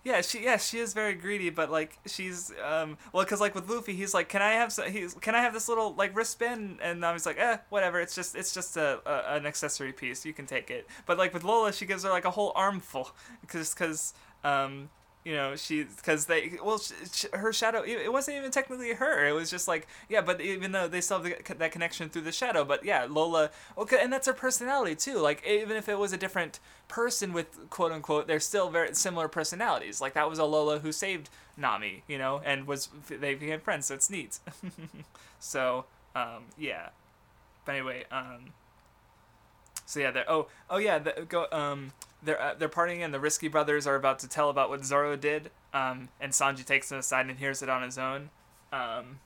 Yeah, 0.03 0.21
she 0.21 0.43
yeah 0.43 0.57
she 0.57 0.79
is 0.79 0.93
very 0.93 1.13
greedy, 1.15 1.49
but 1.51 1.69
like 1.71 1.97
she's 2.05 2.51
um 2.63 2.97
well 3.13 3.23
because 3.23 3.39
like 3.39 3.53
with 3.55 3.67
Luffy 3.69 3.93
he's 3.95 4.13
like 4.13 4.29
can 4.29 4.41
I 4.41 4.51
have 4.53 4.71
some, 4.73 4.91
he's 4.91 5.13
can 5.15 5.33
I 5.35 5.41
have 5.41 5.53
this 5.53 5.67
little 5.69 5.93
like 5.95 6.15
wristband? 6.15 6.79
And 6.81 6.99
Nami's 7.01 7.25
like 7.25 7.37
eh 7.39 7.57
whatever. 7.69 7.99
It's 7.99 8.15
just 8.15 8.35
it's 8.35 8.53
just 8.53 8.77
a, 8.77 8.99
a 9.05 9.35
an 9.37 9.45
accessory 9.45 9.93
piece. 9.93 10.25
You 10.25 10.33
can 10.33 10.45
take 10.45 10.69
it. 10.71 10.87
But 11.07 11.17
like 11.17 11.33
with 11.33 11.43
Lola 11.43 11.71
she 11.73 11.85
gives 11.85 12.03
her 12.03 12.09
like 12.09 12.25
a 12.25 12.31
whole 12.31 12.51
armful 12.55 13.11
because 13.41 13.73
because 13.73 14.13
um 14.43 14.89
you 15.23 15.35
know 15.35 15.55
she 15.55 15.83
because 15.83 16.25
they 16.25 16.53
well 16.63 16.79
sh 16.79 16.91
sh 17.11 17.25
her 17.33 17.53
shadow 17.53 17.83
it 17.83 18.11
wasn't 18.11 18.35
even 18.37 18.51
technically 18.51 18.93
her. 18.93 19.27
It 19.27 19.33
was 19.33 19.51
just 19.51 19.67
like 19.67 19.87
yeah 20.09 20.21
but 20.21 20.41
even 20.41 20.71
though 20.71 20.87
they 20.87 21.01
still 21.01 21.21
have 21.21 21.45
the, 21.45 21.53
that 21.55 21.71
connection 21.71 22.09
through 22.09 22.23
the 22.23 22.31
shadow 22.31 22.63
but 22.63 22.83
yeah 22.83 23.05
Lola 23.09 23.51
okay 23.77 23.99
and 24.01 24.11
that's 24.11 24.27
her 24.27 24.33
personality 24.33 24.95
too. 24.95 25.19
Like 25.19 25.45
even 25.45 25.77
if 25.77 25.87
it 25.87 25.99
was 25.99 26.11
a 26.13 26.17
different 26.17 26.59
person 26.87 27.33
with 27.33 27.69
quote 27.69 27.91
unquote 27.91 28.27
they're 28.27 28.39
still 28.39 28.69
very 28.69 28.95
similar 28.95 29.27
personalities. 29.27 30.01
Like 30.01 30.13
that 30.13 30.29
was 30.29 30.39
a 30.39 30.45
Lola 30.45 30.79
who 30.79 30.91
saved 30.91 31.29
Nami 31.55 32.03
you 32.07 32.17
know 32.17 32.41
and 32.43 32.65
was 32.65 32.89
they 33.07 33.35
became 33.35 33.59
friends 33.59 33.85
so 33.87 33.95
it's 33.95 34.09
neat. 34.09 34.39
So 35.39 35.85
um 36.15 36.43
yeah. 36.57 36.89
But 37.65 37.73
anyway 37.75 38.05
um 38.11 38.53
so 39.85 39.99
yeah, 39.99 40.11
they're 40.11 40.29
oh 40.31 40.47
oh 40.69 40.77
yeah, 40.77 40.99
the, 40.99 41.25
go 41.27 41.47
um 41.51 41.91
they're 42.23 42.41
uh, 42.41 42.53
they're 42.57 42.69
partying 42.69 42.99
and 42.99 43.13
the 43.13 43.19
Risky 43.19 43.47
Brothers 43.47 43.87
are 43.87 43.95
about 43.95 44.19
to 44.19 44.27
tell 44.27 44.49
about 44.49 44.69
what 44.69 44.85
Zoro 44.85 45.15
did. 45.15 45.51
Um, 45.73 46.09
and 46.19 46.31
Sanji 46.31 46.65
takes 46.65 46.89
them 46.89 46.99
aside 46.99 47.27
and 47.27 47.37
hears 47.39 47.61
it 47.61 47.69
on 47.69 47.83
his 47.83 47.97
own. 47.97 48.29
Um, 48.73 49.19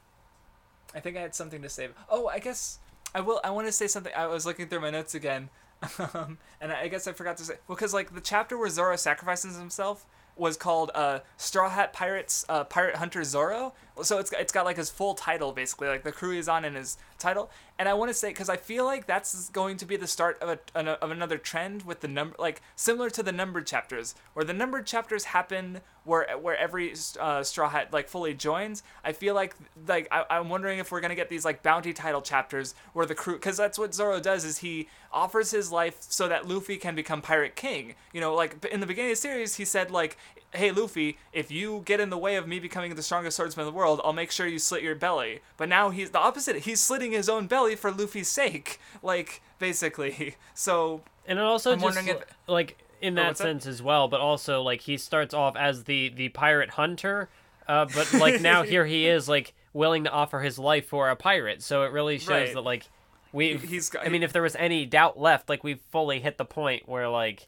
I 0.94 1.00
think 1.00 1.18
I 1.18 1.22
had 1.22 1.36
something 1.36 1.62
to 1.62 1.70
say. 1.70 1.90
Oh, 2.10 2.28
I 2.28 2.40
guess 2.40 2.80
I 3.14 3.22
will. 3.22 3.42
I 3.44 3.52
want 3.52 3.68
to 3.68 3.72
say 3.72 3.88
something. 3.88 4.14
I 4.16 4.28
was 4.28 4.46
looking 4.46 4.68
through 4.68 4.82
my 4.82 4.90
notes 4.90 5.16
again, 5.16 5.50
um, 6.14 6.38
and 6.62 6.72
I 6.72 6.88
guess 6.88 7.08
I 7.08 7.14
forgot 7.14 7.38
to 7.38 7.44
say 7.44 7.56
Well, 7.68 7.76
because 7.76 7.94
like 7.94 8.14
the 8.14 8.22
chapter 8.22 8.58
where 8.58 8.70
Zoro 8.70 8.96
sacrifices 8.96 9.58
himself 9.58 10.06
was 10.36 10.58
called 10.58 10.92
uh, 10.94 11.20
Straw 11.38 11.70
Hat 11.70 11.94
Pirates 11.94 12.46
uh, 12.50 12.64
Pirate 12.64 12.96
Hunter 12.98 13.24
Zoro. 13.24 13.74
So 14.02 14.20
it's 14.20 14.32
it's 14.34 14.52
got 14.52 14.66
like 14.66 14.78
his 14.78 14.90
full 14.90 15.14
title 15.14 15.52
basically, 15.52 15.88
like 15.88 16.04
the 16.04 16.12
crew 16.12 16.32
he's 16.32 16.48
on 16.48 16.66
in 16.66 16.76
his 16.76 16.98
title. 17.18 17.50
And 17.78 17.88
I 17.90 17.94
want 17.94 18.10
to 18.10 18.14
say 18.14 18.30
because 18.30 18.50
I 18.50 18.58
feel 18.58 18.86
like 18.86 19.06
that's 19.06 19.50
going 19.50 19.78
to 19.78 19.86
be 19.86 19.98
the 19.98 20.08
start 20.08 20.42
of 20.42 20.60
a 20.76 20.80
of 21.04 21.12
another 21.12 21.38
trend 21.38 21.84
with 21.84 22.02
the 22.02 22.08
number 22.08 22.36
like 22.38 22.62
similar 22.76 23.10
to 23.12 23.24
the 23.24 23.32
numbered 23.32 23.68
chapters, 23.68 24.16
where 24.34 24.46
the 24.46 24.54
numbered 24.54 24.86
chapters 24.86 25.26
happen 25.26 25.82
where 26.04 26.38
where 26.38 26.58
every 26.58 26.94
uh, 27.20 27.44
Straw 27.44 27.70
Hat 27.70 27.92
like 27.92 28.08
fully 28.08 28.34
joins. 28.34 28.84
I 29.04 29.12
feel 29.12 29.34
like 29.34 29.56
like 29.88 30.08
I, 30.12 30.26
I'm 30.30 30.50
wondering 30.50 30.80
if 30.80 30.92
we're 30.92 31.02
gonna 31.02 31.16
get 31.16 31.30
these 31.30 31.46
like 31.46 31.64
bounty 31.64 31.94
title 31.94 32.22
chapters 32.22 32.76
where 32.94 33.06
the 33.06 33.16
crew 33.16 33.36
because 33.36 33.58
that's 33.58 33.78
what 33.78 33.94
Zoro 33.94 34.20
does 34.20 34.46
is 34.46 34.60
he 34.60 34.88
offers 35.12 35.52
his 35.52 35.72
life 35.72 35.98
so 36.00 36.28
that 36.28 36.48
Luffy 36.48 36.78
can 36.78 36.94
become 36.96 37.22
Pirate 37.22 37.56
King. 37.56 37.96
You 38.14 38.22
know, 38.22 38.36
like 38.36 38.64
in 38.66 38.80
the 38.82 38.86
beginning 38.86 39.12
of 39.12 39.18
the 39.18 39.22
series, 39.22 39.56
he 39.56 39.66
said 39.66 39.90
like, 39.90 40.18
"Hey 40.56 40.72
Luffy, 40.72 41.18
if 41.34 41.52
you 41.52 41.82
get 41.86 42.00
in 42.00 42.10
the 42.10 42.18
way 42.18 42.36
of 42.36 42.48
me 42.48 42.60
becoming 42.60 42.94
the 42.96 43.04
strongest 43.04 43.38
swordsman 43.38 43.68
in 43.68 43.74
the 43.74 43.78
world, 43.78 44.02
I'll 44.04 44.14
make 44.14 44.32
sure 44.32 44.48
you 44.48 44.60
slit 44.60 44.84
your 44.84 44.96
belly." 44.96 45.42
But 45.58 45.70
now 45.70 45.90
he's 45.90 46.12
the 46.12 46.20
opposite. 46.20 46.58
He's 46.64 46.80
slitting 46.80 47.12
his 47.12 47.30
own 47.30 47.48
belly 47.48 47.76
for 47.76 47.92
Luffy's 47.92 48.30
sake, 48.30 48.80
like 49.04 49.42
basically. 49.60 50.36
So 50.54 51.02
and 51.28 51.38
it 51.40 51.44
also 51.46 51.72
I'm 51.74 51.80
just 51.80 51.84
wondering 51.84 52.08
if- 52.18 52.24
like 52.48 52.78
in 53.02 53.18
Oh, 53.18 53.22
that 53.22 53.28
what's 53.30 53.40
that? 53.40 53.44
sense 53.44 53.66
as 53.68 53.82
well 53.84 54.08
but 54.08 54.22
also 54.22 54.62
like 54.62 54.82
he 54.82 54.98
starts 54.98 55.34
off 55.34 55.56
as 55.58 55.84
the 55.84 56.10
the 56.10 56.30
pirate 56.30 56.70
hunter 56.72 57.28
uh, 57.68 57.86
but 57.94 58.14
like 58.14 58.40
now 58.42 58.64
here 58.74 58.86
he 58.86 59.06
is 59.08 59.28
like 59.28 59.54
willing 59.74 60.06
to 60.06 60.10
offer 60.12 60.40
his 60.40 60.58
life 60.58 60.88
for 60.88 61.10
a 61.10 61.16
pirate 61.16 61.62
so 61.62 61.84
it 61.84 61.92
really 61.92 62.18
shows 62.18 62.30
Right. 62.30 62.54
that 62.54 62.62
like 62.62 62.88
we 63.34 63.58
he's 63.58 63.90
got- 63.90 64.06
i 64.06 64.10
mean 64.10 64.24
if 64.24 64.32
there 64.32 64.42
was 64.42 64.56
any 64.56 64.86
doubt 64.86 65.20
left 65.20 65.50
like 65.50 65.62
we've 65.64 65.82
fully 65.92 66.20
hit 66.22 66.38
the 66.38 66.46
point 66.46 66.88
where 66.88 67.10
like 67.10 67.48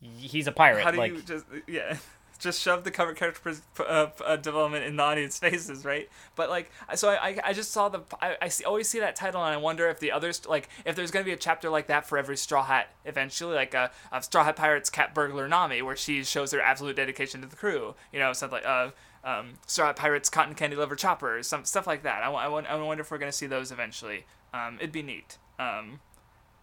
he's 0.00 0.46
a 0.46 0.52
pirate 0.52 0.82
how 0.82 0.90
do 0.90 0.96
like 0.98 1.12
you 1.12 1.20
just 1.22 1.44
yeah 1.66 1.96
just 2.38 2.60
shove 2.60 2.84
the 2.84 2.90
cover 2.90 3.14
character 3.14 3.54
uh, 3.80 4.06
uh, 4.24 4.36
development 4.36 4.84
in 4.84 4.96
the 4.96 5.02
audience 5.02 5.38
faces 5.40 5.84
right? 5.84 6.08
But 6.36 6.50
like 6.50 6.70
so 6.94 7.10
I, 7.10 7.28
I, 7.28 7.38
I 7.46 7.52
just 7.52 7.70
saw 7.70 7.88
the 7.88 8.02
I, 8.20 8.36
I 8.42 8.48
see, 8.48 8.64
always 8.64 8.88
see 8.88 9.00
that 9.00 9.16
title 9.16 9.42
and 9.42 9.54
I 9.54 9.56
wonder 9.56 9.88
if 9.88 10.00
the 10.00 10.12
others 10.12 10.46
like 10.46 10.68
if 10.84 10.96
there's 10.96 11.10
gonna 11.10 11.24
be 11.24 11.32
a 11.32 11.36
chapter 11.36 11.70
like 11.70 11.88
that 11.88 12.06
for 12.06 12.18
every 12.18 12.36
Straw 12.36 12.64
Hat 12.64 12.90
eventually 13.04 13.54
like 13.54 13.74
a, 13.74 13.90
a 14.12 14.22
Straw 14.22 14.44
Hat 14.44 14.56
Pirates 14.56 14.90
Cat 14.90 15.14
Burglar 15.14 15.48
Nami 15.48 15.82
where 15.82 15.96
she 15.96 16.24
shows 16.24 16.52
her 16.52 16.60
absolute 16.60 16.96
dedication 16.96 17.40
to 17.40 17.46
the 17.46 17.56
crew 17.56 17.94
you 18.12 18.18
know 18.18 18.32
something 18.32 18.58
like 18.58 18.66
uh 18.66 18.90
um, 19.24 19.54
Straw 19.66 19.86
Hat 19.86 19.96
Pirates 19.96 20.30
Cotton 20.30 20.54
Candy 20.54 20.76
Lover 20.76 20.96
Chopper 20.96 21.42
some 21.42 21.64
stuff 21.64 21.86
like 21.86 22.02
that. 22.04 22.22
I, 22.22 22.30
I, 22.30 22.46
I 22.46 22.76
wonder 22.76 23.02
if 23.02 23.10
we're 23.10 23.18
gonna 23.18 23.32
see 23.32 23.46
those 23.46 23.72
eventually. 23.72 24.24
Um, 24.54 24.76
it'd 24.76 24.92
be 24.92 25.02
neat. 25.02 25.38
Um, 25.58 26.00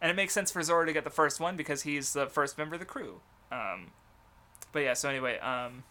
and 0.02 0.10
it 0.10 0.16
makes 0.16 0.34
sense 0.34 0.52
for 0.52 0.64
Zoro 0.64 0.86
to 0.86 0.94
get 0.94 1.04
the 1.04 1.10
first 1.10 1.40
one 1.40 1.56
because 1.56 1.84
he's 1.84 2.14
the 2.14 2.28
first 2.28 2.58
member 2.58 2.76
of 2.76 2.80
the 2.80 2.86
crew. 2.86 3.22
Um, 3.52 3.92
but 4.76 4.84
yeah, 4.84 4.94
so 4.94 5.08
anyway, 5.08 5.40
um, 5.40 5.84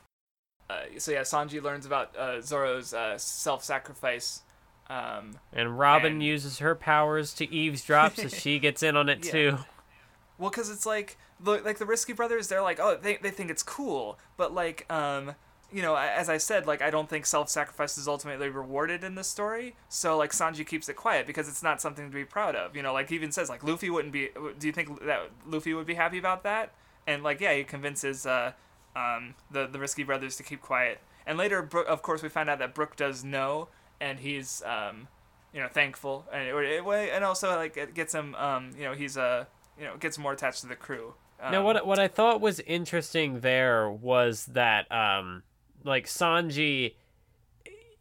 uh, 0.68 0.82
so 0.98 1.10
yeah, 1.10 1.22
Sanji 1.22 1.62
learns 1.62 1.86
about 1.86 2.14
uh, 2.16 2.42
Zoro's 2.42 2.92
uh, 2.92 3.16
self-sacrifice. 3.16 4.42
Um, 4.90 5.38
and 5.54 5.78
robin 5.78 6.12
and- 6.12 6.22
uses 6.22 6.58
her 6.58 6.74
powers 6.74 7.32
to 7.32 7.50
eavesdrop 7.50 8.16
so 8.16 8.28
she 8.28 8.58
gets 8.58 8.82
in 8.82 8.96
on 8.98 9.08
it 9.08 9.24
Yeah. 9.24 9.32
too 9.32 9.58
well, 10.36 10.50
because 10.50 10.68
it's 10.68 10.84
like, 10.84 11.16
the, 11.40 11.52
like 11.64 11.78
the 11.78 11.86
Risky 11.86 12.12
Brothers, 12.12 12.48
they're 12.48 12.60
like, 12.60 12.78
oh, 12.80 12.98
they 13.00 13.16
they 13.16 13.30
think 13.30 13.50
it's 13.50 13.62
cool, 13.62 14.18
but 14.36 14.52
like, 14.52 14.84
um, 14.92 15.34
you 15.72 15.80
know, 15.80 15.96
as 15.96 16.28
I 16.28 16.36
said, 16.36 16.66
like 16.66 16.82
I 16.82 16.90
don't 16.90 17.08
think 17.08 17.24
self-sacrifice 17.24 17.96
is 17.96 18.06
ultimately 18.06 18.50
rewarded 18.50 19.02
in 19.04 19.14
this 19.14 19.28
story. 19.28 19.76
So 19.88 20.18
like 20.18 20.32
Sanji 20.32 20.66
keeps 20.66 20.88
it 20.90 20.96
quiet 20.96 21.26
because 21.26 21.48
it's 21.48 21.62
not 21.62 21.80
something 21.80 22.10
to 22.10 22.14
be 22.14 22.24
proud 22.26 22.54
of. 22.54 22.76
You 22.76 22.82
know, 22.82 22.92
like 22.92 23.08
he 23.08 23.14
even 23.14 23.32
says 23.32 23.48
like 23.48 23.64
Luffy 23.64 23.88
wouldn't 23.90 24.12
be. 24.12 24.28
Do 24.58 24.66
you 24.66 24.72
think 24.72 25.02
that 25.06 25.30
Luffy 25.46 25.72
would 25.72 25.86
be 25.86 25.94
happy 25.94 26.18
about 26.18 26.42
that? 26.42 26.74
And 27.06 27.22
like 27.22 27.40
yeah, 27.40 27.54
he 27.54 27.64
convinces 27.64 28.26
uh, 28.26 28.52
um, 28.96 29.34
the 29.50 29.66
the 29.66 29.78
Risky 29.78 30.02
Brothers 30.02 30.36
to 30.36 30.42
keep 30.42 30.60
quiet. 30.60 31.00
And 31.26 31.38
later, 31.38 31.62
Brook, 31.62 31.86
of 31.88 32.02
course, 32.02 32.22
we 32.22 32.28
find 32.28 32.50
out 32.50 32.58
that 32.58 32.74
Brook 32.74 32.96
does 32.96 33.24
know, 33.24 33.68
and 34.00 34.20
he's 34.20 34.62
um, 34.66 35.08
you 35.52 35.60
know 35.60 35.68
thankful, 35.68 36.26
and 36.32 36.48
it, 36.48 36.84
and 37.14 37.24
also 37.24 37.56
like 37.56 37.76
it 37.76 37.94
gets 37.94 38.14
him 38.14 38.34
um, 38.34 38.70
you 38.76 38.84
know 38.84 38.92
he's 38.92 39.16
uh, 39.16 39.44
you 39.78 39.84
know 39.84 39.96
gets 39.96 40.18
more 40.18 40.32
attached 40.32 40.60
to 40.60 40.66
the 40.66 40.76
crew. 40.76 41.14
Um, 41.40 41.52
Now, 41.52 41.64
what 41.64 41.86
what 41.86 41.98
I 41.98 42.08
thought 42.08 42.40
was 42.40 42.60
interesting 42.60 43.40
there 43.40 43.90
was 43.90 44.46
that, 44.46 44.90
um, 44.92 45.42
like 45.82 46.06
Sanji, 46.06 46.94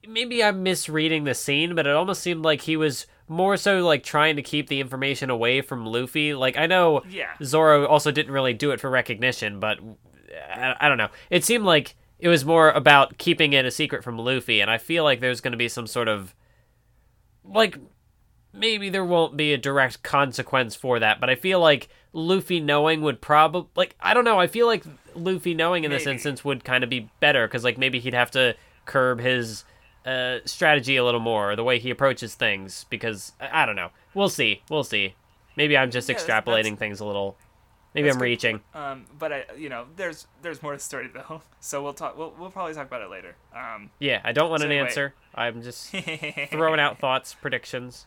maybe 0.07 0.43
I'm 0.43 0.63
misreading 0.63 1.23
the 1.23 1.33
scene, 1.33 1.75
but 1.75 1.87
it 1.87 1.95
almost 1.95 2.21
seemed 2.21 2.43
like 2.43 2.61
he 2.61 2.77
was 2.77 3.07
more 3.27 3.55
so 3.57 3.79
like 3.85 4.03
trying 4.03 4.35
to 4.35 4.41
keep 4.41 4.67
the 4.67 4.79
information 4.79 5.29
away 5.29 5.61
from 5.61 5.85
Luffy. 5.85 6.33
Like 6.33 6.57
I 6.57 6.65
know 6.67 7.03
Yeah. 7.09 7.31
Zoro 7.41 7.85
also 7.87 8.11
didn't 8.11 8.33
really 8.33 8.53
do 8.53 8.71
it 8.71 8.79
for 8.79 8.89
recognition, 8.89 9.59
but 9.59 9.79
I, 10.33 10.75
I 10.85 10.89
don't 10.89 10.97
know. 10.97 11.09
It 11.29 11.43
seemed 11.43 11.65
like 11.65 11.95
it 12.19 12.27
was 12.29 12.45
more 12.45 12.69
about 12.71 13.17
keeping 13.17 13.53
it 13.53 13.65
a 13.65 13.71
secret 13.71 14.03
from 14.03 14.17
Luffy, 14.17 14.61
and 14.61 14.69
I 14.71 14.77
feel 14.77 15.03
like 15.03 15.19
there's 15.19 15.41
going 15.41 15.51
to 15.51 15.57
be 15.57 15.69
some 15.69 15.87
sort 15.87 16.07
of 16.07 16.33
like 17.43 17.77
maybe 18.53 18.89
there 18.89 19.03
won't 19.05 19.35
be 19.35 19.53
a 19.53 19.57
direct 19.57 20.03
consequence 20.03 20.75
for 20.75 20.99
that, 20.99 21.19
but 21.19 21.29
I 21.29 21.35
feel 21.35 21.59
like 21.59 21.89
Luffy 22.13 22.59
knowing 22.59 23.01
would 23.01 23.21
probably 23.21 23.69
like 23.75 23.95
I 23.99 24.13
don't 24.13 24.23
know. 24.25 24.39
I 24.39 24.47
feel 24.47 24.67
like 24.67 24.83
Luffy 25.15 25.53
knowing 25.53 25.83
in 25.83 25.91
this 25.91 26.05
Maybe. 26.05 26.15
instance 26.15 26.45
would 26.45 26.63
kind 26.63 26.83
of 26.83 26.89
be 26.89 27.09
better 27.19 27.47
because 27.47 27.63
like 27.63 27.77
maybe 27.77 27.99
he'd 27.99 28.13
have 28.13 28.31
to 28.31 28.55
curb 28.85 29.19
his 29.19 29.63
uh, 30.05 30.39
strategy 30.45 30.95
a 30.95 31.03
little 31.03 31.19
more, 31.19 31.51
or 31.51 31.55
the 31.55 31.63
way 31.63 31.79
he 31.79 31.89
approaches 31.89 32.35
things. 32.35 32.85
Because 32.89 33.31
I, 33.41 33.63
I 33.63 33.65
don't 33.65 33.75
know. 33.75 33.89
We'll 34.13 34.29
see. 34.29 34.61
We'll 34.69 34.83
see. 34.83 35.15
Maybe 35.55 35.77
I'm 35.77 35.91
just 35.91 36.07
Yeah, 36.09 36.15
that's- 36.15 36.29
extrapolating 36.45 36.63
that's- 36.63 36.79
things 36.79 36.99
a 36.99 37.05
little. 37.05 37.37
Maybe 37.93 38.07
That's 38.07 38.15
I'm 38.15 38.19
good. 38.19 38.23
reaching. 38.25 38.61
Um, 38.73 39.05
but 39.19 39.31
I, 39.33 39.45
you 39.57 39.69
know, 39.69 39.85
there's 39.95 40.27
there's 40.41 40.63
more 40.63 40.71
to 40.73 40.77
the 40.77 40.83
story 40.83 41.07
though, 41.13 41.41
so 41.59 41.83
we'll 41.83 41.93
talk. 41.93 42.17
We'll, 42.17 42.33
we'll 42.39 42.49
probably 42.51 42.73
talk 42.73 42.87
about 42.87 43.01
it 43.01 43.09
later. 43.09 43.35
Um, 43.55 43.91
Yeah, 43.99 44.21
I 44.23 44.31
don't 44.31 44.49
want 44.49 44.61
So 44.61 44.65
an 44.65 44.71
anyway. 44.71 44.87
answer. 44.87 45.13
I'm 45.35 45.61
just 45.61 45.89
throwing 46.51 46.79
out 46.79 46.99
thoughts, 46.99 47.33
predictions. 47.35 48.05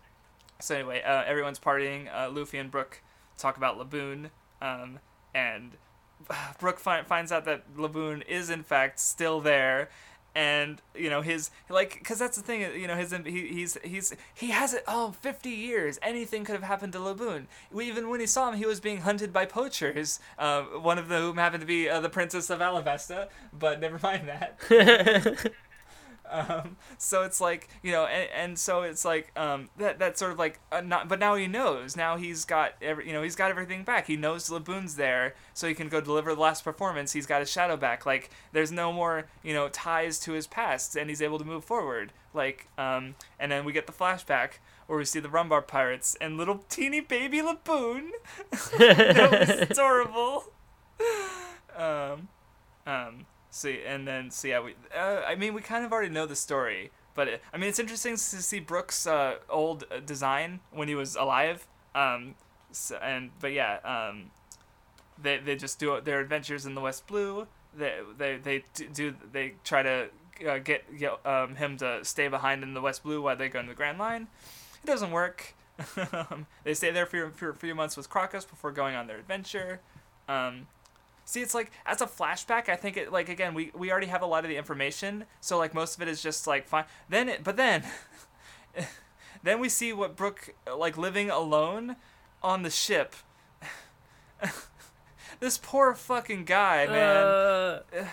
So 0.60 0.74
anyway, 0.74 1.02
uh, 1.02 1.22
everyone's 1.24 1.58
partying. 1.58 2.08
Uh, 2.14 2.30
Luffy 2.30 2.58
and 2.58 2.70
Brook 2.70 3.02
talk 3.38 3.56
about 3.56 3.78
Laboon, 3.78 4.30
um, 4.62 4.98
and 5.34 5.72
Brook 6.58 6.78
fi- 6.80 7.02
finds 7.02 7.30
out 7.30 7.44
that 7.44 7.76
Laboon 7.76 8.26
is 8.26 8.50
in 8.50 8.62
fact 8.62 8.98
still 8.98 9.40
there, 9.40 9.90
and 10.36 10.82
you 10.94 11.08
know 11.08 11.22
his 11.22 11.50
like 11.70 11.94
because 11.94 12.18
that's 12.18 12.36
the 12.36 12.42
thing. 12.42 12.60
You 12.78 12.86
know 12.86 12.94
his 12.94 13.12
he, 13.24 13.48
he's 13.48 13.78
he's 13.82 14.14
he 14.34 14.50
has 14.50 14.74
it. 14.74 14.84
Oh, 14.86 15.12
50 15.12 15.48
years. 15.48 15.98
Anything 16.02 16.44
could 16.44 16.52
have 16.52 16.62
happened 16.62 16.92
to 16.92 16.98
Laboon. 16.98 17.46
Even 17.74 18.10
when 18.10 18.20
he 18.20 18.26
saw 18.26 18.50
him, 18.50 18.58
he 18.58 18.66
was 18.66 18.78
being 18.78 18.98
hunted 18.98 19.32
by 19.32 19.46
poachers. 19.46 20.20
Uh, 20.38 20.62
one 20.64 20.98
of 20.98 21.06
whom 21.06 21.38
happened 21.38 21.62
to 21.62 21.66
be 21.66 21.88
uh, 21.88 22.00
the 22.00 22.10
Princess 22.10 22.50
of 22.50 22.60
Alabasta. 22.60 23.28
But 23.58 23.80
never 23.80 23.98
mind 24.02 24.28
that. 24.28 25.52
Um, 26.30 26.76
so 26.98 27.22
it's 27.22 27.40
like 27.40 27.68
you 27.82 27.92
know, 27.92 28.06
and, 28.06 28.28
and 28.34 28.58
so 28.58 28.82
it's 28.82 29.04
like 29.04 29.32
um, 29.38 29.70
that 29.78 29.98
that's 29.98 30.18
sort 30.18 30.32
of 30.32 30.38
like 30.38 30.60
uh, 30.72 30.80
not, 30.80 31.08
but 31.08 31.18
now 31.18 31.34
he 31.34 31.46
knows. 31.46 31.96
Now 31.96 32.16
he's 32.16 32.44
got 32.44 32.74
every 32.82 33.06
you 33.06 33.12
know 33.12 33.22
he's 33.22 33.36
got 33.36 33.50
everything 33.50 33.84
back. 33.84 34.06
He 34.06 34.16
knows 34.16 34.48
Laboon's 34.48 34.96
there, 34.96 35.34
so 35.54 35.68
he 35.68 35.74
can 35.74 35.88
go 35.88 36.00
deliver 36.00 36.34
the 36.34 36.40
last 36.40 36.64
performance. 36.64 37.12
He's 37.12 37.26
got 37.26 37.40
his 37.40 37.50
shadow 37.50 37.76
back. 37.76 38.06
Like 38.06 38.30
there's 38.52 38.72
no 38.72 38.92
more 38.92 39.26
you 39.42 39.54
know 39.54 39.68
ties 39.68 40.18
to 40.20 40.32
his 40.32 40.46
past, 40.46 40.96
and 40.96 41.08
he's 41.10 41.22
able 41.22 41.38
to 41.38 41.44
move 41.44 41.64
forward. 41.64 42.12
Like 42.34 42.68
um, 42.78 43.14
and 43.38 43.50
then 43.50 43.64
we 43.64 43.72
get 43.72 43.86
the 43.86 43.92
flashback 43.92 44.58
where 44.86 44.98
we 44.98 45.04
see 45.04 45.20
the 45.20 45.28
Rumbar 45.28 45.66
pirates 45.66 46.16
and 46.20 46.36
little 46.36 46.64
teeny 46.68 47.00
baby 47.00 47.40
Laboon. 47.40 48.10
that 48.78 49.30
was 49.30 49.50
adorable. 49.70 50.44
Um, 51.78 52.28
um, 52.86 53.26
see, 53.56 53.80
and 53.86 54.06
then 54.06 54.30
see, 54.30 54.50
yeah, 54.50 54.60
we. 54.60 54.74
Uh, 54.94 55.22
I 55.26 55.34
mean, 55.34 55.54
we 55.54 55.62
kind 55.62 55.84
of 55.84 55.92
already 55.92 56.12
know 56.12 56.26
the 56.26 56.36
story, 56.36 56.90
but 57.14 57.28
it, 57.28 57.42
I 57.52 57.56
mean, 57.56 57.68
it's 57.68 57.78
interesting 57.78 58.12
to 58.12 58.18
see 58.18 58.60
Brook's 58.60 59.06
uh, 59.06 59.36
old 59.48 59.84
uh, 59.90 60.00
design 60.00 60.60
when 60.70 60.88
he 60.88 60.94
was 60.94 61.16
alive. 61.16 61.66
Um, 61.94 62.34
so, 62.70 62.96
and 62.96 63.30
but 63.40 63.52
yeah, 63.52 63.78
um, 63.84 64.30
they 65.20 65.38
they 65.38 65.56
just 65.56 65.78
do 65.78 66.00
their 66.00 66.20
adventures 66.20 66.66
in 66.66 66.74
the 66.74 66.80
West 66.80 67.06
Blue. 67.06 67.46
They 67.76 68.00
they 68.16 68.36
they 68.36 68.64
do 68.92 69.14
they 69.32 69.54
try 69.64 69.82
to 69.82 70.08
uh, 70.46 70.58
get, 70.58 70.84
um, 71.24 71.56
him 71.56 71.76
to 71.78 72.04
stay 72.04 72.28
behind 72.28 72.62
in 72.62 72.74
the 72.74 72.80
West 72.80 73.02
Blue 73.02 73.22
while 73.22 73.36
they 73.36 73.48
go 73.48 73.60
in 73.60 73.66
the 73.66 73.74
Grand 73.74 73.98
Line. 73.98 74.28
It 74.82 74.86
doesn't 74.86 75.10
work. 75.10 75.54
they 76.64 76.74
stay 76.74 76.90
there 76.90 77.06
for, 77.06 77.30
for 77.30 77.50
a 77.50 77.54
few 77.54 77.74
months 77.74 77.96
with 77.96 78.08
Crocus 78.08 78.44
before 78.44 78.70
going 78.70 78.94
on 78.94 79.06
their 79.06 79.18
adventure. 79.18 79.80
Um, 80.28 80.66
see, 81.26 81.42
it's 81.42 81.54
like 81.54 81.70
as 81.84 82.00
a 82.00 82.06
flashback, 82.06 82.70
I 82.70 82.76
think 82.76 82.96
it 82.96 83.12
like 83.12 83.28
again 83.28 83.52
we 83.52 83.70
we 83.74 83.90
already 83.90 84.06
have 84.06 84.22
a 84.22 84.26
lot 84.26 84.44
of 84.44 84.48
the 84.48 84.56
information, 84.56 85.26
so 85.42 85.58
like 85.58 85.74
most 85.74 85.96
of 85.96 86.02
it 86.02 86.08
is 86.08 86.22
just 86.22 86.46
like 86.46 86.66
fine. 86.66 86.84
Then 87.10 87.28
it, 87.28 87.44
but 87.44 87.58
then, 87.58 87.84
then 89.42 89.60
we 89.60 89.68
see 89.68 89.92
what 89.92 90.16
Brook 90.16 90.54
like 90.74 90.96
living 90.96 91.28
alone 91.28 91.96
on 92.42 92.62
the 92.62 92.70
ship. 92.70 93.14
this 95.40 95.58
poor 95.58 95.94
fucking 95.94 96.44
guy, 96.44 96.86
man. 96.86 97.16
Uh, 97.16 97.80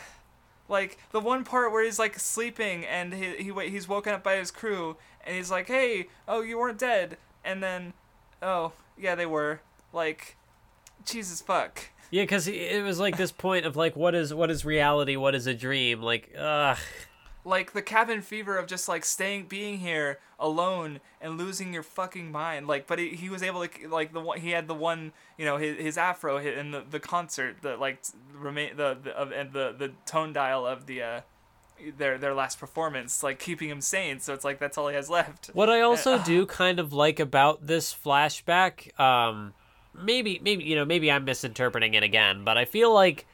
like 0.69 0.97
the 1.11 1.19
one 1.19 1.43
part 1.43 1.71
where 1.71 1.83
he's 1.83 1.99
like 1.99 2.17
sleeping 2.17 2.85
and 2.85 3.13
he, 3.13 3.35
he 3.35 3.69
he's 3.69 3.87
woken 3.87 4.13
up 4.13 4.23
by 4.23 4.37
his 4.37 4.49
crew 4.49 4.95
and 5.25 5.35
he's 5.35 5.51
like 5.51 5.67
hey 5.67 6.07
oh 6.25 6.41
you 6.41 6.57
weren't 6.57 6.79
dead 6.79 7.17
and 7.43 7.61
then 7.61 7.93
oh 8.41 8.71
yeah 8.97 9.13
they 9.13 9.25
were 9.25 9.59
like 9.91 10.37
jesus 11.05 11.41
fuck 11.41 11.89
yeah, 12.13 12.21
because 12.21 12.47
it 12.47 12.83
was 12.83 12.99
like 12.99 13.17
this 13.17 13.31
point 13.31 13.65
of 13.65 13.75
like, 13.75 13.95
what 13.95 14.13
is 14.13 14.31
what 14.31 14.51
is 14.51 14.63
reality? 14.63 15.15
What 15.15 15.33
is 15.33 15.47
a 15.47 15.53
dream? 15.55 16.03
Like, 16.03 16.31
ugh. 16.37 16.77
like 17.43 17.73
the 17.73 17.81
cabin 17.81 18.21
fever 18.21 18.55
of 18.55 18.67
just 18.67 18.87
like 18.87 19.03
staying 19.03 19.47
being 19.47 19.79
here 19.79 20.19
alone 20.37 20.99
and 21.19 21.39
losing 21.39 21.73
your 21.73 21.81
fucking 21.81 22.31
mind 22.31 22.67
like 22.67 22.85
but 22.85 22.99
he, 22.99 23.09
he 23.09 23.29
was 23.29 23.41
able 23.41 23.67
to 23.67 23.87
like 23.89 24.13
the 24.13 24.19
one 24.19 24.39
he 24.39 24.51
had 24.51 24.67
the 24.67 24.75
one 24.75 25.11
you 25.37 25.43
know 25.43 25.57
his, 25.57 25.77
his 25.77 25.97
afro 25.97 26.37
hit 26.37 26.57
in 26.57 26.71
the, 26.71 26.83
the 26.89 26.99
concert 26.99 27.57
the 27.61 27.75
like 27.75 28.01
remain 28.33 28.77
the 28.77 28.95
the 29.03 29.11
of 29.11 29.31
and 29.31 29.51
the 29.51 29.75
the 29.77 29.91
tone 30.05 30.31
dial 30.31 30.65
of 30.65 30.85
the 30.85 31.01
uh 31.01 31.21
their 31.97 32.17
their 32.17 32.33
last 32.33 32.59
performance 32.59 33.23
like 33.23 33.39
keeping 33.39 33.69
him 33.69 33.81
sane 33.81 34.19
so 34.19 34.33
it's 34.33 34.45
like 34.45 34.59
that's 34.59 34.77
all 34.77 34.87
he 34.87 34.95
has 34.95 35.09
left 35.09 35.49
What 35.53 35.69
I 35.69 35.81
also 35.81 36.19
do 36.19 36.45
kind 36.45 36.79
of 36.79 36.93
like 36.93 37.19
about 37.19 37.65
this 37.67 37.93
flashback, 37.93 38.97
um, 38.99 39.53
maybe 39.93 40.39
maybe 40.43 40.63
you 40.63 40.75
know 40.75 40.85
maybe 40.85 41.11
I'm 41.11 41.25
misinterpreting 41.25 41.93
it 41.93 42.03
again, 42.03 42.43
but 42.43 42.57
I 42.57 42.65
feel 42.65 42.93
like 42.93 43.25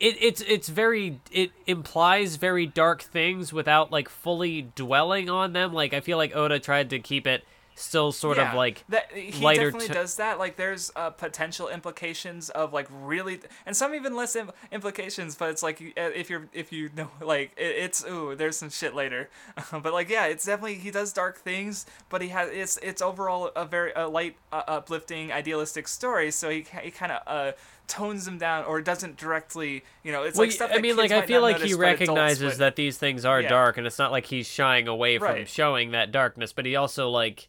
it, 0.00 0.16
it's 0.20 0.40
it's 0.42 0.68
very 0.68 1.20
it 1.30 1.52
implies 1.66 2.36
very 2.36 2.66
dark 2.66 3.02
things 3.02 3.52
without 3.52 3.90
like 3.90 4.08
fully 4.08 4.62
dwelling 4.74 5.30
on 5.30 5.52
them. 5.52 5.72
Like 5.72 5.94
I 5.94 6.00
feel 6.00 6.18
like 6.18 6.34
Oda 6.34 6.58
tried 6.58 6.90
to 6.90 6.98
keep 6.98 7.26
it 7.26 7.44
still 7.78 8.10
sort 8.10 8.38
of 8.38 8.54
like 8.54 8.82
that 8.88 9.12
he 9.12 9.44
lighter 9.44 9.64
definitely 9.70 9.86
to- 9.88 9.92
does 9.92 10.16
that 10.16 10.38
like 10.38 10.56
there's 10.56 10.90
uh, 10.96 11.10
potential 11.10 11.68
implications 11.68 12.48
of 12.50 12.72
like 12.72 12.88
really 12.90 13.38
and 13.66 13.76
some 13.76 13.94
even 13.94 14.16
less 14.16 14.34
Im- 14.34 14.50
implications 14.72 15.34
but 15.36 15.50
it's 15.50 15.62
like 15.62 15.80
uh, 15.82 16.00
if 16.14 16.30
you're 16.30 16.48
if 16.54 16.72
you 16.72 16.88
know 16.96 17.10
like 17.20 17.52
it, 17.56 17.74
it's 17.76 18.02
ooh 18.08 18.34
there's 18.34 18.56
some 18.56 18.70
shit 18.70 18.94
later 18.94 19.28
but 19.82 19.92
like 19.92 20.08
yeah 20.08 20.24
it's 20.26 20.46
definitely 20.46 20.76
he 20.76 20.90
does 20.90 21.12
dark 21.12 21.38
things 21.38 21.84
but 22.08 22.22
he 22.22 22.28
has 22.28 22.48
it's 22.50 22.78
it's 22.78 23.02
overall 23.02 23.50
a 23.54 23.64
very 23.66 23.92
a 23.94 24.08
light 24.08 24.36
uh, 24.52 24.62
uplifting 24.66 25.30
idealistic 25.30 25.86
story 25.86 26.30
so 26.30 26.48
he, 26.48 26.64
he 26.82 26.90
kind 26.90 27.12
of 27.12 27.20
uh 27.26 27.52
tones 27.88 28.24
them 28.24 28.36
down 28.38 28.64
or 28.64 28.80
doesn't 28.80 29.16
directly 29.16 29.84
you 30.02 30.10
know 30.10 30.22
it's 30.24 30.36
Well, 30.38 30.46
like 30.48 30.52
stuff 30.52 30.70
I 30.74 30.78
mean, 30.80 30.96
like 30.96 31.12
I 31.12 31.24
feel 31.24 31.40
like 31.42 31.56
he 31.58 31.62
notice, 31.70 31.72
adults 31.74 31.80
recognizes 32.00 32.42
would. 32.54 32.58
that 32.58 32.74
these 32.74 32.98
things 32.98 33.24
are 33.24 33.40
Yeah. 33.42 33.48
dark, 33.48 33.76
and 33.78 33.86
it's 33.86 33.98
not 33.98 34.10
like 34.10 34.26
he's 34.26 34.48
shying 34.48 34.88
away 34.88 35.18
from 35.18 35.28
Right. 35.28 35.48
showing 35.48 35.92
that 35.92 36.10
darkness. 36.10 36.52
But 36.52 36.66
he 36.66 36.74
also 36.74 37.10
like, 37.10 37.46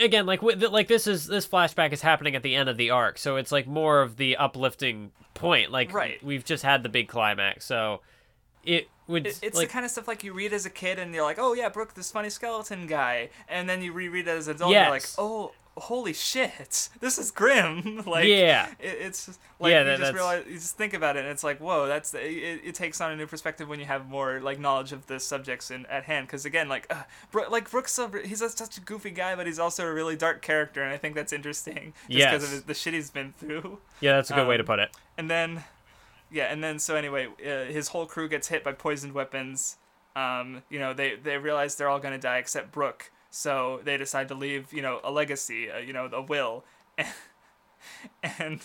again, 0.00 0.26
like 0.26 0.42
with, 0.42 0.62
like 0.62 0.88
this 0.88 1.06
is 1.06 1.26
this 1.26 1.46
flashback 1.46 1.92
is 1.92 2.02
happening 2.02 2.34
at 2.36 2.42
the 2.42 2.54
end 2.54 2.68
of 2.68 2.76
the 2.76 2.90
arc, 2.90 3.18
so 3.18 3.36
it's 3.36 3.52
like 3.52 3.66
more 3.66 4.02
of 4.02 4.16
the 4.16 4.36
uplifting 4.36 5.12
point. 5.34 5.70
Like 5.70 5.92
Right. 5.92 6.22
we've 6.22 6.44
just 6.44 6.62
had 6.62 6.82
the 6.82 6.88
big 6.88 7.08
climax, 7.08 7.64
so 7.64 8.00
it 8.64 8.88
would 9.06 9.26
It- 9.26 9.38
it's 9.42 9.56
like 9.56 9.68
the 9.68 9.72
kind 9.72 9.84
of 9.84 9.90
stuff 9.90 10.06
like 10.08 10.22
you 10.24 10.32
read 10.34 10.52
as 10.52 10.66
a 10.66 10.70
kid 10.70 10.98
and 10.98 11.14
you're 11.14 11.24
like, 11.24 11.38
oh 11.38 11.54
yeah, 11.54 11.68
Brook, 11.68 11.94
this 11.94 12.10
funny 12.10 12.28
skeleton 12.30 12.86
guy, 12.86 13.30
and 13.48 13.68
then 13.68 13.80
you 13.82 13.92
reread 13.92 14.28
it 14.28 14.32
as 14.32 14.48
an 14.48 14.56
adult, 14.56 14.72
and 14.74 14.82
you're 14.84 14.90
like, 14.90 15.06
oh, 15.16 15.52
holy 15.78 16.12
shit, 16.12 16.88
this 17.00 17.18
is 17.18 17.30
grim. 17.30 18.02
like, 18.06 18.26
Yeah. 18.26 18.68
it, 18.78 18.96
it's 19.00 19.26
just, 19.26 19.40
like 19.60 19.70
Yeah, 19.70 19.80
you 19.80 19.84
that- 19.86 19.98
just 19.98 20.12
realize, 20.14 20.44
you 20.46 20.54
just 20.54 20.76
think 20.76 20.94
about 20.94 21.16
it, 21.16 21.20
and 21.20 21.28
it's 21.28 21.44
like, 21.44 21.58
whoa, 21.60 21.86
that's 21.86 22.14
it, 22.14 22.20
it 22.64 22.74
takes 22.74 23.00
on 23.00 23.10
a 23.12 23.16
new 23.16 23.26
perspective 23.26 23.68
when 23.68 23.80
you 23.80 23.86
have 23.86 24.08
more 24.08 24.40
like 24.40 24.58
knowledge 24.58 24.92
of 24.92 25.06
the 25.06 25.18
subjects 25.20 25.70
in 25.70 25.86
at 25.86 26.04
hand. 26.04 26.26
Because 26.26 26.44
again, 26.44 26.68
like, 26.68 26.86
uh, 26.90 27.02
Bro- 27.30 27.50
like 27.50 27.70
Brook's 27.70 27.92
so, 27.92 28.10
he's 28.24 28.42
a, 28.42 28.48
such 28.50 28.76
a 28.78 28.80
goofy 28.80 29.10
guy, 29.10 29.34
but 29.36 29.46
he's 29.46 29.58
also 29.58 29.86
a 29.86 29.92
really 29.92 30.16
dark 30.16 30.42
character, 30.42 30.82
and 30.82 30.92
I 30.92 30.96
think 30.96 31.14
that's 31.14 31.32
interesting 31.32 31.92
just 32.08 32.08
because 32.08 32.42
Yes. 32.42 32.42
of 32.44 32.50
his, 32.50 32.62
the 32.64 32.74
shit 32.74 32.94
he's 32.94 33.10
been 33.10 33.32
through. 33.38 33.78
yeah, 34.00 34.14
that's 34.16 34.30
a 34.30 34.34
good 34.34 34.46
way 34.48 34.56
to 34.56 34.62
um, 34.62 34.66
put 34.66 34.78
it. 34.78 34.90
And 35.16 35.30
then, 35.30 35.64
yeah, 36.30 36.44
and 36.52 36.62
then 36.62 36.78
so 36.78 36.94
anyway, 36.96 37.26
uh, 37.44 37.64
his 37.72 37.88
whole 37.88 38.06
crew 38.06 38.28
gets 38.28 38.48
hit 38.48 38.62
by 38.64 38.72
poisoned 38.72 39.12
weapons. 39.14 39.76
Um, 40.16 40.62
you 40.68 40.78
know, 40.78 40.92
they 40.94 41.14
they 41.16 41.38
realize 41.38 41.76
they're 41.76 41.88
all 41.88 42.00
gonna 42.00 42.18
die 42.18 42.38
except 42.38 42.72
Brook, 42.72 43.10
so 43.30 43.80
they 43.84 43.96
decide 43.96 44.28
to 44.28 44.34
leave, 44.34 44.72
you 44.72 44.82
know, 44.82 45.00
a 45.04 45.10
legacy, 45.10 45.70
uh, 45.70 45.78
you 45.78 45.92
know, 45.92 46.06
a 46.12 46.22
will, 46.22 46.64
and, 46.96 47.08
and 48.38 48.60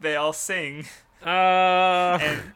they 0.00 0.16
all 0.16 0.32
sing. 0.32 0.86
Uh, 1.24 2.18
And 2.20 2.52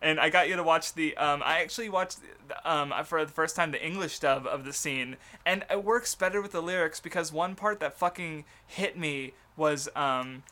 and 0.00 0.20
I 0.20 0.30
got 0.30 0.48
you 0.48 0.56
to 0.56 0.62
watch 0.62 0.94
the. 0.94 1.16
Um, 1.16 1.42
I 1.44 1.60
actually 1.60 1.88
watched 1.88 2.18
um 2.64 2.92
for 3.04 3.24
the 3.24 3.32
first 3.32 3.56
time 3.56 3.72
the 3.72 3.84
English 3.84 4.18
dub 4.20 4.46
of 4.46 4.64
the 4.64 4.72
scene, 4.72 5.16
and 5.44 5.64
it 5.70 5.82
works 5.84 6.14
better 6.14 6.40
with 6.40 6.52
the 6.52 6.62
lyrics 6.62 7.00
because 7.00 7.32
one 7.32 7.54
part 7.54 7.80
that 7.80 7.98
fucking 7.98 8.44
hit 8.66 8.96
me 8.98 9.34
was 9.56 9.88
um 9.96 10.42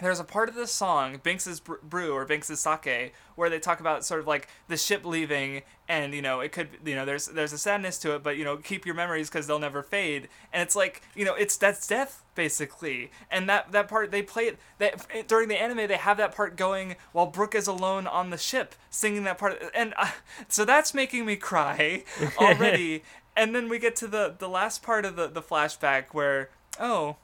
there's 0.00 0.18
a 0.18 0.24
part 0.24 0.48
of 0.48 0.56
the 0.56 0.66
song 0.66 1.20
Binks's 1.22 1.60
Br- 1.60 1.74
Brew 1.82 2.12
or 2.12 2.24
Binks's 2.24 2.60
Sake 2.60 3.14
where 3.36 3.48
they 3.48 3.60
talk 3.60 3.80
about 3.80 4.04
sort 4.04 4.20
of 4.20 4.26
like 4.26 4.48
the 4.66 4.76
ship 4.76 5.04
leaving 5.04 5.62
and 5.88 6.14
you 6.14 6.22
know 6.22 6.40
it 6.40 6.50
could 6.50 6.68
you 6.84 6.94
know 6.94 7.04
there's 7.04 7.26
there's 7.26 7.52
a 7.52 7.58
sadness 7.58 7.98
to 7.98 8.14
it 8.14 8.22
but 8.22 8.36
you 8.36 8.44
know 8.44 8.56
keep 8.56 8.84
your 8.84 8.94
memories 8.94 9.28
because 9.28 9.46
they'll 9.46 9.58
never 9.58 9.82
fade. 9.82 10.28
And 10.52 10.62
it's 10.62 10.74
like 10.74 11.02
you 11.14 11.24
know 11.24 11.34
it's 11.34 11.56
that's 11.56 11.86
death 11.86 12.24
basically. 12.34 13.12
And 13.30 13.48
that 13.48 13.70
that 13.72 13.88
part 13.88 14.10
they 14.10 14.22
play 14.22 14.44
it 14.44 14.58
that 14.78 15.28
during 15.28 15.48
the 15.48 15.60
anime 15.60 15.86
they 15.86 15.96
have 15.96 16.16
that 16.16 16.34
part 16.34 16.56
going 16.56 16.96
while 17.12 17.26
Brook 17.26 17.54
is 17.54 17.68
alone 17.68 18.06
on 18.06 18.30
the 18.30 18.38
ship 18.38 18.74
singing 18.90 19.22
that 19.24 19.38
part. 19.38 19.62
And 19.74 19.94
uh, 19.96 20.10
so 20.48 20.64
that's 20.64 20.92
making 20.92 21.24
me 21.24 21.36
cry 21.36 22.02
already. 22.38 23.04
And 23.36 23.54
then 23.54 23.68
we 23.68 23.78
get 23.78 23.94
to 23.96 24.08
the 24.08 24.34
the 24.36 24.48
last 24.48 24.82
part 24.82 25.04
of 25.04 25.14
the 25.14 25.28
the 25.28 25.42
flashback 25.42 26.06
where 26.12 26.50
oh 26.80 27.16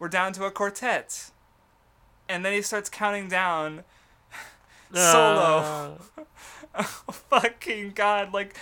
we're 0.00 0.08
down 0.08 0.32
to 0.32 0.44
a 0.44 0.50
quartet 0.50 1.30
and 2.28 2.44
then 2.44 2.52
he 2.52 2.62
starts 2.62 2.88
counting 2.88 3.28
down 3.28 3.84
solo. 4.94 5.98
uh, 6.74 6.82
fucking 6.82 7.90
god 7.90 8.32
like 8.32 8.56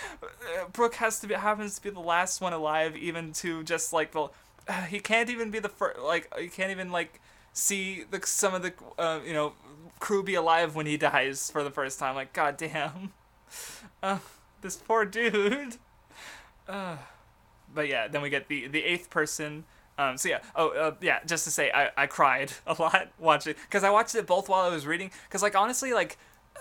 brook 0.73 0.95
has 0.95 1.19
to 1.19 1.27
be 1.27 1.33
happens 1.33 1.75
to 1.75 1.81
be 1.81 1.89
the 1.89 1.99
last 1.99 2.41
one 2.41 2.51
alive 2.53 2.95
even 2.97 3.31
to 3.31 3.63
just 3.63 3.93
like 3.93 4.11
the 4.11 4.27
uh, 4.67 4.81
he 4.89 4.99
can't 4.99 5.29
even 5.29 5.49
be 5.51 5.59
the 5.59 5.69
first 5.69 5.99
like 5.99 6.31
he 6.37 6.47
can't 6.47 6.71
even 6.71 6.91
like 6.91 7.21
see 7.53 8.03
the 8.09 8.21
some 8.25 8.53
of 8.53 8.61
the 8.61 8.73
uh, 8.97 9.19
you 9.25 9.33
know 9.33 9.53
crew 9.99 10.23
be 10.23 10.35
alive 10.35 10.75
when 10.75 10.85
he 10.85 10.97
dies 10.97 11.49
for 11.51 11.63
the 11.63 11.71
first 11.71 11.99
time 11.99 12.15
like 12.15 12.33
god 12.33 12.57
damn. 12.57 13.11
Uh, 14.01 14.17
this 14.61 14.77
poor 14.77 15.03
dude. 15.03 15.75
Uh, 16.67 16.95
but 17.75 17.89
yeah 17.89 18.07
then 18.07 18.21
we 18.21 18.29
get 18.29 18.47
the 18.47 18.65
the 18.67 18.81
eighth 18.83 19.09
person 19.09 19.65
um, 20.01 20.17
so 20.17 20.29
yeah, 20.29 20.39
oh 20.55 20.69
uh, 20.69 20.95
yeah, 21.01 21.19
just 21.25 21.43
to 21.45 21.51
say, 21.51 21.71
I, 21.71 21.89
I 21.97 22.07
cried 22.07 22.51
a 22.67 22.75
lot 22.79 23.09
watching 23.19 23.55
because 23.67 23.83
I 23.83 23.89
watched 23.89 24.15
it 24.15 24.25
both 24.27 24.49
while 24.49 24.61
I 24.69 24.73
was 24.73 24.85
reading. 24.85 25.11
Because 25.27 25.41
like 25.43 25.55
honestly, 25.55 25.93
like 25.93 26.17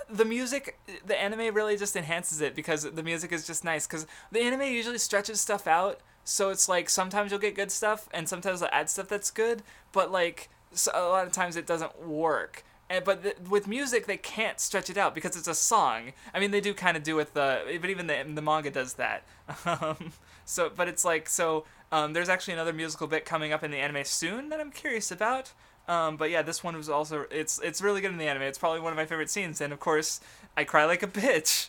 the 0.08 0.24
music, 0.24 0.78
the 1.06 1.20
anime 1.20 1.54
really 1.54 1.76
just 1.76 1.96
enhances 1.96 2.40
it 2.40 2.54
because 2.54 2.82
the 2.82 3.02
music 3.02 3.32
is 3.32 3.46
just 3.46 3.64
nice. 3.64 3.86
Because 3.86 4.06
the 4.32 4.40
anime 4.40 4.62
usually 4.62 4.98
stretches 4.98 5.40
stuff 5.40 5.66
out, 5.66 6.00
so 6.24 6.50
it's 6.50 6.68
like 6.68 6.88
sometimes 6.88 7.30
you'll 7.30 7.40
get 7.40 7.54
good 7.54 7.70
stuff 7.70 8.08
and 8.12 8.28
sometimes 8.28 8.60
they'll 8.60 8.68
add 8.72 8.90
stuff 8.90 9.08
that's 9.08 9.30
good, 9.30 9.62
but 9.92 10.10
like 10.10 10.48
so 10.72 10.90
a 10.94 11.08
lot 11.08 11.26
of 11.26 11.32
times 11.32 11.56
it 11.56 11.66
doesn't 11.66 12.00
work. 12.06 12.64
and 12.88 13.04
but 13.04 13.22
th- 13.22 13.36
with 13.48 13.66
music 13.68 14.06
they 14.06 14.16
can't 14.16 14.58
stretch 14.60 14.90
it 14.90 14.96
out 14.96 15.14
because 15.14 15.36
it's 15.36 15.48
a 15.48 15.54
song. 15.54 16.12
I 16.34 16.40
mean, 16.40 16.50
they 16.50 16.60
do 16.60 16.74
kind 16.74 16.96
of 16.96 17.02
do 17.02 17.14
with 17.16 17.34
the, 17.34 17.78
but 17.80 17.90
even 17.90 18.06
the 18.06 18.24
the 18.34 18.42
manga 18.42 18.70
does 18.70 18.94
that. 18.94 19.24
Um, 19.66 20.12
so, 20.44 20.70
but 20.74 20.88
it's 20.88 21.04
like 21.04 21.28
so. 21.28 21.64
Um, 21.92 22.12
there's 22.12 22.28
actually 22.28 22.54
another 22.54 22.72
musical 22.72 23.06
bit 23.06 23.24
coming 23.24 23.52
up 23.52 23.64
in 23.64 23.70
the 23.70 23.78
anime 23.78 24.04
soon 24.04 24.48
that 24.50 24.60
I'm 24.60 24.70
curious 24.70 25.10
about. 25.10 25.52
Um, 25.88 26.16
but 26.16 26.30
yeah, 26.30 26.42
this 26.42 26.62
one 26.62 26.76
was 26.76 26.88
also 26.88 27.26
it's 27.30 27.58
it's 27.60 27.82
really 27.82 28.00
good 28.00 28.12
in 28.12 28.18
the 28.18 28.28
anime. 28.28 28.42
It's 28.42 28.58
probably 28.58 28.80
one 28.80 28.92
of 28.92 28.96
my 28.96 29.06
favorite 29.06 29.30
scenes, 29.30 29.60
and 29.60 29.72
of 29.72 29.80
course, 29.80 30.20
I 30.56 30.64
cry 30.64 30.84
like 30.84 31.02
a 31.02 31.08
bitch. 31.08 31.68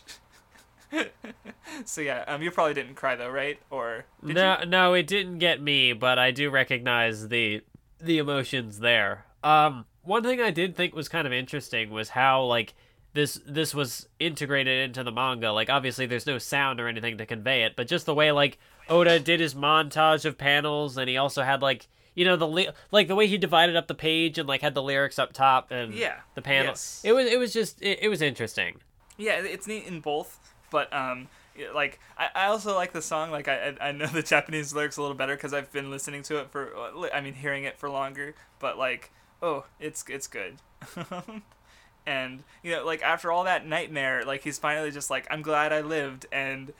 so 1.84 2.00
yeah, 2.00 2.24
um, 2.28 2.42
you 2.42 2.50
probably 2.50 2.74
didn't 2.74 2.94
cry 2.94 3.16
though, 3.16 3.30
right? 3.30 3.58
Or 3.70 4.04
did 4.24 4.36
no, 4.36 4.58
you? 4.60 4.66
no, 4.66 4.94
it 4.94 5.06
didn't 5.06 5.38
get 5.38 5.60
me, 5.60 5.92
but 5.92 6.18
I 6.18 6.30
do 6.30 6.50
recognize 6.50 7.28
the 7.28 7.62
the 8.00 8.18
emotions 8.18 8.78
there. 8.78 9.24
Um, 9.42 9.86
one 10.02 10.22
thing 10.22 10.40
I 10.40 10.50
did 10.50 10.76
think 10.76 10.94
was 10.94 11.08
kind 11.08 11.26
of 11.26 11.32
interesting 11.32 11.90
was 11.90 12.10
how 12.10 12.44
like 12.44 12.74
this 13.14 13.40
this 13.46 13.74
was 13.74 14.08
integrated 14.18 14.84
into 14.84 15.02
the 15.02 15.12
manga. 15.12 15.52
Like 15.52 15.70
obviously 15.70 16.06
there's 16.06 16.26
no 16.26 16.38
sound 16.38 16.80
or 16.80 16.88
anything 16.88 17.18
to 17.18 17.26
convey 17.26 17.64
it, 17.64 17.74
but 17.76 17.88
just 17.88 18.06
the 18.06 18.14
way 18.14 18.32
like 18.32 18.58
Oda 18.88 19.18
did 19.20 19.40
his 19.40 19.54
montage 19.54 20.24
of 20.24 20.36
panels, 20.38 20.96
and 20.96 21.08
he 21.08 21.16
also 21.16 21.42
had 21.42 21.62
like 21.62 21.88
you 22.14 22.24
know 22.24 22.36
the 22.36 22.46
li- 22.48 22.68
like 22.90 23.08
the 23.08 23.14
way 23.14 23.26
he 23.26 23.38
divided 23.38 23.74
up 23.76 23.86
the 23.86 23.94
page 23.94 24.38
and 24.38 24.48
like 24.48 24.60
had 24.60 24.74
the 24.74 24.82
lyrics 24.82 25.18
up 25.18 25.32
top 25.32 25.70
and 25.70 25.94
Yeah, 25.94 26.16
the 26.34 26.42
panels. 26.42 27.00
yes. 27.02 27.02
It 27.04 27.12
was 27.12 27.26
it 27.26 27.38
was 27.38 27.52
just 27.52 27.80
it, 27.82 28.00
it 28.02 28.08
was 28.08 28.20
interesting. 28.22 28.76
Yeah, 29.16 29.40
it's 29.40 29.66
neat 29.66 29.86
in 29.86 30.00
both, 30.00 30.52
but 30.70 30.92
um, 30.92 31.28
like 31.74 32.00
I, 32.18 32.28
I 32.34 32.46
also 32.46 32.74
like 32.74 32.92
the 32.92 33.02
song. 33.02 33.30
Like 33.30 33.48
I 33.48 33.74
I 33.80 33.92
know 33.92 34.06
the 34.12 34.22
Japanese 34.22 34.74
lyrics 34.74 34.96
a 34.96 35.02
little 35.02 35.16
better 35.16 35.36
because 35.36 35.54
I've 35.54 35.72
been 35.72 35.90
listening 35.90 36.22
to 36.24 36.38
it 36.38 36.50
for 36.50 36.74
uh, 36.76 37.08
I 37.14 37.20
mean 37.20 37.34
hearing 37.34 37.64
it 37.64 37.78
for 37.78 37.88
longer. 37.88 38.34
But 38.58 38.78
like 38.78 39.10
oh, 39.42 39.64
it's 39.80 40.04
it's 40.08 40.26
good. 40.26 40.56
and 42.06 42.42
you 42.62 42.72
know 42.72 42.84
like 42.84 43.02
after 43.02 43.30
all 43.30 43.44
that 43.44 43.66
nightmare, 43.66 44.24
like 44.24 44.42
he's 44.42 44.58
finally 44.58 44.90
just 44.90 45.10
like 45.10 45.26
I'm 45.30 45.42
glad 45.42 45.72
I 45.72 45.80
lived 45.80 46.26
and. 46.32 46.72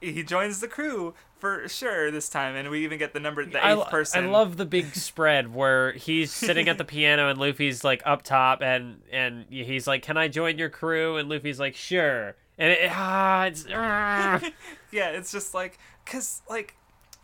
He 0.00 0.22
joins 0.22 0.60
the 0.60 0.68
crew 0.68 1.14
for 1.38 1.68
sure 1.68 2.10
this 2.10 2.28
time, 2.28 2.54
and 2.54 2.70
we 2.70 2.84
even 2.84 2.98
get 2.98 3.12
the 3.12 3.20
number 3.20 3.44
the 3.44 3.58
eighth 3.58 3.86
I, 3.86 3.90
person. 3.90 4.24
I 4.24 4.28
love 4.28 4.56
the 4.56 4.66
big 4.66 4.94
spread 4.94 5.54
where 5.54 5.92
he's 5.92 6.32
sitting 6.32 6.68
at 6.68 6.78
the 6.78 6.84
piano 6.84 7.28
and 7.28 7.38
Luffy's 7.38 7.84
like 7.84 8.02
up 8.04 8.22
top 8.22 8.62
and 8.62 9.02
and 9.12 9.46
he's 9.48 9.86
like, 9.86 10.02
"Can 10.02 10.16
I 10.16 10.28
join 10.28 10.58
your 10.58 10.70
crew?" 10.70 11.16
And 11.16 11.28
Luffy's 11.28 11.60
like, 11.60 11.74
"Sure." 11.74 12.36
And 12.58 12.72
it, 12.72 12.90
ah, 12.92 13.44
it's 13.44 13.66
ah. 13.72 14.40
yeah 14.92 15.08
it's 15.08 15.32
just 15.32 15.54
like 15.54 15.78
because 16.04 16.42
like 16.48 16.76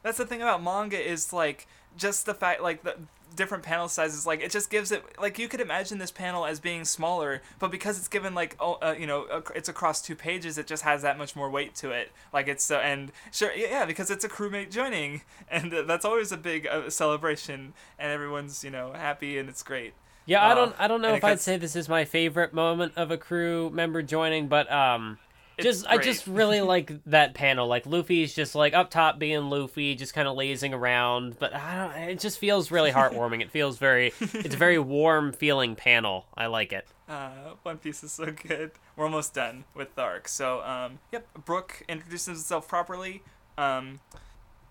that's 0.02 0.18
the 0.18 0.26
thing 0.26 0.40
about 0.40 0.62
manga 0.62 0.98
is 0.98 1.32
like 1.32 1.66
just 1.96 2.24
the 2.26 2.34
fact 2.34 2.62
like 2.62 2.82
the 2.82 2.96
different 3.36 3.62
panel 3.62 3.88
sizes 3.88 4.26
like 4.26 4.40
it 4.40 4.50
just 4.50 4.70
gives 4.70 4.90
it 4.90 5.04
like 5.20 5.38
you 5.38 5.46
could 5.48 5.60
imagine 5.60 5.98
this 5.98 6.10
panel 6.10 6.44
as 6.46 6.58
being 6.58 6.84
smaller 6.84 7.42
but 7.58 7.70
because 7.70 7.98
it's 7.98 8.08
given 8.08 8.34
like 8.34 8.56
oh 8.58 8.74
uh, 8.82 8.94
you 8.98 9.06
know 9.06 9.42
it's 9.54 9.68
across 9.68 10.02
two 10.02 10.16
pages 10.16 10.58
it 10.58 10.66
just 10.66 10.82
has 10.82 11.02
that 11.02 11.18
much 11.18 11.36
more 11.36 11.50
weight 11.50 11.74
to 11.74 11.90
it 11.90 12.10
like 12.32 12.48
it's 12.48 12.70
uh, 12.70 12.78
and 12.78 13.12
sure 13.30 13.52
yeah 13.54 13.84
because 13.84 14.10
it's 14.10 14.24
a 14.24 14.28
crewmate 14.28 14.70
joining 14.70 15.20
and 15.50 15.72
uh, 15.72 15.82
that's 15.82 16.04
always 16.04 16.32
a 16.32 16.36
big 16.36 16.66
uh, 16.66 16.88
celebration 16.90 17.72
and 17.98 18.10
everyone's 18.10 18.64
you 18.64 18.70
know 18.70 18.92
happy 18.92 19.38
and 19.38 19.48
it's 19.48 19.62
great 19.62 19.92
yeah. 20.28 20.44
I 20.44 20.50
Uh, 20.50 20.54
don't 20.54 20.74
I 20.80 20.88
don't 20.88 21.00
know 21.02 21.14
if 21.14 21.22
it 21.22 21.24
I'd 21.24 21.40
say 21.40 21.56
this 21.56 21.76
is 21.76 21.88
my 21.88 22.04
favorite 22.04 22.52
moment 22.52 22.94
of 22.96 23.12
a 23.12 23.16
crew 23.16 23.70
member 23.70 24.02
joining, 24.02 24.48
but 24.48 24.70
um. 24.72 25.18
Just 25.58 25.86
I 25.86 25.96
just 25.96 26.26
really 26.26 26.60
like 26.74 26.92
that 27.06 27.34
panel. 27.34 27.66
Like 27.66 27.86
Luffy's 27.86 28.34
just 28.34 28.54
like 28.54 28.74
up 28.74 28.90
top 28.90 29.18
being 29.18 29.48
Luffy, 29.48 29.94
just 29.94 30.12
kind 30.12 30.28
of 30.28 30.36
lazing 30.36 30.74
around. 30.74 31.38
But 31.38 31.54
I 31.54 31.76
don't. 31.76 32.08
It 32.10 32.20
just 32.20 32.38
feels 32.38 32.70
really 32.70 32.90
heartwarming. 32.92 33.40
it 33.40 33.50
feels 33.50 33.78
very. 33.78 34.12
It's 34.20 34.54
a 34.54 34.58
very 34.58 34.78
warm 34.78 35.32
feeling 35.32 35.74
panel. 35.74 36.26
I 36.36 36.46
like 36.46 36.72
it. 36.72 36.86
Uh, 37.08 37.30
One 37.62 37.78
Piece 37.78 38.02
is 38.04 38.12
so 38.12 38.26
good. 38.26 38.72
We're 38.96 39.04
almost 39.04 39.32
done 39.34 39.64
with 39.74 39.94
the 39.94 40.02
arc. 40.02 40.28
So, 40.28 40.60
um, 40.62 40.98
yep, 41.12 41.26
Brook 41.44 41.84
introduces 41.88 42.26
himself 42.26 42.66
properly, 42.68 43.22
um, 43.56 44.00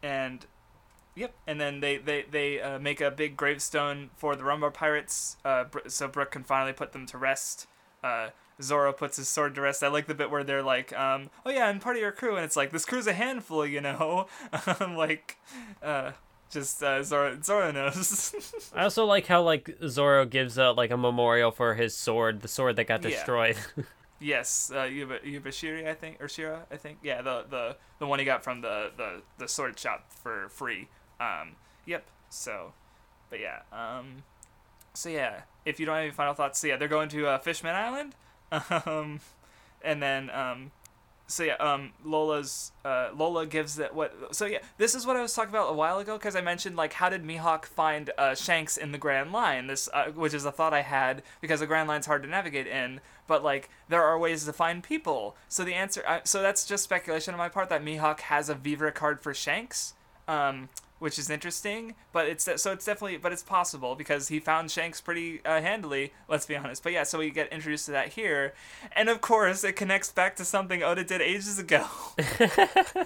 and 0.03 0.45
yep, 1.15 1.33
and 1.47 1.59
then 1.59 1.80
they 1.80 1.97
they 1.97 2.25
they 2.30 2.61
uh, 2.61 2.77
make 2.77 3.01
a 3.01 3.09
big 3.09 3.38
gravestone 3.38 4.09
for 4.17 4.35
the 4.35 4.43
Rumbar 4.43 4.73
pirates, 4.73 5.38
uh, 5.45 5.64
so 5.88 6.07
Brook 6.07 6.31
can 6.31 6.43
finally 6.43 6.73
put 6.73 6.91
them 6.91 7.05
to 7.07 7.17
rest. 7.17 7.67
Uh, 8.03 8.30
Zoro 8.61 8.93
puts 8.93 9.17
his 9.17 9.27
sword 9.27 9.56
to 9.56 9.61
rest. 9.61 9.84
I 9.84 9.88
like 9.90 10.08
the 10.08 10.16
bit 10.16 10.32
where 10.32 10.43
they're 10.43 10.64
like, 10.64 10.92
um, 10.98 11.30
"Oh 11.45 11.50
yeah, 11.50 11.69
and 11.69 11.82
part 11.82 11.95
of 11.95 12.01
your 12.01 12.11
crew," 12.11 12.35
and 12.35 12.45
it's 12.45 12.56
like, 12.56 12.72
"This 12.72 12.85
crew's 12.85 13.08
a 13.08 13.14
handful, 13.14 13.66
you 13.66 13.82
know." 13.82 14.27
I'm 14.80 14.95
like, 14.95 15.38
uh, 15.84 16.11
just 16.50 16.82
uh, 16.84 17.03
Zoro 17.03 17.38
Zoro 17.42 17.72
knows. 17.72 18.72
I 18.75 18.84
also 18.84 19.06
like 19.06 19.27
how 19.27 19.42
like 19.42 19.75
Zoro 19.88 20.25
gives 20.25 20.58
a 20.58 20.72
like 20.72 20.92
a 20.92 20.98
memorial 20.98 21.51
for 21.51 21.74
his 21.75 21.95
sword, 21.95 22.42
the 22.42 22.48
sword 22.48 22.75
that 22.77 22.85
got 22.85 23.03
Yeah. 23.03 23.09
destroyed. 23.09 23.58
Yes, 24.17 24.72
uh, 24.74 24.84
Yuba, 24.84 25.19
Yubashiri, 25.19 25.85
I 25.90 25.93
think, 25.93 26.22
or 26.24 26.30
Shira, 26.30 26.66
I 26.72 26.77
think. 26.77 27.00
Yeah, 27.03 27.22
the 27.22 27.45
the 27.50 27.75
the 28.00 28.08
one 28.08 28.17
he 28.17 28.24
got 28.24 28.45
from 28.45 28.61
the 28.61 28.90
the 28.95 29.22
the 29.38 29.48
sword 29.48 29.77
shop 29.77 30.09
for 30.24 30.48
free. 30.48 30.88
Um, 31.19 31.58
yep. 31.85 32.06
So, 32.30 32.72
but 33.30 33.42
yeah. 33.42 33.59
Um, 33.74 34.24
so 34.93 35.09
yeah, 35.09 35.42
if 35.66 35.82
you 35.82 35.85
don't 35.85 35.95
have 35.95 36.03
any 36.06 36.14
final 36.14 36.34
thoughts, 36.34 36.59
so 36.59 36.67
yeah, 36.67 36.77
they're 36.77 36.88
going 36.88 37.09
to 37.09 37.27
uh, 37.27 37.38
Fishman 37.40 37.75
Island. 37.75 38.16
Um, 38.85 39.19
and 39.83 40.01
then 40.01 40.30
um, 40.30 40.72
so 41.27 41.43
yeah, 41.43 41.56
um, 41.56 41.91
Lola's 42.03 42.72
uh, 42.83 43.09
Lola 43.15 43.45
gives 43.45 43.75
that 43.75 43.95
what. 43.95 44.35
So 44.35 44.45
yeah, 44.45 44.59
this 44.77 44.93
is 44.93 45.07
what 45.07 45.15
I 45.15 45.22
was 45.22 45.33
talking 45.33 45.49
about 45.49 45.72
a 45.72 45.74
while 45.74 45.98
ago 45.98 46.17
because 46.17 46.35
I 46.35 46.41
mentioned 46.41 46.75
like 46.75 46.93
how 46.93 47.09
did 47.09 47.24
Mihawk 47.24 47.65
find 47.65 48.11
uh, 48.17 48.35
Shanks 48.35 48.77
in 48.77 48.91
the 48.91 48.98
Grand 48.98 49.32
Line? 49.32 49.67
This 49.67 49.90
uh, 49.93 50.06
which 50.11 50.33
is 50.33 50.45
a 50.45 50.51
thought 50.51 50.74
I 50.74 50.83
had 50.83 51.24
because 51.41 51.61
the 51.61 51.67
Grand 51.67 51.88
Line's 51.88 52.06
hard 52.06 52.22
to 52.24 52.30
navigate 52.30 52.67
in, 52.67 53.01
but 53.27 53.43
like 53.43 53.69
there 53.90 54.03
are 54.03 54.19
ways 54.19 54.45
to 54.45 54.53
find 54.53 54.83
people. 54.83 55.35
So 55.48 55.64
the 55.64 55.74
answer, 55.74 56.03
uh, 56.07 56.19
so 56.24 56.41
that's 56.41 56.65
just 56.65 56.83
speculation 56.83 57.33
on 57.33 57.40
my 57.40 57.49
part 57.49 57.69
that 57.69 57.83
Mihawk 57.83 58.19
has 58.22 58.48
a 58.48 58.56
Vivre 58.56 58.91
card 58.91 59.22
for 59.22 59.33
Shanks. 59.33 59.95
Um, 60.27 60.69
which 60.99 61.19
is 61.19 61.30
interesting, 61.30 61.95
but 62.14 62.25
it's 62.27 62.45
so 62.61 62.72
it's 62.72 62.85
definitely 62.85 63.17
but 63.17 63.32
it's 63.33 63.43
possible 63.43 63.95
because 63.95 64.30
he 64.30 64.40
found 64.40 64.72
Shanks 64.72 65.01
pretty 65.01 65.41
uh, 65.45 65.61
handily. 65.61 66.14
Let's 66.30 66.45
be 66.45 66.56
honest. 66.56 66.83
But 66.83 66.93
yeah, 66.93 67.03
so 67.03 67.19
we 67.19 67.30
get 67.32 67.51
introduced 67.51 67.85
to 67.88 67.91
that 67.91 68.09
here, 68.14 68.53
and 68.95 69.09
of 69.09 69.22
course 69.22 69.64
it 69.64 69.75
connects 69.75 70.11
back 70.11 70.35
to 70.38 70.45
something 70.45 70.82
Oda 70.83 71.03
did 71.03 71.22
ages 71.22 71.59
ago. 71.59 71.85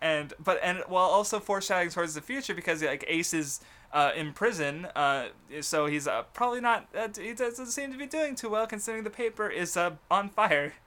and 0.00 0.32
but 0.42 0.58
and 0.62 0.82
while 0.88 1.04
also 1.06 1.40
foreshadowing 1.40 1.90
towards 1.90 2.14
the 2.14 2.20
future 2.20 2.54
because 2.54 2.82
like 2.82 3.04
Ace 3.08 3.34
is 3.34 3.60
uh, 3.92 4.10
in 4.16 4.32
prison, 4.32 4.86
uh, 4.96 5.26
so 5.60 5.86
he's 5.86 6.06
uh, 6.08 6.22
probably 6.32 6.60
not. 6.60 6.88
Uh, 6.96 7.08
he 7.20 7.32
doesn't 7.32 7.66
seem 7.66 7.92
to 7.92 7.98
be 7.98 8.06
doing 8.06 8.34
too 8.34 8.48
well 8.48 8.66
considering 8.66 9.04
the 9.04 9.10
paper 9.10 9.48
is 9.48 9.76
uh, 9.76 9.92
on 10.10 10.28
fire. 10.30 10.74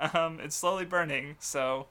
Um, 0.00 0.38
it's 0.40 0.56
slowly 0.56 0.84
burning. 0.86 1.36
So 1.40 1.88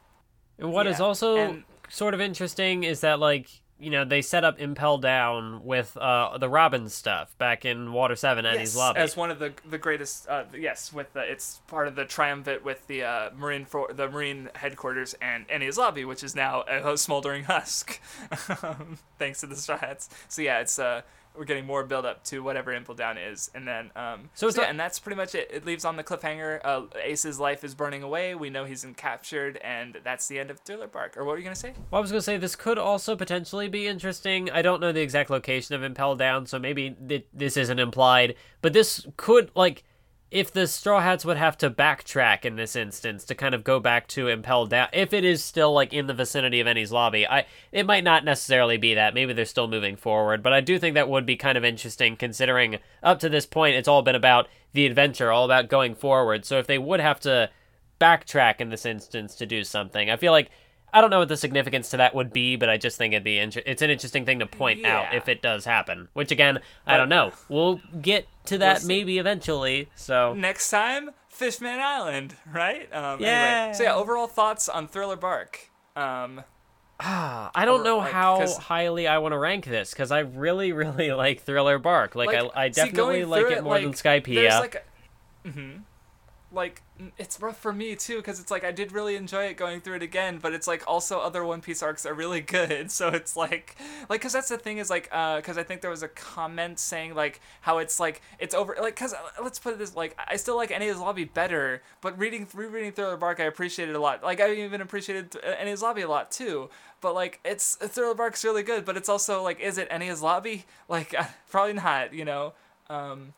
and 0.57 0.71
what 0.71 0.87
is 0.87 0.97
Yeah, 0.97 1.05
also 1.05 1.35
and- 1.35 1.63
sort 1.89 2.13
of 2.13 2.21
interesting 2.21 2.83
is 2.83 3.01
that 3.01 3.19
like 3.19 3.49
you 3.79 3.89
know 3.89 4.05
they 4.05 4.21
set 4.21 4.43
up 4.43 4.59
Impel 4.59 4.97
Down 4.97 5.63
with 5.65 5.97
uh 5.97 6.37
the 6.37 6.49
Robin 6.49 6.87
stuff 6.89 7.37
back 7.37 7.65
in 7.65 7.91
Water 7.91 8.15
Seven 8.15 8.45
Enies 8.45 8.57
yes, 8.59 8.75
lobby. 8.75 8.99
as 8.99 9.17
one 9.17 9.31
of 9.31 9.39
the 9.39 9.53
the 9.69 9.77
greatest. 9.77 10.27
Uh, 10.27 10.45
yes, 10.57 10.93
with 10.93 11.11
the, 11.13 11.21
it's 11.21 11.61
part 11.67 11.87
of 11.87 11.95
the 11.95 12.05
triumvirate 12.05 12.63
with 12.63 12.87
the 12.87 13.03
uh, 13.03 13.29
marine 13.35 13.65
for 13.65 13.91
the 13.93 14.07
marine 14.07 14.49
headquarters 14.55 15.15
and 15.21 15.47
Enies 15.49 15.77
Lobby, 15.77 16.05
which 16.05 16.23
is 16.23 16.35
now 16.35 16.63
a 16.67 16.97
smoldering 16.97 17.43
husk, 17.45 17.99
thanks 19.19 19.41
to 19.41 19.47
the 19.47 19.55
Straw 19.55 19.77
Hats. 19.77 20.09
So 20.29 20.41
yeah, 20.41 20.59
it's 20.61 20.79
uh 20.79 21.01
we're 21.37 21.45
getting 21.45 21.65
more 21.65 21.83
build 21.83 22.05
up 22.05 22.23
to 22.25 22.39
whatever 22.41 22.73
Impel 22.73 22.95
Down 22.95 23.17
is, 23.17 23.51
and 23.53 23.67
then 23.67 23.91
um 23.95 24.29
So 24.33 24.49
so, 24.49 24.61
yeah, 24.61 24.69
and 24.69 24.79
that's 24.79 24.99
pretty 24.99 25.17
much 25.17 25.35
it. 25.35 25.49
It 25.51 25.65
leaves 25.65 25.85
on 25.85 25.95
the 25.95 26.03
cliffhanger. 26.03 26.61
Uh, 26.63 26.83
Ace's 27.03 27.39
life 27.39 27.63
is 27.63 27.75
burning 27.75 28.03
away. 28.03 28.35
We 28.35 28.49
know 28.49 28.65
he's 28.65 28.83
been 28.83 28.93
captured, 28.93 29.57
and 29.57 29.99
that's 30.03 30.27
the 30.27 30.39
end 30.39 30.49
of 30.51 30.59
Thriller 30.59 30.87
Bark. 30.87 31.17
Or 31.17 31.23
what 31.25 31.33
were 31.33 31.37
you 31.37 31.43
gonna 31.43 31.55
say? 31.55 31.73
Well, 31.91 31.99
I 31.99 32.01
was 32.01 32.11
gonna 32.11 32.21
say 32.21 32.37
this 32.37 32.55
could 32.55 32.77
also 32.77 33.15
potentially 33.15 33.67
be 33.67 33.87
interesting. 33.87 34.49
I 34.51 34.61
don't 34.61 34.81
know 34.81 34.91
the 34.91 35.01
exact 35.01 35.29
location 35.29 35.75
of 35.75 35.83
Impel 35.83 36.15
Down, 36.15 36.45
so 36.45 36.59
maybe 36.59 36.95
th- 37.07 37.25
this 37.33 37.57
isn't 37.57 37.79
implied. 37.79 38.35
But 38.61 38.73
this 38.73 39.05
could 39.17 39.51
like, 39.55 39.83
if 40.35 40.51
the 40.51 40.67
Straw 40.67 40.99
Hats 40.99 41.23
would 41.23 41.37
have 41.37 41.57
to 41.59 41.71
backtrack 41.71 42.43
in 42.43 42.57
this 42.57 42.75
instance 42.75 43.23
to 43.23 43.33
kind 43.33 43.55
of 43.55 43.63
go 43.63 43.79
back 43.79 44.05
to 44.09 44.27
Impel 44.27 44.65
Down, 44.65 44.89
if 44.91 45.13
it 45.13 45.23
is 45.23 45.41
still 45.41 45.71
like 45.71 45.93
in 45.93 46.07
the 46.07 46.13
vicinity 46.13 46.59
of 46.59 46.67
Enies 46.67 46.91
Lobby, 46.91 47.25
I 47.25 47.45
it 47.71 47.85
might 47.85 48.03
not 48.03 48.25
necessarily 48.25 48.75
be 48.75 48.95
that. 48.95 49.13
Maybe 49.13 49.31
they're 49.31 49.45
still 49.45 49.69
moving 49.69 49.95
forward, 49.95 50.43
but 50.43 50.51
I 50.51 50.59
do 50.59 50.77
think 50.77 50.95
that 50.95 51.07
would 51.07 51.25
be 51.25 51.37
kind 51.37 51.57
of 51.57 51.63
interesting 51.63 52.17
considering 52.17 52.79
up 53.01 53.19
to 53.19 53.29
this 53.29 53.45
point 53.45 53.77
it's 53.77 53.87
all 53.87 54.01
been 54.01 54.13
about 54.13 54.49
the 54.73 54.85
adventure, 54.85 55.31
all 55.31 55.45
about 55.45 55.69
going 55.69 55.95
forward. 55.95 56.43
So 56.43 56.59
if 56.59 56.67
they 56.67 56.79
would 56.79 56.99
have 56.99 57.21
to 57.21 57.49
backtrack 58.01 58.59
in 58.59 58.67
this 58.67 58.85
instance 58.85 59.35
to 59.35 59.45
do 59.45 59.63
something, 59.63 60.09
I 60.09 60.17
feel 60.17 60.33
like 60.33 60.51
I 60.95 61.01
don't 61.01 61.09
know 61.09 61.19
what 61.19 61.27
the 61.27 61.35
significance 61.35 61.89
to 61.89 61.97
that 61.97 62.15
would 62.15 62.31
be, 62.31 62.55
but 62.55 62.69
I 62.69 62.77
just 62.77 62.97
think 62.97 63.13
it'd 63.13 63.23
be 63.25 63.37
inter- 63.37 63.61
it's 63.65 63.81
an 63.81 63.89
interesting 63.89 64.25
thing 64.25 64.39
to 64.39 64.45
point 64.45 64.85
out 64.85 65.13
if 65.13 65.27
it 65.27 65.41
does 65.41 65.65
happen. 65.65 66.07
Which 66.13 66.31
again, 66.31 66.59
I 66.87 66.95
don't 66.95 67.09
know. 67.09 67.33
We'll 67.49 67.81
get 68.01 68.27
to 68.45 68.57
that 68.59 68.81
see. 68.81 68.87
maybe 68.87 69.17
eventually. 69.19 69.89
So 69.95 70.33
Next 70.33 70.69
time, 70.69 71.11
Fishman 71.27 71.79
Island, 71.81 72.35
right? 72.51 72.91
Um, 72.95 73.19
Yeah. 73.19 73.27
Anyway. 73.65 73.73
So 73.77 73.83
yeah, 73.83 73.93
overall 73.93 74.27
thoughts 74.27 74.69
on 74.69 74.87
Thriller 74.87 75.17
Bark. 75.17 75.69
Um, 75.97 76.43
Ah, 76.97 77.51
I 77.55 77.65
don't 77.65 77.81
Or, 77.81 77.83
know 77.83 77.97
like, 77.97 78.13
how 78.13 78.47
highly 78.57 79.05
I 79.05 79.17
want 79.17 79.33
to 79.33 79.37
rank 79.37 79.65
this 79.65 79.91
because 79.91 80.11
I 80.11 80.19
really, 80.19 80.71
really 80.83 81.11
like 81.11 81.41
Thriller 81.41 81.77
Bark. 81.77 82.15
Like, 82.15 82.29
I, 82.33 82.49
I 82.55 82.69
definitely 82.69 83.21
going 83.21 83.29
like 83.29 83.51
it 83.51 83.63
more 83.65 83.77
than 83.79 83.87
like, 83.87 83.97
Skypiea. 83.97 84.35
There's 84.35 84.59
like, 84.61 84.85
a, 85.45 85.49
hmm 85.49 85.71
like 86.55 86.81
it's 87.17 87.39
rough 87.41 87.57
for 87.59 87.73
me 87.73 87.95
too 87.95 88.17
because 88.17 88.39
it's 88.39 88.49
like 88.49 88.63
I 88.63 88.71
did 88.71 88.91
really 88.93 89.15
enjoy 89.15 89.45
it 89.45 89.57
going 89.57 89.81
through 89.81 89.97
it 89.97 90.01
again, 90.01 90.39
but 90.41 90.53
it's 90.53 90.67
like 90.67 90.83
also 90.87 91.19
other 91.19 91.43
One 91.43 91.61
Piece 91.61 91.83
arcs 91.83 92.05
are 92.05 92.13
really 92.13 92.41
good. 92.57 92.89
So 92.89 93.09
it's 93.09 93.35
like, 93.35 93.75
like 94.09 94.21
because 94.21 94.33
that's 94.33 94.47
the 94.49 94.57
thing 94.57 94.77
is 94.77 94.89
like, 94.89 95.09
uh, 95.11 95.37
because 95.37 95.57
I 95.57 95.63
think 95.63 95.81
there 95.81 95.91
was 95.91 96.03
a 96.03 96.07
comment 96.07 96.79
saying 96.79 97.13
like 97.13 97.41
how 97.61 97.79
it's 97.79 97.99
like 97.99 98.21
it's 98.39 98.55
over 98.55 98.75
like 98.81 98.95
because 98.95 99.13
let's 99.43 99.59
put 99.59 99.73
it 99.73 99.79
this 99.79 99.95
like 99.95 100.17
I 100.17 100.37
still 100.37 100.55
like 100.55 100.69
Enies 100.69 100.99
Lobby 100.99 101.25
better, 101.25 101.83
but 102.01 102.17
reading 102.17 102.47
rereading 102.53 102.93
Thriller 102.93 103.17
Bark 103.17 103.39
I 103.39 103.43
appreciated 103.43 103.91
it 103.91 103.97
a 103.97 104.01
lot. 104.01 104.23
Like 104.23 104.39
I 104.39 104.53
even 104.53 104.81
appreciated 104.81 105.35
uh, 105.35 105.55
Enies 105.61 105.81
Lobby 105.81 106.01
a 106.01 106.07
lot 106.07 106.31
too. 106.31 106.69
But 107.01 107.13
like 107.13 107.39
it's 107.43 107.75
Thriller 107.75 108.15
Bark's 108.15 108.43
really 108.43 108.63
good, 108.63 108.85
but 108.85 108.95
it's 108.97 109.09
also 109.09 109.43
like 109.43 109.59
is 109.59 109.77
it 109.77 109.89
Enies 109.89 110.21
Lobby? 110.21 110.65
Like 110.87 111.15
probably 111.49 111.73
not. 111.73 112.13
You 112.13 112.25
know. 112.25 112.53
Um, 112.89 113.33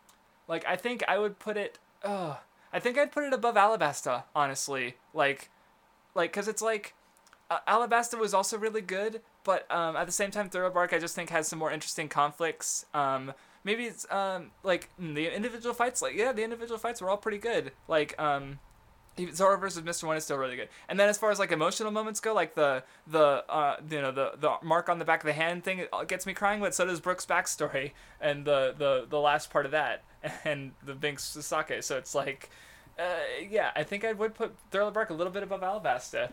like 0.48 0.66
I 0.66 0.76
think 0.76 1.04
I 1.08 1.18
would 1.18 1.40
put 1.40 1.58
it. 1.58 1.80
Uh, 2.04 2.36
I 2.74 2.80
think 2.80 2.98
I'd 2.98 3.12
put 3.12 3.24
it 3.24 3.34
above 3.34 3.56
Alabasta, 3.56 4.24
honestly. 4.36 4.96
Like, 5.14 5.50
like, 6.16 6.34
cause 6.34 6.48
it's 6.48 6.62
like, 6.62 6.94
uh, 7.50 7.60
Alabasta 7.68 8.20
was 8.20 8.34
also 8.34 8.58
really 8.58 8.82
good, 8.82 9.22
but 9.44 9.70
um, 9.72 9.96
at 9.96 10.06
the 10.06 10.12
same 10.12 10.32
time, 10.32 10.50
Thriller 10.50 10.70
Bark 10.70 10.92
I 10.94 11.00
just 11.00 11.16
think 11.16 11.30
has 11.30 11.48
some 11.48 11.60
more 11.60 11.72
interesting 11.72 12.10
conflicts. 12.10 12.86
Um, 12.94 13.34
maybe 13.64 13.86
it's 13.86 14.10
um 14.12 14.52
like 14.64 14.90
mm, 15.02 15.16
the 15.16 15.34
individual 15.34 15.74
fights. 15.74 16.02
Like, 16.02 16.16
yeah, 16.16 16.34
the 16.34 16.44
individual 16.44 16.78
fights 16.78 17.02
were 17.02 17.10
all 17.10 17.18
pretty 17.18 17.38
good. 17.38 17.72
Like, 17.88 18.20
um. 18.20 18.60
versus 19.18 19.82
Mr. 19.82 20.04
One 20.04 20.18
is 20.18 20.26
still 20.26 20.38
really 20.38 20.56
good. 20.58 20.70
And 20.90 21.00
then 21.00 21.10
as 21.10 21.18
far 21.18 21.32
as 21.32 21.40
like 21.40 21.52
emotional 21.52 21.92
moments 21.92 22.20
go, 22.20 22.34
like 22.34 22.54
the 22.56 22.84
the 23.08 23.44
uh 23.50 23.78
you 23.90 24.02
know 24.02 24.12
the 24.12 24.34
the 24.38 24.56
mark 24.62 24.90
on 24.90 25.00
the 25.00 25.06
back 25.06 25.22
of 25.22 25.26
the 25.28 25.34
hand 25.34 25.64
thing 25.64 25.86
gets 26.08 26.26
me 26.26 26.34
crying, 26.34 26.60
but 26.60 26.76
so 26.76 26.86
does 26.86 27.00
Brook's 27.00 27.26
backstory 27.26 27.92
and 28.22 28.46
the 28.46 28.76
the 28.78 29.06
the 29.10 29.20
last 29.20 29.50
part 29.50 29.66
of 29.66 29.72
that 29.72 30.04
and 30.46 30.72
the 30.86 30.94
Binks's 30.94 31.46
Sake. 31.46 31.82
So 31.84 31.98
it's 31.98 32.14
like, 32.16 32.50
uh, 33.00 33.04
yeah, 33.50 33.72
I 33.76 33.84
think 33.84 34.04
I 34.06 34.14
would 34.14 34.34
put 34.36 34.56
Thriller 34.72 34.92
Bark 34.92 35.10
a 35.10 35.14
little 35.14 35.34
bit 35.34 35.44
above 35.44 35.62
Alabasta. 35.62 36.32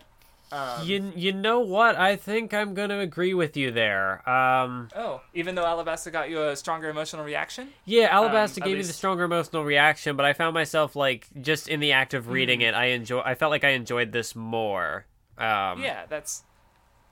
Um, 0.51 0.85
you, 0.85 1.11
you 1.15 1.33
know 1.33 1.59
what? 1.61 1.95
I 1.95 2.15
think 2.17 2.53
I'm 2.53 2.75
gonna 2.75 2.99
agree 2.99 3.33
with 3.33 3.57
you 3.57 3.71
there. 3.71 4.27
Um, 4.29 4.89
oh, 4.95 5.21
even 5.33 5.55
though 5.55 5.63
Alabasta 5.63 6.11
got 6.11 6.29
you 6.29 6.39
a 6.43 6.55
stronger 6.55 6.87
emotional 6.87 7.25
reaction. 7.25 7.69
yeah, 7.83 8.15
Um, 8.15 8.29
Alabasta 8.29 8.59
at 8.59 8.65
gave 8.65 8.77
me 8.77 8.83
the 8.83 8.93
stronger 8.93 9.23
emotional 9.23 9.63
reaction, 9.65 10.15
but 10.15 10.23
I 10.23 10.33
found 10.33 10.53
myself 10.53 10.95
like 10.95 11.25
just 11.41 11.67
in 11.67 11.79
the 11.79 11.93
act 11.93 12.13
of 12.13 12.29
reading 12.29 12.59
Hmm. 12.59 12.67
it, 12.67 12.73
I 12.75 12.85
enjoy. 12.89 13.21
I 13.21 13.33
felt 13.33 13.49
like 13.49 13.63
I 13.63 13.69
enjoyed 13.69 14.11
this 14.11 14.35
more. 14.35 15.05
Um, 15.39 15.81
Yeah, 15.81 16.05
that's. 16.09 16.43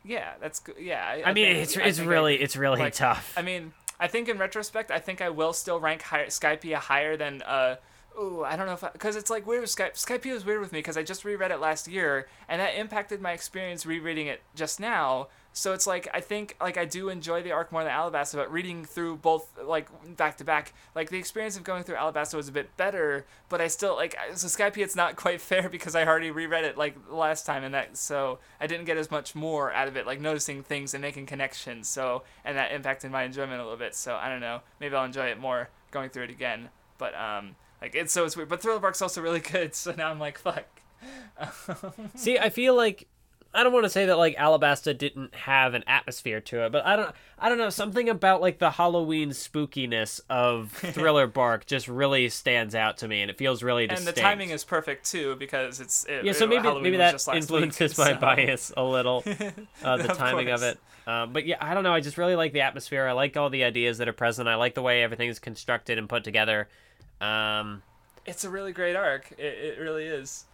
Yeah, 0.06 0.34
that's 0.40 0.60
good. 0.60 0.76
Yeah, 0.80 1.04
I, 1.04 1.24
I 1.30 1.34
mean, 1.34 1.46
think- 1.46 1.60
it's 1.64 1.76
I 1.78 1.82
it's 1.84 2.00
really 2.00 2.36
it's 2.36 2.56
really 2.56 2.80
Like, 2.82 2.94
tough. 2.94 3.34
I 3.36 3.42
mean, 3.42 3.74
I 4.04 4.08
think 4.08 4.28
in 4.28 4.38
retrospect, 4.38 4.92
I 4.92 5.00
think 5.00 5.22
I 5.22 5.30
will 5.30 5.54
still 5.54 5.80
rank 5.80 6.02
higher, 6.02 6.26
Skypiea 6.26 6.76
higher 6.76 7.16
than. 7.16 7.42
Uh, 7.42 7.78
ooh, 8.20 8.44
I 8.44 8.58
don't 8.58 8.66
know 8.66 8.74
if 8.74 8.84
because 8.92 9.16
it's 9.16 9.30
like 9.30 9.48
weird 9.48 9.62
with 9.62 9.74
Skype. 9.74 9.94
Skypiea 9.94 10.34
is 10.34 10.44
weird 10.44 10.60
with 10.60 10.74
me 10.74 10.80
because 10.80 10.98
I 10.98 11.04
just 11.04 11.24
reread 11.24 11.52
it 11.52 11.62
last 11.62 11.88
year, 11.88 12.28
and 12.50 12.60
that 12.60 12.76
impacted 12.78 13.22
my 13.22 13.32
experience 13.32 13.86
rereading 13.86 14.28
it 14.28 14.42
just 14.56 14.78
now. 14.78 15.30
So 15.56 15.72
it's 15.74 15.86
like 15.86 16.08
I 16.14 16.20
think 16.20 16.58
like 16.60 16.78
I 16.78 16.86
do 16.86 17.10
enjoy 17.10 17.44
the 17.44 17.52
arc 17.52 17.72
more 17.72 17.84
than 17.84 17.94
Alabasta, 17.94 18.36
but 18.36 18.52
reading 18.52 18.86
through 18.86 19.18
both 19.18 19.48
like 19.64 19.88
back 20.18 20.38
to 20.38 20.44
back, 20.44 20.74
like 20.96 21.12
the 21.12 21.20
experience 21.20 21.56
of 21.56 21.64
going 21.64 21.84
through 21.84 21.96
Alabasta 21.96 22.34
was 22.34 22.48
a 22.48 22.52
bit 22.52 22.76
better. 22.76 23.26
But 23.50 23.62
I 23.62 23.68
still 23.68 23.96
like 23.96 24.18
so 24.34 24.48
Skypiea. 24.48 24.80
It's 24.80 24.96
not 24.96 25.16
quite 25.24 25.40
fair 25.40 25.70
because 25.70 25.96
I 25.96 26.06
already 26.06 26.32
reread 26.32 26.66
it 26.66 26.76
like 26.76 26.96
last 27.08 27.46
time, 27.46 27.64
and 27.64 27.74
that 27.76 27.98
so 27.98 28.40
I 28.60 28.66
didn't 28.66 28.86
get 28.86 28.98
as 28.98 29.12
much 29.12 29.36
more 29.36 29.72
out 29.72 29.88
of 29.88 29.96
it, 29.96 30.08
like 30.08 30.20
noticing 30.20 30.64
things 30.64 30.96
and 30.96 31.04
making 31.04 31.28
connections. 31.28 31.88
So 31.88 32.24
and 32.44 32.58
that 32.58 32.72
impacted 32.72 33.12
my 33.12 33.24
enjoyment 33.24 33.62
a 33.62 33.64
little 33.64 33.78
bit. 33.78 33.94
So 33.94 34.16
I 34.16 34.30
don't 34.30 34.42
know, 34.42 34.62
maybe 34.80 34.96
I'll 34.96 35.06
enjoy 35.06 35.28
it 35.28 35.40
more 35.40 35.70
going 35.92 36.10
through 36.10 36.24
it 36.24 36.32
again. 36.32 36.70
But 36.98 37.14
um, 37.14 37.56
like 37.80 37.94
it's 37.94 38.12
so 38.12 38.26
it's 38.26 38.36
weird. 38.36 38.50
But 38.50 38.60
Thriller 38.64 38.80
Bark's 38.80 39.04
also 39.04 39.22
really 39.22 39.40
good. 39.52 39.76
So 39.76 39.94
now 39.96 40.10
I'm 40.10 40.20
like 40.20 40.40
fuck. 40.40 40.66
See, 42.16 42.40
I 42.40 42.50
feel 42.50 42.76
like 42.76 43.08
I 43.56 43.64
don't 43.64 43.72
want 43.72 43.86
to 43.86 43.90
say 43.90 44.08
that 44.08 44.18
like 44.18 44.36
Alabasta 44.38 44.98
didn't 44.98 45.36
have 45.36 45.74
an 45.76 45.84
atmosphere 45.86 46.42
to 46.42 46.66
it, 46.66 46.72
but 46.72 46.86
I 46.86 46.96
don't 46.96 47.14
I 47.38 47.50
don't 47.50 47.58
know 47.60 47.70
something 47.70 48.10
about 48.10 48.42
like 48.42 48.58
the 48.60 48.72
Halloween 48.72 49.30
spookiness 49.30 50.20
of 50.30 50.72
Thriller 50.72 51.28
Bark 51.28 51.66
just 51.68 51.88
really 51.88 52.30
stands 52.30 52.74
out 52.74 52.98
to 52.98 53.08
me, 53.08 53.22
and 53.22 53.30
it 53.30 53.38
feels 53.38 53.62
really 53.62 53.86
distinct. 53.86 54.08
and 54.08 54.18
the 54.18 54.22
timing 54.22 54.50
is 54.50 54.64
perfect 54.64 55.06
too 55.10 55.36
because 55.36 55.80
it's 55.80 56.06
it, 56.06 56.26
yeah, 56.26 56.32
so 56.34 56.48
maybe 56.48 56.64
Halloween 56.64 56.84
maybe 56.84 56.98
that 56.98 57.26
influences 57.34 57.98
week, 57.98 58.08
my 58.08 58.14
so- 58.14 58.20
bias 58.20 58.72
a 58.76 58.84
little, 58.84 59.24
uh, 59.84 59.98
the 59.98 60.12
Of 60.12 60.18
timing 60.18 60.50
of 60.50 60.64
it. 60.64 60.80
Um, 61.06 61.34
but 61.34 61.46
yeah, 61.46 61.58
I 61.60 61.74
don't 61.74 61.84
know. 61.84 61.94
I 61.94 62.00
just 62.00 62.18
really 62.18 62.36
like 62.36 62.54
the 62.54 62.62
atmosphere. 62.62 63.06
I 63.06 63.12
like 63.12 63.36
all 63.38 63.50
the 63.50 63.66
ideas 63.66 63.98
that 63.98 64.08
are 64.08 64.14
present. 64.14 64.48
I 64.48 64.56
like 64.56 64.74
the 64.74 64.82
way 64.82 65.04
everything's 65.04 65.38
constructed 65.38 65.98
and 65.98 66.08
put 66.08 66.24
together. 66.24 66.70
Um, 67.20 67.84
It's 68.26 68.44
a 68.46 68.50
really 68.50 68.72
great 68.72 68.96
arc. 68.96 69.32
It, 69.38 69.44
it 69.44 69.80
really 69.80 70.06
is. 70.06 70.46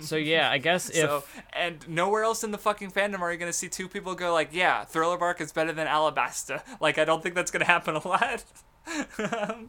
So 0.00 0.16
yeah, 0.16 0.50
I 0.50 0.58
guess 0.58 0.88
if 0.90 0.96
so 0.96 1.24
and 1.52 1.86
nowhere 1.88 2.24
else 2.24 2.44
in 2.44 2.50
the 2.50 2.58
fucking 2.58 2.90
fandom 2.90 3.20
are 3.20 3.32
you 3.32 3.38
gonna 3.38 3.52
see 3.52 3.68
two 3.68 3.88
people 3.88 4.14
go 4.14 4.32
like, 4.32 4.50
yeah, 4.52 4.84
Thriller 4.84 5.16
Bark 5.16 5.40
is 5.40 5.52
better 5.52 5.72
than 5.72 5.86
Alabasta. 5.86 6.62
Like 6.80 6.98
I 6.98 7.04
don't 7.04 7.22
think 7.22 7.34
that's 7.34 7.50
gonna 7.50 7.64
happen 7.64 7.94
a 7.94 8.06
lot. 8.06 8.44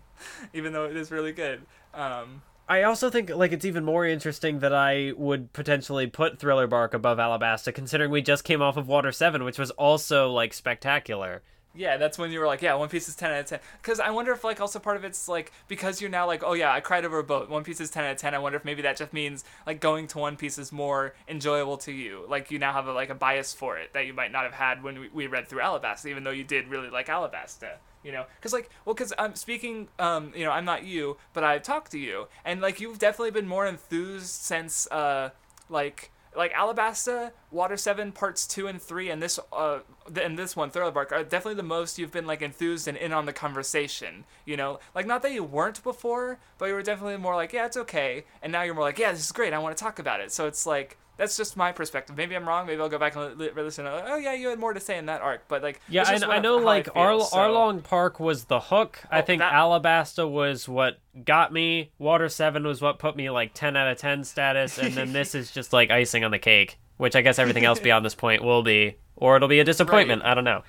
Even 0.54 0.74
though 0.74 0.86
it 0.86 0.96
is 0.96 1.12
really 1.12 1.32
good. 1.32 1.62
Um, 1.94 2.42
I 2.68 2.84
also 2.84 3.10
think 3.10 3.30
like 3.30 3.52
it's 3.52 3.66
even 3.66 3.84
more 3.84 4.06
interesting 4.06 4.60
that 4.60 4.74
I 4.74 5.12
would 5.16 5.54
potentially 5.54 6.08
put 6.08 6.40
Thriller 6.40 6.66
Bark 6.66 6.94
above 6.94 7.18
Alabasta, 7.18 7.74
considering 7.74 8.10
we 8.10 8.22
just 8.22 8.44
came 8.44 8.62
off 8.62 8.78
of 8.78 8.88
Water 8.88 9.12
Seven, 9.12 9.44
which 9.44 9.60
was 9.60 9.70
also 9.72 10.32
like 10.32 10.54
spectacular. 10.54 11.44
Yeah, 11.76 11.98
that's 11.98 12.20
when 12.20 12.32
you 12.32 12.40
were 12.40 12.46
like, 12.46 12.62
yeah, 12.62 12.76
One 12.76 12.88
Piece 12.88 13.10
is 13.10 13.16
10 13.16 13.32
out 13.32 13.40
of 13.40 13.46
10. 13.48 13.60
Because 13.82 14.00
I 14.00 14.12
wonder 14.12 14.32
if, 14.32 14.44
like, 14.44 14.62
also 14.62 14.78
part 14.78 14.96
of 14.96 15.04
it's, 15.04 15.28
like, 15.28 15.52
because 15.68 16.02
you're 16.02 16.10
now 16.10 16.28
like, 16.28 16.44
oh, 16.44 16.54
yeah, 16.54 16.72
I 16.72 16.82
cried 16.82 17.04
over 17.04 17.18
a 17.18 17.24
boat. 17.24 17.50
One 17.50 17.64
Piece 17.64 17.82
is 17.82 17.90
10 17.90 18.04
out 18.04 18.12
of 18.12 18.18
10. 18.18 18.36
I 18.36 18.38
wonder 18.38 18.58
if 18.58 18.64
maybe 18.66 18.84
that 18.84 18.96
just 18.96 19.12
means, 19.12 19.44
like, 19.66 19.80
going 19.80 20.06
to 20.08 20.20
One 20.20 20.38
Piece 20.38 20.60
is 20.60 20.72
more 20.72 21.16
enjoyable 21.28 21.78
to 21.78 21.92
you. 21.92 22.26
Like, 22.30 22.52
you 22.52 22.60
now 22.60 22.74
have, 22.74 22.88
a, 22.88 22.94
like, 22.94 23.10
a 23.10 23.16
bias 23.16 23.56
for 23.56 23.80
it 23.80 23.92
that 23.94 24.06
you 24.06 24.14
might 24.14 24.32
not 24.32 24.44
have 24.44 24.54
had 24.54 24.84
when 24.84 25.00
we, 25.00 25.10
we 25.10 25.26
read 25.28 25.48
through 25.48 25.62
Alabasta, 25.62 26.06
even 26.06 26.24
though 26.24 26.32
you 26.32 26.44
did 26.44 26.68
really 26.68 26.92
like 26.92 27.08
Alabasta. 27.08 27.78
You 28.04 28.12
know, 28.12 28.26
because 28.36 28.52
like, 28.52 28.70
well, 28.84 28.94
because 28.94 29.14
I'm 29.18 29.34
speaking, 29.34 29.88
um, 29.98 30.34
you 30.36 30.44
know, 30.44 30.52
I'm 30.52 30.66
not 30.66 30.84
you, 30.84 31.16
but 31.32 31.46
I've 31.46 31.64
talked 31.64 31.90
to 31.94 31.98
you, 31.98 32.28
and 32.44 32.60
like, 32.60 32.82
you've 32.82 33.00
definitely 33.00 33.32
been 33.32 33.48
more 33.48 33.66
enthused 33.66 34.28
since, 34.28 34.88
uh, 34.92 35.30
like, 35.70 36.12
like 36.36 36.54
Alabasta, 36.54 37.32
Water 37.52 37.78
Seven 37.78 38.12
Parts 38.12 38.48
Two 38.48 38.68
and 38.68 38.82
Three, 38.82 39.10
and 39.10 39.22
this 39.22 39.40
uh, 39.52 39.80
and 40.22 40.38
this 40.38 40.56
one 40.56 40.70
Thriller 40.70 40.92
Bark 40.92 41.12
are 41.12 41.24
definitely 41.24 41.56
the 41.56 41.64
most 41.64 41.98
you've 41.98 42.12
been 42.12 42.28
like 42.28 42.42
enthused 42.42 42.88
and 42.88 42.98
in 42.98 43.14
on 43.14 43.26
the 43.26 43.34
conversation. 43.34 44.26
You 44.46 44.58
know, 44.58 44.80
like 44.96 45.06
not 45.06 45.22
that 45.22 45.32
you 45.32 45.44
weren't 45.44 45.84
before, 45.84 46.40
but 46.58 46.66
you 46.66 46.74
were 46.74 46.84
definitely 46.84 47.18
more 47.18 47.36
like, 47.36 47.54
yeah, 47.54 47.66
it's 47.66 47.78
okay, 47.78 48.26
and 48.42 48.52
now 48.52 48.64
you're 48.64 48.76
more 48.76 48.84
like, 48.84 49.00
yeah, 49.00 49.12
this 49.12 49.22
is 49.22 49.32
great, 49.32 49.54
I 49.54 49.60
want 49.60 49.76
to 49.78 49.84
talk 49.84 50.00
about 50.00 50.22
it. 50.22 50.32
So 50.32 50.48
it's 50.48 50.66
like 50.66 50.98
that's 51.18 51.38
just 51.38 51.56
my 51.58 51.72
perspective. 51.72 52.18
Maybe 52.18 52.36
I'm 52.36 52.48
wrong. 52.48 52.66
Maybe 52.68 52.82
I'll 52.82 52.90
go 52.90 52.98
back 52.98 53.16
and 53.16 53.38
li- 53.38 53.50
li- 53.56 53.62
listen. 53.64 53.86
To, 53.86 54.04
oh 54.08 54.18
yeah, 54.18 54.34
you 54.34 54.50
had 54.50 54.60
more 54.60 54.74
to 54.74 54.80
say 54.80 54.98
in 54.98 55.06
that 55.08 55.22
arc, 55.22 55.48
but 55.48 55.62
like 55.64 55.80
Yeah, 55.88 56.04
I, 56.08 56.36
I 56.36 56.40
know 56.40 56.58
like 56.58 56.86
feel, 56.86 56.94
Ar- 56.96 57.22
so- 57.22 57.38
Arlong 57.38 57.84
Park 57.84 58.20
was 58.20 58.46
the 58.46 58.60
hook. 58.60 59.00
I 59.12 59.20
Oh, 59.20 59.22
think 59.24 59.40
that- 59.42 59.54
Alabasta 59.54 60.30
was 60.30 60.68
what 60.68 61.00
got 61.26 61.54
me. 61.54 61.92
Water 62.00 62.30
Seven 62.30 62.66
was 62.66 62.82
what 62.82 63.00
put 63.00 63.16
me 63.16 63.30
like 63.30 63.54
ten 63.54 63.76
out 63.78 63.88
of 63.92 63.98
ten 63.98 64.24
status, 64.24 64.78
and 64.78 64.94
then 64.94 65.14
this 65.14 65.36
is 65.36 65.52
just 65.52 65.74
like 65.74 65.92
icing 65.92 66.24
on 66.24 66.32
the 66.32 66.40
cake. 66.40 66.78
Which 66.98 67.16
I 67.16 67.22
guess 67.22 67.40
everything 67.40 67.66
else 67.66 67.80
beyond 67.80 68.06
this 68.06 68.16
point 68.16 68.44
will 68.44 68.62
be, 68.64 68.96
or 69.16 69.36
it'll 69.36 69.48
be 69.48 69.60
a 69.60 69.64
disappointment. 69.74 70.24
I 70.24 70.34
don't 70.36 70.44
know. 70.44 70.64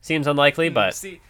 Seems 0.00 0.26
unlikely, 0.26 0.68
hmm, 0.68 0.74
but 0.74 0.94
See, 0.94 1.20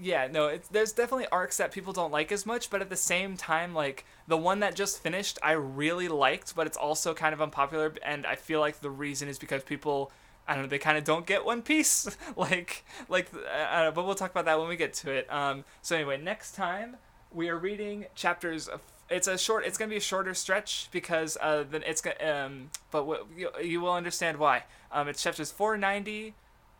yeah, 0.00 0.28
no, 0.30 0.48
it's, 0.48 0.68
there's 0.68 0.92
definitely 0.92 1.26
arcs 1.32 1.56
that 1.58 1.72
people 1.72 1.92
don't 1.92 2.12
like 2.12 2.30
as 2.32 2.46
much, 2.46 2.70
but 2.70 2.80
at 2.80 2.90
the 2.90 2.96
same 2.96 3.36
time, 3.36 3.74
like 3.74 4.04
the 4.26 4.36
one 4.36 4.60
that 4.60 4.74
just 4.74 5.02
finished, 5.02 5.38
I 5.42 5.52
really 5.52 6.08
liked, 6.08 6.54
but 6.54 6.66
it's 6.66 6.76
also 6.76 7.14
kind 7.14 7.32
of 7.32 7.40
unpopular, 7.40 7.94
and 8.02 8.26
I 8.26 8.36
feel 8.36 8.60
like 8.60 8.80
the 8.80 8.90
reason 8.90 9.28
is 9.28 9.38
because 9.38 9.62
people. 9.62 10.10
I 10.46 10.54
don't 10.54 10.62
know. 10.62 10.70
They 10.70 10.78
kind 10.78 10.96
of 10.96 11.04
don't 11.04 11.26
get 11.26 11.44
One 11.44 11.60
Piece, 11.60 12.08
like, 12.36 12.82
like. 13.10 13.28
I 13.34 13.82
don't 13.82 13.84
know, 13.84 13.92
but 13.94 14.06
we'll 14.06 14.14
talk 14.14 14.30
about 14.30 14.46
that 14.46 14.58
when 14.58 14.66
we 14.66 14.76
get 14.76 14.94
to 14.94 15.10
it. 15.10 15.30
Um. 15.30 15.64
So 15.82 15.94
anyway, 15.94 16.16
next 16.16 16.52
time 16.52 16.96
we 17.30 17.50
are 17.50 17.58
reading 17.58 18.06
chapters. 18.14 18.66
Of, 18.66 18.80
it's 19.10 19.28
a 19.28 19.36
short. 19.36 19.66
It's 19.66 19.76
gonna 19.76 19.90
be 19.90 19.98
a 19.98 20.00
shorter 20.00 20.32
stretch 20.32 20.88
because 20.90 21.36
uh, 21.42 21.64
then 21.70 21.82
it's 21.84 22.02
um. 22.26 22.70
But 22.90 23.06
what, 23.06 23.26
you, 23.36 23.50
you 23.62 23.82
will 23.82 23.92
understand 23.92 24.38
why. 24.38 24.62
Um. 24.90 25.06
It's 25.08 25.22
chapters 25.22 25.52
four 25.52 25.76
ninety 25.76 26.34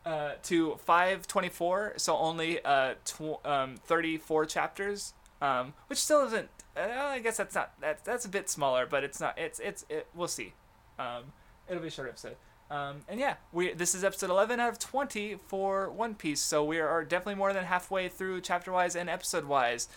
uh, 0.09 0.33
to 0.43 0.77
524, 0.77 1.95
so 1.99 2.17
only 2.17 2.65
uh, 2.65 2.95
tw- 3.05 3.45
um, 3.45 3.77
34 3.85 4.47
chapters, 4.47 5.13
um, 5.43 5.75
which 5.89 5.99
still 5.99 6.25
isn't. 6.27 6.49
Uh, 6.75 6.81
I 6.81 7.19
guess 7.19 7.37
that's 7.37 7.55
not 7.55 7.73
that's 7.79 8.03
that's 8.03 8.25
a 8.25 8.29
bit 8.29 8.49
smaller, 8.49 8.87
but 8.87 9.05
it's 9.05 9.21
not. 9.21 9.39
It's 9.39 9.61
it's 9.61 9.85
it, 9.91 10.07
we'll 10.15 10.29
see. 10.29 10.55
Um, 10.99 11.25
it'll 11.69 11.83
be 11.83 11.89
a 11.89 11.91
short 11.91 12.09
episode. 12.09 12.37
Um, 12.71 13.03
and 13.07 13.21
yeah, 13.21 13.35
we 13.53 13.75
this 13.75 13.95
is 13.95 14.03
episode 14.03 14.31
11 14.31 14.59
out 14.61 14.71
of 14.71 14.79
20 14.79 15.41
for 15.47 15.91
One 15.91 16.15
Piece, 16.15 16.41
so 16.41 16.65
we 16.65 16.79
are 16.79 17.05
definitely 17.05 17.35
more 17.35 17.53
than 17.53 17.65
halfway 17.65 18.09
through 18.09 18.41
chapter 18.41 18.73
wise 18.73 18.97
and 18.97 19.11
episode 19.11 19.45
wise. 19.45 19.89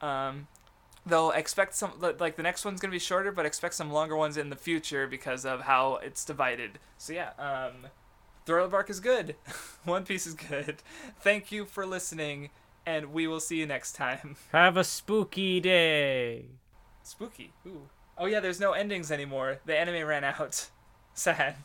Um, 0.00 0.46
though 1.04 1.30
expect 1.30 1.74
some 1.74 1.92
like 2.00 2.36
the 2.36 2.42
next 2.44 2.64
one's 2.64 2.80
gonna 2.80 2.92
be 2.92 3.00
shorter, 3.00 3.32
but 3.32 3.46
expect 3.46 3.74
some 3.74 3.90
longer 3.90 4.16
ones 4.16 4.36
in 4.36 4.50
the 4.50 4.56
future 4.56 5.08
because 5.08 5.44
of 5.44 5.62
how 5.62 5.96
it's 5.96 6.24
divided. 6.24 6.78
So 6.98 7.12
yeah, 7.12 7.30
um, 7.38 7.90
Thriller 8.46 8.68
Bark 8.68 8.88
is 8.88 9.00
good. 9.00 9.34
One 9.84 10.04
Piece 10.04 10.26
is 10.26 10.34
good. 10.34 10.76
Thank 11.20 11.50
you 11.50 11.64
for 11.64 11.84
listening, 11.84 12.50
and 12.86 13.12
we 13.12 13.26
will 13.26 13.40
see 13.40 13.56
you 13.56 13.66
next 13.66 13.92
time. 13.92 14.36
Have 14.52 14.76
a 14.76 14.84
spooky 14.84 15.58
day. 15.60 16.46
Spooky. 17.02 17.52
Ooh. 17.66 17.88
Oh 18.16 18.26
yeah, 18.26 18.38
there's 18.38 18.60
no 18.60 18.72
endings 18.72 19.10
anymore. 19.10 19.58
The 19.66 19.76
anime 19.76 20.06
ran 20.06 20.22
out. 20.22 20.68
Sad. 21.14 21.56